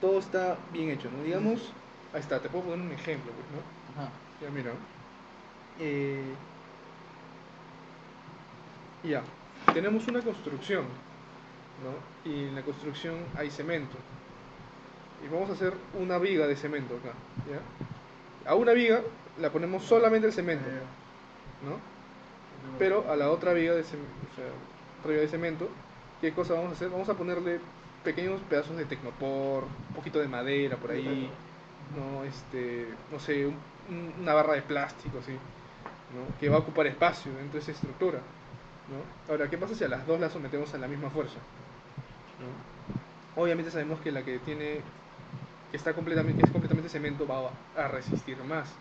todo 0.00 0.18
está 0.18 0.58
bien 0.72 0.90
hecho, 0.90 1.08
¿no? 1.16 1.22
Digamos, 1.22 1.72
ahí 2.12 2.20
está, 2.20 2.38
te 2.40 2.48
puedo 2.48 2.64
poner 2.64 2.84
un 2.84 2.92
ejemplo, 2.92 3.32
pues, 3.32 3.46
¿no? 3.50 4.02
Ajá. 4.02 4.12
Ya, 4.40 4.50
mira. 4.50 4.72
Eh, 5.80 6.34
ya, 9.04 9.22
tenemos 9.72 10.06
una 10.08 10.20
construcción, 10.20 10.84
¿no? 11.82 12.30
Y 12.30 12.44
en 12.48 12.54
la 12.54 12.62
construcción 12.62 13.16
hay 13.36 13.50
cemento. 13.50 13.96
Y 15.24 15.28
vamos 15.32 15.50
a 15.50 15.52
hacer 15.52 15.74
una 15.94 16.18
viga 16.18 16.46
de 16.46 16.56
cemento 16.56 16.94
acá, 16.96 17.12
¿ya? 17.48 18.50
A 18.50 18.54
una 18.56 18.72
viga 18.72 19.02
la 19.40 19.50
ponemos 19.50 19.84
solamente 19.84 20.26
el 20.26 20.32
cemento, 20.32 20.64
¿no? 21.62 21.78
Pero 22.78 23.10
a 23.10 23.16
la 23.16 23.30
otra 23.30 23.52
viga 23.52 23.74
de, 23.74 23.82
cem- 23.82 24.06
o 24.32 24.34
sea, 24.36 24.46
otra 25.00 25.10
viga 25.12 25.22
de 25.22 25.28
cemento, 25.28 25.68
¿qué 26.22 26.34
cosa 26.34 26.54
vamos 26.54 26.70
a 26.70 26.74
hacer? 26.74 26.90
Vamos 26.90 27.10
a 27.10 27.16
ponerle 27.18 27.60
pequeños 28.04 28.42
pedazos 28.42 28.78
de 28.78 28.86
tecnopor, 28.86 29.64
un 29.66 29.94
poquito 29.94 30.20
de 30.20 30.28
madera 30.28 30.78
por 30.78 30.92
ahí, 30.92 31.32
no, 31.90 32.24
este, 32.24 32.96
no 33.10 33.20
sé, 33.20 33.46
un- 33.48 33.62
un- 33.88 34.14
una 34.20 34.34
barra 34.34 34.54
de 34.54 34.62
plástico, 34.62 35.18
así, 35.20 35.40
¿no? 36.10 36.36
Que 36.38 36.50
va 36.50 36.56
a 36.58 36.60
ocupar 36.60 36.86
espacio 36.88 37.34
dentro 37.34 37.54
de 37.54 37.60
esa 37.64 37.72
estructura, 37.72 38.22
¿no? 38.88 39.04
Ahora, 39.28 39.50
¿qué 39.50 39.58
pasa 39.58 39.74
si 39.76 39.84
a 39.84 39.88
las 39.88 40.06
dos 40.06 40.20
las 40.20 40.32
sometemos 40.34 40.74
a 40.74 40.78
la 40.78 40.88
misma 40.88 41.10
fuerza? 41.10 41.40
¿no? 42.38 42.48
Obviamente 43.42 43.70
sabemos 43.70 44.00
que 44.00 44.12
la 44.12 44.24
que 44.24 44.38
tiene, 44.40 44.84
que 45.70 45.76
está 45.76 45.94
completamente, 45.94 46.38
que 46.38 46.44
es 46.44 46.52
completamente 46.52 46.90
cemento 46.90 47.26
va 47.26 47.54
a 47.74 47.88
resistir 47.88 48.42
más, 48.44 48.78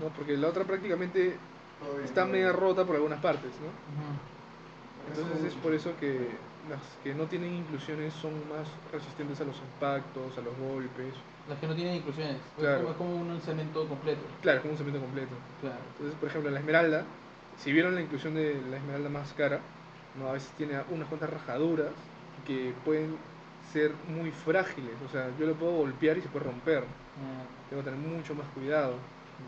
¿no? 0.00 0.12
Porque 0.12 0.36
la 0.36 0.48
otra 0.48 0.64
prácticamente 0.64 1.40
está 2.04 2.26
media 2.26 2.52
rota 2.52 2.86
por 2.86 2.96
algunas 2.96 3.20
partes, 3.20 3.60
¿no? 3.60 3.72
Entonces 5.06 5.42
es 5.44 5.54
por 5.56 5.74
eso 5.74 5.96
que 5.96 6.38
las 6.68 6.80
que 7.02 7.14
no 7.14 7.24
tienen 7.26 7.54
inclusiones 7.54 8.12
son 8.14 8.32
más 8.48 8.66
resistentes 8.92 9.40
a 9.40 9.44
los 9.44 9.56
impactos, 9.58 10.36
a 10.36 10.40
los 10.42 10.56
golpes. 10.58 11.14
Las 11.48 11.58
que 11.58 11.66
no 11.66 11.74
tienen 11.74 11.96
inclusiones. 11.96 12.36
Es 12.36 12.42
Claro. 12.58 12.78
como- 12.78 12.90
Es 12.90 12.96
como 12.96 13.16
un 13.16 13.40
cemento 13.40 13.86
completo. 13.88 14.20
Claro, 14.42 14.56
es 14.58 14.62
como 14.62 14.72
un 14.72 14.78
cemento 14.78 15.00
completo. 15.00 15.34
Claro. 15.60 15.78
Entonces, 15.92 16.18
por 16.18 16.28
ejemplo, 16.28 16.50
la 16.50 16.60
esmeralda, 16.60 17.04
si 17.58 17.72
vieron 17.72 17.94
la 17.94 18.00
inclusión 18.02 18.34
de 18.34 18.60
la 18.70 18.76
esmeralda 18.76 19.08
más 19.08 19.32
cara, 19.32 19.60
¿no? 20.18 20.28
a 20.28 20.32
veces 20.32 20.50
tiene 20.56 20.78
unas 20.90 21.08
cuantas 21.08 21.30
rajaduras 21.30 21.90
que 22.46 22.74
pueden 22.84 23.16
ser 23.72 23.92
muy 24.08 24.30
frágiles. 24.30 24.92
O 25.06 25.08
sea, 25.10 25.28
yo 25.38 25.46
lo 25.46 25.54
puedo 25.54 25.72
golpear 25.72 26.18
y 26.18 26.22
se 26.22 26.28
puede 26.28 26.46
romper. 26.46 26.84
Ah, 26.84 27.44
Tengo 27.68 27.82
que 27.82 27.90
tener 27.90 28.06
mucho 28.06 28.34
más 28.34 28.46
cuidado. 28.54 28.94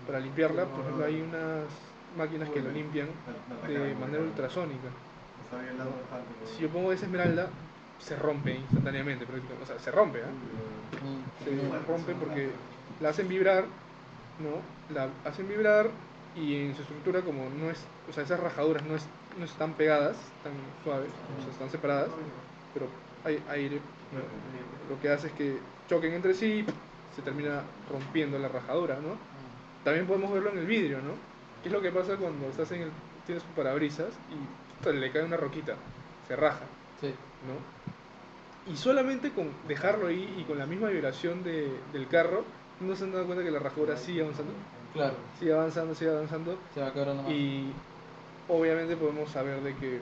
Para 0.07 0.21
limpiarla, 0.21 0.67
por 0.67 0.81
ejemplo, 0.81 1.05
hay 1.05 1.21
unas 1.23 1.65
máquinas 2.17 2.49
que 2.51 2.61
lo 2.61 2.71
limpian 2.71 3.09
de 3.67 3.95
manera 3.95 4.23
ultrasónica. 4.23 4.89
Si 6.57 6.63
yo 6.63 6.69
pongo 6.69 6.93
esa 6.93 7.07
esmeralda, 7.07 7.49
se 7.99 8.17
rompe 8.17 8.55
instantáneamente, 8.55 9.27
prácticamente. 9.27 9.65
o 9.65 9.67
sea, 9.67 9.79
se 9.79 9.91
rompe, 9.91 10.21
¿ah? 10.23 10.31
Mm. 11.05 11.45
se 11.45 11.87
rompe 11.87 12.15
porque 12.15 12.51
la 13.01 13.11
hacen 13.11 13.29
vibrar, 13.29 13.65
¿no? 14.39 14.95
La 14.95 15.09
hacen 15.29 15.49
vibrar 15.49 15.91
y 16.37 16.57
en 16.57 16.75
su 16.75 16.83
estructura 16.83 17.23
como 17.23 17.51
no 17.51 17.71
es, 17.71 17.85
o 18.09 18.13
sea, 18.13 18.23
esas 18.23 18.41
rajaduras 18.41 18.85
no, 18.85 18.95
es, 18.95 19.07
no 19.39 19.45
están 19.45 19.75
pegadas, 19.75 20.17
están 20.39 20.53
suaves, 20.85 21.11
o 21.39 21.43
sea, 21.43 21.53
están 21.53 21.71
separadas, 21.71 22.11
pero 22.73 22.87
hay 23.25 23.43
aire, 23.51 23.77
¿no? 23.77 24.95
Lo 24.95 25.01
que 25.01 25.11
hace 25.11 25.29
es 25.29 25.33
que 25.35 25.59
choquen 25.89 26.15
entre 26.15 26.35
sí 26.35 26.65
y 26.65 27.15
se 27.15 27.23
termina 27.23 27.63
rompiendo 27.91 28.39
la 28.39 28.49
rajadura, 28.49 28.97
¿no? 28.97 29.17
También 29.85 30.07
podemos 30.07 30.33
verlo 30.33 30.51
en 30.51 30.59
el 30.59 30.67
vidrio, 30.67 30.99
¿no? 30.99 31.15
¿Qué 31.63 31.69
es 31.69 31.73
lo 31.73 31.81
que 31.81 31.91
pasa 31.91 32.17
cuando 32.17 32.49
estás 32.49 32.71
en 32.73 32.83
el, 32.83 32.91
tienes 33.27 33.45
tu 33.45 33.51
parabrisas 33.53 34.09
y 34.31 34.60
le 34.86 35.11
cae 35.11 35.24
una 35.24 35.36
roquita? 35.36 35.74
Se 36.27 36.36
raja. 36.36 36.65
Sí. 37.01 37.09
¿no? 37.47 38.73
Y 38.73 38.77
solamente 38.77 39.31
con 39.31 39.51
dejarlo 39.66 40.09
ahí 40.09 40.36
y 40.39 40.44
con 40.44 40.59
la 40.59 40.66
misma 40.66 40.89
vibración 40.89 41.43
de, 41.43 41.70
del 41.93 42.09
carro, 42.09 42.44
no 42.81 42.94
se 42.94 43.05
han 43.05 43.12
dado 43.12 43.27
cuenta 43.27 43.44
que 43.44 43.51
la 43.51 43.59
rajadura 43.59 43.97
sigue 43.97 44.23
avanzando, 44.23 44.52
Claro, 44.93 45.15
sigue 45.39 45.52
avanzando, 45.52 45.94
sigue 45.94 46.11
avanzando. 46.11 46.59
se 46.74 46.81
va 46.81 47.15
más. 47.15 47.31
Y 47.31 47.73
obviamente 48.48 48.97
podemos 48.97 49.31
saber 49.31 49.61
de 49.62 49.74
que 49.77 50.01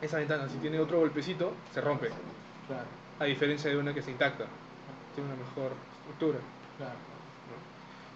esa 0.00 0.18
ventana, 0.18 0.48
si 0.48 0.56
tiene 0.58 0.78
otro 0.78 1.00
golpecito, 1.00 1.52
se 1.74 1.80
rompe. 1.80 2.08
Claro, 2.68 2.86
A 3.18 3.24
diferencia 3.24 3.70
de 3.70 3.76
una 3.76 3.92
que 3.92 4.00
está 4.00 4.12
intacta, 4.12 4.44
tiene 5.14 5.30
una 5.32 5.38
mejor 5.38 5.72
estructura. 5.98 6.38
claro. 6.76 6.94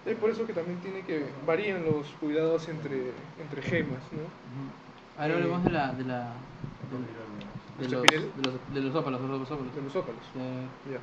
¿no? 0.04 0.10
Es 0.10 0.16
por 0.18 0.30
eso 0.30 0.46
que 0.46 0.52
también 0.52 0.78
tiene 0.80 1.02
que 1.02 1.24
varían 1.46 1.84
los 1.84 2.06
cuidados 2.20 2.68
entre, 2.68 3.12
entre 3.40 3.62
gemas, 3.62 4.02
¿no? 4.12 4.22
Ahora 5.16 5.34
hablemos 5.34 5.62
de 5.64 5.70
la. 5.70 5.92
de 5.94 6.04
la. 6.04 6.48
de, 6.88 6.98
de 7.78 7.88
los, 7.88 8.02
de 8.02 8.42
los. 8.42 8.72
de 8.72 8.80
los 8.80 8.94
ópalos, 8.94 9.20
de 9.22 9.28
los 9.28 9.50
ópalos. 9.50 9.74
De 9.74 9.82
los 9.82 9.96
ópalos. 9.96 10.30
Eh, 10.34 10.68
Ya. 10.84 11.00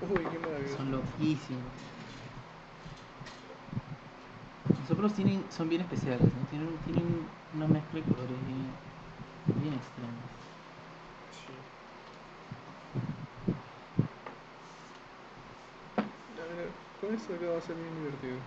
Uy, 0.00 0.28
qué 0.30 0.38
maravilloso. 0.38 0.76
son 0.78 0.90
loquísimos. 0.90 1.72
Los 4.76 4.90
ópalos 4.90 5.12
tienen, 5.14 5.50
son 5.50 5.68
bien 5.68 5.82
especiales, 5.82 6.32
¿no? 6.34 6.46
Tienen, 6.46 6.80
tienen 6.80 7.36
una 7.52 7.66
mezcla 7.68 8.00
de 8.00 8.06
colores 8.06 8.42
bien, 8.44 8.80
bien 9.44 9.74
extrema. 9.74 10.30
Sí. 11.30 11.66
Ya, 16.28 16.44
mira, 16.46 16.85
con 17.00 17.14
esto 17.14 17.34
acá 17.34 17.46
va 17.50 17.58
a 17.58 17.60
ser 17.60 17.76
bien 17.76 17.94
divertido. 17.96 18.38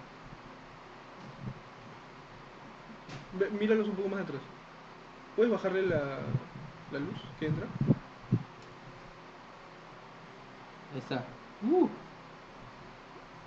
Ve, 3.34 3.50
míralos 3.52 3.88
un 3.88 3.96
poco 3.96 4.10
más 4.10 4.22
atrás. 4.22 4.42
¿Puedes 5.36 5.52
bajarle 5.52 5.84
la, 5.88 6.20
la 6.92 7.00
luz 7.00 7.20
que 7.40 7.48
entra? 7.48 7.68
Ahí 10.92 11.00
está. 11.00 11.24
Uh, 11.62 11.90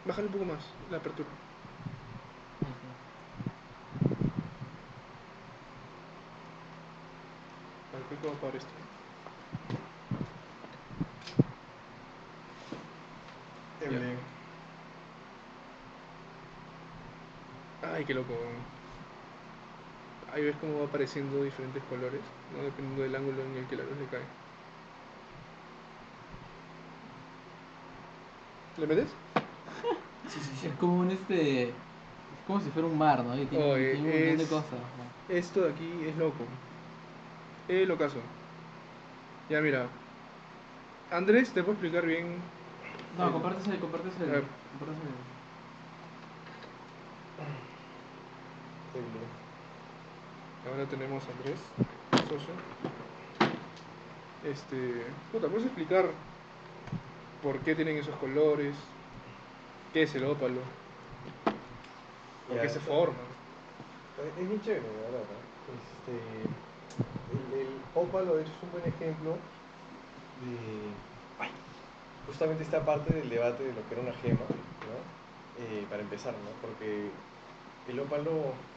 Bájale 0.05 0.27
un 0.29 0.33
poco 0.33 0.45
más 0.45 0.65
la 0.91 0.97
apertura. 0.99 1.29
ahí 2.65 2.70
está. 2.73 2.89
A 7.93 7.99
ver, 7.99 8.07
creo 8.07 8.20
que 8.20 8.27
va 8.27 8.33
a 8.33 8.37
apagar 8.37 8.57
esto. 8.57 8.73
Ay, 17.93 18.05
qué 18.05 18.14
loco. 18.14 18.32
Ahí 20.32 20.43
ves 20.44 20.56
cómo 20.60 20.78
va 20.78 20.86
apareciendo 20.86 21.43
diferentes 21.43 21.82
colores, 21.85 22.20
¿no? 22.56 22.62
dependiendo 22.64 23.02
del 23.02 23.14
ángulo 23.14 23.43
en 23.43 23.56
el 23.59 23.66
que 23.66 23.77
la 23.77 23.82
luz 23.85 23.93
le 24.01 24.06
cae. 24.06 24.23
¿Le 28.78 28.86
metes? 28.86 29.09
Es 30.64 30.73
como 30.81 31.01
un 31.01 31.10
este. 31.10 31.64
Es 31.64 31.74
como 32.47 32.60
si 32.62 32.70
fuera 32.70 32.89
un 32.89 32.97
mar, 32.97 33.23
¿no? 33.23 33.36
Y 33.39 33.44
tiene, 33.44 33.64
un 33.94 34.02
montón 34.05 34.39
de 34.39 34.47
cosas. 34.47 34.70
¿no? 34.73 35.35
Esto 35.35 35.60
de 35.62 35.70
aquí 35.73 36.05
es 36.06 36.16
loco. 36.16 36.47
Es 37.69 37.86
locazo. 37.86 38.20
Ya 39.51 39.60
mira. 39.60 39.86
Andrés, 41.10 41.51
te 41.52 41.62
puedo 41.62 41.73
explicar 41.74 42.06
bien. 42.06 42.36
No, 43.19 43.27
el- 43.27 43.32
compártese, 43.32 43.78
compártese. 43.78 44.24
Ahora 50.64 50.89
tenemos 50.89 51.28
a 51.28 51.32
Andrés, 51.32 51.77
socio. 52.20 52.64
Este. 54.40 55.22
Puta, 55.30 55.48
¿puedes 55.48 55.66
explicar 55.66 56.21
por 57.40 57.62
qué 57.62 57.74
tienen 57.74 57.98
esos 57.98 58.16
colores? 58.16 58.98
¿Qué 59.93 60.03
es 60.04 60.14
el 60.16 60.24
ópalo? 60.24 60.79
¿Por 62.46 62.56
Ya, 62.56 62.61
qué 62.61 62.69
se 62.69 62.80
forma? 62.80 63.37
Es 64.16 64.48
bien 64.48 64.61
chévere, 64.61 65.11
la 65.11 65.11
verdad. 65.11 65.48
Este, 65.66 66.66
el, 67.27 67.53
el 67.53 67.90
ópalo 67.95 68.38
es 68.38 68.62
un 68.62 68.71
buen 68.71 68.87
ejemplo 68.87 69.51
de 70.35 71.04
justamente 72.22 72.62
esta 72.64 72.85
parte 72.85 73.14
del 73.14 73.29
debate 73.29 73.64
de 73.64 73.72
lo 73.74 73.87
que 73.87 73.95
era 73.95 74.03
una 74.03 74.14
gema, 74.14 74.46
¿no? 74.80 75.16
Eh, 75.54 75.87
para 75.88 76.03
empezar, 76.03 76.38
¿no? 76.40 76.59
Porque 76.61 77.27
el 77.85 78.01
ópalo 78.01 78.72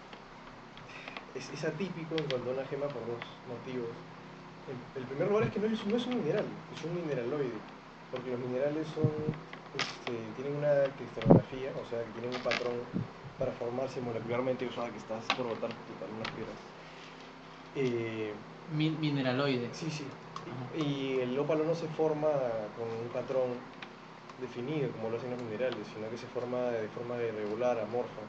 es, 1.35 1.49
es 1.51 1.63
atípico 1.65 2.15
en 2.19 2.27
cuanto 2.27 2.49
a 2.49 2.53
una 2.53 2.65
gema 2.65 2.91
por 2.93 3.05
dos 3.07 3.41
motivos. 3.45 3.97
El, 4.67 4.77
el 4.95 5.07
primer 5.07 5.27
lugar 5.29 5.45
es 5.45 5.51
que 5.51 5.59
no 5.59 5.67
es, 5.67 5.85
no 5.87 5.95
es 5.97 6.07
un 6.07 6.15
mineral, 6.17 6.47
es 6.71 6.83
un 6.83 6.95
mineraloide, 6.95 7.61
porque 8.11 8.31
los 8.31 8.39
minerales 8.39 8.87
son, 8.89 9.35
este, 9.73 10.31
tienen 10.33 10.55
una 10.55 10.95
cristalografía, 10.95 11.73
o 11.77 11.85
sea, 11.85 12.05
que 12.05 12.11
tienen 12.13 12.31
un 12.31 12.41
patrón 12.43 12.87
para 13.37 13.53
formarse 13.53 14.01
molecularmente, 14.01 14.67
o 14.67 14.71
sea, 14.71 14.91
que 14.91 14.97
estás 14.97 15.31
por 15.31 15.47
botar 15.47 15.71
unas 16.11 16.29
piedras. 16.31 16.59
Eh, 17.73 18.35
Min- 18.67 18.99
mineraloide. 18.99 19.69
sí, 19.73 19.91
sí. 19.91 20.05
Ajá. 20.45 20.69
Y 20.73 21.19
el 21.19 21.37
ópalo 21.39 21.63
no 21.65 21.75
se 21.75 21.87
forma 21.87 22.71
con 22.75 22.87
un 22.89 23.09
patrón 23.11 23.59
definido 24.37 24.91
como 24.91 25.09
lo 25.09 25.17
hacen 25.17 25.31
los 25.31 25.39
minerales, 25.39 25.87
sino 25.89 26.09
que 26.09 26.17
se 26.17 26.27
forma 26.27 26.71
de 26.71 26.89
forma 26.89 27.17
irregular, 27.23 27.79
amorfa. 27.79 28.23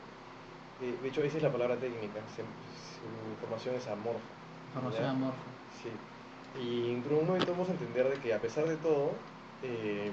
Eh, 0.81 0.99
de 1.03 1.09
hecho, 1.09 1.23
esa 1.23 1.37
es 1.39 1.43
la 1.43 1.53
palabra 1.53 1.77
técnica, 1.77 2.21
se- 2.35 2.43
su 2.43 3.37
formación 3.41 3.75
es 3.77 3.87
amorfa. 3.87 4.21
Formación 4.75 5.05
amorfa. 5.07 5.39
Sí. 5.83 5.91
Y 6.61 6.97
por 7.01 7.13
un 7.13 7.27
momento 7.27 7.53
vamos 7.53 7.69
a 7.69 7.73
entender 7.73 8.09
de 8.09 8.17
que 8.21 8.33
a 8.35 8.41
pesar 8.41 8.67
de 8.67 8.77
todo, 8.77 9.13
eh, 9.63 10.11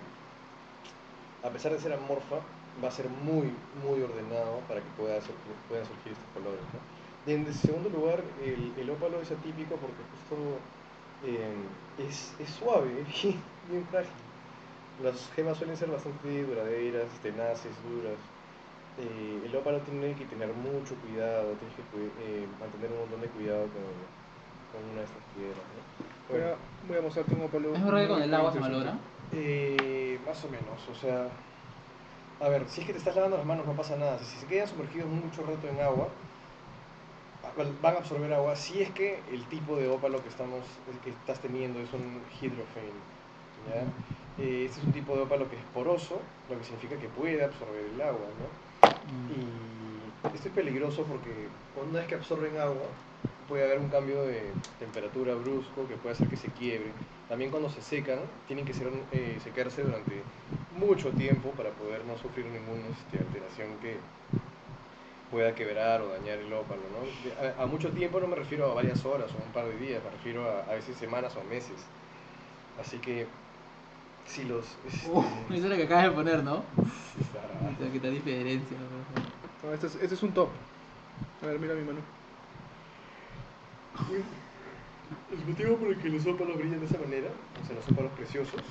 a 1.42 1.50
pesar 1.50 1.72
de 1.74 1.80
ser 1.80 1.94
amorfa, 1.94 2.38
va 2.84 2.88
a 2.88 2.92
ser 2.92 3.10
muy, 3.10 3.52
muy 3.84 4.02
ordenado 4.02 4.60
para 4.68 4.80
que 4.82 4.90
pueda 4.98 5.20
puedan 5.68 5.86
surgir 5.86 6.14
estos 6.14 6.30
colores. 6.34 6.62
¿no? 6.74 7.32
Y 7.32 7.36
en 7.36 7.54
segundo 7.54 7.90
lugar, 7.90 8.24
el, 8.42 8.74
el 8.78 8.90
ópalo 8.90 9.22
es 9.22 9.32
atípico 9.32 9.76
porque 9.76 10.04
justo 10.12 10.58
eh, 11.24 11.56
es, 11.98 12.34
es 12.40 12.50
suave, 12.50 13.06
bien 13.70 13.86
frágil. 13.92 14.12
Las 15.04 15.30
gemas 15.36 15.58
suelen 15.58 15.76
ser 15.78 15.90
bastante 15.90 16.44
duraderas, 16.44 17.08
tenaces, 17.22 17.72
duras. 17.90 18.18
Eh, 18.98 19.42
el 19.46 19.56
ópalo 19.56 19.82
tiene 19.82 20.16
que 20.16 20.26
tener 20.26 20.54
mucho 20.54 20.96
cuidado, 20.98 21.56
tienes 21.58 21.76
que 21.76 21.84
eh, 21.94 22.48
mantener 22.60 22.92
un 22.92 23.00
montón 23.00 23.22
de 23.22 23.30
cuidado 23.30 23.68
con, 23.74 23.84
con 24.72 24.90
una 24.90 25.00
de 25.02 25.06
estas 25.06 25.24
piedras. 25.34 25.66
¿no? 25.76 25.82
Voy 26.30 26.42
Bueno, 26.42 26.52
a, 26.52 26.58
voy 26.88 26.98
a 26.98 27.02
mostrarte 27.02 27.34
un 27.36 27.42
ópalo. 27.44 27.74
¿Es 27.74 27.84
verdad 27.84 28.02
que 28.02 28.08
con 28.08 28.22
el 28.22 28.34
agua 28.34 28.52
se 28.54 28.60
malogra? 28.60 29.00
Eh, 29.32 30.22
más 30.26 30.44
o 30.46 30.50
menos, 30.50 30.88
o 30.90 30.94
sea, 30.96 31.32
a 32.40 32.50
ver, 32.50 32.70
si 32.70 32.82
es 32.82 32.88
que 32.88 32.94
te 32.94 33.00
estás 33.00 33.16
lavando 33.16 33.38
las 33.38 33.46
manos 33.46 33.66
no 33.66 33.76
pasa 33.76 33.96
nada, 33.96 34.20
si 34.20 34.38
se 34.40 34.48
quedan 34.48 34.68
sumergidos 34.68 35.10
mucho 35.10 35.44
rato 35.44 35.68
en 35.68 35.80
agua, 35.80 36.14
va- 37.46 37.54
van 37.82 37.96
a 37.96 38.00
absorber 38.00 38.32
agua, 38.34 38.56
si 38.56 38.82
es 38.82 38.92
que 38.92 39.26
el 39.28 39.48
tipo 39.48 39.78
de 39.78 39.88
ópalo 39.88 40.22
que, 40.24 40.30
estamos, 40.30 40.82
que 41.02 41.10
estás 41.10 41.40
teniendo 41.42 41.80
es 41.80 41.94
un 41.94 42.26
hidrofane, 42.42 43.04
¿ya? 43.66 43.82
Eh, 44.38 44.66
este 44.66 44.80
es 44.80 44.86
un 44.86 44.92
tipo 44.94 45.16
de 45.16 45.24
ópalo 45.24 45.50
que 45.50 45.58
es 45.58 45.66
poroso, 45.66 46.22
lo 46.48 46.58
que 46.58 46.64
significa 46.64 46.98
que 47.00 47.10
puede 47.10 47.44
absorber 47.44 47.86
el 47.86 48.02
agua, 48.02 48.30
¿no? 48.40 48.48
Y 49.08 50.36
esto 50.36 50.48
es 50.48 50.54
peligroso 50.54 51.04
porque 51.04 51.30
una 51.76 52.00
vez 52.00 52.08
que 52.08 52.16
absorben 52.16 52.58
agua, 52.58 52.88
puede 53.48 53.64
haber 53.66 53.80
un 53.80 53.90
cambio 53.90 54.24
de 54.24 54.54
temperatura 54.80 55.36
brusco 55.36 55.88
que 55.88 55.96
puede 55.98 56.16
hacer 56.16 56.28
que 56.30 56.38
se 56.38 56.48
quiebre. 56.50 56.92
También 57.28 57.52
cuando 57.52 57.70
se 57.70 57.82
secan, 57.82 58.20
tienen 58.48 58.66
que 58.66 58.74
ser, 58.74 58.90
eh, 59.12 59.40
secarse 59.44 59.84
durante 59.84 60.24
mucho 60.78 61.12
tiempo 61.12 61.52
para 61.52 61.70
poder 61.72 62.06
no 62.06 62.18
sufrir 62.18 62.46
ninguna 62.46 62.88
este, 62.90 63.20
alteración 63.20 63.78
que 63.82 63.98
pueda 65.32 65.56
quebrar 65.56 66.02
o 66.02 66.10
dañar 66.10 66.40
el 66.40 66.54
ópalo. 66.54 66.82
¿no? 66.90 67.60
A, 67.60 67.64
a 67.64 67.66
mucho 67.66 67.90
tiempo 67.92 68.20
no 68.20 68.28
me 68.28 68.36
refiero 68.36 68.72
a 68.72 68.74
varias 68.74 69.04
horas 69.06 69.32
o 69.34 69.44
un 69.44 69.52
par 69.52 69.66
de 69.66 69.78
días, 69.78 70.04
me 70.04 70.12
refiero 70.12 70.50
a, 70.50 70.62
a 70.72 70.76
veces 70.76 70.96
semanas 70.98 71.36
o 71.36 71.44
meses. 71.44 71.92
Así 72.80 73.00
que 73.00 73.28
Sí, 74.26 74.44
los. 74.44 74.66
Este, 74.88 75.10
Uh, 75.10 75.24
eso 75.50 75.64
es 75.66 75.70
lo 75.70 75.76
que 75.76 75.84
acabas 75.84 76.06
de 76.06 76.12
poner, 76.12 76.44
¿no? 76.44 76.64
Sea, 77.80 77.92
que 77.92 78.10
diferencia. 78.10 78.78
¿no? 78.78 79.68
No, 79.68 79.74
este, 79.74 79.88
es, 79.88 79.96
este 79.96 80.16
es 80.16 80.24
un 80.24 80.32
top. 80.34 80.50
A 81.42 81.48
ver, 81.48 81.60
mira 81.60 81.74
mi 81.74 81.84
mano. 81.84 82.00
El 85.32 85.46
motivo 85.48 85.78
por 85.78 85.90
el 85.90 85.98
que 85.98 86.10
los 86.10 86.26
ópalos 86.26 86.58
brillan 86.58 86.80
de 86.80 86.86
esa 86.86 86.98
manera, 86.98 87.30
o 87.62 87.68
sea, 87.68 87.76
los 87.76 87.88
ópalos 87.90 88.12
preciosos. 88.14 88.62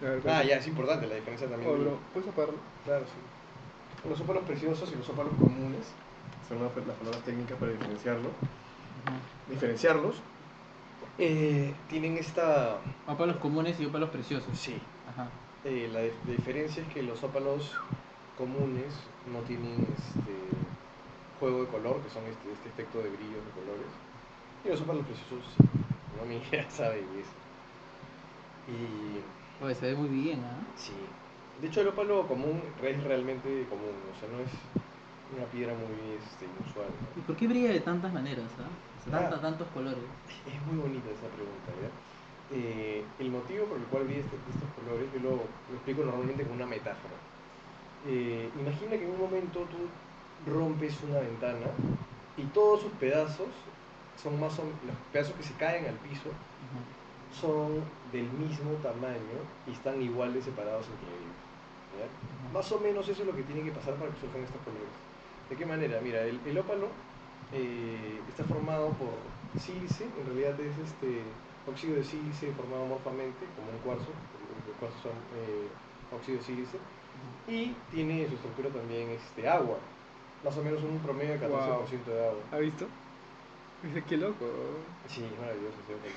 Ver, 0.00 0.22
Ah, 0.26 0.44
ya, 0.44 0.56
es 0.56 0.66
importante 0.66 1.06
la 1.06 1.16
diferencia 1.16 1.48
también. 1.48 1.70
Oh, 1.70 1.98
¿puedes 2.12 2.28
apagarlo? 2.28 2.58
Claro, 2.84 3.04
sí. 3.04 4.08
Los 4.08 4.20
ópalos 4.20 4.44
preciosos 4.44 4.92
y 4.92 4.96
los 4.96 5.08
ópalos 5.08 5.32
comunes 5.38 5.86
son 6.48 6.62
las 6.62 6.74
las 6.86 6.96
palabras 6.96 7.22
técnicas 7.24 7.58
para 7.58 7.72
diferenciarlo. 7.72 8.30
Diferenciarlos. 9.50 10.16
Eh, 11.18 11.74
tienen 11.88 12.16
esta. 12.16 12.78
Ópalos 13.06 13.36
comunes 13.36 13.78
y 13.80 13.86
ópalos 13.86 14.10
preciosos. 14.10 14.56
Sí. 14.56 14.78
Ajá. 15.18 15.28
Eh, 15.64 15.88
la, 15.92 16.00
dif- 16.02 16.24
la 16.26 16.32
diferencia 16.32 16.82
es 16.82 16.88
que 16.94 17.02
los 17.02 17.22
ópalos 17.24 17.74
comunes 18.36 18.94
no 19.32 19.40
tienen 19.40 19.74
este 19.98 20.34
juego 21.40 21.62
de 21.62 21.68
color, 21.68 22.00
que 22.02 22.10
son 22.10 22.22
este, 22.24 22.52
este 22.52 22.68
efecto 22.68 22.98
de 23.02 23.10
brillos 23.10 23.42
de 23.44 23.52
colores. 23.58 23.90
Y 24.64 24.68
los 24.68 24.80
ópalos 24.82 25.04
preciosos 25.06 25.42
sí. 25.56 25.64
No 26.18 26.24
me 26.26 26.70
sabe 26.70 26.98
y 26.98 27.20
eso. 27.20 27.34
Y 28.68 29.64
Oye, 29.64 29.74
se 29.74 29.86
ve 29.86 29.94
muy 29.94 30.08
bien, 30.08 30.40
¿ah? 30.44 30.56
sí. 30.76 30.92
De 31.60 31.66
hecho 31.66 31.80
el 31.80 31.88
ópalo 31.88 32.26
común 32.28 32.62
es 32.82 33.02
realmente 33.02 33.66
común, 33.68 33.90
o 34.14 34.14
sea, 34.20 34.28
no 34.30 34.38
es 34.44 34.50
una 35.36 35.44
piedra 35.50 35.74
muy 35.74 36.14
este, 36.14 36.44
inusual. 36.46 36.86
¿no? 36.86 37.20
¿Y 37.20 37.26
por 37.26 37.36
qué 37.36 37.48
brilla 37.48 37.72
de 37.72 37.80
tantas 37.80 38.12
maneras, 38.12 38.46
ah? 38.60 38.70
O 39.08 39.10
sea, 39.10 39.28
Ah. 39.28 39.40
tantos 39.40 39.66
colores. 39.74 39.98
Es 40.46 40.62
muy 40.66 40.76
bonita 40.78 41.10
esa 41.10 41.26
pregunta, 41.34 41.68
¿ya? 41.82 41.90
Eh, 42.50 43.04
el 43.18 43.30
motivo 43.30 43.66
por 43.66 43.76
el 43.76 43.84
cual 43.84 44.06
vi 44.06 44.14
este- 44.14 44.36
estos 44.36 44.70
colores, 44.72 45.06
yo 45.12 45.20
lo, 45.20 45.36
lo 45.36 45.74
explico 45.76 46.02
normalmente 46.02 46.44
con 46.44 46.54
una 46.54 46.66
metáfora. 46.66 47.14
Eh, 48.06 48.48
imagina 48.58 48.96
que 48.96 49.04
en 49.04 49.10
un 49.10 49.20
momento 49.20 49.66
tú 49.68 50.50
rompes 50.50 50.94
una 51.02 51.18
ventana 51.20 51.66
y 52.36 52.42
todos 52.54 52.82
sus 52.82 52.92
pedazos 52.92 53.48
son 54.22 54.40
más 54.40 54.58
o 54.58 54.62
los 54.64 54.96
pedazos 55.12 55.34
que 55.34 55.42
se 55.42 55.52
caen 55.54 55.86
al 55.86 55.94
piso 56.08 56.30
son 57.40 57.82
del 58.12 58.24
mismo 58.24 58.72
tamaño 58.82 59.38
y 59.66 59.72
están 59.72 60.00
iguales 60.02 60.44
separados 60.44 60.86
entre 60.88 61.08
ellos. 61.08 61.38
¿ya? 61.98 62.06
Más 62.54 62.70
o 62.72 62.80
menos 62.80 63.08
eso 63.08 63.22
es 63.22 63.28
lo 63.28 63.36
que 63.36 63.42
tiene 63.42 63.62
que 63.62 63.72
pasar 63.72 63.94
para 63.94 64.10
que 64.10 64.20
surjan 64.20 64.42
estos 64.42 64.60
colores. 64.62 64.88
¿De 65.50 65.56
qué 65.56 65.66
manera? 65.66 66.00
Mira, 66.02 66.22
el, 66.22 66.40
el 66.46 66.58
ópalo 66.58 66.88
eh, 67.52 68.20
está 68.28 68.44
formado 68.44 68.88
por 68.96 69.12
sílice, 69.60 70.04
en 70.04 70.26
realidad 70.26 70.58
es 70.60 70.76
este 70.78 71.22
óxido 71.68 71.96
de 71.96 72.04
sílice 72.04 72.52
formado 72.52 72.84
amorfamente, 72.84 73.44
como 73.56 73.70
un 73.70 73.78
cuarzo, 73.84 74.10
los 74.66 74.76
cuarzos 74.80 75.02
son 75.02 75.12
eh, 75.36 75.68
óxido 76.16 76.38
de 76.38 76.44
sílice, 76.44 76.78
y 77.46 77.74
tiene 77.90 78.22
en 78.22 78.28
su 78.28 78.34
estructura 78.36 78.68
también 78.70 79.08
este, 79.10 79.48
agua, 79.48 79.78
más 80.44 80.56
o 80.56 80.62
menos 80.62 80.82
un 80.82 80.98
promedio 80.98 81.32
de 81.32 81.40
14% 81.40 82.04
de 82.04 82.26
agua. 82.28 82.42
¿Ha 82.52 82.58
visto? 82.58 82.86
Dice, 83.82 84.02
qué 84.08 84.16
loco. 84.16 84.44
Sí, 85.06 85.22
es 85.24 85.38
maravilloso 85.40 85.78
ópalo. 85.88 86.12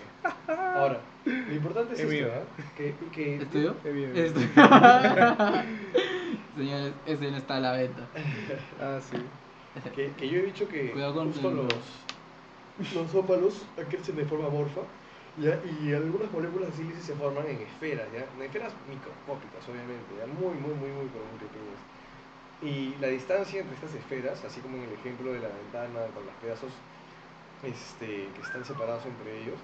Ahora, 0.80 1.00
lo 1.26 1.54
importante 1.54 1.94
es 1.94 2.00
Es 2.02 2.06
esto, 2.12 2.14
mío. 2.14 2.28
¿eh? 2.28 2.44
que, 2.76 2.94
que 3.12 3.36
¿Es 3.38 3.50
tuyo? 3.50 3.76
Es 3.84 4.34
Señores, 6.58 6.94
ese 7.06 7.32
no 7.32 7.38
está 7.38 7.58
a 7.58 7.60
la 7.60 7.72
venta. 7.74 8.08
Ah, 8.80 9.00
sí. 9.02 9.18
Que, 9.96 10.12
que 10.12 10.30
yo 10.30 10.40
he 10.40 10.44
dicho 10.44 10.68
que 10.68 10.92
Cuidado 10.92 11.14
con 11.14 11.32
justo 11.32 11.50
el- 11.50 11.56
los, 11.58 11.74
los 12.94 13.16
ópalos 13.16 13.66
crecen 13.90 14.18
de 14.18 14.26
forma 14.26 14.48
amorfa 14.48 14.82
¿ya? 15.42 15.60
y 15.82 15.94
algunas 15.94 16.32
moléculas 16.32 16.70
de 16.72 16.78
sílice 16.78 17.02
se 17.02 17.16
forman 17.16 17.46
en 17.48 17.62
esferas, 17.62 18.08
¿ya? 18.14 18.26
en 18.36 18.42
esferas 18.42 18.74
microscópicas 18.88 19.68
obviamente, 19.68 20.16
¿ya? 20.18 20.28
muy 20.28 20.56
muy 20.56 20.76
muy 20.76 20.90
muy 20.90 21.08
pero 21.12 21.26
muy 21.26 21.40
pequeñas. 21.40 21.82
Y 22.62 22.96
la 23.02 23.08
distancia 23.08 23.60
entre 23.60 23.76
estas 23.76 23.96
esferas, 23.96 24.44
así 24.46 24.62
como 24.62 24.78
en 24.78 24.84
el 24.84 24.94
ejemplo 24.94 25.34
de 25.34 25.40
la 25.40 25.50
ventana 25.50 26.06
con 26.14 26.26
los 26.26 26.36
pedazos 26.36 26.72
este, 27.64 28.30
que 28.30 28.42
están 28.42 28.64
separados 28.64 29.06
entre 29.06 29.42
ellos, 29.42 29.58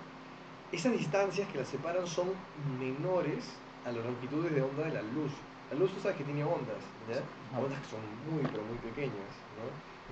esas 0.72 0.94
distancias 0.94 1.48
que 1.50 1.60
las 1.60 1.68
separan 1.68 2.08
son 2.08 2.34
menores 2.80 3.46
a 3.86 3.92
las 3.92 4.04
longitudes 4.04 4.54
de 4.54 4.62
onda 4.62 4.84
de 4.84 4.94
la 4.94 5.02
luz. 5.02 5.32
La 5.72 5.78
luz 5.78 5.94
tú 5.94 6.02
sabes 6.02 6.18
que 6.18 6.24
tiene 6.24 6.44
ondas, 6.44 6.84
¿ya? 7.08 7.22
Ondas 7.58 7.80
que 7.82 7.88
son 7.88 8.02
muy 8.30 8.44
pero 8.52 8.64
muy 8.64 8.78
pequeñas, 8.80 9.32
¿no? 9.56 9.70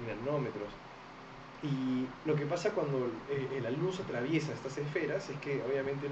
Nanómetros. 0.07 0.69
Y 1.65 2.05
lo 2.27 2.35
que 2.35 2.45
pasa 2.45 2.71
cuando 2.71 3.09
eh, 3.29 3.59
la 3.61 3.71
luz 3.71 3.99
atraviesa 3.99 4.53
estas 4.53 4.77
esferas 4.77 5.27
es 5.29 5.37
que 5.39 5.63
obviamente 5.67 6.07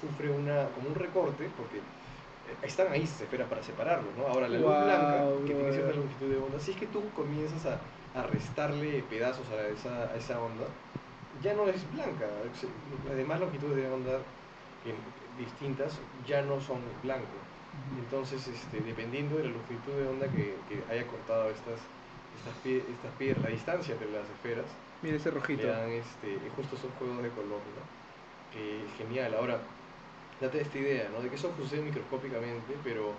sufre 0.00 0.30
una, 0.30 0.68
como 0.74 0.88
un 0.88 0.94
recorte, 0.94 1.50
porque 1.58 1.76
eh, 1.78 2.56
están 2.62 2.90
ahí 2.90 3.02
esas 3.02 3.20
esferas 3.22 3.48
para 3.48 3.62
separarlos, 3.62 4.16
¿no? 4.16 4.26
Ahora 4.26 4.48
la 4.48 4.58
luz 4.58 4.66
blanca, 4.66 5.24
que 5.46 5.54
tiene 5.54 5.72
cierta 5.72 5.92
longitud 5.92 6.28
de 6.30 6.38
onda, 6.38 6.58
si 6.58 6.70
es 6.70 6.76
que 6.78 6.86
tú 6.86 7.02
comienzas 7.14 7.66
a, 7.66 7.80
a 8.18 8.22
restarle 8.22 9.04
pedazos 9.10 9.46
a 9.50 9.68
esa, 9.68 10.10
a 10.12 10.16
esa 10.16 10.40
onda, 10.40 10.64
ya 11.42 11.52
no 11.54 11.68
es 11.68 11.82
blanca. 11.92 12.26
Las 13.06 13.16
demás 13.16 13.40
longitudes 13.40 13.76
de 13.76 13.90
onda 13.90 14.12
eh, 14.86 14.94
distintas 15.38 15.98
ya 16.26 16.42
no 16.42 16.60
son 16.60 16.78
blanco. 17.02 17.36
Entonces, 17.98 18.48
este, 18.48 18.80
dependiendo 18.80 19.36
de 19.36 19.44
la 19.44 19.50
longitud 19.50 19.92
de 19.92 20.08
onda 20.08 20.26
que, 20.28 20.56
que 20.68 20.82
haya 20.90 21.06
cortado 21.06 21.50
estas, 21.50 21.78
estas, 22.38 22.54
pie- 22.64 22.84
estas 22.88 23.12
piedras, 23.14 23.42
la 23.44 23.50
distancia 23.50 23.92
entre 23.94 24.10
las 24.10 24.28
esferas, 24.30 24.66
Mira 25.02 25.16
ese 25.16 25.30
rojito. 25.30 25.62
le 25.62 25.68
dan 25.68 25.90
este, 25.90 26.48
justo 26.50 26.76
esos 26.76 26.92
juegos 26.94 27.22
de 27.22 27.30
color, 27.30 27.62
¿no? 27.74 27.82
Que 28.50 28.84
es 28.86 28.92
genial. 28.94 29.34
Ahora, 29.34 29.60
date 30.40 30.60
esta 30.60 30.78
idea, 30.78 31.08
¿no? 31.10 31.20
De 31.22 31.28
que 31.30 31.36
eso 31.36 31.54
sucede 31.56 31.82
microscópicamente, 31.82 32.78
pero 32.82 33.16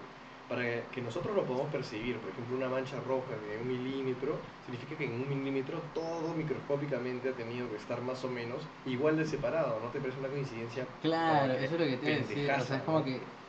para 0.48 0.90
que 0.90 1.02
nosotros 1.02 1.36
lo 1.36 1.46
podamos 1.46 1.72
percibir, 1.72 2.20
por 2.20 2.32
ejemplo, 2.32 2.56
una 2.56 2.70
mancha 2.70 3.00
roja 3.00 3.38
de 3.38 3.58
un 3.60 3.68
milímetro, 3.68 4.42
significa 4.62 4.98
que 4.98 5.06
en 5.06 5.14
un 5.22 5.30
milímetro 5.30 5.82
todo 5.94 6.34
microscópicamente 6.34 7.30
ha 7.30 7.36
tenido 7.36 7.70
que 7.70 7.76
estar 7.78 8.02
más 8.02 8.24
o 8.24 8.30
menos 8.30 8.68
igual 8.86 9.18
de 9.18 9.26
separado, 9.26 9.80
¿no 9.80 9.92
te 9.92 10.00
parece 10.02 10.20
una 10.20 10.30
coincidencia? 10.30 10.88
Claro, 11.02 11.54
eso 11.54 11.76
es 11.76 11.80
lo 11.82 11.88
que 11.88 11.98
te 11.98 12.06
iba 12.08 12.16
a 12.16 12.18
decir. 12.18 12.38
O 12.58 12.60
pendejaza, 12.60 12.68
sea, 12.68 12.78
es 12.78 12.84
como 12.84 13.00
¿no? 13.00 13.06
que. 13.06 13.40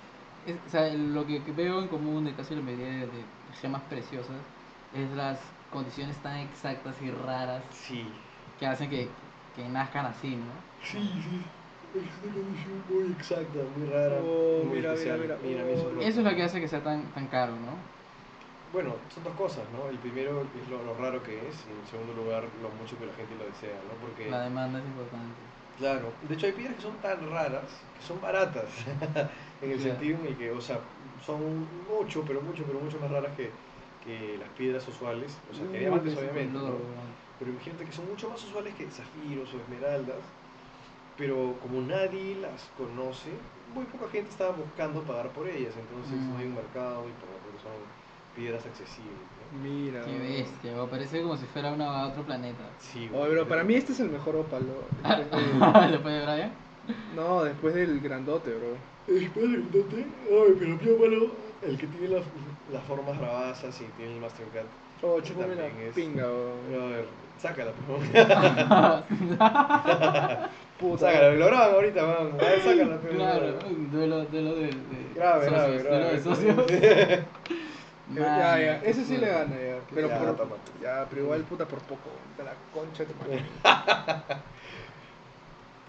es- 0.42 0.64
o 0.66 0.68
sea, 0.68 0.88
lo 0.94 1.26
que 1.26 1.40
veo 1.52 1.80
en 1.82 1.88
común 1.88 2.24
de 2.24 2.34
casi 2.36 2.54
la 2.54 2.62
mayoría 2.62 2.88
de, 2.88 3.06
de 3.08 3.30
gemas 3.52 3.82
preciosas 3.84 4.46
es 4.92 5.10
las 5.10 5.40
condiciones 5.72 6.16
tan 6.18 6.38
exactas 6.38 6.94
y 7.02 7.10
raras 7.10 7.62
Sí, 7.86 8.06
que 8.58 8.66
hacen 8.66 8.90
que, 8.90 9.08
que 9.56 9.68
nazcan 9.68 10.06
así, 10.06 10.36
¿no? 10.36 10.52
sí, 10.84 10.98
sí. 10.98 11.42
Es 11.92 12.02
una 12.22 12.34
condición 12.34 12.82
muy 12.88 13.12
exacta, 13.12 13.58
muy 13.76 13.88
rara, 13.88 14.20
Oh, 14.22 14.62
muy 14.64 14.76
mira, 14.78 14.92
especial. 14.92 15.18
mira, 15.20 15.36
mira. 15.42 15.62
eso 15.70 15.88
Oh. 15.98 16.02
es 16.02 16.16
lo 16.16 16.36
que 16.36 16.42
hace 16.44 16.60
que 16.60 16.68
sea 16.68 16.80
tan, 16.82 17.02
tan 17.12 17.26
caro, 17.26 17.52
¿no? 17.52 17.74
Bueno, 18.72 18.94
son 19.12 19.24
dos 19.24 19.34
cosas, 19.34 19.64
¿no? 19.72 19.88
El 19.90 19.98
primero 19.98 20.42
es 20.42 20.68
lo, 20.70 20.82
lo 20.84 20.94
raro 20.94 21.22
que 21.24 21.34
es, 21.34 21.56
y 21.66 21.72
en 21.74 21.86
segundo 21.90 22.14
lugar, 22.14 22.44
lo 22.62 22.68
mucho 22.80 22.96
que 22.98 23.06
la 23.06 23.12
gente 23.14 23.34
lo 23.36 23.44
desea, 23.44 23.74
¿no? 23.88 23.94
Porque, 24.06 24.30
La 24.30 24.42
demanda 24.42 24.78
es 24.78 24.84
importante. 24.84 25.34
claro, 25.78 26.12
de 26.28 26.34
hecho 26.34 26.46
hay 26.46 26.52
piedras 26.52 26.76
que 26.76 26.82
son 26.82 26.94
tan 27.02 27.18
raras 27.30 27.64
que 27.98 28.06
son 28.06 28.20
baratas, 28.20 28.68
en 29.62 29.70
el 29.72 29.78
Claro. 29.78 29.90
sentido 29.90 30.18
en 30.20 30.26
el 30.26 30.36
que, 30.36 30.50
o 30.52 30.60
sea, 30.60 30.78
son 31.26 31.40
mucho, 31.88 32.22
pero 32.26 32.40
mucho, 32.42 32.62
pero 32.64 32.78
mucho 32.80 32.98
más 33.00 33.10
raras 33.10 33.32
que, 33.36 33.50
que 34.10 34.38
las 34.38 34.48
piedras 34.50 34.86
usuales, 34.88 35.36
o 35.50 35.54
sea, 35.54 35.66
que 35.70 35.78
diamantes 35.78 36.12
ese 36.12 36.20
obviamente. 36.22 36.58
Pero 37.38 37.50
imagínate 37.52 37.84
que 37.84 37.92
son 37.92 38.06
mucho 38.08 38.28
más 38.28 38.42
usuales 38.44 38.74
que 38.74 38.86
zafiros 38.90 39.48
o 39.54 39.56
esmeraldas, 39.58 40.18
pero 41.16 41.56
como 41.62 41.80
nadie 41.80 42.36
las 42.36 42.68
conoce, 42.76 43.30
muy 43.74 43.84
poca 43.84 44.10
gente 44.10 44.30
estaba 44.30 44.50
buscando 44.56 45.00
pagar 45.02 45.28
por 45.30 45.48
ellas, 45.48 45.74
entonces 45.78 46.18
Mm. 46.18 46.30
no 46.32 46.38
hay 46.38 46.46
un 46.46 46.54
mercado 46.54 47.04
y 47.08 47.12
por 47.12 47.28
lo 47.30 47.36
tanto 47.38 47.58
son 47.62 47.72
piedras 48.36 48.64
accesibles, 48.66 49.14
¿no? 49.52 49.58
Mira. 49.62 50.04
Qué 50.04 50.18
bestia, 50.18 50.72
parece 50.90 51.22
como 51.22 51.36
si 51.36 51.46
fuera 51.46 51.72
una, 51.72 52.08
otro 52.08 52.22
planeta. 52.24 52.64
Sí, 52.80 53.08
Oye, 53.14 53.30
bro, 53.32 53.48
para 53.48 53.64
mí 53.64 53.74
este 53.74 53.92
es 53.92 54.00
el 54.00 54.10
mejor 54.10 54.36
ópalo. 54.36 54.84
Después 55.16 55.46
de- 55.46 55.90
Después 55.90 56.14
de 56.14 56.22
Brian. 56.26 56.52
No, 57.14 57.44
después 57.44 57.74
del 57.74 58.00
grandote, 58.00 58.50
bro. 58.54 58.89
Después 59.06 59.50
grandote, 59.50 60.06
ay, 60.30 60.54
pero 60.58 60.70
mi 60.70 60.76
el 61.62 61.78
que 61.78 61.86
tiene 61.86 62.08
las, 62.08 62.22
las 62.72 62.82
formas 62.84 63.16
rabasas 63.18 63.78
y 63.80 63.84
tiene 63.96 64.14
el 64.14 64.20
Mastercard. 64.20 64.66
Oh, 65.02 65.20
chúpame 65.20 65.54
la 65.54 65.66
es- 65.66 65.94
pinga, 65.94 66.26
bro. 66.26 66.52
Pero 66.68 66.82
a 66.82 66.86
ver, 66.88 67.04
sácala, 67.38 67.70
por 67.72 68.00
favor. 68.00 68.02
Puta. 70.78 71.06
sácala, 71.12 71.34
lo 71.34 71.46
graban 71.46 71.74
ahorita, 71.74 72.06
man. 72.06 72.30
A 72.40 72.44
ver, 72.44 72.62
sácala, 72.62 72.98
pero. 73.02 73.14
claro, 73.16 73.58
duelo, 73.92 74.24
duelo 74.26 74.54
de, 74.54 74.66
de 74.66 75.14
Grave, 75.14 75.46
socios, 75.48 75.60
grave, 75.60 75.82
duelo 75.82 75.98
grave. 75.98 76.12
de 76.12 76.22
socios. 76.22 76.56
Ya, 78.12 78.58
ya, 78.58 78.80
ese 78.84 79.04
sí 79.04 79.18
le 79.18 79.28
gana, 79.28 79.54
ya. 79.54 79.78
Pero 79.94 80.08
Ya, 80.08 80.18
por, 80.18 80.36
ya, 80.82 81.06
pero 81.08 81.22
igual 81.22 81.42
puta 81.42 81.64
por 81.64 81.78
poco. 81.78 82.10
De 82.36 82.42
la 82.42 82.54
concha 82.74 83.04
de 83.04 83.14
tu 83.14 83.20
madre. 83.20 83.44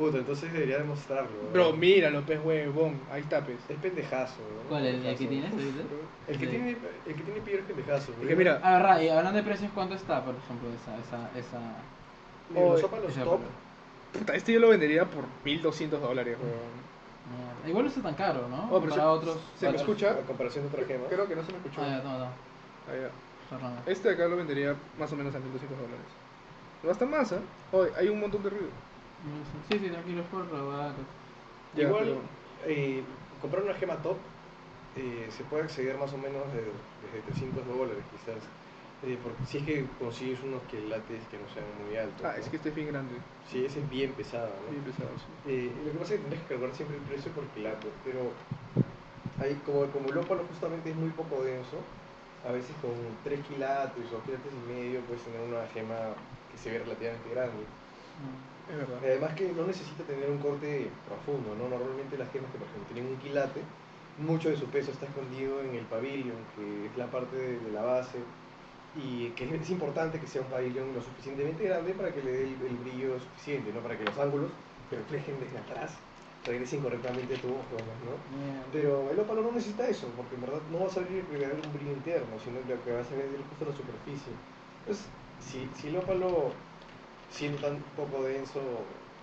Puta, 0.01 0.17
entonces 0.17 0.51
debería 0.51 0.79
demostrarlo. 0.79 1.29
¿no? 1.43 1.51
Bro, 1.53 1.73
míralo, 1.73 2.21
pez 2.23 2.39
huevón. 2.43 2.99
Ahí 3.11 3.21
está, 3.21 3.45
pez. 3.45 3.57
Es 3.69 3.77
pendejazo, 3.77 4.37
¿no? 4.55 4.67
¿Cuál 4.67 4.87
es 4.87 4.95
el 5.05 5.15
que 5.15 5.27
tienes? 5.27 5.51
ahorita? 5.53 5.83
El 6.27 6.37
que 6.39 6.47
tiene, 6.47 6.77
el 7.05 7.15
que 7.15 7.21
tiene 7.21 7.41
piedra 7.41 7.61
es 7.61 7.67
pendejazo. 7.67 8.11
Es 8.19 8.27
que 8.27 8.35
mira, 8.35 8.59
A 8.63 8.73
ver, 8.77 8.81
Ray, 8.81 9.09
hablando 9.09 9.37
de 9.37 9.43
precios, 9.43 9.69
¿cuánto 9.75 9.93
está, 9.93 10.25
por 10.25 10.33
ejemplo, 10.33 10.69
esa, 10.69 10.97
esa, 10.97 11.29
esa... 11.37 11.59
Mira, 12.49 12.61
los 12.65 12.73
Oye, 12.77 12.83
ópalos 12.83 13.11
ese 13.11 13.21
top, 13.21 13.41
puta, 14.17 14.35
este 14.35 14.53
yo 14.53 14.59
lo 14.59 14.69
vendería 14.69 15.05
por 15.05 15.23
1200 15.45 16.01
dólares, 16.01 16.35
weón. 16.41 16.81
Mierda. 17.31 17.69
Igual 17.69 17.83
no 17.85 17.89
está 17.89 18.01
tan 18.01 18.15
caro, 18.15 18.47
¿no? 18.49 18.69
Oh, 18.71 18.79
pero 18.81 18.89
Para 18.89 19.03
se- 19.03 19.07
otros. 19.07 19.37
se 19.59 19.69
me 19.69 19.77
escucha. 19.77 20.11
A 20.13 20.15
comparación 20.25 20.63
de 20.65 20.69
otra 20.75 20.87
gema. 20.87 21.05
Creo 21.09 21.27
que 21.27 21.35
no 21.35 21.43
se 21.43 21.51
me 21.51 21.57
escuchó. 21.59 21.81
Ah, 21.81 21.87
ya, 21.89 22.01
toma, 22.01 22.13
toma. 22.17 22.31
Ah, 22.89 22.95
ya. 23.85 23.91
Este 23.91 24.09
de 24.09 24.15
acá 24.15 24.27
lo 24.27 24.37
vendería 24.37 24.75
más 24.97 25.13
o 25.13 25.15
menos 25.15 25.35
a 25.35 25.39
1200 25.39 25.77
dólares. 25.77 26.05
Pero 26.81 26.91
hasta 26.91 27.05
más, 27.05 27.31
¿eh? 27.33 27.39
Oh, 27.71 27.85
hay 27.95 28.07
un 28.09 28.19
montón 28.19 28.41
de 28.41 28.49
ruido. 28.49 28.69
Sí, 29.67 29.79
sí, 29.79 29.89
tranquilo, 29.89 30.23
que- 30.23 31.79
Ya, 31.81 31.87
Igual, 31.87 32.03
pero- 32.03 32.21
eh, 32.73 33.03
comprar 33.41 33.63
una 33.63 33.73
gema 33.75 33.95
top 33.97 34.17
eh, 34.97 35.29
se 35.31 35.43
puede 35.45 35.63
acceder 35.63 35.97
más 35.97 36.11
o 36.13 36.17
menos 36.17 36.51
de- 36.53 36.67
desde 37.01 37.21
300 37.25 37.65
dólares 37.65 38.03
quizás. 38.11 38.43
Eh, 39.03 39.17
porque 39.23 39.45
si 39.45 39.57
es 39.59 39.63
que 39.63 39.85
consigues 39.97 40.39
unos 40.43 40.61
quilates 40.63 41.23
que 41.31 41.37
no 41.37 41.47
sean 41.53 41.65
muy 41.87 41.95
altos. 41.95 42.21
Ah, 42.25 42.33
¿no? 42.35 42.43
es 42.43 42.49
que 42.49 42.57
este 42.57 42.69
es 42.69 42.75
bien 42.75 42.87
grande. 42.89 43.15
Sí, 43.49 43.65
ese 43.65 43.79
es 43.79 43.89
bien 43.89 44.11
pesado, 44.11 44.51
¿no? 44.65 44.71
Bien 44.71 44.83
pesado, 44.83 45.09
sí. 45.17 45.49
Eh, 45.49 45.71
lo 45.85 45.91
que 45.93 45.97
pasa 45.97 46.13
es 46.13 46.19
que 46.19 46.25
tienes 46.27 46.41
que 46.43 46.47
calcular 46.53 46.75
siempre 46.75 46.97
el 46.97 47.03
precio 47.03 47.31
por 47.31 47.45
quilate, 47.55 47.87
pero 48.03 48.31
ahí, 49.39 49.55
como, 49.65 49.85
como 49.87 50.09
el 50.11 50.17
ópalo 50.17 50.43
justamente 50.43 50.91
es 50.91 50.95
muy 50.97 51.09
poco 51.11 51.41
denso, 51.43 51.77
a 52.47 52.51
veces 52.51 52.75
con 52.81 52.91
3 53.23 53.39
quilates 53.47 54.11
o 54.11 54.21
quilates 54.25 54.51
y 54.53 54.71
medio 54.71 54.99
puedes 55.01 55.23
tener 55.23 55.41
una 55.41 55.65
gema 55.73 56.13
que 56.51 56.57
se 56.57 56.69
ve 56.69 56.79
relativamente 56.79 57.29
grande. 57.31 57.63
Mm. 58.19 58.50
Es 58.69 58.77
verdad. 58.77 58.99
Además 59.01 59.33
que 59.33 59.51
no 59.51 59.65
necesita 59.65 60.03
tener 60.03 60.29
un 60.29 60.39
corte 60.39 60.89
profundo, 61.07 61.55
¿no? 61.55 61.69
Normalmente 61.69 62.17
las 62.17 62.31
gemas 62.31 62.51
que 62.51 62.57
por 62.59 62.67
ejemplo 62.67 62.93
tienen 62.93 63.11
un 63.11 63.17
quilate, 63.17 63.61
mucho 64.17 64.49
de 64.49 64.57
su 64.57 64.65
peso 64.65 64.91
está 64.91 65.05
escondido 65.05 65.61
en 65.61 65.75
el 65.75 65.85
pabellón, 65.85 66.37
que 66.55 66.85
es 66.87 66.97
la 66.97 67.07
parte 67.07 67.35
de, 67.35 67.71
la 67.71 67.81
base, 67.81 68.19
y 68.95 69.29
que 69.29 69.45
es, 69.45 69.69
importante 69.69 70.19
que 70.19 70.27
sea 70.27 70.41
un 70.41 70.47
pabellón 70.47 70.93
lo 70.93 71.01
suficientemente 71.01 71.63
grande 71.63 71.93
para 71.93 72.13
que 72.13 72.21
le 72.21 72.31
dé 72.31 72.43
el, 72.43 72.55
el 72.67 72.77
brillo 72.77 73.19
suficiente, 73.19 73.71
¿no? 73.73 73.79
Para 73.79 73.97
que 73.97 74.03
los 74.03 74.17
ángulos 74.17 74.51
que 74.89 74.97
reflejen 74.97 75.39
desde 75.39 75.57
atrás 75.57 75.97
regresen 76.45 76.81
correctamente 76.81 77.35
a 77.35 77.41
tu 77.41 77.49
ojo, 77.49 77.77
¿no? 77.77 78.17
Mierda. 78.35 78.65
Pero 78.71 79.11
el 79.11 79.19
ópalo 79.19 79.43
no 79.43 79.51
necesita 79.51 79.87
eso, 79.87 80.07
porque 80.17 80.35
en 80.35 80.41
verdad 80.41 80.61
no 80.71 80.79
vas 80.79 80.97
a 80.97 81.01
ver 81.01 81.23
un 81.31 81.73
brillo 81.73 81.91
interno, 81.91 82.39
sino 82.43 82.59
lo 82.59 82.83
que 82.83 82.91
vas 82.91 83.07
a 83.07 83.15
ver 83.15 83.25
es 83.25 83.45
justo 83.49 83.65
la 83.65 83.75
superficie. 83.75 84.33
Entonces, 84.81 85.05
si, 85.39 85.69
si 85.75 85.87
el 85.89 85.97
ópalo, 85.97 86.51
siendo 87.31 87.59
tan 87.59 87.79
poco 87.95 88.23
denso, 88.23 88.59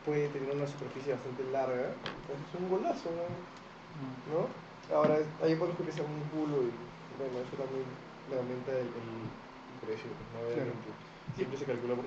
puede 0.05 0.29
tener 0.29 0.55
una 0.55 0.67
superficie 0.67 1.13
bastante 1.13 1.45
larga, 1.53 1.93
pues 2.27 2.39
es 2.41 2.61
un 2.61 2.69
golazo, 2.69 3.11
¿no? 3.13 3.29
Mm. 3.29 4.17
¿no? 4.33 4.97
Ahora, 4.97 5.19
hay 5.43 5.53
ópalos 5.55 5.77
que 5.77 5.85
pesan 5.85 6.07
un 6.07 6.25
culo 6.33 6.63
y, 6.65 6.73
bueno, 7.21 7.39
eso 7.45 7.57
también 7.61 7.85
le 8.31 8.37
aumenta 8.39 8.73
el, 8.73 8.89
el 8.89 9.77
precio, 9.85 10.09
¿no? 10.33 10.41
Claro. 10.41 10.73
Obviamente. 10.73 10.91
Siempre 11.37 11.59
se 11.59 11.67
calcula 11.67 11.95
por 11.95 12.05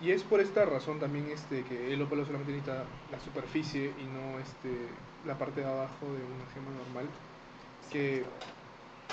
y 0.00 0.10
es 0.10 0.22
por 0.22 0.40
esta 0.40 0.64
razón 0.64 0.98
también 0.98 1.28
este, 1.30 1.62
que 1.64 1.92
el 1.92 2.02
ópalo 2.02 2.24
solamente 2.24 2.52
necesita 2.52 2.84
la 3.12 3.20
superficie 3.20 3.92
y 3.98 4.04
no 4.04 4.38
este, 4.38 4.88
la 5.26 5.38
parte 5.38 5.60
de 5.60 5.66
abajo 5.66 6.06
de 6.06 6.22
una 6.24 6.46
gema 6.54 6.70
normal. 6.84 7.06
Que 7.90 8.24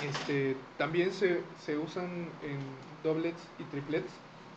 este, 0.02 0.56
también 0.76 1.12
se, 1.12 1.42
se 1.64 1.78
usan 1.78 2.28
en 2.42 2.58
doblets 3.02 3.42
y 3.58 3.64
triplets, 3.64 4.12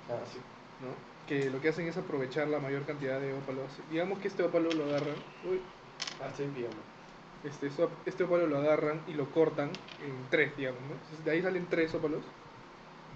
Ah, 0.09 0.17
sí. 0.31 0.39
¿no? 0.81 1.08
Que 1.29 1.49
lo 1.51 1.61
que 1.61 1.69
hacen 1.69 1.87
es 1.87 1.95
aprovechar 1.95 2.47
la 2.47 2.59
mayor 2.59 2.85
cantidad 2.85 3.21
de 3.21 3.33
ópalos. 3.33 3.69
Digamos 3.91 4.19
que 4.19 4.27
este 4.27 4.43
ópalo 4.43 4.71
lo 4.71 4.85
agarran, 4.85 5.15
uy, 5.49 5.61
Ah, 6.21 6.27
estoy 6.29 6.65
este, 7.43 7.69
este 8.05 8.23
ópalo 8.23 8.47
lo 8.47 8.57
agarran 8.57 9.01
y 9.07 9.13
lo 9.13 9.29
cortan 9.31 9.69
en 10.03 10.29
tres, 10.29 10.55
digamos. 10.57 10.81
¿no? 10.81 10.93
Entonces, 10.93 11.23
de 11.23 11.31
ahí 11.31 11.41
salen 11.41 11.67
tres 11.69 11.93
ópalos. 11.93 12.23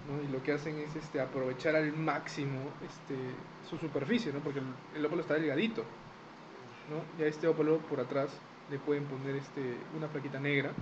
¿no? 0.08 0.22
Y 0.22 0.32
lo 0.32 0.42
que 0.42 0.52
hacen 0.52 0.78
es 0.78 0.94
este, 0.96 1.20
aprovechar 1.20 1.76
al 1.76 1.92
máximo 1.92 2.60
este, 2.86 3.16
su 3.68 3.78
superficie, 3.78 4.32
¿no? 4.32 4.40
porque 4.40 4.60
el, 4.60 4.66
el 4.96 5.04
ópalo 5.04 5.22
está 5.22 5.34
delgadito. 5.34 5.82
¿no? 6.90 7.02
Y 7.18 7.26
a 7.26 7.28
este 7.28 7.48
ópalo 7.48 7.78
por 7.78 8.00
atrás 8.00 8.30
le 8.70 8.78
pueden 8.78 9.04
poner 9.04 9.36
este, 9.36 9.76
una 9.96 10.08
plaquita 10.08 10.38
negra 10.40 10.72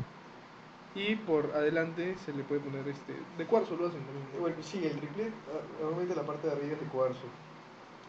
y 0.95 1.17
por 1.17 1.51
adelante 1.55 2.17
se 2.25 2.33
le 2.33 2.43
puede 2.45 2.61
poner 2.61 2.87
este, 2.89 3.15
de 3.39 3.47
cuarzo, 3.47 3.77
lo 3.77 3.89
hacen 3.89 4.01
también. 4.01 4.27
Bueno, 4.41 4.57
sí, 4.61 4.85
el 4.85 4.99
triplet, 4.99 5.33
ah, 5.49 5.61
normalmente 5.81 6.15
la 6.15 6.23
parte 6.23 6.47
de 6.47 6.53
arriba 6.53 6.75
es 6.75 6.81
de 6.81 6.87
cuarzo. 6.87 7.25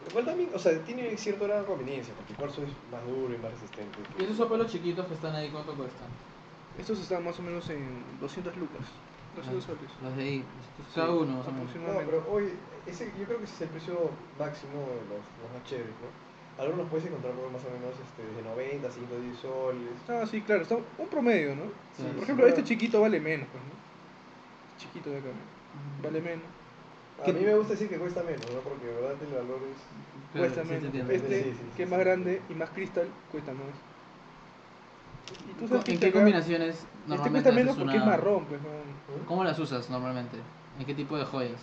Lo 0.06 0.12
cual 0.12 0.24
también, 0.26 0.50
o 0.54 0.58
sea, 0.58 0.78
tiene 0.84 1.16
cierta 1.16 1.46
gran 1.46 1.64
conveniencia, 1.64 2.12
porque 2.14 2.32
el 2.32 2.38
cuarzo 2.38 2.62
es 2.62 2.68
más 2.92 3.00
duro 3.06 3.32
y 3.32 3.38
más 3.38 3.52
resistente. 3.52 3.98
¿Y 4.18 4.24
esos 4.24 4.38
ópalos 4.40 4.70
chiquitos 4.70 5.06
que 5.06 5.14
están 5.14 5.34
ahí 5.34 5.48
cuánto 5.48 5.72
cuestan? 5.72 6.08
Estos 6.78 6.98
están 7.00 7.24
más 7.24 7.38
o 7.38 7.42
menos 7.42 7.70
en 7.70 8.02
200 8.20 8.54
lucas, 8.56 8.82
200 9.36 9.64
soles. 9.64 9.90
Los 10.02 10.16
de 10.16 10.22
ahí, 10.22 10.44
cada 10.94 11.08
Sí, 11.08 11.18
uno 11.22 11.40
aproximadamente. 11.40 12.12
No, 12.12 12.20
pero 12.20 12.32
hoy, 12.34 12.52
ese, 12.86 13.12
yo 13.18 13.24
creo 13.24 13.38
que 13.38 13.44
ese 13.44 13.54
es 13.54 13.60
el 13.62 13.68
precio 13.68 14.10
máximo 14.38 14.80
de 14.80 15.00
los, 15.08 15.24
los 15.40 15.48
más 15.54 15.64
chéveres, 15.64 15.94
¿no? 16.02 16.33
Algunos 16.58 16.88
puedes 16.88 17.06
encontrar 17.06 17.32
por 17.34 17.50
más 17.50 17.62
o 17.64 17.70
menos 17.70 17.94
este, 17.98 18.22
desde 18.22 18.42
90, 18.48 18.90
110 18.90 19.36
soles. 19.38 19.94
Ah, 20.08 20.24
sí, 20.24 20.40
claro, 20.42 20.62
está 20.62 20.76
un 20.76 21.08
promedio, 21.10 21.56
¿no? 21.56 21.64
Sí, 21.96 22.02
Por 22.04 22.14
sí. 22.14 22.22
ejemplo, 22.22 22.46
este 22.46 22.62
chiquito 22.62 23.00
vale 23.00 23.18
menos, 23.18 23.48
pues, 23.50 23.62
¿no? 23.64 23.70
Este 24.70 24.86
chiquito 24.86 25.10
de 25.10 25.18
acá, 25.18 25.28
¿no? 25.28 25.34
Mm. 25.34 26.02
Vale 26.02 26.20
menos. 26.20 26.44
A 27.20 27.24
¿Qué- 27.24 27.32
mí 27.32 27.44
me 27.44 27.54
gusta 27.54 27.72
decir 27.72 27.88
que 27.88 27.98
cuesta 27.98 28.22
menos, 28.22 28.42
¿no? 28.52 28.60
Porque 28.60 28.86
de 28.86 28.92
verdad 28.94 29.14
el 29.20 29.32
valor 29.34 29.58
es... 29.66 29.78
Claro, 30.32 30.46
cuesta 30.46 30.64
menos. 30.64 30.84
entiendo. 30.84 31.12
este, 31.12 31.42
Sí, 31.44 31.50
sí, 31.50 31.64
que 31.76 31.82
es 31.84 31.88
más 31.90 31.98
sí. 31.98 32.04
grande 32.04 32.40
y 32.48 32.54
más 32.54 32.70
cristal, 32.70 33.08
cuesta 33.32 33.52
más. 33.52 33.74
Y 35.50 35.52
tú 35.54 35.62
¿En 35.64 35.68
sabes 35.68 35.84
que 35.84 35.90
qué 35.90 35.94
este 35.94 36.06
acá- 36.08 36.18
combinaciones 36.18 36.74
Este 36.76 36.88
normalmente 37.08 37.50
cuesta 37.50 37.52
menos 37.52 37.76
porque 37.76 37.96
es 37.96 38.02
una- 38.02 38.10
marrón, 38.12 38.44
pues, 38.46 38.60
¿no? 38.62 39.26
¿Cómo 39.26 39.42
las 39.44 39.58
usas 39.58 39.90
normalmente? 39.90 40.36
¿En 40.78 40.86
qué 40.86 40.94
tipo 40.94 41.16
de 41.16 41.24
joyas? 41.24 41.60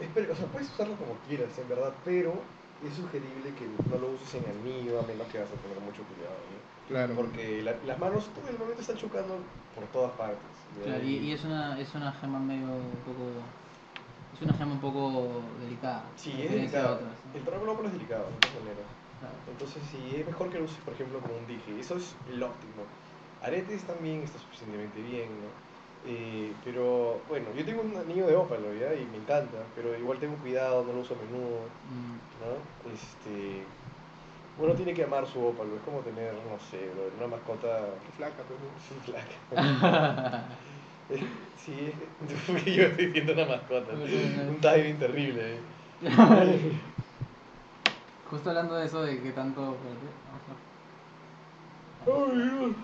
Espera, 0.00 0.32
o 0.32 0.36
sea, 0.36 0.46
puedes 0.46 0.68
usarlo 0.70 0.94
como 0.96 1.14
quieras, 1.28 1.56
en 1.58 1.68
verdad, 1.68 1.92
pero 2.04 2.32
es 2.80 2.94
sugerible 2.94 3.54
que 3.54 3.68
no 3.68 3.98
lo 3.98 4.10
uses 4.10 4.34
en 4.34 4.46
anillo, 4.50 5.00
a 5.00 5.02
menos 5.06 5.28
que 5.28 5.38
vas 5.38 5.50
a 5.50 5.56
tener 5.56 5.80
mucho 5.80 6.04
cuidado, 6.04 6.38
¿no? 6.50 6.58
Claro. 6.86 7.14
Porque 7.16 7.62
la- 7.62 7.78
las 7.82 7.98
manos 7.98 8.32
todo 8.32 8.48
el 8.48 8.58
momento 8.58 8.80
están 8.80 8.96
chocando 8.96 9.34
por 9.74 9.86
todas 9.90 10.12
partes. 10.12 10.50
Claro, 10.82 11.02
y, 11.04 11.16
y 11.16 11.32
es 11.32 11.44
una 11.44 11.80
es 11.80 11.94
una 11.94 12.12
gema 12.12 12.38
medio 12.38 12.66
un 12.74 13.02
poco 13.04 13.42
es 14.32 14.42
una 14.42 14.54
gema 14.54 14.72
un 14.72 14.80
poco 14.80 15.42
delicada. 15.60 16.12
Sí, 16.16 16.30
es 16.32 16.38
diferencia 16.42 16.78
de 16.80 16.84
delicado. 16.84 16.94
otras, 16.96 17.24
¿no? 17.26 17.32
El 17.34 17.44
trabajo 17.44 17.84
es 17.84 17.92
delicado, 17.92 18.30
de 18.30 18.36
todas 18.38 18.54
maneras. 18.54 18.86
Claro. 19.18 19.34
Entonces, 19.46 19.82
sí, 19.90 20.16
es 20.16 20.26
mejor 20.26 20.50
que 20.50 20.58
lo 20.58 20.64
uses, 20.64 20.78
por 20.84 20.92
ejemplo, 20.94 21.20
como 21.20 21.36
un 21.36 21.46
dije. 21.46 21.78
Eso 21.80 21.96
es 21.96 22.14
el 22.26 22.42
óptimo. 22.42 22.82
Aretes 23.40 23.84
también 23.86 24.22
está 24.22 24.38
suficientemente 24.38 25.00
bien, 25.02 25.40
¿no? 25.40 25.48
Eh, 26.08 26.54
pero, 26.64 27.24
bueno, 27.26 27.52
yo 27.52 27.64
tengo 27.64 27.82
un 27.82 27.96
anillo 27.96 28.26
de 28.26 28.36
ópalo, 28.36 28.72
¿ya? 28.74 28.94
Y 28.94 29.06
me 29.06 29.16
encanta, 29.18 29.58
pero 29.74 29.96
igual 29.98 30.18
tengo 30.20 30.38
cuidado, 30.38 30.84
no 30.84 30.92
lo 30.92 31.00
uso 31.00 31.14
a 31.14 31.18
menudo, 31.18 31.62
Mm, 31.90 32.18
¿no? 32.40 32.90
Este... 32.92 33.66
Uno 34.58 34.74
tiene 34.74 34.94
que 34.94 35.04
amar 35.04 35.26
su 35.26 35.44
ópalo, 35.44 35.76
es 35.76 35.82
como 35.82 36.00
tener, 36.02 36.34
no 36.34 36.58
sé, 36.58 36.90
una 37.16 37.26
mascota 37.28 37.98
Flaca, 38.16 38.44
pues, 38.44 38.60
¿no? 38.60 38.68
sin 38.88 39.00
flaca. 39.02 39.36
sí, 41.56 41.92
porque 42.46 42.74
yo 42.74 42.82
estoy 42.84 43.12
siendo 43.12 43.32
una 43.32 43.46
mascota. 43.46 43.92
Un 43.92 44.60
timing 44.60 44.98
terrible. 44.98 45.56
¿eh? 45.56 45.60
Justo 48.24 48.50
hablando 48.50 48.74
de 48.74 48.86
eso 48.86 49.02
de 49.02 49.22
que 49.22 49.32
tanto 49.32 49.78
Dios. 52.04 52.76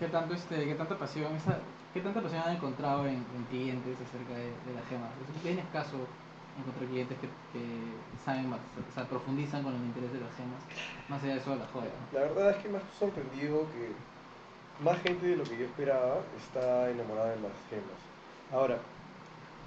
Qué 0.00 0.06
tanto 0.08 0.34
este 0.34 0.64
qué 0.64 0.74
tanta 0.74 0.98
pasión 0.98 1.36
esa 1.36 1.58
qué 1.94 2.00
tanta 2.00 2.20
pasión 2.22 2.42
han 2.42 2.56
encontrado 2.56 3.06
en, 3.06 3.16
en 3.36 3.44
clientes 3.50 3.96
acerca 4.00 4.34
de, 4.34 4.48
de 4.48 4.72
las 4.74 4.86
gemas. 4.88 5.10
Es 5.36 5.42
bien 5.44 5.58
escaso 5.58 5.98
encontrar 6.58 6.88
clientes 6.88 7.16
que, 7.18 7.28
que 7.52 7.64
saben 8.24 8.48
más, 8.48 8.60
o 8.60 8.94
sea, 8.94 9.04
profundizan 9.08 9.62
con 9.62 9.74
el 9.74 9.84
interés 9.84 10.12
de 10.12 10.20
las 10.20 10.34
gemas, 10.36 10.60
más 11.08 11.22
allá 11.22 11.34
de 11.34 11.40
eso 11.40 11.50
de 11.50 11.58
la 11.58 11.66
joya. 11.66 11.90
¿no? 11.90 12.18
La 12.18 12.26
verdad 12.26 12.50
es 12.50 12.56
que 12.62 12.68
me 12.68 12.78
ha 12.78 12.82
sorprendido 12.98 13.66
que 13.72 13.92
más 14.84 15.00
gente 15.02 15.26
de 15.26 15.36
lo 15.36 15.44
que 15.44 15.56
yo 15.58 15.64
esperaba 15.66 16.22
está 16.36 16.90
enamorada 16.90 17.30
de 17.30 17.40
las 17.40 17.52
gemas. 17.68 18.00
Ahora, 18.52 18.78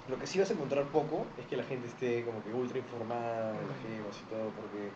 lo 0.08 0.18
que 0.18 0.26
sí 0.26 0.38
vas 0.38 0.50
a 0.50 0.54
encontrar 0.54 0.84
poco 0.84 1.24
es 1.38 1.46
que 1.46 1.56
la 1.56 1.64
gente 1.64 1.88
esté 1.88 2.24
como 2.24 2.42
que 2.42 2.52
ultra 2.52 2.78
informada 2.78 3.52
de 3.52 3.66
las 3.66 3.78
gemas 3.80 4.14
y 4.20 4.24
todo, 4.28 4.50
porque 4.50 4.90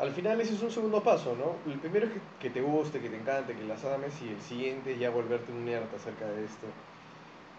al 0.00 0.12
final 0.12 0.40
ese 0.40 0.54
es 0.54 0.62
un 0.62 0.70
segundo 0.70 1.02
paso, 1.02 1.36
¿no? 1.36 1.70
El 1.70 1.78
primero 1.78 2.06
es 2.06 2.12
que, 2.12 2.20
que 2.40 2.50
te 2.50 2.60
guste, 2.60 3.00
que 3.00 3.10
te 3.10 3.16
encante, 3.16 3.54
que 3.54 3.64
las 3.64 3.84
ames, 3.84 4.14
y 4.22 4.28
el 4.30 4.40
siguiente 4.42 4.98
ya 4.98 5.10
volverte 5.10 5.52
un 5.52 5.64
nerd 5.64 5.94
acerca 5.94 6.26
de 6.26 6.44
esto, 6.44 6.66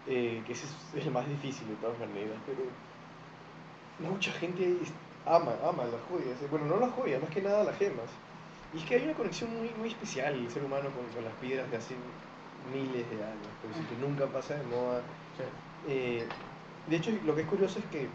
eh, 0.06 0.42
que 0.46 0.52
ese 0.52 0.66
es, 0.66 0.94
es 0.94 1.06
el 1.06 1.12
más 1.12 1.28
difícil 1.28 1.68
de 1.68 1.76
todas 1.76 1.98
maneras, 1.98 2.38
pero 2.46 2.62
mucha 3.98 4.32
gente 4.32 4.78
es- 4.82 4.92
ama, 5.26 5.52
ama 5.62 5.84
las 5.84 6.00
joyas, 6.08 6.40
eh, 6.42 6.46
bueno, 6.50 6.66
no 6.66 6.78
las 6.80 6.92
joyas, 6.92 7.20
más 7.22 7.30
que 7.30 7.42
nada 7.42 7.64
las 7.64 7.76
gemas. 7.76 8.10
Y 8.74 8.78
es 8.78 8.84
que 8.84 8.94
hay 8.96 9.04
una 9.04 9.14
conexión 9.14 9.50
muy, 9.56 9.70
muy 9.78 9.88
especial 9.88 10.34
el 10.34 10.50
ser 10.50 10.64
humano 10.64 10.90
con, 10.90 11.06
con 11.14 11.24
las 11.24 11.34
piedras 11.34 11.70
de 11.70 11.76
hace 11.76 11.94
miles 12.72 13.08
de 13.10 13.22
años, 13.22 13.52
pues, 13.62 13.74
que 13.86 13.96
nunca 14.06 14.26
pasa 14.26 14.54
de 14.54 14.64
moda. 14.64 15.02
Eh, 15.88 16.24
de 16.88 16.96
hecho, 16.96 17.10
lo 17.24 17.34
que 17.34 17.42
es 17.42 17.46
curioso 17.48 17.78
es 17.78 17.84
que 17.86 18.08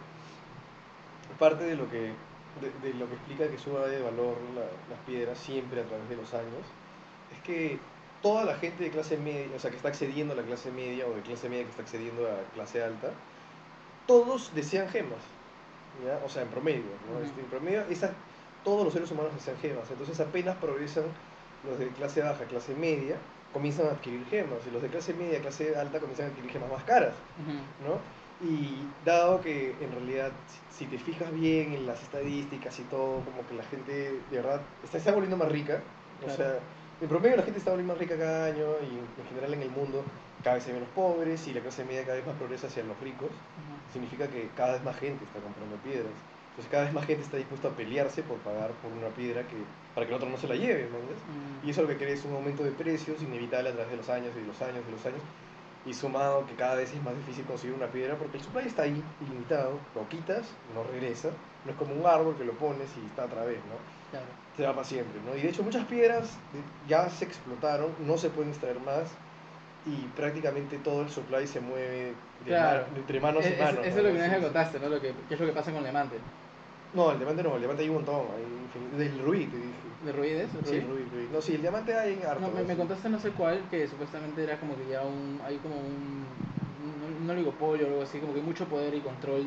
parte 1.39 1.63
de 1.63 1.75
lo 1.75 1.89
que, 1.89 2.13
de, 2.61 2.71
de 2.87 2.93
lo 2.95 3.07
que 3.07 3.15
explica 3.15 3.47
que 3.47 3.57
suba 3.57 3.87
de 3.87 4.01
valor 4.01 4.35
la- 4.55 4.95
las 4.95 4.99
piedras 5.05 5.37
siempre 5.37 5.81
a 5.81 5.83
través 5.85 6.07
de 6.09 6.15
los 6.15 6.33
años, 6.33 6.65
es 7.35 7.41
que 7.43 7.79
toda 8.21 8.45
la 8.45 8.55
gente 8.55 8.83
de 8.83 8.89
clase 8.89 9.17
media, 9.17 9.55
o 9.55 9.59
sea, 9.59 9.69
que 9.69 9.77
está 9.77 9.89
accediendo 9.89 10.33
a 10.33 10.37
la 10.37 10.43
clase 10.43 10.71
media 10.71 11.05
o 11.07 11.13
de 11.13 11.21
clase 11.21 11.49
media 11.49 11.63
que 11.63 11.69
está 11.71 11.81
accediendo 11.83 12.27
a 12.27 12.53
clase 12.53 12.81
alta, 12.83 13.11
todos 14.05 14.53
desean 14.55 14.87
gemas, 14.89 15.19
¿ya? 16.05 16.19
O 16.25 16.29
sea, 16.29 16.43
en 16.43 16.47
promedio, 16.49 16.83
¿no? 17.09 17.17
Ujú. 17.17 17.25
Este, 17.25 17.41
en 17.41 17.47
promedio, 17.47 17.81
esas, 17.89 18.11
todos 18.63 18.83
los 18.83 18.93
seres 18.93 19.11
humanos 19.11 19.33
desean 19.35 19.57
gemas. 19.57 19.89
Entonces 19.91 20.19
apenas 20.19 20.55
progresan 20.57 21.05
los 21.67 21.77
de 21.79 21.87
clase 21.89 22.21
baja, 22.21 22.43
clase 22.45 22.73
media, 22.75 23.17
comienzan 23.53 23.87
a 23.87 23.91
adquirir 23.91 24.25
gemas. 24.27 24.59
Y 24.67 24.71
los 24.71 24.81
de 24.81 24.89
clase 24.89 25.13
media, 25.13 25.41
clase 25.41 25.75
alta 25.75 25.99
comienzan 25.99 26.27
a 26.27 26.29
adquirir 26.29 26.51
gemas 26.51 26.69
más 26.71 26.83
caras. 26.83 27.13
¿no? 27.85 27.99
Y 28.41 28.85
dado 29.03 29.41
que 29.41 29.75
en 29.81 29.91
realidad, 29.91 30.31
si 30.69 30.85
te 30.85 30.99
fijas 30.99 31.33
bien 31.33 31.73
en 31.73 31.87
las 31.87 32.01
estadísticas 32.03 32.79
y 32.79 32.83
todo, 32.83 33.21
como 33.25 33.47
que 33.47 33.55
la 33.55 33.63
gente 33.63 34.19
de 34.29 34.37
verdad 34.37 34.61
está, 34.83 34.97
está 34.99 35.11
volviendo 35.11 35.37
más 35.37 35.51
rica. 35.51 35.81
O 36.25 36.29
sea, 36.29 36.59
en 37.01 37.07
promedio 37.07 37.37
la 37.37 37.43
gente 37.43 37.59
está 37.59 37.71
volviendo 37.71 37.93
más 37.93 37.99
rica 37.99 38.17
cada 38.17 38.45
año 38.45 38.65
y 38.81 39.21
en 39.21 39.27
general 39.29 39.53
en 39.53 39.61
el 39.61 39.69
mundo 39.69 40.03
cada 40.43 40.55
vez 40.55 40.67
hay 40.67 40.73
menos 40.73 40.89
pobres 40.89 41.47
y 41.47 41.53
la 41.53 41.61
clase 41.61 41.83
media 41.83 42.03
cada 42.03 42.15
vez 42.15 42.25
más 42.25 42.35
progresa 42.35 42.67
hacia 42.67 42.83
los 42.83 42.99
ricos. 42.99 43.29
Significa 43.91 44.27
que 44.27 44.49
cada 44.55 44.73
vez 44.73 44.83
más 44.83 44.95
gente 44.97 45.23
está 45.25 45.39
comprando 45.39 45.75
piedras. 45.77 46.13
Entonces 46.51 46.71
cada 46.71 46.83
vez 46.85 46.93
más 46.93 47.05
gente 47.05 47.23
está 47.23 47.37
dispuesta 47.37 47.67
a 47.67 47.71
pelearse 47.71 48.23
por 48.23 48.37
pagar 48.39 48.71
por 48.81 48.91
una 48.91 49.09
piedra 49.09 49.43
que, 49.47 49.55
para 49.93 50.07
que 50.07 50.13
el 50.13 50.17
otro 50.17 50.29
no 50.29 50.37
se 50.37 50.47
la 50.47 50.55
lleve, 50.55 50.89
¿me 50.89 50.97
entiendes? 50.97 51.17
Y 51.63 51.69
eso 51.69 51.83
lo 51.83 51.87
que 51.87 51.97
crea 51.97 52.13
es 52.13 52.25
un 52.25 52.33
aumento 52.33 52.63
de 52.63 52.71
precios 52.71 53.21
inevitable 53.21 53.69
a 53.69 53.73
través 53.73 53.91
de 53.91 53.97
los 53.97 54.09
años 54.09 54.31
y 54.35 54.41
de 54.41 54.47
los 54.47 54.59
años 54.61 54.81
y 54.81 54.85
de 54.85 54.91
los 54.91 55.05
años. 55.05 55.21
Y 55.87 55.93
sumado 55.93 56.45
que 56.45 56.53
cada 56.55 56.75
vez 56.75 56.91
es 56.93 57.01
más 57.01 57.15
difícil 57.15 57.45
conseguir 57.45 57.73
una 57.75 57.87
piedra 57.87 58.15
porque 58.15 58.37
el 58.37 58.43
supply 58.43 58.67
está 58.67 58.83
ahí, 58.83 59.01
ilimitado. 59.25 59.79
Lo 59.95 60.07
quitas, 60.09 60.45
no 60.75 60.83
regresa. 60.83 61.29
No 61.63 61.71
es 61.71 61.77
como 61.77 61.95
un 61.95 62.05
árbol 62.05 62.35
que 62.37 62.43
lo 62.43 62.53
pones 62.53 62.89
y 63.01 63.05
está 63.07 63.25
otra 63.25 63.45
vez, 63.45 63.57
¿no? 63.59 63.75
Claro. 64.11 64.25
Se 64.57 64.63
va 64.65 64.73
para 64.73 64.83
siempre, 64.85 65.19
¿no? 65.25 65.35
Y 65.37 65.41
de 65.41 65.49
hecho 65.49 65.63
muchas 65.63 65.85
piedras 65.85 66.23
de- 66.51 66.89
ya 66.89 67.09
se 67.09 67.23
explotaron, 67.25 67.91
no 68.05 68.17
se 68.17 68.29
pueden 68.29 68.51
extraer 68.51 68.79
más. 68.81 69.09
Y 69.85 69.95
prácticamente 70.17 70.77
todo 70.79 71.01
el 71.03 71.09
supply 71.09 71.47
se 71.47 71.61
mueve 71.61 72.13
de 72.43 72.49
Claro. 72.51 72.85
entre 72.95 73.21
manos 73.21 73.45
Es- 73.45 73.57
y 73.57 73.61
manos. 73.63 73.85
eso 73.85 74.01
¿no? 74.01 74.07
es 74.09 74.15
lo 74.29 74.35
que 74.35 74.41
contaste, 74.43 74.79
¿no? 74.79 74.89
Lo 74.89 74.99
que, 74.99 75.13
¿Qué 75.29 75.33
es 75.35 75.39
lo 75.39 75.45
que 75.45 75.53
pasa 75.53 75.71
con 75.71 75.77
el 75.77 75.83
diamante? 75.83 76.17
No, 76.93 77.11
el 77.11 77.17
diamante 77.17 77.43
no, 77.43 77.53
el 77.55 77.59
diamante 77.59 77.83
hay 77.83 77.89
un 77.89 77.95
montón. 77.95 78.21
Hay 78.35 78.43
infin- 78.43 78.97
del 78.97 79.19
rubí, 79.19 79.45
te 79.45 79.57
dije. 79.57 79.73
¿De 80.03 80.11
ruides? 80.11 80.49
¿El 80.55 80.65
Sí, 80.65 80.79
rubí? 80.79 81.03
rubí, 81.03 81.09
rubí. 81.11 81.27
No, 81.31 81.41
sí, 81.41 81.55
el 81.55 81.61
diamante 81.61 81.93
hay 81.95 82.13
en 82.13 82.25
harto. 82.25 82.41
No, 82.41 82.49
me, 82.49 82.63
me 82.63 82.73
sí. 82.73 82.77
contaste 82.77 83.09
no 83.09 83.19
sé 83.19 83.31
cuál, 83.31 83.61
que 83.69 83.87
supuestamente 83.87 84.43
era 84.43 84.59
como 84.59 84.75
que 84.77 84.87
ya 84.87 85.01
un, 85.03 85.39
hay 85.45 85.57
como 85.57 85.75
un, 85.75 86.25
un, 86.83 87.23
un 87.23 87.29
oligopolio 87.29 87.85
o 87.85 87.89
algo 87.89 88.01
así, 88.03 88.19
como 88.19 88.33
que 88.33 88.41
mucho 88.41 88.65
poder 88.65 88.93
y 88.95 89.01
control 89.01 89.45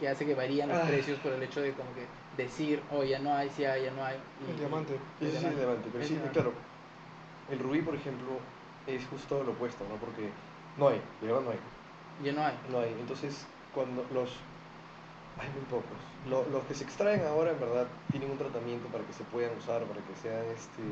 que 0.00 0.08
hace 0.08 0.26
que 0.26 0.34
varían 0.34 0.68
los 0.68 0.78
Ah. 0.78 0.84
precios 0.86 1.18
por 1.20 1.32
el 1.32 1.42
hecho 1.42 1.62
de 1.62 1.72
como 1.72 1.88
que 1.94 2.06
decir, 2.36 2.80
oh, 2.92 3.02
ya 3.02 3.18
no 3.18 3.34
hay, 3.34 3.48
si 3.50 3.64
hay, 3.64 3.84
ya 3.84 3.90
no 3.92 4.04
hay. 4.04 4.16
y- 4.46 4.50
El 4.50 4.58
diamante. 4.58 4.92
el 5.20 5.30
sí 5.30 5.36
es 5.36 5.42
el 5.44 5.56
diamante. 5.56 5.88
Pero 5.90 6.02
El 6.02 6.08
sí, 6.08 6.14
diamante. 6.14 6.34
claro. 6.34 6.52
El 7.50 7.58
rubí, 7.60 7.80
por 7.80 7.94
ejemplo, 7.94 8.26
es 8.86 9.06
justo 9.06 9.42
lo 9.42 9.52
opuesto, 9.52 9.84
¿no? 9.88 9.96
Porque 9.96 10.28
no 10.78 10.88
hay, 10.88 11.00
de 11.20 11.26
verdad 11.28 11.42
no 11.42 11.50
hay. 11.50 11.58
Ya 12.24 12.32
no 12.32 12.44
hay. 12.44 12.54
No 12.70 12.80
hay. 12.80 12.94
Entonces, 13.00 13.46
cuando 13.74 14.04
los. 14.12 14.30
Hay 15.38 15.50
muy 15.50 15.64
pocos. 15.64 15.98
Lo- 16.24 16.48
los 16.48 16.64
que 16.64 16.74
se 16.74 16.84
extraen 16.84 17.24
ahora, 17.24 17.52
en 17.52 17.60
verdad, 17.60 17.86
tienen 18.10 18.30
un 18.30 18.38
tratamiento 18.38 18.88
para 18.88 19.04
que 19.04 19.12
se 19.12 19.24
puedan 19.24 19.56
usar, 19.56 19.84
para 19.84 20.00
que 20.00 20.14
sean 20.16 20.46
este, 20.46 20.82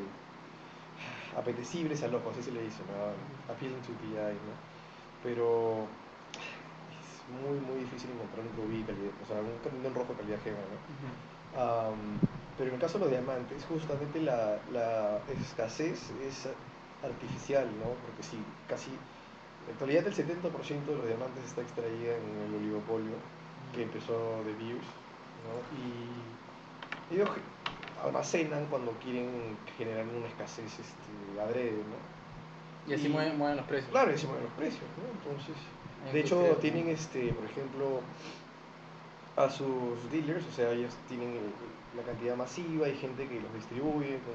apetecibles 1.37 2.01
al 2.03 2.15
ojo, 2.15 2.29
así 2.31 2.43
se 2.43 2.51
le 2.51 2.61
dice, 2.61 2.83
¿no? 2.87 3.53
Appealing 3.53 3.81
to 3.81 3.91
the 4.01 4.07
eye, 4.15 4.39
¿no? 4.47 4.55
Pero 5.23 5.87
es 7.01 7.27
muy, 7.33 7.59
muy 7.59 7.79
difícil 7.81 8.11
encontrar 8.11 8.45
un 8.45 8.55
rubí 8.55 8.83
calidad, 8.83 9.11
o 9.21 9.25
sea, 9.25 9.37
un 9.41 9.57
camino 9.63 9.89
rojo 9.93 10.13
calidad 10.13 10.39
gema, 10.43 10.57
¿no? 10.71 10.77
Ujú. 10.93 11.09
Am, 11.61 12.19
pero 12.57 12.69
en 12.69 12.75
el 12.75 12.81
caso 12.81 12.97
de 12.97 13.05
los 13.05 13.11
diamantes, 13.11 13.65
justamente 13.65 14.19
la, 14.21 14.59
la 14.71 15.19
escasez 15.27 16.11
es 16.21 16.47
artificial, 17.03 17.67
¿no? 17.79 17.95
Porque 18.05 18.23
sí, 18.23 18.39
casi, 18.67 18.91
en 18.91 19.73
actualidad 19.73 20.07
el 20.07 20.13
70% 20.13 20.91
de 20.91 20.97
los 20.97 21.07
diamantes 21.07 21.43
está 21.45 21.61
extraída 21.61 22.15
en 22.17 22.37
el 22.47 22.55
oligopolio 22.55 23.15
que 23.75 23.83
empezó 23.83 24.43
de 24.43 24.53
Beers, 24.53 24.87
¿no? 25.43 25.77
Y 25.77 26.23
ellos 27.13 27.29
almacenan 28.03 28.65
cuando 28.67 28.91
quieren 29.03 29.57
generar 29.77 30.05
una 30.07 30.27
escasez 30.27 30.79
este, 30.79 31.39
adrede, 31.39 31.83
¿no? 31.89 31.97
Y 32.89 32.93
así 32.93 33.07
Y- 33.07 33.09
mueven, 33.11 33.37
mueven 33.37 33.57
los 33.57 33.65
precios. 33.65 33.91
Claro, 33.91 34.13
y 34.13 34.17
se 34.17 34.27
mueven 34.27 34.43
los 34.45 34.53
precios, 34.53 34.89
¿no? 34.97 35.03
Entonces, 35.11 35.55
En 36.05 36.13
de 36.13 36.19
hecho, 36.21 36.57
tienen, 36.61 36.89
este, 36.89 37.31
por 37.33 37.45
ejemplo, 37.45 38.01
a 39.35 39.49
sus 39.49 40.09
dealers, 40.11 40.45
o 40.47 40.51
sea, 40.51 40.71
ellos 40.71 40.93
tienen 41.07 41.39
la 41.95 42.03
cantidad 42.03 42.35
masiva, 42.37 42.87
hay 42.87 42.95
gente 42.95 43.27
que 43.27 43.41
los 43.41 43.53
distribuye, 43.53 44.11
¿no? 44.11 44.33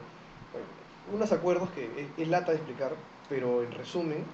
Bueno, 0.52 0.66
unos 1.14 1.32
acuerdos 1.32 1.70
que 1.70 1.84
es, 2.02 2.08
es 2.18 2.28
lata 2.28 2.52
de 2.52 2.58
explicar, 2.58 2.92
pero 3.28 3.62
en 3.62 3.72
resumen, 3.72 4.24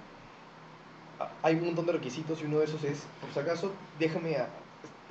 hay 1.41 1.55
un 1.55 1.65
montón 1.65 1.85
de 1.85 1.93
requisitos 1.93 2.41
y 2.41 2.45
uno 2.45 2.59
de 2.59 2.65
esos 2.65 2.83
es, 2.83 3.07
por 3.21 3.31
si 3.31 3.39
acaso, 3.39 3.71
déjame 3.99 4.35
a... 4.37 4.49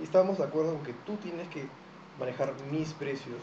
Estábamos 0.02 0.38
de 0.38 0.44
acuerdo 0.44 0.74
con 0.74 0.82
que 0.82 0.92
tú 1.04 1.16
tienes 1.16 1.48
que 1.48 1.66
manejar 2.18 2.52
mis 2.70 2.92
precios, 2.94 3.38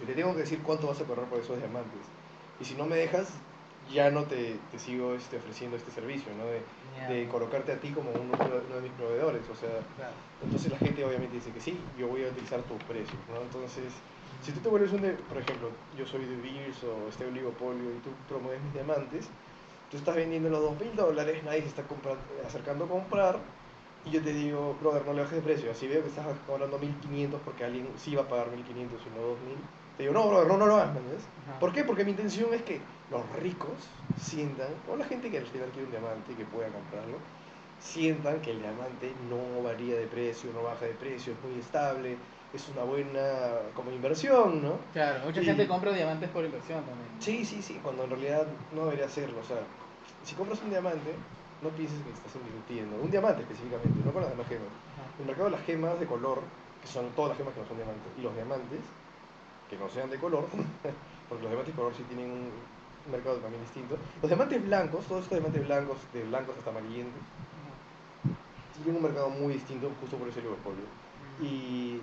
yo 0.00 0.06
te 0.06 0.14
tengo 0.14 0.32
que 0.34 0.40
decir 0.40 0.60
cuánto 0.62 0.86
vas 0.86 1.00
a 1.00 1.04
cobrar 1.04 1.26
por 1.26 1.40
esos 1.40 1.58
diamantes, 1.58 2.00
y 2.60 2.64
si 2.64 2.74
no 2.74 2.86
me 2.86 2.96
dejas, 2.96 3.32
ya 3.92 4.10
no 4.10 4.24
te, 4.24 4.56
te 4.70 4.78
sigo 4.78 5.14
este, 5.14 5.38
ofreciendo 5.38 5.76
este 5.76 5.90
servicio, 5.90 6.32
¿no? 6.36 6.44
De, 6.46 6.62
colocarte 7.30 7.72
a 7.72 7.80
ti 7.80 7.88
como 7.90 8.10
uno, 8.10 8.34
uno 8.34 8.76
de 8.76 8.82
mis 8.82 8.92
proveedores, 8.92 9.40
o 9.48 9.54
sea, 9.54 9.70
Claro. 9.96 10.12
entonces 10.44 10.70
la 10.70 10.76
gente 10.76 11.02
obviamente 11.04 11.36
dice 11.36 11.50
que 11.52 11.60
sí, 11.60 11.78
yo 11.98 12.06
voy 12.08 12.22
a 12.24 12.28
utilizar 12.28 12.60
tus 12.62 12.82
precios, 12.82 13.16
¿no? 13.32 13.40
Entonces, 13.40 13.84
si 14.42 14.52
tú 14.52 14.60
te 14.60 14.68
vuelves 14.68 14.92
un, 14.92 15.00
de, 15.00 15.12
por 15.12 15.38
ejemplo, 15.38 15.70
yo 15.96 16.04
soy 16.04 16.26
de 16.26 16.36
Beers 16.36 16.84
o 16.84 17.08
este 17.08 17.24
oligopolio 17.24 17.90
y 17.90 17.98
tú 18.00 18.10
promueves 18.28 18.62
mis 18.62 18.74
diamantes, 18.74 19.26
tú 19.90 19.96
estás 19.96 20.16
vendiendo 20.16 20.50
los 20.50 20.60
2.000 20.60 20.94
dólares, 20.94 21.42
nadie 21.44 21.62
se 21.62 21.68
está 21.68 21.82
comprando, 21.84 22.20
acercando 22.46 22.84
a 22.84 22.88
comprar, 22.88 23.38
y 24.08 24.12
yo 24.12 24.22
te 24.22 24.32
digo, 24.32 24.74
brother, 24.80 25.04
no 25.06 25.12
le 25.12 25.22
bajes 25.22 25.36
de 25.36 25.42
precio, 25.42 25.70
así 25.70 25.86
veo 25.86 26.02
que 26.02 26.08
estás 26.08 26.26
cobrando 26.46 26.78
1.500 26.78 27.40
porque 27.42 27.64
alguien 27.64 27.86
sí 27.98 28.14
va 28.14 28.22
a 28.22 28.28
pagar 28.28 28.48
1.500 28.50 29.00
y 29.06 29.10
no 29.10 29.20
2.000, 29.20 29.58
te 29.96 30.02
digo, 30.04 30.14
no, 30.14 30.28
brother, 30.28 30.48
no, 30.48 30.56
no 30.56 30.66
lo 30.66 30.76
hagas. 30.76 30.96
Ajá. 31.44 31.58
¿Por 31.58 31.72
qué? 31.72 31.84
Porque 31.84 32.04
mi 32.04 32.12
intención 32.12 32.52
es 32.54 32.62
que 32.62 32.80
los 33.10 33.28
ricos 33.36 33.88
sientan, 34.16 34.68
o 34.86 34.96
la 34.96 35.04
gente 35.04 35.30
que 35.30 35.38
al 35.38 35.46
final 35.46 35.68
quiere 35.70 35.84
un 35.86 35.90
diamante 35.90 36.32
y 36.32 36.36
que 36.36 36.44
pueda 36.44 36.68
comprarlo, 36.70 37.18
sientan 37.78 38.40
que 38.40 38.50
el 38.50 38.58
diamante 38.60 39.14
no 39.28 39.62
varía 39.62 39.96
de 39.96 40.06
precio, 40.06 40.50
no 40.52 40.62
baja 40.64 40.86
de 40.86 40.94
precio, 40.94 41.32
es 41.32 41.42
muy 41.42 41.58
estable, 41.58 42.16
es 42.52 42.68
una 42.68 42.82
buena 42.82 43.20
como 43.74 43.90
inversión, 43.92 44.62
¿no? 44.62 44.78
Claro, 44.92 45.24
mucha 45.24 45.42
Y- 45.42 45.44
gente 45.44 45.66
compra 45.66 45.92
diamantes 45.92 46.28
por 46.30 46.44
inversión 46.44 46.84
también. 46.84 47.10
Sí, 47.20 47.44
sí, 47.44 47.62
sí, 47.62 47.78
cuando 47.82 48.04
en 48.04 48.10
realidad 48.10 48.48
no 48.72 48.84
debería 48.84 49.06
hacerlo. 49.06 49.40
O 49.40 49.44
sea, 49.44 49.58
si 50.24 50.34
compras 50.34 50.60
un 50.62 50.70
diamante, 50.70 51.14
no 51.62 51.68
pienses 51.70 51.98
que 52.02 52.10
estás 52.10 52.34
invirtiendo. 52.36 52.96
Un 52.96 53.10
diamante 53.10 53.42
específicamente, 53.42 53.98
no 54.04 54.12
con 54.12 54.22
las 54.22 54.30
demás 54.30 54.46
gemas. 54.48 54.70
El 55.18 55.26
mercado 55.26 55.50
de 55.50 55.56
las 55.56 55.64
gemas 55.66 55.98
de 55.98 56.06
color, 56.06 56.40
que 56.80 56.88
son 56.88 57.10
todas 57.16 57.30
las 57.30 57.38
gemas 57.38 57.54
que 57.54 57.60
no 57.60 57.66
son 57.66 57.76
diamantes, 57.76 58.10
y 58.16 58.22
los 58.22 58.34
diamantes, 58.34 58.80
que 59.68 59.76
no 59.76 59.88
sean 59.88 60.10
de 60.10 60.18
color, 60.18 60.46
porque 61.28 61.42
los 61.42 61.50
diamantes 61.50 61.74
de 61.74 61.80
color 61.80 61.92
sí 61.94 62.02
tienen 62.04 62.30
un 62.30 62.50
un 63.08 63.12
mercado 63.12 63.36
también 63.38 63.62
distinto. 63.62 63.96
Los 64.22 64.28
diamantes 64.28 64.64
blancos, 64.64 65.04
todos 65.06 65.22
estos 65.22 65.38
diamantes 65.38 65.66
blancos, 65.66 65.98
de 66.12 66.24
blancos 66.24 66.56
hasta 66.58 66.70
amarillentos, 66.70 67.22
tienen 68.82 68.96
un 68.96 69.02
mercado 69.02 69.30
muy 69.30 69.54
distinto 69.54 69.90
justo 70.00 70.16
por 70.16 70.28
ese 70.28 70.40
oligopolio. 70.40 70.84
Y 71.40 72.00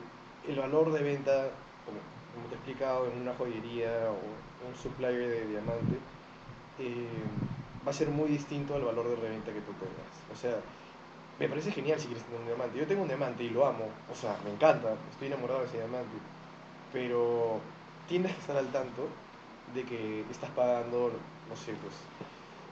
el 0.47 0.59
valor 0.59 0.91
de 0.91 1.03
venta, 1.03 1.49
como, 1.85 1.99
como 2.33 2.47
te 2.47 2.55
he 2.55 2.57
explicado, 2.57 3.07
en 3.11 3.21
una 3.21 3.33
joyería 3.35 4.11
o 4.11 4.67
un 4.67 4.75
supplier 4.75 5.29
de 5.29 5.47
diamante, 5.47 5.95
eh, 6.79 7.07
va 7.85 7.91
a 7.91 7.93
ser 7.93 8.09
muy 8.09 8.29
distinto 8.29 8.75
al 8.75 8.83
valor 8.83 9.07
de 9.09 9.15
reventa 9.17 9.53
que 9.53 9.61
tú 9.61 9.73
tengas. 9.73 10.13
O 10.31 10.35
sea, 10.35 10.57
me 11.39 11.49
parece 11.49 11.71
genial 11.71 11.99
si 11.99 12.07
quieres 12.07 12.23
tener 12.25 12.39
un 12.41 12.47
diamante. 12.47 12.77
Yo 12.79 12.87
tengo 12.87 13.01
un 13.03 13.07
diamante 13.07 13.43
y 13.43 13.49
lo 13.49 13.65
amo, 13.65 13.85
o 14.11 14.15
sea, 14.15 14.37
me 14.43 14.51
encanta, 14.51 14.95
estoy 15.11 15.27
enamorado 15.27 15.61
de 15.61 15.67
ese 15.67 15.77
diamante. 15.77 16.17
Pero 16.91 17.59
tienes 18.07 18.33
que 18.33 18.39
estar 18.41 18.57
al 18.57 18.71
tanto 18.71 19.07
de 19.73 19.85
que 19.85 20.21
estás 20.31 20.49
pagando, 20.51 21.11
no 21.49 21.55
sé, 21.55 21.73
pues, 21.81 21.93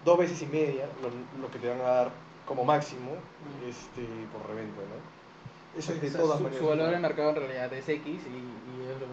dos 0.05 0.17
veces 0.17 0.41
y 0.41 0.47
media 0.47 0.87
lo, 1.01 1.09
lo 1.41 1.51
que 1.51 1.59
te 1.59 1.69
van 1.69 1.81
a 1.81 1.83
dar 1.83 2.11
como 2.45 2.63
máximo 2.65 3.11
este, 3.67 4.27
por 4.31 4.47
reventa, 4.47 4.81
¿no? 4.81 5.79
Eso 5.79 5.93
es 5.93 6.01
de 6.01 6.07
O 6.07 6.11
sea, 6.11 6.21
todas 6.21 6.37
su, 6.37 6.43
maneras. 6.43 6.59
su 6.63 6.67
valor 6.69 6.89
de 6.91 6.99
mercado 6.99 7.29
en 7.31 7.35
realidad 7.37 7.73
es 7.73 7.89
X 7.89 8.05
y, 8.05 8.29
y 8.29 8.83
ellos 8.85 8.99
lo 8.99 9.07
venden 9.09 9.12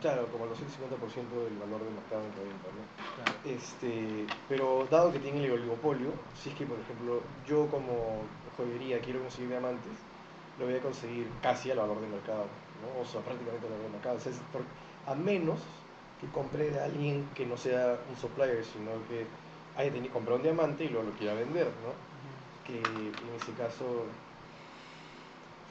Claro, 0.00 0.30
como 0.30 0.44
el 0.44 0.50
250% 0.50 1.44
del 1.44 1.56
valor 1.58 1.84
del 1.84 1.94
mercado 1.94 2.26
en 2.26 2.32
reventa, 2.32 2.68
¿no? 2.70 2.86
Claro. 3.14 3.38
Este, 3.44 4.28
pero 4.46 4.86
dado 4.90 5.10
que 5.12 5.18
tiene 5.20 5.44
el 5.44 5.52
oligopolio, 5.52 6.12
si 6.34 6.50
es 6.50 6.54
que 6.54 6.66
por 6.66 6.78
ejemplo 6.78 7.22
yo 7.44 7.68
como 7.68 8.28
joyería 8.56 9.00
quiero 9.00 9.20
conseguir 9.22 9.48
diamantes, 9.50 9.96
lo 10.58 10.66
voy 10.66 10.74
a 10.74 10.80
conseguir 10.82 11.38
casi 11.40 11.70
al 11.70 11.78
valor 11.78 12.00
del 12.00 12.10
mercado, 12.10 12.50
¿no? 12.80 13.00
O 13.00 13.04
sea, 13.04 13.22
prácticamente 13.22 13.66
al 13.66 13.72
valor 13.72 13.84
del 13.84 13.92
mercado. 13.92 14.16
O 14.16 14.20
sea, 14.20 14.32
es 14.32 14.38
por- 14.40 14.66
a 15.04 15.14
menos 15.14 15.60
que 16.18 16.30
compre 16.30 16.70
de 16.70 16.80
alguien 16.80 17.30
que 17.34 17.46
no 17.46 17.56
sea 17.56 18.04
un 18.08 18.16
supplier, 18.16 18.64
sino 18.64 19.02
que 19.04 19.28
haya 19.74 19.92
tenido 19.92 20.12
comprado 20.12 20.36
un 20.38 20.42
diamante 20.42 20.84
y 20.84 20.88
luego 20.88 21.10
lo 21.10 21.14
quiera 21.16 21.34
vender, 21.34 21.68
¿no? 21.82 21.94
Que 22.64 23.08
en 23.20 23.34
ese 23.34 23.54
caso 23.54 24.10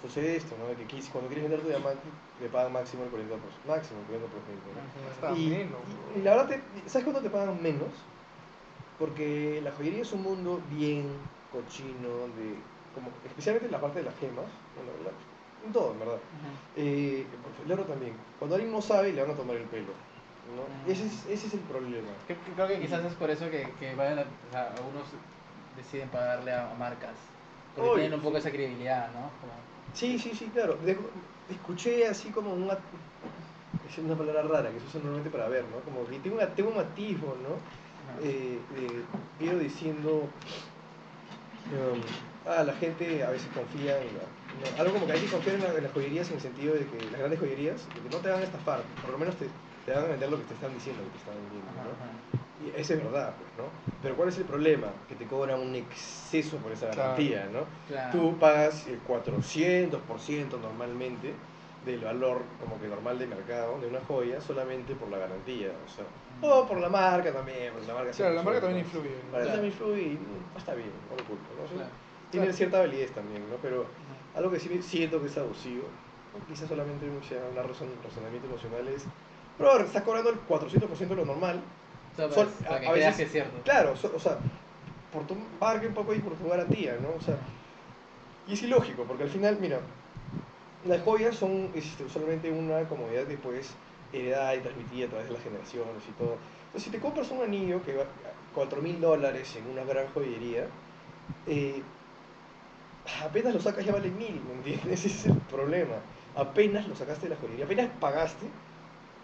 sucede 0.02 0.36
esto, 0.38 0.56
¿no? 0.60 0.68
De 0.68 0.76
que 0.76 1.02
cuando 1.12 1.28
quieres 1.30 1.44
vender 1.50 1.62
tu 1.62 1.68
diamante 1.70 2.08
te 2.40 2.50
pagan 2.50 2.74
máximo 2.74 3.04
el 3.04 3.10
40%, 3.12 3.40
máximo 3.68 4.00
el 4.02 4.08
40%, 4.08 5.30
¿no? 5.32 5.36
Y, 5.38 5.50
menos, 5.50 5.80
y- 6.16 6.20
y 6.20 6.24
la 6.24 6.36
verdad, 6.36 6.48
te- 6.50 6.90
¿sabes 6.90 7.06
cuánto 7.06 7.22
te 7.22 7.30
pagan 7.30 7.62
menos? 7.62 7.90
Porque 8.98 9.60
la 9.64 9.72
joyería 9.72 10.02
es 10.02 10.14
un 10.14 10.24
mundo 10.24 10.62
bien 10.70 11.06
cochino, 11.52 12.28
de, 12.40 12.56
como, 12.94 13.10
especialmente 13.26 13.66
en 13.66 13.72
la 13.72 13.82
parte 13.82 14.00
de 14.00 14.06
las 14.06 14.16
gemas. 14.20 14.46
Bueno, 14.76 14.92
la- 15.04 15.68
en 15.68 15.74
todo, 15.74 15.92
en 15.94 16.00
verdad. 16.00 16.20
Eh, 16.76 17.26
el 17.66 17.72
oro 17.72 17.84
también. 17.84 18.14
Cuando 18.40 18.56
alguien 18.56 18.72
no 18.72 18.82
sabe, 18.82 19.12
le 19.12 19.22
van 19.22 19.32
a 19.32 19.36
tomar 19.36 19.56
el 19.58 19.64
pelo. 19.64 19.92
¿no? 20.56 20.62
Ujú. 20.62 20.92
ese, 20.92 21.08
es, 21.08 21.26
ese 21.26 21.48
es 21.48 21.54
el 21.56 21.60
problema. 21.62 22.12
Creo 22.56 22.68
que 22.68 22.80
quizás 22.80 23.04
es 23.04 23.14
por 23.16 23.32
eso 23.32 23.50
que, 23.50 23.68
que 23.80 23.96
vayan 23.96 24.20
a- 24.20 24.22
o 24.22 24.52
sea, 24.52 24.72
algunos 24.78 25.04
deciden 25.76 26.08
pagarle 26.10 26.52
a, 26.52 26.70
a 26.72 26.74
marcas. 26.76 27.16
Porque 27.76 27.90
Oye, 27.90 28.02
tienen 28.04 28.20
un 28.20 28.24
poco 28.24 28.38
esa 28.38 28.52
credibilidad, 28.52 29.08
¿no? 29.12 29.32
Como- 29.42 29.75
Sí, 29.96 30.20
sí, 30.20 30.36
sí, 30.36 30.52
claro. 30.52 30.80
Escuché 31.48 32.08
así 32.08 32.32
como 32.32 32.54
una... 32.54 32.86
Es 33.84 33.98
una 34.00 34.18
palabra 34.18 34.44
rara 34.44 34.72
que 34.74 34.80
se 34.80 34.88
usa 34.88 35.00
normalmente 35.00 35.32
para 35.32 35.50
ver, 35.50 35.70
¿no? 35.70 35.84
Como 35.84 36.08
que 36.08 36.20
tengo, 36.20 36.38
una, 36.38 36.56
tengo 36.56 36.72
un 36.72 36.80
atisbo, 36.80 37.36
¿no? 37.38 37.66
Eh, 38.18 38.68
eh, 38.72 39.10
diciendo 39.60 40.34
um, 41.70 42.16
ah, 42.46 42.64
la 42.64 42.74
gente 42.74 43.24
a 43.24 43.30
veces 43.32 43.52
confía 43.52 44.02
en 44.04 44.16
la- 44.16 44.32
no, 44.52 44.76
algo 44.78 44.94
como 44.94 45.08
que 45.08 45.14
hay 45.14 45.20
que 45.22 45.30
confiar 45.30 45.56
en, 45.56 45.62
la- 45.64 45.76
en 45.78 45.84
las 45.84 45.92
joyerías 45.92 46.30
en 46.30 46.36
el 46.36 46.42
sentido 46.42 46.74
de 46.76 46.88
que 46.88 47.10
las 47.10 47.20
grandes 47.20 47.40
joyerías 47.40 47.94
de 47.94 48.02
que 48.02 48.10
no 48.10 48.22
te 48.22 48.30
van 48.30 48.42
a 48.42 48.44
estafar, 48.46 49.00
por 49.02 49.10
lo 49.12 49.18
menos 49.18 49.38
te, 49.38 49.50
te 49.84 49.92
van 49.92 50.06
a 50.06 50.08
vender 50.08 50.30
lo 50.30 50.38
que 50.38 50.46
te 50.46 50.54
están 50.54 50.74
diciendo 50.74 51.04
que 51.04 51.12
te 51.12 51.18
están 51.18 51.36
vendiendo 51.38 51.80
¿no? 51.80 52.00
Y 52.66 52.70
eso 52.80 52.94
es 52.94 53.04
verdad 53.04 53.34
pues, 53.38 53.50
¿no? 53.58 53.66
pero 54.02 54.16
¿cuál 54.16 54.30
es 54.30 54.38
el 54.38 54.46
problema? 54.46 54.88
que 55.08 55.16
te 55.16 55.26
cobran 55.26 55.60
un 55.60 55.76
exceso 55.76 56.58
por 56.58 56.72
esa 56.72 56.88
Claro. 56.88 57.02
garantía 57.02 57.48
¿no? 57.52 57.62
Claro. 57.88 58.12
tú 58.12 58.38
pagas 58.40 58.88
el 58.88 59.00
400% 59.02 60.60
normalmente 60.62 61.34
del 61.86 62.00
valor 62.04 62.42
como 62.60 62.80
que 62.80 62.88
normal 62.88 63.20
de 63.20 63.28
mercado 63.28 63.80
de 63.80 63.88
una 63.88 64.00
joya 64.08 64.42
solamente 64.42 64.96
por 64.96 65.10
la 65.10 65.20
garantía 65.20 65.72
o 65.86 65.88
sea 65.90 66.06
o 66.42 66.68
por 66.68 66.80
la 66.80 66.90
marca 66.90 67.32
también 67.32 67.72
porque 67.74 67.88
la 67.88 67.94
marca 67.94 68.12
Claro, 68.12 68.34
la 68.36 68.44
marca 68.44 68.62
también 68.62 68.86
influye. 68.86 69.10
¿no? 69.10 69.32
Para 69.32 69.44
eso 69.44 69.52
Claro. 69.52 69.52
también 69.52 69.74
influye 69.74 70.02
y 70.02 70.14
mm, 70.18 70.58
está 70.58 70.76
bien, 70.76 70.92
no 71.10 71.16
lo 71.16 71.24
culpo. 71.24 71.50
¿no? 71.58 71.64
O 71.64 71.68
sea, 71.68 71.78
Claro. 71.78 71.92
Tiene 72.32 72.48
Claro. 72.48 72.58
cierta 72.58 72.80
validez 72.80 73.12
también, 73.12 73.42
¿no? 73.50 73.56
Pero 73.62 73.86
algo 74.36 74.52
que 74.52 74.60
sí 74.60 74.82
siento 74.82 75.22
que 75.22 75.28
es 75.28 75.38
abusivo, 75.38 75.84
quizás 76.48 76.68
solamente 76.68 77.06
sea 77.28 77.40
un 77.50 77.56
razón, 77.56 77.88
razonamiento 78.04 78.48
emocional 78.48 78.88
es, 78.90 79.06
pero 79.58 79.72
ahora 79.72 79.86
estás 79.86 80.04
cobrando 80.04 80.30
el 80.32 80.40
400% 80.42 81.16
de 81.16 81.16
lo 81.16 81.26
normal. 81.26 81.62
Para, 82.18 82.80
que 82.80 82.88
a 82.88 82.92
veces- 82.92 83.16
que 83.18 83.24
es 83.24 83.32
cierto. 83.32 83.58
Claro, 83.64 83.96
so- 83.96 84.12
o 84.16 84.20
sea, 84.20 84.38
por 85.12 85.26
tu 85.28 85.36
marca 85.60 85.88
un 85.88 85.94
poco 85.94 86.14
y 86.14 86.20
por 86.20 86.34
tu 86.36 86.48
garantía, 86.50 86.98
¿no? 87.02 87.10
O 87.18 87.22
sea, 87.22 87.38
y 88.48 88.54
es 88.54 88.64
ilógico, 88.64 89.04
porque 89.04 89.24
al 89.24 89.30
final, 89.30 89.58
mira, 89.60 89.80
las 90.86 91.02
joyas 91.02 91.36
son 91.36 91.72
solamente 92.12 92.52
una 92.52 92.88
comodidad 92.88 93.26
que 93.26 93.38
puedes 93.38 93.72
heredar 94.14 94.58
y 94.58 94.62
transmitir 94.62 95.06
a 95.06 95.10
través 95.10 95.28
de 95.28 95.34
las 95.34 95.44
generaciones 95.44 96.04
y 96.08 96.12
todo. 96.14 96.38
Entonces, 96.68 96.84
si 96.84 96.90
te 96.90 97.00
compras 97.00 97.32
un 97.32 97.42
anillo 97.42 97.82
que 97.84 97.96
va 97.96 98.04
a 98.04 98.06
4 98.54 98.82
mil 98.82 99.02
dólares 99.02 99.56
en 99.56 99.70
una 99.70 99.84
gran 99.84 100.08
joyería, 100.14 100.68
eh, 101.48 101.82
apenas 103.24 103.54
lo 103.54 103.60
sacas 103.62 103.86
ya 103.86 103.94
vale 103.94 104.10
mil, 104.10 104.42
¿me 104.48 104.54
entiendes? 104.56 105.06
Ese 105.06 105.08
es 105.08 105.26
el 105.26 105.34
problema. 105.52 105.96
Apenas 106.36 106.88
lo 106.88 106.96
sacaste 106.96 107.28
de 107.30 107.36
la 107.36 107.42
joyería, 107.42 107.66
apenas 107.66 107.90
pagaste, 108.00 108.46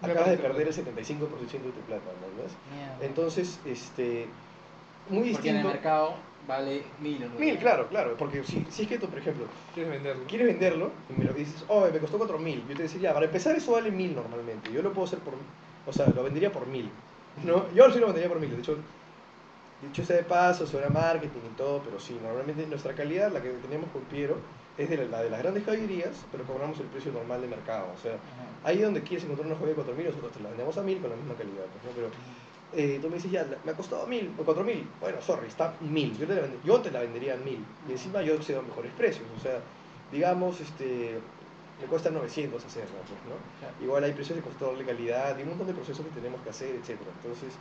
acabas 0.02 0.30
de 0.30 0.38
perder 0.38 0.68
el 0.68 0.74
75% 0.74 0.88
de 0.88 1.72
tu 1.72 1.82
plata, 1.88 2.04
¿no? 2.22 2.76
Mierda. 2.76 2.98
Entonces, 3.06 3.60
este, 3.66 4.28
muy 5.10 5.32
Porque 5.32 5.50
en 5.50 5.56
el 5.58 5.62
distinto. 5.62 5.68
mercado 5.68 6.14
vale 6.48 6.84
mil. 7.00 7.20
¿no? 7.22 7.40
Mil, 7.40 7.58
claro, 7.60 7.88
claro, 7.88 8.16
porque 8.18 8.44
si, 8.44 8.66
si 8.70 8.84
es 8.84 8.88
que 8.88 8.98
tú, 8.98 9.08
por 9.08 9.20
ejemplo, 9.20 9.46
¿Quieres 9.74 9.92
venderlo? 9.92 10.24
quieres 10.28 10.48
venderlo 10.48 10.92
y 11.10 11.20
me 11.20 11.26
lo 11.26 11.34
dices, 11.34 11.64
oh, 11.68 11.88
me 11.92 12.00
costó 12.00 12.18
4 12.18 12.38
mil, 12.40 12.64
yo 12.68 12.76
te 12.76 12.84
decía, 12.84 13.00
ya, 13.02 13.14
para 13.14 13.26
empezar 13.28 13.56
eso 13.56 13.74
vale 13.74 13.92
mil 13.92 14.16
normalmente, 14.16 14.72
yo 14.72 14.82
lo 14.82 14.92
puedo 14.92 15.06
hacer 15.06 15.20
por, 15.20 15.34
o 15.86 15.94
sea, 15.94 16.08
lo 16.08 16.24
vendería 16.24 16.52
por 16.52 16.66
mil, 16.68 16.90
¿no? 17.46 17.72
Yo 17.74 17.92
sí 17.92 18.00
lo 18.00 18.08
vendería 18.08 18.28
por 18.30 18.40
mil, 18.40 18.50
de 18.52 18.58
hecho, 18.58 18.78
dicho 19.84 20.04
sea 20.04 20.18
de 20.18 20.24
paso, 20.24 20.66
sobre 20.66 20.90
marketing 20.90 21.40
y 21.54 21.56
todo, 21.58 21.82
pero 21.84 22.00
sí, 22.00 22.18
normalmente 22.22 22.66
nuestra 22.68 22.94
calidad, 22.94 23.32
la 23.32 23.42
que 23.42 23.50
tenemos 23.50 23.90
con 23.92 24.02
Piero, 24.04 24.38
es 24.84 24.90
de 24.90 25.08
la, 25.08 25.22
de 25.24 25.30
las 25.30 25.42
grandes 25.42 25.64
joyerías, 25.66 26.12
pero 26.32 26.44
cobramos 26.46 26.80
el 26.80 26.88
precio 26.88 27.12
normal 27.12 27.42
de 27.42 27.48
mercado, 27.48 27.88
o 27.94 28.02
sea, 28.02 28.14
ahí 28.64 28.80
donde 28.80 29.02
quieres 29.02 29.24
encontrar 29.24 29.48
una 29.48 29.56
joya 29.56 29.70
de 29.70 29.76
4 29.76 29.96
mil, 29.96 30.06
nosotros 30.08 30.32
te 30.32 30.40
la 30.42 30.50
vendemos 30.50 30.78
a 30.78 30.82
mil 30.84 31.00
con 31.00 31.10
la 31.10 31.16
misma 31.16 31.36
calidad, 31.36 31.66
pues, 31.72 31.84
¿no? 31.86 31.92
Pero 31.96 32.10
eh, 32.74 33.00
tú 33.02 33.10
me 33.10 33.16
dices, 33.16 33.32
ya, 33.32 33.46
me 33.66 33.72
ha 33.72 33.76
costado 33.76 34.08
mil 34.08 34.32
o 34.38 34.44
cuatro 34.44 34.64
mil. 34.64 34.88
Bueno, 35.02 35.22
sorry, 35.22 35.48
está 35.48 35.74
mil. 35.82 36.18
Yo 36.18 36.26
te, 36.26 36.36
la, 36.36 36.42
vend- 36.44 36.64
yo 36.64 36.80
te 36.80 36.90
la 36.90 37.02
vendería 37.02 37.34
a 37.34 37.38
mil. 37.38 37.60
Y 37.90 37.92
encima 37.92 38.22
yo 38.22 38.42
cedo 38.42 38.62
mejores 38.64 38.94
precios. 38.94 39.28
O 39.38 39.42
sea, 39.42 39.60
digamos, 40.10 40.62
este, 40.62 41.20
me 41.82 41.88
cuesta 41.88 42.10
900 42.12 42.64
hacerla, 42.64 42.96
pues, 43.10 43.20
¿no? 43.28 43.36
Igual 43.84 44.06
hay 44.06 44.14
precios 44.14 44.38
de 44.38 44.42
control 44.44 44.78
de 44.78 44.86
calidad 44.86 45.38
y 45.38 45.42
un 45.44 45.50
montón 45.50 45.68
de 45.68 45.74
procesos 45.74 46.06
que 46.06 46.12
tenemos 46.14 46.40
que 46.42 46.50
hacer, 46.50 46.70
etc. 46.76 46.92
Entonces, 47.22 47.52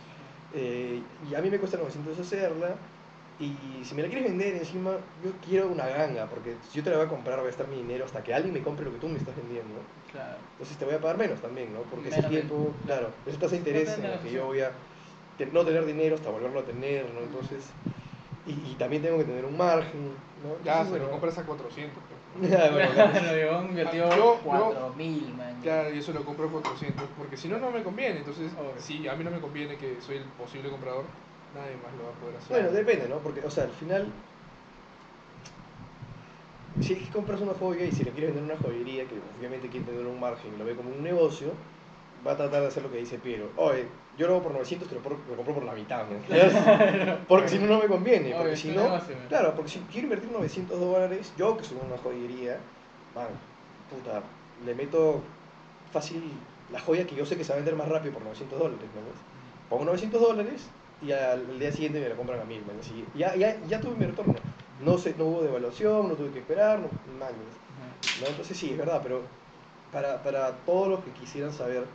eh, 0.55 1.01
y 1.29 1.35
a 1.35 1.41
mí 1.43 1.51
me 1.51 1.59
cuesta 1.59 1.77
900 1.77 2.17
hacerla. 2.21 2.77
Y 3.41 3.85
si 3.87 3.95
me 3.95 4.03
la 4.03 4.09
quieres 4.09 4.29
vender 4.29 4.55
encima, 4.55 4.99
yo 5.25 5.31
quiero 5.43 5.69
una 5.69 5.87
ganga, 5.89 6.29
porque 6.29 6.57
si 6.63 6.77
yo 6.77 6.85
te 6.85 6.91
la 6.91 6.97
voy 6.97 7.07
a 7.07 7.09
comprar, 7.09 7.39
voy 7.39 7.45
a 7.47 7.51
gastar 7.51 7.69
mi 7.69 7.77
dinero 7.77 8.05
hasta 8.05 8.23
que 8.23 8.35
alguien 8.35 8.53
me 8.53 8.61
compre 8.61 8.85
lo 8.85 8.93
que 8.93 8.99
tú 8.99 9.09
me 9.09 9.17
estás 9.17 9.35
vendiendo. 9.35 9.81
Claro. 10.13 10.41
Entonces 10.53 10.77
te 10.77 10.85
voy 10.85 10.95
a 10.95 11.01
pagar 11.01 11.17
menos 11.17 11.41
también, 11.41 11.73
¿no? 11.73 11.81
Porque 11.85 12.09
ese 12.09 12.17
Menos 12.19 12.31
tiempo, 12.31 12.77
claro, 12.85 13.15
esa 13.25 13.39
tasa 13.39 13.53
de 13.53 13.57
interés 13.59 13.89
en 13.97 14.11
la 14.11 14.21
que 14.21 14.31
yo 14.31 14.45
voy 14.45 14.61
a 14.61 14.73
te- 15.39 15.47
no 15.47 15.65
tener 15.65 15.87
dinero 15.87 16.17
hasta 16.17 16.29
volverlo 16.29 16.61
a 16.61 16.65
tener, 16.67 17.09
¿no? 17.15 17.21
Entonces, 17.23 17.73
y, 18.47 18.53
y 18.73 18.75
también 18.77 19.03
tengo 19.03 19.17
que 19.19 19.25
tener 19.25 19.45
un 19.47 19.57
margen, 19.57 20.17
¿no? 20.43 20.57
Ya, 20.63 20.81
Entonces, 20.81 20.93
se 20.93 20.99
lo 20.99 21.11
compras 21.11 21.39
a 21.39 21.45
400. 21.47 22.03
pues. 22.09 22.51
Ya, 22.51 22.71
bueno, 22.71 22.91
claro. 22.95 23.13
Claro, 23.13 23.39
yo 23.39 23.69
invirtió 23.69 24.05
Ah, 24.05 24.17
yo- 24.17 24.41
yo- 24.45 24.45
4000, 24.45 25.35
man. 25.35 25.61
Claro, 25.63 25.91
yo 25.91 26.03
se 26.03 26.13
lo 26.13 26.25
compro 26.25 26.49
a 26.49 26.53
400, 26.53 27.09
porque 27.17 27.37
si 27.39 27.49
no, 27.49 27.59
no 27.59 27.71
me 27.71 27.83
conviene. 27.83 28.19
Entonces, 28.19 28.53
si 28.79 29.09
a 29.09 29.15
mí 29.15 29.25
no 29.25 29.31
me 29.31 29.41
conviene 29.41 29.77
que 29.79 30.01
soy 30.03 30.17
el 30.17 30.25
posible 30.25 30.71
comprador, 30.71 31.05
nadie 31.55 31.77
más 31.83 31.93
lo 31.95 32.05
va 32.05 32.11
a 32.11 32.15
poder 32.15 32.37
hacer. 32.37 32.51
Bueno, 32.51 32.71
depende, 32.73 33.09
¿no? 33.09 33.19
Porque, 33.19 33.41
o 33.45 33.51
sea, 33.51 33.65
al 33.65 33.71
final, 33.71 34.07
si 36.81 36.95
es 36.95 36.99
que 37.05 37.11
compras 37.11 37.41
una 37.41 37.55
joya 37.55 37.85
y 37.85 37.93
si 37.93 38.05
le 38.05 38.11
quieres 38.13 38.35
vender 38.35 38.53
una 38.55 38.63
joyería, 38.63 39.05
que 39.07 39.15
obviamente 39.39 39.69
quiere 39.69 39.87
tener 39.87 40.07
un 40.07 40.19
margen 40.19 40.55
y 40.55 40.59
lo 40.59 40.65
ve 40.65 40.75
como 40.75 40.91
un 40.91 41.03
negocio, 41.03 41.53
va 42.27 42.33
a 42.33 42.37
tratar 42.37 42.63
de 42.63 42.69
hacer 42.69 42.83
lo 42.83 42.91
que 42.91 42.99
dice 42.99 43.19
Piero. 43.19 43.51
Oye, 43.57 43.87
yo 44.17 44.27
lo 44.27 44.35
hago 44.35 44.43
por 44.43 44.53
900, 44.53 44.89
te 44.89 44.95
lo, 44.95 45.03
por- 45.03 45.19
lo 45.29 45.37
compro 45.37 45.55
por 45.55 45.65
la 45.65 45.73
mitad, 45.73 46.07
¿me 46.07 46.17
entiendes? 46.17 46.55
Porque 47.29 47.49
si 47.49 47.59
no, 47.59 47.67
no 47.67 47.79
me 47.81 47.87
conviene. 47.89 48.29
Obvio, 48.29 48.39
Porque 48.39 48.53
es 48.55 48.61
si 48.61 48.69
no, 48.73 48.83
negocio, 48.85 49.17
¿no? 49.17 49.29
claro, 49.29 49.55
porque 49.55 49.71
si 49.71 49.79
quiero 49.91 50.07
invertir 50.07 50.31
900 50.33 50.79
dólares, 50.81 51.33
yo 51.37 51.57
que 51.57 51.65
soy 51.65 51.79
una 51.87 51.97
joyería, 51.99 52.59
man, 53.15 53.29
puta, 53.89 54.23
le 54.65 54.75
meto 54.75 55.23
fácil 55.93 56.23
la 56.73 56.81
joya 56.81 57.07
que 57.07 57.15
yo 57.17 57.25
sé 57.27 57.37
que 57.37 57.45
se 57.45 57.51
va 57.51 57.55
a 57.55 57.57
vender 57.59 57.75
más 57.77 57.89
rápido 57.89 58.15
por 58.15 58.23
900 58.23 58.59
dólares, 58.59 58.89
¿no? 58.95 59.01
Pongo 59.69 59.85
900 59.85 60.21
dólares 60.21 60.69
y 61.01 61.13
al, 61.13 61.51
al 61.51 61.59
día 61.59 61.73
siguiente 61.73 62.01
me 62.01 62.09
la 62.09 62.17
compran 62.17 62.41
a 62.41 62.45
mil, 62.45 62.65
man, 62.65 62.79
así, 62.81 63.11
ya, 63.15 63.35
ya, 63.37 63.61
ya 63.65 63.81
tuve 63.81 63.97
mi 63.97 64.07
retorno. 64.07 64.43
No, 64.79 64.99
sé, 64.99 65.15
no 65.17 65.27
hubo 65.27 65.43
devaluación, 65.43 66.09
no 66.09 66.17
tuve 66.17 66.33
que 66.33 66.41
esperar, 66.41 66.81
no, 66.81 66.93
man. 67.05 67.35
¿no? 68.15 68.29
Entonces 68.29 68.59
sí, 68.59 68.71
es 68.73 68.79
verdad, 68.79 69.01
pero 69.03 69.31
para, 69.91 70.23
para 70.23 70.65
todos 70.65 70.89
los 70.89 71.05
que 71.05 71.13
quisieran 71.15 71.53
saber 71.53 71.89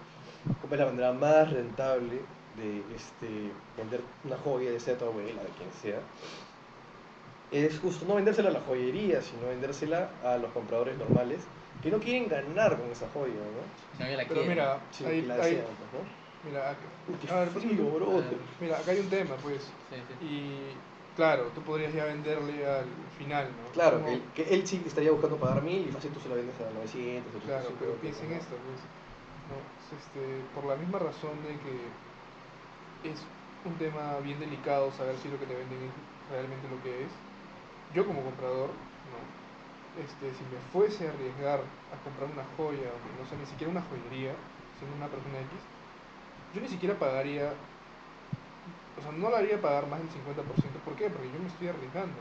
cómo 0.59 0.73
es 0.75 0.79
la 0.79 0.87
manera 0.87 1.13
más 1.13 1.51
rentable 1.51 2.29
de 2.53 2.93
este, 2.95 3.55
vender 3.75 4.05
una 4.23 4.37
joya, 4.37 4.71
ya 4.71 4.79
sea 4.79 4.93
de 4.93 4.99
tu 4.99 5.05
abuela, 5.05 5.43
de 5.43 5.53
quien 5.53 5.73
sea, 5.73 6.07
es 7.49 7.79
justo 7.79 8.05
no 8.05 8.15
vendérsela 8.15 8.49
a 8.49 8.51
la 8.51 8.61
joyería, 8.61 9.21
sino 9.21 9.47
vendérsela 9.47 10.17
a 10.21 10.37
los 10.37 10.51
compradores 10.51 10.97
normales 10.97 11.49
que 11.81 11.91
no 11.91 11.99
quieren 11.99 12.27
ganar 12.27 12.77
con 12.77 12.91
esa 12.91 13.09
joya, 13.09 13.41
¿no? 13.51 13.71
Pero 14.27 14.43
mira, 14.45 14.87
Sí, 14.91 15.03
hay- 15.05 15.19
hay- 15.29 15.55
desean, 15.55 15.75
pues, 15.77 15.91
¿no? 15.93 16.24
Mira, 16.45 16.69
acá, 16.71 17.33
a 17.33 17.39
ver, 17.39 17.49
frío, 17.49 17.69
pásame- 17.71 17.95
bro. 17.95 18.23
mira, 18.59 18.77
acá 18.77 18.91
hay 18.91 18.99
un 18.99 19.09
tema, 19.09 19.35
pues. 19.37 19.61
Sí, 19.89 19.95
sí. 20.19 20.25
Y 20.25 20.77
claro, 21.15 21.45
tú 21.55 21.61
podrías 21.61 21.93
ya 21.93 22.05
venderle 22.05 22.65
al 22.65 22.85
final, 23.17 23.47
¿no? 23.47 23.71
Claro, 23.73 23.97
Como- 23.97 24.07
que 24.07 24.13
él, 24.13 24.21
que 24.33 24.43
él 24.53 24.67
sí 24.67 24.81
estaría 24.85 25.11
buscando 25.11 25.37
pagar 25.37 25.61
mil 25.63 25.87
y 25.87 25.91
fácil 25.91 26.11
tú 26.11 26.19
se 26.19 26.29
la 26.29 26.35
vendes 26.35 26.55
a 26.59 26.69
900, 26.73 27.33
800. 27.35 27.45
Claro, 27.45 27.75
pero 27.79 27.91
800, 27.93 28.01
piensa 28.01 28.23
en 28.23 28.29
¿no? 28.31 28.35
esto, 28.37 28.55
pues. 28.55 28.79
¿no? 29.49 29.57
Este, 29.97 30.41
por 30.55 30.65
la 30.65 30.75
misma 30.75 30.99
razón 30.99 31.37
de 31.45 31.53
que 31.61 31.75
es 33.13 33.21
un 33.65 33.73
tema 33.77 34.17
bien 34.23 34.39
delicado 34.39 34.91
saber 34.93 35.15
si 35.21 35.29
lo 35.29 35.39
que 35.39 35.45
te 35.45 35.53
venden 35.55 35.77
es 35.89 35.93
realmente 36.31 36.65
lo 36.69 36.81
que 36.81 37.03
es. 37.05 37.11
Yo 37.93 38.05
como 38.05 38.21
comprador, 38.23 38.69
¿no? 39.13 39.19
este, 40.01 40.27
si 40.35 40.43
me 40.51 40.59
fuese 40.73 41.07
a 41.07 41.11
arriesgar 41.13 41.61
a 41.61 41.95
comprar 42.03 42.27
una 42.27 42.43
joya, 42.57 42.89
o 42.91 42.97
no 43.15 43.23
sé, 43.29 43.37
ni 43.39 43.45
siquiera 43.45 43.71
una 43.71 43.81
joyería, 43.87 44.33
siendo 44.77 44.91
una 44.97 45.07
persona 45.07 45.39
X, 45.39 45.55
yo 46.55 46.61
ni 46.61 46.69
siquiera 46.69 46.97
pagaría, 46.97 47.51
o 48.97 49.01
sea, 49.01 49.11
no 49.11 49.29
la 49.29 49.39
haría 49.39 49.61
pagar 49.61 49.87
más 49.87 49.99
del 49.99 50.09
50%. 50.09 50.15
¿Por 50.85 50.95
qué? 50.95 51.09
Porque 51.09 51.27
yo 51.27 51.39
me 51.39 51.47
estoy 51.47 51.67
arriesgando. 51.67 52.15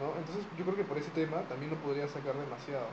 ¿no? 0.00 0.16
Entonces 0.16 0.46
yo 0.56 0.64
creo 0.64 0.76
que 0.76 0.84
por 0.84 0.96
ese 0.96 1.10
tema 1.10 1.42
también 1.42 1.70
no 1.70 1.76
podría 1.78 2.08
sacar 2.08 2.34
demasiado. 2.34 2.88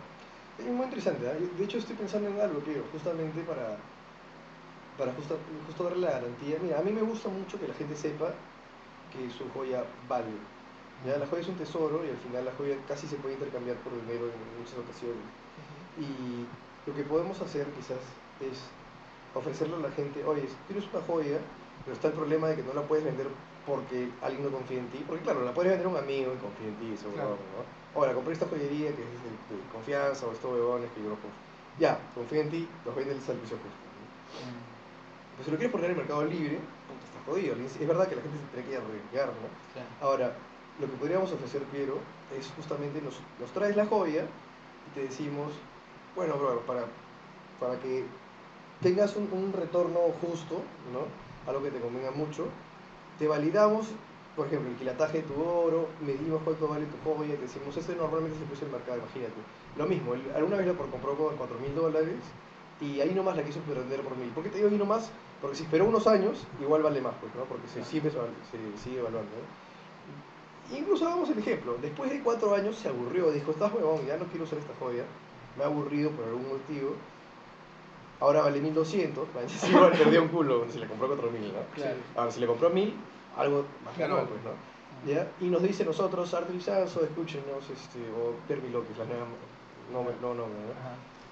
Es 0.59 0.65
muy 0.65 0.85
interesante, 0.85 1.25
¿eh? 1.25 1.49
de 1.57 1.63
hecho 1.63 1.77
estoy 1.77 1.95
pensando 1.95 2.29
en 2.29 2.39
algo, 2.39 2.59
Piero, 2.59 2.83
justamente 2.91 3.41
para, 3.41 3.77
para 4.97 5.13
justo, 5.13 5.37
justo 5.67 5.83
darle 5.83 6.07
la 6.07 6.11
garantía. 6.11 6.57
Mira, 6.61 6.79
a 6.79 6.81
mí 6.81 6.91
me 6.91 7.01
gusta 7.01 7.29
mucho 7.29 7.59
que 7.59 7.67
la 7.67 7.73
gente 7.73 7.95
sepa 7.95 8.33
que 9.11 9.29
su 9.31 9.49
joya 9.51 9.83
vale. 10.09 10.35
¿ya? 11.05 11.17
La 11.17 11.27
joya 11.27 11.41
es 11.41 11.47
un 11.47 11.55
tesoro 11.55 12.03
y 12.05 12.09
al 12.09 12.17
final 12.17 12.43
la 12.43 12.51
joya 12.57 12.75
casi 12.87 13.07
se 13.07 13.15
puede 13.17 13.35
intercambiar 13.35 13.77
por 13.77 13.93
dinero 13.93 14.27
en 14.27 14.59
muchas 14.59 14.79
ocasiones. 14.79 15.23
Y 15.99 16.43
lo 16.89 16.95
que 16.95 17.03
podemos 17.03 17.39
hacer 17.41 17.67
quizás 17.71 18.03
es 18.39 18.67
ofrecerle 19.35 19.75
a 19.75 19.79
la 19.79 19.91
gente, 19.91 20.23
oye, 20.25 20.41
si 20.47 20.55
tienes 20.67 20.89
una 20.91 21.01
joya 21.05 21.37
pero 21.83 21.93
está 21.93 22.07
el 22.07 22.13
problema 22.13 22.47
de 22.47 22.55
que 22.55 22.63
no 22.63 22.73
la 22.73 22.81
puedes 22.81 23.05
vender 23.05 23.27
porque 23.65 24.09
alguien 24.23 24.43
no 24.43 24.49
confía 24.49 24.79
en 24.79 24.87
ti, 24.89 25.03
porque 25.05 25.21
claro, 25.23 25.43
la 25.45 25.53
puedes 25.53 25.71
vender 25.71 25.85
a 25.85 25.89
un 25.89 25.97
amigo 25.97 26.33
y 26.33 26.37
confía 26.37 26.67
en 26.67 26.75
ti, 26.77 26.97
seguro, 26.97 27.17
Claro. 27.21 27.37
¿no? 27.53 27.99
Ahora, 27.99 28.13
compré 28.13 28.33
esta 28.33 28.47
joyería 28.47 28.89
que 28.95 29.03
es 29.03 29.21
de, 29.21 29.55
de 29.55 29.61
confianza 29.71 30.25
o 30.25 30.31
estos 30.31 30.51
huevones 30.51 30.89
que 30.91 31.01
yo 31.03 31.09
no 31.09 31.15
confío. 31.21 31.39
Ya, 31.79 31.99
confía 32.15 32.41
en 32.41 32.49
ti, 32.49 32.67
los 32.85 32.95
vende 32.95 33.13
el 33.13 33.21
servicio 33.21 33.57
justo. 33.57 33.85
¿no? 33.85 34.49
Mm, 34.49 35.35
Pues 35.37 35.45
si 35.45 35.51
lo 35.51 35.57
quieres 35.57 35.71
poner 35.71 35.85
en 35.85 35.91
el 35.91 35.97
mercado 35.97 36.25
libre, 36.25 36.57
puta, 36.89 37.05
está 37.05 37.19
jodido. 37.25 37.53
Es 37.55 37.87
verdad 37.87 38.07
que 38.07 38.15
la 38.15 38.21
gente 38.23 38.37
se 38.37 38.47
tiene 38.49 38.65
que 38.69 38.75
arriesgar, 38.77 39.27
¿no? 39.29 39.47
claro. 39.73 39.89
Ahora, 40.01 40.25
lo 40.79 40.85
que 40.89 40.97
podríamos 40.97 41.31
ofrecer, 41.31 41.61
Piero, 41.69 41.99
es 42.37 42.49
justamente 42.55 43.01
nos, 43.01 43.19
nos 43.39 43.51
traes 43.51 43.75
la 43.75 43.85
joya 43.85 44.25
y 44.25 44.89
te 44.95 45.01
decimos, 45.05 45.53
bueno, 46.15 46.35
bro, 46.37 46.61
para, 46.65 46.85
para 47.59 47.77
que 47.79 48.05
tengas 48.81 49.15
un, 49.15 49.29
un 49.31 49.53
retorno 49.53 49.99
justo, 50.21 50.61
¿no? 50.93 51.05
Algo 51.49 51.63
que 51.63 51.71
te 51.71 51.79
convenga 51.79 52.11
mucho, 52.11 52.47
te 53.19 53.27
validamos, 53.27 53.87
por 54.35 54.47
ejemplo, 54.47 54.69
el 54.69 54.75
quilataje 54.75 55.21
de 55.21 55.23
tu 55.23 55.41
oro, 55.41 55.87
medimos 56.05 56.41
cuánto 56.43 56.67
vale 56.67 56.85
tu 56.85 56.97
joya 57.09 57.33
y 57.33 57.37
te 57.37 57.43
decimos, 57.43 57.75
este 57.77 57.95
normalmente 57.95 58.35
es 58.35 58.41
el 58.41 58.47
precio 58.47 58.67
del 58.67 58.75
mercado, 58.75 58.97
imagínate. 58.97 59.39
Lo 59.77 59.85
mismo, 59.85 60.13
él 60.13 60.21
alguna 60.35 60.57
vez 60.57 60.67
lo 60.67 60.75
compró 60.75 61.15
con 61.15 61.35
4 61.35 61.59
mil 61.59 61.75
dólares 61.75 62.19
y 62.81 62.99
ahí 62.99 63.13
nomás 63.13 63.37
la 63.37 63.43
quiso 63.43 63.59
vender 63.67 64.01
por 64.01 64.17
mil. 64.17 64.29
¿Por 64.29 64.43
qué 64.43 64.49
te 64.49 64.57
digo 64.57 64.69
ahí 64.69 64.77
nomás? 64.77 65.09
Porque 65.41 65.55
si 65.55 65.63
esperó 65.63 65.85
unos 65.85 66.07
años, 66.07 66.45
igual 66.59 66.83
vale 66.83 66.99
más, 67.01 67.13
pues, 67.21 67.33
¿no? 67.35 67.43
Porque 67.43 67.67
se, 67.67 67.83
siempre 67.85 68.11
se, 68.11 68.17
se 68.17 68.83
sigue 68.83 68.99
evaluando. 68.99 69.31
Incluso 70.75 71.05
hagamos 71.05 71.29
el 71.29 71.37
ejemplo, 71.37 71.77
después 71.79 72.09
de 72.09 72.21
cuatro 72.21 72.55
años 72.55 72.75
se 72.75 72.89
aburrió, 72.89 73.31
dijo, 73.31 73.51
estás 73.51 73.71
huevón, 73.71 74.05
ya 74.05 74.17
no 74.17 74.25
quiero 74.25 74.45
usar 74.45 74.57
esta 74.57 74.73
joya, 74.79 75.03
me 75.55 75.63
ha 75.63 75.67
aburrido 75.67 76.09
por 76.09 76.25
algún 76.25 76.47
motivo, 76.49 76.95
ahora 78.19 78.41
vale 78.41 78.59
1200, 78.61 79.27
manches, 79.33 79.63
igual 79.69 79.91
perdió 79.91 80.21
un 80.23 80.27
culo 80.29 80.65
si 80.71 80.79
le 80.79 80.87
compró 80.87 81.07
4000, 81.07 81.53
¿no? 81.53 81.59
Claro. 81.75 81.97
Ahora, 82.15 82.31
si 82.31 82.39
le 82.39 82.47
compró 82.47 82.69
1000, 82.69 82.93
algo 83.37 83.65
más 83.83 83.97
Ganó. 83.97 84.25
pues, 84.25 84.41
¿no? 84.43 84.51
¿Ya? 85.05 85.27
Y 85.39 85.45
nos 85.45 85.61
dice 85.61 85.85
nosotros, 85.85 86.29
Sanso, 86.29 87.03
escúchenos, 87.03 87.69
este, 87.69 87.99
o 88.11 88.33
Permi 88.47 88.69
López, 88.69 88.97
la 88.97 89.05
nueva, 89.05 89.25
no, 89.91 90.03
no, 90.03 90.33
no, 90.33 90.47
no, 90.47 90.53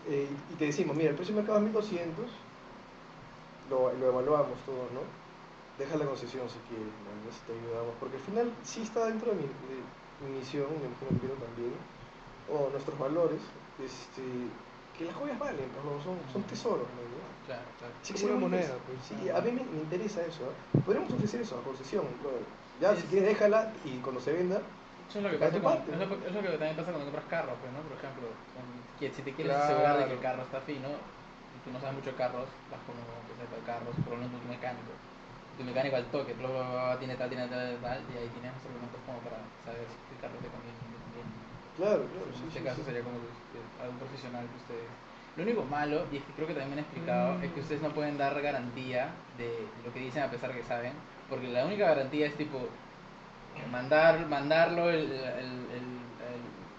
eh, 0.08 0.28
y 0.52 0.56
te 0.56 0.66
decimos, 0.66 0.96
mira, 0.96 1.10
el 1.12 1.16
precio 1.16 1.34
de 1.34 1.42
mercado 1.42 1.60
es 1.60 1.64
1200, 1.64 2.26
lo, 3.70 3.94
lo 3.94 4.08
evaluamos 4.08 4.60
todo, 4.66 4.84
¿no? 4.94 5.02
Deja 5.80 5.96
la 5.98 6.06
concesión 6.06 6.48
si 6.50 6.60
quieres, 6.70 6.92
¿no? 7.02 7.10
Entonces 7.18 7.42
te 7.48 7.54
ayudamos, 7.54 7.96
porque 8.00 8.18
al 8.18 8.24
final 8.24 8.52
sí 8.64 8.82
está 8.84 9.08
dentro 9.08 9.32
de 9.32 9.38
mi, 9.38 9.44
de 9.48 10.30
mi 10.30 10.40
misión, 10.40 10.68
me 10.70 10.86
imagino 10.86 11.18
que 11.18 11.42
también, 11.42 11.74
o 12.52 12.70
nuestros 12.70 13.00
valores, 13.00 13.42
este, 13.80 14.22
que 14.98 15.06
las 15.06 15.16
joyas 15.16 15.40
valen, 15.40 15.70
¿no? 15.74 16.02
son, 16.04 16.18
son 16.32 16.44
tesoros, 16.44 16.88
¿no? 16.88 17.02
Claro, 17.46 17.64
claro. 17.78 17.94
Sí, 18.02 18.26
una 18.26 18.36
moneda, 18.36 18.76
pues. 18.86 19.02
Sí, 19.02 19.30
a 19.30 19.42
mí 19.42 19.52
me, 19.52 19.64
me 19.64 19.82
interesa 19.82 20.26
eso. 20.26 20.44
¿eh? 20.44 20.82
Podríamos 20.86 21.12
ofrecer 21.14 21.42
eso 21.42 21.58
a 21.60 21.64
concesión. 21.64 22.06
brother. 22.22 22.46
Ya, 22.80 22.94
si 22.96 23.00
Es- 23.04 23.06
quieres, 23.06 23.30
déjala 23.30 23.74
y 23.84 23.98
cuando 24.00 24.22
se 24.22 24.34
venda, 24.34 24.62
Eso 25.10 25.20
es 25.20 25.24
lo 25.26 25.30
que 25.32 25.38
pasa 25.38 25.60
con- 25.60 25.74
parte. 25.74 25.92
es 25.92 25.98
lo, 25.98 26.06
es 26.06 26.34
lo 26.34 26.42
que 26.42 26.50
también 26.58 26.76
pasa 26.76 26.92
cuando 26.92 27.06
compras 27.12 27.26
carros, 27.30 27.56
pues, 27.60 27.72
¿no? 27.74 27.82
Por 27.82 27.98
ejemplo, 27.98 28.24
con- 28.54 28.84
si 29.00 29.22
te 29.22 29.34
quieres 29.34 29.54
Claro. 29.54 29.64
asegurar 29.64 29.98
de 30.00 30.06
que 30.06 30.14
el 30.14 30.20
carro 30.22 30.44
está 30.44 30.60
fino 30.62 30.90
y 30.90 31.58
tú 31.64 31.70
no 31.72 31.80
sabes 31.80 31.96
mucho 31.96 32.12
de 32.12 32.18
carros, 32.18 32.48
vas 32.72 32.82
con 32.88 32.96
sepa 33.38 33.56
de 33.56 33.64
carros, 33.66 33.96
por 34.04 34.14
lo 34.14 34.18
menos 34.24 34.42
tu 34.42 34.48
mecánico. 34.48 34.94
Tu 35.58 35.64
mecánico 35.64 35.96
al 35.98 36.06
toque, 36.10 36.34
bla, 36.34 36.50
bla, 36.50 36.62
bla, 36.72 37.00
tiene 37.00 37.16
tal, 37.16 37.30
tiene 37.30 37.48
tal, 37.48 37.78
tal, 37.82 38.02
y 38.10 38.18
ahí 38.18 38.30
tienes 38.34 38.54
los 38.58 38.66
argumentos 38.66 39.00
como 39.06 39.20
para 39.22 39.38
saber 39.66 39.86
si 39.86 40.16
el 40.16 40.20
carro 40.22 40.38
te 40.42 40.50
conviene 40.50 41.03
claro, 41.78 42.04
claro. 42.06 42.28
en 42.28 42.34
sí, 42.36 42.44
este 42.48 42.60
sí, 42.60 42.66
caso 42.66 42.78
sí. 42.82 42.86
sería 42.86 43.02
como 43.04 43.18
que 43.20 43.84
algún 43.84 43.98
profesional 44.00 44.46
que 44.48 44.58
ustedes. 44.58 44.90
Lo 45.36 45.44
único 45.44 45.64
malo, 45.66 46.06
y 46.12 46.18
es 46.18 46.24
que 46.24 46.34
creo 46.34 46.48
que 46.48 46.54
también 46.54 46.78
he 46.80 46.82
explicado, 46.82 47.34
Mm. 47.40 47.44
es 47.44 47.52
que 47.54 47.60
ustedes 47.62 47.82
no 47.82 47.90
pueden 47.90 48.18
dar 48.18 48.40
garantía 48.42 49.10
de 49.38 49.50
lo 49.84 49.92
que 49.94 50.00
dicen 50.00 50.24
a 50.24 50.30
pesar 50.30 50.54
que 50.54 50.64
saben, 50.64 50.94
porque 51.30 51.48
la 51.48 51.66
única 51.66 51.90
garantía 51.90 52.28
es 52.28 52.36
tipo 52.36 52.60
mandar 53.72 54.28
mandarlo 54.28 54.90
el, 54.90 55.12
el- 55.12 55.68
el- 55.74 56.04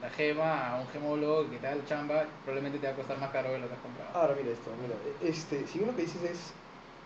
la 0.03 0.11
gema 0.11 0.69
a 0.71 0.81
un 0.81 0.87
gemólogo 0.89 1.49
que 1.51 1.57
te 1.57 1.67
da 1.67 1.73
el 1.73 1.85
chamba, 1.87 2.25
probablemente 2.45 2.79
te 2.79 2.87
va 2.87 2.93
a 2.93 2.97
costar 2.97 3.19
más 3.19 3.31
caro 3.31 3.53
de 3.53 3.59
lo 3.59 3.69
que 3.69 3.75
has 3.75 3.81
comprado. 3.81 4.11
Ahora, 4.15 4.35
mira 4.37 4.51
esto, 4.53 4.71
mira. 4.83 4.95
Este, 5.23 5.67
si 5.67 5.79
bien 5.79 5.91
lo 5.91 5.97
que 5.97 6.03
dices 6.03 6.23
es 6.23 6.53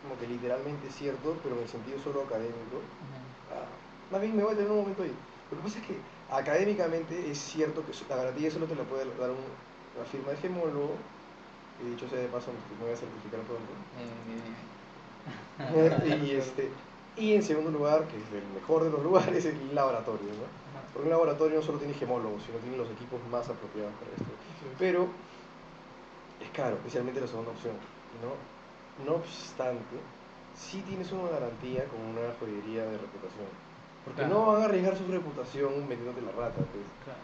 como 0.03 0.19
que 0.19 0.27
literalmente 0.27 0.91
cierto, 0.91 1.37
pero 1.43 1.55
en 1.57 1.63
el 1.63 1.69
sentido 1.69 1.99
solo 2.03 2.23
académico, 2.23 2.83
Ujú. 2.83 3.55
ah, 3.55 3.65
más 4.11 4.21
bien 4.21 4.37
me 4.37 4.43
voy 4.43 4.53
a 4.53 4.57
tener 4.57 4.71
un 4.71 4.79
momento 4.79 5.03
ahí. 5.05 5.15
Lo 5.51 5.57
que 5.59 5.63
pasa 5.63 5.79
es 5.79 5.87
que 5.87 5.95
académicamente 6.31 7.31
es 7.31 7.39
cierto 7.39 7.83
que 7.87 7.93
la 8.09 8.17
garantía 8.17 8.51
solo 8.51 8.67
te 8.67 8.75
la 8.75 8.83
puede 8.85 9.05
dar 9.19 9.31
un- 9.31 9.37
una 9.97 10.05
firma 10.11 10.31
de 10.31 10.37
gemólogo, 10.39 10.95
y 11.85 11.91
dicho 11.91 12.09
sea 12.09 12.19
de 12.19 12.29
paso, 12.29 12.51
me 12.79 12.85
voy 12.85 12.93
a 12.93 12.97
certificar 12.97 13.41
pronto. 13.41 13.73
Eh, 15.75 16.25
y, 16.27 16.31
este, 16.37 16.69
y 17.17 17.35
en 17.35 17.43
segundo 17.43 17.71
lugar, 17.71 18.07
que 18.07 18.17
es 18.17 18.43
el 18.43 18.49
mejor 18.55 18.85
de 18.85 18.91
los 18.91 19.03
lugares, 19.03 19.45
el 19.45 19.75
laboratorio. 19.75 20.29
¿no? 20.29 20.47
Porque 20.93 21.07
un 21.07 21.11
laboratorio 21.11 21.57
no 21.61 21.63
solo 21.63 21.79
tiene 21.79 21.95
gemólogos, 21.95 22.43
sino 22.45 22.59
tiene 22.59 22.77
los 22.77 22.89
equipos 22.91 23.21
más 23.31 23.49
apropiados 23.49 23.93
para 23.99 24.11
esto. 24.13 24.33
Pero 24.79 25.09
es 26.41 26.51
caro, 26.51 26.77
especialmente 26.77 27.21
la 27.21 27.27
segunda 27.27 27.51
opción. 27.51 27.75
¿no? 28.23 28.35
no 29.05 29.17
obstante, 29.17 29.95
sí 30.59 30.83
tienes 30.89 31.11
una 31.13 31.31
garantía 31.31 31.85
con 31.87 32.01
una 32.01 32.35
joyería 32.41 32.83
de 32.85 32.99
reputación. 32.99 33.47
Porque 34.05 34.23
Claro. 34.23 34.35
no 34.35 34.47
van 34.53 34.63
a 34.63 34.65
arriesgar 34.67 34.97
su 34.97 35.07
reputación 35.07 35.87
metiéndote 35.89 36.23
la 36.23 36.33
rata. 36.33 36.57
Pues. 36.57 36.85
Claro. 37.05 37.19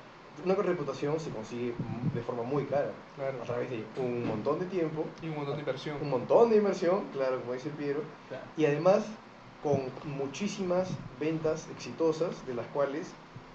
Una 0.45 0.55
reputación 0.57 1.21
se 1.21 1.31
consigue 1.31 1.75
de 2.13 2.21
forma 2.23 2.43
muy 2.43 2.65
cara, 2.65 2.91
Claro. 3.17 3.39
a 3.41 3.45
través 3.47 3.71
de 3.71 3.85
un 3.99 4.27
montón 4.27 4.59
de 4.59 4.67
tiempo, 4.67 5.05
Y 5.23 5.29
un 5.29 5.37
montón 5.37 5.55
de 5.55 5.61
inversión. 5.61 5.97
un 6.03 6.11
montón 6.11 6.51
de 6.51 6.57
inversión, 6.57 7.05
claro, 7.13 7.41
como 7.41 7.53
dice 7.53 7.71
Piero, 7.71 8.01
y 8.57 8.67
además 8.67 9.05
con 9.63 9.81
muchísimas 10.19 10.91
ventas 11.21 11.69
exitosas 11.71 12.45
de 12.47 12.55
las 12.55 12.67
cuales 12.67 13.13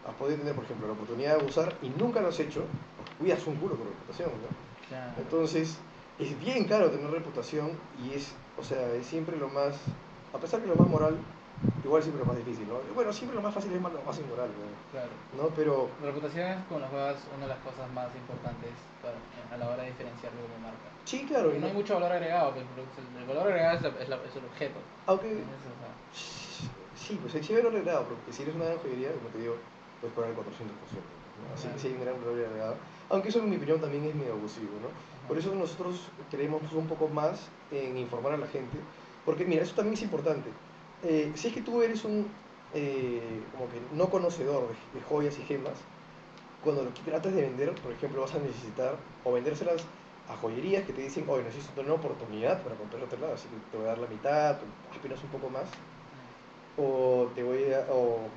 has 0.07 0.15
podido 0.15 0.37
tener, 0.39 0.55
por 0.55 0.63
ejemplo, 0.63 0.87
la 0.87 0.93
oportunidad 0.93 1.37
de 1.37 1.45
usar 1.45 1.75
y 1.81 1.89
nunca 1.89 2.21
lo 2.21 2.29
has 2.29 2.39
hecho, 2.39 2.63
pues 2.97 3.09
cuidas 3.19 3.45
un 3.45 3.55
culo 3.57 3.75
tu 3.75 3.83
reputación, 3.83 4.29
¿no? 4.31 5.21
Entonces, 5.21 5.77
es 6.17 6.39
bien 6.39 6.63
caro 6.63 6.89
tener 6.89 7.11
reputación 7.11 7.71
y 8.03 8.13
es, 8.15 8.33
o 8.57 8.63
sea, 8.63 8.91
es 8.93 9.05
siempre 9.05 9.37
lo 9.37 9.49
más, 9.49 9.75
a 10.33 10.37
pesar 10.37 10.61
que 10.61 10.67
lo 10.67 10.75
más 10.75 10.87
moral, 10.87 11.17
igual 11.83 12.01
siempre 12.03 12.19
lo 12.19 12.25
más 12.27 12.37
difícil, 12.37 12.67
¿no? 12.67 12.81
Bueno, 12.93 13.13
siempre 13.13 13.35
lo 13.35 13.41
más 13.41 13.53
fácil 13.53 13.71
es 13.73 13.81
más- 13.81 13.93
lo 13.93 14.03
más 14.03 14.19
inmoral, 14.19 14.49
¿no? 14.49 14.65
Claro. 14.91 15.09
¿no? 15.31 15.49
Pero, 15.55 15.89
La 16.01 16.07
reputación 16.07 16.51
es 16.51 16.65
con 16.65 16.81
los 16.81 16.89
juegos 16.89 17.17
una 17.35 17.43
de 17.47 17.53
las 17.55 17.59
cosas 17.59 17.89
más 17.93 18.13
importantes 18.15 18.71
para- 19.01 19.15
a 19.53 19.57
la 19.57 19.65
hora 19.69 19.83
de 19.83 19.89
diferenciarlo 19.91 20.41
como 20.41 20.59
marca. 20.59 20.89
sí, 21.05 21.25
claro, 21.25 21.45
Porque 21.45 21.57
y 21.57 21.61
no 21.61 21.67
hay 21.67 21.73
mucho 21.73 21.93
valor 21.95 22.11
agregado, 22.11 22.53
pues, 22.53 22.65
pero 22.75 23.21
el 23.21 23.27
valor 23.27 23.47
agregado 23.47 23.75
es, 23.77 23.81
la- 23.83 24.01
es 24.03 24.09
la- 24.09 24.23
es 24.27 24.35
el 24.35 24.45
objeto. 24.45 24.79
aunque 25.07 25.31
Es 25.31 26.99
Sí, 26.99 27.17
pues 27.21 27.33
sí 27.33 27.53
hay 27.53 27.61
valor 27.63 27.75
agregado, 27.77 28.03
porque 28.05 28.31
si 28.33 28.43
eres 28.43 28.55
una 28.55 28.65
gran 28.65 28.77
joyería, 28.79 29.09
como 29.13 29.29
te 29.29 29.39
digo, 29.39 29.55
puedes 30.01 30.13
cobrar 30.13 30.29
el 30.31 30.35
400%. 30.35 31.01
¿no? 31.39 31.53
Así 31.55 31.67
que 31.69 31.79
sí 31.79 31.87
hay 31.87 31.93
un 31.93 32.01
gran 32.01 32.19
valor 32.19 32.45
agregado. 32.45 32.75
Aunque 33.09 33.29
eso 33.29 33.39
en 33.39 33.49
mi 33.49 33.55
opinión 33.55 33.79
también 33.81 34.03
es 34.05 34.13
medio 34.13 34.33
abusivo, 34.33 34.75
¿no? 34.83 34.89
Por 35.27 35.37
eso 35.37 35.55
nosotros 35.55 36.09
queremos 36.29 36.61
un 36.73 36.87
poco 36.87 37.07
más 37.07 37.49
en 37.71 37.97
informar 37.97 38.33
a 38.33 38.37
la 38.37 38.47
gente, 38.47 38.77
porque 39.25 39.45
mira, 39.45 39.63
eso 39.63 39.73
también 39.75 39.93
es 39.95 40.01
importante. 40.03 40.49
Eh, 41.03 41.31
si 41.35 41.47
es 41.47 41.53
que 41.53 41.61
tú 41.61 41.81
eres 41.81 42.03
un, 42.03 42.27
eh, 42.73 43.41
como 43.51 43.69
que 43.69 43.79
no 43.95 44.09
conocedor 44.09 44.67
de, 44.67 44.99
de 44.99 45.05
joyas 45.05 45.37
y 45.39 45.43
gemas, 45.43 45.73
cuando 46.63 46.83
lo 46.83 46.93
que 46.93 47.01
tratas 47.01 47.33
de 47.33 47.41
vender, 47.41 47.71
por 47.75 47.91
ejemplo, 47.91 48.21
vas 48.21 48.35
a 48.35 48.39
necesitar 48.39 48.95
o 49.23 49.31
vendérselas 49.31 49.81
a 50.29 50.35
joyerías 50.35 50.83
que 50.85 50.93
te 50.93 51.01
dicen, 51.01 51.25
oye, 51.27 51.43
necesito 51.43 51.81
una 51.81 51.93
oportunidad 51.93 52.61
para 52.61 52.75
comprar 52.75 53.03
otro 53.03 53.19
lado, 53.19 53.33
así 53.33 53.47
que 53.47 53.55
te 53.71 53.77
voy 53.77 53.85
a 53.85 53.89
dar 53.89 53.97
la 53.97 54.07
mitad, 54.07 54.57
apenas 54.95 55.23
un 55.23 55.29
poco 55.29 55.49
más 55.49 55.65
o 56.79 57.27
te 57.35 57.43
voy 57.43 57.73
a, 57.73 57.85
o 57.91 58.29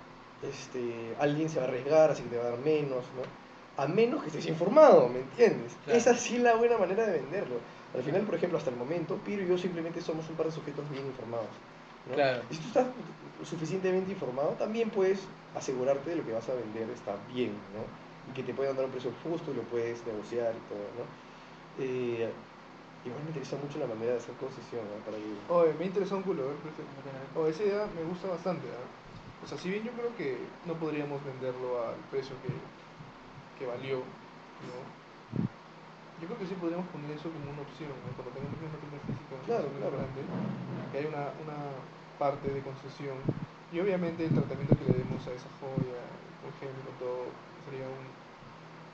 este, 0.42 1.14
alguien 1.18 1.48
se 1.48 1.58
va 1.58 1.66
a 1.66 1.68
arriesgar, 1.68 2.10
así 2.10 2.22
que 2.24 2.30
te 2.30 2.36
va 2.38 2.44
a 2.44 2.50
dar 2.50 2.58
menos, 2.58 3.04
¿no? 3.16 3.22
A 3.82 3.86
menos 3.86 4.22
que 4.22 4.28
estés 4.28 4.46
informado, 4.46 5.08
¿me 5.08 5.20
entiendes? 5.20 5.72
Claro. 5.84 5.98
Esa 5.98 6.14
sí 6.14 6.36
es 6.36 6.42
la 6.42 6.56
buena 6.56 6.76
manera 6.76 7.06
de 7.06 7.20
venderlo. 7.20 7.56
Al 7.94 8.02
final, 8.02 8.22
por 8.22 8.34
ejemplo, 8.34 8.58
hasta 8.58 8.70
el 8.70 8.76
momento, 8.76 9.16
Piro 9.24 9.42
y 9.42 9.48
yo 9.48 9.56
simplemente 9.56 10.00
somos 10.00 10.28
un 10.28 10.36
par 10.36 10.46
de 10.46 10.52
sujetos 10.52 10.88
bien 10.90 11.06
informados. 11.06 11.48
¿No? 12.08 12.14
Claro. 12.14 12.42
Y 12.50 12.54
si 12.54 12.60
tú 12.60 12.68
estás 12.68 12.86
suficientemente 13.44 14.12
informado, 14.12 14.50
también 14.50 14.90
puedes 14.90 15.20
asegurarte 15.54 16.10
de 16.10 16.16
lo 16.16 16.24
que 16.24 16.32
vas 16.32 16.48
a 16.48 16.54
vender 16.54 16.88
está 16.90 17.16
bien, 17.32 17.50
¿no? 17.74 17.84
Y 18.30 18.34
que 18.34 18.42
te 18.42 18.54
puedan 18.54 18.76
dar 18.76 18.86
un 18.86 18.92
precio 18.92 19.12
justo 19.22 19.50
y 19.50 19.54
lo 19.54 19.62
puedes 19.62 20.04
negociar 20.06 20.54
y 20.54 20.62
todo, 20.68 20.86
¿no? 20.98 21.04
Eh, 21.78 22.30
igual 23.04 23.22
me 23.22 23.28
interesa 23.30 23.56
mucho 23.56 23.78
la 23.78 23.86
manera 23.86 24.12
de 24.12 24.18
hacer 24.18 24.34
concesión, 24.36 24.82
¿no? 24.86 25.04
Para 25.04 25.18
que... 25.18 25.52
Oye, 25.52 25.74
me 25.78 25.86
interesa 25.86 26.16
un 26.16 26.22
culo, 26.22 26.44
a 26.44 26.46
ver, 26.48 26.56
perfecto. 26.56 26.92
Oh, 27.34 27.46
esa 27.46 27.62
idea 27.62 27.86
me 27.94 28.04
gusta 28.04 28.28
bastante. 28.28 28.66
¿ah? 28.68 29.44
O 29.44 29.46
sea, 29.46 29.58
si 29.58 29.70
bien 29.70 29.82
yo 29.82 29.90
creo 29.92 30.14
que 30.16 30.38
no 30.66 30.74
podríamos 30.74 31.18
venderlo 31.24 31.82
al 31.82 31.96
precio 32.10 32.36
que, 32.42 32.52
que 33.58 33.66
valió, 33.66 33.98
¿no? 33.98 35.01
Yo 36.22 36.30
creo 36.30 36.38
que 36.38 36.46
sí 36.46 36.54
podríamos 36.54 36.86
poner 36.94 37.10
eso 37.18 37.26
como 37.34 37.50
una 37.50 37.66
opción, 37.66 37.90
¿no? 37.90 38.14
Cuando 38.14 38.30
tengamos 38.30 38.54
una 38.62 38.78
tienda 38.78 38.98
física 39.02 39.34
Claro, 39.42 39.66
claro. 39.74 39.90
grande, 39.98 40.22
que 40.22 40.96
hay 41.02 41.06
una, 41.10 41.34
una 41.42 41.58
parte 42.14 42.46
de 42.46 42.62
concesión. 42.62 43.18
Y 43.74 43.82
obviamente 43.82 44.22
el 44.22 44.30
tratamiento 44.30 44.78
que 44.78 44.86
le 44.86 45.02
demos 45.02 45.18
a 45.26 45.34
esa 45.34 45.50
joya, 45.58 45.98
por 46.38 46.54
ejemplo, 46.54 46.94
todo, 47.02 47.26
sería 47.66 47.90
un 47.90 48.06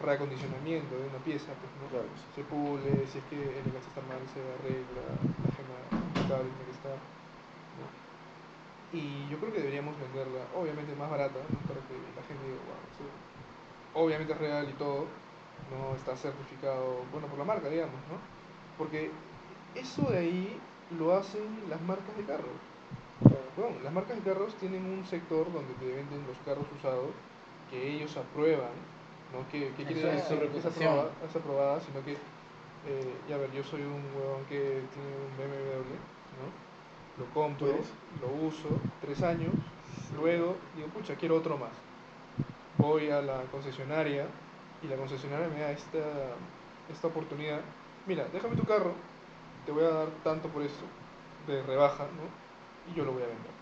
reacondicionamiento 0.01 0.97
de 0.97 1.05
una 1.05 1.21
pieza, 1.21 1.53
pues, 1.53 1.69
¿no? 1.77 1.87
Claro. 1.93 2.09
Se 2.33 2.41
pule, 2.49 3.05
si 3.13 3.21
es 3.21 3.25
que 3.29 3.37
el 3.37 3.61
enganche 3.61 3.93
está 3.93 4.01
mal, 4.09 4.25
se 4.33 4.41
arregla, 4.41 5.05
la 5.21 5.51
gema 5.53 5.79
tal 6.33 6.49
tiene 6.49 6.65
que 6.65 6.77
estar. 6.81 6.97
¿no? 6.97 7.85
Y 8.97 9.29
yo 9.29 9.37
creo 9.37 9.53
que 9.53 9.61
deberíamos 9.61 9.93
venderla, 10.01 10.49
obviamente 10.57 10.97
más 10.97 11.13
barata, 11.13 11.45
¿no? 11.45 11.61
para 11.69 11.85
que 11.85 11.93
la 11.93 12.25
gente 12.25 12.41
diga, 12.41 12.65
wow, 12.73 12.89
sí, 12.97 13.05
obviamente 13.93 14.33
es 14.33 14.39
real 14.39 14.65
y 14.65 14.73
todo, 14.81 15.05
no 15.71 15.97
está 15.97 16.17
certificado, 16.17 17.03
bueno, 17.13 17.27
por 17.29 17.39
la 17.39 17.45
marca, 17.45 17.69
digamos, 17.69 17.97
¿no? 18.09 18.19
Porque 18.77 19.11
eso 19.75 20.03
de 20.11 20.19
ahí 20.19 20.61
lo 20.99 21.15
hacen 21.15 21.43
las 21.69 21.81
marcas 21.83 22.17
de 22.17 22.25
carros. 22.25 22.59
Bueno, 23.57 23.77
las 23.83 23.93
marcas 23.93 24.17
de 24.17 24.23
carros 24.23 24.55
tienen 24.55 24.85
un 24.85 25.05
sector 25.05 25.53
donde 25.53 25.75
te 25.75 25.87
venden 25.87 26.25
los 26.27 26.39
carros 26.45 26.65
usados 26.79 27.11
que 27.71 27.95
ellos 27.95 28.17
aprueban, 28.17 28.71
¿no? 29.33 29.49
Que, 29.51 29.73
que 29.75 29.85
quiere 29.85 30.13
decir 30.13 30.39
que 30.51 30.59
es 30.59 30.65
aprobada, 30.67 31.11
es 31.29 31.37
aprobada, 31.37 31.81
sino 31.81 32.05
que, 32.05 32.13
eh, 32.13 33.15
ya 33.29 33.37
ver, 33.37 33.51
yo 33.53 33.65
soy 33.65 33.83
un 33.83 34.03
huevón 34.15 34.45
que 34.49 34.83
tiene 34.95 35.11
un 35.19 35.37
BMW, 35.37 35.91
¿no? 36.39 36.69
Lo 37.19 37.35
compro, 37.35 37.67
¿Tú 37.67 37.75
eres? 37.75 37.93
lo 38.21 38.47
uso, 38.47 38.69
tres 39.01 39.23
años, 39.23 39.53
luego 40.15 40.57
digo, 40.77 40.89
pucha, 40.89 41.17
quiero 41.17 41.37
otro 41.37 41.59
más. 41.59 41.73
Voy 42.79 43.11
a 43.11 43.21
la 43.21 43.43
concesionaria 43.51 44.29
y 44.83 44.87
la 44.87 44.97
concesionaria 44.97 45.49
me 45.49 45.61
da 45.61 45.71
esta, 45.71 45.99
esta 46.93 47.07
oportunidad. 47.07 47.61
Mira, 48.07 48.27
déjame 48.33 48.57
tu 48.57 48.65
carro, 48.65 48.93
te 49.67 49.73
voy 49.73 49.85
a 49.85 49.91
dar 49.91 50.09
tanto 50.25 50.49
por 50.49 50.63
eso, 50.63 50.85
de 51.47 51.63
rebaja, 51.63 52.05
¿no? 52.05 52.93
Y 52.93 52.97
yo 52.97 53.05
lo 53.05 53.13
voy 53.13 53.23
a 53.23 53.27
vender, 53.27 53.53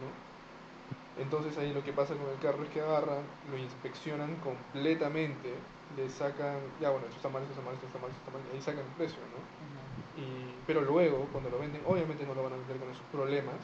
¿no? 0.00 1.22
Entonces 1.22 1.56
ahí 1.58 1.72
lo 1.72 1.82
que 1.82 1.92
pasa 1.92 2.14
con 2.14 2.28
el 2.28 2.38
carro 2.38 2.62
es 2.62 2.70
que 2.70 2.80
agarran, 2.80 3.22
lo 3.50 3.58
inspeccionan 3.58 4.36
completamente, 4.36 5.54
le 5.96 6.08
sacan, 6.08 6.58
ya 6.80 6.90
bueno, 6.90 7.06
esto 7.06 7.16
está 7.16 7.28
mal, 7.28 7.42
esto 7.42 7.54
está 7.54 7.64
mal, 7.64 7.74
esto 7.74 7.86
está 7.86 7.98
mal, 7.98 8.10
esto 8.10 8.22
está 8.24 8.38
mal, 8.38 8.42
y 8.52 8.56
ahí 8.56 8.62
sacan 8.62 8.84
el 8.84 8.92
precio, 8.92 9.18
¿no? 9.34 10.22
Y, 10.22 10.62
pero 10.66 10.80
luego, 10.82 11.28
cuando 11.32 11.50
lo 11.50 11.58
venden, 11.58 11.82
obviamente 11.86 12.26
no 12.26 12.34
lo 12.34 12.42
van 12.42 12.52
a 12.52 12.56
vender 12.56 12.76
con 12.78 12.90
esos 12.90 13.04
problemas. 13.12 13.54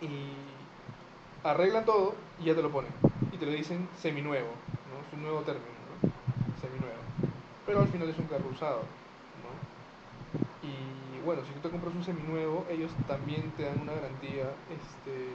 Y 0.00 0.32
arreglan 1.42 1.84
todo 1.84 2.14
y 2.38 2.44
ya 2.44 2.54
te 2.54 2.62
lo 2.62 2.70
ponen. 2.70 2.92
Y 3.32 3.38
te 3.38 3.46
lo 3.46 3.52
dicen 3.52 3.88
seminuevo, 3.96 4.48
¿no? 4.96 5.06
Es 5.06 5.12
un 5.12 5.22
nuevo 5.22 5.40
término, 5.42 5.68
¿no? 5.68 6.60
Seminuevo. 6.60 7.02
Pero 7.66 7.80
al 7.80 7.88
final 7.88 8.08
es 8.08 8.18
un 8.18 8.26
carro 8.26 8.48
usado, 8.48 8.82
¿no? 9.44 9.52
Y 10.66 11.20
bueno, 11.24 11.42
si 11.44 11.52
tú 11.52 11.60
te 11.60 11.70
compras 11.70 11.94
un 11.94 12.04
seminuevo, 12.04 12.64
ellos 12.70 12.90
también 13.06 13.50
te 13.52 13.64
dan 13.64 13.80
una 13.80 13.92
garantía, 13.92 14.48
este... 14.70 15.28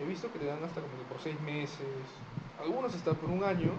He 0.00 0.06
visto 0.06 0.32
que 0.32 0.38
te 0.38 0.46
dan 0.46 0.62
hasta 0.62 0.80
como 0.80 0.94
que 0.96 1.08
por 1.10 1.20
seis 1.20 1.38
meses, 1.40 2.06
algunos 2.60 2.94
hasta 2.94 3.14
por 3.14 3.30
un 3.30 3.42
año, 3.42 3.74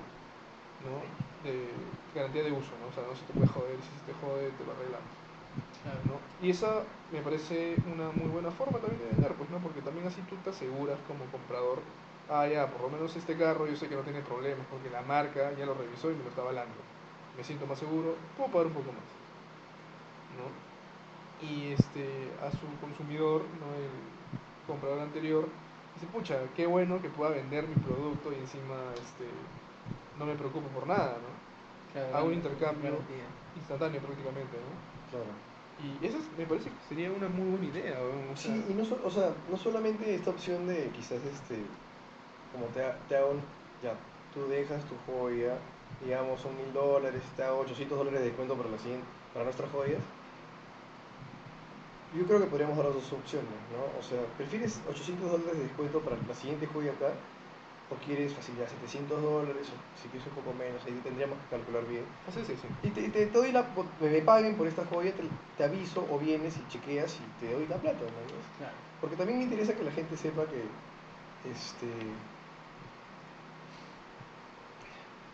¿no? 0.84 1.00
De 1.48 1.72
garantía 2.14 2.44
de 2.44 2.52
uso, 2.52 2.72
¿no? 2.84 2.92
O 2.92 2.94
sea, 2.94 3.08
no 3.08 3.16
se 3.16 3.24
te 3.24 3.34
puede 3.34 3.48
joder, 3.48 3.78
si 3.80 3.92
se 4.00 4.12
te 4.12 4.14
jode, 4.20 4.52
te 4.52 4.66
lo 4.66 4.72
arreglamos. 4.76 5.16
Claro. 5.82 6.00
¿no? 6.12 6.46
Y 6.46 6.52
esa 6.52 6.84
me 7.12 7.22
parece 7.22 7.76
una 7.88 8.12
muy 8.12 8.28
buena 8.28 8.52
forma 8.52 8.80
también 8.80 9.00
de 9.00 9.16
vender, 9.16 9.34
pues, 9.36 9.50
¿no? 9.50 9.60
Porque 9.60 9.82
también 9.82 10.08
así 10.08 10.20
tú 10.28 10.36
te 10.44 10.50
aseguras 10.50 11.00
como 11.08 11.24
comprador, 11.32 11.80
ah, 12.30 12.48
ya, 12.48 12.68
por 12.72 12.82
lo 12.82 12.90
menos 12.90 13.16
este 13.16 13.38
carro 13.38 13.68
yo 13.68 13.76
sé 13.76 13.88
que 13.90 13.96
no 13.96 14.04
tiene 14.04 14.22
problemas, 14.22 14.66
porque 14.70 14.90
la 14.90 15.02
marca 15.02 15.52
ya 15.58 15.66
lo 15.66 15.74
revisó 15.74 16.12
y 16.12 16.16
me 16.16 16.24
lo 16.24 16.30
está 16.30 16.42
avalando. 16.42 16.76
Me 17.38 17.44
siento 17.44 17.66
más 17.68 17.80
seguro, 17.80 18.16
puedo 18.38 18.52
pagar 18.52 18.68
un 18.68 18.74
poco 18.74 18.92
más, 18.92 19.04
¿no? 20.38 20.50
Y 21.46 21.72
este, 21.72 22.32
a 22.42 22.52
su 22.52 22.68
consumidor, 22.82 23.42
¿no? 23.60 23.74
El 23.76 23.90
comprador 24.68 25.00
anterior, 25.00 25.46
dice, 25.96 26.08
pucha, 26.08 26.38
qué 26.56 26.66
bueno 26.66 27.02
que 27.02 27.10
pueda 27.10 27.32
vender 27.32 27.68
mi 27.68 27.76
producto 27.76 28.32
y 28.32 28.36
encima, 28.36 28.76
este, 29.02 29.26
no 30.18 30.26
me 30.26 30.36
preocupo 30.36 30.68
por 30.70 30.88
nada, 30.88 31.18
¿no? 31.22 31.50
Claro, 31.94 32.16
Hago 32.18 32.28
un 32.28 32.34
intercambio 32.36 33.00
instantáneo 33.56 34.02
prácticamente, 34.02 34.58
¿no? 34.58 35.10
Claro. 35.10 35.32
Y 35.80 36.06
eso 36.06 36.18
es- 36.18 36.38
me 36.38 36.46
parece 36.46 36.70
que 36.70 36.84
sería 36.88 37.10
una 37.10 37.30
muy 37.30 37.50
buena 37.50 37.66
idea, 37.66 37.98
weón, 38.02 38.30
o 38.34 38.36
sea, 38.36 38.54
Sí, 38.54 38.66
y 38.70 38.74
no, 38.74 38.84
so- 38.86 39.00
o 39.04 39.10
sea, 39.10 39.34
no 39.50 39.58
solamente 39.58 40.14
esta 40.14 40.30
opción 40.32 40.68
de 40.68 40.90
quizás 40.94 41.24
este, 41.24 41.56
como 42.52 42.68
te, 42.68 42.82
te 43.08 43.16
hago, 43.18 43.36
ya, 43.82 43.94
tú 44.34 44.48
dejas 44.48 44.84
tu 44.86 44.96
joya, 45.06 45.58
digamos 46.02 46.42
son 46.42 46.56
mil 46.58 46.72
dólares, 46.74 47.24
te 47.36 47.44
hago 47.44 47.60
800 47.60 47.98
dólares 47.98 48.20
de 48.22 48.28
descuento 48.28 48.56
para, 48.58 48.70
la 48.70 48.78
siguiente, 48.78 49.06
para 49.34 49.46
nuestras 49.46 49.70
joyas. 49.72 50.02
Yo 52.12 52.26
creo 52.26 52.40
que 52.40 52.48
podríamos 52.48 52.76
dar 52.78 52.88
las 52.88 52.96
dos 52.96 53.14
opciones, 53.14 53.46
¿no? 53.72 54.00
O 54.00 54.02
sea, 54.02 54.20
¿prefieres 54.36 54.82
800 54.88 55.30
dólares 55.32 55.58
de 55.58 55.64
descuento 55.66 56.02
para 56.02 56.18
la 56.28 56.34
siguiente 56.34 56.66
joya 56.66 56.92
acá? 56.92 57.14
¿O 57.92 57.96
quieres 58.06 58.34
facilidad 58.34 58.68
700 58.68 59.22
dólares? 59.22 59.68
O 59.70 59.98
si 60.02 60.10
quieres 60.10 60.28
un 60.28 60.34
poco 60.34 60.54
menos, 60.54 60.84
ahí 60.86 60.94
tendríamos 61.04 61.38
que 61.40 61.48
calcular 61.56 61.86
bien. 61.88 62.06
sí, 62.34 62.42
sí, 62.46 62.56
sí. 62.58 62.68
Y 62.84 62.90
te, 62.92 63.10
te- 63.10 63.28
te 63.28 63.38
doy 63.38 63.52
la, 63.52 63.64
me, 64.02 64.10
me 64.10 64.22
paguen 64.22 64.56
por 64.58 64.68
esta 64.68 64.86
joya, 64.86 65.12
te, 65.14 65.24
te 65.58 65.64
aviso 65.64 66.06
o 66.10 66.18
vienes 66.20 66.58
y 66.58 66.68
chequeas 66.68 67.16
y 67.20 67.26
te 67.40 67.54
doy 67.54 67.68
la 67.68 67.78
plata, 67.78 68.00
¿no? 68.06 68.10
Claro. 68.58 68.74
Porque 69.02 69.16
también 69.16 69.38
me 69.40 69.46
interesa 69.46 69.76
que 69.76 69.84
la 69.84 69.92
gente 69.92 70.18
sepa 70.18 70.46
que, 70.48 70.64
este, 71.44 71.88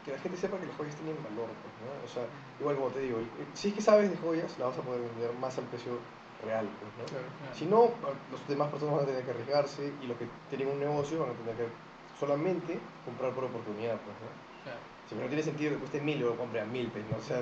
que 0.06 0.12
la 0.12 0.20
gente 0.20 0.38
sepa 0.38 0.58
que 0.60 0.68
las 0.68 0.76
joyas 0.78 0.96
tienen 0.96 1.18
valor, 1.24 1.50
pues, 1.50 1.74
¿no? 1.82 1.90
O 2.06 2.08
sea, 2.08 2.24
igual 2.62 2.76
como 2.78 2.90
te 2.90 3.00
digo, 3.02 3.18
si 3.54 3.70
es 3.70 3.74
que 3.74 3.82
sabes 3.82 4.10
de 4.12 4.18
joyas, 4.18 4.54
la 4.60 4.68
vas 4.68 4.78
a 4.78 4.82
poder 4.82 5.02
vender 5.02 5.34
más 5.42 5.58
al 5.58 5.66
precio 5.66 5.98
real, 6.46 6.70
pues, 6.78 6.92
¿no? 6.94 7.06
Claro. 7.10 7.26
Claro. 7.42 7.56
Si 7.58 7.66
no, 7.66 7.90
las 8.32 8.48
demás 8.48 8.70
personas 8.70 8.96
van 8.96 9.04
a 9.04 9.08
tener 9.08 9.26
que 9.26 9.32
arriesgarse 9.32 9.92
y 10.02 10.06
los 10.06 10.18
que 10.18 10.30
tienen 10.50 10.70
un 10.70 10.80
negocio 10.80 11.20
van 11.20 11.32
a 11.32 11.38
tener 11.42 11.56
que 11.58 11.68
solamente 12.20 12.78
comprar 13.04 13.34
por 13.34 13.46
oportunidad, 13.46 13.98
pues, 14.06 14.16
¿no? 14.22 14.30
Claro. 14.64 14.80
Si 15.10 15.16
no 15.16 15.26
tiene 15.26 15.42
sentido 15.42 15.74
que 15.74 15.80
cueste 15.82 16.02
mil 16.02 16.18
y 16.18 16.22
lo 16.22 16.38
compre 16.38 16.62
a 16.62 16.66
mil, 16.66 16.88
pues, 16.94 17.04
¿no? 17.10 17.18
O 17.18 17.26
sea, 17.26 17.42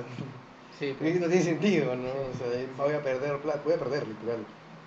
Sí, 0.80 0.96
pues, 1.00 1.20
no 1.20 1.28
tiene 1.28 1.44
sentido, 1.44 1.96
¿no? 1.96 2.10
O 2.10 2.34
sea, 2.34 2.48
voy 2.78 2.96
a 2.96 3.04
perder 3.04 3.40
plata, 3.44 3.62
voy 3.64 3.74
a 3.74 3.78
perder 3.78 4.08
literal, 4.08 4.40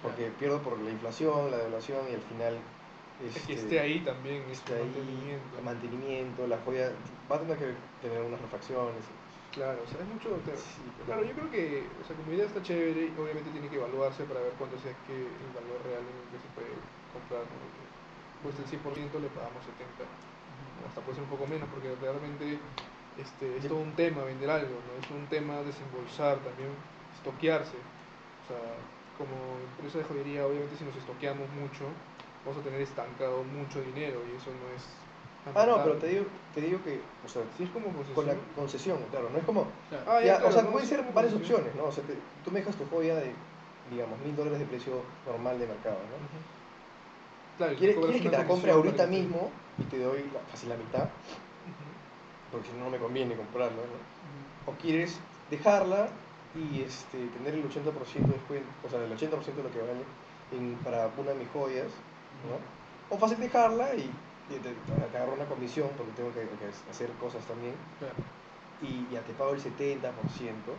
porque 0.02 0.32
pierdo 0.38 0.62
por 0.62 0.80
la 0.80 0.90
inflación, 0.90 1.50
la 1.50 1.58
devaluación 1.58 2.00
y 2.10 2.14
al 2.14 2.22
final 2.22 2.56
Es 3.24 3.36
este, 3.36 3.46
que 3.46 3.52
esté 3.54 3.80
ahí 3.80 4.00
también, 4.00 4.42
es 4.50 4.58
esté 4.58 4.74
ahí, 4.76 4.84
mantenimiento. 4.84 5.56
el 5.56 5.64
mantenimiento, 5.64 6.46
la 6.46 6.58
joya 6.58 6.92
va 7.30 7.36
a 7.36 7.40
tener 7.40 7.56
que 7.56 7.72
tener 8.02 8.20
unas 8.20 8.40
refacciones. 8.40 9.04
Claro, 9.56 9.80
o 9.80 9.88
sea, 9.88 10.04
es 10.04 10.08
mucho. 10.12 10.36
Claro, 10.44 10.60
Sí, 10.60 10.84
Claro, 11.08 11.24
yo 11.24 11.32
creo 11.32 11.48
que, 11.48 11.88
o 11.96 12.04
sea, 12.04 12.12
como 12.12 12.28
idea 12.28 12.44
está 12.44 12.60
chévere, 12.60 13.08
obviamente 13.16 13.48
tiene 13.56 13.72
que 13.72 13.80
evaluarse 13.80 14.28
para 14.28 14.44
ver 14.44 14.52
cuánto 14.60 14.76
sea 14.84 14.92
que 15.08 15.16
el 15.16 15.50
valor 15.56 15.80
real 15.88 16.04
en 16.04 16.12
el 16.12 16.28
que 16.28 16.44
se 16.44 16.48
puede 16.52 16.76
comprar, 17.16 17.48
¿no? 17.48 17.56
Pues 18.44 18.52
el 18.60 18.68
100% 18.68 19.16
le 19.16 19.32
pagamos 19.32 19.64
70, 19.64 20.04
¿no? 20.04 20.36
hasta 20.84 21.00
puede 21.00 21.16
ser 21.16 21.24
un 21.24 21.32
poco 21.32 21.46
menos, 21.46 21.68
porque 21.72 21.88
realmente 22.00 22.60
este, 23.16 23.56
es 23.56 23.68
todo 23.68 23.80
un 23.80 23.96
tema 23.96 24.24
vender 24.24 24.50
algo, 24.50 24.76
¿no? 24.76 24.92
Es 25.00 25.08
un 25.10 25.26
tema 25.26 25.64
desembolsar, 25.64 26.36
también 26.44 26.68
estoquearse. 27.16 27.80
O 27.80 28.44
sea, 28.44 28.60
como 29.16 29.56
empresa 29.72 29.98
de 29.98 30.04
joyería, 30.04 30.46
obviamente 30.46 30.76
si 30.76 30.84
nos 30.84 30.96
estoqueamos 30.96 31.48
mucho, 31.56 31.88
vamos 32.46 32.60
a 32.60 32.64
tener 32.64 32.80
estancado 32.80 33.42
mucho 33.42 33.82
dinero 33.82 34.22
y 34.30 34.36
eso 34.36 34.50
no 34.54 34.70
es... 34.70 34.82
Ah, 35.54 35.66
no, 35.66 35.82
pero 35.82 35.96
te 35.96 36.06
digo, 36.08 36.24
te 36.54 36.60
digo 36.60 36.78
que, 36.82 37.00
o 37.24 37.28
sea, 37.28 37.42
Si 37.56 37.64
es 37.64 37.70
como 37.70 37.86
concesión, 37.86 38.14
con 38.14 38.26
la 38.26 38.34
concesión, 38.54 38.98
claro, 39.10 39.30
no 39.30 39.38
es 39.38 39.44
como, 39.44 39.66
claro. 39.88 40.04
Ah, 40.06 40.20
ya, 40.20 40.38
claro, 40.38 40.48
o 40.48 40.52
sea, 40.52 40.62
no, 40.62 40.70
pueden 40.72 40.88
ser 40.88 41.02
varias 41.12 41.34
concesión. 41.34 41.60
opciones, 41.60 41.74
¿no? 41.76 41.84
O 41.88 41.92
sea, 41.92 42.04
te- 42.04 42.18
tú 42.44 42.50
me 42.50 42.60
dejas 42.60 42.76
tu 42.76 42.84
joya 42.86 43.14
de, 43.16 43.32
digamos, 43.90 44.18
mil 44.20 44.34
dólares 44.34 44.58
de 44.58 44.64
precio 44.66 45.02
normal 45.26 45.58
de 45.58 45.66
mercado, 45.66 45.98
¿no? 46.10 46.16
Claro, 47.58 47.74
¿Quieres, 47.76 47.96
quieres 47.96 48.22
que 48.22 48.30
te 48.30 48.36
la 48.36 48.46
compre 48.46 48.70
ahorita 48.72 49.06
mismo 49.06 49.50
y 49.78 49.84
te 49.84 49.98
doy 49.98 50.30
la, 50.32 50.40
casi 50.50 50.66
la 50.66 50.76
mitad? 50.76 51.08
Porque 52.50 52.68
si 52.68 52.76
no, 52.76 52.84
no 52.84 52.90
me 52.90 52.98
conviene 52.98 53.34
comprarla, 53.34 53.76
¿no? 53.76 54.72
O 54.72 54.74
quieres 54.76 55.18
dejarla 55.50 56.08
y 56.54 56.82
este, 56.82 57.28
tener 57.28 57.54
el 57.54 57.64
80% 57.64 58.28
de 58.28 58.34
descuento, 58.34 58.68
o 58.84 58.90
sea, 58.90 59.02
el 59.04 59.12
80% 59.12 59.62
de 59.62 59.62
lo 59.62 59.70
que 59.70 59.80
vale 59.80 60.02
en- 60.52 60.76
para 60.82 61.08
una 61.16 61.30
de 61.30 61.36
mis 61.38 61.48
joyas, 61.50 61.86
¿no? 62.46 62.60
O 63.08 63.18
fácil 63.18 63.38
dejarla 63.38 63.94
y, 63.94 64.18
y 64.48 64.54
te, 64.58 64.74
te 64.74 64.92
agarro 64.94 65.34
una 65.34 65.46
comisión 65.46 65.90
porque 65.96 66.12
tengo 66.12 66.32
que, 66.32 66.48
que 66.58 66.66
hacer 66.90 67.12
cosas 67.16 67.44
también 67.46 67.76
Claro. 67.98 68.14
y 68.80 69.06
ya 69.08 69.22
te 69.24 69.32
pago 69.34 69.52
el 69.54 69.60
70% 69.60 70.76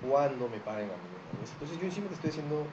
cuando 0.00 0.48
me 0.48 0.60
paguen 0.60 0.90
a 0.90 0.96
mí. 0.96 1.08
Entonces 1.52 1.78
yo 1.78 1.84
encima 1.86 2.08
te 2.08 2.14
estoy 2.14 2.30
diciendo, 2.30 2.66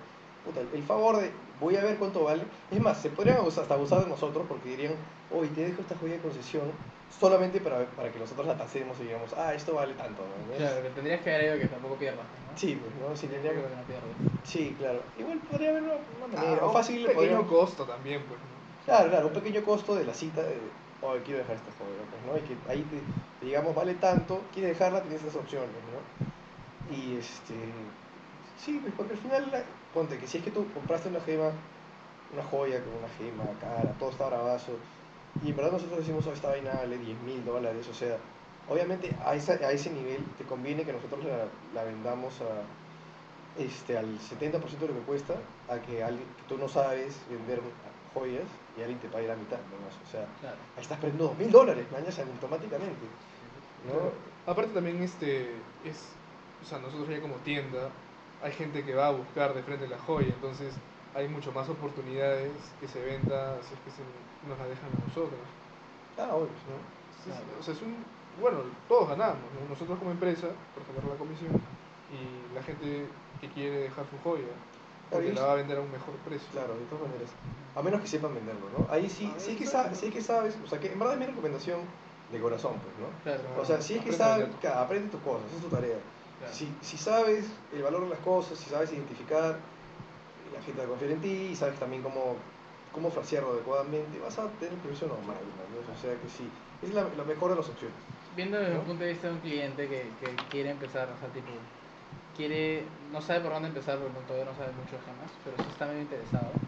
puta, 0.44 0.62
el 0.62 0.84
favor 0.84 1.18
de, 1.22 1.32
voy 1.60 1.76
a 1.76 1.84
ver 1.84 1.98
cuánto 1.98 2.24
vale. 2.24 2.44
Es 2.70 2.80
más, 2.82 3.02
se 3.02 3.10
podrían 3.10 3.38
abusar- 3.38 3.64
hasta 3.64 3.76
abusar 3.76 4.02
de 4.04 4.08
nosotros 4.10 4.46
porque 4.48 4.70
dirían, 4.70 4.96
hoy 5.30 5.50
te 5.50 5.62
dejo 5.66 5.82
esta 5.82 5.96
joya 5.96 6.14
de 6.16 6.22
concesión 6.22 6.72
solamente 7.20 7.62
para, 7.62 7.86
para 7.92 8.12
que 8.12 8.20
nosotros 8.20 8.46
la 8.48 8.58
tasemos 8.58 9.00
y 9.00 9.04
digamos, 9.04 9.34
ah, 9.38 9.54
esto 9.54 9.74
vale 9.76 9.94
tanto. 9.94 10.24
¿no? 10.24 10.56
Claro, 10.58 10.78
pero 10.82 10.94
tendrías 10.94 11.22
que 11.22 11.34
haber 11.34 11.52
algo 11.52 11.64
que 11.64 11.70
tampoco 11.70 11.98
pierdas, 11.98 12.26
¿no? 12.52 12.58
Sí, 12.58 12.76
pues, 12.82 12.94
¿no? 12.96 13.16
Sí, 13.16 13.28
tendría 13.28 13.52
que- 13.54 13.62
que 13.62 13.76
no 13.76 13.84
pierdas. 13.84 14.10
sí, 14.44 14.76
claro. 14.78 15.04
Igual 15.18 15.40
podría 15.40 15.70
haber 15.70 15.84
una, 15.84 15.94
una 16.18 16.28
manera. 16.28 16.60
Ah, 16.62 16.66
o 16.66 16.74
fácil, 16.74 16.98
un 17.00 17.02
pequeño 17.08 17.16
podríamos- 17.16 17.48
costo 17.48 17.86
también, 17.86 18.24
pues. 18.28 18.40
¿no? 18.40 18.64
Claro, 18.86 19.10
claro, 19.10 19.28
un 19.28 19.34
pequeño 19.34 19.64
costo 19.64 19.96
de 19.96 20.04
la 20.06 20.14
cita 20.14 20.44
de, 20.44 20.58
oh, 21.02 21.16
quiero 21.24 21.40
dejar 21.40 21.56
esta 21.56 21.72
joya, 21.72 22.02
pues, 22.10 22.22
¿no? 22.26 22.38
Y 22.38 22.42
que 22.42 22.58
ahí 22.70 22.82
te, 22.84 23.00
te 23.40 23.46
digamos, 23.46 23.74
vale 23.74 23.94
tanto, 23.96 24.42
quieres 24.52 24.78
dejarla, 24.78 25.02
tienes 25.02 25.22
estas 25.24 25.36
opciones, 25.42 25.70
¿no? 25.70 26.94
Y 26.94 27.16
este, 27.18 27.56
sí, 28.58 28.80
pues 28.82 28.94
porque 28.98 29.14
al 29.14 29.20
final, 29.20 29.50
la- 29.52 29.64
ponte 29.94 30.18
que 30.18 30.28
si 30.28 30.40
es 30.40 30.44
que 30.44 30.52
tú 30.52 30.66
compraste 30.74 31.08
una 31.10 31.22
gema, 31.22 31.52
una 32.34 32.44
joya 32.44 32.84
con 32.84 32.96
una 32.96 33.08
gema 33.10 33.46
cara, 33.60 33.94
todo 33.98 34.10
está 34.10 34.26
bravazo, 34.28 34.80
y 35.42 35.50
en 35.50 35.56
verdad 35.56 35.72
nosotros 35.74 36.00
decimos, 36.00 36.26
oh, 36.28 36.34
esta 36.34 36.50
vaina 36.50 36.74
vale 36.76 36.98
10 36.98 37.20
mil 37.22 37.44
dólares, 37.46 37.88
o 37.90 37.94
sea, 37.94 38.18
obviamente 38.70 39.16
a, 39.26 39.36
esa- 39.36 39.54
a 39.54 39.72
ese 39.72 39.90
nivel 39.90 40.24
te 40.38 40.44
conviene 40.46 40.84
que 40.84 40.94
nosotros 40.94 41.24
la, 41.26 41.46
la 41.74 41.84
vendamos 41.84 42.34
a, 42.42 43.62
este, 43.62 43.98
al 43.98 44.20
70% 44.20 44.88
de 44.88 44.88
lo 44.94 45.00
que 45.00 45.06
cuesta 45.06 45.36
a 45.70 45.78
que, 45.80 46.04
alguien, 46.04 46.28
que 46.38 46.44
tú 46.48 46.58
no 46.58 46.68
sabes 46.68 47.16
vender 47.30 47.60
joyas 48.14 48.46
y 48.78 48.82
alguien 48.82 49.00
te 49.00 49.08
pague 49.10 49.28
la 49.28 49.36
mitad. 49.36 49.58
nomás. 49.72 49.94
O 50.08 50.12
sea, 50.12 50.26
Claro. 50.40 50.56
ahí 50.78 50.82
estás 50.82 50.98
perdiendo 51.00 51.26
dos 51.26 51.38
mil 51.38 51.52
dólares, 51.52 51.86
mañas, 51.92 52.18
automáticamente. 52.20 53.06
¿no? 53.88 54.52
Aparte 54.52 54.72
también 54.74 55.02
este 55.04 55.52
es, 55.84 55.98
o 56.64 56.66
sea, 56.66 56.80
nosotros 56.80 57.10
ya 57.10 57.20
como 57.22 57.36
tienda, 57.38 57.90
hay 58.42 58.52
gente 58.54 58.84
que 58.84 58.94
va 58.96 59.08
a 59.08 59.12
buscar 59.12 59.54
de 59.54 59.62
frente 59.64 59.88
la 59.88 59.98
joya, 60.00 60.30
entonces 60.34 60.74
hay 61.16 61.28
mucho 61.28 61.52
más 61.52 61.70
oportunidades 61.70 62.52
que 62.80 62.88
se 62.88 63.00
venda 63.04 63.58
si 63.64 63.74
es 63.74 63.80
que 63.82 63.92
se 63.92 64.02
nos 64.48 64.58
la 64.58 64.68
dejan 64.68 64.90
a 64.90 65.08
nosotros, 65.08 65.40
Ah, 66.18 66.30
obvio. 66.36 66.50
¿no? 66.70 66.78
Es- 67.10 67.26
Claro. 67.26 67.46
O 67.60 67.64
sea, 67.64 67.74
es 67.74 67.82
un, 67.82 68.04
bueno, 68.40 68.60
todos 68.88 69.10
ganamos, 69.10 69.42
¿no? 69.54 69.70
Nosotros 69.70 69.98
como 69.98 70.12
empresa, 70.12 70.50
por 70.76 70.86
sacar 70.86 71.04
la 71.06 71.16
comisión, 71.16 71.52
y 72.12 72.54
la 72.54 72.62
gente 72.62 73.08
que 73.42 73.50
quiere 73.50 73.78
dejar 73.90 74.06
su 74.10 74.18
joya, 74.20 74.54
porque 75.10 75.32
Claro, 75.32 75.42
la 75.42 75.48
va 75.48 75.54
a 75.54 75.56
vender 75.56 75.78
a 75.78 75.82
un 75.82 75.92
mejor 75.92 76.14
precio. 76.26 76.50
Claro, 76.52 76.76
de 76.76 76.86
todas 76.86 77.08
maneras. 77.08 77.30
A 77.76 77.82
menos 77.82 78.02
que 78.02 78.08
sepan 78.08 78.36
venderlo, 78.36 78.70
¿no? 78.78 78.86
Ahí 78.92 79.10
sí, 79.10 79.28
Ah, 79.34 79.40
sí 79.40 79.52
es 79.52 79.58
que 79.58 79.66
sabes, 79.66 79.98
sí 79.98 80.08
es 80.08 80.14
que 80.14 80.22
sabes, 80.22 80.56
o 80.64 80.68
sea, 80.68 80.80
que 80.80 80.92
en 80.92 81.00
verdad 81.00 81.16
es 81.16 81.20
mi 81.22 81.26
recomendación 81.26 81.80
de 82.32 82.40
corazón, 82.40 82.74
pues, 82.84 82.94
¿no? 83.00 83.08
Claro. 83.24 83.62
O 83.62 83.66
sea, 83.66 83.82
si 83.82 83.96
es 83.96 84.04
que 84.04 84.12
sabes, 84.12 84.48
aprende 84.66 85.10
tus 85.10 85.22
cosas, 85.22 85.52
es 85.54 85.62
tu 85.62 85.70
tarea. 85.70 85.98
Si, 86.52 86.72
si 86.82 86.98
sabes 86.98 87.46
el 87.72 87.82
valor 87.82 88.04
de 88.04 88.10
las 88.10 88.20
cosas, 88.20 88.58
si 88.60 88.70
sabes 88.70 88.92
identificar, 88.92 89.58
gente 90.64 90.82
va 90.82 90.86
a 90.88 90.90
confiar 90.90 91.12
en 91.12 91.22
ti 91.22 91.30
y 91.52 91.56
sabes 91.56 91.80
también 91.80 92.04
cómo, 92.04 92.52
cómo 92.92 93.12
frasearlo 93.12 93.52
adecuadamente, 93.54 94.20
vas 94.20 94.38
a 94.40 94.58
tener 94.58 94.76
el 94.76 94.82
precio 94.82 95.08
normal, 95.08 95.56
¿no? 95.56 95.94
O 95.94 95.96
sea 95.96 96.20
que 96.20 96.30
sí, 96.30 96.60
es 96.82 96.94
la, 96.94 97.14
la 97.16 97.24
mejor 97.26 97.52
de 97.52 97.58
las 97.58 97.70
opciones. 97.70 98.10
Viendo 98.32 98.58
desde 98.60 98.74
¿no? 98.74 98.80
el 98.80 98.84
punto 98.84 99.04
de 99.04 99.12
vista 99.12 99.28
de 99.28 99.34
un 99.34 99.42
cliente 99.42 99.88
que, 99.88 100.16
que 100.18 100.48
quiere 100.48 100.72
empezar, 100.72 101.12
o 101.12 101.18
sea, 101.18 101.32
tipo, 101.32 101.70
quiere, 102.34 102.98
no 103.00 103.22
sabe 103.22 103.42
por 103.42 103.54
dónde 103.54 103.70
empezar 103.70 104.00
porque 104.00 104.22
todavía 104.26 104.46
no 104.46 104.56
sabe 104.56 104.74
mucho 104.74 104.98
de 104.98 105.04
gemas, 105.04 105.40
pero 105.44 105.60
sí 105.60 105.70
está 105.70 105.88
medio 105.88 106.02
interesado, 106.02 106.66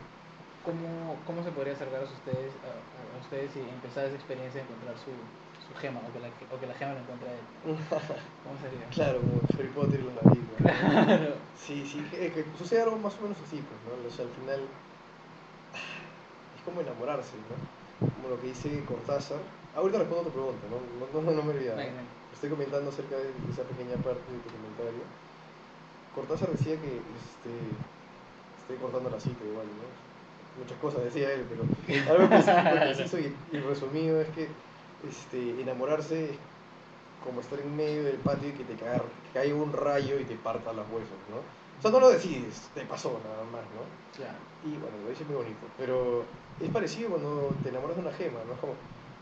¿cómo, 0.62 1.24
cómo 1.26 1.44
se 1.44 1.52
podría 1.54 1.74
acercar 1.74 2.02
a 2.02 2.06
ustedes, 2.06 2.58
a, 2.64 3.16
a 3.16 3.18
ustedes 3.18 3.56
y 3.56 3.70
empezar 3.70 4.06
esa 4.06 4.16
experiencia 4.16 4.62
de 4.62 4.66
encontrar 4.66 4.98
su, 5.00 5.12
su 5.68 5.74
gema 5.80 6.00
o 6.00 6.14
que, 6.14 6.20
la, 6.20 6.28
o 6.30 6.60
que 6.60 6.68
la 6.68 6.74
gema 6.74 6.94
lo 6.94 7.00
encuentre 7.00 7.30
a 7.30 7.34
él? 7.34 7.46
¿Cómo 8.44 8.56
sería? 8.62 8.86
Claro, 8.92 9.20
como 9.22 9.42
Harry 9.58 9.70
Potter 9.70 10.00
y 10.00 10.04
los. 10.04 10.14
¿no? 10.14 10.22
Claro. 10.58 11.34
Sí, 11.58 11.86
sí, 11.86 12.00
que, 12.12 12.32
que 12.32 12.46
sucede 12.58 12.82
algo 12.84 12.98
más 12.98 13.18
o 13.18 13.22
menos 13.24 13.38
así, 13.42 13.58
pues, 13.58 13.80
¿no? 13.86 14.08
O 14.08 14.12
sea, 14.12 14.26
al 14.26 14.32
final 14.32 14.62
es 16.56 16.62
como 16.64 16.82
enamorarse, 16.82 17.34
¿no? 17.50 17.58
Como 18.16 18.30
lo 18.30 18.42
que 18.42 18.48
dice 18.48 18.84
Cortázar. 18.86 19.40
Ahorita 19.76 20.00
respondo 20.00 20.22
a 20.22 20.26
tu 20.26 20.32
pregunta, 20.32 20.66
¿no? 20.70 20.80
No, 20.80 21.22
no, 21.22 21.32
no 21.32 21.44
me 21.44 21.54
ven. 21.54 22.06
Estoy 22.32 22.50
comentando 22.50 22.90
acerca 22.90 23.16
de 23.18 23.32
esa 23.52 23.64
pequeña 23.64 23.96
parte 23.98 24.24
de 24.32 24.40
tu 24.40 24.50
comentario. 24.50 25.04
Cortázar 26.14 26.50
decía 26.52 26.80
que, 26.80 27.02
este, 27.18 27.52
estoy 28.62 28.78
cortando 28.78 29.10
la 29.10 29.20
cita 29.20 29.44
igual, 29.44 29.68
¿no? 29.68 30.06
Muchas 30.62 30.78
cosas 30.80 31.04
decía 31.04 31.34
él, 31.34 31.46
pero 31.50 31.68
algo 32.12 32.30
preciso 32.30 33.20
y, 33.20 33.36
y 33.52 33.60
resumido 33.60 34.22
es 34.22 34.30
que 34.30 34.48
este, 35.08 35.62
enamorarse 35.62 36.32
es 36.32 36.40
como 37.20 37.42
estar 37.42 37.60
en 37.60 37.76
medio 37.76 38.04
del 38.04 38.18
patio 38.20 38.50
y 38.50 38.54
que 38.54 38.64
te 38.66 38.76
que 38.76 39.32
caiga 39.34 39.56
un 39.56 39.74
rayo 39.74 40.20
y 40.20 40.26
te 40.26 40.36
parta 40.38 40.74
los 40.74 40.90
huesos, 40.90 41.18
¿no? 41.30 41.38
O 41.78 41.82
sea, 41.82 41.92
no 41.92 42.00
lo 42.00 42.10
decides, 42.10 42.72
te 42.74 42.86
pasó 42.86 43.20
nada 43.24 43.44
más, 43.46 43.66
¿no? 43.72 43.82
Claro. 44.16 44.40
Y 44.64 44.78
bueno, 44.78 44.98
lo 45.00 45.10
dice 45.10 45.26
muy 45.26 45.36
bonito, 45.36 45.68
pero 45.78 46.26
es 46.60 46.70
parecido 46.70 47.10
cuando 47.12 47.60
te 47.62 47.70
enamoras 47.70 47.96
de 47.98 48.02
una 48.04 48.14
gema, 48.14 48.44
¿no? 48.46 48.54
Es 48.54 48.60
como, 48.60 48.78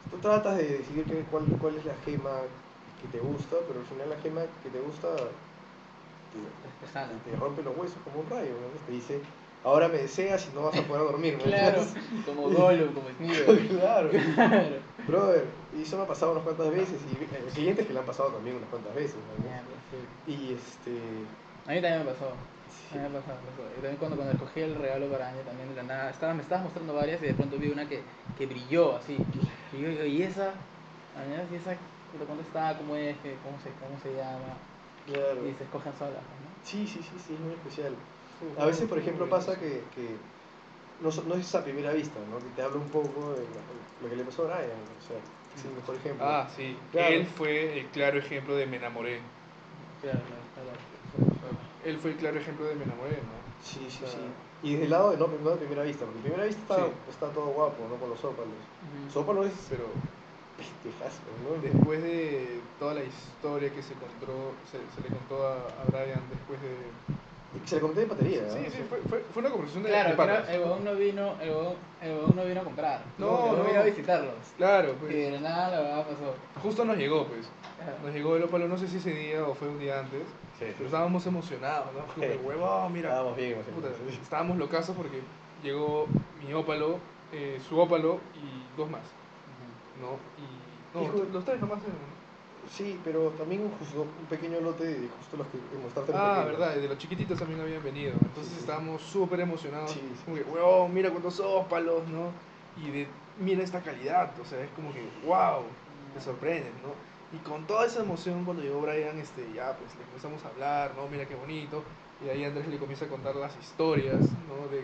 tú 0.09 0.19
tratas 0.19 0.57
de 0.57 0.77
decidir 0.79 1.05
qué- 1.05 1.25
cuál, 1.25 1.57
cuál 1.59 1.77
es 1.77 1.85
la 1.85 1.95
gema 1.95 2.41
que 2.97 3.07
te 3.07 3.19
gusta, 3.19 3.57
pero 3.67 3.79
al 3.79 3.85
final 3.85 4.09
la 4.09 4.17
gema 4.17 4.45
que 4.61 4.69
te 4.69 4.79
gusta 4.79 5.31
te, 6.29 6.39
te 7.23 7.35
rompe 7.35 7.63
los 7.63 7.75
huesos 7.77 8.01
como 8.03 8.19
un 8.21 8.27
rayo, 8.27 8.59
¿no? 8.59 8.69
Te 8.85 8.91
dice, 8.91 9.21
ahora 9.63 9.87
me 9.87 9.97
deseas 9.97 10.47
y 10.51 10.55
no 10.55 10.63
vas 10.63 10.77
a 10.77 10.81
poder 10.83 11.03
dormir, 11.03 11.37
¿no? 11.37 11.43
Claro, 11.45 11.81
como 12.25 12.49
Gollum, 12.49 12.93
como 12.93 13.09
Smeagol. 13.09 13.59
claro. 13.69 14.09
Claro. 14.35 14.75
Brother, 15.07 15.45
y 15.73 15.81
eso 15.83 15.97
me 15.97 16.03
ha 16.03 16.07
pasado 16.07 16.31
unas 16.31 16.43
cuantas 16.43 16.69
veces, 16.71 17.01
y 17.05 17.35
hay 17.35 17.51
clientes 17.53 17.85
que 17.87 17.93
le 17.93 17.99
han 17.99 18.05
pasado 18.05 18.29
también 18.29 18.55
unas 18.57 18.69
cuantas 18.69 18.95
veces, 18.95 19.17
sí. 19.91 20.31
Y 20.31 20.53
este... 20.53 20.91
A 21.67 21.71
mí 21.71 21.81
también 21.81 21.99
me 22.05 22.11
pasó. 22.11 22.29
A 22.91 22.95
mí 22.95 23.01
me 23.01 23.09
pasó, 23.09 23.27
me 23.27 23.51
pasó. 23.51 23.63
Y 23.71 23.75
también 23.75 23.97
cuando, 23.97 24.15
cuando 24.17 24.33
escogí 24.33 24.61
el 24.61 24.75
regalo 24.75 25.09
para 25.09 25.29
Aña, 25.29 25.43
también 25.43 25.69
de 25.69 25.75
la 25.75 25.83
nada, 25.83 26.09
estaba, 26.09 26.33
me 26.33 26.41
estabas 26.41 26.63
mostrando 26.63 26.93
varias 26.93 27.21
y 27.21 27.25
de 27.25 27.33
pronto 27.33 27.57
vi 27.57 27.69
una 27.69 27.87
que, 27.87 28.03
que 28.37 28.45
brilló 28.45 28.95
así. 28.97 29.17
Y 29.73 29.81
yo 29.81 29.89
digo, 29.89 30.03
¿y 30.05 30.21
esa? 30.23 30.53
Aña, 31.15 31.43
¿y 31.51 31.55
esa? 31.55 31.71
¿De 31.71 32.25
cuánto 32.25 32.43
está? 32.43 32.77
¿Cómo 32.77 32.95
es? 32.95 33.17
¿Qué- 33.17 33.37
¿Cómo 33.43 33.57
se, 33.59 33.69
cómo 33.71 33.97
se 34.01 34.15
llama? 34.15 34.57
Claro. 35.05 35.47
Y 35.47 35.53
se 35.53 35.63
escogen 35.63 35.93
solas, 35.97 36.21
¿no? 36.21 36.63
Sí, 36.63 36.87
sí, 36.87 37.01
sí, 37.03 37.19
sí, 37.19 37.33
es 37.33 37.39
muy 37.39 37.53
especial. 37.53 37.93
A 38.59 38.65
veces, 38.65 38.87
por 38.87 38.97
ejemplo, 38.97 39.29
pasa 39.29 39.55
que, 39.59 39.83
que 39.95 40.17
no, 41.01 41.09
no 41.27 41.35
es 41.35 41.55
a 41.55 41.63
primera 41.63 41.91
vista, 41.93 42.19
¿no? 42.31 42.37
Que 42.37 42.49
te 42.55 42.61
hablo 42.61 42.79
un 42.79 42.89
poco 42.89 43.33
de 43.33 43.43
lo, 44.01 44.09
que 44.09 44.15
le 44.15 44.23
pasó 44.23 44.43
a 44.43 44.55
Brian, 44.57 44.69
o 44.69 45.07
sea, 45.07 45.17
es 45.55 45.65
el 45.65 45.71
mejor 45.71 45.95
ejemplo. 45.95 46.25
Ah, 46.25 46.47
sí. 46.55 46.75
Claro. 46.91 47.13
Él 47.13 47.25
fue 47.25 47.79
el 47.79 47.85
claro 47.87 48.19
ejemplo 48.19 48.55
de 48.55 48.65
me 48.65 48.77
enamoré. 48.77 49.19
Claro, 50.01 50.19
claro, 50.19 50.77
claro. 51.39 51.57
Él 51.85 51.97
fue 51.97 52.11
el 52.11 52.17
claro 52.17 52.39
ejemplo 52.39 52.65
de 52.65 52.75
me 52.75 52.83
enamoré, 52.83 53.17
¿no? 53.17 53.43
Sí, 53.63 53.79
sí, 53.89 54.03
sí. 54.05 54.17
Y 54.63 54.71
desde 54.73 54.85
el 54.85 54.91
lado 54.91 55.11
de 55.11 55.17
no, 55.17 55.27
no 55.27 55.49
de 55.51 55.57
primera 55.57 55.83
vista, 55.83 56.05
porque 56.05 56.21
primera 56.21 56.45
vista 56.45 56.61
está, 56.61 56.77
Sí. 56.77 56.91
está 57.09 57.27
todo 57.29 57.47
guapo, 57.47 57.87
¿no? 57.89 57.95
Con 57.95 58.09
los 58.09 58.23
ópalos. 58.23 58.53
Ujú. 58.53 59.11
Sópalo 59.13 59.43
es 59.45 59.53
Pero 59.69 59.85
pendejazo, 60.57 61.19
¿no? 61.43 61.61
después 61.61 62.01
de 62.03 62.59
toda 62.79 62.93
la 62.93 63.03
historia 63.03 63.69
que 63.69 63.81
se 63.81 63.93
contó, 63.95 64.53
se, 64.71 64.77
se 64.95 65.01
le 65.01 65.15
contó 65.15 65.47
a, 65.47 65.55
a 65.55 65.83
Brian 65.91 66.21
después 66.29 66.61
de... 66.61 67.22
Se 67.65 67.75
le 67.75 67.81
conté 67.81 67.99
de 68.01 68.05
batería, 68.07 68.41
¿no? 68.41 68.53
Sí, 68.53 68.59
sí, 68.71 68.83
fue, 68.89 68.97
fue, 69.07 69.19
fue 69.31 69.41
una 69.41 69.49
conversación 69.51 69.83
de, 69.83 69.89
Claro, 69.89 70.15
de 70.15 70.55
el 70.55 70.61
huevón 70.61 70.83
no 70.83 70.95
vino, 70.95 71.35
el 71.41 71.49
huevón, 71.49 71.75
el 72.01 72.11
huevón 72.11 72.35
no 72.35 72.45
vino 72.45 72.61
a 72.61 72.63
comprar. 72.63 73.01
No, 73.17 73.55
no. 73.55 73.63
vino 73.63 73.79
a 73.79 73.83
visitarlos. 73.83 74.33
Claro, 74.57 74.91
Y 74.91 74.95
pues. 74.95 75.13
de 75.13 75.31
la 75.31 75.39
nada 75.39 75.69
la 75.69 75.81
verdad 75.81 76.07
pasó. 76.07 76.35
Justo 76.61 76.83
nos 76.85 76.97
llegó, 76.97 77.25
pues. 77.27 77.49
Nos 78.03 78.13
llegó 78.13 78.35
el 78.35 78.43
ópalo, 78.43 78.67
no 78.67 78.77
sé 78.77 78.87
si 78.87 78.97
ese 78.97 79.11
día 79.11 79.43
o 79.45 79.53
fue 79.53 79.67
un 79.69 79.79
día 79.79 79.99
antes. 79.99 80.23
Sí, 80.59 80.65
Pero 80.77 80.85
estábamos 80.85 81.25
emocionados, 81.25 81.87
¿no? 81.93 82.05
Como, 82.13 82.27
Sí. 82.27 82.39
huevón, 82.43 82.93
mira. 82.93 83.09
Estábamos 83.09 83.37
bien 83.37 83.51
emocionados. 83.53 83.97
estábamos 84.21 84.57
locazos 84.57 84.95
porque 84.95 85.21
llegó 85.63 86.07
mi 86.45 86.53
ópalo, 86.53 86.97
eh, 87.31 87.59
su 87.67 87.79
ópalo 87.79 88.19
y 88.35 88.77
dos 88.77 88.89
más, 88.89 89.01
¿no? 90.01 90.17
Y. 90.41 90.73
No, 90.93 91.23
los 91.33 91.45
tres 91.45 91.59
nomás. 91.59 91.79
Sí, 92.69 92.99
pero 93.03 93.29
también 93.31 93.69
justo 93.79 94.01
un 94.01 94.25
pequeño 94.27 94.59
lote 94.61 94.85
de 94.85 95.07
justo 95.07 95.37
los 95.37 95.47
que 95.47 95.57
mostraste 95.81 96.11
Ah, 96.15 96.43
verdad, 96.45 96.75
de 96.75 96.87
los 96.87 96.97
chiquititos 96.97 97.37
también 97.37 97.59
habían 97.61 97.83
venido. 97.83 98.13
Entonces 98.13 98.53
Sí, 98.53 98.59
estábamos 98.61 99.01
súper 99.01 99.39
emocionados. 99.39 99.91
Sí, 99.91 99.99
sí. 99.99 100.21
Como 100.25 100.37
que, 100.37 100.43
huevón, 100.43 100.93
mira 100.93 101.09
cuántos 101.09 101.39
ópalos, 101.39 102.07
¿no? 102.07 102.31
Y 102.81 102.89
de, 102.89 103.07
mira 103.39 103.63
esta 103.63 103.81
calidad, 103.81 104.31
o 104.39 104.45
sea, 104.45 104.63
es 104.63 104.69
como 104.71 104.91
que, 104.93 105.03
wow, 105.27 105.63
te 106.13 106.21
sorprenden, 106.21 106.73
¿no? 106.81 106.93
Y 107.37 107.41
con 107.41 107.65
toda 107.65 107.85
esa 107.85 108.01
emoción 108.01 108.45
cuando 108.45 108.63
llegó 108.63 108.81
Brian, 108.81 109.17
este, 109.17 109.41
ya 109.53 109.75
pues 109.77 109.95
le 109.97 110.05
comenzamos 110.05 110.43
a 110.45 110.49
hablar, 110.49 110.91
¿no? 110.95 111.07
Mira 111.07 111.25
qué 111.25 111.35
bonito. 111.35 111.83
Y 112.23 112.29
ahí 112.29 112.43
Andrés 112.45 112.67
le 112.67 112.77
comienza 112.77 113.05
a 113.05 113.09
contar 113.09 113.35
las 113.35 113.57
historias, 113.57 114.21
¿no? 114.47 114.67
De, 114.67 114.83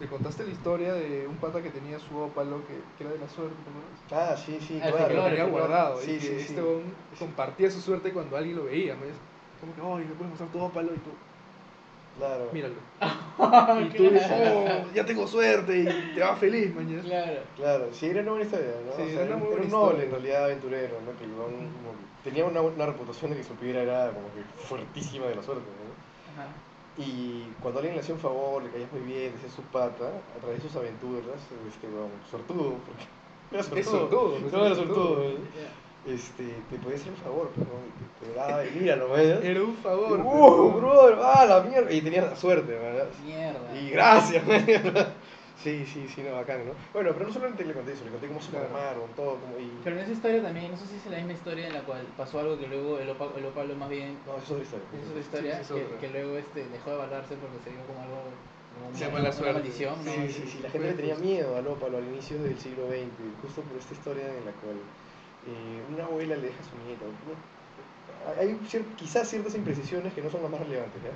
le 0.00 0.06
contaste 0.06 0.44
la 0.44 0.50
historia 0.50 0.92
de 0.94 1.26
un 1.26 1.36
pata 1.36 1.60
que 1.62 1.70
tenía 1.70 1.98
su 1.98 2.16
ópalo, 2.16 2.60
que, 2.66 2.74
que 2.96 3.04
era 3.04 3.12
de 3.12 3.18
la 3.18 3.28
suerte, 3.28 3.54
¿te 3.64 3.70
acuerdas? 3.70 4.30
Ah, 4.30 4.36
sí, 4.36 4.58
sí, 4.60 4.78
Ah, 4.82 4.90
claro. 4.90 5.08
lo 5.08 5.14
Claro, 5.14 5.28
tenía 5.30 5.44
guardado. 5.44 6.00
Sí, 6.00 6.10
y 6.12 6.14
que 6.14 6.20
sí, 6.20 6.26
sí. 6.34 6.40
este 6.50 6.60
hombre 6.60 6.92
compartía 7.18 7.70
su 7.70 7.80
suerte 7.80 8.12
cuando 8.12 8.36
alguien 8.36 8.56
lo 8.56 8.64
veía, 8.64 8.94
¿no? 8.94 9.04
Y 9.06 9.08
es 9.08 9.16
como 9.60 9.74
que, 9.74 9.80
oye, 9.80 10.04
me 10.04 10.14
puedes 10.14 10.30
mostrar 10.30 10.50
tu 10.50 10.60
ópalo 10.60 10.94
y 10.94 10.98
tú, 10.98 11.10
Claro. 12.18 12.48
míralo. 12.52 12.74
Y 13.38 13.96
tú 13.96 14.02
dices, 14.10 14.26
oh, 14.32 14.92
ya 14.92 15.04
tengo 15.06 15.24
suerte 15.26 15.78
y 15.78 15.84
te 16.14 16.20
va 16.20 16.34
feliz, 16.34 16.74
mañana. 16.74 17.02
Claro. 17.02 17.40
Claro, 17.56 17.88
sí, 17.92 18.06
era 18.06 18.22
una 18.22 18.30
buena 18.32 18.44
historia, 18.46 18.70
¿no? 18.84 18.92
Sí, 18.96 19.02
O 19.02 19.06
sea, 19.14 19.22
era 19.22 19.36
una 19.36 19.44
muy 19.44 19.52
era 19.54 19.62
un 19.62 19.70
noble 19.70 20.04
en 20.04 20.10
realidad 20.10 20.44
aventurero, 20.46 21.00
¿no? 21.06 21.16
Que 21.16 21.24
el 21.24 21.30
huevón 21.30 21.52
como 21.54 21.92
que 21.92 22.30
tenía 22.30 22.44
una, 22.44 22.60
una 22.60 22.86
reputación 22.86 23.30
de 23.30 23.36
que 23.36 23.44
su 23.44 23.54
piedra 23.54 23.82
era 23.82 24.10
como 24.10 24.26
que 24.34 24.42
fuertísima 24.64 25.26
de 25.26 25.36
la 25.36 25.42
suerte, 25.44 25.62
¿no? 25.62 26.42
Ajá. 26.42 26.48
Y 26.98 27.44
cuando 27.62 27.78
alguien 27.78 27.94
le 27.94 28.00
hacía 28.00 28.14
un 28.14 28.20
favor, 28.20 28.62
le 28.62 28.70
caías 28.70 28.90
muy 28.92 29.02
bien, 29.02 29.32
decía 29.32 29.48
su 29.54 29.62
pata, 29.62 30.08
a 30.36 30.40
través 30.40 30.60
de 30.62 30.68
sus 30.68 30.76
aventuras, 30.76 31.38
este, 31.68 31.86
huevón, 31.86 32.10
sortudo, 32.28 32.74
porque 32.84 33.06
era 33.52 33.62
sortudo. 33.62 33.80
Es 33.80 33.86
sortudo, 33.86 34.38
No, 34.52 34.66
era 34.66 34.74
sortudo. 34.74 35.16
¿no? 35.16 36.12
Este, 36.12 36.44
te 36.70 36.78
podía 36.78 36.96
hacer 36.96 37.10
un 37.12 37.18
favor. 37.18 37.50
Y 37.56 38.24
te, 38.24 38.30
te 38.30 38.34
daba, 38.34 38.64
y 38.64 38.78
¿ves? 38.78 39.44
Era 39.44 39.62
un 39.62 39.76
favor. 39.76 40.20
¡Uh, 40.20 40.72
brother! 40.72 41.18
¡Ah, 41.22 41.44
la 41.44 41.60
mierda! 41.60 41.92
Y 41.92 42.00
tenías 42.00 42.30
la 42.30 42.36
suerte, 42.36 42.72
¿verdad? 42.72 43.08
Mierda. 43.24 43.78
Y 43.78 43.90
gracias, 43.90 44.42
Sí, 45.62 45.84
sí, 45.86 46.06
sí, 46.08 46.22
no, 46.22 46.32
bacán, 46.36 46.64
¿no? 46.66 46.72
Bueno, 46.92 47.10
pero 47.12 47.26
no 47.26 47.32
solamente 47.32 47.64
le 47.64 47.74
conté 47.74 47.92
eso, 47.92 48.04
le 48.04 48.12
conté 48.12 48.28
cómo 48.28 48.40
se 48.40 48.50
Claro. 48.50 48.66
formaron, 48.68 49.10
todo, 49.16 49.40
como 49.40 49.58
y... 49.58 49.80
Pero 49.82 49.96
en 49.96 50.02
esa 50.02 50.12
historia 50.12 50.42
también, 50.42 50.70
no 50.70 50.76
sé 50.76 50.86
si 50.86 50.96
es 50.96 51.06
la 51.06 51.16
misma 51.16 51.32
historia 51.32 51.66
en 51.66 51.72
la 51.72 51.82
cual 51.82 52.06
pasó 52.16 52.38
algo 52.38 52.56
que 52.58 52.68
luego 52.68 52.98
el, 53.00 53.10
opa, 53.10 53.32
el 53.36 53.44
ópalo 53.44 53.74
más 53.74 53.90
bien, 53.90 54.18
No, 54.24 54.38
es 54.38 54.48
otra 54.50 54.62
historia. 54.62 54.86
es 54.94 55.08
otra 55.08 55.20
historia, 55.20 55.54
sí, 55.56 55.60
es 55.62 55.68
que, 55.68 55.84
otra. 55.84 55.98
que 55.98 56.08
luego 56.10 56.36
este, 56.38 56.64
dejó 56.68 56.90
de 56.90 56.96
evaluarse 56.96 57.34
porque 57.36 57.58
se 57.64 57.70
vio 57.70 57.80
como 57.86 58.02
algo, 58.02 58.22
como 58.78 58.90
Se 58.92 58.98
una, 58.98 59.06
llama 59.06 59.18
la 59.18 59.28
una 59.28 59.32
suerte. 59.32 59.52
maldición, 59.54 60.04
¿no? 60.04 60.12
Sí, 60.12 60.28
sí, 60.32 60.46
sí, 60.46 60.58
la 60.62 60.70
gente 60.70 60.88
le 60.88 60.94
tenía 60.94 61.14
miedo 61.16 61.56
al 61.56 61.66
ópalo 61.66 61.98
al 61.98 62.04
inicio 62.06 62.38
del 62.40 62.56
siglo 62.60 62.86
XX, 62.86 63.10
justo 63.42 63.62
por 63.62 63.76
esta 63.78 63.94
historia 63.94 64.26
en 64.38 64.44
la 64.44 64.52
cual 64.52 64.76
eh, 65.44 65.82
una 65.90 66.04
abuela 66.04 66.36
le 66.36 66.46
deja 66.48 66.60
a 66.60 66.64
su 66.64 66.76
nieta, 66.86 67.04
no, 67.26 67.34
hay 68.40 68.54
cier- 68.70 68.94
quizás 68.94 69.28
ciertas 69.28 69.54
imprecisiones 69.56 70.14
que 70.14 70.22
no 70.22 70.30
son 70.30 70.42
las 70.42 70.50
más 70.52 70.60
relevantes, 70.60 71.02
¿ya? 71.02 71.10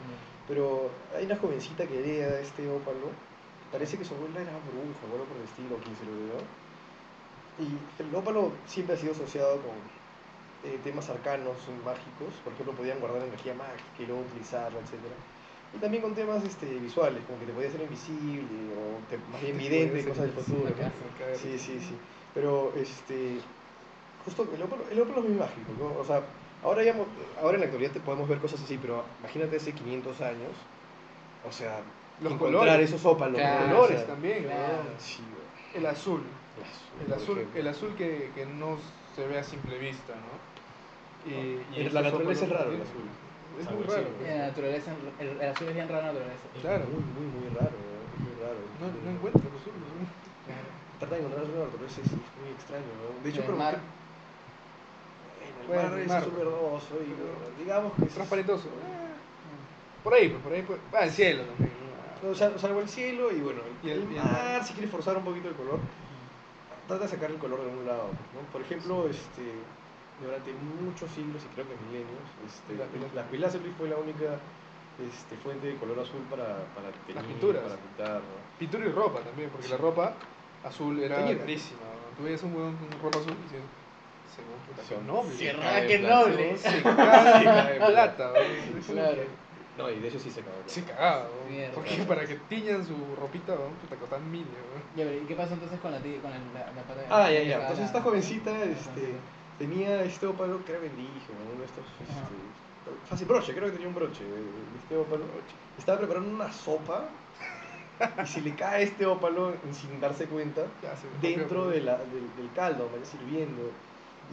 Pero 0.49 0.91
hay 1.17 1.27
una 1.27 1.37
jovencita 1.37 1.87
que 1.87 1.99
hereda 2.01 2.41
este 2.41 2.69
ópalo. 2.69 3.11
Parece 3.73 3.97
que 3.97 4.05
su 4.05 4.15
abuela 4.15 4.41
era 4.41 4.53
bruja 4.53 5.03
o 5.09 5.13
algo 5.17 5.25
por 5.25 5.37
el 5.39 5.45
estilo, 5.45 5.81
quien 5.81 5.97
se 5.97 6.05
lo 6.05 6.13
dio. 6.13 6.37
Y 7.59 7.67
el 8.03 8.15
ópalo 8.15 8.53
siempre 8.67 8.95
ha 8.95 8.99
sido 8.99 9.13
asociado 9.13 9.57
con 9.65 9.75
eh, 10.69 10.79
temas 10.85 11.09
arcanos, 11.09 11.57
mágicos. 11.85 12.37
Por 12.45 12.53
ejemplo, 12.53 12.75
podían 12.75 13.01
guardar 13.01 13.23
energía 13.23 13.55
mágica 13.55 13.99
y 13.99 14.07
luego 14.07 14.23
utilizarla, 14.23 14.79
etc. 14.79 15.01
Y 15.75 15.79
también 15.79 16.03
con 16.03 16.15
temas 16.15 16.45
este, 16.45 16.67
visuales, 16.79 17.25
como 17.25 17.41
que 17.41 17.47
te 17.47 17.53
podía 17.53 17.69
hacer 17.69 17.81
invisible 17.81 18.77
o 18.77 19.01
te, 19.09 19.17
más 19.33 19.41
bien 19.41 19.57
Te 19.57 19.63
vidente, 19.63 20.05
cosas 20.05 20.25
del 20.29 20.33
futuro. 20.33 20.69
¿no? 20.69 21.39
Sí, 21.41 21.59
sí, 21.59 21.81
sí. 21.81 21.97
Pero, 22.35 22.73
este, 22.77 23.41
justo 24.25 24.47
el 24.55 24.63
ópalo, 24.63 24.85
el 24.91 25.01
ópalo 25.01 25.19
es 25.21 25.29
muy 25.29 25.39
mágico, 25.39 25.73
¿no? 25.79 25.99
O 25.99 26.05
sea, 26.05 26.23
ahora, 26.63 26.83
ya, 26.83 26.95
ahora 27.41 27.55
en 27.55 27.61
la 27.61 27.67
actualidad 27.67 27.93
te 27.93 28.01
podemos 28.01 28.29
ver 28.29 28.39
cosas 28.39 28.63
así, 28.63 28.79
pero 28.81 29.05
imagínate 29.21 29.57
hace 29.57 29.73
500 29.73 30.21
años, 30.21 30.53
o 31.49 31.53
sea, 31.53 31.81
Los 32.21 32.33
encontrar 32.35 32.63
colores. 32.65 32.89
esos 32.91 33.05
ópalos. 33.05 33.37
Claro, 33.41 33.67
¿no? 33.67 33.75
colores 33.75 33.97
O 33.97 33.99
sea, 33.99 34.07
también, 34.15 34.45
claro. 34.45 34.73
¿no? 34.85 35.79
El 35.79 35.87
azul. 35.87 36.23
el 37.01 37.07
El 37.07 37.13
azul, 37.13 37.23
azul, 37.23 37.27
por 37.35 37.39
ejemplo. 37.39 37.61
el 37.61 37.69
azul 37.69 37.95
que, 37.97 38.31
que 38.35 38.47
no 38.47 38.77
se 39.17 39.27
ve 39.27 39.39
a 39.39 39.45
simple 39.45 39.79
vista, 39.79 40.13
¿no? 40.15 41.31
Y, 41.31 41.35
En 41.35 41.87
estos 41.87 41.93
la 41.95 42.03
naturaleza 42.03 42.45
es 42.45 42.51
raro 42.51 42.71
el 42.73 42.83
azul. 42.83 43.07
Es 43.61 43.71
muy 43.71 43.85
raro. 43.85 44.03
¿no? 44.21 44.27
La 44.29 44.47
naturaleza, 44.49 44.91
el, 45.21 45.29
el 45.41 45.49
azul 45.51 45.69
es 45.69 45.75
bien 45.75 45.89
raro 45.89 46.01
en 46.01 46.07
la 46.07 46.13
naturaleza. 46.13 46.45
Es 46.55 46.61
Claro. 46.63 46.85
Muy, 46.87 47.05
muy, 47.05 47.27
muy 47.41 47.49
raro, 47.55 47.71
¿no? 47.73 47.93
Es 48.13 48.21
muy 48.23 48.35
raro. 48.43 48.61
No, 48.81 48.87
no 49.05 49.11
encuentro 49.17 49.43
el 49.43 49.57
azul. 49.61 49.73
¿no? 49.73 50.23
Tratar 50.99 51.19
de 51.19 51.25
encontrar 51.25 51.43
azul 51.45 51.55
en 51.55 51.61
la 51.61 51.67
naturaleza 51.67 52.01
es, 52.01 52.07
es 52.07 52.13
muy 52.13 52.51
extraño, 52.55 52.91
¿no? 53.03 53.23
De 53.23 53.29
hecho, 53.31 53.41
el 53.41 53.47
pero 53.47 53.59
mar. 53.59 53.75
En 55.43 55.53
el 55.63 55.69
mar 55.69 55.93
el 55.99 56.03
es 56.03 56.09
mar, 56.09 56.19
azul 56.19 56.33
pues. 56.33 56.45
verdoso 56.45 56.95
y 57.03 57.61
digamos 57.63 57.93
que 57.95 58.05
es- 58.05 58.15
Transparentoso. 58.15 58.69
Eh, 58.69 60.03
Por 60.05 60.15
ahí, 60.15 60.29
pues, 60.29 60.43
por 60.43 60.53
ahí. 60.53 60.63
Pues. 60.63 60.79
Ah, 60.93 61.05
el 61.05 61.11
cielo 61.11 61.43
también. 61.45 61.73
O 62.31 62.35
sea, 62.35 62.57
salvo 62.59 62.81
el 62.81 62.89
cielo 62.89 63.33
y 63.33 63.41
bueno, 63.41 63.61
Y 63.83 63.91
el, 63.91 64.01
y 64.13 64.17
el 64.17 64.23
mar, 64.23 64.65
si 64.65 64.73
quieres 64.75 64.91
forzar 64.91 65.17
un 65.17 65.25
poquito 65.25 65.49
el 65.49 65.55
color, 65.55 65.81
trata 66.87 67.05
de 67.05 67.09
sacar 67.11 67.31
el 67.31 67.39
color 67.39 67.61
de 67.63 67.69
un 67.69 67.87
lado. 67.87 68.09
¿no? 68.35 68.41
Por 68.53 68.61
ejemplo, 68.61 69.09
este, 69.09 69.43
durante 70.23 70.53
muchos 70.81 71.11
siglos 71.11 71.43
y 71.45 71.55
creo 71.55 71.67
que 71.67 71.75
milenios, 71.87 72.23
este, 72.47 72.77
La 72.77 73.23
la 73.23 73.29
Pilazer 73.29 73.61
fue 73.77 73.89
la 73.89 73.97
única 73.97 74.39
este, 75.03 75.37
fuente 75.43 75.67
de 75.69 75.77
color 75.77 75.99
azul 75.99 76.21
para, 76.31 76.65
para 76.75 76.91
teñir, 77.07 77.25
pinturas. 77.27 77.63
para 77.63 77.77
pintar. 77.77 78.17
¿no? 78.17 78.59
Pintura 78.59 78.87
y 78.87 78.93
ropa 78.93 79.21
también, 79.21 79.51
porque 79.51 79.69
la 79.69 79.77
ropa 79.79 80.15
azul 80.65 81.03
era 81.03 81.17
Teñida. 81.17 81.39
carísima. 81.41 81.81
¿no? 81.81 82.17
Tú 82.17 82.25
veías 82.25 82.43
un 82.43 82.55
huevón 82.55 82.77
con 82.77 83.01
ropa 83.01 83.19
azul 83.19 83.33
y 83.33 83.43
decías, 83.43 83.63
se 84.89 85.01
noble. 85.03 85.35
Se 85.37 85.51
en 85.51 85.57
plata. 85.57 86.15
noble. 86.25 86.57
Se 86.59 86.83
cae 86.83 87.77
en 87.77 87.85
plata. 87.87 88.33
Claro. 88.87 89.23
No, 89.79 89.89
y 89.91 90.01
de 90.01 90.09
hecho 90.09 90.19
sí 90.19 90.31
se 90.31 90.41
acabó. 90.41 90.57
Se 90.67 90.85
cagaba. 90.85 91.29
¿no? 91.45 91.51
Mierda. 91.51 91.75
Porque 91.75 91.97
para 92.07 92.27
que 92.27 92.37
tiñan 92.37 92.87
su 92.87 92.95
ropita, 93.17 93.55
¿no? 93.55 93.69
puta, 93.81 93.97
costaban 93.97 94.31
mil. 94.31 94.43
¿no? 94.45 94.79
Ya, 94.97 95.09
pero 95.09 95.23
¿y 95.23 95.27
qué 95.27 95.35
pasó 95.35 95.55
entonces 95.55 95.81
con 95.81 95.93
la, 95.93 95.99
con 95.99 96.09
el- 96.09 96.53
la, 96.55 96.61
la 96.73 96.83
pata 96.83 97.01
de 97.01 97.07
Ah, 97.09 97.31
ya, 97.31 97.43
ya. 97.43 97.55
Entonces 97.57 97.79
la- 97.79 97.85
esta 97.87 98.03
jovencita 98.03 98.65
este, 98.65 99.15
tenía 99.59 100.03
este 100.03 100.27
ópalo 100.27 100.63
que 100.65 100.73
era 100.73 100.85
indígena, 100.85 101.39
uno 101.51 101.61
de 101.61 101.67
estos. 101.67 101.85
Este, 102.01 103.09
fácil 103.09 103.27
broche, 103.29 103.53
creo 103.55 103.67
que 103.67 103.73
tenía 103.73 103.89
un 103.89 103.95
broche 103.95 104.25
este 104.83 104.97
ópalo. 104.97 105.25
Estaba 105.79 105.99
preparando 105.99 106.29
una 106.35 106.53
sopa 106.53 107.09
y 108.23 108.27
se 108.27 108.41
le 108.43 108.55
cae 108.55 108.83
este 108.83 109.07
ópalo 109.07 109.55
sin 109.73 110.01
darse 110.01 110.27
cuenta 110.27 110.63
Ya, 110.83 110.95
se 110.97 111.07
dentro 111.27 111.69
de 111.69 111.81
la- 111.81 111.97
del, 111.97 112.37
del 112.37 112.51
caldo, 112.55 112.91
vaya 112.93 113.05
sirviendo. 113.07 113.71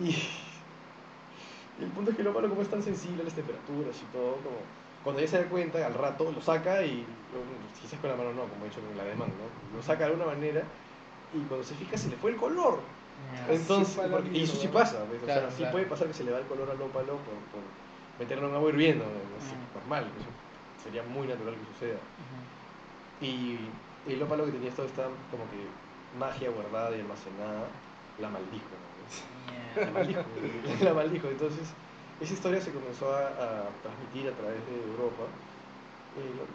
Y, 0.02 0.10
y 0.10 1.84
el 1.84 1.90
punto 1.92 2.12
es 2.12 2.18
que 2.18 2.24
el 2.24 2.28
ópalo, 2.28 2.50
como 2.50 2.62
es 2.62 2.68
tan 2.68 2.84
sensible 2.84 3.22
a 3.22 3.26
las 3.26 3.34
temperaturas 3.34 3.96
y 4.02 4.06
todo, 4.12 4.36
como 4.38 4.58
cuando 5.04 5.22
ya 5.22 5.28
se 5.28 5.38
da 5.44 5.50
cuenta, 5.50 5.86
al 5.86 5.94
rato 5.94 6.32
lo 6.32 6.42
saca 6.42 6.84
y 6.84 7.06
quizás 7.82 8.00
con 8.00 8.10
la 8.10 8.16
mano 8.16 8.34
no, 8.34 8.44
como 8.48 8.66
he 8.66 8.68
hecho 8.68 8.82
con 8.82 8.98
la 8.98 9.04
de 9.06 9.16
man, 9.16 9.30
¿no? 9.30 9.78
Lo 9.78 9.84
saca 9.84 10.00
de 10.00 10.06
alguna 10.12 10.26
manera 10.26 10.64
y 11.34 11.40
cuando 11.48 11.66
se 11.66 11.76
fija 11.76 11.98
se 11.98 12.10
le 12.10 12.16
fue 12.18 12.32
el 12.32 12.38
color. 12.38 12.80
Mierda. 13.32 13.54
Entonces, 13.54 13.98
la 13.98 14.18
porque- 14.18 14.38
y 14.38 14.44
eso 14.44 14.56
sí 14.56 14.68
pasa, 14.68 15.00
¿ves? 15.12 15.22
O 15.22 15.26
Claro, 15.26 15.42
sea, 15.42 15.52
sí 15.52 15.58
claro. 15.58 15.72
puede 15.74 15.86
pasar 15.86 16.08
que 16.08 16.14
se 16.14 16.24
le 16.24 16.32
va 16.32 16.40
el 16.40 16.46
color 16.46 16.70
al 16.70 16.82
ópalo 16.82 17.14
por, 17.18 17.36
por 17.54 17.62
meterlo 18.20 18.50
en 18.50 18.56
agua 18.56 18.70
hirviendo, 18.70 19.06
¿no? 19.06 19.12
es 19.12 19.52
Mm. 19.54 19.78
normal, 19.80 20.06
eso 20.20 20.28
sería 20.84 21.04
muy 21.04 21.28
natural 21.28 21.56
que 21.56 21.66
suceda. 21.74 22.00
Ujú. 22.00 23.26
Y 23.26 23.60
el 24.12 24.22
ópalo 24.24 24.46
que 24.46 24.52
tenía 24.52 24.72
toda 24.72 24.88
esta 24.88 25.04
como 25.32 25.44
que 25.52 25.68
magia 26.18 26.50
guardada 26.50 26.96
y 26.96 27.02
almacenada, 27.02 27.68
la 28.20 28.30
maldijo. 28.30 28.66
¿no? 28.72 28.90
La 29.76 29.86
Mierda. 29.86 29.92
maldijo, 30.00 30.22
la 30.84 30.94
maldijo. 30.94 31.28
Entonces, 31.30 31.70
esa 32.20 32.34
historia 32.34 32.62
se 32.62 32.72
comenzó 32.72 33.12
a, 33.14 33.28
a 33.28 33.70
transmitir 33.82 34.28
a 34.30 34.36
través 34.36 34.66
de 34.66 34.76
Europa. 34.92 35.24
Eh, 36.18 36.46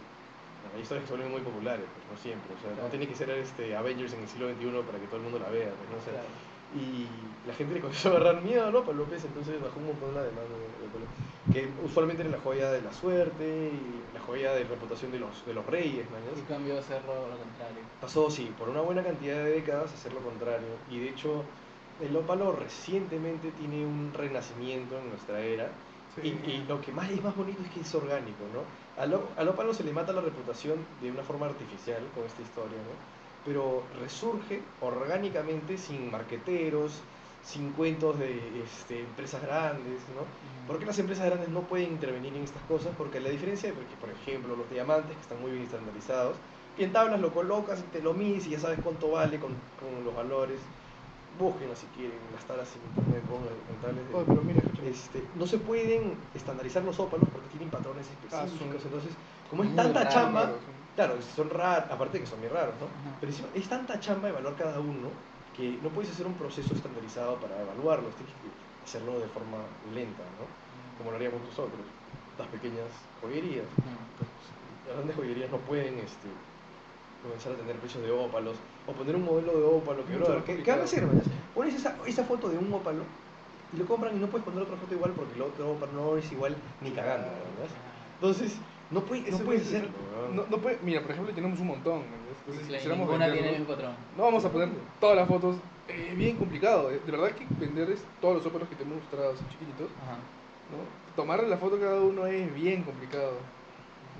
hay 0.75 0.81
historias 0.83 1.05
que 1.07 1.13
vuelven 1.13 1.31
muy 1.33 1.41
populares, 1.43 1.87
pues 1.93 2.05
no 2.09 2.17
siempre. 2.17 2.55
O 2.55 2.59
sea, 2.59 2.71
no 2.71 2.77
Claro. 2.77 2.91
tiene 2.91 3.07
que 3.09 3.15
ser 3.15 3.31
este 3.31 3.77
Avengers 3.77 4.13
en 4.15 4.21
el 4.23 4.29
siglo 4.29 4.49
XXI 4.49 4.83
para 4.87 4.99
que 4.99 5.07
todo 5.07 5.17
el 5.19 5.23
mundo 5.23 5.39
la 5.39 5.51
vea. 5.51 5.71
pues, 5.73 5.89
¿no? 5.91 5.97
O 5.99 6.05
sea, 6.05 6.13
Claro. 6.15 6.29
y 6.75 7.07
la 7.47 7.55
gente 7.55 7.75
le 7.75 7.81
comenzó 7.81 8.09
a 8.09 8.13
agarrar 8.17 8.43
miedo 8.43 8.71
¿no? 8.73 8.79
Ópalo, 8.81 9.05
pues, 9.05 9.25
entonces 9.25 9.61
bajó 9.61 9.79
un 9.79 9.87
montón 9.87 10.15
la 10.15 10.23
demanda 10.23 10.55
de 10.57 10.89
de 10.99 11.05
que 11.53 11.69
usualmente 11.85 12.23
era 12.23 12.31
la 12.33 12.39
joya 12.41 12.71
de 12.73 12.81
la 12.81 12.93
suerte 12.93 13.45
y 13.71 14.15
la 14.15 14.21
joya 14.21 14.53
de 14.55 14.65
reputación 14.65 15.13
de 15.13 15.19
los, 15.21 15.45
de 15.47 15.53
los 15.55 15.65
reyes, 15.67 16.07
¿no? 16.11 16.17
Y 16.41 16.43
cambió 16.49 16.75
a 16.77 16.81
hacerlo 16.81 17.15
lo 17.15 17.37
contrario. 17.37 17.85
Pasó, 18.01 18.31
sí, 18.31 18.51
por 18.59 18.71
una 18.71 18.81
buena 18.81 19.05
cantidad 19.05 19.37
de 19.37 19.51
décadas 19.51 19.91
a 19.93 19.95
hacer 19.95 20.15
lo 20.15 20.21
contrario. 20.21 20.67
Y 20.91 20.99
de 21.01 21.11
hecho, 21.11 21.45
el 22.01 22.17
ópalo 22.17 22.53
recientemente 22.53 23.53
tiene 23.53 23.85
un 23.87 24.13
renacimiento 24.13 24.99
en 24.99 25.09
nuestra 25.11 25.41
era. 25.41 25.71
Sí. 26.15 26.21
Y, 26.23 26.51
y 26.51 26.65
lo 26.69 26.81
que 26.81 26.93
más 26.93 27.11
es 27.11 27.23
más 27.23 27.35
bonito 27.35 27.63
es 27.63 27.71
que 27.71 27.81
es 27.81 27.95
orgánico, 27.95 28.45
¿no? 28.53 28.67
Al, 28.97 29.13
al 29.37 29.49
ópalo 29.49 29.75
se 29.75 29.85
le 29.85 29.93
mata 29.93 30.13
la 30.13 30.21
reputación 30.21 30.87
de 31.01 31.11
una 31.11 31.25
forma 31.25 31.47
artificial 31.47 32.11
con 32.15 32.25
esta 32.25 32.43
historia, 32.43 32.79
¿no? 32.83 32.99
Pero 33.45 33.89
resurge 34.01 34.63
orgánicamente 34.81 35.77
sin 35.77 36.11
marqueteros, 36.11 37.05
sin 37.43 37.73
cuentos 37.73 38.19
de 38.19 38.63
este, 38.63 39.01
empresas 39.01 39.43
grandes, 39.43 40.09
¿no? 40.09 40.27
Porque 40.67 40.87
las 40.87 40.99
empresas 40.99 41.27
grandes 41.27 41.49
no 41.51 41.67
pueden 41.67 41.91
intervenir 41.91 42.35
en 42.35 42.45
estas 42.45 42.63
cosas? 42.65 42.95
Porque 42.97 43.21
la 43.21 43.29
diferencia 43.31 43.69
de, 43.69 43.75
porque, 43.75 43.97
por 43.97 44.11
ejemplo, 44.11 44.57
los 44.57 44.71
diamantes, 44.71 45.17
que 45.17 45.23
están 45.23 45.41
muy 45.41 45.51
bien 45.53 45.65
estandarizados, 45.65 46.41
y 46.77 46.85
en 46.85 46.93
tablas 46.93 47.21
lo 47.21 47.33
colocas 47.33 47.81
y 47.81 47.89
te 47.89 48.01
lo 48.03 48.15
mides 48.15 48.47
y 48.47 48.51
ya 48.51 48.61
sabes 48.61 48.81
cuánto 48.83 49.11
vale 49.11 49.39
con, 49.39 49.53
con 49.79 50.05
los 50.05 50.15
valores. 50.15 50.61
Búsquenlo 51.39 51.75
si 51.75 51.87
quieren, 51.89 52.21
las 52.33 52.45
tablas 52.45 52.69
en 52.77 52.83
internet, 52.85 53.25
pongan 53.29 53.53
en 53.69 53.77
tablas 53.81 54.07
de- 54.09 54.15
Oye, 54.15 54.27
pero 54.29 54.43
mira, 54.43 54.61
escúchame. 54.61 54.89
este, 54.89 55.29
no 55.35 55.47
se 55.47 55.59
pueden 55.59 56.19
estandarizar 56.33 56.85
los 56.85 56.99
ópalos 57.01 57.29
porque 57.33 57.49
tienen 57.49 57.71
patrones 57.71 58.07
Ah, 58.09 58.45
específicos. 58.45 58.85
entonces, 58.85 59.13
como 59.51 59.65
es 59.65 59.75
tanta 59.75 60.09
chamba, 60.09 60.43
Claro, 60.43 60.61
son- 60.65 60.75
claro, 60.95 61.23
son 61.23 61.51
raros, 61.51 61.91
aparte 61.91 62.21
que 62.21 62.27
son 62.27 62.39
muy 62.39 62.49
raros, 62.49 62.75
¿no? 62.81 62.87
Ajá. 62.87 63.17
Pero 63.21 63.33
encima 63.33 63.49
es 63.55 63.69
tanta 63.69 63.99
chamba 63.99 64.29
evaluar 64.29 64.55
cada 64.55 64.79
uno 64.81 65.11
que 65.53 65.79
no 65.83 65.91
puedes 65.91 66.11
hacer 66.11 66.27
un 66.27 66.35
proceso 66.35 66.73
estandarizado 66.75 67.39
para 67.41 67.61
evaluarlos, 67.63 68.15
tienes 68.17 68.35
que 68.35 68.49
hacerlo 68.85 69.19
de 69.19 69.29
forma 69.29 69.65
lenta, 69.93 70.23
¿no? 70.39 70.47
Como 70.99 71.11
lo 71.11 71.17
haríamos 71.17 71.41
nosotros, 71.43 71.81
las 72.39 72.47
pequeñas 72.49 72.87
joyerías. 73.21 73.67
Ujú. 73.67 74.27
Las 74.87 74.97
grandes 74.97 75.17
joyerías 75.17 75.51
no 75.51 75.59
pueden 75.59 75.99
este, 75.99 76.29
comenzar 77.23 77.53
a 77.53 77.57
tener 77.57 77.77
precios 77.79 78.03
de 78.03 78.11
ópalos 78.11 78.57
o 78.87 78.93
poner 78.93 79.17
un 79.17 79.25
modelo 79.25 79.53
de 79.59 79.65
ópalo 79.65 80.05
que, 80.07 80.17
brother, 80.17 80.43
¿qué, 80.45 80.63
¿qué 80.63 80.71
van 80.71 80.81
a 80.81 80.85
hacer? 80.85 81.05
Pones 81.55 81.75
esa, 81.75 81.97
esa 82.07 82.25
foto 82.25 82.49
de 82.49 82.59
un 82.59 82.73
ópalo 82.73 83.03
y 83.73 83.77
lo 83.79 83.87
compran 83.87 84.17
y 84.17 84.21
no 84.21 84.27
puedes 84.29 84.45
poner 84.45 84.63
otra 84.63 84.77
foto 84.77 84.95
igual 84.95 85.13
porque 85.13 85.35
el 85.35 85.43
otro 85.43 85.73
ópalo 85.73 85.93
no 85.93 86.17
es 86.17 86.31
igual 86.31 86.55
ni 86.81 86.91
cagando, 86.91 87.29
¿verdad? 87.29 87.75
Entonces, 88.17 88.57
no, 88.91 89.01
puede, 89.01 89.31
no 89.31 89.39
puedes 89.39 89.73
weón. 89.73 90.37
No, 90.37 90.45
no 90.49 90.59
puede, 90.59 90.79
mira, 90.83 91.03
por 91.03 91.11
ejemplo, 91.13 91.35
tenemos 91.35 91.59
un 91.61 91.67
montón. 91.69 92.03
Entonces, 92.47 92.83
si 92.83 92.89
ninguna 92.89 93.25
tiene 93.25 93.25
el 93.27 93.33
venderlos, 93.33 93.59
mismo 93.61 93.75
patrón. 93.75 93.95
no 94.17 94.23
vamos 94.23 94.45
a 94.45 94.51
poner 94.53 94.69
todas 95.01 95.17
las 95.17 95.29
fotos. 95.29 95.57
Es 95.89 96.17
bien 96.17 96.37
complicado. 96.37 96.91
eh. 96.91 97.01
De 97.05 97.13
verdad 97.13 97.33
que 97.33 97.47
vender 97.59 97.91
es 97.91 98.05
todos 98.21 98.37
los 98.37 98.47
ópalos 98.47 98.69
que 98.69 98.77
te 98.77 98.83
hemos 98.85 98.97
mostrado 98.99 99.33
así 99.33 99.45
chiquititos. 99.51 99.89
Ajá. 100.03 100.17
¿no? 100.71 100.79
Tomarle 101.17 101.49
la 101.49 101.57
foto 101.59 101.79
cada 101.79 102.01
uno 102.01 102.27
es 102.27 102.55
bien 102.55 102.83
complicado. 102.85 103.33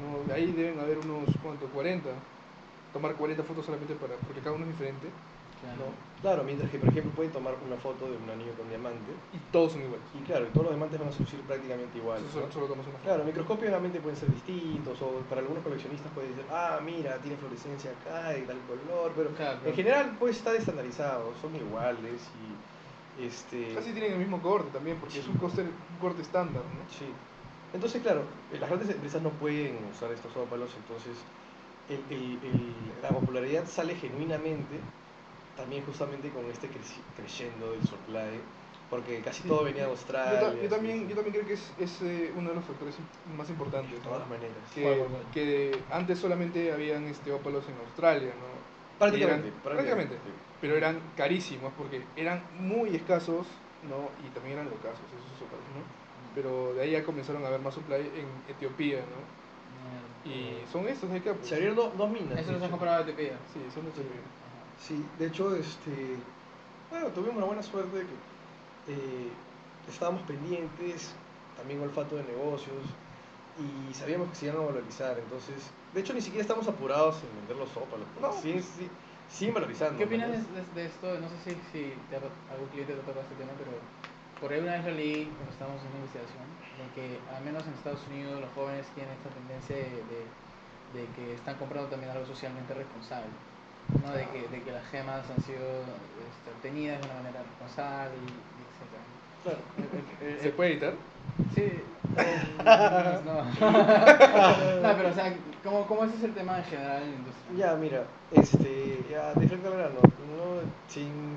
¿no? 0.01 0.35
Ahí 0.35 0.53
deben 0.53 0.81
haber 0.81 0.99
unos, 0.99 1.29
¿cuánto? 1.43 1.67
40. 1.67 2.09
Tomar 2.95 3.15
40 3.15 3.43
fotos 3.43 3.67
solamente 3.67 3.95
para, 3.97 4.15
porque 4.25 4.41
cada 4.41 4.55
uno 4.57 4.65
es 4.65 4.71
diferente. 4.71 5.09
Claro. 5.61 5.91
¿no? 5.91 6.23
Claro, 6.23 6.45
mientras 6.45 6.71
que, 6.71 6.79
por 6.79 6.89
ejemplo, 6.89 7.13
pueden 7.13 7.33
tomar 7.33 7.55
una 7.67 7.77
foto 7.77 8.07
de 8.07 8.17
un 8.17 8.29
anillo 8.29 8.53
con 8.57 8.69
diamante 8.69 9.13
Y 9.33 9.39
todos 9.53 9.73
son 9.73 9.83
iguales. 9.83 10.05
y 10.15 10.23
claro, 10.25 10.47
y 10.47 10.51
todos 10.53 10.65
los 10.69 10.73
diamantes 10.73 11.01
van 11.01 11.09
a 11.09 11.19
lucir 11.19 11.41
prácticamente 11.41 11.99
igual. 11.99 12.19
Entonces 12.19 12.39
solo, 12.39 12.47
¿no? 12.47 12.53
solo 12.53 12.67
tomas 12.67 12.87
una 12.87 12.97
foto. 12.97 13.05
Claro, 13.05 13.25
microscópicamente 13.25 14.01
pueden 14.01 14.17
ser 14.17 14.31
distintos, 14.33 15.01
o 15.03 15.21
para 15.29 15.41
algunos 15.41 15.63
coleccionistas 15.65 16.13
pueden 16.13 16.37
decir, 16.37 16.47
ah, 16.53 16.81
mira, 16.85 17.19
tiene 17.19 17.37
fluorescencia 17.37 17.91
acá 17.93 18.39
y 18.39 18.43
tal 18.47 18.57
color, 18.69 19.13
pero 19.17 19.31
Claro, 19.35 19.59
en 19.65 19.75
general 19.75 20.17
pues 20.19 20.37
está 20.37 20.55
estandarizado, 20.55 21.33
son 21.41 21.57
iguales 21.57 22.21
y 22.39 23.25
este... 23.25 23.75
Casi 23.75 23.93
tienen 23.93 24.13
el 24.13 24.19
mismo 24.19 24.41
corte 24.41 24.71
también, 24.73 24.99
porque 24.99 25.19
es 25.19 25.27
un 25.29 25.37
corte, 25.37 25.63
un 25.63 25.99
corte 26.01 26.23
estándar, 26.23 26.63
¿no? 26.63 26.83
Sí. 26.93 27.09
Entonces, 27.73 28.03
claro, 28.03 28.23
eh, 28.53 28.59
las 28.59 28.69
grandes 28.69 28.89
empresas 28.91 29.21
no 29.21 29.31
pueden 29.31 29.79
usar 29.93 30.13
estos 30.13 30.35
ópalos, 30.37 30.71
entonces 30.77 31.17
el- 31.89 32.05
el- 32.11 32.45
el- 32.45 33.03
la 33.03 33.11
popularidad 33.11 33.67
sale 33.67 33.95
genuinamente 33.97 34.81
también 35.57 35.85
justamente 35.85 36.31
con 36.31 36.45
este 36.47 36.69
creci- 36.69 37.03
creciendo 37.17 37.73
del 37.73 37.85
supply 37.85 38.41
porque 38.91 39.21
casi 39.23 39.43
todo 39.49 39.65
venía 39.65 39.83
de 39.85 39.89
Yo, 39.89 39.91
Australia. 39.91 40.41
ta- 40.41 40.55
yo 40.55 40.61
sí, 40.63 40.69
también, 40.69 41.01
sí. 41.01 41.09
yo 41.09 41.15
también 41.17 41.35
creo 41.35 41.47
que 41.47 41.53
es, 41.55 41.73
es, 41.79 42.03
eh, 42.03 42.33
uno 42.37 42.51
de 42.51 42.55
los 42.57 42.65
factores 42.65 42.97
más 43.37 43.49
importantes. 43.51 43.91
De 43.91 44.01
¿no? 44.05 44.11
todas 44.11 44.29
maneras. 44.29 44.57
Que, 44.75 44.83
¿Cuál, 44.83 44.99
cuál, 44.99 45.11
cuál? 45.11 45.25
que 45.33 45.83
antes 45.91 46.19
solamente 46.19 46.73
habían 46.73 47.05
este, 47.07 47.33
ópalos 47.33 47.65
en 47.69 47.77
Australia, 47.79 48.33
¿no? 48.39 48.47
Prácticamente, 48.99 49.49
eran- 49.49 49.61
prácticamente. 49.63 50.15
prácticamente. 50.17 50.45
Pero 50.61 50.77
eran 50.77 51.01
carísimos 51.17 51.73
porque 51.77 52.07
eran 52.17 52.43
muy 52.59 52.95
escasos, 52.95 53.47
¿no? 53.83 54.11
Y 54.25 54.31
también 54.31 54.59
eran 54.59 54.71
locasos 54.71 55.07
esos 55.13 55.43
ópalos, 55.43 55.65
¿no? 55.75 55.83
Pero 56.35 56.75
de 56.75 56.83
ahí 56.83 56.91
ya 56.93 57.05
comenzaron 57.05 57.45
a 57.45 57.49
haber 57.49 57.61
más 57.61 57.75
supply 57.75 57.97
en 58.15 58.27
Etiopía, 58.49 59.01
¿no? 59.01 59.44
Y 60.25 60.67
son 60.73 60.89
estos 60.89 61.11
de 61.11 61.19
acá, 61.19 61.35
pues. 61.35 61.49
Se 61.49 61.55
abrieron 61.55 61.77
do- 61.77 61.93
dos 61.97 62.11
minas. 62.11 62.39
Eso 62.39 62.53
los 62.53 62.63
han 62.63 62.71
comprado 62.71 63.05
de 63.05 63.13
Etiopía. 63.13 63.39
Sí, 63.53 63.61
son 63.75 63.85
de 63.85 63.91
Etiopía. 63.91 64.21
Sí, 64.87 65.05
de 65.19 65.27
hecho, 65.27 65.55
este, 65.55 66.17
bueno, 66.91 67.09
tuvimos 67.09 67.37
la 67.37 67.45
buena 67.45 67.63
suerte 67.63 67.99
de 67.99 68.05
que 68.05 68.15
eh, 68.89 69.33
estábamos 69.91 70.23
pendientes, 70.23 71.15
también 71.57 71.81
olfato 71.81 72.17
de 72.17 72.25
negocios, 72.25 72.85
y 73.57 73.95
sabíamos 73.95 74.29
que 74.31 74.35
se 74.37 74.47
iban 74.47 74.59
a 74.59 74.67
valorizar, 74.67 75.17
entonces, 75.19 75.55
de 75.95 76.01
hecho, 76.01 76.13
ni 76.13 76.21
siquiera 76.21 76.43
estamos 76.43 76.67
apurados 76.67 77.17
en 77.23 77.37
vender 77.37 77.57
los 77.57 77.71
ópalos, 77.77 78.07
No, 78.21 78.33
siguen, 78.33 78.63
sí, 78.63 78.89
siguen 79.31 79.55
valorizando. 79.55 79.99
¿Qué 79.99 80.05
opinas 80.05 80.31
de, 80.31 80.39
de- 80.61 80.75
de 80.75 80.87
esto? 80.87 81.07
No 81.21 81.29
sé 81.29 81.37
si, 81.45 81.51
si 81.73 81.93
te 82.11 82.17
algún 82.17 82.69
cliente 82.73 82.93
te 82.95 83.01
ha 83.01 83.05
tocado 83.05 83.21
este 83.23 83.37
tema, 83.37 83.53
pero 83.57 83.71
por 84.41 84.53
ahí 84.53 84.61
una 84.61 84.73
vez 84.73 84.85
lo 84.85 84.91
leí 84.93 85.25
cuando 85.35 85.53
estábamos 85.53 85.81
en 85.83 85.89
una 85.89 85.99
investigación, 86.05 86.45
de 86.79 86.87
que 86.95 87.05
al 87.35 87.43
menos 87.45 87.63
en 87.67 87.73
Estados 87.75 88.03
Unidos 88.11 88.41
los 88.41 88.51
jóvenes 88.55 88.87
tienen 88.95 89.13
esta 89.15 89.31
tendencia 89.31 89.77
de, 89.77 89.91
de- 90.11 90.29
de 90.95 91.07
que 91.17 91.35
están 91.35 91.57
comprando 91.57 91.91
también 91.91 92.13
algo 92.13 92.25
socialmente 92.27 92.73
responsable. 92.75 93.27
¿no? 94.07 94.13
De, 94.15 94.25
que, 94.31 94.47
de 94.49 94.63
que 94.63 94.73
las 94.73 94.85
gemas 94.89 95.25
han 95.29 95.43
sido 95.43 95.59
este, 95.61 96.49
obtenidas 96.57 97.01
de 97.01 97.05
una 97.07 97.15
manera 97.21 97.43
responsable 97.43 98.15
y, 98.15 98.31
y 98.31 98.63
etcétera. 98.71 99.03
Claro. 99.43 99.59
El- 99.77 100.29
el- 100.29 100.35
el- 100.35 100.41
¿Se 100.41 100.51
puede 100.51 100.71
editar? 100.73 100.95
Sí. 101.55 101.73
no. 103.27 103.45
no, 104.83 104.97
pero 104.97 105.09
o 105.09 105.13
sea, 105.13 105.35
¿cómo, 105.65 105.87
¿cómo 105.87 106.05
ese 106.05 106.17
es 106.17 106.23
el 106.25 106.35
tema 106.35 106.59
en 106.59 106.65
general 106.65 107.03
en 107.03 107.11
la 107.11 107.17
industria? 107.17 107.57
Ya, 107.57 107.75
mira, 107.75 108.05
este, 108.31 109.05
ya, 109.11 109.35
de 109.35 109.49
frente 109.49 109.67
al 109.67 109.75
grano, 109.75 110.01
¿no? 110.01 110.61
sin, 110.89 111.37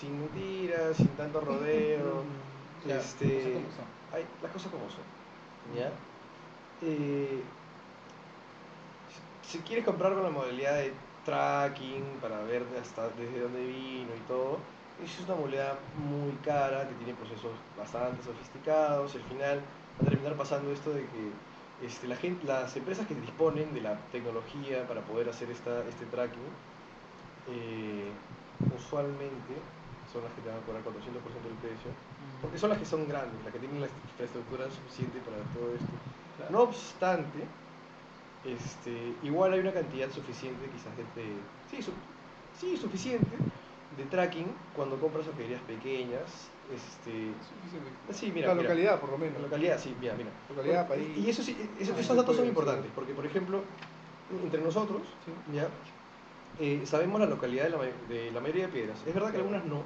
sin 0.00 0.20
mentiras, 0.20 0.96
sin 0.96 1.08
tanto 1.08 1.40
rodeo, 1.40 2.24
sea, 2.86 2.98
este, 2.98 3.26
cosas 3.26 3.52
como 3.52 3.72
son. 3.72 3.84
Ay, 4.12 4.24
las 4.42 4.52
cosas 4.52 4.72
como 4.72 4.84
son, 4.90 5.04
¿ya? 5.76 5.90
Eh, 6.82 7.42
si 9.42 9.58
quieres 9.58 9.84
comprar 9.84 10.14
con 10.14 10.22
la 10.22 10.30
modalidad 10.30 10.76
de 10.76 10.92
tracking 11.24 12.04
para 12.20 12.42
ver 12.42 12.64
hasta 12.80 13.08
desde 13.10 13.40
dónde 13.40 13.64
vino 13.66 14.10
y 14.16 14.28
todo, 14.28 14.58
eso 15.02 15.22
es 15.22 15.28
una 15.28 15.36
modalidad 15.36 15.78
muy 15.96 16.32
cara 16.44 16.88
que 16.88 16.94
tiene 16.94 17.14
procesos 17.14 17.52
bastante 17.76 18.22
sofisticados. 18.22 19.14
Al 19.14 19.22
final 19.22 19.58
va 19.58 20.06
a 20.06 20.10
terminar 20.10 20.34
pasando 20.36 20.72
esto 20.72 20.90
de 20.92 21.02
que 21.02 21.86
este, 21.86 22.06
la 22.06 22.16
gente, 22.16 22.46
las 22.46 22.76
empresas 22.76 23.06
que 23.06 23.14
disponen 23.14 23.74
de 23.74 23.80
la 23.80 23.98
tecnología 24.12 24.86
para 24.86 25.00
poder 25.00 25.28
hacer 25.28 25.50
esta, 25.50 25.84
este 25.88 26.06
tracking, 26.06 26.40
eh, 27.48 28.10
usualmente 28.76 29.54
son 30.12 30.22
las 30.24 30.32
que 30.34 30.42
te 30.42 30.48
van 30.48 30.58
a 30.58 30.64
cobrar 30.66 30.82
400% 30.84 31.48
del 31.48 31.58
precio, 31.58 31.90
porque 32.42 32.58
son 32.58 32.68
las 32.70 32.78
que 32.78 32.84
son 32.86 33.08
grandes, 33.08 33.38
las 33.44 33.52
que 33.52 33.58
tienen 33.58 33.80
la 33.80 33.88
infraestructura 33.88 34.68
suficiente 34.70 35.18
para 35.24 35.38
todo 35.56 35.72
esto. 35.72 35.94
Claro. 36.36 36.52
No 36.52 36.60
obstante, 36.68 37.40
este, 38.44 39.14
igual 39.22 39.52
hay 39.52 39.60
una 39.60 39.72
cantidad 39.72 40.10
suficiente, 40.10 40.66
quizás 40.68 40.92
de, 40.96 41.04
de- 41.22 41.36
sí, 41.70 41.82
su- 41.82 41.94
sí, 42.60 42.76
suficiente 42.76 43.36
de 43.96 44.04
tracking 44.04 44.46
cuando 44.76 44.96
compras 44.98 45.26
joyerías 45.32 45.60
pequeñas. 45.62 46.50
Este, 46.72 47.28
Suficiente. 47.44 47.90
sí, 48.12 48.32
mira, 48.32 48.48
la 48.48 48.54
mira, 48.54 48.62
localidad, 48.68 49.00
por 49.00 49.10
lo 49.10 49.18
menos. 49.18 49.34
la 49.36 49.42
localidad, 49.42 49.78
sí, 49.78 49.94
mira, 50.00 50.14
mira. 50.14 50.30
Localidad, 50.48 50.86
Bueno, 50.88 51.04
país. 51.04 51.18
Y 51.18 51.30
eso 51.30 51.42
sí, 51.42 51.56
eso- 51.78 51.92
Ah, 51.96 52.00
esos 52.00 52.16
datos 52.16 52.36
son 52.36 52.46
importantes, 52.46 52.86
sí. 52.86 52.92
porque 52.94 53.12
por 53.12 53.26
ejemplo, 53.26 53.60
entre 54.42 54.60
nosotros, 54.62 55.02
Sí. 55.24 55.32
ya, 55.54 55.68
eh, 56.58 56.82
sabemos 56.86 57.20
la 57.20 57.26
localidad 57.26 57.64
de 57.64 57.70
la, 57.70 57.78
de 58.08 58.30
la 58.32 58.40
mayoría 58.40 58.66
de 58.66 58.72
piedras. 58.72 58.98
Es 59.06 59.12
verdad 59.14 59.30
que 59.30 59.36
algunas 59.38 59.64
no, 59.66 59.82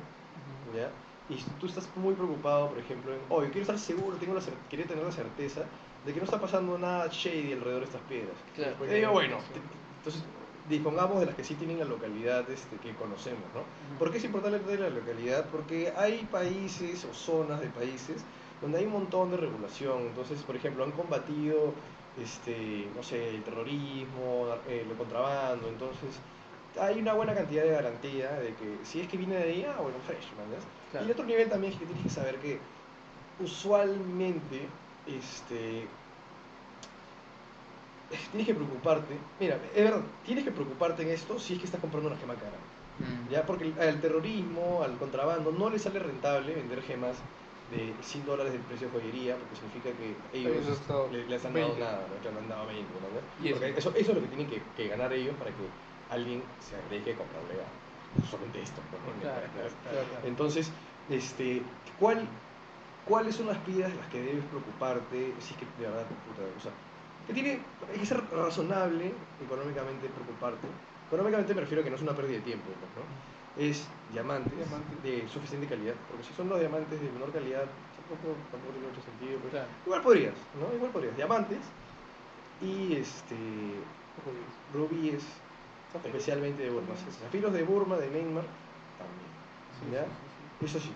¿ya? 0.74 0.92
Y 1.28 1.38
si 1.38 1.50
tú 1.58 1.66
estás 1.66 1.88
muy 1.96 2.14
preocupado, 2.14 2.68
por 2.68 2.78
ejemplo, 2.78 3.12
en, 3.12 3.20
oh, 3.28 3.42
yo 3.42 3.48
quiero 3.50 3.62
estar 3.62 3.78
seguro, 3.78 4.16
tengo 4.16 4.34
la 4.34 4.40
cer- 4.40 4.58
quiero 4.68 4.84
tener 4.86 5.04
la 5.04 5.10
certeza 5.12 5.64
de 6.04 6.12
que 6.12 6.18
no 6.20 6.24
está 6.24 6.40
pasando 6.40 6.78
nada 6.78 7.08
shady 7.10 7.52
alrededor 7.52 7.80
de 7.80 7.86
estas 7.86 8.02
piedras. 8.02 8.36
Claro. 8.54 8.76
Yo 8.86 8.94
digo, 8.94 9.10
bueno, 9.12 9.38
te- 9.52 9.60
entonces 9.98 10.22
dispongamos 10.68 11.20
de 11.20 11.26
las 11.26 11.34
que 11.34 11.44
sí 11.44 11.54
tienen 11.54 11.78
la 11.78 11.84
localidad 11.84 12.48
este, 12.50 12.76
que 12.78 12.94
conocemos, 12.94 13.52
¿no? 13.54 13.64
¿Por 13.98 14.10
qué 14.10 14.18
es 14.18 14.24
importante 14.24 14.58
de 14.60 14.78
la 14.78 14.90
localidad? 14.90 15.48
Porque 15.50 15.92
hay 15.96 16.24
países 16.26 17.04
o 17.04 17.12
zonas 17.14 17.60
de 17.60 17.68
países 17.68 18.24
donde 18.60 18.78
hay 18.78 18.86
un 18.86 18.92
montón 18.92 19.30
de 19.30 19.36
regulación. 19.36 20.02
Entonces, 20.08 20.42
por 20.42 20.56
ejemplo, 20.56 20.84
han 20.84 20.92
combatido, 20.92 21.74
este, 22.16 22.90
no 22.94 23.02
sé, 23.02 23.30
el 23.30 23.42
terrorismo, 23.44 24.48
eh, 24.66 24.86
el 24.88 24.96
contrabando. 24.96 25.68
Entonces, 25.68 26.20
hay 26.78 26.98
una 27.00 27.14
buena 27.14 27.34
cantidad 27.34 27.62
de 27.64 27.70
garantía 27.70 28.32
de 28.32 28.48
que 28.54 28.76
si 28.84 29.00
es 29.00 29.08
que 29.08 29.16
viene 29.16 29.36
de 29.36 29.42
ahí, 29.44 29.64
ah, 29.68 29.80
bueno, 29.80 29.96
fresh, 30.06 30.24
¿me 30.36 30.42
entiendes? 30.44 30.64
Claro. 30.90 31.04
Y 31.06 31.08
el 31.08 31.12
otro 31.12 31.24
nivel 31.26 31.48
también 31.48 31.72
es 31.72 31.78
que 31.78 31.84
tienes 31.86 32.04
que 32.04 32.10
saber 32.10 32.36
que 32.36 32.58
usualmente, 33.42 34.60
este, 35.06 35.86
tienes 38.30 38.46
que 38.46 38.54
preocuparte. 38.54 39.14
Mira, 39.40 39.58
es 39.74 39.84
verdad, 39.84 40.00
tienes 40.24 40.44
que 40.44 40.52
preocuparte 40.52 41.02
en 41.02 41.08
esto 41.08 41.38
si 41.38 41.54
es 41.54 41.58
que 41.58 41.64
estás 41.66 41.80
comprando 41.80 42.08
una 42.10 42.18
gema 42.18 42.34
cara. 42.34 42.56
Mm. 42.98 43.30
¿ya? 43.30 43.44
Porque 43.44 43.64
el- 43.64 43.78
al 43.78 44.00
terrorismo, 44.00 44.82
al 44.82 44.96
contrabando, 44.96 45.52
no 45.52 45.68
le 45.70 45.78
sale 45.78 45.98
rentable 45.98 46.54
vender 46.54 46.82
gemas 46.82 47.16
de 47.70 47.92
100 48.00 48.24
dólares 48.24 48.52
del 48.52 48.62
precio 48.62 48.86
de 48.88 48.92
joyería, 48.92 49.36
porque 49.36 49.56
significa 49.56 49.90
que 49.98 50.38
ellos 50.38 50.54
Ellos 50.54 50.66
han 50.68 50.72
estado 50.72 51.08
le- 51.12 51.26
les 51.26 51.44
han 51.44 51.52
dado 51.52 51.66
20. 51.66 51.80
nada, 51.84 52.06
¿no? 52.08 52.22
que 52.22 52.30
le 52.32 52.38
han 52.38 52.48
dado 52.48 52.66
20, 52.66 52.92
¿no? 52.94 53.50
Porque 53.50 53.78
eso, 53.78 53.90
eso 53.90 54.10
es 54.12 54.16
lo 54.16 54.22
que 54.22 54.28
tienen 54.28 54.48
que, 54.48 54.62
que 54.76 54.88
ganar 54.88 55.12
ellos 55.12 55.34
para 55.36 55.50
que 55.50 55.56
alguien 56.10 56.42
se 56.60 56.76
agregue 56.76 57.14
a 57.14 57.16
comprarle 57.16 57.54
a 57.62 58.26
solamente 58.30 58.62
esto. 58.62 58.80
¿no? 58.80 59.20
Claro, 59.20 59.46
claro. 59.52 59.68
Entonces, 60.24 60.70
este, 61.10 61.62
¿cuál, 61.98 62.26
¿cuáles 63.06 63.36
son 63.36 63.46
las 63.46 63.58
piedras 63.58 63.94
las 63.94 64.06
que 64.08 64.22
debes 64.22 64.44
preocuparte 64.46 65.32
si 65.40 65.54
es 65.54 65.58
que 65.60 65.66
de 65.78 65.88
verdad, 65.88 66.06
puta, 66.06 66.42
o 66.56 66.60
sea, 66.60 66.72
que 67.26 67.34
tiene, 67.34 67.58
hay 67.92 67.98
que 67.98 68.06
ser 68.06 68.22
razonable 68.30 69.12
económicamente 69.44 70.08
preocuparte. 70.08 70.66
Económicamente 71.08 71.54
me 71.54 71.60
refiero 71.60 71.80
a 71.82 71.84
que 71.84 71.90
no 71.90 71.96
es 71.96 72.02
una 72.02 72.14
pérdida 72.14 72.38
de 72.38 72.42
tiempo, 72.42 72.66
pues, 72.66 72.90
¿no? 72.94 73.04
Es 73.56 73.86
diamantes 74.12 74.52
Diamante. 74.54 74.94
de 75.02 75.28
suficiente 75.28 75.66
calidad, 75.66 75.94
porque 76.10 76.24
si 76.24 76.32
son 76.34 76.48
los 76.48 76.60
diamantes 76.60 77.00
de 77.00 77.10
menor 77.10 77.32
calidad, 77.32 77.64
tampoco, 77.96 78.36
tampoco 78.52 78.72
tiene 78.74 78.88
mucho 78.88 79.02
sentido. 79.02 79.38
pues. 79.40 79.50
Claro. 79.50 79.68
Igual 79.86 80.02
podrías, 80.02 80.34
¿no? 80.60 80.74
Igual 80.76 80.90
podrías. 80.92 81.16
Diamantes 81.16 81.58
y 82.60 82.94
este, 82.94 83.36
rubíes, 84.74 85.24
especialmente 86.04 86.62
de 86.62 86.70
Burma. 86.70 86.94
Zafiros 87.22 87.52
de 87.52 87.62
Burma, 87.62 87.96
de 87.96 88.08
Neymar, 88.10 88.44
también. 88.98 89.30
Sí, 89.80 89.90
¿Ya? 89.92 90.04
sí, 90.04 90.08
sí, 90.60 90.66
Eso 90.66 90.80
sí. 90.80 90.92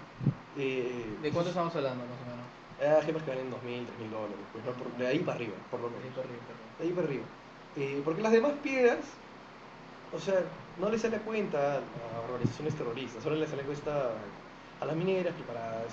Eh, 0.56 1.16
¿De 1.22 1.30
cuánto 1.30 1.50
estamos 1.50 1.74
hablando, 1.76 2.04
más 2.04 2.20
o 2.20 2.26
menos? 2.30 2.46
Ah, 2.80 3.02
gemas 3.04 3.22
que 3.22 3.30
valen 3.30 3.50
2.000, 3.50 3.84
3.000 3.86 4.10
dólares, 4.10 4.36
pues, 4.52 4.64
¿no? 4.64 4.72
Por- 4.72 4.96
de 4.96 5.06
ahí 5.06 5.18
para 5.20 5.36
arriba, 5.36 5.52
por 5.70 5.80
lo 5.80 5.88
De 5.90 5.96
ahí 5.96 6.02
menos. 6.02 6.16
para 6.16 6.28
arriba. 6.28 6.42
De 6.78 6.84
ahí 6.84 6.92
para 6.92 7.06
arriba. 7.06 7.24
Eh, 7.76 8.02
porque 8.04 8.22
las 8.22 8.32
demás 8.32 8.52
piedras, 8.62 8.98
o 10.12 10.18
sea, 10.18 10.42
no 10.78 10.88
les 10.90 11.00
sale 11.02 11.16
a 11.16 11.20
cuenta 11.20 11.76
a 11.76 12.20
organizaciones 12.32 12.74
terroristas, 12.74 13.22
solo 13.22 13.36
les 13.36 13.48
sale 13.48 13.62
a 13.62 13.66
cuenta 13.66 14.10
a 14.80 14.84
las 14.86 14.96
mineras 14.96 15.34
preparadas 15.34 15.92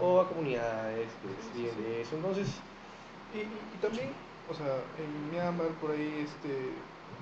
o 0.00 0.20
a 0.20 0.28
comunidades 0.28 1.08
que 1.20 1.58
viven 1.58 1.76
de 1.82 2.02
eso. 2.02 2.16
Entonces, 2.16 2.46
Y, 3.34 3.38
y- 3.38 3.42
y 3.74 3.78
también, 3.82 4.10
o 4.48 4.54
sea, 4.54 4.76
en 4.96 5.30
Myanmar 5.32 5.66
por 5.82 5.90
ahí, 5.90 6.22
este, 6.24 6.70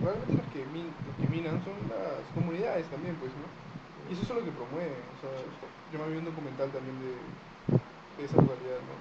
realmente 0.00 0.32
los 0.38 0.46
que, 0.52 0.64
min- 0.72 0.94
los 1.06 1.16
que 1.20 1.28
minan 1.28 1.58
son 1.64 1.76
las 1.88 2.24
comunidades 2.34 2.86
también, 2.88 3.16
pues, 3.16 3.32
¿no? 3.36 3.46
Y 4.08 4.14
eso 4.14 4.22
es 4.22 4.28
lo 4.30 4.44
que 4.44 4.52
promueven, 4.52 5.02
o 5.14 5.16
sea, 5.20 5.30
yo 5.92 5.96
me 5.98 6.08
vi 6.12 6.18
un 6.18 6.26
documental 6.26 6.68
también 6.70 6.96
de, 7.00 7.12
de 8.18 8.22
esa 8.24 8.36
localidad, 8.36 8.80
¿no? 8.88 8.96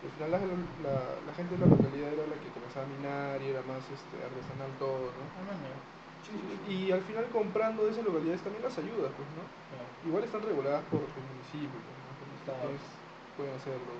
Y 0.00 0.04
al 0.08 0.12
final 0.16 0.30
la, 0.32 0.38
la, 0.84 0.96
la 1.28 1.32
gente 1.36 1.54
de 1.56 1.60
la 1.60 1.68
localidad 1.70 2.08
era 2.12 2.24
la 2.26 2.38
que 2.40 2.48
comenzaba 2.56 2.84
a 2.84 2.92
minar 2.92 3.36
y 3.42 3.46
era 3.52 3.60
más 3.68 3.84
este, 3.88 4.16
artesanal 4.20 4.72
todo, 4.80 5.12
¿no? 5.12 5.24
Ah. 5.44 6.68
Y 6.68 6.92
al 6.92 7.02
final 7.02 7.26
comprando 7.32 7.84
de 7.84 7.92
esas 7.92 8.04
localidades 8.04 8.40
también 8.40 8.62
las 8.64 8.76
ayudas, 8.78 9.10
pues, 9.16 9.28
¿no? 9.36 9.44
Claro. 9.44 9.88
Igual 10.06 10.22
están 10.24 10.42
reguladas 10.42 10.84
por 10.92 11.00
el 11.04 11.24
municipio, 11.30 11.78
pues, 11.80 11.96
¿no? 12.00 12.12
Los 12.20 12.80
que 12.80 13.36
pueden 13.36 13.54
hacerlo. 13.56 13.92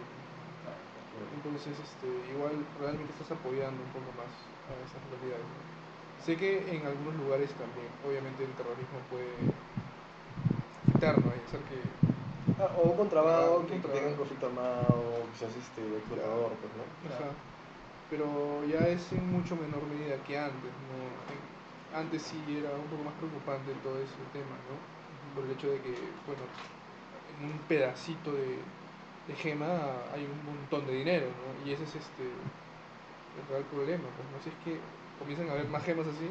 Entonces, 1.37 1.73
este, 1.79 2.09
igual 2.33 2.53
realmente 2.81 3.13
estás 3.17 3.33
apoyando 3.33 3.81
un 3.81 3.93
poco 3.97 4.11
más 4.17 4.31
a 4.69 4.73
esas 4.85 5.01
localidades. 5.09 5.45
¿no? 5.45 5.80
Sé 6.25 6.37
que 6.37 6.77
en 6.77 6.87
algunos 6.87 7.15
lugares 7.17 7.57
también, 7.57 7.89
obviamente, 8.03 8.45
el 8.45 8.55
terrorismo 8.55 8.99
puede 9.09 9.57
¿no? 11.23 11.35
Y 11.35 11.41
hacer 11.41 11.65
que. 11.65 11.97
ah, 12.59 12.75
o 12.77 12.91
un 12.91 12.97
contrabando 12.97 13.55
Ah, 13.55 13.59
un 13.59 13.67
que, 13.67 13.75
que 13.75 13.81
contrabando. 13.81 14.01
tenga 14.01 14.11
un 14.13 14.17
conflicto 14.17 14.47
armado, 14.47 15.31
quizás 15.33 15.57
este, 15.57 15.97
explotador, 15.97 16.59
pues, 16.61 16.73
¿no? 16.75 16.85
Pero 18.09 18.65
ya 18.65 18.89
es 18.89 19.13
en 19.13 19.31
mucho 19.31 19.57
menor 19.57 19.87
medida 19.87 20.23
que 20.23 20.39
antes, 20.39 20.73
¿no? 20.81 21.97
Antes 21.97 22.23
sí 22.29 22.57
era 22.57 22.79
un 22.79 22.89
poco 22.89 23.05
más 23.05 23.15
preocupante 23.17 23.75
todo 23.77 23.99
ese 24.01 24.27
tema, 24.27 24.63
¿no? 24.63 24.87
Por 25.33 25.45
el 25.45 25.53
hecho 25.53 25.71
de 25.71 25.81
que, 25.83 26.21
bueno, 26.25 26.45
en 27.27 27.45
un 27.45 27.67
pedacito 27.67 28.35
de, 28.35 28.81
de 29.27 29.37
gema 29.37 30.11
hay 30.13 30.27
un 30.27 30.45
montón 30.45 30.87
de 30.87 30.95
dinero, 30.95 31.35
¿no? 31.35 31.57
Y 31.57 31.73
ese 31.73 31.85
es 31.85 31.95
este 31.97 32.43
el 33.35 33.47
real 33.47 33.69
problema, 33.69 34.15
pues 34.17 34.29
no 34.29 34.41
si 34.41 34.51
es 34.51 34.57
que 34.59 35.00
comienzan 35.21 35.49
a 35.49 35.53
haber 35.53 35.69
más 35.69 35.85
gemas 35.85 36.07
así, 36.09 36.29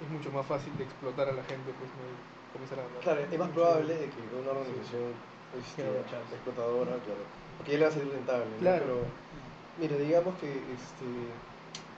es 0.00 0.08
mucho 0.10 0.30
más 0.30 0.46
fácil 0.46 0.76
de 0.76 0.84
explotar 0.84 1.28
a 1.28 1.32
la 1.32 1.42
gente, 1.44 1.72
pues 1.72 1.90
no 1.94 2.02
y 2.10 2.52
comenzar 2.52 2.80
a 2.80 2.82
ganar. 2.82 3.00
Claro, 3.02 3.20
es 3.20 3.38
más 3.38 3.50
probable 3.50 3.94
de 3.96 4.10
que 4.10 4.20
una 4.34 4.50
organización 4.50 5.14
este, 5.52 5.82
Quiera 5.82 5.90
aprovecharse. 6.00 6.34
explotadora, 6.36 6.92
claro, 7.00 7.24
porque 7.56 7.78
le 7.78 7.84
va 7.84 7.88
a 7.88 7.92
salir 7.92 8.12
rentable, 8.12 8.50
¿no? 8.50 8.58
Claro. 8.60 8.84
Pero, 8.84 8.96
mire, 9.76 9.98
digamos 9.98 10.34
que, 10.38 10.72
este, 10.74 11.04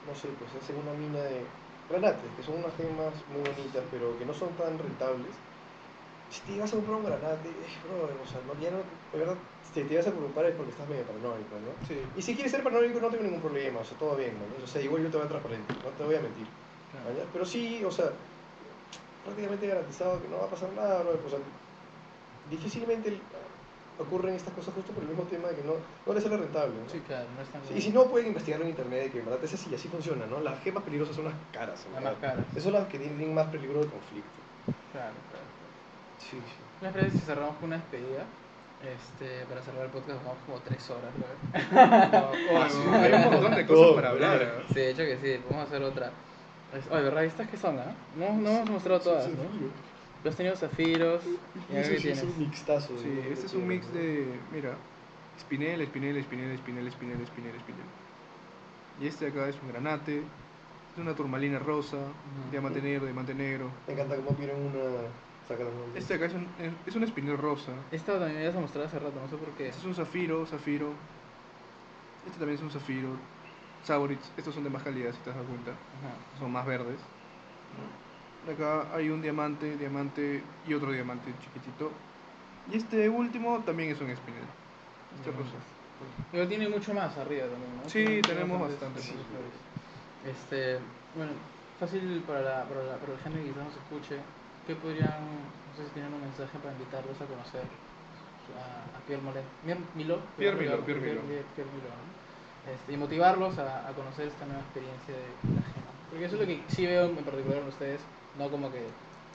no 0.06 0.14
sé, 0.14 0.28
pues 0.38 0.54
hacen 0.54 0.76
una 0.76 0.92
mina 0.94 1.20
de 1.22 1.40
granates, 1.88 2.30
que 2.36 2.42
son 2.42 2.56
unas 2.58 2.74
gemas 2.76 3.14
muy 3.28 3.42
bonitas, 3.42 3.84
pero 3.90 4.18
que 4.18 4.26
no 4.26 4.34
son 4.34 4.56
tan 4.56 4.78
rentables. 4.78 5.34
Si 6.30 6.40
te 6.42 6.60
vas 6.60 6.72
a 6.72 6.76
comprar 6.76 6.96
un 6.96 7.04
granate, 7.04 7.48
eh, 7.48 7.78
bro, 7.84 8.04
o 8.04 8.26
sea, 8.26 8.40
no, 8.46 8.52
ya 8.60 8.70
no, 8.70 8.78
de 9.12 9.18
verdad, 9.18 9.36
si 9.62 9.82
te 9.82 9.96
vas 9.96 10.06
a 10.06 10.10
preocupar 10.10 10.44
es 10.46 10.54
porque 10.54 10.72
estás 10.72 10.88
medio 10.88 11.04
paranoico, 11.04 11.56
¿no? 11.56 11.72
Sí. 11.86 11.96
Y 12.16 12.22
si 12.22 12.34
quieres 12.34 12.52
ser 12.52 12.62
paranoico 12.62 13.00
no 13.00 13.08
tengo 13.08 13.24
ningún 13.24 13.40
problema, 13.40 13.80
o 13.80 13.84
sea, 13.84 13.96
todo 13.98 14.16
bien, 14.16 14.34
¿no? 14.36 14.64
O 14.64 14.66
sea, 14.66 14.82
igual 14.82 15.02
yo 15.02 15.10
te 15.10 15.16
voy 15.16 15.26
a 15.26 15.28
transparente, 15.28 15.72
no 15.72 15.90
te 15.90 16.04
voy 16.04 16.16
a 16.16 16.20
mentir. 16.20 16.46
Claro. 16.92 17.28
Pero 17.32 17.44
sí, 17.44 17.82
o 17.84 17.90
sea, 17.90 18.12
prácticamente 19.24 19.66
garantizado 19.66 20.20
que 20.20 20.28
no 20.28 20.38
va 20.38 20.44
a 20.44 20.50
pasar 20.50 20.72
nada, 20.72 21.02
bro. 21.02 21.18
O 21.24 21.30
sea, 21.30 21.38
difícilmente 22.50 23.20
ocurren 23.98 24.34
estas 24.34 24.54
cosas 24.54 24.74
justo 24.74 24.92
por 24.92 25.02
el 25.02 25.08
mismo 25.08 25.24
tema 25.24 25.48
de 25.48 25.56
que 25.56 25.64
no, 25.64 25.74
no 26.06 26.12
les 26.12 26.22
sale 26.22 26.36
rentable. 26.36 26.74
¿no? 26.80 26.88
Sí, 26.88 27.00
claro, 27.00 27.26
no 27.34 27.42
es 27.42 27.48
tan 27.48 27.62
Sí, 27.66 27.74
y 27.76 27.80
si 27.80 27.90
no, 27.90 28.04
pueden 28.04 28.28
investigar 28.28 28.60
en 28.62 28.68
internet 28.68 29.04
de 29.04 29.10
que 29.10 29.18
en 29.18 29.24
verdad 29.24 29.44
es 29.44 29.54
así, 29.54 29.74
así 29.74 29.88
funciona, 29.88 30.26
¿no? 30.26 30.40
Las 30.40 30.60
gemas 30.62 30.84
peligrosas 30.84 31.16
son 31.16 31.26
las 31.26 31.34
caras, 31.52 31.86
Las 31.92 32.04
más 32.04 32.14
caras. 32.16 32.44
Esas 32.52 32.64
son 32.64 32.72
las 32.74 32.86
que 32.86 32.98
tienen 32.98 33.34
más 33.34 33.48
peligro 33.48 33.80
de 33.80 33.86
conflicto. 33.86 34.38
Claro, 34.92 35.14
claro. 35.30 35.57
Sí, 36.18 36.36
sí. 36.36 36.40
¿Les 36.82 36.92
parece 36.92 37.10
si 37.18 37.24
cerramos 37.24 37.56
con 37.56 37.64
una 37.68 37.76
despedida? 37.76 38.24
Este, 38.78 39.44
para 39.46 39.60
cerrar 39.62 39.86
el 39.86 39.90
podcast 39.90 40.22
vamos 40.24 40.38
como 40.46 40.58
tres 40.60 40.88
horas, 40.90 41.10
¿no? 41.18 41.26
Oh, 42.52 42.68
sí, 42.68 42.78
hay 42.92 43.12
un 43.12 43.32
montón 43.32 43.54
de 43.56 43.66
cosas 43.66 43.94
para 43.94 44.10
hablar. 44.10 44.38
claro. 44.38 44.58
¿eh? 44.60 44.64
Sí, 44.68 44.74
de 44.74 44.90
hecho 44.90 45.02
que 45.04 45.16
sí, 45.16 45.42
podemos 45.42 45.66
hacer 45.68 45.82
otra. 45.82 46.10
Oye, 46.90 47.02
¿verdad? 47.02 47.24
¿Estas 47.24 47.48
qué 47.48 47.56
son, 47.56 47.78
ah? 47.78 47.92
No, 48.16 48.32
no 48.34 48.50
hemos 48.50 48.70
mostrado 48.70 49.00
todas, 49.00 49.24
Sí, 49.24 49.32
¿no? 49.32 49.42
sí, 49.58 49.70
Tú 50.22 50.28
has 50.28 50.36
tenido 50.36 50.56
zafiros, 50.56 51.22
y 51.24 51.84
sí, 51.84 52.08
es 52.08 52.22
un 52.22 52.38
mixtazo. 52.38 52.88
Sí, 52.98 53.08
¿no? 53.08 53.32
este 53.32 53.46
es 53.46 53.54
un 53.54 53.66
mix 53.66 53.92
de, 53.92 54.26
mira, 54.52 54.74
espinel, 55.38 55.80
espinel, 55.80 56.16
espinel, 56.16 56.52
espinel, 56.52 56.86
espinel, 56.88 57.20
espinel, 57.20 57.54
espinel. 57.54 57.84
Y 59.00 59.06
este 59.06 59.24
de 59.26 59.30
acá 59.30 59.48
es 59.48 59.56
un 59.62 59.68
granate, 59.72 60.18
es 60.18 60.98
una 61.00 61.14
turmalina 61.14 61.58
rosa, 61.60 61.96
Ujú. 61.96 62.50
diamante 62.50 62.82
negro, 62.82 63.06
diamante 63.06 63.34
negro. 63.34 63.70
Me 63.86 63.94
encanta 63.94 64.16
cómo 64.16 64.30
tienen 64.36 64.56
una... 64.56 64.84
Este 65.94 66.16
de 66.18 66.24
acá 66.24 66.26
es 66.26 66.34
un, 66.34 66.46
es- 66.86 66.96
un 66.96 67.02
espinel 67.04 67.38
rosa. 67.38 67.72
Esto 67.90 68.12
también 68.18 68.36
me 68.36 68.42
ibas 68.44 68.56
a 68.56 68.60
mostrar 68.60 68.84
hace 68.86 68.98
rato, 68.98 69.18
no 69.20 69.28
sé 69.28 69.36
por 69.36 69.54
qué. 69.56 69.68
Este 69.68 69.80
es 69.80 69.84
un 69.86 69.94
zafiro, 69.94 70.44
zafiro. 70.46 70.88
Este 72.26 72.38
también 72.38 72.56
es 72.56 72.62
un 72.62 72.70
zafiro. 72.70 73.08
Saborits, 73.82 74.32
estos 74.36 74.54
son 74.54 74.64
de 74.64 74.70
más 74.70 74.82
calidad 74.82 75.12
si 75.12 75.18
te 75.20 75.30
has 75.30 75.36
dado 75.36 75.48
cuenta. 75.48 75.70
Ajá. 75.70 76.38
Son 76.38 76.50
más 76.52 76.66
verdes. 76.66 77.00
De 78.46 78.52
acá 78.52 78.94
hay 78.94 79.10
un 79.10 79.20
diamante, 79.20 79.76
diamante 79.76 80.42
y 80.66 80.74
otro 80.74 80.92
diamante 80.92 81.32
chiquitito. 81.38 81.90
Y 82.66 82.76
este 82.76 83.08
último 83.08 83.62
también 83.64 83.90
es 83.90 84.00
un 84.00 84.10
espinel. 84.10 84.44
Este 85.14 85.30
rosa. 85.30 85.56
Pero 86.30 86.46
tiene 86.46 86.68
mucho 86.68 86.92
más 86.94 87.16
arriba 87.16 87.46
también, 87.48 87.76
¿no? 87.76 87.82
Sí, 87.88 88.04
Tiene 88.04 88.22
tenemos 88.22 88.60
bastante. 88.60 89.00
flores. 89.00 89.54
Este, 90.22 90.78
bueno, 91.14 91.32
fácil 91.78 92.22
para 92.26 92.40
la, 92.42 92.68
para 92.68 92.82
la, 92.84 92.98
para 92.98 93.12
la 93.12 93.18
gente 93.18 93.38
que 93.40 93.48
quizás 93.48 93.64
nos 93.64 93.76
escuche, 93.76 94.16
¿qué 94.68 94.74
podrían, 94.76 95.08
no 95.08 95.72
sé 95.80 95.88
si 95.88 95.90
tienen 95.96 96.12
un 96.12 96.20
mensaje 96.20 96.52
para 96.60 96.76
invitarlos 96.76 97.16
a 97.16 97.24
conocer 97.24 97.64
a, 98.52 98.96
a 98.96 99.00
Pierre 99.08 99.24
Molet, 99.24 99.44
Milo? 99.96 100.20
Pierre 100.36 100.60
Milo, 100.60 100.84
Pierre, 100.84 101.00
Pierre 101.00 101.00
Milo. 101.08 101.22
Pierre- 101.24 101.48
Pierre 101.56 101.72
Milo, 101.72 101.88
¿no? 101.88 102.04
Este, 102.68 102.92
y 102.92 102.96
motivarlos 103.00 103.56
a, 103.58 103.88
a 103.88 103.92
conocer 103.96 104.28
esta 104.28 104.44
nueva 104.44 104.60
experiencia 104.60 105.16
de 105.16 105.24
la 105.56 105.64
gema. 105.72 105.88
Porque 106.12 106.24
eso 106.28 106.34
es 106.36 106.40
lo 106.42 106.46
que 106.46 106.60
sí 106.68 106.84
veo 106.84 107.08
en 107.08 107.24
particular 107.24 107.58
en 107.64 107.68
ustedes, 107.72 108.00
no 108.36 108.50
como 108.52 108.68
que, 108.70 108.84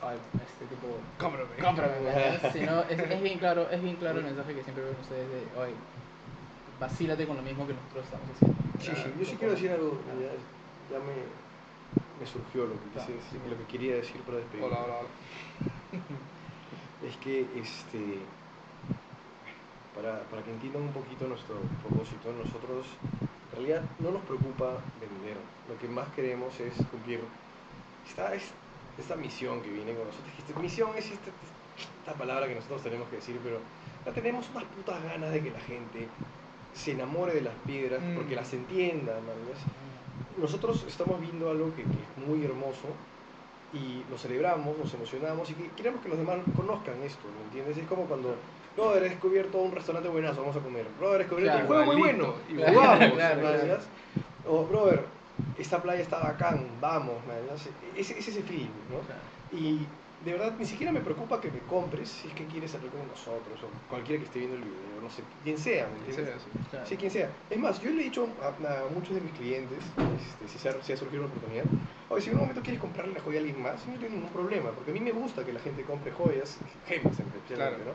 ay, 0.06 0.22
este 0.38 0.70
tipo, 0.70 0.86
Cómprame. 1.18 1.50
cómprame, 1.58 1.98
¿verdad? 2.06 2.38
sino 2.54 2.82
es, 2.86 3.00
es 3.02 3.22
bien 3.26 3.40
claro, 3.42 3.66
es 3.74 3.82
bien 3.82 3.96
claro 3.98 4.20
el 4.20 4.26
mensaje 4.30 4.54
que 4.54 4.62
siempre 4.62 4.84
veo 4.86 4.94
en 4.94 5.02
ustedes 5.02 5.28
de, 5.34 5.42
oye, 5.58 5.74
vacílate 6.80 7.26
con 7.26 7.38
lo 7.38 7.44
mismo 7.44 7.66
que 7.66 7.74
nosotros 7.74 8.06
estamos 8.06 8.30
haciendo. 8.30 8.54
Sí, 8.86 8.92
sí, 9.02 9.10
yo 9.18 9.26
sí 9.26 9.36
quiero 9.38 9.54
decir 9.58 9.72
algo, 9.72 9.98
ya, 10.14 10.30
ya 10.94 11.00
me, 11.02 11.18
me 12.20 12.26
surgió 12.26 12.66
lo 12.66 12.74
que, 12.82 12.90
quise 12.90 13.14
decir, 13.14 13.42
lo 13.50 13.58
que 13.58 13.66
quería 13.66 13.96
decir 13.96 14.22
para 14.22 14.38
despedir. 14.38 14.64
Hola, 14.64 14.84
hola, 14.84 14.96
hola. 15.00 15.10
Es 17.02 17.18
que, 17.18 17.42
este, 17.60 18.20
para, 19.94 20.22
para 20.30 20.42
que 20.44 20.52
entiendan 20.52 20.84
un 20.84 20.94
poquito 20.94 21.28
nuestro 21.28 21.56
propósito, 21.82 22.32
nosotros 22.32 22.86
en 23.52 23.58
realidad 23.58 23.84
no 24.00 24.12
nos 24.12 24.22
preocupa 24.24 24.80
vender, 25.00 25.36
lo 25.68 25.78
que 25.78 25.88
más 25.88 26.08
queremos 26.16 26.58
es 26.60 26.74
cumplir 26.92 27.20
esta, 28.08 28.34
es- 28.34 28.54
esta 28.98 29.16
misión 29.18 29.62
que 29.62 29.70
viene 29.70 29.94
con 29.94 30.06
nosotros. 30.08 30.32
Esta 30.48 30.60
misión 30.60 30.92
es 30.98 31.12
esta, 31.12 31.30
esta 32.00 32.14
palabra 32.14 32.48
que 32.48 32.56
nosotros 32.56 32.82
tenemos 32.84 33.10
que 33.10 33.18
decir, 33.18 33.38
pero 33.44 33.60
ya 34.06 34.12
tenemos 34.14 34.50
unas 34.52 34.64
putas 34.66 35.04
ganas 35.04 35.32
de 35.32 35.44
que 35.44 35.52
la 35.52 35.60
gente 35.60 36.08
se 36.74 36.92
enamore 36.92 37.34
de 37.36 37.42
las 37.42 37.56
piedras, 37.68 38.02
Mm. 38.02 38.16
porque 38.16 38.36
las 38.36 38.52
entienda, 38.54 39.20
¿no? 39.20 39.93
Nosotros 40.38 40.84
estamos 40.88 41.20
viendo 41.22 41.50
algo 41.50 41.70
que, 41.76 41.84
que 41.84 41.90
es 41.90 42.28
muy 42.28 42.44
hermoso 42.44 42.88
y 43.74 44.04
lo 44.10 44.18
celebramos, 44.18 44.78
nos 44.78 44.94
emocionamos 44.94 45.50
y 45.50 45.54
que 45.54 45.70
queremos 45.76 46.02
que 46.02 46.10
los 46.10 46.18
demás 46.18 46.38
conozcan 46.56 47.02
esto, 47.04 47.22
¿me 47.40 47.46
entiendes? 47.46 47.78
Es 47.78 47.88
como 47.88 48.04
cuando, 48.06 48.36
brother, 48.76 49.04
he 49.04 49.10
descubierto 49.10 49.58
un 49.60 49.72
restaurante 49.72 50.10
buenazo, 50.10 50.42
vamos 50.42 50.56
a 50.56 50.60
comer. 50.60 50.86
Brother, 51.00 51.22
he 51.22 51.24
descubierto 51.24 51.54
Claro, 51.58 51.62
un 51.62 51.68
juego 51.68 51.86
muy 51.86 52.02
bueno, 52.02 52.34
igual. 52.50 52.74
jugamos. 52.74 53.88
O, 54.46 54.66
brother, 54.66 55.06
esta 55.58 55.82
playa 55.82 56.02
está 56.02 56.20
bacán, 56.20 56.68
vamos, 56.82 57.16
¿me 57.26 57.34
entiendes? 57.34 57.70
Ese 57.96 58.20
es 58.20 58.28
ese 58.28 58.44
feeling, 58.44 58.68
¿no? 58.92 59.58
Y 59.58 59.88
de 60.26 60.32
verdad 60.32 60.54
ni 60.58 60.66
siquiera 60.66 60.92
me 60.92 61.02
preocupa 61.02 61.40
que 61.42 61.52
me 61.52 61.60
compres 61.62 62.10
si 62.10 62.28
es 62.30 62.34
que 62.34 62.46
quieres 62.46 62.74
hablar 62.76 62.92
con 62.92 63.08
nosotros 63.08 63.62
o 63.64 63.68
cualquiera 63.90 64.20
que 64.20 64.26
esté 64.26 64.40
viendo 64.40 64.58
el 64.58 64.64
video, 64.64 65.02
no 65.02 65.10
sé, 65.10 65.24
quien 65.44 65.58
sea, 65.58 65.88
¿me 65.88 66.00
entiendes? 66.00 66.26
sea 66.28 66.36
así. 66.36 66.50
Claro. 66.70 66.86
Sí, 66.86 66.98
quien 66.98 67.12
sea. 67.12 67.30
Es 67.50 67.60
más, 67.60 67.82
yo 67.82 67.90
le 67.92 68.02
he 68.02 68.04
dicho 68.06 68.28
a, 68.42 68.48
a 68.48 68.90
muchos 68.90 69.16
de 69.16 69.22
mis 69.22 69.34
clientes, 69.34 69.80
este, 70.16 70.48
si, 70.48 70.58
se 70.60 70.70
ha, 70.70 70.82
si 70.82 70.94
ha 70.94 70.98
surgido 70.98 71.24
una 71.24 71.32
oportunidad, 71.32 71.66
oye, 72.10 72.22
si 72.22 72.30
en 72.30 72.36
un 72.36 72.42
momento 72.42 72.62
quieres 72.62 72.80
comprarle 72.80 73.14
la 73.14 73.20
joya 73.22 73.40
a 73.40 73.44
alguien 73.44 73.62
más, 73.62 73.86
no 73.88 73.94
tengo 74.00 74.14
ningún 74.16 74.30
problema, 74.30 74.72
porque 74.72 74.92
a 74.92 74.94
mí 74.94 75.00
me 75.00 75.12
gusta 75.12 75.44
que 75.44 75.52
la 75.54 75.60
gente 75.60 75.84
compre 75.84 76.12
joyas, 76.12 76.60
gemas 76.88 77.20
en 77.20 77.26
Claro. 77.56 77.78
¿no? 77.78 77.92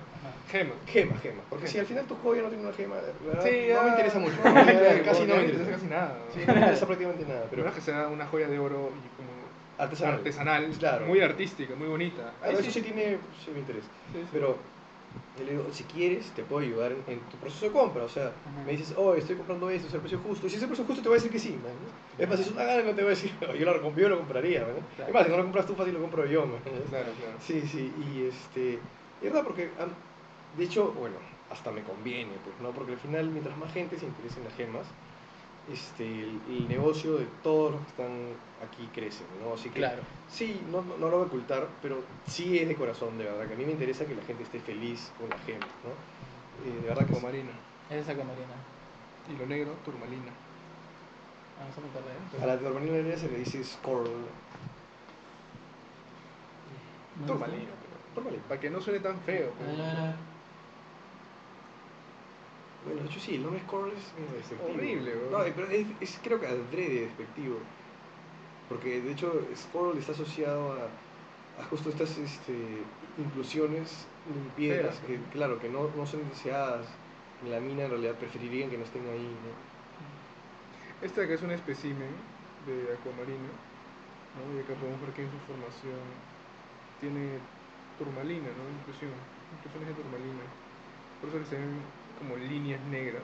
Gema. 0.50 0.74
Gema, 0.86 1.16
gema. 1.18 1.42
Porque 1.48 1.66
si 1.66 1.78
al 1.78 1.86
final 1.86 2.04
tu 2.06 2.14
joya 2.16 2.42
no 2.42 2.48
tiene 2.48 2.64
una 2.64 2.72
gema, 2.72 2.96
verdad, 2.96 3.42
Sí, 3.44 3.68
no 3.72 3.82
me 3.82 3.88
interesa 3.90 4.18
mucho. 4.18 4.36
Casi 5.04 5.22
no 5.26 5.36
me 5.36 5.42
no 5.42 5.48
interesa. 5.48 5.70
casi 5.70 5.86
nada. 5.86 6.18
Sí, 6.34 6.40
no 6.46 6.54
me 6.54 6.60
interesa 6.60 6.86
prácticamente 6.86 7.24
nada, 7.26 7.46
Pero 7.50 7.62
pero 7.62 7.74
que 7.74 7.80
sea 7.80 8.08
una 8.08 8.26
joya 8.26 8.48
de 8.48 8.58
oro 8.58 8.90
y 9.04 9.08
como 9.16 9.37
artesanal. 9.78 10.14
artesanal, 10.18 10.70
Claro. 10.78 11.06
muy 11.06 11.20
artística, 11.20 11.74
muy 11.74 11.88
bonita. 11.88 12.34
Ahí 12.42 12.56
sí, 12.62 12.70
sí 12.70 12.82
tiene, 12.82 13.18
sí 13.44 13.50
me 13.52 13.60
interesa. 13.60 13.88
Sí, 14.12 14.18
sí. 14.22 14.28
Pero 14.32 14.58
yo 15.38 15.44
le 15.44 15.52
digo, 15.52 15.72
si 15.72 15.84
quieres, 15.84 16.30
te 16.32 16.42
puedo 16.42 16.66
ayudar 16.66 16.92
en, 16.92 17.04
en 17.06 17.20
tu 17.30 17.36
proceso 17.38 17.66
de 17.66 17.72
compra. 17.72 18.04
O 18.04 18.08
sea, 18.08 18.26
Ajá. 18.26 18.64
me 18.66 18.72
dices, 18.72 18.94
oh, 18.96 19.14
estoy 19.14 19.36
comprando 19.36 19.70
esto, 19.70 19.88
es 19.88 19.94
el 19.94 20.00
precio 20.00 20.18
justo. 20.18 20.46
Y 20.46 20.50
si 20.50 20.56
es 20.56 20.62
el 20.62 20.68
precio 20.68 20.84
justo, 20.84 21.02
te 21.02 21.08
voy 21.08 21.16
a 21.16 21.20
decir 21.20 21.30
que 21.32 21.38
sí. 21.38 21.50
man, 21.62 21.72
¿no? 21.72 22.22
Es 22.22 22.28
más, 22.28 22.38
si 22.38 22.44
es 22.44 22.50
una 22.50 22.64
gana, 22.64 22.82
no 22.82 22.94
te 22.94 23.02
voy 23.02 23.12
a 23.12 23.14
decir, 23.14 23.32
"Oh, 23.48 23.54
yo 23.54 23.64
lo, 23.64 23.96
yo 23.96 24.08
lo 24.08 24.18
compraría. 24.18 24.62
man, 24.62 24.74
¿no? 24.74 24.80
Claro. 24.96 25.08
Es 25.08 25.14
más, 25.14 25.24
si 25.24 25.30
no 25.30 25.36
lo 25.36 25.42
compras 25.44 25.66
tú, 25.66 25.74
fácil 25.74 25.94
lo 25.94 26.00
compro 26.00 26.26
yo. 26.26 26.46
man, 26.46 26.60
¿no? 26.64 26.70
Claro, 26.90 27.12
claro. 27.12 27.38
Sí, 27.40 27.62
sí, 27.62 27.92
y 27.96 28.24
este. 28.24 28.80
Y 29.20 29.26
es 29.26 29.32
verdad, 29.32 29.44
porque 29.44 29.70
de 30.56 30.64
hecho, 30.64 30.92
bueno, 30.92 31.16
hasta 31.50 31.70
me 31.70 31.82
conviene, 31.82 32.32
pues, 32.44 32.58
¿no? 32.60 32.72
Porque 32.72 32.92
al 32.92 32.98
final, 32.98 33.28
mientras 33.30 33.56
más 33.56 33.72
gente 33.72 33.98
se 33.98 34.06
interese 34.06 34.38
en 34.38 34.44
las 34.44 34.54
gemas, 34.54 34.86
este, 35.72 36.04
el, 36.04 36.40
el 36.48 36.68
negocio 36.68 37.16
de 37.16 37.26
todos 37.42 37.72
los 37.72 37.80
que 37.82 37.88
están 37.88 38.12
aquí 38.66 38.88
crece, 38.94 39.24
¿no? 39.42 39.54
Así 39.54 39.68
que 39.70 39.78
Claro. 39.78 40.02
Sí, 40.28 40.60
no, 40.70 40.82
no, 40.82 40.96
no 40.98 41.08
lo 41.08 41.16
voy 41.18 41.24
a 41.24 41.28
ocultar, 41.28 41.68
pero 41.82 42.02
sí 42.26 42.58
es 42.58 42.68
de 42.68 42.74
corazón, 42.74 43.16
de 43.18 43.24
verdad, 43.24 43.46
que 43.46 43.54
a 43.54 43.56
mí 43.56 43.64
me 43.64 43.72
interesa 43.72 44.04
que 44.04 44.14
la 44.14 44.22
gente 44.22 44.42
esté 44.42 44.60
feliz 44.60 45.10
con 45.18 45.28
la 45.30 45.38
gema, 45.38 45.66
¿no? 45.84 46.68
Eh, 46.68 46.82
de 46.82 46.88
verdad 46.88 47.06
que. 47.06 47.12
Acuamarina. 47.12 47.50
Es 47.90 48.02
esa 48.02 48.16
camarina. 48.16 48.54
Y 49.32 49.38
lo 49.38 49.46
negro, 49.46 49.72
turmalina. 49.84 50.32
Vamos 51.58 51.76
a 51.76 51.80
apuntarle. 51.80 52.10
¿eh? 52.10 52.42
A 52.42 52.46
la 52.46 52.58
turmalina 52.58 52.96
negra 52.98 53.16
se 53.16 53.28
le 53.28 53.38
dice 53.38 53.64
Scorl. 53.64 54.10
Turmalina. 57.26 57.70
Turmalina. 58.14 58.42
Para 58.48 58.60
que 58.60 58.70
no 58.70 58.80
suene 58.80 59.00
tan 59.00 59.18
feo. 59.20 59.52
Bueno, 62.84 63.02
de 63.02 63.08
hecho 63.08 63.20
sí, 63.20 63.34
el 63.34 63.42
nombre 63.42 63.60
Scorl 63.62 63.92
es 63.92 64.32
despectivo. 64.34 64.74
Horrible, 64.74 65.14
bro. 65.14 65.38
No, 65.38 65.54
pero 65.54 65.68
es, 65.70 65.86
es 66.00 66.20
creo 66.22 66.40
que 66.40 66.46
adrede 66.46 67.06
despectivo. 67.06 67.58
Porque 68.68 69.00
de 69.00 69.12
hecho 69.12 69.46
Scorl 69.56 69.98
está 69.98 70.12
asociado 70.12 70.72
a, 70.72 71.60
a 71.60 71.64
justo 71.64 71.90
estas 71.90 72.16
este, 72.18 72.54
inclusiones 73.18 74.06
Feas, 74.56 75.00
que, 75.06 75.18
claro, 75.32 75.58
que 75.58 75.68
no, 75.68 75.88
no 75.96 76.06
son 76.06 76.28
deseadas 76.28 76.86
en 77.42 77.50
la 77.50 77.60
mina, 77.60 77.84
en 77.84 77.90
realidad 77.90 78.14
preferirían 78.14 78.68
que 78.68 78.76
no 78.76 78.84
estén 78.84 79.08
ahí, 79.08 79.24
¿no? 79.24 79.52
Este 81.00 81.20
de 81.20 81.26
acá 81.26 81.34
es 81.34 81.42
un 81.42 81.50
espécimen 81.52 82.10
de 82.66 82.92
acuamarina. 82.92 83.48
¿no? 84.36 84.56
Y 84.56 84.60
acá 84.60 84.74
podemos 84.74 85.00
ver 85.00 85.12
que 85.14 85.22
en 85.22 85.30
su 85.30 85.38
formación 85.46 86.02
tiene 87.00 87.38
turmalina, 87.96 88.50
¿no? 88.52 88.68
Inclusión. 88.68 89.14
Inclusiones 89.56 89.88
de 89.88 89.94
turmalina. 89.94 90.44
por 91.20 91.30
eso 91.30 91.38
que 91.38 91.46
se 91.46 91.56
ven 91.56 91.80
como 92.18 92.36
líneas 92.36 92.80
negras. 92.90 93.22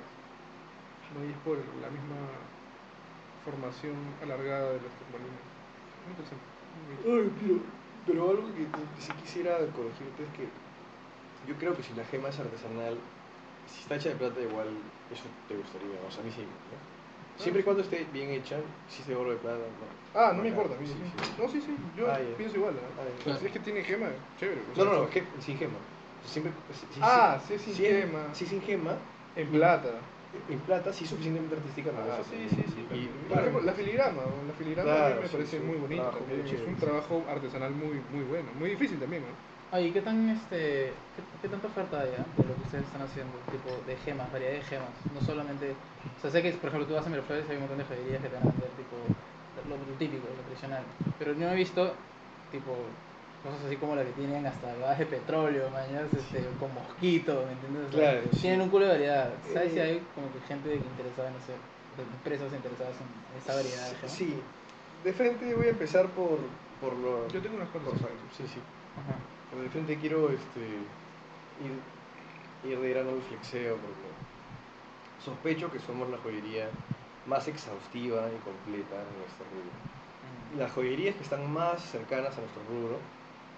¿no? 1.14 1.24
Y 1.24 1.30
es 1.30 1.38
por 1.44 1.56
la 1.82 1.90
misma 1.90 2.20
formación 3.44 3.94
alargada 4.22 4.72
de 4.72 4.80
los. 4.80 4.92
Muy 5.10 6.10
interesante. 6.10 6.44
bien. 6.88 7.00
Ay, 7.04 7.30
pero, 7.40 7.54
pero 8.06 8.30
algo 8.30 8.48
que 8.54 8.64
sí 9.02 9.12
quisiera 9.22 9.58
corregirte 9.74 10.22
es 10.24 10.30
que 10.36 10.46
yo 11.48 11.54
creo 11.58 11.76
que 11.76 11.82
si 11.82 11.92
la 11.94 12.04
gema 12.04 12.28
es 12.28 12.38
artesanal, 12.40 12.96
si 13.68 13.80
está 13.82 13.96
hecha 13.96 14.08
de 14.10 14.16
plata 14.16 14.40
igual, 14.40 14.68
eso 15.12 15.24
te 15.48 15.56
gustaría, 15.56 15.96
o 16.06 16.10
sea, 16.10 16.22
a 16.22 16.24
mí 16.24 16.32
sí, 16.32 16.42
¿no? 16.42 16.94
Siempre 17.36 17.60
y 17.62 17.64
cuando 17.64 17.82
esté 17.82 18.06
bien 18.12 18.30
hecha, 18.30 18.56
si 18.88 19.02
es 19.02 19.08
de 19.08 19.16
oro 19.16 19.30
de 19.30 19.36
plata, 19.36 19.58
no. 19.58 20.18
Ah, 20.18 20.32
no 20.34 20.42
me 20.42 20.48
importa. 20.50 20.76
a 20.76 20.78
mí 20.78 20.86
sí, 20.86 20.94
sí. 20.94 21.42
No, 21.42 21.48
sí, 21.48 21.60
sí. 21.60 21.74
Yo 21.96 22.06
Ah, 22.08 22.18
pienso 22.38 22.56
igual. 22.56 22.74
¿no? 22.74 23.32
Ah, 23.32 23.36
si 23.38 23.46
es 23.46 23.52
que 23.52 23.58
tiene 23.58 23.82
gema, 23.82 24.06
chévere. 24.38 24.60
No, 24.76 24.84
no, 24.84 24.92
no, 25.02 25.08
sin 25.40 25.58
gema. 25.58 25.74
Siempre, 26.26 26.52
si- 26.72 26.86
si- 26.86 27.00
Ah, 27.02 27.38
si- 27.46 27.58
sí, 27.58 27.64
sin 27.64 27.74
si 27.74 27.86
es- 27.86 28.04
gema. 28.04 28.34
Sí, 28.34 28.46
sin 28.46 28.62
gema. 28.62 28.98
En 29.36 29.50
plata. 29.50 30.00
En 30.48 30.60
plata 30.60 30.92
sí 30.92 31.06
suficientemente 31.06 31.56
artística 31.56 31.92
me 31.92 31.98
Ah, 32.00 32.20
sí, 32.28 32.48
sí, 32.48 32.66
sí. 32.66 32.80
Y, 32.92 33.06
Por 33.08 33.28
claro, 33.28 33.42
ejemplo, 33.42 33.60
la 33.62 33.72
filigrama, 33.72 34.22
¿no? 34.22 34.42
la 34.44 34.52
filigrama 34.52 34.90
a 34.90 34.94
Claro, 34.98 35.22
me 35.22 35.28
sí, 35.28 35.32
parece 35.32 35.60
sí, 35.60 35.66
muy 35.66 35.76
bonita 35.76 36.10
Es 36.28 36.66
un 36.66 36.76
trabajo 36.76 37.24
artesanal 37.28 37.72
muy, 37.72 38.00
muy 38.10 38.24
bueno, 38.24 38.50
muy 38.58 38.70
difícil 38.70 38.98
también, 38.98 39.22
¿no? 39.22 39.54
Oye, 39.72 39.92
¿qué 39.92 40.02
tan 40.02 40.28
este 40.30 40.94
qué, 41.14 41.22
qué 41.40 41.48
tanta 41.48 41.66
oferta 41.66 42.00
hay 42.00 42.14
ah, 42.14 42.26
de 42.36 42.46
lo 42.46 42.56
que 42.56 42.62
ustedes 42.62 42.86
están 42.86 43.02
haciendo? 43.02 43.38
Tipo 43.50 43.82
de 43.82 43.96
gemas, 43.96 44.30
variedad 44.30 44.52
de 44.52 44.62
gemas. 44.62 44.94
No 45.10 45.20
solamente, 45.20 45.72
o 46.16 46.20
sea, 46.20 46.30
sé 46.30 46.42
que 46.42 46.52
por 46.52 46.68
ejemplo 46.68 46.86
tú 46.86 46.94
vas 46.94 47.06
a 47.06 47.10
Miraflores 47.10 47.46
y 47.46 47.50
hay 47.50 47.56
un 47.56 47.62
montón 47.62 47.78
de 47.78 47.84
joyerías 47.84 48.22
que 48.22 48.28
te 48.28 48.34
van 48.36 48.44
a 48.44 48.46
vender 48.52 48.70
tipo 48.76 49.16
lo, 49.64 49.76
lo 49.84 49.96
típico, 49.96 50.28
lo 50.34 50.42
tradicional. 50.42 50.84
Pero 51.18 51.32
yo 51.34 51.50
he 51.50 51.54
visto 51.56 52.06
tipo 52.50 52.96
cosas 53.44 53.66
así 53.66 53.76
como 53.76 53.94
la 53.94 54.04
que 54.04 54.12
tienen 54.12 54.46
hasta 54.46 54.74
gas 54.76 54.98
de 54.98 55.06
petróleo, 55.06 55.70
mañana 55.70 56.08
este, 56.16 56.42
con 56.58 56.72
mosquito, 56.72 57.44
¿me 57.46 57.52
entiendes? 57.52 57.88
O 57.88 57.92
sea, 57.92 58.12
Claro, 58.12 58.32
sí. 58.32 58.40
Tienen 58.40 58.60
un 58.62 58.70
culo 58.70 58.86
de 58.86 58.92
variedad. 58.92 59.34
¿Sabes 59.52 59.72
si 59.72 59.78
Eh, 59.78 59.82
hay 59.82 60.00
como 60.14 60.32
que 60.32 60.40
gente 60.48 60.74
interesada 60.74 61.28
en 61.28 61.36
hacer, 61.36 61.56
de 61.96 62.02
empresas 62.02 62.52
interesadas 62.54 62.96
en 63.00 63.38
esa 63.38 63.54
variedad 63.54 63.88
de 63.90 63.94
gemas? 63.96 64.12
Sí, 64.16 64.40
de 65.04 65.12
frente 65.12 65.54
voy 65.54 65.66
a 65.66 65.70
empezar 65.70 66.08
por, 66.08 66.38
por 66.80 66.94
lo... 66.94 67.28
Yo 67.28 67.42
tengo 67.42 67.56
unas 67.56 67.68
por- 67.68 67.84
cosas. 67.84 68.10
Sí, 68.34 68.44
sí. 68.48 68.60
Ajá. 68.96 69.18
Por 69.50 69.60
de 69.62 69.68
frente 69.68 69.98
quiero 69.98 70.30
este, 70.30 70.60
ir, 71.60 71.72
ir 72.70 72.80
de 72.80 72.90
grano 72.90 73.10
al 73.10 73.20
flexeo 73.20 73.76
porque 73.76 74.08
sospecho 75.22 75.70
que 75.70 75.78
somos 75.78 76.08
la 76.08 76.16
joyería 76.18 76.70
más 77.26 77.46
exhaustiva 77.48 78.28
y 78.32 78.38
completa 78.40 78.96
en 79.02 79.18
nuestro 79.20 79.44
rubro. 79.46 80.58
Las 80.58 80.72
joyerías 80.72 81.14
que 81.16 81.22
están 81.22 81.52
más 81.52 81.82
cercanas 81.82 82.36
a 82.36 82.40
nuestro 82.40 82.62
rubro 82.68 82.98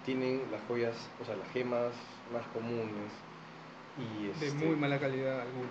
tienen 0.07 0.41
las 0.51 0.61
joyas, 0.69 0.95
o 1.21 1.25
sea, 1.25 1.35
las 1.35 1.49
gemas 1.49 1.91
más 2.31 2.45
comunes 2.53 3.11
y 3.97 4.27
De 4.39 4.47
este, 4.47 4.65
muy 4.65 4.77
mala 4.77 4.97
calidad 4.99 5.41
algunas. 5.41 5.69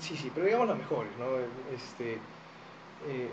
Sí, 0.00 0.16
sí, 0.16 0.30
pero 0.34 0.46
digamos 0.46 0.68
las 0.68 0.78
mejores, 0.78 1.12
¿no? 1.18 1.26
Este, 1.76 2.14
eh, 3.06 3.28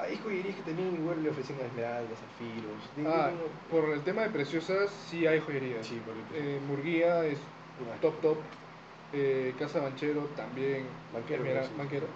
hay 0.00 0.16
joyerías 0.16 0.56
que 0.56 0.62
también 0.62 0.94
igual 0.94 1.22
le 1.22 1.28
ofrecen 1.28 1.56
esmeraldas, 1.60 2.18
zafiros. 2.18 2.96
de- 2.96 3.06
Ah, 3.06 3.30
por 3.70 3.90
el 3.90 4.00
tema 4.02 4.22
de 4.22 4.30
preciosas, 4.30 4.90
sí 5.10 5.26
hay 5.26 5.40
joyería. 5.40 5.82
sí, 5.84 6.00
por 6.06 6.14
el 6.16 6.24
Eh, 6.56 6.60
Murguía 6.66 7.26
es 7.26 7.38
Ah, 7.90 7.96
top 8.00 8.20
top. 8.22 8.38
Eh, 9.12 9.52
Casa 9.58 9.80
Banchero 9.80 10.22
también. 10.36 10.86
Banquero, 11.12 11.44
Mira, 11.44 11.64
sí. 11.64 11.70
banquero. 11.76 12.06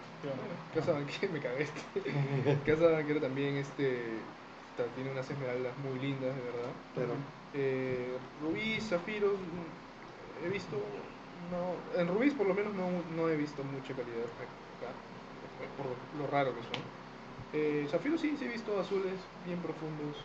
Casa 0.74 0.92
Banquero, 0.92 1.32
me 1.34 1.40
cagué 1.40 1.64
este. 1.64 2.58
Casa 2.66 2.86
Banquero 2.88 3.20
también 3.20 3.56
este, 3.56 4.18
ta- 4.78 4.88
tiene 4.96 5.10
unas 5.10 5.30
esmeraldas 5.30 5.76
muy 5.78 5.98
lindas, 5.98 6.34
de 6.36 6.42
verdad. 6.42 6.72
Pero, 6.94 7.14
Eh, 7.54 8.18
rubí, 8.42 8.78
zafiros, 8.80 9.40
mm, 9.40 10.44
he 10.44 10.48
visto. 10.50 10.76
No, 11.50 11.76
en 12.00 12.06
rubíes 12.08 12.34
por 12.34 12.46
lo 12.46 12.54
menos 12.54 12.74
no, 12.74 12.86
no 13.16 13.28
he 13.30 13.36
visto 13.36 13.64
mucha 13.64 13.94
calidad 13.94 14.26
acá, 14.44 14.92
por 15.76 15.86
lo 16.18 16.26
raro 16.26 16.54
que 16.54 16.62
son. 16.62 16.78
Eh, 17.52 17.86
zafiros 17.88 18.20
sí, 18.20 18.36
sí 18.36 18.44
he 18.44 18.48
visto 18.48 18.78
azules 18.78 19.18
bien 19.44 19.60
profundos, 19.62 20.16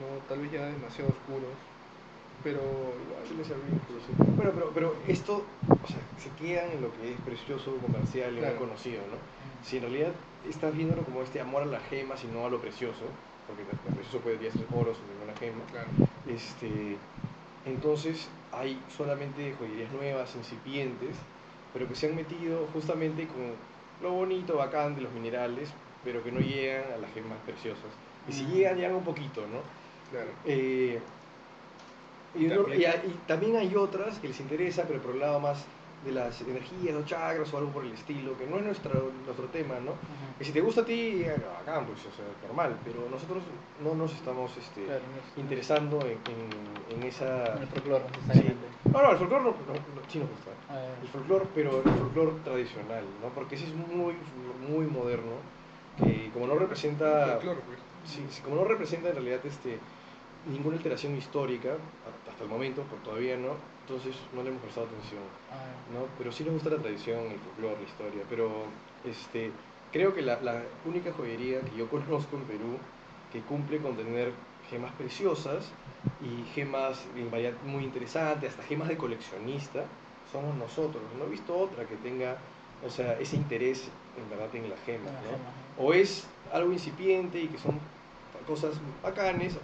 no, 0.00 0.06
tal 0.28 0.40
vez 0.40 0.52
ya 0.52 0.66
demasiado 0.66 1.10
oscuros, 1.10 1.58
pero 2.42 2.62
igual. 3.04 3.26
sí. 3.26 4.12
Bueno, 4.36 4.52
pero, 4.54 4.72
pero 4.72 4.96
esto, 5.08 5.44
o 5.82 5.86
sea, 5.88 6.00
se 6.16 6.30
quedan 6.32 6.70
en 6.72 6.82
lo 6.82 6.92
que 6.92 7.14
es 7.14 7.20
precioso, 7.20 7.78
comercial 7.80 8.32
y 8.36 8.40
Claro. 8.40 8.56
muy 8.56 8.66
conocido, 8.66 9.02
¿no? 9.10 9.16
Si 9.62 9.76
en 9.76 9.82
realidad 9.82 10.14
estás 10.44 10.74
viéndolo 10.74 11.04
como 11.04 11.22
este 11.22 11.40
amor 11.40 11.62
a 11.62 11.66
la 11.66 11.80
gema, 11.80 12.14
y 12.22 12.26
no 12.28 12.46
a 12.46 12.50
lo 12.50 12.60
precioso, 12.60 13.04
porque 13.48 13.64
lo 13.64 13.94
precioso 13.94 14.22
podría 14.22 14.52
ser 14.52 14.68
oro 14.70 14.94
sin 14.94 15.08
ninguna 15.08 15.34
gema, 15.34 15.66
Claro. 15.70 15.90
este, 16.24 17.00
entonces 17.64 18.40
hay 18.52 18.86
solamente 18.88 19.52
joyerías 19.54 19.92
nuevas, 19.92 20.36
incipientes, 20.36 21.26
pero 21.72 21.88
que 21.88 21.96
se 21.96 22.08
han 22.08 22.16
metido 22.16 22.68
justamente 22.68 23.26
con 23.28 23.66
lo 23.98 24.12
bonito, 24.12 24.56
bacán 24.58 24.94
de 24.96 25.02
los 25.02 25.12
minerales, 25.12 25.76
pero 26.02 26.22
que 26.24 26.32
no 26.32 26.40
llegan 26.42 26.92
a 26.92 26.98
las 26.98 27.12
gemas 27.12 27.42
preciosas. 27.42 28.00
Y 28.26 28.32
si 28.32 28.46
Mm. 28.46 28.50
llegan, 28.52 28.76
llegan 28.76 28.94
un 28.96 29.04
poquito, 29.04 29.46
¿no? 29.48 29.72
Claro. 30.08 30.32
Eh, 30.44 31.02
y 32.32 32.46
también 33.26 33.56
hay 33.56 33.74
otras 33.74 34.20
que 34.20 34.28
les 34.28 34.40
interesa, 34.40 34.86
pero 34.86 35.00
por 35.02 35.12
el 35.14 35.20
lado 35.20 35.40
más 35.40 35.68
de 36.04 36.12
las 36.12 36.40
energías, 36.40 36.94
los 36.94 37.04
chakras 37.06 37.52
o 37.52 37.58
algo 37.58 37.72
por 37.72 37.84
el 37.84 37.92
estilo, 37.92 38.36
que 38.38 38.46
no 38.46 38.58
es 38.58 38.64
nuestro, 38.64 39.10
nuestro 39.24 39.46
tema, 39.46 39.80
¿no? 39.80 39.92
Ajá. 39.92 40.34
Que 40.38 40.44
si 40.44 40.52
te 40.52 40.60
gusta 40.60 40.82
a 40.82 40.84
ti, 40.84 41.22
eh, 41.24 41.36
bacán, 41.58 41.86
pues, 41.86 41.98
o 42.06 42.12
sea, 42.12 42.24
normal, 42.46 42.78
pero 42.84 43.08
nosotros 43.10 43.42
no 43.82 43.94
nos 43.94 44.12
estamos 44.14 44.56
este, 44.56 44.84
Claro, 44.84 45.00
no 45.12 45.16
es- 45.20 45.38
interesando 45.38 46.00
en, 46.06 46.18
en- 46.26 46.98
en 46.98 47.02
esa... 47.04 47.56
En 47.56 47.62
el 47.62 47.68
folclore, 47.68 48.04
Sí. 48.32 48.54
No, 48.92 49.02
no, 49.02 49.10
el 49.10 49.18
folclore 49.18 49.44
no, 49.44 49.50
no- 49.50 49.74
no- 49.74 50.08
sí 50.08 50.18
nos 50.20 50.28
gusta. 50.30 50.50
Ah, 50.68 50.80
El 51.02 51.08
folclore, 51.08 51.46
pero 51.54 51.78
el 51.78 51.90
folclore 51.90 52.32
tradicional, 52.44 53.04
¿no? 53.20 53.28
Porque 53.30 53.56
ese 53.56 53.66
es 53.66 53.74
muy, 53.74 54.14
muy 54.68 54.86
moderno, 54.86 55.32
que 55.98 56.30
como 56.32 56.46
no 56.46 56.54
representa... 56.54 57.32
Folclore, 57.34 57.60
pues. 57.66 57.78
Sí, 58.04 58.24
como 58.42 58.56
no 58.56 58.64
representa 58.64 59.08
en 59.08 59.14
realidad 59.16 59.40
este, 59.44 59.78
ninguna 60.50 60.76
alteración 60.76 61.16
histórica, 61.16 61.74
hasta 62.30 62.44
el 62.44 62.48
momento, 62.48 62.84
todavía 63.04 63.36
no, 63.36 63.56
entonces 63.88 64.16
no 64.34 64.42
le 64.42 64.50
hemos 64.50 64.60
prestado 64.60 64.86
atención, 64.86 65.22
ah, 65.50 65.64
¿no? 65.92 66.06
Pero 66.18 66.30
sí 66.30 66.44
nos 66.44 66.54
gusta 66.54 66.70
la 66.70 66.76
tradición, 66.76 67.20
el 67.30 67.38
folclore, 67.38 67.76
la 67.76 67.88
historia, 67.88 68.22
pero 68.28 68.64
este, 69.04 69.50
creo 69.92 70.14
que 70.14 70.20
la, 70.20 70.40
la 70.42 70.62
única 70.84 71.12
joyería 71.12 71.60
que 71.62 71.76
yo 71.76 71.88
conozco 71.90 72.36
en 72.36 72.42
Perú 72.44 72.76
que 73.32 73.40
cumple 73.40 73.78
con 73.78 73.96
tener 73.96 74.32
gemas 74.70 74.92
preciosas 74.92 75.72
y 76.20 76.44
gemas 76.54 77.06
muy 77.64 77.84
interesantes, 77.84 78.50
hasta 78.50 78.62
gemas 78.64 78.88
de 78.88 78.96
coleccionista, 78.98 79.84
somos 80.30 80.54
nosotros. 80.56 81.02
No 81.18 81.24
he 81.24 81.28
visto 81.28 81.56
otra 81.56 81.84
que 81.84 81.96
tenga, 81.96 82.36
o 82.84 82.90
sea, 82.90 83.14
ese 83.18 83.36
interés 83.36 83.88
en 84.16 84.28
verdad 84.28 84.54
en 84.54 84.68
la 84.68 84.76
gema, 84.84 85.06
con 85.06 85.14
la 85.14 85.20
¿no? 85.20 85.84
o 85.84 85.94
es 85.94 86.26
algo 86.52 86.72
incipiente 86.72 87.40
y 87.40 87.48
que 87.48 87.58
son 87.58 87.78
cosas 88.46 88.74
bacanes, 89.02 89.56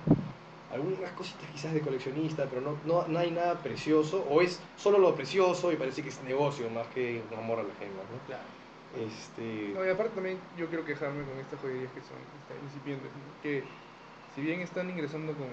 algunas 0.75 1.11
cositas 1.13 1.49
quizás 1.53 1.73
de 1.73 1.81
coleccionista, 1.81 2.47
pero 2.47 2.61
no, 2.61 2.77
no, 2.85 3.07
no 3.07 3.19
hay 3.19 3.31
nada 3.31 3.55
precioso, 3.63 4.27
o 4.29 4.41
es 4.41 4.61
solo 4.77 4.99
lo 4.99 5.15
precioso 5.15 5.73
y 5.73 5.77
parece 5.77 6.03
que 6.03 6.09
es 6.09 6.21
negocio 6.25 6.69
más 6.69 6.87
que 6.89 7.23
un 7.31 7.39
amor 7.39 7.61
a 7.61 7.63
la 7.63 7.75
gema, 7.79 8.03
¿no? 8.11 8.27
Claro. 8.27 8.43
Este, 8.99 9.73
No, 9.75 9.85
y 9.85 9.89
aparte 9.89 10.15
también 10.15 10.39
yo 10.57 10.69
quiero 10.69 10.85
quejarme 10.85 11.25
con 11.25 11.39
estas 11.39 11.61
joyerías 11.61 11.93
que 11.93 12.01
son 12.01 12.19
este, 12.19 12.65
incipientes, 12.65 13.11
¿no? 13.11 13.43
que 13.43 13.65
si 14.35 14.41
bien 14.41 14.61
están 14.61 14.91
ingresando 14.91 15.33
con 15.35 15.49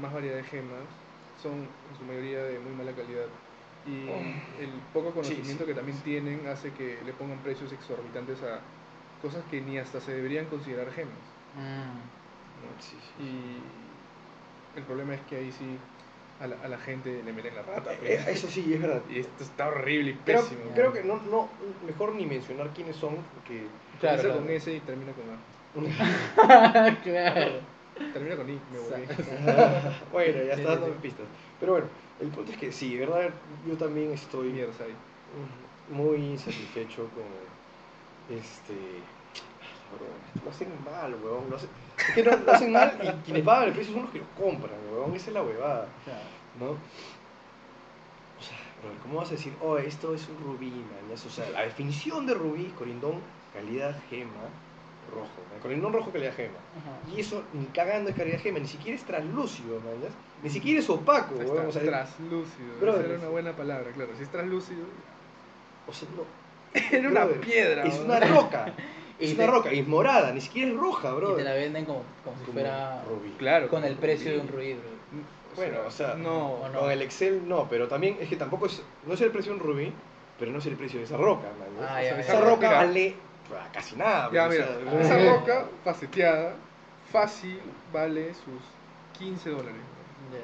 más 0.00 0.12
variedad 0.12 0.36
de 0.36 0.44
gemas, 0.44 0.86
son 1.42 1.52
en 1.54 1.98
su 1.98 2.04
mayoría 2.04 2.42
de 2.44 2.58
muy 2.60 2.72
mala 2.72 2.92
calidad. 2.92 3.26
Y 3.84 4.08
el 4.60 4.70
poco 4.92 5.12
conocimiento 5.12 5.62
sí, 5.62 5.68
que 5.68 5.74
también 5.74 5.96
sí. 5.98 6.02
tienen 6.02 6.46
hace 6.48 6.72
que 6.72 6.98
le 7.04 7.12
pongan 7.12 7.38
precios 7.38 7.72
exorbitantes 7.72 8.42
a 8.42 8.60
cosas 9.22 9.44
que 9.48 9.60
ni 9.60 9.78
hasta 9.78 10.00
se 10.00 10.12
deberían 10.12 10.46
considerar 10.46 10.90
gemas. 10.90 11.14
Mm. 11.54 11.98
¿no? 12.66 12.82
sí, 12.82 12.96
sí. 13.00 13.22
Y 13.22 13.85
el 14.76 14.82
problema 14.84 15.14
es 15.14 15.20
que 15.22 15.36
ahí 15.36 15.52
sí 15.52 15.78
a 16.40 16.46
la, 16.46 16.56
a 16.62 16.68
la 16.68 16.78
gente 16.78 17.22
le 17.24 17.32
meten 17.32 17.54
la 17.54 17.62
rata. 17.62 17.92
Eh, 17.94 17.98
pues. 18.00 18.28
Eso 18.28 18.48
sí, 18.48 18.74
es 18.74 18.80
verdad. 18.80 19.02
Y 19.08 19.20
esto 19.20 19.42
está 19.42 19.68
horrible 19.68 20.10
y 20.10 20.14
pésimo. 20.14 20.60
creo 20.74 20.92
que 20.92 21.02
no, 21.02 21.16
no, 21.22 21.48
mejor 21.86 22.14
ni 22.14 22.26
mencionar 22.26 22.70
quiénes 22.74 22.96
son, 22.96 23.16
porque... 23.34 23.66
Claro, 24.00 24.18
Comienza 24.18 24.28
claro. 24.28 24.40
con 24.40 24.50
S 24.50 24.74
y 24.74 24.80
termina 24.80 25.12
con 25.12 25.86
A. 25.86 26.96
claro. 27.02 27.60
Termina 28.12 28.36
con 28.36 28.50
I, 28.50 28.60
me 28.70 28.78
volví. 28.78 29.06
bueno, 30.12 30.42
ya 30.44 30.56
Sí, 30.56 30.60
está 30.60 30.74
sí, 30.74 30.80
dando 30.80 30.96
pistas. 31.00 31.26
Pero 31.58 31.72
bueno, 31.72 31.86
el 32.20 32.28
punto 32.28 32.52
es 32.52 32.58
que 32.58 32.70
sí, 32.72 32.96
de 32.96 33.06
verdad, 33.06 33.30
yo 33.66 33.76
también 33.76 34.12
estoy... 34.12 34.52
Mierda, 34.52 34.72
ahí. 34.84 34.94
muy 35.88 36.16
insatisfecho 36.18 37.08
con 37.14 37.24
este 38.28 38.74
lo 40.44 40.50
hacen 40.50 40.68
mal, 40.84 41.14
weón. 41.22 41.50
Lo 41.50 41.56
hacen, 41.56 41.68
es 41.98 42.14
que 42.14 42.22
no, 42.22 42.36
lo 42.36 42.52
hacen 42.52 42.72
mal 42.72 42.98
y 43.02 43.24
quienes 43.24 43.42
pagan 43.42 43.68
el 43.68 43.74
precio 43.74 43.92
son 43.94 44.02
los 44.02 44.10
que 44.12 44.18
lo 44.18 44.26
compran, 44.38 44.74
weón. 44.92 45.14
Esa 45.14 45.28
es 45.28 45.34
la 45.34 45.42
huevada, 45.42 45.88
Claro. 46.04 46.20
¿no? 46.60 46.70
O 48.38 48.42
sea, 48.42 48.56
¿cómo 49.02 49.18
vas 49.18 49.28
a 49.28 49.32
decir, 49.32 49.52
oh, 49.62 49.78
esto 49.78 50.14
es 50.14 50.28
un 50.28 50.38
rubí, 50.44 50.70
mañas? 50.70 51.24
O 51.26 51.30
sea, 51.30 51.48
la 51.50 51.62
definición 51.62 52.26
de 52.26 52.34
rubí, 52.34 52.66
corindón, 52.78 53.20
calidad 53.52 53.96
gema, 54.10 54.30
rojo, 55.12 55.28
¿no? 55.62 55.76
neón 55.76 55.92
rojo 55.92 56.10
calidad 56.10 56.34
gema. 56.34 56.58
Ajá. 56.78 57.14
Y 57.16 57.20
eso 57.20 57.42
ni 57.52 57.66
cagando 57.66 58.10
es 58.10 58.16
calidad 58.16 58.40
gema, 58.40 58.58
ni 58.58 58.68
siquiera 58.68 58.96
es 58.96 59.04
translúcido, 59.04 59.80
¿no? 59.80 59.90
¿Ya? 60.02 60.08
Ni 60.42 60.50
siquiera 60.50 60.80
es 60.80 60.90
opaco, 60.90 61.34
Ahí 61.40 61.46
weón, 61.46 61.66
o 61.66 61.72
sea, 61.72 61.82
traslúcido. 61.82 62.78
Brother, 62.80 63.04
Esa 63.04 63.10
era 63.12 63.18
una 63.20 63.28
buena 63.30 63.52
palabra, 63.56 63.90
claro. 63.92 64.10
Si 64.16 64.22
es 64.22 64.30
traslúcido, 64.30 64.84
o 65.86 65.92
sea, 65.92 66.08
no, 66.16 66.24
era 66.96 67.08
una 67.08 67.24
brother, 67.24 67.40
piedra. 67.40 67.84
Es 67.84 67.94
weón. 67.94 68.06
una 68.06 68.20
roca. 68.20 68.72
Y 69.18 69.24
Es 69.26 69.36
te- 69.36 69.42
una 69.44 69.52
roca, 69.52 69.72
y 69.72 69.78
es 69.80 69.88
morada, 69.88 70.30
ni 70.32 70.40
siquiera 70.40 70.70
es 70.70 70.76
roja, 70.76 71.12
bro. 71.14 71.32
Y 71.32 71.36
te 71.36 71.44
la 71.44 71.54
venden 71.54 71.84
como, 71.86 72.02
como 72.24 72.36
si 72.38 72.42
Como 72.44 72.52
fuera 72.54 73.02
rubí. 73.08 73.30
Claro. 73.38 73.68
con 73.68 73.84
el 73.84 73.94
precio 73.96 74.30
de 74.32 74.38
rubí. 74.38 74.48
un 74.48 74.54
ruido. 74.54 74.80
Bueno, 75.56 75.78
o 75.86 75.90
sea, 75.90 76.14
no. 76.14 76.48
o 76.54 76.68
no. 76.68 76.80
Con 76.80 76.90
el 76.90 77.00
Excel 77.00 77.48
no, 77.48 77.66
pero 77.70 77.88
también 77.88 78.18
es 78.20 78.28
que 78.28 78.36
tampoco 78.36 78.66
es, 78.66 78.82
no 79.06 79.14
es 79.14 79.20
el 79.22 79.30
precio 79.30 79.52
de 79.54 79.58
un 79.60 79.64
rubí, 79.66 79.90
pero 80.38 80.52
no 80.52 80.58
es 80.58 80.66
el 80.66 80.76
precio 80.76 80.98
de 80.98 81.06
esa 81.06 81.16
roca, 81.16 81.46
man, 81.58 81.68
¿no? 81.80 81.82
Ah, 81.86 81.96
O 81.98 82.02
ya, 82.02 82.08
sea, 82.08 82.14
ya. 82.16 82.20
esa 82.20 82.40
roca 82.42 82.66
Mira. 82.68 82.76
vale 82.76 83.14
casi 83.72 83.96
nada. 83.96 84.30
Ya, 84.32 84.46
o 84.46 84.50
mira, 84.50 84.66
sea, 84.66 85.00
esa 85.00 85.14
Ah. 85.14 85.34
roca 85.38 85.64
faceteada, 85.82 86.54
fácil, 87.10 87.58
vale 87.92 88.34
sus 88.34 88.60
15 89.18 89.48
dólares. 89.48 89.72
Ya. 90.30 90.38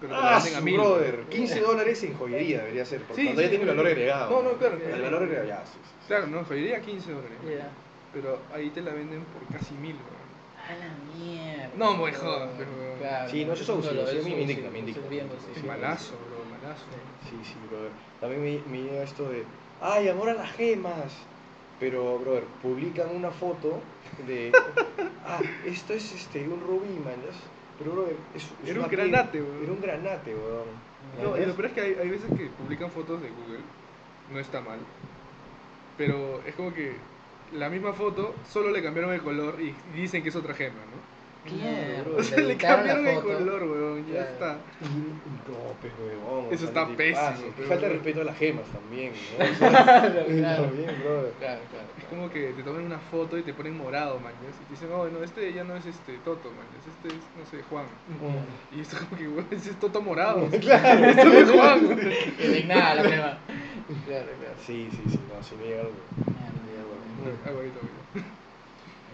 Pero 0.00 0.14
Ah, 0.16 0.36
a 0.36 0.40
su 0.40 0.60
mil. 0.62 0.76
brother, 0.76 1.14
weón. 1.16 1.26
15 1.28 1.60
dólares 1.60 2.02
en 2.02 2.14
joyería 2.18 2.58
debería 2.60 2.84
ser, 2.84 3.00
porque 3.02 3.20
Sí, 3.22 3.26
cuando 3.28 3.42
ya 3.42 3.48
sí, 3.48 3.56
tiene 3.56 3.64
el 3.70 3.76
valor 3.76 3.86
sí. 3.86 3.92
agregado. 3.92 4.30
No, 4.42 4.42
no, 4.50 4.56
claro, 4.58 4.76
El 4.76 5.02
valor 5.02 5.22
agregado, 5.22 5.48
ya, 5.48 5.62
sí, 5.66 5.72
sí, 5.74 5.78
sí. 6.00 6.06
Claro, 6.08 6.26
no, 6.26 6.44
joyería 6.44 6.80
15 6.80 7.12
dólares. 7.12 7.38
Ya. 7.44 7.68
Pero 8.12 8.38
ahí 8.54 8.70
te 8.70 8.80
la 8.80 8.92
venden 8.92 9.24
por 9.24 9.44
casi 9.56 9.74
mil, 9.74 9.96
weón. 9.96 10.28
A 10.68 10.74
la 10.76 11.16
mierda. 11.16 11.70
No, 11.76 11.96
me 11.96 12.12
jodas, 12.12 12.50
pero- 12.56 12.70
Claro, 12.98 13.30
Sí, 13.30 13.44
no, 13.44 13.52
eso 13.52 13.62
es 13.62 13.68
abusivo, 13.70 14.06
sí, 14.06 14.18
me 14.24 14.42
indigna, 14.42 14.70
me 14.70 14.78
indigna. 14.80 15.02
es 15.02 15.28
pues, 15.52 15.64
malazo, 15.64 16.14
bro, 16.26 16.44
malazo. 16.58 16.84
Sí, 17.28 17.36
sí, 17.44 17.54
brother. 17.70 17.90
También 18.20 18.42
me, 18.42 18.70
me 18.70 18.82
llega 18.82 19.04
esto 19.04 19.28
de, 19.30 19.44
ay, 19.80 20.08
amor 20.08 20.30
a 20.30 20.34
las 20.34 20.50
gemas. 20.52 21.12
Pero, 21.78 22.18
brother, 22.18 22.42
publican 22.60 23.14
una 23.14 23.30
foto 23.30 23.80
de, 24.26 24.50
ah, 25.26 25.40
esto 25.64 25.92
es 25.92 26.12
este, 26.12 26.48
un 26.48 26.60
rubí, 26.60 26.98
man. 27.04 27.14
Pero, 27.78 27.92
brother, 27.92 28.16
es, 28.34 28.44
es 28.64 28.70
Era 28.70 28.80
un 28.80 28.88
granate, 28.88 29.40
weón. 29.40 29.62
Era 29.62 29.72
un 29.72 29.80
granate, 29.80 30.34
weón. 30.34 30.88
No, 31.22 31.36
y 31.36 31.46
lo 31.46 31.54
peor 31.54 31.66
es 31.66 31.72
que 31.72 31.80
hay, 31.80 31.94
hay 31.94 32.08
veces 32.08 32.28
que 32.36 32.46
publican 32.46 32.90
fotos 32.90 33.22
de 33.22 33.28
Google, 33.30 33.60
no 34.32 34.38
está 34.38 34.60
mal, 34.60 34.78
pero 35.96 36.42
es 36.46 36.54
como 36.54 36.72
que 36.72 36.96
la 37.52 37.68
misma 37.68 37.92
foto 37.92 38.34
solo 38.50 38.70
le 38.70 38.82
cambiaron 38.82 39.12
el 39.12 39.20
color 39.22 39.56
y 39.60 39.74
dicen 39.94 40.22
que 40.22 40.28
es 40.30 40.36
otra 40.36 40.54
gema, 40.54 40.74
¿no? 40.76 40.98
Claro, 41.44 42.16
O 42.18 42.22
sea, 42.22 42.38
le 42.42 42.56
cambiaron 42.58 43.06
el 43.06 43.20
color, 43.20 43.62
weón, 43.62 44.04
ya 44.06 44.12
Claro. 44.12 44.30
está. 44.32 44.52
No, 44.52 45.72
pues, 45.80 45.92
weón. 45.98 46.52
Eso 46.52 46.64
está 46.66 46.86
pésimo, 46.88 47.52
falta 47.66 47.86
de 47.86 47.92
respeto 47.94 48.20
a 48.20 48.24
las 48.24 48.36
gemas 48.36 48.64
también, 48.66 49.12
¿no? 49.38 49.44
O 49.44 49.54
sea, 49.54 49.68
Claro, 49.70 50.26
claro. 50.26 50.62
también, 50.64 50.90
brother. 51.02 51.32
Claro, 51.38 51.60
claro. 51.70 51.86
Es 51.96 52.04
como 52.10 52.28
que 52.30 52.52
te 52.52 52.62
toman 52.62 52.82
una 52.84 52.98
foto 52.98 53.38
y 53.38 53.42
te 53.42 53.54
ponen 53.54 53.78
morado, 53.78 54.20
man, 54.20 54.32
y 54.42 54.64
te 54.66 54.70
dicen, 54.74 54.88
oh, 54.92 55.08
no, 55.08 55.22
este 55.24 55.50
ya 55.54 55.64
no 55.64 55.74
es 55.76 55.86
este 55.86 56.18
Toto, 56.18 56.50
man, 56.50 56.66
este 56.76 57.08
es, 57.08 57.14
no 57.38 57.46
sé, 57.50 57.64
Juan. 57.70 57.86
Y 58.76 58.80
esto 58.80 58.98
como 58.98 59.16
que, 59.18 59.28
weón, 59.28 59.46
ese 59.50 59.70
es 59.70 59.80
Toto 59.80 60.02
morado. 60.02 60.48
Claro. 60.60 61.04
Esto 61.06 61.32
es 61.32 61.50
Juan. 61.50 61.98
Indignada 62.44 62.94
la 62.96 63.02
crema. 63.04 63.38
Claro, 64.06 64.26
claro. 64.38 64.54
Sí, 64.66 64.88
sí, 64.90 65.02
sí, 65.12 65.18
no, 65.32 65.42
sí 65.42 65.54
me 65.58 65.66
llega 65.68 65.80
algo. 65.80 65.94
Ah, 67.46 67.50
bonito, 67.52 67.80
bonito. 67.80 68.02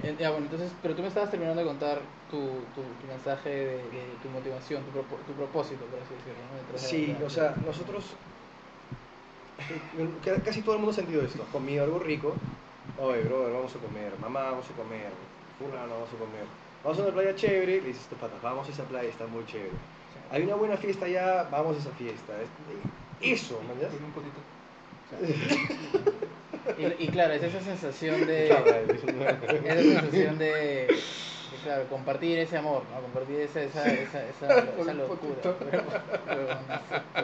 Eh, 0.03 0.17
Ya, 0.19 0.31
bueno, 0.31 0.47
entonces, 0.47 0.73
pero 0.83 0.95
tú 0.95 1.03
me 1.03 1.09
estabas 1.09 1.31
terminando 1.31 1.61
de 1.63 1.67
contar 1.67 2.03
tu, 2.29 2.67
tu, 2.75 2.83
tu 3.01 3.07
mensaje 3.07 3.49
de, 3.49 3.91
de 3.91 4.17
tu 4.23 4.29
motivación, 4.29 4.83
tu, 4.85 4.91
propo- 4.91 5.19
tu 5.27 5.33
propósito, 5.35 5.87
por 5.87 6.01
así 6.01 6.15
decirlo, 6.15 6.43
¿no? 6.51 6.57
Detrás 6.57 6.83
Sí, 6.91 7.07
de- 7.15 7.25
o 7.25 7.31
sea, 7.31 7.57
nosotros, 7.65 8.17
ca- 10.23 10.43
casi 10.43 10.63
todo 10.63 10.75
el 10.75 10.81
mundo 10.81 10.93
ha 10.93 10.95
sentido 10.95 11.23
esto, 11.23 11.43
has 11.43 11.49
comido 11.49 11.85
algo 11.85 11.99
rico, 11.99 12.37
oye, 12.99 13.23
brother, 13.25 13.53
vamos 13.53 13.75
a 13.75 13.79
comer, 13.79 14.13
mamá, 14.21 14.43
vamos 14.51 14.67
a 14.71 14.75
comer, 14.75 15.11
fulano, 15.59 15.95
vamos 15.95 16.09
a 16.13 16.17
comer, 16.19 16.45
vamos 16.83 16.99
a 16.99 17.03
una 17.03 17.13
playa 17.13 17.35
chévere, 17.35 17.81
le 17.81 17.89
dices, 17.89 18.07
tus 18.09 18.19
patas, 18.19 18.41
vamos 18.43 18.69
a 18.69 18.73
esa 18.73 18.85
playa, 18.85 19.09
está 19.09 19.27
muy 19.27 19.45
chévere, 19.47 19.73
hay 20.31 20.43
una 20.43 20.55
buena 20.57 20.77
fiesta 20.77 21.07
allá, 21.07 21.45
vamos 21.51 21.77
a 21.77 21.81
esa 21.81 21.91
fiesta, 21.91 22.33
Es- 22.43 22.51
eso, 23.21 23.61
¿me 23.63 23.73
entiendes? 23.73 23.99
Con 23.99 24.05
un 24.07 24.13
potito. 24.13 24.41
Y, 26.79 27.05
y 27.05 27.09
claro, 27.09 27.35
es 27.35 27.43
esa 27.43 27.61
sensación 27.61 28.27
de... 28.27 28.49
Esa 28.49 29.83
sensación 29.83 30.39
de, 30.39 30.47
de, 30.47 30.89
claro, 31.63 31.87
compartir 31.89 32.39
ese 32.39 32.57
amor, 32.59 32.83
¿no? 32.93 33.01
Compartir 33.01 33.41
esa, 33.41 33.63
esa, 33.63 33.87
esa, 33.93 34.29
esa, 34.29 34.59
esa 34.81 34.95
locura. 34.95 35.57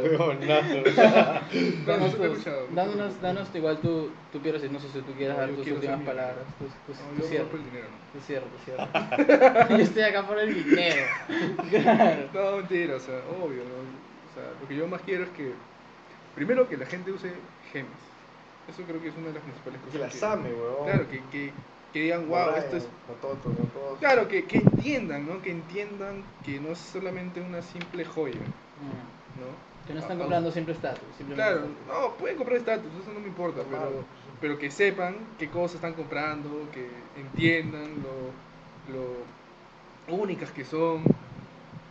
Huevonazo. 0.03 0.83
Danos, 2.75 3.21
danos, 3.21 3.49
igual 3.55 3.79
tu, 3.79 4.11
tu 4.33 4.41
Piero, 4.41 4.59
si 4.59 4.69
no 4.69 4.79
sé 4.79 4.89
si 4.89 5.01
tú 5.03 5.13
quieres 5.13 5.37
No, 5.37 5.41
dar 5.43 5.51
tus 5.51 5.67
últimas 5.69 6.01
palabras, 6.03 6.47
tus, 6.59 6.97
tus, 6.97 7.05
No, 7.07 7.23
tu 7.23 7.29
yo. 7.29 7.45
Yo 9.71 9.77
estoy 9.77 10.03
acá 10.03 10.27
por 10.27 10.39
el 10.39 10.55
dinero. 10.55 11.07
Claro. 11.71 12.29
No, 12.33 12.57
mentira, 12.59 12.97
o 12.97 13.01
sea, 13.01 13.17
obvio, 13.43 13.63
¿no? 13.65 13.77
O 14.31 14.35
sea, 14.35 14.45
lo 14.61 14.69
que 14.69 14.77
yo 14.77 14.87
más 14.87 15.03
quiero 15.03 15.25
es 15.25 15.31
que, 15.31 15.53
primero, 16.35 16.69
que 16.69 16.77
la 16.77 16.87
gente 16.87 17.13
use 17.13 17.33
gemas. 17.73 18.10
Eso 18.71 18.83
creo 18.85 19.01
que 19.01 19.09
es 19.09 19.17
una 19.17 19.29
de 19.29 19.35
las 19.35 19.43
principales 19.43 19.81
Que 19.81 19.99
cosas. 19.99 20.15
las 20.15 20.23
ame, 20.23 20.51
weón. 20.53 20.85
Claro, 20.85 21.09
que, 21.11 21.21
que, 21.31 21.53
que 21.93 22.01
digan, 22.03 22.29
wow, 22.29 22.51
esto 22.57 22.77
es... 22.77 22.85
No 23.09 23.15
todo, 23.15 23.35
no 23.35 23.65
todo. 23.75 23.97
Claro, 23.97 24.29
que, 24.29 24.45
que 24.45 24.59
entiendan, 24.59 25.27
¿no? 25.27 25.43
Que 25.43 25.51
entiendan 25.51 26.23
que 26.45 26.61
no 26.61 26.71
es 26.73 26.79
solamente 26.79 27.41
una 27.41 27.63
simple 27.63 28.05
joya, 28.05 28.41
Mm. 28.81 29.41
¿no? 29.41 29.47
Que 29.87 29.95
no 29.95 30.01
están 30.01 30.17
Ah, 30.17 30.21
comprando 30.21 30.51
simple 30.53 30.75
estatus. 30.75 31.03
simplemente 31.19 31.35
Claro, 31.35 31.67
estatus. 31.67 31.87
no, 31.89 32.17
pueden 32.17 32.37
comprar 32.37 32.59
estatus, 32.59 32.87
eso 33.03 33.13
no 33.13 33.21
me 33.21 33.27
importa, 33.29 33.63
pero, 33.69 34.05
pero 34.41 34.59
que 34.59 34.71
sepan 34.71 35.17
qué 35.39 35.49
cosas 35.51 35.77
están 35.77 35.95
comprando, 35.95 36.71
que 36.73 36.89
entiendan 37.17 38.03
lo, 38.03 38.95
lo 38.95 39.27
únicas 40.17 40.51
que 40.53 40.65
son, 40.65 41.03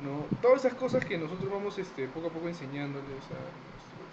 ¿no? 0.04 0.26
Todas 0.42 0.66
esas 0.66 0.78
cosas 0.78 1.04
que 1.06 1.18
nosotros 1.18 1.50
vamos 1.52 1.78
este, 1.78 2.08
poco 2.08 2.28
a 2.28 2.32
poco 2.32 2.48
enseñándoles 2.48 3.24
a 3.32 3.40
nuestros 3.68 4.10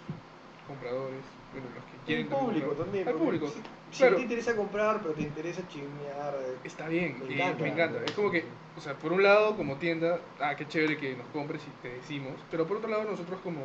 compradores, 0.67 1.23
bueno, 1.61 1.75
los 1.75 1.85
que 1.85 1.97
quieren 2.05 2.25
el 2.25 2.29
público 2.31 2.67
comprar. 2.69 2.85
también. 2.85 3.07
Al 3.07 3.15
público, 3.15 3.47
Si, 3.47 3.61
si 3.91 3.97
claro. 3.97 4.11
no 4.11 4.17
te 4.17 4.23
interesa 4.23 4.55
comprar, 4.55 5.01
pero 5.01 5.13
te 5.13 5.21
interesa 5.23 5.67
chismear. 5.67 6.35
eh, 6.41 6.59
Está 6.63 6.87
bien, 6.87 7.19
Me 7.19 7.25
y 7.33 7.33
encanta. 7.35 7.63
me 7.63 7.69
encanta. 7.69 8.05
Es 8.05 8.15
como 8.15 8.31
que, 8.31 8.45
o 8.75 8.81
sea, 8.81 8.97
por 8.97 9.11
un 9.13 9.23
lado 9.23 9.55
como 9.55 9.77
tienda, 9.77 10.21
ah, 10.39 10.55
qué 10.55 10.67
chévere 10.67 10.97
que 10.97 11.15
nos 11.15 11.27
compres 11.27 11.67
y 11.67 11.71
te 11.71 11.89
decimos, 11.89 12.45
pero 12.49 12.67
por 12.67 12.77
otro 12.77 12.89
lado 12.89 13.03
nosotros 13.05 13.39
como 13.41 13.63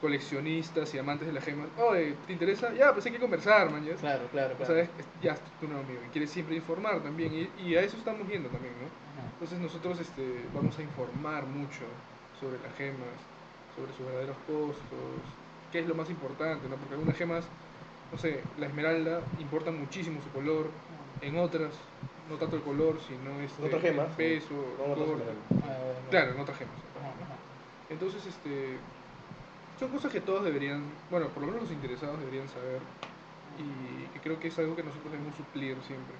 coleccionistas 0.00 0.92
y 0.94 0.98
amantes 0.98 1.26
de 1.26 1.32
las 1.32 1.44
gemas, 1.44 1.70
oye, 1.76 2.14
¿te 2.26 2.32
interesa? 2.32 2.74
Ya, 2.74 2.92
pues 2.92 3.06
hay 3.06 3.12
que 3.12 3.18
conversar, 3.18 3.70
man, 3.70 3.82
¿ya? 3.84 3.94
Claro, 3.96 4.28
claro, 4.30 4.54
O 4.54 4.56
claro. 4.58 4.74
sea, 4.74 4.82
es- 4.82 4.90
es- 4.98 5.08
ya 5.20 5.32
es 5.32 5.40
tu 5.58 5.66
nuevo 5.66 5.82
amigo 5.82 6.04
y 6.04 6.10
quieres 6.10 6.30
siempre 6.30 6.54
informar 6.54 7.02
también, 7.02 7.32
y, 7.32 7.62
y 7.62 7.74
a 7.76 7.80
eso 7.82 7.96
estamos 7.96 8.26
viendo 8.28 8.50
también, 8.50 8.74
¿no? 8.78 8.86
Ajá. 8.86 9.28
Entonces 9.32 9.58
nosotros 9.58 9.98
este, 10.00 10.48
vamos 10.52 10.78
a 10.78 10.82
informar 10.82 11.46
mucho 11.46 11.86
sobre 12.32 12.58
las 12.60 12.74
gemas, 12.74 13.26
sobre 13.74 13.92
sus 13.94 14.04
verdaderos 14.06 14.38
costos, 14.40 15.20
qué 15.76 15.82
es 15.82 15.88
lo 15.88 15.94
más 15.94 16.08
importante, 16.08 16.66
¿no? 16.70 16.76
Porque 16.76 16.94
algunas 16.94 17.14
gemas, 17.18 17.44
no 18.10 18.16
sé, 18.16 18.40
la 18.58 18.64
esmeralda 18.66 19.20
importa 19.38 19.70
muchísimo 19.70 20.22
su 20.22 20.30
color, 20.30 20.70
en 21.20 21.36
otras 21.36 21.74
no 22.30 22.36
tanto 22.36 22.56
el 22.56 22.62
color, 22.62 22.98
sino 23.06 23.38
este, 23.40 23.60
¿En 23.60 23.66
otras 23.68 23.82
gemas? 23.82 24.08
el 24.08 24.16
peso, 24.16 24.54
No, 24.78 24.94
corte. 24.94 25.02
esmeralda. 25.12 25.42
Ah. 25.68 26.08
Claro, 26.10 26.32
en 26.32 26.40
otras 26.40 26.58
gemas. 26.58 26.76
Entonces, 27.90 28.24
este, 28.24 28.78
son 29.78 29.90
cosas 29.90 30.10
que 30.10 30.22
todos 30.22 30.44
deberían, 30.44 30.82
bueno, 31.10 31.28
por 31.28 31.42
lo 31.42 31.48
menos 31.48 31.64
los 31.64 31.72
interesados 31.72 32.18
deberían 32.20 32.48
saber 32.48 32.80
y 33.60 34.08
que 34.14 34.20
creo 34.20 34.40
que 34.40 34.48
es 34.48 34.58
algo 34.58 34.74
que 34.74 34.82
nosotros 34.82 35.12
debemos 35.12 35.36
suplir 35.36 35.76
siempre. 35.86 36.16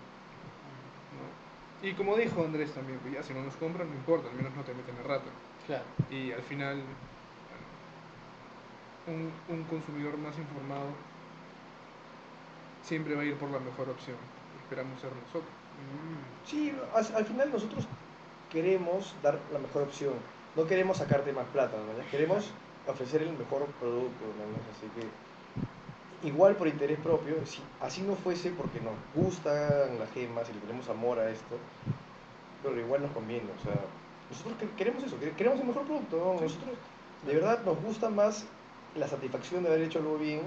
¿no? 1.16 1.88
Y 1.88 1.94
como 1.94 2.14
dijo 2.14 2.44
Andrés 2.44 2.72
también, 2.72 2.98
pues 2.98 3.14
ya 3.14 3.22
si 3.22 3.32
no 3.32 3.42
nos 3.42 3.56
compran, 3.56 3.88
no 3.88 3.94
importa, 3.94 4.28
al 4.28 4.36
menos 4.36 4.54
no 4.54 4.62
te 4.64 4.74
meten 4.74 4.96
la 4.96 5.02
rata. 5.16 5.30
Claro. 5.66 5.84
Y 6.10 6.30
al 6.32 6.42
final, 6.42 6.82
un, 9.06 9.30
un 9.48 9.64
consumidor 9.64 10.16
más 10.18 10.36
informado 10.38 10.86
siempre 12.82 13.14
va 13.14 13.22
a 13.22 13.24
ir 13.24 13.34
por 13.34 13.50
la 13.50 13.58
mejor 13.58 13.88
opción. 13.88 14.16
Esperamos 14.62 15.00
ser 15.00 15.10
nosotros. 15.10 15.50
Mm. 15.76 16.48
Sí, 16.48 16.72
al, 16.94 17.16
al 17.16 17.24
final 17.24 17.50
nosotros 17.52 17.86
queremos 18.52 19.14
dar 19.22 19.38
la 19.52 19.58
mejor 19.58 19.82
opción. 19.82 20.14
No 20.54 20.66
queremos 20.66 20.96
sacarte 20.98 21.32
más 21.32 21.46
plata, 21.48 21.76
¿no? 21.76 22.10
Queremos 22.10 22.50
ofrecer 22.86 23.22
el 23.22 23.30
mejor 23.36 23.66
producto, 23.80 24.24
¿no? 24.38 24.44
Así 24.70 24.86
que 24.94 26.28
igual 26.28 26.56
por 26.56 26.68
interés 26.68 26.98
propio, 27.00 27.34
si 27.44 27.60
así 27.80 28.00
no 28.02 28.14
fuese 28.14 28.50
porque 28.50 28.80
nos 28.80 28.94
gustan 29.14 29.98
las 29.98 30.10
gemas 30.14 30.48
y 30.48 30.54
le 30.54 30.60
tenemos 30.60 30.88
amor 30.88 31.18
a 31.18 31.30
esto, 31.30 31.56
pero 32.62 32.78
igual 32.80 33.02
nos 33.02 33.10
conviene, 33.12 33.50
o 33.52 33.62
sea, 33.62 33.74
nosotros 34.30 34.54
que- 34.58 34.70
queremos 34.76 35.02
eso, 35.04 35.18
que- 35.20 35.30
queremos 35.32 35.60
el 35.60 35.66
mejor 35.66 35.84
producto, 35.84 36.16
¿no? 36.16 36.40
nosotros 36.40 36.78
de 37.22 37.34
verdad 37.34 37.62
nos 37.64 37.80
gusta 37.82 38.08
más 38.10 38.46
la 38.96 39.08
satisfacción 39.08 39.62
de 39.62 39.70
haber 39.70 39.82
hecho 39.82 39.98
algo 39.98 40.18
bien 40.18 40.40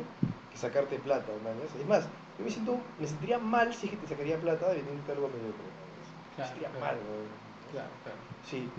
que 0.51 0.57
sacarte 0.57 0.99
plata. 0.99 1.31
Es 1.77 1.85
más, 1.87 2.07
yo 2.37 2.43
me 2.45 2.51
siento, 2.51 2.83
me 2.97 3.07
sentiría 3.07 3.39
mal 3.39 3.73
si 3.73 3.85
es 3.87 3.91
que 3.91 3.97
te 3.97 4.07
sacaría 4.07 4.39
plata 4.39 4.69
vendiendo 4.69 5.11
algo 5.11 5.29
mediocre, 5.29 5.63
¿no? 5.63 5.71
me 5.71 6.35
Claro, 6.35 6.49
sentiría 6.51 6.69
claro. 6.69 6.85
mal, 6.85 6.97
¿no? 6.97 7.71
Claro, 7.71 7.91
claro. 8.03 8.17
Sí. 8.43 8.71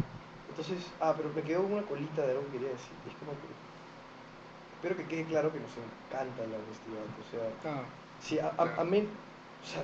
Entonces, 0.48 0.92
ah, 1.00 1.14
pero 1.16 1.30
me 1.30 1.42
quedó 1.42 1.62
una 1.62 1.82
colita 1.86 2.26
de 2.26 2.32
algo 2.32 2.46
que 2.46 2.52
quería 2.52 2.70
decir. 2.70 2.96
Es 3.06 3.14
como 3.14 3.32
que. 3.40 3.46
Espero 4.74 4.96
que 4.96 5.06
quede 5.06 5.26
claro 5.26 5.52
que 5.52 5.60
nos 5.60 5.76
encanta 5.76 6.46
la 6.46 6.58
honestidad. 6.58 7.04
O 7.20 7.24
sea, 7.30 7.46
Ah, 7.64 7.84
sí, 8.18 8.38
a, 8.38 8.48
a- 8.48 8.56
Claro. 8.56 8.80
amén. 8.80 9.04
O 9.62 9.66
sea, 9.66 9.82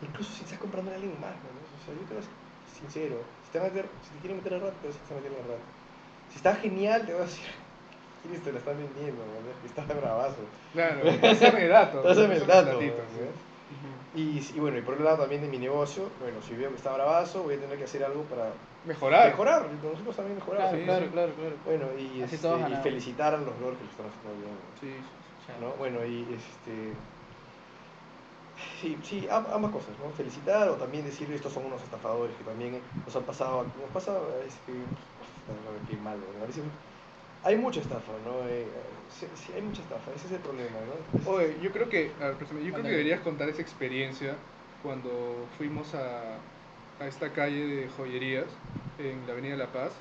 incluso 0.00 0.32
si 0.32 0.44
estás 0.44 0.58
comprando 0.58 0.90
a 0.90 0.94
alguien 0.94 1.18
más, 1.20 1.36
¿no? 1.44 1.50
O 1.50 1.80
sea, 1.84 1.94
yo 1.94 2.00
te 2.06 2.14
voy 2.14 2.22
a 2.22 2.26
ser 2.26 2.34
sincero, 2.64 3.24
si 3.42 3.50
te, 3.50 3.58
va 3.58 3.66
a 3.66 3.68
meter, 3.68 3.90
si 4.02 4.10
te 4.14 4.20
quiere 4.20 4.34
meter 4.34 4.54
al 4.54 4.60
rato, 4.62 4.78
te 4.80 4.88
vas 4.88 5.10
a 5.10 5.14
meter 5.14 5.32
al 5.34 5.44
rato. 5.44 5.64
Si 6.28 6.36
está 6.36 6.54
genial, 6.56 7.06
te 7.06 7.12
vas 7.12 7.22
a 7.22 7.24
decir, 7.26 7.46
¿quiénes 8.22 8.42
te 8.42 8.52
la 8.52 8.58
están 8.58 8.76
vendiendo? 8.78 9.22
¿no? 9.24 9.66
Está 9.66 9.84
bravazo. 9.84 10.42
Claro, 10.72 11.00
pásame 11.20 11.64
el 11.64 11.70
dato. 11.70 12.02
Pásame 12.02 12.36
el 12.36 12.46
dato. 12.46 12.72
datito, 12.72 12.96
¿no? 12.96 13.18
¿sí? 13.18 13.40
Y, 14.12 14.56
y 14.56 14.60
bueno, 14.60 14.78
y 14.78 14.82
por 14.82 14.94
el 14.96 15.04
lado 15.04 15.18
también 15.18 15.42
de 15.42 15.48
mi 15.48 15.58
negocio, 15.58 16.10
bueno, 16.20 16.42
si 16.42 16.54
veo 16.54 16.70
que 16.70 16.76
está 16.76 16.92
bravazo, 16.92 17.44
voy 17.44 17.54
a 17.54 17.60
tener 17.60 17.78
que 17.78 17.84
hacer 17.84 18.02
algo 18.02 18.22
para 18.24 18.50
Mejorar. 18.84 19.28
mejorar, 19.28 19.66
y 19.70 19.86
nosotros 19.86 20.16
también 20.16 20.36
mejorar. 20.36 20.62
Claro, 20.62 20.78
sí, 20.78 20.84
claro, 20.84 21.04
sí. 21.06 21.12
claro, 21.12 21.32
claro. 21.34 21.56
Bueno, 21.64 21.86
y, 21.98 22.22
este, 22.22 22.48
y 22.70 22.74
felicitar 22.82 23.34
a 23.34 23.38
los 23.38 23.58
logros 23.60 23.78
que 23.78 23.84
lo 23.84 23.90
están 23.90 24.06
haciendo 24.06 24.34
bien. 24.40 24.56
Sí, 24.80 25.06
sí, 25.46 25.52
¿no? 25.60 25.70
Bueno, 25.78 26.04
y 26.04 26.26
este. 26.34 26.94
Sí, 28.80 28.98
sí, 29.04 29.28
am- 29.30 29.46
ambas 29.52 29.70
cosas, 29.72 29.90
¿no? 30.02 30.10
Felicitar 30.16 30.68
o 30.68 30.74
también 30.74 31.04
decir 31.04 31.30
estos 31.32 31.52
son 31.52 31.66
unos 31.66 31.82
estafadores 31.82 32.34
que 32.36 32.44
también 32.44 32.80
nos 33.04 33.14
han 33.14 33.22
pasado, 33.24 33.64
nos 33.64 33.90
pasa, 33.92 34.18
es 34.46 34.54
que, 34.66 34.72
no, 34.72 35.86
qué 35.88 35.96
malo, 35.98 36.20
¿no? 36.36 36.42
A 36.44 36.46
veces 36.46 36.64
hay 37.42 37.56
mucha 37.56 37.80
estafa, 37.80 38.12
¿no? 38.24 38.46
Eh, 38.48 38.66
sí, 39.08 39.26
sí, 39.34 39.52
hay 39.54 39.62
mucha 39.62 39.82
estafa, 39.82 40.10
ese 40.14 40.26
es 40.26 40.32
el 40.32 40.40
problema, 40.40 40.76
¿no? 40.86 41.30
Oye, 41.30 41.56
yo 41.62 41.70
creo 41.72 41.88
que, 41.88 42.12
a 42.20 42.26
ver, 42.26 42.34
préstame, 42.34 42.64
yo 42.64 42.72
creo 42.72 42.84
que 42.84 42.90
deberías 42.90 43.20
contar 43.20 43.48
esa 43.48 43.62
experiencia 43.62 44.34
cuando 44.82 45.46
fuimos 45.56 45.94
a, 45.94 46.36
a 47.00 47.06
esta 47.06 47.32
calle 47.32 47.66
de 47.66 47.88
joyerías 47.88 48.46
en 48.98 49.26
la 49.26 49.32
Avenida 49.32 49.56
La 49.56 49.66
Paz 49.66 49.92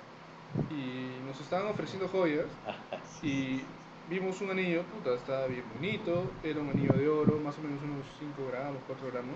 y 0.69 1.25
nos 1.25 1.39
estaban 1.39 1.67
ofreciendo 1.67 2.07
joyas 2.09 2.47
y 3.23 3.61
vimos 4.09 4.41
un 4.41 4.51
anillo, 4.51 4.83
puta, 4.83 5.13
estaba 5.13 5.47
bien 5.47 5.63
bonito, 5.75 6.29
era 6.43 6.59
un 6.59 6.69
anillo 6.69 6.93
de 6.93 7.07
oro, 7.07 7.39
más 7.39 7.57
o 7.57 7.61
menos 7.61 7.81
unos 7.83 8.05
5 8.19 8.49
gramos, 8.51 8.81
4 8.87 9.07
gramos, 9.11 9.35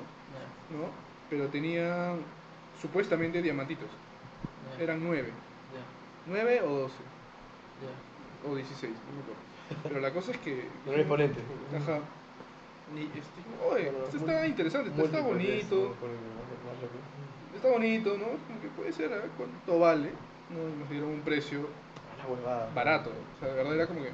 ¿no? 0.72 0.90
Pero 1.30 1.48
tenía 1.48 2.16
supuestamente 2.82 3.42
diamantitos, 3.42 3.88
eran 4.80 5.02
9, 5.04 5.30
ya, 5.30 6.34
9 6.34 6.62
o 6.64 6.70
12 6.70 7.13
ya. 7.84 8.50
o 8.50 8.56
16, 8.56 8.92
no 8.92 9.14
me 9.16 9.22
acuerdo. 9.22 9.84
Pero 9.84 10.00
la 10.02 10.12
cosa 10.12 10.32
es 10.32 10.38
que... 10.40 10.68
No 10.86 10.92
eres 10.94 11.06
ponente. 11.08 11.40
Ajá. 11.76 12.00
Y 12.96 13.04
este, 13.18 13.40
oye, 13.70 13.90
Bueno, 13.92 14.06
esto 14.06 14.18
muy- 14.20 14.30
está 14.30 14.48
interesante, 14.48 14.90
esto 14.90 15.04
está 15.06 15.22
múltiples, 15.22 15.70
bonito, 15.70 15.90
¿no? 15.90 15.96
Por 16.00 16.10
el- 16.10 16.16
más 16.16 16.78
loco. 16.82 17.56
está 17.56 17.70
bonito, 17.70 18.10
¿no? 18.18 18.26
Como 18.48 18.62
que 18.62 18.68
puede 18.76 18.92
ser, 18.92 19.12
¿eh? 19.12 19.22
¿cuánto 19.38 19.80
vale? 19.80 20.10
¿No? 20.50 20.70
Y 20.70 20.80
nos 20.80 20.90
dieron 20.90 21.10
un 21.10 21.22
precio 21.22 21.68
La 22.20 22.28
huevada. 22.28 22.70
barato, 22.76 23.10
o 23.10 23.40
sea, 23.40 23.50
de 23.50 23.56
verdad 23.56 23.76
era 23.76 23.88
como 23.88 24.02
que, 24.04 24.12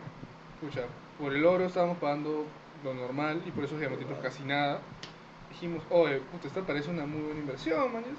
escucha, 0.56 0.88
por 1.18 1.34
el 1.34 1.46
oro 1.46 1.66
estábamos 1.66 1.98
pagando 1.98 2.46
lo 2.84 2.94
normal 2.94 3.42
y 3.46 3.52
por 3.52 3.66
esos 3.66 3.80
diamantitos 3.80 4.18
casi 4.20 4.44
nada. 4.44 4.80
Dijimos, 5.50 5.84
oye, 5.90 6.20
puta, 6.32 6.48
esta 6.48 6.62
parece 6.62 6.90
una 6.92 7.06
muy 7.06 7.22
buena 7.22 7.40
inversión, 7.40 7.92
manes. 7.92 8.16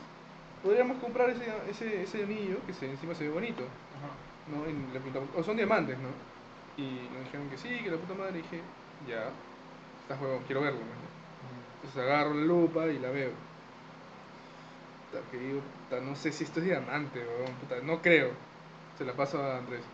Podríamos 0.62 0.98
comprar 0.98 1.30
ese, 1.30 1.44
ese, 1.70 2.02
ese 2.02 2.24
anillo 2.24 2.56
que 2.66 2.74
se, 2.74 2.90
encima 2.90 3.14
se 3.14 3.24
ve 3.24 3.30
bonito, 3.30 3.62
Ajá. 3.62 4.10
¿No? 4.50 4.68
Y 4.68 4.74
le 4.92 5.00
pintamos- 5.00 5.30
o 5.34 5.42
son 5.42 5.56
diamantes, 5.56 5.98
¿no? 5.98 6.08
Y 6.76 7.08
nos 7.10 7.24
dijeron 7.24 7.50
que 7.50 7.58
sí, 7.58 7.82
que 7.82 7.90
la 7.90 7.98
puta 7.98 8.14
madre, 8.14 8.40
y 8.40 8.42
dije, 8.42 8.74
ya, 9.00 9.42
estás 10.00 10.20
huevón, 10.20 10.44
quiero 10.44 10.62
verlo, 10.62 10.86
manes. 10.86 11.18
Entonces 11.76 12.02
agarro 12.02 12.34
la 12.34 12.44
lupa 12.46 12.88
y 12.88 12.98
la 12.98 13.10
veo. 13.10 13.32
Puta, 15.10 15.26
que 15.28 15.38
digo, 15.38 15.60
puta, 15.74 16.00
no 16.00 16.14
sé 16.14 16.32
si 16.32 16.44
esto 16.44 16.60
es 16.60 16.66
diamante, 16.66 17.26
weón, 17.26 17.58
puta, 17.58 17.80
no 17.82 18.00
creo. 18.00 18.38
Se 18.94 19.04
la 19.04 19.16
paso 19.16 19.42
a 19.42 19.58
Andrés. 19.58 19.92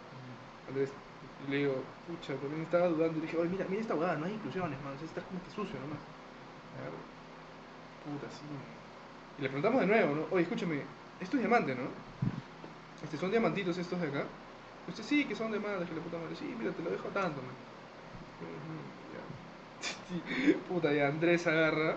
Andrés, 0.67 0.99
y 1.39 1.47
le 1.51 1.57
digo, 1.59 2.01
pucha, 2.07 2.41
también 2.41 2.63
estaba 2.65 2.89
dudando. 2.89 3.19
Y 3.19 3.23
dije, 3.23 3.37
oye, 3.39 3.51
mira, 3.51 3.67
mira 3.69 3.83
esta 3.83 3.95
huevada, 3.95 4.19
no 4.19 4.27
hay 4.27 4.35
inclusiones, 4.35 4.81
man, 4.83 4.97
está 5.03 5.25
como 5.25 5.43
que 5.43 5.51
sucio 5.51 5.81
nomás. 5.81 6.09
Agarro, 6.73 7.09
Puta, 8.01 8.31
sí. 8.31 8.47
Y 9.37 9.43
le 9.43 9.49
preguntamos 9.49 9.81
de 9.81 9.87
nuevo, 9.87 10.15
¿no? 10.15 10.29
Oye, 10.31 10.43
escúchame, 10.45 10.89
esto 11.19 11.37
es 11.37 11.43
diamante, 11.43 11.75
¿no? 11.75 11.91
Este, 13.01 13.17
¿Son 13.17 13.31
diamantitos 13.31 13.79
estos 13.79 14.01
de 14.01 14.09
acá? 14.09 14.37
Usted 14.89 15.03
sí, 15.03 15.25
que 15.25 15.35
son 15.35 15.51
diamantes, 15.51 15.89
que 15.89 15.97
la 15.97 16.03
puta 16.03 16.19
madre. 16.19 16.37
Sí, 16.37 16.55
mira, 16.59 16.73
te 16.73 16.83
lo 16.83 16.91
dejo 16.91 17.09
tanto, 17.09 17.43
man. 17.43 17.55
Ya. 19.13 20.57
Puta, 20.69 20.93
y 20.93 21.01
Andrés 21.01 21.47
agarra, 21.47 21.97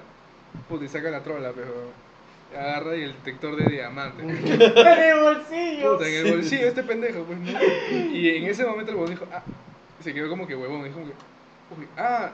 puta, 0.67 0.85
y 0.85 0.87
saca 0.89 1.09
la 1.09 1.23
trola, 1.23 1.51
pero 1.55 1.91
agarra 2.57 2.95
y 2.95 3.03
el 3.03 3.13
detector 3.13 3.55
de 3.55 3.69
diamantes. 3.69 4.25
¡En 4.43 4.61
el 4.61 5.19
bolsillo! 5.19 5.93
Puta, 5.93 6.07
en 6.07 6.25
el 6.25 6.35
bolsillo 6.35 6.67
este 6.67 6.83
pendejo, 6.83 7.23
pues 7.23 7.39
no. 7.39 7.59
Y 7.91 8.37
en 8.37 8.45
ese 8.45 8.65
momento 8.65 8.91
el 8.91 8.97
huevón 8.97 9.11
dijo, 9.11 9.27
ah, 9.31 9.43
se 9.99 10.13
quedó 10.13 10.29
como 10.29 10.47
que 10.47 10.55
huevón, 10.55 10.83
dijo 10.83 10.99
como 10.99 11.07
que, 11.11 11.15
uy, 11.77 11.87
ah, 11.97 12.31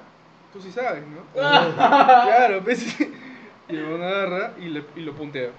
tú 0.53 0.61
sí 0.61 0.72
sabes, 0.72 1.03
¿no? 1.08 1.22
claro, 1.34 2.64
pues. 2.64 3.00
Y 3.67 3.75
el 3.75 3.84
huevón 3.84 4.03
agarra 4.03 4.53
y, 4.58 4.69
le, 4.69 4.84
y 4.95 5.01
lo 5.01 5.14
puntea. 5.14 5.50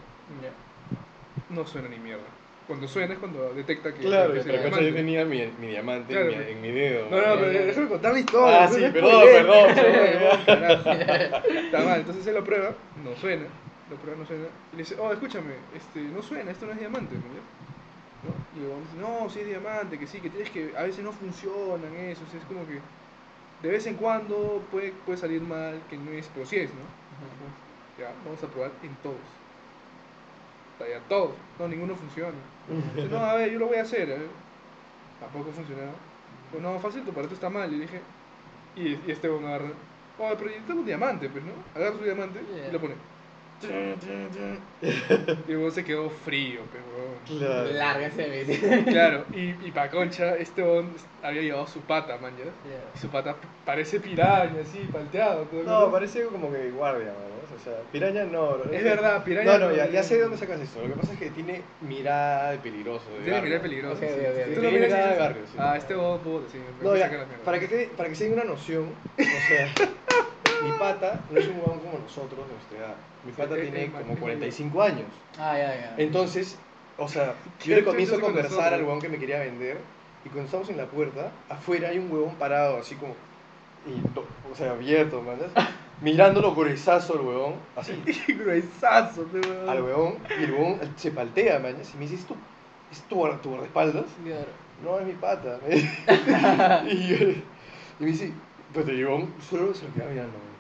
Ya. 0.43 1.55
No 1.55 1.67
suena 1.67 1.89
ni 1.89 1.99
mierda. 1.99 2.25
Cuando 2.67 2.89
suena 2.89 3.15
es 3.15 3.21
cuando 3.21 3.55
detecta 3.55 3.95
que, 3.95 4.01
Claro, 4.01 4.33
que 4.33 4.43
yo 4.43 4.95
tenía 4.95 5.25
mi, 5.25 5.47
mi 5.61 5.69
diamante 5.69 6.13
Claro, 6.13 6.31
en, 6.31 6.39
mi, 6.39 6.53
en 6.53 6.63
mi 6.63 6.71
dedo. 6.73 7.09
No, 7.09 7.17
no, 7.17 7.41
pero 7.41 7.49
déjame 7.51 7.89
contar 7.89 8.13
la 8.13 8.19
historia. 8.19 8.65
Ah, 8.65 8.69
sí, 8.69 8.81
perdón, 8.93 9.23
perdón. 9.25 10.97
Está 11.65 11.81
mal, 11.85 12.01
entonces 12.01 12.27
él 12.27 12.35
lo 12.35 12.43
prueba, 12.45 12.75
no 13.05 13.15
suena, 13.17 13.45
lo 13.89 13.97
prueba, 13.97 14.19
no 14.19 14.27
suena. 14.27 14.47
Y 14.73 14.77
le 14.77 14.83
dice, 14.83 14.97
oh, 14.99 15.13
escúchame, 15.13 15.55
este, 15.77 16.01
no 16.01 16.23
suena, 16.23 16.51
esto 16.51 16.67
no 16.67 16.73
es 16.73 16.79
diamante, 16.81 17.15
¿no? 17.15 17.23
¿No? 18.27 18.61
Y 18.61 18.65
huevón 18.65 18.83
dice, 18.83 18.97
no, 18.99 19.31
sí 19.31 19.41
es 19.41 19.47
diamante, 19.47 19.99
que 19.99 20.07
sí, 20.09 20.21
que 20.21 20.31
tienes 20.31 20.51
que, 20.51 20.73
a 20.77 20.83
veces 20.83 21.05
no 21.05 21.13
funcionan 21.13 21.95
eso, 21.95 22.25
o 22.27 22.31
sea, 22.31 22.41
es 22.41 22.47
como 22.47 22.67
que 22.67 22.81
de 23.63 23.71
vez 23.71 23.87
en 23.87 23.95
cuando 23.95 24.63
puede, 24.73 24.93
puede 25.05 25.19
salir 25.19 25.41
mal, 25.41 25.81
que 25.89 25.97
no 25.97 26.11
es, 26.11 26.29
pero 26.35 26.45
sí 26.45 26.57
es, 26.57 26.71
¿no? 26.71 26.83
Ya, 27.99 28.13
vamos 28.25 28.43
a 28.43 28.49
probar 28.49 28.73
en 28.83 28.95
todos. 28.97 29.46
Ya, 30.81 31.01
todos. 31.09 31.31
No, 31.59 31.69
ninguno 31.69 31.95
funciona. 31.95 32.33
Dice, 32.95 33.09
no, 33.09 33.19
a 33.19 33.35
ver, 33.35 33.51
yo 33.51 33.59
lo 33.59 33.67
voy 33.69 33.77
a 33.79 33.83
hacer. 33.83 34.07
ver. 34.09 34.27
Tampoco 35.21 35.51
funcionaba. 35.53 35.93
Pues 36.51 36.63
no, 36.63 36.79
fácil, 36.79 37.03
tu 37.03 37.11
aparato 37.11 37.35
está 37.35 37.49
mal. 37.51 37.73
Y 37.73 37.79
dije, 37.81 38.01
y, 38.77 38.89
y 38.89 39.05
este 39.11 39.29
weón 39.29 39.47
agarra, 39.47 39.69
oh, 40.19 40.33
pero 40.39 40.51
yo 40.51 40.57
tengo 40.67 40.81
un 40.81 40.87
diamante, 40.87 41.29
pues, 41.29 41.43
¿no? 41.45 41.53
Agarra 41.75 41.97
su 41.97 42.05
diamante 42.05 42.41
Yeah. 42.55 42.69
y 42.69 42.73
lo 42.73 42.81
pone. 42.81 42.95
Y 45.49 45.53
el 45.53 45.57
weón 45.59 45.73
se 45.73 45.83
quedó 45.85 46.11
frío, 46.11 46.61
pues, 46.71 46.83
weón. 46.95 47.41
Claro. 47.41 47.71
Lárgase 47.73 48.85
Claro, 48.87 49.25
y, 49.33 49.55
y 49.67 49.73
pa' 49.73 49.89
concha, 49.89 50.37
este 50.37 50.63
weón 50.63 50.91
había 51.23 51.41
llevado 51.43 51.67
su 51.67 51.81
pata, 51.81 52.19
man, 52.19 52.33
¿ya? 52.37 52.45
Y 52.95 52.99
su 52.99 53.09
pata 53.09 53.35
parece 53.65 53.99
piraña, 54.01 54.61
así, 54.61 54.81
palteado. 54.93 55.45
todo 55.45 55.63
No, 55.63 55.73
mundo. 55.81 55.93
parece 55.93 56.25
como 56.27 56.53
que 56.53 56.71
guardia, 56.71 57.07
¿no? 57.07 57.46
O 57.57 57.59
sea, 57.59 57.83
piraña 57.91 58.25
no. 58.25 58.65
Es 58.71 58.85
verdad, 58.85 59.25
piraña 59.25 59.53
No, 59.53 59.59
no, 59.59 59.71
no, 59.71 59.77
ya, 59.77 59.87
no. 59.87 59.93
ya 59.93 60.03
sé 60.03 60.17
de 60.17 60.23
dónde 60.23 60.37
sacas 60.37 60.61
eso. 60.61 60.83
Lo 60.83 60.89
que 60.89 60.95
pasa 61.01 61.13
es 61.15 61.19
que 61.19 61.31
tiene 61.31 61.63
mirada 61.81 62.51
de 62.53 62.59
peligroso. 62.59 63.11
De 63.11 63.25
Tiene 63.25 63.41
mirada 63.41 63.63
peligrosa. 63.63 64.05
Ok, 64.05 64.11
sí. 64.11 64.21
ok, 64.21 64.49
ok. 64.49 64.55
Tú 64.55 64.63
lo 64.63 64.71
miras 64.71 64.91
mirada 64.91 65.13
de 65.13 65.19
barrio, 65.19 65.47
sí. 65.47 65.57
Ah, 65.59 65.77
este 65.77 65.97
weón 65.97 66.23
puta, 66.23 66.49
sí. 66.51 66.59
me 66.59 66.85
No, 66.85 66.97
ya, 66.97 67.11
para 67.45 67.59
que, 67.61 67.69
te, 67.69 67.87
para 67.97 68.09
que 68.09 68.15
se 68.15 68.25
den 68.25 68.35
una 68.35 68.45
noción, 68.45 68.95
o 69.19 69.41
sea, 69.49 69.67
mi 70.63 70.73
pata 70.73 71.25
no 71.31 71.39
es 71.39 71.49
un 71.49 71.57
huevón 71.57 71.81
como 71.81 71.99
nosotros 71.99 72.47
de 72.49 72.55
nuestra 72.55 72.79
edad. 72.79 72.97
Mi 73.25 73.33
Sí, 73.33 73.39
pata 73.39 73.57
es- 73.57 73.63
tiene 73.63 73.85
es 73.85 73.91
como 73.91 74.13
es 74.15 74.21
45 74.21 74.83
años. 74.83 75.09
Ah, 75.39 75.57
ya, 75.59 75.75
ya. 75.77 75.95
Entonces, 75.99 76.59
o 76.97 77.09
sea, 77.09 77.35
¿Qué 77.59 77.71
yo 77.71 77.77
le 77.77 77.85
comienzo 77.85 78.17
a 78.17 78.21
conversar 78.21 78.75
al 78.75 78.83
huevón 78.83 79.01
que 79.01 79.09
me 79.09 79.19
quería 79.19 79.41
vender 79.41 79.79
y 80.25 80.29
cuando 80.29 80.47
estamos 80.47 80.69
en 80.71 80.77
la 80.77 80.87
puerta, 80.87 81.33
afuera 81.49 81.89
hay 81.91 81.99
un 81.99 82.11
huevón 82.11 82.37
parado 82.37 82.79
así 82.79 82.97
como, 82.97 83.17
y 83.85 84.01
to- 84.15 84.29
o 84.51 84.55
sea, 84.55 84.73
abierto, 84.73 85.23
man, 85.23 85.39
mirándolo 86.01 86.55
gruesazo 86.55 87.15
al 87.15 87.21
huevón, 87.27 87.61
así, 87.75 87.95
gruesazo, 88.29 89.31
al 89.69 89.83
huevón, 89.83 90.23
y 90.39 90.45
el 90.45 90.53
huevón 90.53 90.81
se 90.97 91.11
paltea, 91.13 91.59
man, 91.59 91.77
y 91.93 91.97
me 91.97 92.05
dice, 92.05 92.17
¿es 92.17 92.27
tu, 92.27 92.37
es 92.91 93.03
tu, 93.09 93.17
tu 93.43 93.49
guardaespaldas? 93.51 94.07
Claro. 94.23 94.53
No, 94.79 94.99
es 95.01 95.07
mi 95.07 95.15
pata. 95.15 95.61
y, 96.87 97.09
yo- 97.09 97.29
y 97.99 98.03
me 98.05 98.07
dice, 98.07 98.35
pues 98.73 98.87
el 98.89 99.05
huevón 99.05 99.35
solo 99.41 99.75
se 99.75 99.87
lo 99.87 99.93
quedaba 99.93 100.11
mirando, 100.11 100.39
man. 100.39 100.57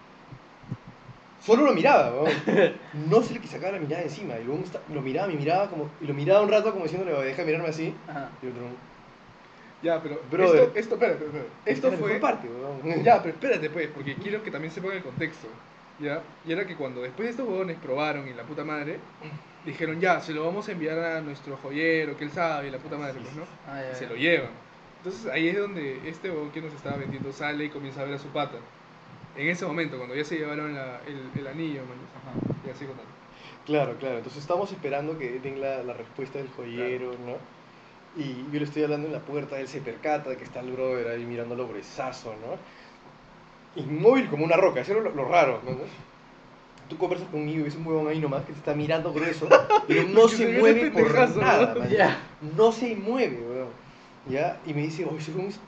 Solo 1.38 1.64
lo 1.64 1.74
miraba, 1.74 2.22
weón. 2.22 2.32
No 2.92 3.22
se 3.22 3.34
le 3.34 3.40
quise 3.40 3.56
sacar 3.56 3.72
la 3.74 3.78
mirada 3.80 4.02
encima. 4.02 4.36
El 4.36 4.48
huevón 4.48 4.64
lo 4.88 5.02
miraba, 5.02 5.28
me 5.28 5.34
miraba 5.36 5.68
como, 5.70 5.96
y 6.00 6.06
lo 6.06 6.14
miraba 6.14 6.42
un 6.42 6.50
rato 6.50 6.72
como 6.72 6.84
diciéndole, 6.84 7.12
deja 7.24 7.42
de 7.42 7.46
mirarme 7.46 7.68
así. 7.68 8.00
Ajá. 8.06 8.30
Y 8.42 8.46
otro, 8.46 8.70
Ya, 9.86 10.02
pero 10.02 10.20
Brother. 10.30 10.62
esto, 10.64 10.78
esto, 10.78 10.94
espérate, 10.94 11.24
espérate. 11.24 11.48
Esto 11.64 11.88
"Espérate, 11.88 11.96
fue... 11.96 12.20
parte. 12.20 12.48
Ya, 13.04 13.22
pero 13.22 13.34
espérate, 13.34 13.70
pues, 13.70 13.88
porque 13.88 14.14
quiero 14.16 14.42
que 14.42 14.50
también 14.50 14.72
se 14.72 14.80
ponga 14.80 14.94
el 14.94 15.02
contexto. 15.02 15.46
¿Ya? 16.00 16.20
Y 16.46 16.52
era 16.52 16.66
que 16.66 16.74
cuando 16.76 17.00
después 17.02 17.26
de 17.26 17.30
estos 17.30 17.48
huevones 17.48 17.78
probaron 17.78 18.28
y 18.28 18.34
la 18.34 18.42
puta 18.42 18.64
madre, 18.64 18.98
dijeron, 19.64 19.98
ya, 20.00 20.20
se 20.20 20.32
lo 20.34 20.44
vamos 20.44 20.68
a 20.68 20.72
enviar 20.72 20.98
a 20.98 21.20
nuestro 21.22 21.56
joyero, 21.56 22.16
que 22.18 22.24
él 22.24 22.30
sabe, 22.30 22.68
y 22.68 22.70
la 22.70 22.78
puta 22.78 22.98
madre, 22.98 23.14
pues, 23.22 23.34
¿no? 23.34 23.44
Ah, 23.66 23.80
ya, 23.82 23.92
Y 23.92 23.94
se 23.94 24.06
lo 24.06 24.14
llevan. 24.16 24.50
Entonces 24.98 25.26
ahí 25.32 25.48
es 25.48 25.58
donde 25.58 26.00
este 26.08 26.30
huevón 26.30 26.50
que 26.50 26.60
nos 26.60 26.74
estaba 26.74 26.96
vendiendo 26.96 27.32
sale 27.32 27.64
y 27.64 27.68
comienza 27.70 28.02
a 28.02 28.04
ver 28.04 28.14
a 28.14 28.18
su 28.18 28.28
pata. 28.28 28.56
En 29.36 29.48
ese 29.48 29.64
momento, 29.66 29.96
cuando 29.96 30.14
ya 30.14 30.24
se 30.24 30.36
llevaron 30.36 30.74
la- 30.74 31.00
el, 31.06 31.30
el 31.38 31.46
anillo, 31.46 31.80
man, 31.82 31.98
Ajá. 32.20 32.32
ya 32.66 32.74
sigo 32.74 32.90
contando. 32.90 33.12
Claro, 33.66 33.94
claro. 33.98 34.16
Entonces 34.18 34.40
estamos 34.42 34.70
esperando 34.72 35.18
que 35.18 35.38
den 35.40 35.60
la, 35.60 35.82
la 35.82 35.92
respuesta 35.94 36.38
del 36.38 36.48
joyero, 36.56 37.12
¿no? 37.24 37.36
Y 38.16 38.50
yo 38.50 38.58
le 38.58 38.64
estoy 38.64 38.84
hablando 38.84 39.06
en 39.08 39.12
la 39.12 39.20
puerta, 39.20 39.60
él 39.60 39.68
se 39.68 39.80
percata 39.80 40.30
de 40.30 40.36
que 40.36 40.44
está 40.44 40.60
el 40.60 40.72
brother 40.72 41.08
ahí 41.08 41.24
mirándolo 41.24 41.68
gruesazo, 41.68 42.34
¿no? 42.36 43.82
Inmóvil 43.82 44.28
como 44.28 44.44
una 44.44 44.56
roca, 44.56 44.80
eso 44.80 44.92
era 44.92 45.02
lo, 45.02 45.10
lo 45.10 45.26
raro, 45.26 45.60
¿no? 45.64 45.76
tú 46.88 46.96
conversas 46.96 47.28
conmigo 47.28 47.60
y 47.60 47.62
ves 47.64 47.76
un 47.76 47.86
huevón 47.86 48.08
ahí 48.08 48.20
nomás 48.20 48.44
que 48.44 48.52
te 48.52 48.58
está 48.58 48.74
mirando 48.74 49.12
grueso, 49.12 49.48
pero 49.88 50.04
no 50.04 50.28
se 50.28 50.36
se 50.36 50.46
ve 50.46 50.58
mueve 50.58 50.90
por 50.90 51.12
nada, 51.36 51.74
¿no? 51.74 52.56
No 52.56 52.72
se 52.72 52.94
mueve, 52.94 53.40
weón. 53.40 53.68
¿Ya? 54.28 54.58
Y 54.66 54.74
me 54.74 54.82
dice, 54.82 55.04
oye, 55.04 55.18
ese 55.18 55.30
huevón 55.30 55.48
es 55.48 55.60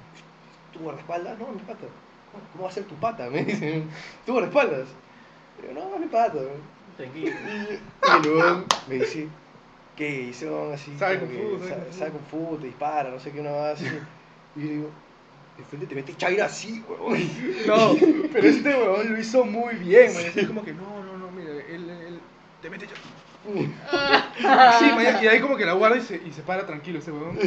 tu 0.72 0.80
guardaespaldas. 0.80 1.38
No, 1.38 1.48
mi 1.48 1.60
pata. 1.60 1.86
¿Cómo 2.52 2.64
va 2.64 2.70
a 2.70 2.72
ser 2.72 2.84
tu 2.84 2.94
pata? 2.96 3.28
Me 3.30 3.44
dice, 3.44 3.84
tu 4.26 4.32
guardaespaldas. 4.32 4.88
Digo, 5.60 5.74
no, 5.74 5.94
es 5.94 6.00
mi 6.00 6.06
pata, 6.06 6.34
weón. 6.34 6.78
Tranquilo. 6.96 7.30
Y 7.46 8.26
el 8.26 8.32
huevón 8.32 8.64
me 8.88 8.94
dice, 8.96 9.28
¿qué? 9.98 10.22
Y 10.22 10.30
ese 10.30 10.46
huevón 10.48 10.72
así. 10.72 10.92
Sabe 10.98 11.18
Kung 11.18 11.30
que 11.30 11.36
Fu, 11.36 11.98
sabe 11.98 12.10
Kung 12.12 12.24
Fu. 12.30 12.56
Te 12.58 12.66
dispara, 12.66 13.10
no 13.10 13.18
sé 13.20 13.32
qué, 13.32 13.40
una 13.40 13.50
más. 13.50 13.80
Y 14.56 14.60
yo 14.62 14.68
digo, 14.68 14.90
de 15.58 15.64
frente 15.64 15.86
te 15.86 15.94
mete 15.94 16.16
chaira 16.16 16.46
así, 16.46 16.82
huevón. 16.88 17.18
No, 17.66 17.96
pero 18.32 18.48
este 18.48 18.68
huevón 18.70 19.12
lo 19.12 19.18
hizo 19.18 19.44
muy 19.44 19.74
bien, 19.74 20.14
man. 20.14 20.24
Es 20.34 20.46
como 20.46 20.64
que, 20.64 20.72
no, 20.72 21.04
no, 21.04 21.18
no, 21.18 21.30
mira, 21.32 21.50
él, 21.68 21.90
él 21.90 22.20
te 22.62 22.70
mete 22.70 22.86
ya. 22.86 22.94
Sí, 24.78 24.84
man, 24.94 25.22
y 25.22 25.26
ahí 25.26 25.40
como 25.40 25.56
que 25.56 25.64
la 25.64 25.72
guarda 25.74 25.96
y 25.96 26.00
se, 26.00 26.16
y 26.16 26.32
se 26.32 26.42
para 26.42 26.66
tranquilo 26.66 26.98
ese 26.98 27.12
huevón. 27.12 27.38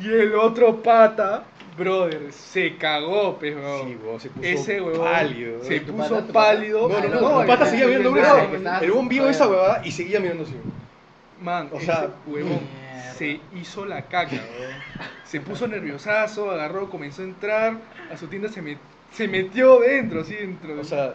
Y 0.00 0.08
el 0.08 0.34
otro 0.34 0.82
pata, 0.82 1.44
brother, 1.78 2.32
se 2.32 2.76
cagó, 2.76 3.38
pues, 3.38 3.54
huevón. 3.54 3.88
Sí, 3.88 3.96
huevón, 4.02 4.20
se 4.20 4.28
puso 4.30 4.46
Ese 4.46 4.80
pálido. 4.80 5.62
se 5.64 5.80
¿Tu 5.80 5.92
puso 5.92 6.08
pata, 6.14 6.26
tu 6.26 6.32
pata? 6.32 6.32
pálido. 6.32 6.88
No, 6.88 7.00
no, 7.00 7.08
no, 7.08 7.20
no, 7.20 7.40
el 7.42 7.46
pata 7.46 7.64
no, 7.64 7.70
seguía 7.70 7.86
no, 7.98 8.10
mirando 8.12 8.50
que 8.50 8.84
El 8.84 8.90
huevón 8.90 9.08
vio 9.08 9.28
esa 9.28 9.46
huevada 9.48 9.82
y 9.84 9.92
seguía 9.92 10.20
mirando 10.20 10.44
así. 10.44 10.54
Man, 11.40 11.68
O 11.72 11.80
sea, 11.80 11.94
ese 12.04 12.08
huevón 12.26 12.60
mierda. 12.74 13.14
se 13.14 13.40
hizo 13.54 13.84
la 13.84 14.02
caca. 14.02 14.40
Se 15.24 15.40
puso 15.40 15.66
nerviosazo, 15.68 16.50
agarró, 16.50 16.88
comenzó 16.88 17.22
a 17.22 17.26
entrar, 17.26 17.76
a 18.12 18.16
su 18.16 18.26
tienda 18.28 18.48
se, 18.48 18.62
met- 18.62 18.78
se 19.12 19.28
metió 19.28 19.80
dentro, 19.80 20.20
así 20.20 20.34
dentro. 20.34 20.80
O 20.80 20.84
sea, 20.84 21.14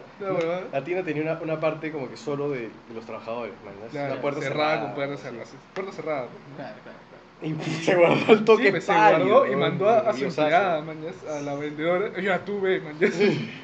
la 0.72 0.84
tienda 0.84 1.02
tenía 1.04 1.22
una, 1.22 1.40
una 1.40 1.60
parte 1.60 1.90
como 1.90 2.08
que 2.08 2.16
solo 2.16 2.50
de, 2.50 2.60
de 2.88 2.94
los 2.94 3.04
trabajadores, 3.04 3.54
man. 3.64 3.74
Claro, 3.90 4.12
una 4.12 4.22
puerta 4.22 4.40
cerrada, 4.40 4.68
cerrada. 4.70 4.86
con 4.86 4.94
puertas 4.94 5.20
cerradas. 5.20 5.48
Puerta 5.74 5.92
cerrada. 5.92 6.26
Claro, 6.56 6.74
claro, 6.82 6.98
claro. 7.08 7.22
Y 7.42 7.54
se 7.84 7.94
guardó 7.96 8.32
el 8.34 8.44
toque 8.44 8.64
Sí, 8.66 8.70
pues, 8.70 8.84
se 8.84 8.92
pálido, 8.92 9.38
guardó 9.38 9.52
y 9.52 9.56
mandó 9.56 9.88
a, 9.88 9.98
a 10.00 10.12
su 10.12 10.24
empleada, 10.26 10.80
mañas, 10.82 11.14
a 11.28 11.40
la 11.40 11.54
vendedora. 11.56 12.10
Ya 12.22 12.38
tuve, 12.44 12.80
mañas. 12.80 13.14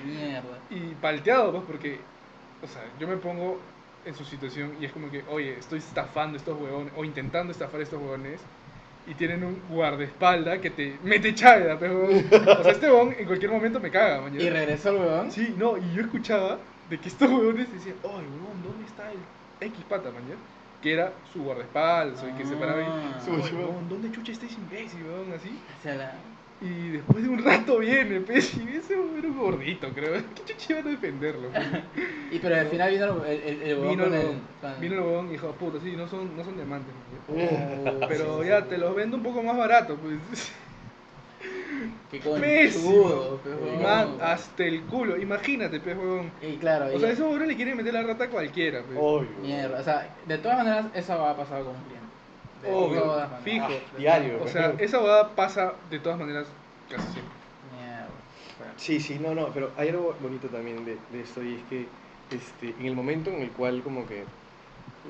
Mierda. 0.05 0.59
y 0.71 0.95
palteado, 1.01 1.53
pues, 1.53 1.65
porque, 1.67 2.01
o 2.63 2.67
sea, 2.67 2.83
yo 2.99 3.07
me 3.07 3.17
pongo 3.19 3.61
en 4.09 4.15
su 4.15 4.25
situación 4.25 4.73
y 4.81 4.87
es 4.87 4.93
como 4.93 5.11
que, 5.11 5.23
oye, 5.29 5.59
estoy 5.59 5.79
estafando 5.79 6.37
estos 6.37 6.59
huevones, 6.61 6.93
o 6.97 7.05
intentando 7.05 7.53
estafar 7.53 7.81
a 7.81 7.83
estos 7.83 8.01
huevones, 8.01 8.41
y 9.07 9.15
tienen 9.15 9.43
un 9.45 9.61
guardaespaldas 9.71 10.59
que 10.59 10.71
te 10.71 10.99
mete 11.03 11.35
chaveda, 11.35 11.79
pero, 11.79 12.05
o 12.09 12.63
sea, 12.63 12.73
este 12.73 12.87
huevón 12.91 13.15
en 13.19 13.27
cualquier 13.27 13.51
momento 13.51 13.81
me 13.81 13.91
caga, 13.91 14.21
mañana. 14.21 14.43
Y 14.43 14.51
regresó 14.51 14.91
el 14.91 14.97
huevón. 14.97 15.31
Sí, 15.33 15.55
no, 15.57 15.77
y 15.79 15.93
yo 15.95 16.03
escuchaba 16.03 16.59
de 16.91 16.99
que 16.99 17.09
estos 17.09 17.31
huevones 17.31 17.73
decían, 17.73 17.97
oye, 18.03 18.15
huevón, 18.17 18.63
¿dónde 18.65 18.85
está 18.87 19.11
el 19.13 19.19
X 19.69 19.85
pata, 19.89 20.11
mañana? 20.11 20.41
Que 20.83 20.93
era 20.93 21.13
su 21.33 21.43
guardaespaldas, 21.43 22.23
o 22.23 22.27
el 22.29 22.35
que 22.37 22.45
se 22.47 22.55
paraba 22.57 22.81
y, 22.81 22.85
Ah. 22.85 23.19
"Oye, 23.31 23.53
huevón, 23.55 23.89
¿dónde 23.89 24.11
chucha 24.13 24.33
está 24.33 24.47
ese 24.47 24.55
imbécil, 24.57 25.03
huevón? 25.05 25.33
Así. 25.35 25.59
O 25.79 25.83
sea, 25.83 25.95
la- 25.95 26.15
Y 26.61 26.89
después 26.89 27.23
de 27.23 27.29
un 27.31 27.45
rato 27.45 27.79
viene, 27.79 28.21
pues, 28.27 28.53
y 28.57 28.69
ese 28.77 28.95
huevón 28.99 29.19
era 29.19 29.29
un 29.29 29.39
gordito, 29.39 29.89
creo. 29.95 30.15
¿Qué 30.35 30.45
chucha 30.55 30.73
iban 30.73 30.87
a 30.89 30.91
defenderlo? 30.91 31.49
pues? 31.51 31.67
Y 32.33 32.39
pero 32.41 32.57
al 32.57 32.67
final 32.67 32.91
vino 32.91 33.25
el, 33.25 33.41
el, 33.63 33.79
huevón 33.79 33.91
Vino 33.91 34.05
el 34.05 34.11
con 34.11 34.19
el. 34.19 34.25
huevón, 34.27 34.41
con- 34.61 34.81
vino 34.81 34.95
el 34.95 35.01
huevón 35.01 35.29
y 35.29 35.31
dijo, 35.33 35.53
puta, 35.53 35.79
sí, 35.83 35.95
no 35.97 36.09
son, 36.09 36.37
no 36.37 36.43
son 36.45 36.57
diamantes. 36.57 36.93
Oh, 37.29 38.07
Pero 38.09 38.43
sí, 38.43 38.49
ya 38.49 38.61
sí. 38.63 38.67
te 38.71 38.79
los 38.79 38.95
vendo 38.95 39.17
un 39.17 39.23
poco 39.23 39.43
más 39.43 39.57
barato, 39.57 39.97
pues. 39.97 40.53
Qué 42.11 42.19
conchudo, 42.21 43.37
pe, 43.45 43.51
huevón. 43.51 43.83
Man, 43.83 44.17
hasta 44.21 44.65
el 44.65 44.83
culo. 44.83 45.17
Imagínate, 45.17 45.79
pues, 45.79 45.97
huevón. 45.97 46.31
Y 46.43 46.57
claro, 46.57 46.87
O 46.87 46.97
y- 46.97 46.99
sea, 47.01 47.11
esos 47.11 47.27
huevones 47.27 47.49
le 47.49 47.57
quieren 47.57 47.77
meter 47.77 47.95
la 47.95 48.03
rata 48.03 48.25
a 48.25 48.29
cualquiera, 48.31 48.83
pues. 48.83 48.99
Obvio. 49.01 49.29
Mierda, 49.43 49.79
o 49.81 49.85
sea, 49.85 50.17
de 50.27 50.39
todas 50.39 50.59
maneras, 50.59 50.87
eso 50.95 51.17
va 51.19 51.31
a 51.31 51.37
pasar 51.37 51.63
con 51.63 51.77
un 51.77 51.83
cliente. 51.83 51.98
De 52.63 52.73
Obvio, 52.73 53.03
todas 53.03 53.31
maneras. 53.31 53.45
fijo. 53.45 53.69
De 53.69 53.99
Diario. 53.99 54.43
O 54.43 54.49
sea, 54.49 54.75
esa 54.79 54.99
boda 54.99 55.29
pasa 55.35 55.75
de 55.91 55.99
todas 56.01 56.19
maneras 56.19 56.47
casi 56.89 57.03
siempre. 57.13 57.35
Mierda. 57.77 58.75
Sí, 58.77 59.01
sí, 59.01 59.19
no, 59.21 59.35
no, 59.35 59.49
pero 59.49 59.71
hay 59.77 59.91
algo 59.91 60.15
bonito 60.21 60.49
también 60.49 60.85
de, 60.85 60.97
de 61.13 61.21
esto 61.21 61.43
y 61.43 61.55
es 61.55 61.63
que 61.71 61.87
este, 62.35 62.75
en 62.81 62.87
el 62.87 62.95
momento 62.95 63.31
en 63.31 63.43
el 63.43 63.51
cual 63.51 63.83
como 63.83 64.07
que 64.07 64.25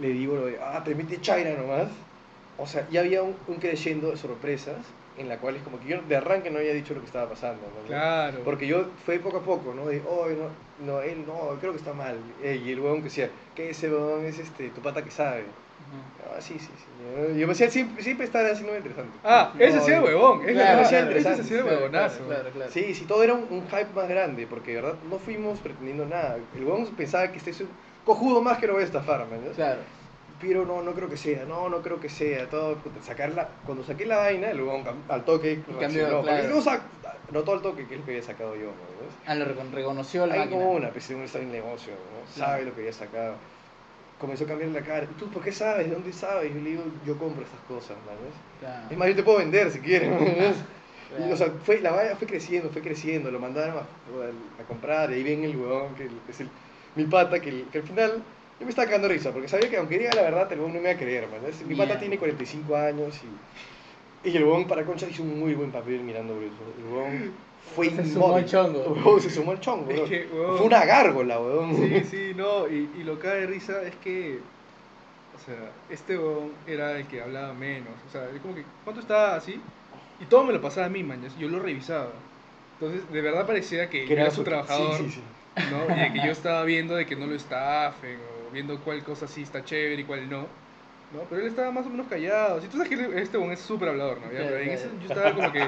le 0.00 0.08
digo 0.08 0.36
lo 0.36 0.46
de, 0.46 0.58
ah, 0.62 0.82
te 0.84 0.94
mete 0.94 1.20
chaira 1.20 1.60
nomás, 1.60 1.88
o 2.58 2.66
sea, 2.66 2.86
ya 2.90 3.00
había 3.00 3.22
un, 3.22 3.34
un 3.46 3.56
creciendo 3.56 4.10
de 4.10 4.16
sorpresas 4.16 4.76
en 5.16 5.28
la 5.28 5.38
cual 5.38 5.56
es 5.56 5.62
como 5.62 5.80
que 5.80 5.88
yo 5.88 6.00
de 6.02 6.16
arranque 6.16 6.50
no 6.50 6.58
había 6.58 6.72
dicho 6.72 6.94
lo 6.94 7.00
que 7.00 7.06
estaba 7.06 7.28
pasando, 7.28 7.62
¿no? 7.62 7.86
Claro. 7.88 8.40
Porque 8.44 8.66
yo 8.66 8.86
fue 9.04 9.18
poco 9.18 9.38
a 9.38 9.42
poco, 9.42 9.74
¿no? 9.74 9.86
De, 9.86 10.00
oh, 10.08 10.26
no, 10.28 10.86
no, 10.86 11.00
él 11.02 11.24
no, 11.26 11.56
creo 11.58 11.72
que 11.72 11.78
está 11.78 11.92
mal. 11.92 12.18
Eh, 12.42 12.62
y 12.64 12.70
el 12.70 12.80
huevón 12.80 12.98
que 12.98 13.04
decía, 13.04 13.30
que 13.56 13.70
ese 13.70 13.90
huevón 13.90 14.24
es 14.26 14.38
este, 14.38 14.70
tu 14.70 14.80
pata 14.80 15.02
que 15.02 15.10
sabe. 15.10 15.44
Ah, 16.24 16.40
sí, 16.40 16.58
sí, 16.58 16.66
sí. 16.76 17.38
Yo 17.38 17.46
me 17.46 17.52
decía, 17.54 17.70
siempre, 17.70 18.02
siempre 18.02 18.26
estar 18.26 18.44
haciendo 18.44 18.76
interesante. 18.76 19.16
Ah, 19.24 19.52
ese 19.58 19.80
sí 19.80 19.90
es 19.92 19.98
No, 19.98 20.04
huevón. 20.04 20.40
Es 20.46 20.52
Claro, 20.52 20.82
la 20.82 20.88
claro, 20.88 21.06
verdad, 21.08 21.32
ese 21.32 21.44
sí 21.44 21.54
es 21.54 21.62
Claro, 21.62 21.76
huevonazo. 21.78 22.24
Claro, 22.24 22.40
claro, 22.42 22.50
claro. 22.54 22.72
Sí, 22.72 22.94
sí, 22.94 23.04
todo 23.06 23.22
era 23.24 23.34
un, 23.34 23.46
un 23.50 23.62
hype 23.68 23.88
más 23.94 24.08
grande, 24.08 24.46
porque 24.46 24.74
de 24.74 24.80
verdad 24.82 24.98
no 25.08 25.18
fuimos 25.18 25.58
pretendiendo 25.60 26.04
nada. 26.06 26.36
El 26.56 26.64
huevón 26.64 26.86
pensaba 26.96 27.30
que 27.30 27.38
este 27.38 27.50
es 27.50 27.60
un 27.60 27.68
cojudo 28.04 28.42
más 28.42 28.58
que 28.58 28.66
lo 28.66 28.74
voy 28.74 28.82
a 28.82 28.86
estafar, 28.86 29.18
¿me 29.20 29.24
entiendes? 29.36 29.56
Claro. 29.56 29.80
Pero 30.40 30.64
no, 30.64 30.82
no 30.82 30.92
creo 30.92 31.08
que 31.08 31.16
sea, 31.16 31.44
no, 31.46 31.68
no 31.68 31.82
creo 31.82 31.98
que 32.00 32.08
sea. 32.08 32.48
Todo, 32.48 32.76
sacarla, 33.04 33.48
cuando 33.64 33.82
saqué 33.82 34.06
la 34.06 34.18
vaina, 34.18 34.50
el 34.50 34.60
huevón 34.60 34.84
al 35.08 35.24
toque 35.24 35.62
Cambió, 35.62 35.78
reaccionó, 35.80 36.22
claro. 36.22 36.48
no 36.48 36.62
sac- 36.62 36.80
notó 37.32 37.52
al 37.54 37.62
toque 37.62 37.86
que 37.86 37.94
es 37.94 38.00
lo 38.00 38.06
que 38.06 38.12
había 38.12 38.22
sacado 38.22 38.54
yo, 38.54 38.66
¿me 38.66 38.82
entiendes? 38.92 39.14
Ah, 39.26 39.34
lo 39.34 39.44
recon- 39.46 39.70
reconoció 39.72 40.26
la 40.26 40.34
Hay 40.34 40.40
máquina. 40.40 40.60
como 40.60 40.72
una, 40.72 40.90
pues 40.90 41.10
uno 41.10 41.24
está 41.24 41.38
en 41.38 41.46
el 41.46 41.52
negocio, 41.52 41.92
¿no? 41.92 42.32
sabe 42.40 42.64
lo 42.64 42.74
que 42.74 42.80
había 42.80 42.92
sacado. 42.92 43.34
Comenzó 44.18 44.44
a 44.44 44.48
cambiar 44.48 44.70
la 44.70 44.80
cara. 44.82 45.06
¿Tú 45.18 45.28
por 45.28 45.42
qué 45.42 45.52
sabes? 45.52 45.88
¿De 45.88 45.94
dónde 45.94 46.12
sabes? 46.12 46.52
Yo 46.52 46.60
le 46.60 46.70
digo, 46.70 46.82
yo 47.06 47.16
compro 47.18 47.44
estas 47.44 47.60
cosas, 47.68 47.96
¿me 48.04 48.12
entiendes? 48.12 48.40
Claro. 48.60 48.86
Es 48.90 48.96
más, 48.98 49.08
yo 49.08 49.16
te 49.16 49.22
puedo 49.22 49.38
vender 49.38 49.70
si 49.70 49.78
quieres. 49.80 50.10
Y, 51.18 51.32
o 51.32 51.36
sea, 51.36 51.48
fue, 51.64 51.80
la 51.80 51.92
valla 51.92 52.16
fue 52.16 52.26
creciendo, 52.26 52.68
fue 52.68 52.82
creciendo, 52.82 53.30
lo 53.30 53.40
mandaron 53.40 53.76
a, 53.76 53.80
a 53.80 54.64
comprar, 54.66 55.10
y 55.10 55.14
ahí 55.14 55.22
viene 55.22 55.46
el 55.46 55.56
huevón, 55.56 55.94
que 55.94 56.08
es 56.28 56.40
el, 56.40 56.50
mi 56.96 57.04
pata, 57.04 57.40
que, 57.40 57.64
que 57.72 57.78
al 57.78 57.84
final 57.84 58.22
yo 58.60 58.66
me 58.66 58.70
estaba 58.70 58.86
cagando 58.86 59.08
risa, 59.08 59.32
porque 59.32 59.48
sabía 59.48 59.70
que 59.70 59.78
aunque 59.78 59.98
diga 59.98 60.12
la 60.14 60.22
verdad, 60.22 60.52
el 60.52 60.58
huevón 60.58 60.74
no 60.74 60.80
me 60.80 60.90
iba 60.90 60.96
a 60.96 61.00
creer, 61.00 61.26
Mi 61.66 61.76
pata 61.76 61.98
tiene 61.98 62.18
45 62.18 62.76
años 62.76 63.18
y, 64.24 64.28
y 64.28 64.36
el 64.36 64.44
huevón 64.44 64.66
para 64.66 64.84
concha 64.84 65.06
hizo 65.08 65.22
un 65.22 65.38
muy 65.38 65.54
buen 65.54 65.70
papel 65.70 66.00
mirando. 66.00 66.34
El 66.34 66.92
huevón 66.92 67.32
fue 67.74 67.86
Se 67.86 68.04
sumó 68.04 68.28
inmóvil. 68.28 68.44
chongo. 68.46 68.84
El 68.84 68.92
huevón 69.04 69.20
se 69.20 69.30
sumó 69.30 69.50
al 69.52 69.60
chongo, 69.60 69.90
Es 69.90 70.00
que, 70.02 70.28
huevón. 70.32 70.58
Fue 70.58 70.66
una 70.66 70.84
gárgola, 70.84 71.40
huevón. 71.40 71.76
Sí, 71.76 72.04
sí, 72.04 72.32
no, 72.34 72.68
y, 72.68 72.90
y 72.94 73.04
lo 73.04 73.18
que 73.18 73.26
da 73.28 73.34
de 73.34 73.46
risa 73.46 73.82
es 73.82 73.96
que, 73.96 74.42
o 75.34 75.38
sea, 75.38 75.72
este 75.88 76.18
huevón 76.18 76.52
era 76.66 76.98
el 76.98 77.06
que 77.06 77.20
hablaba 77.20 77.52
menos, 77.54 77.94
o 78.06 78.08
sea, 78.08 78.28
es 78.30 78.40
como 78.40 78.54
que, 78.54 78.64
¿cuánto 78.84 79.00
estaba 79.00 79.36
así? 79.36 79.62
Y 80.18 80.26
todo 80.26 80.44
me 80.44 80.52
lo 80.52 80.60
pasaba 80.60 80.86
a 80.86 80.90
mí, 80.90 81.00
y 81.00 81.38
yo 81.40 81.48
lo 81.48 81.60
revisaba. 81.60 82.12
Entonces, 82.80 83.10
de 83.10 83.20
verdad 83.20 83.46
parecía 83.46 83.88
que, 83.90 84.12
era 84.12 84.30
su- 84.30 84.44
trabajador, 84.44 84.98
Sí, 84.98 85.10
sí, 85.10 85.20
sí. 85.20 85.22
¿no? 85.70 85.84
Y 85.96 86.00
de 86.00 86.12
que 86.12 86.20
yo 86.26 86.30
estaba 86.32 86.64
viendo 86.64 86.94
de 86.96 87.06
que 87.06 87.16
no 87.16 87.26
lo 87.26 87.34
estafen, 87.34 88.20
o 88.22 88.50
viendo 88.50 88.80
cuál 88.84 89.02
cosa 89.04 89.26
sí 89.26 89.42
está 89.42 89.64
chévere 89.64 90.02
y 90.02 90.04
cuál 90.04 90.28
no. 90.28 90.48
¿no? 91.10 91.20
Pero 91.28 91.40
él 91.42 91.48
estaba 91.48 91.70
más 91.72 91.86
o 91.86 91.90
menos 91.90 92.06
callado. 92.06 92.60
Si 92.60 92.68
tú 92.68 92.76
sabes 92.76 92.90
que 92.90 93.20
este 93.22 93.36
huevón 93.38 93.52
es 93.52 93.60
súper 93.60 93.88
hablador, 93.90 94.20
¿no? 94.20 94.28
Pero 94.30 94.58
en 94.58 94.70
ese, 94.70 94.88
yo 95.00 95.06
estaba 95.08 95.34
como 95.34 95.50
que... 95.52 95.60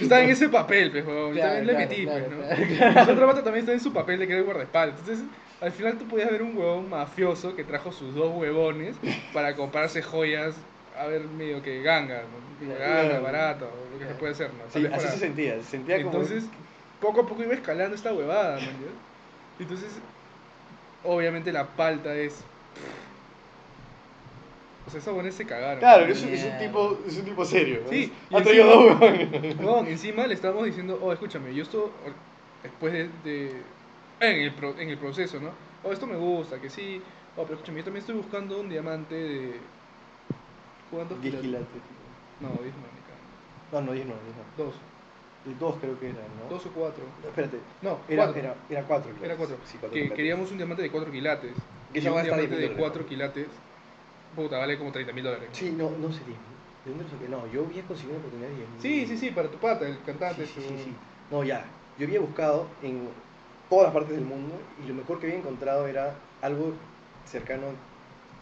Estaba 0.00 0.22
en 0.22 0.30
ese 0.30 0.48
papel, 0.48 0.90
pues, 0.90 1.04
Claro, 1.04 1.34
también 1.34 1.66
le 1.66 1.74
metí, 1.74 2.04
claro, 2.04 2.26
pues, 2.26 2.80
¿no? 2.80 3.04
su 3.04 3.10
otro 3.10 3.26
vato 3.26 3.42
también 3.42 3.64
está 3.64 3.72
en 3.72 3.80
su 3.80 3.92
papel 3.92 4.18
de 4.20 4.26
que 4.26 4.32
era 4.32 4.40
el 4.40 4.46
guardaespaldas. 4.46 4.98
Entonces, 5.00 5.24
al 5.60 5.72
final 5.72 5.98
tú 5.98 6.08
podías 6.08 6.30
ver 6.30 6.42
un 6.42 6.56
huevón 6.56 6.88
mafioso 6.90 7.54
que 7.54 7.64
trajo 7.64 7.92
sus 7.92 8.14
dos 8.14 8.34
huevones 8.34 8.96
para 9.32 9.54
comprarse 9.54 10.02
joyas, 10.02 10.56
a 10.98 11.06
ver, 11.06 11.22
medio 11.22 11.62
que 11.62 11.82
ganga, 11.82 12.22
¿no? 12.22 12.68
Ganga, 12.78 13.20
barato, 13.20 13.70
lo 13.92 13.98
que 13.98 14.06
se 14.06 14.14
puede 14.14 14.32
hacer, 14.32 14.50
¿no? 14.54 14.64
Sí, 14.72 14.86
así 14.86 15.08
se 15.08 15.18
sentía, 15.18 15.56
se 15.56 15.64
sentía 15.64 15.96
como... 16.02 16.12
Entonces, 16.12 16.44
poco 17.00 17.20
a 17.20 17.26
poco 17.26 17.42
iba 17.42 17.54
escalando 17.54 17.94
esta 17.94 18.12
huevada. 18.12 18.58
¿ya? 18.58 18.66
Entonces, 19.58 19.90
obviamente 21.04 21.52
la 21.52 21.66
palta 21.66 22.14
es... 22.14 22.42
O 24.86 24.90
sea, 24.90 24.98
esos 24.98 25.08
huevones 25.12 25.34
se 25.34 25.46
cagaron. 25.46 25.78
Claro, 25.78 26.06
es, 26.06 26.22
un- 26.22 26.30
es 26.30 26.44
un 26.44 26.58
tipo, 26.58 26.98
es 27.06 27.16
un 27.18 27.24
tipo 27.24 27.44
serio. 27.44 27.80
¿no? 27.84 27.88
Sí, 27.90 28.12
y 28.30 28.36
Ha 28.36 28.42
traído 28.42 28.66
dos 28.66 28.84
huevones. 29.00 29.58
Huevón, 29.58 29.86
encima 29.88 30.26
le 30.26 30.34
estamos 30.34 30.64
diciendo, 30.64 30.98
oh, 31.02 31.12
escúchame, 31.12 31.54
yo 31.54 31.62
esto, 31.62 31.90
después 32.62 32.92
de, 32.92 33.08
de- 33.24 33.62
en, 34.20 34.40
el 34.40 34.52
pro- 34.54 34.76
en 34.78 34.88
el 34.90 34.98
proceso, 34.98 35.38
¿no? 35.40 35.50
Oh, 35.84 35.92
esto 35.92 36.06
me 36.06 36.16
gusta, 36.16 36.60
que 36.60 36.68
sí, 36.70 37.00
oh, 37.36 37.42
pero 37.42 37.54
escúchame, 37.54 37.78
yo 37.78 37.84
también 37.84 38.00
estoy 38.02 38.16
buscando 38.16 38.60
un 38.60 38.68
diamante 38.68 39.14
de... 39.14 39.60
¿Cuántos 40.90 41.20
10 41.22 41.34
quilates? 41.36 41.68
quilates. 41.68 41.82
No, 42.40 42.48
10 42.62 42.74
no, 42.74 42.82
ni. 42.82 43.02
No, 43.72 43.80
no, 43.80 43.92
10 43.92 44.06
no, 44.06 44.12
10 44.14 44.36
no. 44.36 44.64
Dos, 44.64 44.74
De 45.46 45.54
dos 45.58 45.76
creo 45.80 45.98
que 45.98 46.06
eran, 46.10 46.20
¿no? 46.42 46.54
dos 46.54 46.66
o 46.66 46.70
cuatro. 46.70 47.02
Espérate, 47.26 47.58
No, 47.80 47.98
era, 48.08 48.24
cuatro. 48.24 48.40
era, 48.42 48.54
era 48.68 48.82
cuatro. 48.84 49.06
quilates. 49.14 49.24
Era 49.30 49.36
cuatro. 49.36 49.56
Sí, 49.64 49.72
cuatro 49.80 49.90
que 49.90 50.00
quilates. 50.02 50.16
queríamos 50.16 50.50
un 50.50 50.56
diamante 50.58 50.82
de 50.82 50.90
4 50.90 51.10
quilates. 51.12 51.52
Que 51.92 52.00
un 52.00 52.14
va 52.14 52.20
a 52.20 52.22
estar 52.24 52.38
diamante 52.38 52.66
10.000 52.66 52.68
de. 52.74 52.76
4 52.76 53.06
quilates, 53.06 53.46
puta, 54.34 54.58
vale 54.58 54.78
como 54.78 54.92
30 54.92 55.12
mil 55.12 55.24
dólares. 55.24 55.48
Sí, 55.52 55.72
no, 55.76 55.90
no 55.90 56.12
sé, 56.12 56.20
10 56.24 56.38
mil. 56.38 56.52
¿De 56.84 56.90
dónde 56.90 57.04
lo 57.04 57.10
saqué? 57.10 57.28
No, 57.28 57.46
yo 57.52 57.64
había 57.64 57.82
conseguido 57.82 58.16
una 58.16 58.20
oportunidad 58.26 58.48
de 58.50 58.56
10 58.56 58.68
mil. 58.70 58.80
Sí, 58.80 59.06
sí, 59.06 59.18
sí, 59.18 59.30
para 59.30 59.48
tu 59.48 59.58
pata, 59.58 59.86
el 59.86 59.98
cantante. 60.04 60.46
Sí, 60.46 60.52
sí, 60.60 60.66
sí, 60.68 60.84
sí. 60.84 60.94
No, 61.30 61.44
ya. 61.44 61.64
Yo 61.98 62.06
había 62.06 62.20
buscado 62.20 62.66
en 62.82 63.08
todas 63.68 63.84
las 63.86 63.94
partes 63.94 64.16
del 64.16 64.24
mundo 64.24 64.58
y 64.82 64.88
lo 64.88 64.94
mejor 64.94 65.20
que 65.20 65.26
había 65.26 65.38
encontrado 65.38 65.86
era 65.86 66.14
algo 66.40 66.72
cercano 67.30 67.66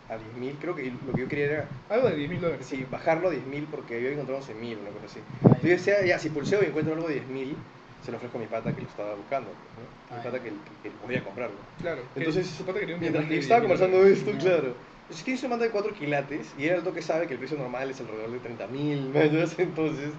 a 0.08 0.16
10.000. 0.16 0.56
Creo 0.60 0.74
que 0.74 0.90
lo 1.06 1.14
que 1.14 1.20
yo 1.20 1.28
quería 1.28 1.44
era 1.46 1.68
Algo 1.88 2.08
de 2.08 2.16
10 2.16 2.30
mil 2.30 2.40
dólares. 2.40 2.66
sí, 2.66 2.86
bajarlo 2.90 3.28
a 3.28 3.30
10.000 3.32 3.66
porque 3.70 3.94
yo 3.94 4.08
había 4.08 4.12
encontrado 4.12 4.40
11.000, 4.40 4.78
una 4.78 4.90
cosa 4.90 5.06
así. 5.06 5.20
Ah, 5.44 5.56
Yo 5.62 5.68
decía, 5.68 6.04
ya, 6.04 6.18
si 6.18 6.30
pulseo 6.30 6.62
y 6.62 6.66
encuentro 6.66 6.94
algo 6.94 7.08
de 7.08 7.14
10.000, 7.20 7.54
se 8.02 8.10
lo 8.10 8.16
ofrezco 8.16 8.38
a 8.38 8.40
mi 8.40 8.46
pata 8.46 8.72
que 8.74 8.80
lo 8.82 8.88
estaba 8.88 9.14
buscando. 9.14 9.50
¿no? 9.50 10.16
Mi 10.16 10.20
Ah, 10.20 10.22
pata 10.24 10.42
que, 10.42 10.48
que, 10.50 10.54
que 10.82 10.90
podía 10.90 11.22
comprarlo. 11.22 11.56
Claro. 11.80 12.02
que 12.14 12.20
Entonces, 12.20 12.46
su 12.46 12.64
pata 12.64 12.80
quería 12.80 12.94
un 12.96 13.00
Mientras 13.02 13.26
que 13.26 13.38
estaba 13.38 13.60
10.000 13.60 13.68
conversando 13.68 14.06
esto, 14.06 14.32
Ya. 14.32 14.38
claro. 14.38 14.74
Es 15.10 15.22
que 15.24 15.32
hizo 15.32 15.48
manda 15.48 15.64
de 15.64 15.70
4 15.72 15.92
quilates 15.92 16.54
y 16.56 16.66
era 16.66 16.76
el 16.76 16.84
que 16.94 17.02
sabe 17.02 17.26
que 17.26 17.32
el 17.34 17.38
precio 17.38 17.58
normal 17.58 17.90
es 17.90 18.00
alrededor 18.00 18.30
de 18.30 18.38
30.000, 18.38 19.12
¿no? 19.12 19.20
Entonces, 19.20 20.12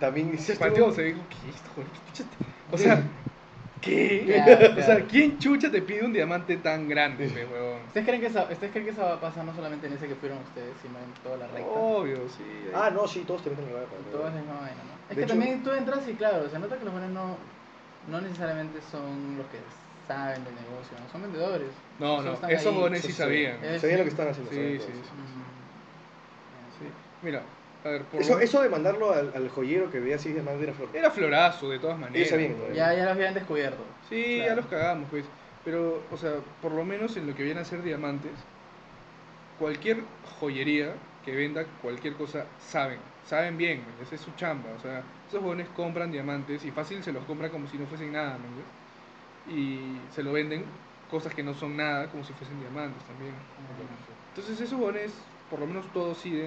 también 0.00 0.36
pateó, 0.58 0.92
se 0.92 1.02
dijo, 1.04 1.20
¿qué 1.30 1.48
es 1.50 1.56
esto, 1.56 1.70
joder? 1.74 1.90
¿Qué 1.90 1.98
chucha 2.12 2.24
te-?" 2.24 2.74
O 2.74 2.78
sea, 2.78 3.02
¿qué? 3.80 4.24
Claro, 4.26 4.74
O 4.78 4.82
sea. 4.82 5.00
¿quién 5.06 5.38
chucha 5.38 5.70
te 5.70 5.82
pide 5.82 6.04
un 6.04 6.12
diamante 6.12 6.56
tan 6.56 6.88
grande, 6.88 7.28
huevón? 7.28 7.82
¿Ustedes 7.86 8.06
creen, 8.06 8.20
que 8.20 8.26
esa, 8.26 8.42
¿Ustedes 8.42 8.72
creen 8.72 8.84
que 8.86 8.90
eso 8.92 9.02
va 9.02 9.14
a 9.14 9.20
pasar 9.20 9.44
no 9.44 9.54
solamente 9.54 9.86
en 9.86 9.92
ese 9.92 10.08
que 10.08 10.14
fueron 10.16 10.38
ustedes, 10.38 10.74
sino 10.82 10.98
en 10.98 11.12
toda 11.22 11.36
la 11.38 11.46
recta? 11.46 11.70
Obvio, 11.70 12.16
sí. 12.28 12.42
ahí- 12.42 12.72
Ah, 12.74 12.90
no, 12.90 13.06
sí, 13.06 13.22
todos 13.26 13.42
te 13.42 13.50
meten 13.50 13.66
en 13.66 13.74
la 13.74 13.82
En 13.82 13.88
Todas 14.10 14.28
es 14.30 14.34
la 14.34 14.40
misma 14.40 14.60
vaina, 14.60 14.82
¿no? 14.84 14.92
Es 15.04 15.08
De 15.10 15.14
que 15.14 15.20
hecho- 15.22 15.28
también 15.34 15.62
tú 15.62 15.70
entras 15.70 16.08
y 16.08 16.12
claro, 16.14 16.50
se 16.50 16.58
nota 16.58 16.76
que 16.76 16.84
los 16.84 16.92
buenos 16.92 17.10
no, 17.10 17.36
no 18.10 18.20
necesariamente 18.20 18.80
son 18.90 19.36
los 19.38 19.46
que 19.46 19.58
saben 20.08 20.42
del 20.44 20.54
negocio, 20.54 20.96
¿no? 21.00 21.12
Son 21.12 21.22
vendedores. 21.22 21.68
No, 21.98 22.22
no, 22.22 22.48
esos 22.48 22.74
jóvenes 22.74 23.02
sí 23.02 23.12
sabían. 23.12 23.58
Sabían 23.78 23.98
lo 23.98 24.04
que 24.04 24.10
estaban 24.10 24.32
haciendo. 24.32 24.50
Sí, 24.50 24.78
sí, 24.78 24.92
sí. 24.94 25.02
Sí. 26.78 26.90
Mira, 27.22 27.42
a 27.84 27.88
ver, 27.88 28.02
por 28.04 28.20
Eso, 28.22 28.34
lo- 28.34 28.40
eso 28.40 28.62
de 28.62 28.68
mandarlo 28.68 29.12
al, 29.12 29.32
al 29.34 29.48
joyero 29.50 29.90
que 29.90 30.00
veía 30.00 30.16
así 30.16 30.32
de 30.32 30.42
madera 30.42 30.72
flor. 30.72 30.88
era 30.94 31.10
florazo 31.10 31.68
de 31.70 31.78
todas 31.78 31.98
maneras. 31.98 32.32
¿no? 32.32 32.68
¿no? 32.68 32.74
Ya, 32.74 32.94
ya 32.94 33.04
los 33.04 33.12
habían 33.12 33.34
descubierto. 33.34 33.84
Sí, 34.08 34.38
ya 34.38 34.54
los 34.54 34.66
cagamos, 34.66 35.08
pues. 35.10 35.24
Pero, 35.64 36.02
o 36.10 36.16
sea, 36.16 36.36
por 36.62 36.72
lo 36.72 36.84
menos 36.84 37.16
en 37.16 37.26
lo 37.26 37.34
que 37.34 37.42
viene 37.42 37.60
a 37.60 37.64
ser 37.64 37.82
diamantes, 37.82 38.32
cualquier 39.58 39.98
joyería 40.40 40.94
que 41.24 41.34
venda 41.34 41.64
cualquier 41.82 42.14
cosa 42.14 42.46
saben, 42.70 42.98
saben 43.26 43.58
bien, 43.58 43.78
¿me 43.78 43.84
entiendes? 43.84 44.12
es 44.12 44.20
su 44.20 44.30
chamba. 44.36 44.70
O 44.78 44.80
sea, 44.80 45.02
esos 45.28 45.42
jóvenes 45.42 45.66
compran 45.76 46.10
diamantes 46.10 46.64
y 46.64 46.70
fácil 46.70 47.02
se 47.02 47.12
los 47.12 47.24
compran 47.24 47.50
como 47.50 47.66
si 47.66 47.76
no 47.76 47.86
fuesen 47.86 48.12
nada, 48.12 48.38
¿me 48.38 48.46
entiendes? 48.46 48.77
Y 49.50 49.96
se 50.14 50.22
lo 50.22 50.32
venden 50.32 50.64
cosas 51.10 51.34
que 51.34 51.42
no 51.42 51.54
son 51.54 51.76
nada 51.76 52.06
como 52.08 52.22
si 52.24 52.32
fuesen 52.34 52.60
diamantes 52.60 53.02
también. 53.04 53.32
Entonces 54.34 54.60
esos 54.60 54.78
jóvenes, 54.78 55.12
por 55.50 55.58
lo 55.60 55.66
menos 55.66 55.86
todos 55.92 56.18
sí, 56.18 56.38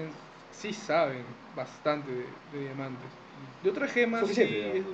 sí 0.52 0.72
saben 0.72 1.24
bastante 1.56 2.10
de, 2.12 2.24
de 2.52 2.60
diamantes. 2.60 3.10
De 3.62 3.70
otras 3.70 3.92
gemas 3.92 4.26
sí, 4.28 4.40
es- 4.42 4.84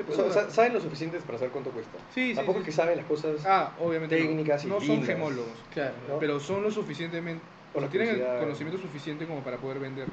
es- 0.00 0.18
O 0.18 0.30
sea, 0.32 0.50
saben 0.50 0.74
lo 0.74 0.80
suficiente 0.80 1.18
para 1.20 1.38
saber 1.38 1.52
cuánto 1.52 1.70
cuesta. 1.70 1.98
Sí, 2.14 2.30
sí, 2.30 2.34
Tampoco 2.34 2.58
sí. 2.58 2.62
es 2.62 2.66
que 2.66 2.72
saben 2.72 2.96
las 2.96 3.06
cosas. 3.06 3.44
Ah, 3.46 3.72
obviamente. 3.80 4.18
no. 4.20 4.26
técnicas 4.26 4.64
y 4.64 4.66
no 4.68 4.78
son 4.80 4.88
lindas. 4.88 5.06
gemólogos, 5.08 5.52
Claro. 5.72 5.94
¿no? 6.08 6.18
pero 6.18 6.40
son 6.40 6.62
lo 6.62 6.70
suficientemente. 6.70 7.42
O 7.74 7.78
O 7.78 7.80
la 7.80 7.90
sea, 7.90 8.00
tienen 8.00 8.20
el 8.20 8.38
conocimiento 8.40 8.80
suficiente 8.80 9.26
como 9.26 9.40
para 9.42 9.56
poder 9.56 9.78
vender 9.78 10.06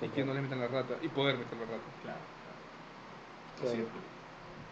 y 0.00 0.08
que 0.08 0.24
no 0.24 0.32
les 0.34 0.42
metan 0.42 0.60
la 0.60 0.68
rata 0.68 0.94
y 1.02 1.08
poder 1.08 1.36
meter 1.36 1.56
la 1.58 1.64
rata. 1.64 1.82
Claro. 2.02 2.18
Claro. 3.60 3.72
Así 3.72 3.80
es. 3.82 3.86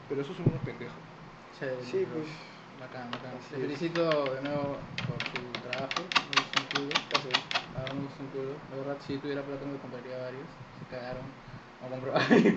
Pero 0.09 0.21
esos 0.23 0.37
son 0.37 0.47
unos 0.49 0.61
pendejos. 0.63 0.95
Sí, 1.59 2.07
pues. 2.07 2.29
Bacán, 2.81 3.11
bacán. 3.11 3.37
Es. 3.37 3.45
felicito 3.47 4.35
de 4.35 4.43
nuevo 4.43 4.79
por 5.07 5.23
su 5.31 5.53
trabajo. 5.63 6.09
Me 6.31 6.39
gusta 6.39 6.59
un 6.59 6.67
culo. 6.67 6.95
Verdad 7.75 7.95
me 7.95 8.03
gusta 8.03 8.23
un 8.23 8.29
culo. 8.31 8.55
La 8.71 8.77
verdad, 8.77 8.99
si 9.01 9.19
tuviera 9.19 9.45
plata 9.45 9.67
me 9.67 9.79
compraría 9.79 10.19
varios. 10.19 10.49
Se 10.79 10.87
cagaron. 10.87 11.35
No 11.81 11.89
compro 11.91 12.13
varios. 12.13 12.55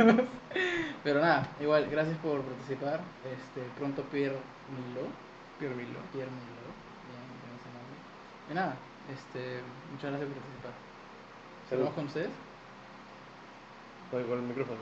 Pero 1.04 1.20
nada, 1.22 1.56
igual, 1.60 1.90
gracias 1.90 2.18
por 2.20 2.44
participar. 2.46 3.12
Este, 3.24 3.70
pronto 3.72 4.10
Pierre 4.10 4.44
Milo. 4.68 5.14
Pierre 5.58 5.76
Milo. 5.76 6.00
Pierre 6.12 6.32
Milo. 6.32 6.76
Bien, 7.04 7.40
ese 7.60 7.72
nombre. 7.72 8.00
Y 8.48 8.54
nada, 8.54 8.84
este, 9.08 9.64
muchas 9.90 10.12
gracias 10.12 10.30
por 10.30 10.38
participar. 10.42 10.74
Salud. 11.70 11.72
¿Saludos 11.88 11.94
con 11.94 12.06
ustedes? 12.06 12.34
Con 14.10 14.22
el- 14.22 14.42
micrófono. 14.44 14.82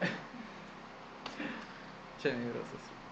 Chévere, 2.16 2.52
gracias. 2.52 3.03